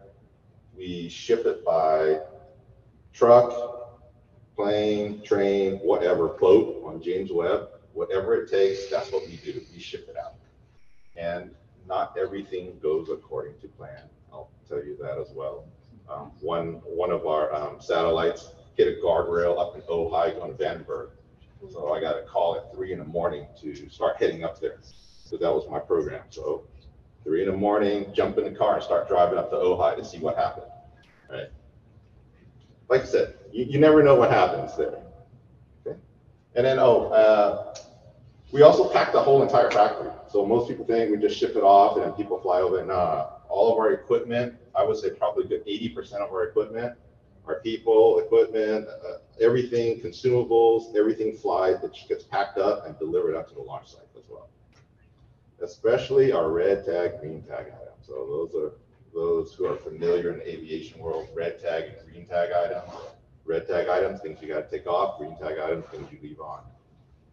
We 0.75 1.07
ship 1.07 1.45
it 1.45 1.63
by 1.63 2.19
truck, 3.15 3.95
plane, 4.55 5.21
train, 5.23 5.77
whatever, 5.77 6.27
boat 6.27 6.83
on 6.85 7.01
James 7.01 7.31
Webb, 7.31 7.69
whatever 7.93 8.35
it 8.35 8.49
takes, 8.49 8.89
that's 8.89 9.11
what 9.11 9.25
we 9.25 9.37
do. 9.37 9.61
We 9.73 9.79
ship 9.79 10.07
it 10.09 10.17
out. 10.17 10.33
And 11.15 11.51
not 11.87 12.17
everything 12.17 12.77
goes 12.81 13.09
according 13.09 13.57
to 13.61 13.67
plan. 13.69 14.01
I'll 14.33 14.49
tell 14.67 14.83
you 14.83 14.97
that 15.01 15.17
as 15.17 15.29
well. 15.33 15.63
Um, 16.09 16.31
one, 16.41 16.81
one 16.83 17.09
of 17.09 17.25
our 17.25 17.53
um, 17.53 17.79
satellites 17.79 18.51
hit 18.75 18.87
a 18.87 19.01
guardrail 19.01 19.57
up 19.57 19.75
in 19.75 19.81
Ojai 19.83 20.41
on 20.41 20.53
Vandenberg. 20.53 21.09
So 21.71 21.93
I 21.93 22.01
got 22.01 22.17
a 22.17 22.21
call 22.21 22.57
at 22.57 22.75
three 22.75 22.91
in 22.91 22.99
the 22.99 23.05
morning 23.05 23.47
to 23.61 23.89
start 23.89 24.17
heading 24.17 24.43
up 24.43 24.59
there. 24.59 24.77
So 25.23 25.37
that 25.37 25.51
was 25.51 25.63
my 25.69 25.79
program. 25.79 26.23
So 26.29 26.63
three 27.23 27.43
in 27.43 27.49
the 27.49 27.57
morning, 27.57 28.11
jump 28.13 28.37
in 28.37 28.43
the 28.43 28.51
car 28.51 28.75
and 28.75 28.83
start 28.83 29.07
driving 29.07 29.39
up 29.39 29.49
to 29.51 29.55
Ojai 29.55 29.95
to 29.95 30.03
see 30.03 30.19
what 30.19 30.35
happened. 30.35 30.67
Right. 31.29 31.47
Like 32.89 33.01
I 33.01 33.05
said, 33.05 33.35
you, 33.51 33.65
you 33.65 33.79
never 33.79 34.03
know 34.03 34.15
what 34.15 34.31
happens 34.31 34.75
there. 34.77 35.01
Okay. 35.85 35.97
And 36.55 36.65
then, 36.65 36.79
oh, 36.79 37.07
uh, 37.07 37.75
we 38.51 38.61
also 38.61 38.89
pack 38.89 39.11
the 39.11 39.21
whole 39.21 39.41
entire 39.41 39.71
factory. 39.71 40.11
So 40.29 40.45
most 40.45 40.69
people 40.69 40.85
think 40.85 41.11
we 41.11 41.17
just 41.17 41.37
ship 41.37 41.55
it 41.55 41.63
off 41.63 41.97
and 41.97 42.05
then 42.05 42.13
people 42.13 42.39
fly 42.39 42.61
over. 42.61 42.83
Nah, 42.85 43.27
all 43.49 43.71
of 43.71 43.79
our 43.79 43.91
equipment, 43.91 44.55
I 44.75 44.83
would 44.83 44.97
say 44.97 45.09
probably 45.11 45.45
good 45.45 45.65
80% 45.65 46.13
of 46.15 46.31
our 46.31 46.43
equipment, 46.43 46.97
our 47.47 47.59
people, 47.61 48.19
equipment, 48.19 48.87
uh, 48.87 49.17
everything, 49.41 49.99
consumables, 49.99 50.95
everything 50.95 51.35
flies, 51.35 51.83
it 51.83 51.95
gets 52.07 52.23
packed 52.23 52.57
up 52.57 52.85
and 52.85 52.97
delivered 52.97 53.35
out 53.35 53.47
to 53.49 53.55
the 53.55 53.61
launch 53.61 53.91
site 53.91 54.07
as 54.17 54.23
well. 54.29 54.49
Especially 55.61 56.31
our 56.31 56.49
red 56.49 56.85
tag, 56.85 57.19
green 57.19 57.41
tag 57.43 57.67
items. 57.67 58.07
So 58.07 58.13
those 58.13 58.61
are 58.61 58.71
those 59.15 59.53
who 59.53 59.65
are 59.65 59.77
familiar 59.77 60.31
in 60.33 60.39
the 60.39 60.49
aviation 60.53 60.99
world, 60.99 61.29
red 61.33 61.59
tag 61.59 61.85
and 61.85 62.11
green 62.11 62.27
tag 62.27 62.49
items. 62.51 62.91
Red 63.45 63.67
tag 63.67 63.87
items, 63.87 64.21
things 64.21 64.39
you 64.41 64.49
got 64.49 64.69
to 64.69 64.77
take 64.77 64.85
off, 64.85 65.17
green 65.17 65.37
tag 65.37 65.57
items, 65.57 65.85
things 65.85 66.07
you 66.11 66.19
leave 66.21 66.41
on. 66.41 66.61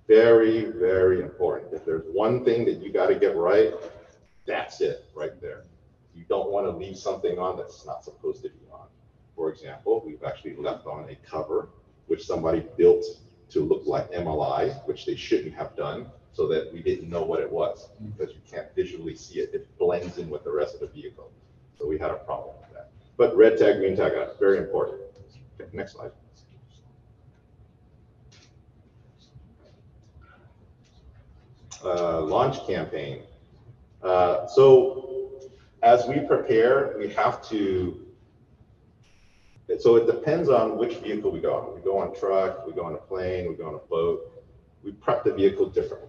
Very, 0.07 0.67
very 0.67 1.21
important. 1.21 1.73
If 1.73 1.85
there's 1.85 2.05
one 2.13 2.45
thing 2.45 2.65
that 2.67 2.83
you 2.83 2.93
got 2.93 3.09
to 3.09 3.17
get 3.17 3.37
right, 3.37 3.73
that's 4.47 4.81
it 4.81 5.07
right 5.15 5.39
there. 5.41 5.65
You 6.15 6.25
don't 6.29 6.51
want 6.51 6.67
to 6.67 6.71
leave 6.71 6.97
something 6.97 7.39
on 7.39 7.57
that's 7.57 7.85
not 7.85 8.05
supposed 8.05 8.43
to 8.43 8.51
be 8.51 8.67
on. 8.73 8.87
For 9.35 9.51
example, 9.51 10.03
we've 10.07 10.23
actually 10.23 10.55
left 10.57 10.87
on 10.87 11.09
a 11.09 11.17
cover 11.29 11.71
which 12.07 12.27
somebody 12.27 12.65
built 12.77 13.05
to 13.51 13.61
look 13.61 13.83
like 13.87 14.11
MLI, 14.13 14.87
which 14.87 15.07
they 15.07 15.17
shouldn't 15.17 15.55
have 15.55 15.75
done, 15.77 16.07
so 16.33 16.47
that 16.49 16.73
we 16.73 16.83
didn't 16.83 17.09
know 17.09 17.23
what 17.23 17.41
it 17.41 17.51
was, 17.51 17.89
mm. 18.03 18.17
because 18.17 18.35
you 18.35 18.41
can't 18.51 18.75
visually 18.75 19.15
see 19.15 19.41
it. 19.41 19.51
It 19.53 19.79
blends 19.79 20.19
in 20.19 20.31
with 20.31 20.45
the 20.45 20.53
rest 20.53 20.75
of 20.75 20.81
the 20.81 20.87
vehicle. 20.89 21.31
So 21.79 21.87
we 21.87 21.99
had 21.99 22.11
a 22.11 22.17
problem 22.17 22.55
with 22.61 22.73
that. 22.75 22.91
But 23.17 23.37
red 23.37 23.59
tag, 23.59 23.77
green 23.79 23.97
tag, 23.97 24.13
very 24.39 24.59
important. 24.59 25.01
Okay, 25.61 25.71
Next 25.73 25.93
slide. 25.93 26.13
Uh, 31.85 32.21
Launch 32.21 32.65
campaign. 32.67 33.23
Uh, 34.03 34.47
So 34.47 35.09
as 35.83 36.07
we 36.07 36.21
prepare, 36.21 36.95
we 36.99 37.09
have 37.09 37.43
to, 37.49 38.07
so 39.79 39.97
it 39.97 40.07
depends 40.07 40.49
on 40.49 40.79
which 40.79 40.95
vehicle 40.97 41.31
we 41.33 41.41
go 41.41 41.55
on. 41.55 41.75
We 41.75 41.81
go 41.81 41.99
on 41.99 42.15
truck, 42.15 42.67
we 42.67 42.73
go 42.73 42.85
on 42.85 42.95
a 42.95 42.99
plane, 42.99 43.49
we 43.49 43.55
go 43.55 43.67
on 43.67 43.75
a 43.75 43.79
boat. 43.79 44.21
We 44.85 44.93
prep 44.93 45.25
the 45.25 45.33
vehicle 45.33 45.67
differently, 45.67 46.09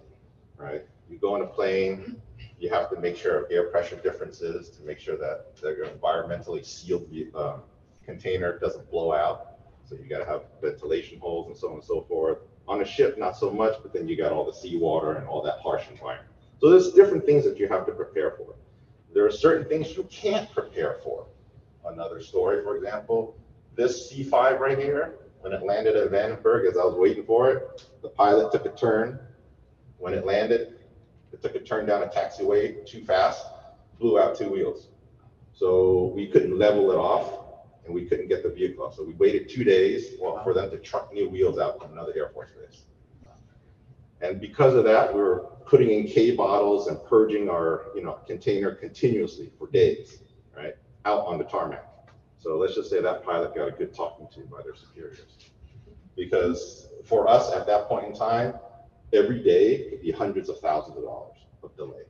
right? 0.56 0.82
You 1.10 1.18
go 1.18 1.34
on 1.34 1.42
a 1.42 1.46
plane, 1.46 2.20
you 2.64 2.70
have 2.70 2.88
to 2.88 2.98
make 2.98 3.14
sure 3.14 3.44
of 3.44 3.52
air 3.52 3.64
pressure 3.64 3.96
differences 3.96 4.70
to 4.70 4.82
make 4.84 4.98
sure 4.98 5.18
that 5.18 5.54
the 5.60 5.68
environmentally 5.94 6.64
sealed 6.64 7.06
uh, 7.34 7.58
container 8.06 8.58
doesn't 8.58 8.90
blow 8.90 9.12
out. 9.12 9.58
So 9.84 9.96
you 9.96 10.08
gotta 10.08 10.24
have 10.24 10.44
ventilation 10.62 11.18
holes 11.18 11.48
and 11.48 11.56
so 11.56 11.68
on 11.68 11.74
and 11.74 11.84
so 11.84 12.00
forth. 12.08 12.38
On 12.66 12.80
a 12.80 12.84
ship, 12.86 13.18
not 13.18 13.36
so 13.36 13.50
much, 13.50 13.74
but 13.82 13.92
then 13.92 14.08
you 14.08 14.16
got 14.16 14.32
all 14.32 14.46
the 14.46 14.54
seawater 14.54 15.16
and 15.16 15.28
all 15.28 15.42
that 15.42 15.58
harsh 15.62 15.84
environment. 15.90 16.30
So 16.58 16.70
there's 16.70 16.92
different 16.92 17.26
things 17.26 17.44
that 17.44 17.58
you 17.58 17.68
have 17.68 17.84
to 17.84 17.92
prepare 17.92 18.30
for. 18.30 18.54
There 19.12 19.26
are 19.26 19.30
certain 19.30 19.68
things 19.68 19.94
you 19.94 20.04
can't 20.04 20.50
prepare 20.50 21.00
for. 21.04 21.26
Another 21.84 22.22
story, 22.22 22.62
for 22.62 22.78
example, 22.78 23.36
this 23.76 24.10
C5 24.10 24.58
right 24.58 24.78
here, 24.78 25.16
when 25.40 25.52
it 25.52 25.62
landed 25.62 25.96
at 25.96 26.10
Vandenberg, 26.10 26.66
as 26.66 26.78
I 26.78 26.84
was 26.84 26.94
waiting 26.94 27.26
for 27.26 27.50
it, 27.50 27.86
the 28.00 28.08
pilot 28.08 28.52
took 28.52 28.64
a 28.64 28.70
turn. 28.70 29.18
When 29.98 30.14
it 30.14 30.24
landed, 30.24 30.73
took 31.44 31.54
a 31.54 31.60
turn 31.60 31.84
down 31.84 32.02
a 32.02 32.06
taxiway 32.06 32.86
too 32.86 33.04
fast, 33.04 33.44
blew 33.98 34.18
out 34.18 34.34
two 34.36 34.48
wheels. 34.48 34.88
So 35.52 36.10
we 36.16 36.26
couldn't 36.26 36.58
level 36.58 36.90
it 36.90 36.96
off 36.96 37.44
and 37.84 37.94
we 37.94 38.06
couldn't 38.06 38.28
get 38.28 38.42
the 38.42 38.48
vehicle. 38.48 38.90
So 38.96 39.04
we 39.04 39.12
waited 39.12 39.50
two 39.50 39.62
days 39.62 40.14
well, 40.18 40.42
for 40.42 40.54
them 40.54 40.70
to 40.70 40.78
truck 40.78 41.12
new 41.12 41.28
wheels 41.28 41.58
out 41.58 41.78
from 41.78 41.92
another 41.92 42.12
Air 42.16 42.30
Force 42.30 42.48
base. 42.58 42.84
And 44.22 44.40
because 44.40 44.74
of 44.74 44.84
that, 44.84 45.12
we 45.12 45.20
were 45.20 45.50
putting 45.66 45.90
in 45.90 46.06
K 46.06 46.34
bottles 46.34 46.86
and 46.86 46.98
purging 47.04 47.50
our, 47.50 47.88
you 47.94 48.02
know, 48.02 48.14
container 48.26 48.74
continuously 48.74 49.52
for 49.58 49.68
days, 49.68 50.20
right? 50.56 50.74
Out 51.04 51.26
on 51.26 51.36
the 51.36 51.44
tarmac. 51.44 51.84
So 52.38 52.56
let's 52.56 52.74
just 52.74 52.88
say 52.88 53.02
that 53.02 53.22
pilot 53.22 53.54
got 53.54 53.68
a 53.68 53.70
good 53.70 53.94
talking 53.94 54.28
to 54.34 54.40
by 54.48 54.62
their 54.62 54.74
superiors. 54.74 55.36
Because 56.16 56.88
for 57.04 57.28
us 57.28 57.52
at 57.52 57.66
that 57.66 57.86
point 57.86 58.06
in 58.06 58.14
time, 58.14 58.54
every 59.14 59.42
day 59.42 59.88
could 59.90 60.02
be 60.02 60.10
hundreds 60.10 60.48
of 60.48 60.58
thousands 60.60 60.96
of 60.96 61.04
dollars 61.04 61.36
of 61.62 61.76
delay. 61.76 62.02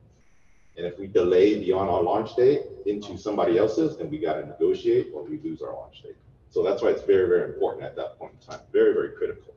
And 0.77 0.85
if 0.85 0.99
we 0.99 1.07
delay 1.07 1.59
beyond 1.59 1.89
our 1.89 2.03
launch 2.03 2.35
date 2.35 2.63
into 2.85 3.17
somebody 3.17 3.57
else's, 3.57 3.97
then 3.97 4.09
we 4.09 4.17
got 4.17 4.33
to 4.33 4.45
negotiate 4.45 5.07
or 5.13 5.23
we 5.23 5.39
lose 5.39 5.61
our 5.61 5.73
launch 5.73 6.03
date. 6.03 6.17
So 6.49 6.63
that's 6.63 6.81
why 6.81 6.89
it's 6.89 7.03
very, 7.03 7.27
very 7.27 7.53
important 7.53 7.83
at 7.83 7.95
that 7.95 8.19
point 8.19 8.33
in 8.39 8.47
time. 8.47 8.61
Very, 8.73 8.93
very 8.93 9.11
critical. 9.11 9.53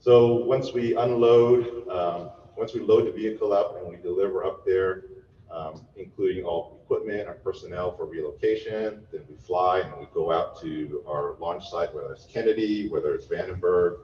So 0.00 0.44
once 0.44 0.72
we 0.72 0.96
unload, 0.96 1.88
um, 1.88 2.30
once 2.56 2.74
we 2.74 2.80
load 2.80 3.06
the 3.06 3.12
vehicle 3.12 3.52
up 3.52 3.76
and 3.78 3.88
we 3.88 3.96
deliver 3.96 4.44
up 4.44 4.64
there, 4.64 5.04
um, 5.50 5.86
including 5.96 6.44
all 6.44 6.80
equipment 6.84 7.28
and 7.28 7.42
personnel 7.42 7.96
for 7.96 8.06
relocation, 8.06 9.06
then 9.12 9.22
we 9.28 9.36
fly 9.36 9.80
and 9.80 9.92
we 9.98 10.06
go 10.12 10.30
out 10.30 10.60
to 10.60 11.02
our 11.06 11.36
launch 11.40 11.68
site, 11.68 11.94
whether 11.94 12.12
it's 12.12 12.26
Kennedy, 12.26 12.88
whether 12.88 13.14
it's 13.14 13.26
Vandenberg, 13.26 13.98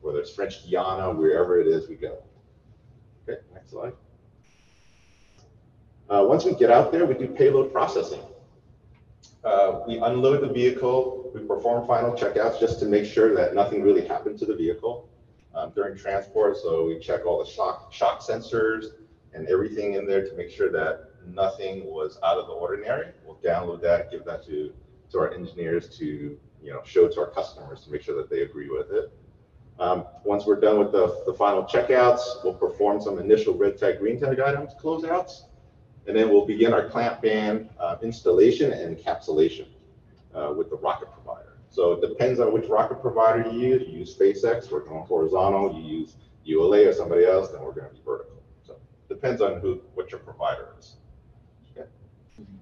whether 0.00 0.18
it's 0.18 0.34
French 0.34 0.68
Guiana, 0.68 1.12
wherever 1.12 1.60
it 1.60 1.66
is 1.66 1.88
we 1.88 1.96
go. 1.96 2.22
Okay, 3.28 3.40
next 3.52 3.70
slide. 3.70 3.92
Uh, 6.08 6.24
once 6.26 6.44
we 6.44 6.54
get 6.54 6.70
out 6.70 6.90
there, 6.90 7.06
we 7.06 7.14
do 7.14 7.28
payload 7.28 7.72
processing. 7.72 8.20
Uh, 9.44 9.80
we 9.86 9.98
unload 9.98 10.42
the 10.42 10.52
vehicle, 10.52 11.30
we 11.34 11.40
perform 11.40 11.86
final 11.86 12.12
checkouts 12.12 12.60
just 12.60 12.78
to 12.80 12.86
make 12.86 13.06
sure 13.06 13.34
that 13.34 13.54
nothing 13.54 13.82
really 13.82 14.06
happened 14.06 14.38
to 14.38 14.44
the 14.44 14.54
vehicle 14.54 15.08
um, 15.54 15.72
during 15.74 15.96
transport. 15.96 16.56
So 16.56 16.86
we 16.86 16.98
check 16.98 17.24
all 17.24 17.42
the 17.42 17.50
shock, 17.50 17.92
shock 17.92 18.20
sensors 18.20 18.86
and 19.32 19.48
everything 19.48 19.94
in 19.94 20.06
there 20.06 20.28
to 20.28 20.34
make 20.36 20.50
sure 20.50 20.70
that 20.72 21.10
nothing 21.26 21.86
was 21.86 22.18
out 22.22 22.38
of 22.38 22.46
the 22.46 22.52
ordinary. 22.52 23.12
We'll 23.24 23.36
download 23.36 23.80
that, 23.82 24.10
give 24.10 24.24
that 24.24 24.44
to, 24.46 24.72
to 25.12 25.18
our 25.18 25.32
engineers 25.32 25.96
to 25.98 26.38
you 26.62 26.72
know 26.72 26.82
show 26.84 27.08
to 27.08 27.20
our 27.20 27.30
customers 27.30 27.84
to 27.84 27.90
make 27.90 28.02
sure 28.02 28.16
that 28.16 28.28
they 28.28 28.42
agree 28.42 28.68
with 28.68 28.90
it. 28.90 29.12
Um, 29.80 30.04
once 30.24 30.44
we're 30.44 30.60
done 30.60 30.78
with 30.78 30.92
the, 30.92 31.22
the 31.26 31.32
final 31.32 31.62
checkouts, 31.64 32.44
we'll 32.44 32.52
perform 32.54 33.00
some 33.00 33.18
initial 33.18 33.54
red 33.54 33.78
tag, 33.78 33.98
green 33.98 34.20
tag 34.20 34.38
items, 34.38 34.72
closeouts, 34.74 35.44
and 36.06 36.14
then 36.14 36.28
we'll 36.28 36.46
begin 36.46 36.74
our 36.74 36.88
clamp 36.90 37.22
band 37.22 37.70
uh, 37.80 37.96
installation 38.02 38.72
and 38.72 38.96
encapsulation 38.96 39.66
uh, 40.34 40.52
with 40.54 40.68
the 40.68 40.76
rocket 40.76 41.10
provider. 41.12 41.56
So 41.70 41.92
it 41.92 42.06
depends 42.06 42.40
on 42.40 42.52
which 42.52 42.68
rocket 42.68 43.00
provider 43.00 43.50
you 43.50 43.58
use. 43.58 43.88
You 43.88 43.98
use 44.00 44.16
SpaceX, 44.16 44.70
we're 44.70 44.80
going 44.80 45.06
horizontal. 45.06 45.74
You 45.74 46.00
use 46.00 46.16
ULA 46.44 46.88
or 46.88 46.92
somebody 46.92 47.24
else, 47.24 47.48
then 47.50 47.62
we're 47.62 47.72
going 47.72 47.88
to 47.88 47.94
be 47.94 48.02
vertical. 48.04 48.42
So 48.62 48.74
it 48.74 49.14
depends 49.14 49.40
on 49.40 49.60
who, 49.60 49.80
what 49.94 50.10
your 50.10 50.20
provider 50.20 50.68
is. 50.78 50.96
Okay. 51.72 51.88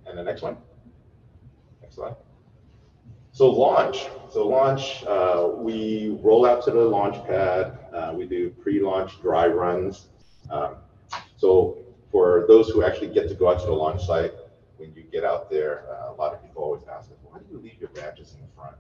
And 0.07 0.17
the 0.17 0.23
next 0.23 0.43
one. 0.43 0.57
Next 1.83 1.97
slide. 1.97 2.15
So 3.39 3.49
launch. 3.53 4.09
So 4.31 4.49
launch, 4.49 5.05
uh, 5.05 5.51
we 5.55 6.19
roll 6.25 6.45
out 6.45 6.65
to 6.65 6.73
the 6.73 6.81
launch 6.81 7.25
pad. 7.25 7.79
Uh, 7.95 8.13
we 8.17 8.27
do 8.27 8.51
pre-launch 8.51 9.23
dry 9.23 9.47
runs. 9.47 10.09
Um, 10.51 10.75
so 11.37 11.79
for 12.11 12.47
those 12.49 12.69
who 12.69 12.83
actually 12.83 13.15
get 13.15 13.29
to 13.29 13.37
go 13.37 13.49
out 13.49 13.61
to 13.61 13.67
the 13.67 13.73
launch 13.73 14.05
site, 14.05 14.33
when 14.79 14.93
you 14.93 15.05
get 15.05 15.23
out 15.23 15.49
there, 15.51 15.85
uh, 15.89 16.13
a 16.13 16.15
lot 16.15 16.35
of 16.35 16.43
people 16.43 16.65
always 16.65 16.83
ask, 16.93 17.11
why 17.23 17.39
do 17.39 17.45
you 17.53 17.61
leave 17.61 17.79
your 17.79 17.91
badges 17.91 18.35
in 18.35 18.41
the 18.41 18.49
front, 18.57 18.75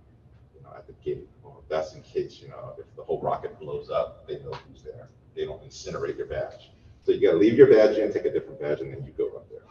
you 0.56 0.60
know, 0.64 0.70
at 0.74 0.88
the 0.88 0.94
gate? 1.04 1.28
Well, 1.44 1.62
that's 1.68 1.94
in 1.94 2.02
case, 2.02 2.40
you 2.42 2.48
know, 2.48 2.74
if 2.80 2.86
the 2.96 3.04
whole 3.04 3.22
rocket 3.22 3.60
blows 3.60 3.90
up, 3.90 4.26
they 4.26 4.40
know 4.40 4.54
who's 4.68 4.82
there. 4.82 5.08
They 5.36 5.44
don't 5.44 5.62
incinerate 5.62 6.16
your 6.18 6.26
badge. 6.26 6.72
So 7.06 7.12
you 7.12 7.24
gotta 7.24 7.38
leave 7.38 7.54
your 7.54 7.68
badge 7.68 7.96
in, 7.96 8.12
take 8.12 8.24
a 8.24 8.32
different 8.32 8.60
badge, 8.60 8.80
and 8.80 8.92
then 8.92 9.04
you 9.04 9.12
go 9.12 9.36
up 9.36 9.48
there. 9.50 9.67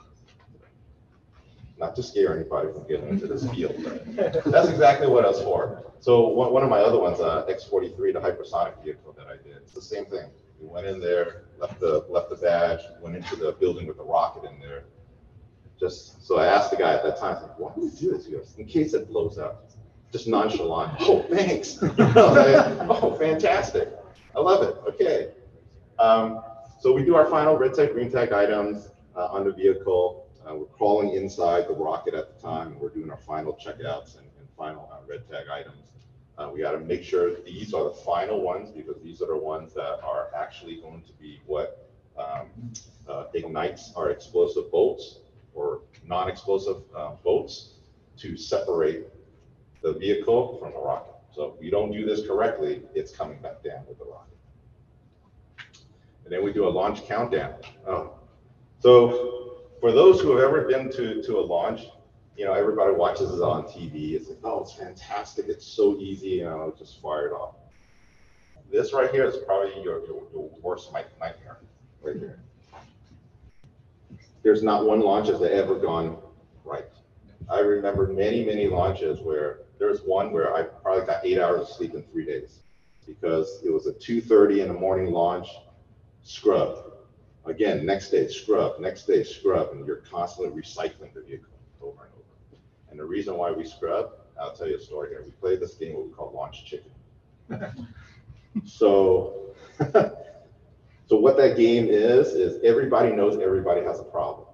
Not 1.80 1.96
to 1.96 2.04
scare 2.04 2.36
anybody 2.36 2.72
from 2.74 2.88
getting 2.88 3.08
into 3.10 3.28
this 3.28 3.48
field, 3.52 3.76
but 3.84 4.44
that's 4.46 4.70
exactly 4.70 5.08
what 5.08 5.26
I 5.26 5.30
was 5.30 5.42
for. 5.42 5.92
So 6.00 6.28
one, 6.28 6.52
one 6.52 6.64
of 6.64 6.70
my 6.70 6.80
other 6.80 7.00
ones, 7.00 7.20
uh, 7.20 7.46
X-43, 7.48 8.14
the 8.14 8.20
hypersonic 8.20 8.84
vehicle 8.84 9.14
that 9.18 9.28
I 9.28 9.38
did, 9.38 9.58
it's 9.58 9.74
the 9.74 9.82
same 9.82 10.06
thing. 10.06 10.30
We 10.60 10.68
went 10.68 10.88
in 10.88 11.00
there, 11.00 11.44
left 11.60 11.80
the 11.80 12.06
left 12.10 12.32
the 12.32 12.36
badge, 12.36 12.80
went 13.00 13.16
into 13.16 13.36
the 13.36 13.52
building 13.54 13.86
with 13.86 13.98
the 13.98 14.04
rocket 14.04 14.50
in 14.50 14.60
there. 14.60 14.86
Just 15.80 16.26
so 16.26 16.40
I 16.40 16.48
asked 16.48 16.72
the 16.72 16.78
guy 16.78 16.94
at 16.94 17.04
that 17.04 17.20
time, 17.20 17.38
said, 17.40 17.52
why 17.58 17.72
do 17.76 17.82
you 17.82 17.92
do 17.92 18.12
this? 18.12 18.26
He 18.26 18.62
in 18.62 18.68
case 18.68 18.94
it 18.96 19.08
blows 19.08 19.38
up. 19.38 19.70
Just 20.12 20.28
nonchalant. 20.28 20.94
Oh, 21.02 21.22
thanks. 21.30 21.78
oh, 21.82 23.16
fantastic. 23.20 23.90
I 24.36 24.40
love 24.40 24.64
it. 24.64 24.76
Okay. 24.88 25.32
Um, 26.00 26.42
so 26.80 26.94
we 26.94 27.04
do 27.04 27.16
our 27.16 27.26
final 27.30 27.58
red 27.58 27.74
tag, 27.74 27.92
green 27.92 28.12
tag 28.12 28.32
items 28.32 28.90
uh, 29.16 29.28
on 29.28 29.46
the 29.46 29.52
vehicle. 29.52 30.27
Uh, 30.48 30.56
we're 30.56 30.66
crawling 30.66 31.14
inside 31.14 31.68
the 31.68 31.74
rocket 31.74 32.14
at 32.14 32.36
the 32.36 32.42
time. 32.42 32.68
And 32.68 32.80
we're 32.80 32.90
doing 32.90 33.10
our 33.10 33.18
final 33.18 33.54
checkouts 33.54 34.18
and, 34.18 34.28
and 34.40 34.48
final 34.58 34.90
uh, 34.92 34.98
red 35.08 35.30
tag 35.30 35.48
items. 35.52 35.92
Uh, 36.38 36.52
we 36.54 36.62
got 36.62 36.72
to 36.72 36.80
make 36.80 37.04
sure 37.04 37.42
these 37.42 37.74
are 37.74 37.86
the 37.86 37.96
final 38.06 38.42
ones 38.42 38.70
because 38.70 39.02
these 39.04 39.22
are 39.22 39.28
the 39.28 39.38
ones 39.38 39.74
that 39.74 40.00
are 40.04 40.30
actually 40.36 40.80
going 40.80 41.02
to 41.02 41.14
be 41.14 41.42
what 41.48 41.90
um, 42.18 42.48
uh, 43.10 43.26
ignites 43.34 43.92
our 43.96 44.12
explosive 44.12 44.72
bolts 44.72 45.20
or 45.54 45.82
non-explosive 46.06 46.84
uh, 46.96 47.12
bolts 47.24 47.72
to 48.18 48.38
separate 48.38 49.08
the 49.82 49.94
vehicle 49.94 50.58
from 50.60 50.72
the 50.74 50.80
rocket. 50.80 51.16
So 51.34 51.54
if 51.54 51.60
we 51.60 51.70
don't 51.70 51.92
do 51.92 52.06
this 52.06 52.26
correctly, 52.26 52.84
it's 52.94 53.12
coming 53.12 53.40
back 53.40 53.64
down 53.64 53.84
with 53.88 53.98
the 53.98 54.06
rocket. 54.06 54.38
And 56.24 56.34
then 56.34 56.44
we 56.44 56.54
do 56.54 56.68
a 56.68 56.70
launch 56.70 57.06
countdown. 57.08 57.56
Oh. 57.88 58.14
So 58.80 59.47
for 59.80 59.92
those 59.92 60.22
who 60.22 60.32
have 60.32 60.42
ever 60.42 60.62
been 60.64 60.92
to, 60.92 61.22
to 61.24 61.38
a 61.38 61.42
launch, 61.42 61.82
you 62.36 62.46
know, 62.46 62.54
everybody 62.54 62.94
watches 62.94 63.32
it 63.32 63.42
on 63.42 63.64
TV. 63.64 64.14
It's 64.14 64.30
like, 64.30 64.40
oh, 64.44 64.62
it's 64.62 64.74
fantastic. 64.74 65.48
It's 65.48 65.66
so 65.66 65.98
easy, 65.98 66.30
you 66.30 66.44
know, 66.44 66.74
just 66.78 67.02
fire 67.02 67.28
it 67.28 67.32
off. 67.32 67.56
This 68.72 68.94
right 68.94 69.10
here 69.12 69.26
is 69.26 69.38
probably 69.46 69.82
your, 69.82 70.06
your, 70.06 70.24
your 70.34 70.50
worst 70.62 70.92
nightmare 70.92 71.58
right 72.02 72.16
here. 72.16 72.40
There's 74.44 74.64
not 74.64 74.86
one 74.86 75.00
launch 75.00 75.28
that's 75.28 75.42
ever 75.42 75.76
gone 75.80 76.18
right. 76.64 76.86
I 77.50 77.60
remember 77.60 78.08
many, 78.08 78.46
many 78.46 78.68
launches 78.68 79.20
where 79.20 79.60
there's 79.80 80.02
one 80.02 80.32
where 80.32 80.56
I 80.56 80.64
probably 80.64 81.06
got 81.06 81.26
eight 81.26 81.40
hours 81.40 81.62
of 81.62 81.68
sleep 81.70 81.94
in 81.96 82.04
three 82.04 82.26
days 82.26 82.60
because 83.06 83.62
it 83.64 83.72
was 83.72 83.88
a 83.88 83.94
2.30 83.94 84.62
in 84.62 84.68
the 84.68 84.74
morning 84.74 85.12
launch, 85.12 85.48
scrub. 86.24 86.97
Again, 87.48 87.86
next 87.86 88.10
day, 88.10 88.28
scrub, 88.28 88.80
next 88.80 89.06
day, 89.08 89.24
scrub, 89.24 89.72
and 89.72 89.86
you're 89.86 89.98
constantly 89.98 90.62
recycling 90.62 91.14
the 91.14 91.22
vehicle 91.22 91.54
over 91.82 92.04
and 92.04 92.14
over. 92.14 92.62
And 92.92 93.00
the 93.00 93.06
reason 93.06 93.36
why 93.38 93.52
we 93.52 93.66
scrub, 93.66 94.12
I'll 94.40 94.54
tell 94.54 94.68
you 94.68 94.76
a 94.76 94.80
story 94.80 95.10
here. 95.10 95.24
We 95.24 95.32
played 95.32 95.60
this 95.60 95.76
game 95.76 95.96
what 95.96 96.08
we 96.08 96.12
call 96.14 96.32
launch 96.34 96.66
chicken. 96.66 96.92
So, 98.66 99.54
so 99.80 101.20
what 101.20 101.38
that 101.38 101.58
game 101.58 101.88
is, 101.90 102.30
is 102.30 102.60
everybody 102.64 103.12
knows 103.12 103.40
everybody 103.40 103.84
has 103.84 104.00
a 104.00 104.04
problem. 104.04 104.48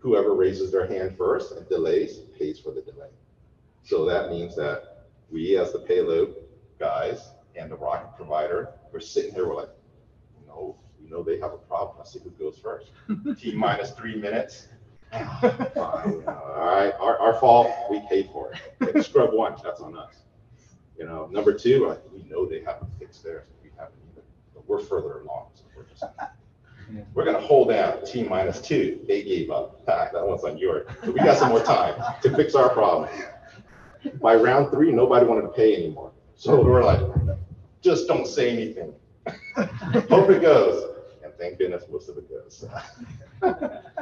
Whoever 0.00 0.34
raises 0.34 0.72
their 0.72 0.86
hand 0.86 1.16
first 1.16 1.52
and 1.52 1.68
delays 1.68 2.18
pays 2.38 2.58
for 2.58 2.72
the 2.72 2.82
delay. 2.82 3.10
So 3.84 4.04
that 4.06 4.30
means 4.30 4.56
that 4.56 5.06
we, 5.30 5.56
as 5.56 5.72
the 5.72 5.80
payload 5.80 6.34
guys 6.78 7.30
and 7.56 7.70
the 7.70 7.76
rocket 7.76 8.16
provider, 8.16 8.70
we're 8.92 9.00
sitting 9.00 9.34
here, 9.34 9.48
we're 9.48 9.56
like, 9.56 9.70
no, 10.46 10.76
we 11.08 11.16
know 11.16 11.22
they 11.22 11.38
have 11.38 11.52
a 11.52 11.58
problem. 11.58 11.96
Let's 11.98 12.12
see 12.12 12.20
who 12.20 12.30
goes 12.30 12.58
first. 12.58 12.90
T 13.40 13.54
minus 13.54 13.90
three 13.92 14.16
minutes. 14.16 14.68
Fine, 15.12 16.22
All 16.26 16.54
right, 16.56 16.92
our, 17.00 17.18
our 17.18 17.34
fault, 17.40 17.70
we 17.90 18.00
paid 18.10 18.28
for 18.30 18.52
it. 18.52 18.94
Like, 18.94 19.02
Scrub 19.02 19.32
one, 19.32 19.54
that's 19.64 19.80
on 19.80 19.96
us. 19.96 20.16
You 20.98 21.06
know, 21.06 21.26
number 21.32 21.54
two, 21.54 21.88
like, 21.88 22.02
we 22.12 22.24
know 22.24 22.44
they 22.44 22.60
haven't 22.60 22.90
fixed 22.98 23.24
theirs, 23.24 23.46
we 23.62 23.70
haven't 23.78 23.94
either, 24.12 24.22
but 24.52 24.68
we're 24.68 24.80
further 24.80 25.20
along, 25.20 25.46
so 25.54 25.64
we're 25.76 25.84
just. 25.84 26.04
We're 27.12 27.26
gonna 27.26 27.38
hold 27.38 27.68
down 27.68 28.02
T 28.06 28.22
minus 28.22 28.62
two, 28.62 29.00
they 29.06 29.22
gave 29.22 29.50
up, 29.50 29.84
that 29.84 30.10
one's 30.14 30.42
on 30.44 30.56
yours, 30.56 30.88
so 31.04 31.10
we 31.10 31.20
got 31.20 31.36
some 31.36 31.50
more 31.50 31.62
time 31.62 32.02
to 32.22 32.34
fix 32.34 32.54
our 32.54 32.70
problem. 32.70 33.10
By 34.22 34.36
round 34.36 34.70
three, 34.70 34.90
nobody 34.90 35.26
wanted 35.26 35.42
to 35.42 35.48
pay 35.48 35.76
anymore, 35.76 36.12
so 36.34 36.64
we're 36.64 36.82
like, 36.82 37.02
just 37.82 38.08
don't 38.08 38.26
say 38.26 38.48
anything. 38.50 38.94
Hope 40.08 40.30
it 40.30 40.40
goes, 40.40 40.97
thank 41.38 41.58
goodness 41.58 41.84
most 41.90 42.08
of 42.08 42.18
it 42.18 42.28
goes. 42.28 42.64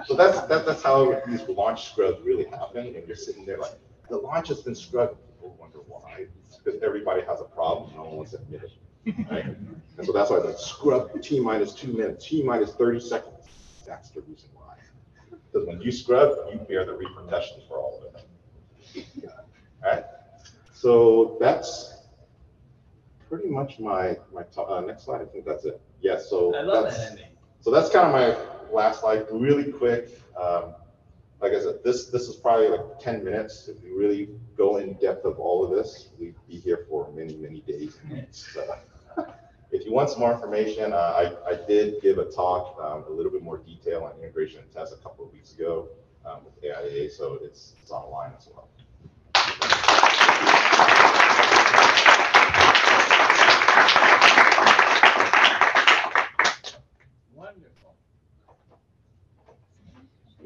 So 0.06 0.15
that's, 0.15 0.40
that, 0.42 0.65
that's 0.66 0.82
how 0.82 1.20
these 1.26 1.42
launch 1.48 1.90
scrubs 1.90 2.20
really 2.24 2.44
happen, 2.44 2.94
and 2.94 3.06
you're 3.06 3.16
sitting 3.16 3.44
there 3.44 3.58
like, 3.58 3.73
the 4.08 4.16
launch 4.16 4.48
has 4.48 4.62
been 4.62 4.74
scrubbed, 4.74 5.16
people 5.34 5.56
wonder 5.60 5.78
why, 5.86 6.26
because 6.65 6.81
everybody 6.82 7.23
has 7.23 7.40
a 7.40 7.44
problem, 7.44 7.92
no 7.94 8.05
one 8.05 8.16
wants 8.16 8.32
to 8.32 8.39
admit 8.39 8.62
it, 8.62 9.15
right? 9.31 9.44
And 9.44 10.06
so 10.06 10.12
that's 10.12 10.31
why 10.31 10.36
it's 10.36 10.47
like 10.47 10.58
scrub 10.58 11.23
T 11.23 11.40
minus 11.40 11.73
two 11.73 11.92
minutes, 11.92 12.26
T 12.26 12.42
minus 12.42 12.73
thirty 12.74 13.00
seconds, 13.00 13.47
that's 13.86 14.10
the 14.10 14.20
reason 14.23 14.48
why. 14.55 14.76
Because 15.31 15.66
when 15.66 15.81
you 15.81 15.90
scrub, 15.90 16.36
you 16.52 16.58
bear 16.58 16.84
the 16.84 16.92
repercussions 16.92 17.65
for 17.68 17.78
all 17.78 18.02
of 18.06 18.15
it. 18.15 19.08
Alright, 19.84 20.05
so 20.73 21.36
that's 21.40 21.94
pretty 23.28 23.48
much 23.48 23.81
my, 23.81 24.16
my, 24.32 24.42
uh, 24.56 24.81
next 24.81 25.05
slide, 25.05 25.23
I 25.23 25.24
think 25.24 25.44
that's 25.44 25.65
it. 25.65 25.81
Yes, 26.06 26.30
so. 26.30 26.54
I 26.54 26.60
love 26.62 26.84
that's- 26.84 26.98
that 26.98 27.10
ending. 27.10 27.26
So 27.60 27.72
that's 27.72 27.90
kind 27.90 28.06
of 28.06 28.12
my 28.12 28.72
last 28.72 29.00
slide, 29.00 29.26
really 29.30 29.72
quick. 29.72 30.10
Um, 30.40 30.74
Like 31.38 31.52
I 31.52 31.60
said, 31.60 31.80
this, 31.84 32.06
this 32.06 32.28
is 32.28 32.36
probably 32.36 32.68
like 32.68 32.98
ten 32.98 33.22
minutes. 33.22 33.68
If 33.68 33.82
we 33.82 33.90
really 33.90 34.30
go 34.56 34.78
in 34.78 34.94
depth 34.94 35.24
of 35.26 35.38
all 35.38 35.58
of 35.64 35.70
this, 35.76 36.08
we'd 36.18 36.34
be 36.48 36.56
here 36.66 36.86
for 36.88 37.12
many, 37.12 37.36
many 37.36 37.60
days. 37.60 37.98
So, 38.30 38.62
If 39.72 39.84
you 39.84 39.92
want 39.92 40.08
some 40.10 40.20
more 40.20 40.32
information, 40.32 40.92
uh, 40.94 40.96
I, 40.96 41.24
I 41.52 41.54
did 41.66 42.00
give 42.00 42.16
a 42.18 42.24
talk, 42.30 42.78
um, 42.80 43.04
a 43.08 43.14
little 43.18 43.32
bit 43.32 43.42
more 43.42 43.58
detail 43.58 44.04
on 44.04 44.12
integration 44.18 44.60
and 44.60 44.70
test 44.72 44.94
a 44.94 45.02
couple 45.02 45.26
of 45.26 45.32
weeks 45.32 45.52
ago 45.52 45.88
um, 46.24 46.38
with 46.44 46.54
AIAA, 46.62 47.10
so 47.10 47.38
it's, 47.42 47.74
it's 47.82 47.90
online 47.90 48.32
as 48.38 48.48
well. 48.54 48.68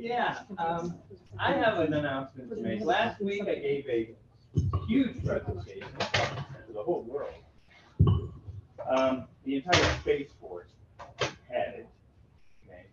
Yeah, 0.00 0.38
um, 0.56 0.94
I 1.38 1.52
have 1.52 1.78
an 1.78 1.92
announcement 1.92 2.48
to 2.48 2.56
make. 2.56 2.82
Last 2.82 3.20
week 3.20 3.42
I 3.42 3.56
gave 3.56 3.86
a 3.86 4.14
huge 4.86 5.22
presentation 5.26 5.88
to 5.98 6.72
the 6.72 6.82
whole 6.82 7.02
world. 7.02 7.34
Um, 8.88 9.26
the 9.44 9.56
entire 9.56 9.98
Space 10.00 10.30
Force 10.40 10.70
had 11.20 11.74
it, 11.74 11.88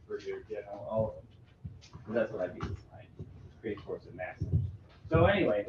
for 0.05 0.19
your 0.19 0.41
general, 0.49 0.85
all 0.89 1.15
of 1.17 2.05
them. 2.05 2.15
That's 2.15 2.31
what 2.33 2.41
I 2.41 2.47
do? 2.47 2.75
Space 3.61 3.77
Force 3.85 4.01
and 4.09 4.19
NASA. 4.19 4.59
So 5.09 5.25
anyway, 5.27 5.67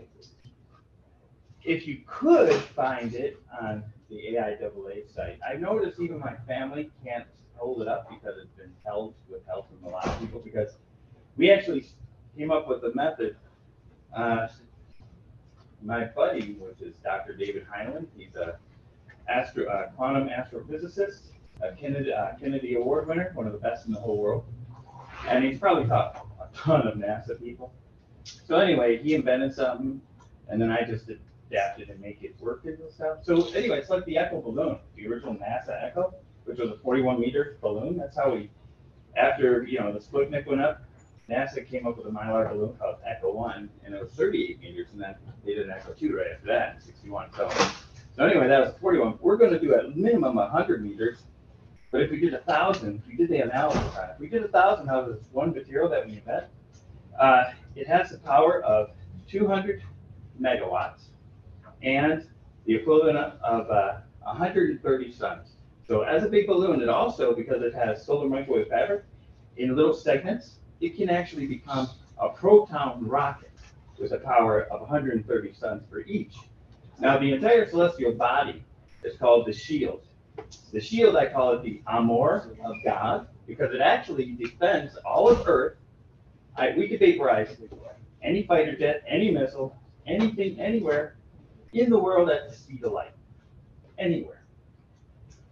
if 1.65 1.87
you 1.87 2.01
could 2.05 2.53
find 2.75 3.15
it 3.15 3.41
on 3.63 3.85
the 4.11 4.17
AIAA 4.17 5.15
site, 5.15 5.39
I 5.49 5.55
noticed 5.57 6.01
even 6.01 6.19
my 6.19 6.35
family 6.49 6.91
can't 7.05 7.27
hold 7.55 7.81
it 7.81 7.87
up 7.87 8.11
because 8.11 8.35
it's 8.43 8.57
been 8.57 8.73
held 8.85 9.15
with 9.31 9.47
help 9.47 9.69
from 9.71 9.89
a 9.89 9.93
lot 9.93 10.09
of 10.09 10.19
people, 10.21 10.41
because 10.41 10.71
we 11.39 11.51
actually 11.51 11.87
came 12.37 12.51
up 12.51 12.69
with 12.69 12.85
a 12.85 12.93
method. 12.95 13.37
Uh, 14.15 14.49
My 15.83 16.05
buddy, 16.05 16.55
which 16.55 16.81
is 16.83 16.95
Dr. 17.05 17.35
David 17.35 17.65
Heinlein, 17.73 18.07
he's 18.17 18.35
a 18.35 18.59
astro, 19.29 19.67
uh, 19.67 19.87
quantum 19.97 20.29
astrophysicist, 20.29 21.21
a 21.63 21.73
Kennedy, 21.73 22.13
uh, 22.13 22.33
Kennedy 22.41 22.75
Award 22.75 23.07
winner, 23.07 23.31
one 23.35 23.47
of 23.47 23.53
the 23.53 23.59
best 23.59 23.87
in 23.87 23.93
the 23.93 24.01
whole 24.01 24.19
world. 24.19 24.45
And 25.29 25.45
he's 25.45 25.59
probably 25.59 25.87
taught 25.87 26.27
a 26.41 26.55
ton 26.57 26.87
of 26.87 26.95
NASA 26.95 27.41
people. 27.41 27.73
So 28.25 28.57
anyway, 28.57 29.01
he 29.01 29.15
invented 29.15 29.55
something, 29.55 30.01
and 30.49 30.61
then 30.61 30.71
I 30.73 30.83
just 30.83 31.09
adapted 31.51 31.91
and 31.91 32.01
make 32.01 32.23
it 32.25 32.35
work 32.41 32.65
and 32.65 32.77
stuff. 32.91 33.19
So 33.23 33.47
anyway, 33.51 33.79
it's 33.79 33.91
like 33.91 34.05
the 34.05 34.19
Echo 34.19 34.41
balloon, 34.41 34.79
the 34.97 35.07
original 35.07 35.35
NASA 35.35 35.81
Echo, 35.85 36.15
which 36.45 36.59
was 36.59 36.71
a 36.71 36.77
41 36.79 37.21
meter 37.21 37.57
balloon. 37.61 37.97
That's 37.97 38.17
how 38.17 38.35
we, 38.35 38.51
after 39.17 39.63
you 39.63 39.79
know 39.79 39.93
the 39.93 40.01
Sputnik 40.01 40.47
went 40.47 40.61
up, 40.61 40.83
NASA 41.29 41.69
came 41.69 41.87
up 41.87 41.99
with 41.99 42.07
a 42.07 42.11
mylar 42.11 42.51
balloon 42.51 42.75
called 42.79 42.97
Echo 43.07 43.33
One, 43.33 43.69
and 43.85 43.95
it 43.95 44.01
was 44.01 44.11
38 44.13 44.61
meters, 44.61 44.89
and 44.93 45.01
then 45.01 45.15
they 45.45 45.55
did 45.55 45.67
an 45.67 45.73
Echo 45.73 45.93
Two 45.93 46.17
right 46.17 46.29
after 46.35 46.47
that, 46.47 46.77
in 46.77 46.81
61. 46.81 47.31
So, 47.37 47.51
so 48.17 48.25
anyway, 48.25 48.49
that 48.49 48.61
was 48.61 48.75
41. 48.81 49.19
We're 49.21 49.37
going 49.37 49.53
to 49.53 49.61
do 49.61 49.75
at 49.75 49.97
minimum 49.97 50.37
100 50.37 50.83
meters. 50.83 51.19
But 51.91 52.03
if 52.03 52.11
we 52.11 52.21
did 52.21 52.35
a 52.35 52.41
thousand, 52.41 53.03
we 53.07 53.17
did 53.17 53.31
the 53.31 53.39
analysis 53.39 53.97
on 53.97 54.11
it. 54.11 54.13
If 54.15 54.21
we 54.21 54.29
did 54.29 54.45
a 54.45 54.49
thousand 54.49 54.91
out 54.91 55.09
of 55.09 55.17
this 55.17 55.25
one 55.33 55.53
material 55.53 55.89
that 55.89 56.07
we 56.07 56.15
invent, 56.15 56.45
uh, 57.19 57.45
it 57.75 57.87
has 57.87 58.11
the 58.11 58.19
power 58.19 58.63
of 58.63 58.91
200 59.29 59.83
megawatts 60.41 61.05
and 61.83 62.27
the 62.67 62.75
equivalent 62.75 63.17
of 63.17 63.71
uh, 63.71 64.01
130 64.23 65.13
suns. 65.13 65.53
So 65.87 66.03
as 66.03 66.23
a 66.23 66.29
big 66.29 66.47
balloon, 66.47 66.83
it 66.83 66.89
also, 66.91 67.35
because 67.35 67.63
it 67.63 67.75
has 67.75 68.05
solar 68.05 68.29
microwave 68.29 68.69
fabric 68.69 69.05
in 69.57 69.75
little 69.75 69.95
segments, 69.95 70.59
it 70.81 70.97
can 70.97 71.11
actually 71.11 71.47
become 71.47 71.89
a 72.19 72.29
proton 72.29 73.07
rocket 73.07 73.51
with 73.99 74.13
a 74.13 74.19
power 74.19 74.63
of 74.65 74.81
130 74.81 75.53
suns 75.55 75.83
for 75.91 76.01
each. 76.01 76.35
Now, 77.01 77.19
the 77.19 77.33
entire 77.33 77.69
celestial 77.69 78.13
body 78.13 78.63
is 79.03 79.17
called 79.19 79.47
the 79.47 79.53
shield. 79.53 80.03
The 80.73 80.81
shield, 80.81 81.17
I 81.17 81.27
call 81.27 81.53
it 81.55 81.63
the 81.63 81.81
Armor 81.87 82.51
of 82.65 82.77
God, 82.85 83.29
because 83.47 83.75
it 83.75 83.81
actually 83.81 84.33
defends 84.33 84.97
all 85.05 85.29
of 85.29 85.47
Earth. 85.47 85.77
I, 86.57 86.75
we 86.77 86.89
could 86.89 87.01
vaporize 87.01 87.57
any 88.23 88.45
fighter 88.45 88.77
jet, 88.77 89.03
any 89.07 89.31
missile, 89.31 89.77
anything, 90.07 90.61
anywhere 90.61 91.17
in 91.73 91.91
the 91.91 91.99
world 91.99 92.31
at 92.31 92.49
the 92.49 92.57
speed 92.57 92.85
of 92.85 92.93
light. 92.93 93.13
Anywhere. 93.99 94.45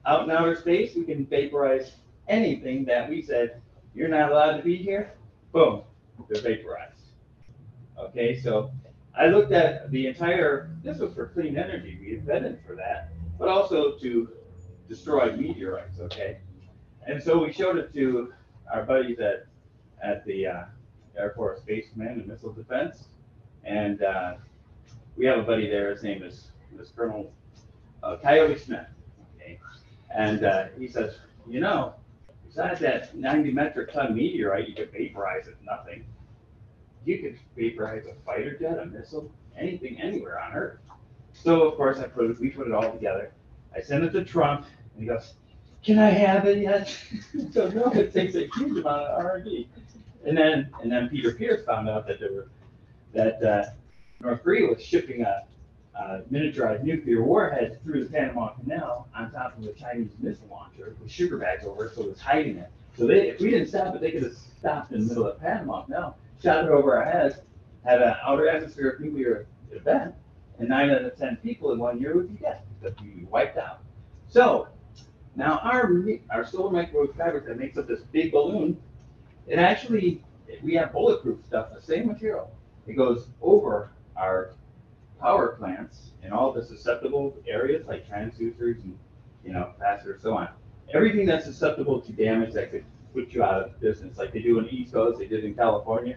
Out 0.05 0.25
in 0.25 0.31
outer 0.31 0.57
space, 0.57 0.95
we 0.95 1.05
can 1.05 1.27
vaporize 1.27 1.93
anything 2.29 2.85
that 2.85 3.09
we 3.09 3.23
said, 3.23 3.61
you're 3.95 4.09
not 4.09 4.31
allowed 4.31 4.57
to 4.57 4.63
be 4.63 4.77
here, 4.77 5.13
boom, 5.57 5.81
they're 6.29 6.43
vaporized. 6.43 7.01
Okay, 7.99 8.39
so 8.39 8.71
I 9.19 9.29
looked 9.29 9.53
at 9.53 9.91
the 9.91 10.07
entire, 10.07 10.71
this 10.85 10.99
was 10.99 11.15
for 11.15 11.29
clean 11.29 11.57
energy, 11.57 11.97
we 11.99 12.13
invented 12.13 12.61
for 12.67 12.77
that, 12.77 13.09
but 13.39 13.49
also 13.49 13.97
to 13.97 14.29
destroy 14.87 15.35
meteorites, 15.35 15.99
okay? 15.99 16.41
And 17.07 17.23
so 17.23 17.43
we 17.43 17.53
showed 17.55 17.79
it 17.79 17.95
to 17.95 18.35
our 18.71 18.83
buddies 18.83 19.19
at, 19.19 19.47
at 20.03 20.27
the 20.27 20.47
uh, 20.47 20.65
Air 21.17 21.33
Force 21.35 21.63
Space 21.63 21.87
Command 21.91 22.19
and 22.21 22.27
Missile 22.27 22.53
Defense. 22.53 23.05
And 23.65 24.03
uh, 24.03 24.35
we 25.17 25.25
have 25.25 25.39
a 25.39 25.43
buddy 25.43 25.71
there, 25.71 25.91
his 25.91 26.03
name 26.03 26.23
is, 26.23 26.49
is 26.79 26.93
Colonel 26.95 27.33
uh, 28.03 28.19
Coyote 28.23 28.59
Smith, 28.59 28.89
okay? 29.37 29.59
And 30.15 30.45
uh, 30.45 30.67
he 30.79 30.87
says, 30.87 31.15
you 31.49 31.61
know, 31.61 31.95
besides 32.57 32.81
that 32.81 33.15
90 33.15 33.53
metric 33.53 33.93
ton 33.93 34.15
meteorite, 34.15 34.67
you 34.67 34.75
could 34.75 34.91
vaporize 34.91 35.47
it, 35.47 35.57
nothing. 35.63 36.05
You 37.05 37.19
could 37.19 37.39
vaporize 37.55 38.07
a 38.07 38.15
fighter 38.25 38.57
jet, 38.59 38.79
a 38.79 38.87
missile, 38.87 39.31
anything, 39.59 40.01
anywhere 40.01 40.41
on 40.41 40.55
Earth. 40.55 40.79
So 41.35 41.69
of 41.69 41.77
course, 41.77 41.99
I 41.99 42.05
put 42.05 42.31
it, 42.31 42.41
we 42.41 42.49
put 42.49 42.67
it 42.67 42.73
all 42.73 42.91
together. 42.91 43.33
I 43.75 43.83
sent 43.83 44.05
it 44.05 44.11
to 44.13 44.25
Trump, 44.25 44.65
and 44.95 45.03
he 45.03 45.07
goes, 45.07 45.35
"Can 45.85 45.99
I 45.99 46.09
have 46.09 46.47
it 46.47 46.59
yet?" 46.59 46.89
so 47.53 47.69
no, 47.69 47.93
it 47.93 48.15
takes 48.15 48.35
a 48.35 48.49
huge 48.57 48.79
amount 48.79 49.03
of 49.03 49.25
R 49.25 49.37
and 49.37 49.45
D. 49.45 49.69
And 50.25 50.37
then, 50.37 50.71
and 50.83 50.91
then 50.91 51.09
Peter 51.11 51.33
Pierce 51.33 51.65
found 51.67 51.91
out 51.91 52.07
that 52.09 52.19
there 52.19 52.33
were 52.33 52.49
that 53.13 53.43
uh, 53.43 53.71
North 54.21 54.43
Korea 54.43 54.69
was 54.69 54.83
shipping 54.83 55.23
a, 55.23 55.45
a 55.99 56.23
miniaturized 56.31 56.83
nuclear 56.83 57.23
warhead 57.23 57.81
through 57.83 58.05
the 58.05 58.11
Panama 58.11 58.49
Canal 58.55 59.09
on 59.15 59.31
top 59.31 59.57
of 59.59 59.65
a 59.65 59.73
Chinese 59.73 60.11
missile 60.19 60.49
launcher 60.51 60.95
with 61.01 61.11
sugar 61.11 61.39
bags 61.39 61.65
over 61.65 61.87
it, 61.87 61.95
so 61.95 62.03
it 62.03 62.09
was 62.11 62.21
hiding 62.21 62.59
it. 62.59 62.71
So 62.97 63.07
they, 63.07 63.29
if 63.31 63.41
we 63.41 63.51
didn't 63.51 63.69
stop 63.69 63.95
it, 63.95 64.01
they 64.01 64.11
could 64.11 64.23
have 64.23 64.37
stopped 64.59 64.93
in 64.93 65.01
the 65.01 65.07
middle 65.07 65.27
of 65.27 65.41
Panama 65.41 65.83
Canal, 65.85 66.19
shot 66.43 66.65
it 66.65 66.71
over 66.71 66.97
our 66.97 67.05
heads, 67.05 67.37
had 67.85 68.03
an 68.03 68.15
outer 68.23 68.49
atmospheric 68.49 69.01
nuclear 69.01 69.47
event, 69.71 70.15
and 70.59 70.69
nine 70.69 70.91
out 70.91 71.03
of 71.03 71.17
ten 71.17 71.37
people 71.37 71.73
in 71.73 71.79
one 71.79 72.01
year 72.01 72.15
would 72.15 72.33
be 72.33 72.43
dead 72.43 72.61
because 72.81 72.99
we 73.01 73.25
wiped 73.25 73.59
out. 73.59 73.81
So, 74.29 74.69
now 75.35 75.59
our, 75.63 75.91
our 76.31 76.47
solar 76.47 76.71
microwave 76.71 77.15
fabric 77.15 77.47
that 77.47 77.59
makes 77.59 77.77
up 77.77 77.87
this 77.87 78.01
big 78.13 78.33
balloon, 78.33 78.77
it 79.47 79.59
actually, 79.59 80.23
we 80.63 80.75
have 80.75 80.93
bulletproof 80.93 81.45
stuff, 81.47 81.69
the 81.75 81.81
same 81.81 82.07
material. 82.07 82.51
It 82.87 82.95
goes 82.95 83.29
over 83.43 83.93
our 84.17 84.53
power 85.21 85.49
plants 85.59 86.11
and 86.23 86.33
all 86.33 86.53
the 86.53 86.65
susceptible 86.65 87.37
areas 87.47 87.87
like 87.87 88.09
transducers 88.09 88.83
and, 88.83 88.99
you 89.45 89.53
know, 89.53 89.73
capacitors, 89.79 90.23
so 90.23 90.37
on. 90.37 90.49
Everything 90.93 91.27
that's 91.27 91.45
susceptible 91.45 92.01
to 92.01 92.13
damage 92.13 92.53
that 92.55 92.71
could 92.71 92.85
put 93.15 93.33
you 93.33 93.43
out 93.43 93.63
of 93.63 93.81
business, 93.81 94.19
like 94.19 94.33
they 94.33 94.41
do 94.41 94.59
in 94.59 94.69
East 94.69 94.93
Coast, 94.93 95.19
they 95.19 95.27
did 95.27 95.45
in 95.45 95.55
California. 95.55 96.17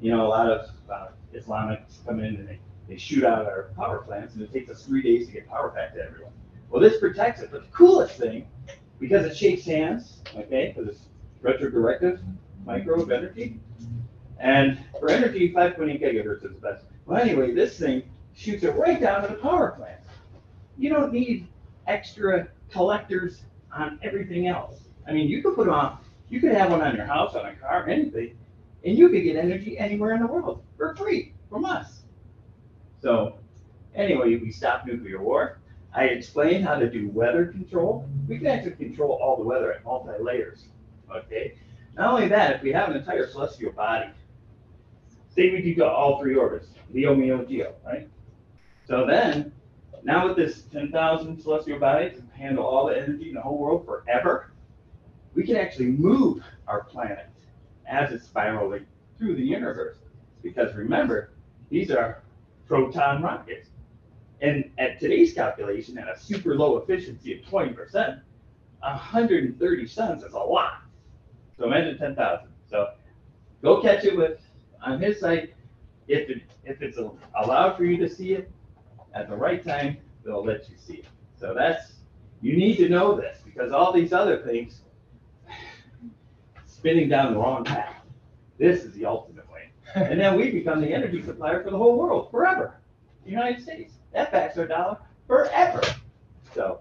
You 0.00 0.12
know, 0.12 0.26
a 0.26 0.28
lot 0.28 0.50
of 0.50 0.70
uh, 0.90 1.08
Islamics 1.34 2.04
come 2.06 2.20
in 2.20 2.36
and 2.36 2.48
they, 2.48 2.58
they 2.88 2.96
shoot 2.96 3.24
out 3.24 3.46
our 3.46 3.70
power 3.76 3.98
plants 3.98 4.34
and 4.34 4.42
it 4.42 4.52
takes 4.52 4.70
us 4.70 4.84
three 4.84 5.02
days 5.02 5.26
to 5.26 5.32
get 5.32 5.48
power 5.48 5.70
back 5.70 5.94
to 5.94 6.00
everyone. 6.00 6.32
Well, 6.70 6.80
this 6.80 6.98
protects 6.98 7.40
it, 7.40 7.50
but 7.50 7.62
the 7.62 7.76
coolest 7.76 8.16
thing, 8.16 8.46
because 8.98 9.26
it 9.26 9.36
shakes 9.36 9.64
hands, 9.64 10.18
okay, 10.36 10.74
because 10.74 10.88
it's 10.88 11.06
retrodirective 11.42 12.20
microwave 12.64 13.10
energy. 13.10 13.58
And 14.38 14.78
for 14.98 15.10
energy, 15.10 15.52
5.8 15.52 16.00
gigahertz 16.00 16.44
is 16.44 16.52
the 16.52 16.60
best. 16.60 16.84
Well, 17.06 17.20
anyway, 17.20 17.52
this 17.52 17.78
thing 17.78 18.02
shoots 18.40 18.64
it 18.64 18.74
right 18.74 18.98
down 19.00 19.20
to 19.20 19.28
the 19.28 19.34
power 19.34 19.72
plant. 19.72 20.00
You 20.78 20.88
don't 20.88 21.12
need 21.12 21.46
extra 21.86 22.48
collectors 22.70 23.42
on 23.70 23.98
everything 24.02 24.48
else. 24.48 24.80
I 25.06 25.12
mean, 25.12 25.28
you 25.28 25.42
could 25.42 25.54
put 25.54 25.66
them 25.66 25.74
on, 25.74 25.98
you 26.30 26.40
could 26.40 26.52
have 26.52 26.70
one 26.70 26.80
on 26.80 26.96
your 26.96 27.04
house, 27.04 27.34
on 27.34 27.44
a 27.44 27.54
car, 27.56 27.86
anything, 27.88 28.38
and 28.84 28.96
you 28.96 29.10
could 29.10 29.24
get 29.24 29.36
energy 29.36 29.78
anywhere 29.78 30.14
in 30.14 30.20
the 30.20 30.26
world 30.26 30.62
for 30.78 30.96
free 30.96 31.34
from 31.50 31.66
us. 31.66 32.02
So, 33.02 33.36
anyway, 33.94 34.36
we 34.36 34.50
stopped 34.50 34.86
nuclear 34.86 35.20
war. 35.20 35.58
I 35.94 36.04
explained 36.04 36.64
how 36.64 36.76
to 36.76 36.88
do 36.88 37.10
weather 37.10 37.46
control. 37.46 38.08
We 38.26 38.38
can 38.38 38.46
actually 38.46 38.72
control 38.72 39.18
all 39.22 39.36
the 39.36 39.42
weather 39.42 39.72
at 39.72 39.84
multi 39.84 40.12
layers. 40.22 40.66
Okay. 41.14 41.58
Not 41.94 42.14
only 42.14 42.28
that, 42.28 42.56
if 42.56 42.62
we 42.62 42.72
have 42.72 42.88
an 42.88 42.96
entire 42.96 43.28
celestial 43.28 43.72
body, 43.72 44.10
say 45.28 45.50
we 45.50 45.74
do 45.74 45.84
all 45.84 46.20
three 46.20 46.36
orbits, 46.36 46.68
Leo, 46.94 47.14
Meo, 47.14 47.44
Geo, 47.44 47.74
right? 47.84 48.08
So 48.90 49.06
then, 49.06 49.52
now 50.02 50.26
with 50.26 50.36
this 50.36 50.62
10,000 50.62 51.40
celestial 51.40 51.78
bodies 51.78 52.18
to 52.18 52.36
handle 52.36 52.66
all 52.66 52.88
the 52.88 53.00
energy 53.00 53.28
in 53.28 53.34
the 53.34 53.40
whole 53.40 53.56
world 53.56 53.86
forever, 53.86 54.50
we 55.32 55.44
can 55.46 55.54
actually 55.54 55.92
move 55.92 56.42
our 56.66 56.82
planet 56.82 57.28
as 57.86 58.10
it's 58.10 58.24
spiraling 58.24 58.84
through 59.16 59.36
the 59.36 59.44
universe. 59.44 59.98
Because 60.42 60.74
remember, 60.74 61.30
these 61.68 61.92
are 61.92 62.24
proton 62.66 63.22
rockets. 63.22 63.68
And 64.40 64.68
at 64.78 64.98
today's 64.98 65.34
calculation, 65.34 65.96
at 65.96 66.08
a 66.08 66.18
super 66.18 66.56
low 66.56 66.78
efficiency 66.78 67.38
of 67.38 67.44
20%, 67.44 68.20
130 68.80 69.86
suns 69.86 70.24
is 70.24 70.32
a 70.32 70.36
lot. 70.36 70.82
So 71.56 71.66
imagine 71.66 71.96
10,000. 71.96 72.48
So 72.68 72.88
go 73.62 73.80
catch 73.80 74.04
it 74.04 74.16
with, 74.16 74.40
on 74.84 75.00
his 75.00 75.20
site, 75.20 75.54
if 76.08 76.28
it, 76.28 76.42
if 76.64 76.82
it's 76.82 76.98
allowed 77.36 77.76
for 77.76 77.84
you 77.84 77.96
to 77.98 78.12
see 78.12 78.32
it 78.32 78.50
at 79.14 79.28
the 79.28 79.36
right 79.36 79.64
time, 79.64 79.96
they'll 80.24 80.44
let 80.44 80.68
you 80.68 80.76
see 80.78 80.94
it. 80.94 81.06
So 81.38 81.54
that's, 81.54 81.92
you 82.40 82.56
need 82.56 82.76
to 82.76 82.88
know 82.88 83.16
this 83.16 83.38
because 83.44 83.72
all 83.72 83.92
these 83.92 84.12
other 84.12 84.38
things, 84.42 84.80
spinning 86.66 87.08
down 87.08 87.34
the 87.34 87.38
wrong 87.38 87.64
path. 87.64 87.96
This 88.58 88.84
is 88.84 88.94
the 88.94 89.04
ultimate 89.04 89.50
way. 89.52 89.70
And 89.94 90.20
then 90.20 90.36
we 90.36 90.50
become 90.50 90.80
the 90.80 90.92
energy 90.92 91.22
supplier 91.22 91.62
for 91.62 91.70
the 91.70 91.76
whole 91.78 91.98
world 91.98 92.30
forever. 92.30 92.76
The 93.24 93.30
United 93.30 93.62
States. 93.62 93.94
That 94.12 94.32
backs 94.32 94.56
our 94.58 94.66
dollar 94.66 94.98
forever. 95.26 95.82
So 96.54 96.80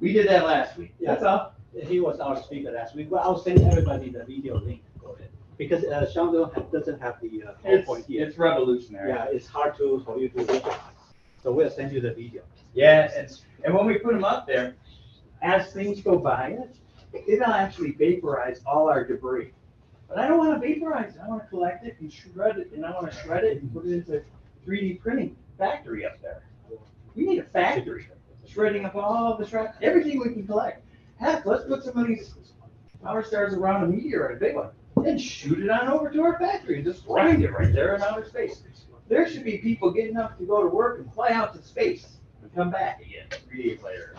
we 0.00 0.12
did 0.12 0.28
that 0.28 0.44
last 0.44 0.76
week. 0.76 0.94
That's 1.00 1.22
all. 1.22 1.54
He 1.74 2.00
was 2.00 2.20
our 2.20 2.42
speaker 2.42 2.70
last 2.70 2.94
week, 2.94 3.10
but 3.10 3.16
I'll 3.16 3.38
send 3.38 3.60
everybody 3.60 4.10
the 4.10 4.24
video 4.24 4.58
link 4.58 4.82
for 5.00 5.18
it. 5.18 5.30
Because 5.58 5.84
uh, 5.84 6.10
Sean 6.10 6.32
doesn't 6.72 7.00
have 7.00 7.20
the 7.20 7.42
uh, 7.42 7.52
It's, 7.64 8.06
here. 8.06 8.26
it's 8.26 8.38
revolutionary. 8.38 9.10
Yeah, 9.10 9.26
it's 9.30 9.46
hard 9.46 9.76
to, 9.78 10.02
for 10.04 10.18
you 10.18 10.28
to 10.30 10.44
visualize. 10.44 10.78
So 11.46 11.52
we'll 11.52 11.70
send 11.70 11.92
you 11.92 12.00
the 12.00 12.12
video. 12.12 12.42
Yeah, 12.74 13.08
and, 13.16 13.30
and 13.62 13.72
when 13.72 13.86
we 13.86 13.98
put 13.98 14.14
them 14.14 14.24
up 14.24 14.48
there, 14.48 14.74
as 15.42 15.72
things 15.72 16.00
go 16.00 16.18
by 16.18 16.58
it, 16.58 16.76
it'll 17.24 17.46
actually 17.46 17.92
vaporize 17.92 18.62
all 18.66 18.88
our 18.88 19.04
debris. 19.04 19.52
But 20.08 20.18
I 20.18 20.26
don't 20.26 20.38
want 20.38 20.60
to 20.60 20.68
vaporize 20.68 21.14
it. 21.14 21.20
I 21.24 21.28
want 21.28 21.44
to 21.44 21.48
collect 21.48 21.86
it 21.86 21.98
and 22.00 22.12
shred 22.12 22.58
it, 22.58 22.72
and 22.72 22.84
I 22.84 22.90
want 22.90 23.12
to 23.12 23.16
shred 23.16 23.44
it 23.44 23.62
and 23.62 23.72
put 23.72 23.84
it 23.86 23.92
into 23.92 24.24
3D 24.66 25.00
printing 25.00 25.36
factory 25.56 26.04
up 26.04 26.20
there. 26.20 26.42
We 27.14 27.26
need 27.26 27.38
a 27.38 27.44
factory 27.44 28.08
shredding 28.44 28.84
up 28.84 28.96
all 28.96 29.36
the 29.38 29.46
shred, 29.46 29.74
everything 29.82 30.18
we 30.18 30.30
can 30.32 30.44
collect. 30.44 30.84
Heck, 31.20 31.46
let's 31.46 31.64
put 31.64 31.84
some 31.84 31.96
of 31.96 32.08
these 32.08 32.34
power 33.04 33.22
stars 33.22 33.54
around 33.54 33.84
a 33.84 33.86
meteor, 33.86 34.30
a 34.30 34.34
big 34.36 34.56
one, 34.56 34.70
and 34.96 35.20
shoot 35.20 35.60
it 35.60 35.70
on 35.70 35.86
over 35.86 36.10
to 36.10 36.22
our 36.22 36.40
factory 36.40 36.78
and 36.78 36.84
just 36.84 37.06
grind 37.06 37.44
it 37.44 37.52
right 37.52 37.72
there 37.72 37.94
in 37.94 38.02
outer 38.02 38.24
space. 38.24 38.64
There 39.08 39.28
should 39.30 39.44
be 39.44 39.58
people 39.58 39.90
getting 39.92 40.16
up 40.16 40.38
to 40.38 40.44
go 40.44 40.62
to 40.62 40.68
work 40.68 40.98
and 40.98 41.12
fly 41.12 41.30
out 41.30 41.54
to 41.54 41.62
space 41.62 42.16
and 42.42 42.52
come 42.54 42.70
back 42.70 43.00
again 43.00 43.26
three 43.48 43.68
days 43.68 43.82
later. 43.82 44.16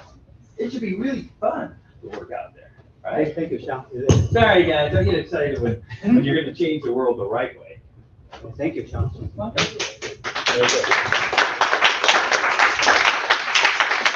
It 0.58 0.72
should 0.72 0.82
be 0.82 0.96
really 0.96 1.30
fun 1.40 1.76
to 2.02 2.08
work 2.18 2.32
out 2.32 2.56
there, 2.56 2.72
right? 3.04 3.34
Thank 3.36 3.52
you, 3.52 3.60
Sean. 3.60 3.86
Sorry, 4.32 4.64
guys, 4.66 4.96
I 4.96 5.04
get 5.04 5.16
excited 5.16 5.62
when, 5.62 5.84
when 6.04 6.24
you're 6.24 6.42
gonna 6.42 6.56
change 6.56 6.84
the 6.84 6.94
world 6.94 7.20
the 7.20 7.26
right 7.26 7.60
way. 7.60 7.80
Thank 8.56 8.76
you, 8.76 8.88
Sean. 8.88 9.12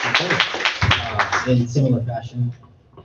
Okay. 0.03 0.29
Uh, 0.83 1.45
In 1.47 1.67
similar 1.67 2.03
fashion, 2.03 2.51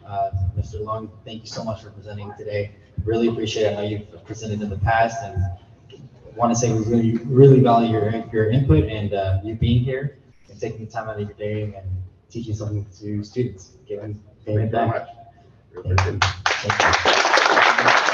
uh, 0.07 0.31
Mr. 0.59 0.85
Long, 0.85 1.11
thank 1.25 1.43
you 1.43 1.49
so 1.49 1.65
much 1.65 1.83
for 1.83 1.91
presenting 1.91 2.33
today. 2.39 2.73
Really 3.05 3.29
appreciate 3.29 3.65
it. 3.65 3.73
I 3.73 3.75
know 3.75 3.83
you've 3.89 4.25
presented 4.25 4.63
in 4.63 4.69
the 4.71 4.79
past 4.79 5.17
and 5.23 5.43
want 6.37 6.53
to 6.53 6.59
say 6.59 6.73
we 6.73 6.79
really, 6.85 7.17
really 7.25 7.61
value 7.61 7.91
your, 7.93 8.25
your 8.33 8.51
input 8.51 8.85
and 8.85 9.15
uh, 9.15 9.41
you 9.43 9.55
being 9.55 9.83
here 9.83 10.19
and 10.51 10.61
taking 10.61 10.85
the 10.85 10.91
time 10.91 11.09
out 11.09 11.19
of 11.19 11.23
your 11.27 11.33
day 11.37 11.63
and 11.63 11.87
teaching 12.31 12.55
something 12.55 12.87
to 13.01 13.25
students, 13.25 13.73
giving 13.89 14.21
Thank 14.45 14.47
you 14.47 14.55
very 14.55 14.69
back. 14.69 14.89
much. 14.89 15.09
Thank 15.83 16.01
you. 16.07 16.19
Thank 16.47 16.81
you. 16.81 18.07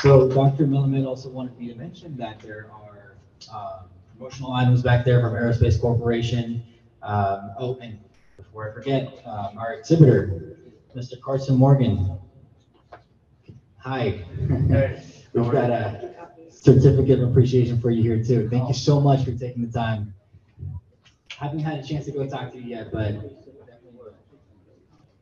So 0.00 0.28
Dr. 0.30 0.66
Milliman 0.66 1.06
also 1.06 1.28
wanted 1.28 1.58
me 1.58 1.68
to 1.68 1.74
mention 1.74 2.16
that 2.16 2.40
there 2.40 2.70
are 2.72 3.16
uh, 3.52 3.82
promotional 4.16 4.52
items 4.52 4.80
back 4.82 5.04
there 5.04 5.20
from 5.20 5.34
Aerospace 5.34 5.78
Corporation. 5.78 6.62
Um, 7.02 7.50
Oh, 7.58 7.78
and 7.82 7.98
before 8.38 8.70
I 8.70 8.72
forget, 8.74 9.20
um, 9.26 9.58
our 9.58 9.74
exhibitor, 9.74 10.56
Mr. 10.96 11.20
Carson 11.20 11.56
Morgan. 11.56 12.18
Hi. 13.80 14.22
We've 15.32 15.50
got 15.50 15.70
a 15.70 16.14
certificate 16.50 17.20
of 17.20 17.30
appreciation 17.30 17.80
for 17.80 17.90
you 17.90 18.02
here 18.02 18.22
too. 18.22 18.48
Thank 18.50 18.68
you 18.68 18.74
so 18.74 19.00
much 19.00 19.24
for 19.24 19.32
taking 19.32 19.66
the 19.66 19.72
time. 19.72 20.14
Haven't 21.30 21.60
had 21.60 21.78
a 21.78 21.82
chance 21.82 22.04
to 22.04 22.12
go 22.12 22.28
talk 22.28 22.52
to 22.52 22.58
you 22.58 22.64
yet, 22.76 22.92
but 22.92 23.14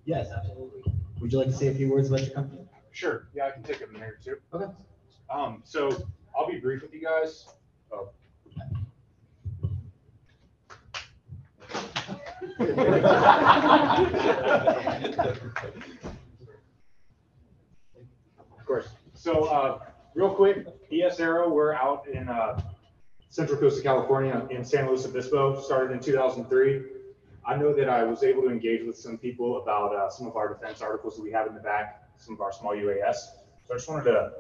yes, 0.05 0.29
absolutely. 0.37 0.93
Would 1.21 1.33
you 1.33 1.39
like 1.39 1.47
to 1.49 1.53
say 1.53 1.69
a 1.69 1.75
few 1.75 1.89
words 1.89 2.09
about 2.09 2.23
your 2.23 2.31
company? 2.31 2.63
Sure, 2.91 3.29
yeah, 3.33 3.47
I 3.47 3.51
can 3.53 3.63
take 3.63 3.81
a 3.81 3.87
minute 3.87 4.09
or 4.09 4.19
two. 4.25 4.39
Okay. 4.53 4.73
Um, 5.31 5.63
so 5.65 6.09
I'll 6.37 6.49
be 6.49 6.59
brief 6.59 6.83
with 6.83 6.93
you 6.93 7.03
guys. 7.03 7.47
Oh. 7.93 8.11
Of 18.69 18.75
course. 18.75 18.89
So, 19.15 19.45
uh, 19.45 19.79
real 20.15 20.35
quick, 20.35 20.67
ES 20.93 21.21
Aero, 21.21 21.49
we're 21.49 21.73
out 21.73 22.07
in, 22.07 22.29
uh, 22.29 22.61
Central 23.31 23.59
Coast 23.59 23.79
of 23.79 23.83
California 23.83 24.47
in 24.51 24.63
San 24.63 24.87
Luis 24.87 25.07
Obispo, 25.07 25.59
started 25.59 25.91
in 25.91 26.01
2003. 26.01 26.85
I 27.47 27.57
know 27.57 27.73
that 27.73 27.89
I 27.89 28.03
was 28.05 28.23
able 28.23 28.43
to 28.43 28.51
engage 28.51 28.87
with 28.87 28.99
some 28.99 29.17
people 29.17 29.63
about, 29.63 29.95
uh, 29.95 30.11
some 30.11 30.27
of 30.27 30.37
our 30.37 30.53
defense 30.53 30.83
articles 30.83 31.17
that 31.17 31.23
we 31.23 31.33
have 31.33 31.47
in 31.47 31.55
the 31.55 31.63
back, 31.63 32.11
some 32.19 32.35
of 32.35 32.43
our 32.43 32.53
small 32.53 32.75
UAS. 32.75 33.17
So 33.65 33.73
I 33.73 33.79
just 33.79 33.89
wanted 33.89 34.05
to 34.05 34.35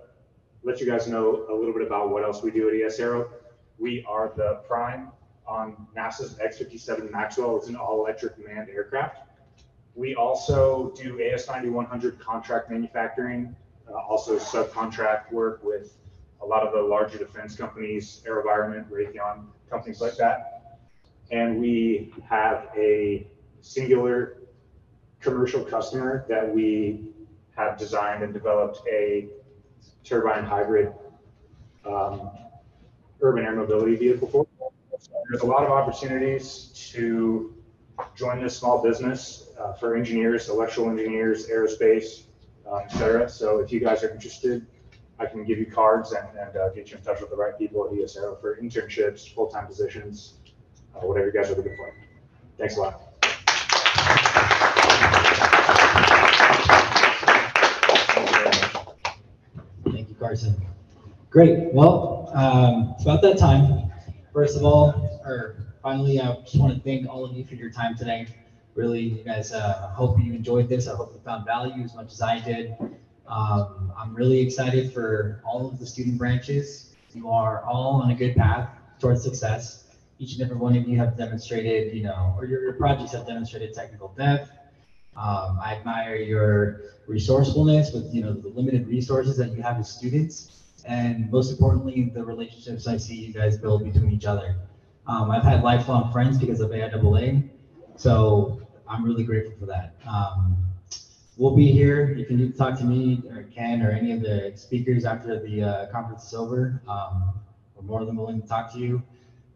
let 0.63 0.79
you 0.79 0.87
guys 0.87 1.09
know 1.09 1.47
a 1.49 1.55
little 1.55 1.73
bit 1.73 1.87
about 1.87 2.11
what 2.11 2.23
else 2.23 2.43
we 2.43 2.51
do 2.51 2.69
at 2.69 2.75
ES 2.75 2.99
Aero. 2.99 3.31
We 3.79 4.05
are 4.05 4.31
the 4.37 4.57
prime 4.69 5.11
on 5.47 5.87
NASA's 5.97 6.39
X-57 6.39 7.11
Maxwell. 7.11 7.57
It's 7.57 7.69
an 7.69 7.77
all-electric 7.77 8.47
manned 8.47 8.69
aircraft. 8.69 9.23
We 9.95 10.15
also 10.17 10.91
do 10.91 11.17
AS9100 11.17 12.21
contract 12.21 12.71
manufacturing, 12.71 13.57
uh, 13.91 13.95
also 13.95 14.39
subcontract 14.39 15.33
work 15.33 15.63
with 15.63 15.97
a 16.43 16.47
lot 16.47 16.67
of 16.67 16.73
the 16.73 16.81
larger 16.81 17.19
defense 17.19 17.57
companies, 17.57 18.23
AeroVironment, 18.27 18.89
Raytheon, 18.91 19.47
companies 19.69 20.01
like 20.01 20.17
that. 20.17 20.79
And 21.31 21.61
we 21.61 22.13
have 22.29 22.69
a 22.77 23.27
singular 23.61 24.39
commercial 25.21 25.65
customer 25.65 26.25
that 26.29 26.55
we 26.55 27.09
have 27.57 27.77
designed 27.77 28.23
and 28.23 28.33
developed 28.33 28.81
a 28.91 29.29
turbine 30.05 30.45
hybrid 30.45 30.93
um, 31.85 32.31
urban 33.21 33.45
air 33.45 33.55
mobility 33.55 33.97
vehicle 33.97 34.29
for. 34.29 34.47
there's 35.29 35.43
a 35.43 35.47
lot 35.47 35.65
of 35.65 35.71
opportunities 35.71 36.71
to 36.93 37.55
join 38.15 38.41
this 38.43 38.57
small 38.57 38.83
business 38.83 39.49
uh, 39.59 39.73
for 39.73 39.97
engineers, 39.97 40.49
electrical 40.49 40.91
engineers, 40.91 41.49
aerospace, 41.49 42.23
um, 42.71 42.81
et 42.85 42.89
cetera. 42.89 43.29
So 43.29 43.59
if 43.59 43.73
you 43.73 43.81
guys 43.81 44.03
are 44.05 44.11
interested, 44.11 44.67
I 45.19 45.27
can 45.27 45.45
give 45.45 45.59
you 45.59 45.67
cards 45.67 46.13
and, 46.13 46.27
and 46.39 46.57
uh, 46.57 46.69
get 46.71 46.91
you 46.91 46.97
in 46.97 47.03
touch 47.03 47.21
with 47.21 47.31
the 47.31 47.37
right 47.37 47.57
people 47.59 47.87
at 47.87 47.99
ES 47.99 48.17
Aero 48.17 48.37
for 48.41 48.57
internships, 48.57 49.35
full-time 49.35 49.67
positions, 49.67 50.35
uh, 50.95 51.01
whatever 51.01 51.27
you 51.27 51.33
guys 51.33 51.51
are 51.51 51.57
looking 51.57 51.77
for. 51.77 51.93
Thanks 52.57 52.77
a 52.77 52.81
lot. 52.81 53.03
Thank 59.91 60.09
you, 60.09 60.15
Carson. 60.19 60.55
Great. 61.31 61.73
Well, 61.73 62.31
um, 62.35 62.95
it's 62.95 63.03
about 63.03 63.23
that 63.23 63.39
time. 63.39 63.91
First 64.33 64.57
of 64.57 64.65
all, 64.65 65.21
or 65.25 65.57
finally, 65.83 66.21
I 66.21 66.35
just 66.43 66.59
want 66.59 66.75
to 66.75 66.81
thank 66.81 67.09
all 67.09 67.25
of 67.25 67.33
you 67.33 67.45
for 67.45 67.55
your 67.55 67.71
time 67.71 67.97
today. 67.97 68.29
Really, 68.79 69.01
you 69.01 69.25
guys, 69.25 69.51
uh, 69.51 69.91
hope 69.93 70.21
you 70.21 70.33
enjoyed 70.33 70.69
this. 70.69 70.87
I 70.87 70.95
hope 70.95 71.13
you 71.13 71.21
found 71.25 71.45
value 71.45 71.83
as 71.83 71.97
much 71.97 72.13
as 72.13 72.23
I 72.23 72.39
did. 72.39 72.77
Um, 73.27 73.93
I'm 73.99 74.15
really 74.15 74.39
excited 74.39 74.93
for 74.93 75.43
all 75.45 75.67
of 75.67 75.81
the 75.81 75.85
student 75.85 76.17
branches. 76.17 76.95
You 77.13 77.29
are 77.29 77.65
all 77.65 78.01
on 78.01 78.13
a 78.13 78.15
good 78.15 78.37
path 78.37 78.71
towards 79.01 79.25
success. 79.25 79.83
Each 80.21 80.35
and 80.35 80.43
every 80.43 80.57
one 80.57 80.77
of 80.77 80.87
you 80.87 80.97
have 80.97 81.17
demonstrated, 81.17 81.93
you 81.93 82.05
know, 82.05 82.37
or 82.39 82.45
your, 82.45 82.63
your 82.63 82.75
projects 82.75 83.11
have 83.15 83.27
demonstrated 83.27 83.75
technical 83.75 84.15
depth. 84.17 84.49
Um, 85.17 85.59
I 85.61 85.75
admire 85.75 86.15
your 86.15 86.83
resourcefulness 87.09 87.93
with, 87.93 88.15
you 88.15 88.23
know, 88.23 88.33
the 88.33 88.51
limited 88.51 88.87
resources 88.87 89.37
that 89.39 89.51
you 89.57 89.61
have 89.61 89.81
as 89.81 89.91
students. 89.91 90.63
And 90.85 91.29
most 91.33 91.51
importantly, 91.51 92.13
the 92.15 92.25
relationships 92.25 92.87
I 92.87 92.97
see 92.97 93.17
you 93.17 93.33
guys 93.33 93.59
build 93.59 93.83
between 93.83 94.13
each 94.13 94.27
other. 94.27 94.55
Um, 95.09 95.33
I've 95.33 95.43
had 95.43 95.65
lifelong 95.65 96.13
friends 96.13 96.39
because 96.39 96.61
of 96.61 96.71
AIAA, 96.71 97.51
so 97.97 98.61
I'm 98.89 99.05
really 99.05 99.25
grateful 99.25 99.53
for 99.61 99.67
that. 99.67 99.95
Um, 100.09 100.57
we'll 101.37 101.55
be 101.55 101.71
here. 101.71 102.13
You 102.15 102.25
can 102.25 102.53
talk 102.55 102.79
to 102.79 102.85
me 102.85 103.23
or 103.31 103.43
Ken 103.55 103.83
or 103.83 103.91
any 103.91 104.13
of 104.13 104.23
the 104.23 104.53
speakers 104.57 105.05
after 105.05 105.39
the 105.39 105.63
uh, 105.63 105.87
conference 105.93 106.27
is 106.27 106.35
over, 106.35 106.81
um, 106.89 107.35
we're 107.77 107.83
more 107.83 108.05
than 108.05 108.17
willing 108.17 108.41
to 108.41 108.49
talk 108.49 108.73
to 108.73 108.79
you. 108.79 109.03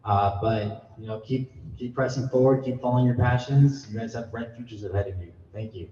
Uh, 0.05 0.39
but 0.41 0.93
you 0.99 1.07
know, 1.07 1.19
keep 1.21 1.51
keep 1.77 1.95
pressing 1.95 2.27
forward, 2.29 2.63
keep 2.63 2.81
following 2.81 3.05
your 3.05 3.15
passions. 3.15 3.89
You 3.89 3.99
guys 3.99 4.13
have 4.13 4.31
bright 4.31 4.55
futures 4.55 4.83
ahead 4.83 5.07
of 5.07 5.19
you. 5.19 5.31
Thank 5.53 5.73
you. 5.73 5.89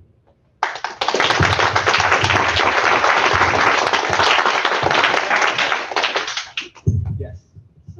Yes. 7.18 7.38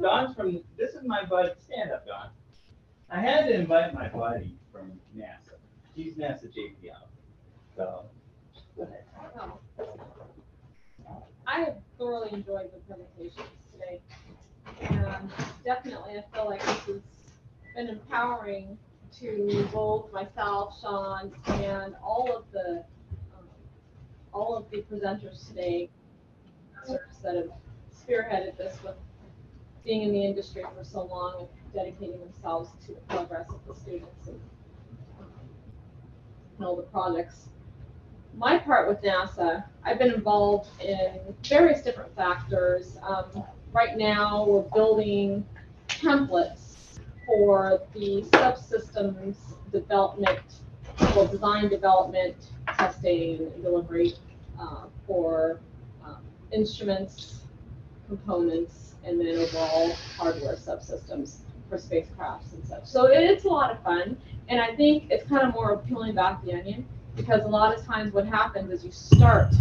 Don's 0.00 0.36
from, 0.36 0.62
this 0.76 0.94
is 0.94 1.02
my 1.04 1.24
buddy, 1.24 1.50
stand 1.64 1.92
up, 1.92 2.06
Don. 2.06 2.28
I 3.10 3.20
had 3.20 3.46
to 3.46 3.54
invite 3.54 3.94
my 3.94 4.08
buddy 4.08 4.56
from 4.82 5.00
NASA. 5.16 5.56
He's 5.94 6.14
NASA 6.14 6.46
JPL. 6.46 7.06
So, 7.76 8.04
go 8.76 8.82
ahead. 8.82 9.04
I 11.46 11.60
have 11.60 11.76
thoroughly 11.98 12.30
enjoyed 12.32 12.70
the 12.72 12.78
presentations 12.86 13.48
today. 13.72 14.00
And 14.80 15.30
definitely, 15.64 16.18
I 16.18 16.24
feel 16.34 16.46
like 16.46 16.60
this 16.60 16.86
has 16.86 17.00
been 17.74 17.88
empowering 17.88 18.78
to 19.20 19.68
both 19.72 20.12
myself, 20.12 20.80
Sean, 20.80 21.32
and 21.46 21.94
all 22.02 22.34
of 22.34 22.44
the, 22.52 22.84
um, 23.38 23.46
all 24.32 24.56
of 24.56 24.70
the 24.70 24.82
presenters 24.82 25.48
today 25.48 25.90
that 26.88 27.36
have 27.36 27.50
spearheaded 27.94 28.56
this 28.56 28.76
with 28.82 28.96
being 29.84 30.02
in 30.02 30.12
the 30.12 30.24
industry 30.24 30.62
for 30.76 30.84
so 30.84 31.02
long 31.04 31.40
and 31.40 31.48
dedicating 31.74 32.18
themselves 32.20 32.70
to 32.86 32.92
the 32.92 33.00
progress 33.14 33.48
of 33.48 33.60
the 33.66 33.74
students 33.74 34.28
and 34.28 34.36
um, 34.36 34.51
and 36.62 36.68
all 36.68 36.76
the 36.76 36.82
projects 36.82 37.48
my 38.36 38.58
part 38.58 38.88
with 38.88 39.02
NASA, 39.02 39.64
I've 39.84 39.98
been 39.98 40.12
involved 40.12 40.68
in 40.80 41.20
various 41.44 41.82
different 41.82 42.14
factors. 42.16 42.96
Um, 43.02 43.44
right 43.72 43.96
now, 43.96 44.44
we're 44.46 44.62
building 44.74 45.46
templates 45.88 46.98
for 47.26 47.82
the 47.94 48.22
subsystems 48.32 49.36
development, 49.70 50.40
well, 51.00 51.26
design 51.26 51.68
development, 51.68 52.36
testing, 52.68 53.38
and 53.54 53.62
delivery 53.62 54.14
uh, 54.58 54.84
for 55.06 55.60
um, 56.04 56.22
instruments, 56.52 57.44
components, 58.08 58.94
and 59.04 59.20
then 59.20 59.36
overall 59.36 59.92
hardware 60.16 60.56
subsystems 60.56 61.38
for 61.68 61.76
spacecrafts 61.76 62.52
and 62.52 62.64
such. 62.64 62.84
So 62.84 63.06
it's 63.06 63.44
a 63.44 63.48
lot 63.48 63.70
of 63.70 63.82
fun, 63.82 64.16
and 64.52 64.60
I 64.60 64.76
think 64.76 65.04
it's 65.10 65.26
kind 65.26 65.48
of 65.48 65.54
more 65.54 65.78
peeling 65.78 66.14
back 66.14 66.44
the 66.44 66.52
onion 66.52 66.86
because 67.16 67.42
a 67.44 67.48
lot 67.48 67.74
of 67.74 67.82
times 67.86 68.12
what 68.12 68.26
happens 68.26 68.70
is 68.70 68.84
you 68.84 68.92
start 68.92 69.54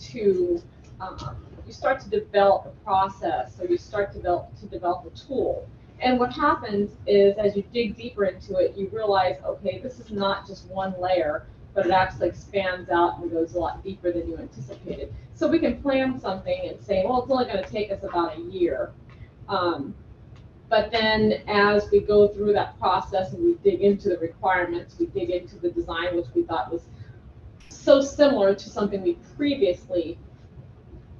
to 0.00 0.60
um, 1.00 1.36
you 1.64 1.72
start 1.72 2.00
to 2.00 2.10
develop 2.10 2.66
a 2.66 2.84
process 2.84 3.60
or 3.60 3.66
you 3.66 3.78
start 3.78 4.10
to 4.10 4.18
develop 4.18 4.58
to 4.58 4.66
develop 4.66 5.06
a 5.06 5.10
tool. 5.16 5.68
And 6.00 6.18
what 6.18 6.32
happens 6.32 6.90
is 7.06 7.38
as 7.38 7.54
you 7.54 7.62
dig 7.72 7.96
deeper 7.96 8.24
into 8.24 8.56
it 8.56 8.76
you 8.76 8.88
realize 8.92 9.36
okay 9.44 9.78
this 9.78 10.00
is 10.00 10.10
not 10.10 10.44
just 10.44 10.66
one 10.66 11.00
layer 11.00 11.46
but 11.72 11.86
it 11.86 11.92
actually 11.92 12.28
expands 12.28 12.90
out 12.90 13.20
and 13.20 13.30
goes 13.30 13.54
a 13.54 13.60
lot 13.60 13.84
deeper 13.84 14.10
than 14.10 14.28
you 14.28 14.36
anticipated. 14.38 15.14
So 15.36 15.46
we 15.46 15.60
can 15.60 15.80
plan 15.80 16.18
something 16.18 16.68
and 16.68 16.84
say 16.84 17.04
well 17.06 17.22
it's 17.22 17.30
only 17.30 17.44
going 17.44 17.62
to 17.62 17.70
take 17.70 17.92
us 17.92 18.02
about 18.02 18.36
a 18.36 18.40
year. 18.40 18.90
Um, 19.48 19.94
but 20.72 20.90
then 20.90 21.42
as 21.48 21.90
we 21.90 22.00
go 22.00 22.28
through 22.28 22.54
that 22.54 22.80
process 22.80 23.34
and 23.34 23.44
we 23.44 23.56
dig 23.62 23.82
into 23.82 24.08
the 24.08 24.16
requirements, 24.16 24.96
we 24.98 25.04
dig 25.04 25.28
into 25.28 25.56
the 25.58 25.70
design, 25.70 26.16
which 26.16 26.28
we 26.34 26.44
thought 26.44 26.72
was 26.72 26.80
so 27.68 28.00
similar 28.00 28.54
to 28.54 28.70
something 28.70 29.02
we 29.02 29.18
previously 29.36 30.16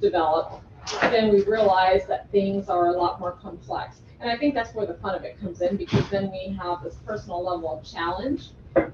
developed, 0.01 0.65
then 1.03 1.31
we 1.31 1.43
realize 1.43 2.07
that 2.07 2.31
things 2.31 2.71
are 2.71 2.87
a 2.87 2.93
lot 2.93 3.21
more 3.21 3.33
complex. 3.33 4.01
And 4.21 4.31
I 4.31 4.39
think 4.39 4.55
that's 4.55 4.75
where 4.75 4.87
the 4.87 4.95
fun 4.95 5.15
of 5.15 5.23
it 5.23 5.39
comes 5.39 5.61
in 5.61 5.77
because 5.77 6.09
then 6.09 6.31
we 6.31 6.57
have 6.59 6.83
this 6.83 6.95
personal 7.05 7.45
level 7.45 7.79
of 7.79 7.85
challenge 7.85 8.53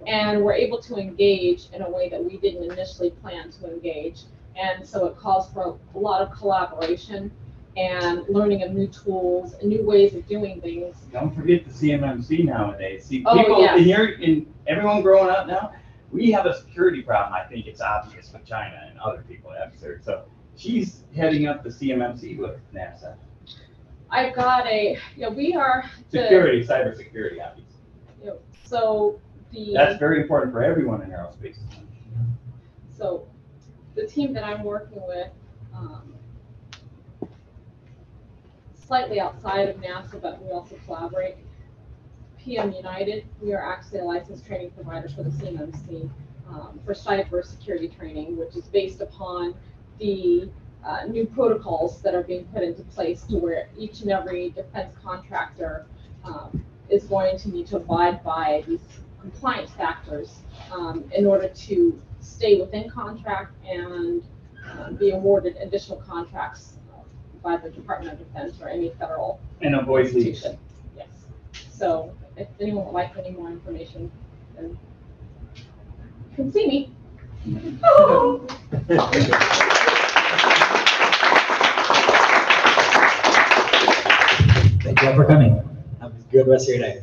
and 0.09 0.43
we're 0.43 0.55
able 0.55 0.83
to 0.83 0.97
engage 0.97 1.69
in 1.73 1.83
a 1.83 1.89
way 1.89 2.09
that 2.09 2.25
we 2.25 2.37
didn't 2.37 2.69
initially 2.69 3.11
plan 3.11 3.53
to 3.53 3.73
engage. 3.73 4.23
And 4.57 4.85
so 4.85 5.07
it 5.07 5.17
calls 5.19 5.53
for 5.53 5.79
a 5.95 5.99
lot 6.01 6.21
of 6.21 6.37
collaboration 6.37 7.31
and 7.79 8.25
learning 8.29 8.63
of 8.65 8.73
new 8.73 8.89
tools 8.89 9.55
and 9.55 9.69
new 9.69 9.85
ways 9.85 10.15
of 10.15 10.27
doing 10.27 10.61
things. 10.61 10.97
Don't 11.13 11.35
forget 11.35 11.65
the 11.65 11.71
CMMC 11.71 12.45
nowadays. 12.45 13.05
See, 13.05 13.23
Oh, 13.27 13.37
people 13.37 13.61
yes. 13.61 13.79
in 13.79 13.85
here, 13.85 14.05
in 14.21 14.47
everyone 14.67 15.03
growing 15.03 15.31
up 15.31 15.47
now, 15.47 15.73
we 16.11 16.31
have 16.33 16.47
a 16.47 16.59
security 16.59 17.03
problem. 17.03 17.35
I 17.35 17.45
think 17.49 17.67
it's 17.67 17.81
obvious 17.81 18.33
with 18.33 18.45
China 18.45 18.81
and 18.89 18.99
other 18.99 19.25
people 19.29 19.51
have 19.53 19.79
there. 19.81 20.01
So 20.03 20.25
she's 20.57 21.05
heading 21.15 21.47
up 21.47 21.63
the 21.63 21.69
CMMC 21.69 22.39
with 22.39 22.57
NASA. 22.75 23.17
I've 24.11 24.35
got 24.35 24.67
a, 24.67 24.99
you 25.17 25.23
know, 25.23 25.31
we 25.31 25.55
are 25.55 25.85
security 26.11 26.63
the, 26.63 26.67
Security, 26.67 27.03
cybersecurity, 27.39 27.47
obviously. 27.47 27.75
you 28.23 28.27
know, 28.31 28.39
so 28.65 29.21
the. 29.53 29.73
That's 29.75 29.99
very 29.99 30.21
important 30.23 30.53
for 30.53 30.63
everyone 30.65 31.03
in 31.03 31.11
aerospace. 31.11 31.59
So 32.97 33.29
the 33.95 34.07
team 34.07 34.33
that 34.33 34.45
I'm 34.45 34.65
working 34.65 35.01
with, 35.07 35.29
um, 35.75 36.15
slightly 38.89 39.21
outside 39.21 39.69
of 39.69 39.77
NASA, 39.77 40.21
but 40.21 40.43
we 40.43 40.51
also 40.51 40.75
collaborate. 40.87 41.37
PM 42.39 42.73
United, 42.73 43.27
we 43.43 43.53
are 43.53 43.63
actually 43.63 43.99
a 43.99 44.05
licensed 44.05 44.47
training 44.47 44.71
provider 44.71 45.09
for 45.11 45.23
the 45.23 45.31
CMMC 45.31 46.09
um, 46.49 46.81
for 46.87 46.95
cybersecurity 46.95 47.95
training, 47.95 48.39
which 48.39 48.57
is 48.57 48.65
based 48.69 49.03
upon 49.03 49.55
the 49.99 50.49
uh, 50.83 51.05
new 51.05 51.27
protocols 51.27 52.01
that 52.01 52.15
are 52.15 52.23
being 52.23 52.45
put 52.47 52.63
into 52.63 52.83
place 52.85 53.25
to 53.25 53.37
where 53.37 53.69
each 53.77 54.01
and 54.01 54.11
every 54.11 54.51
defense 54.51 54.95
contractor 55.05 55.85
um, 56.25 56.65
is 56.89 57.05
going 57.05 57.37
to 57.39 57.51
need 57.51 57.67
to 57.67 57.77
abide 57.77 58.25
by 58.25 58.65
these 58.67 58.81
compliance 59.21 59.71
factors 59.73 60.39
um, 60.73 61.05
in 61.15 61.27
order 61.27 61.49
to 61.49 62.01
stay 62.21 62.59
within 62.59 62.89
contract 62.89 63.53
and 63.67 64.23
uh, 64.67 64.91
be 64.93 65.11
awarded 65.11 65.57
additional 65.57 65.99
contracts 65.99 66.79
by 67.43 67.57
the 67.57 67.71
Department 67.71 68.13
of 68.13 68.19
Defense 68.19 68.61
or 68.61 68.69
any 68.69 68.91
federal 68.99 69.41
And 69.61 69.75
avoid 69.75 70.13
leaks. 70.13 70.45
institution. 70.45 70.59
Yes. 70.97 71.09
So 71.71 72.15
if 72.37 72.49
anyone 72.61 72.87
would 72.87 72.95
like 72.95 73.17
any 73.17 73.31
more 73.31 73.49
information, 73.51 74.11
then 74.57 74.79
you 76.31 76.37
can 76.37 76.53
see 76.53 76.67
me. 76.67 76.93
Thank 84.83 85.03
you 85.03 85.09
all 85.09 85.15
for 85.17 85.25
coming. 85.25 85.57
Have 86.01 86.13
a 86.13 86.33
good 86.33 86.47
rest 86.49 86.69
of 86.69 86.77
your 86.77 86.85
day. 86.85 87.03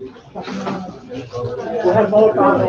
We'll 0.00 0.12
have 1.92 2.10
more 2.10 2.38
on 2.38 2.58
the 2.60 2.68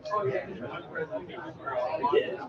I 0.05 0.23
did. 2.13 2.39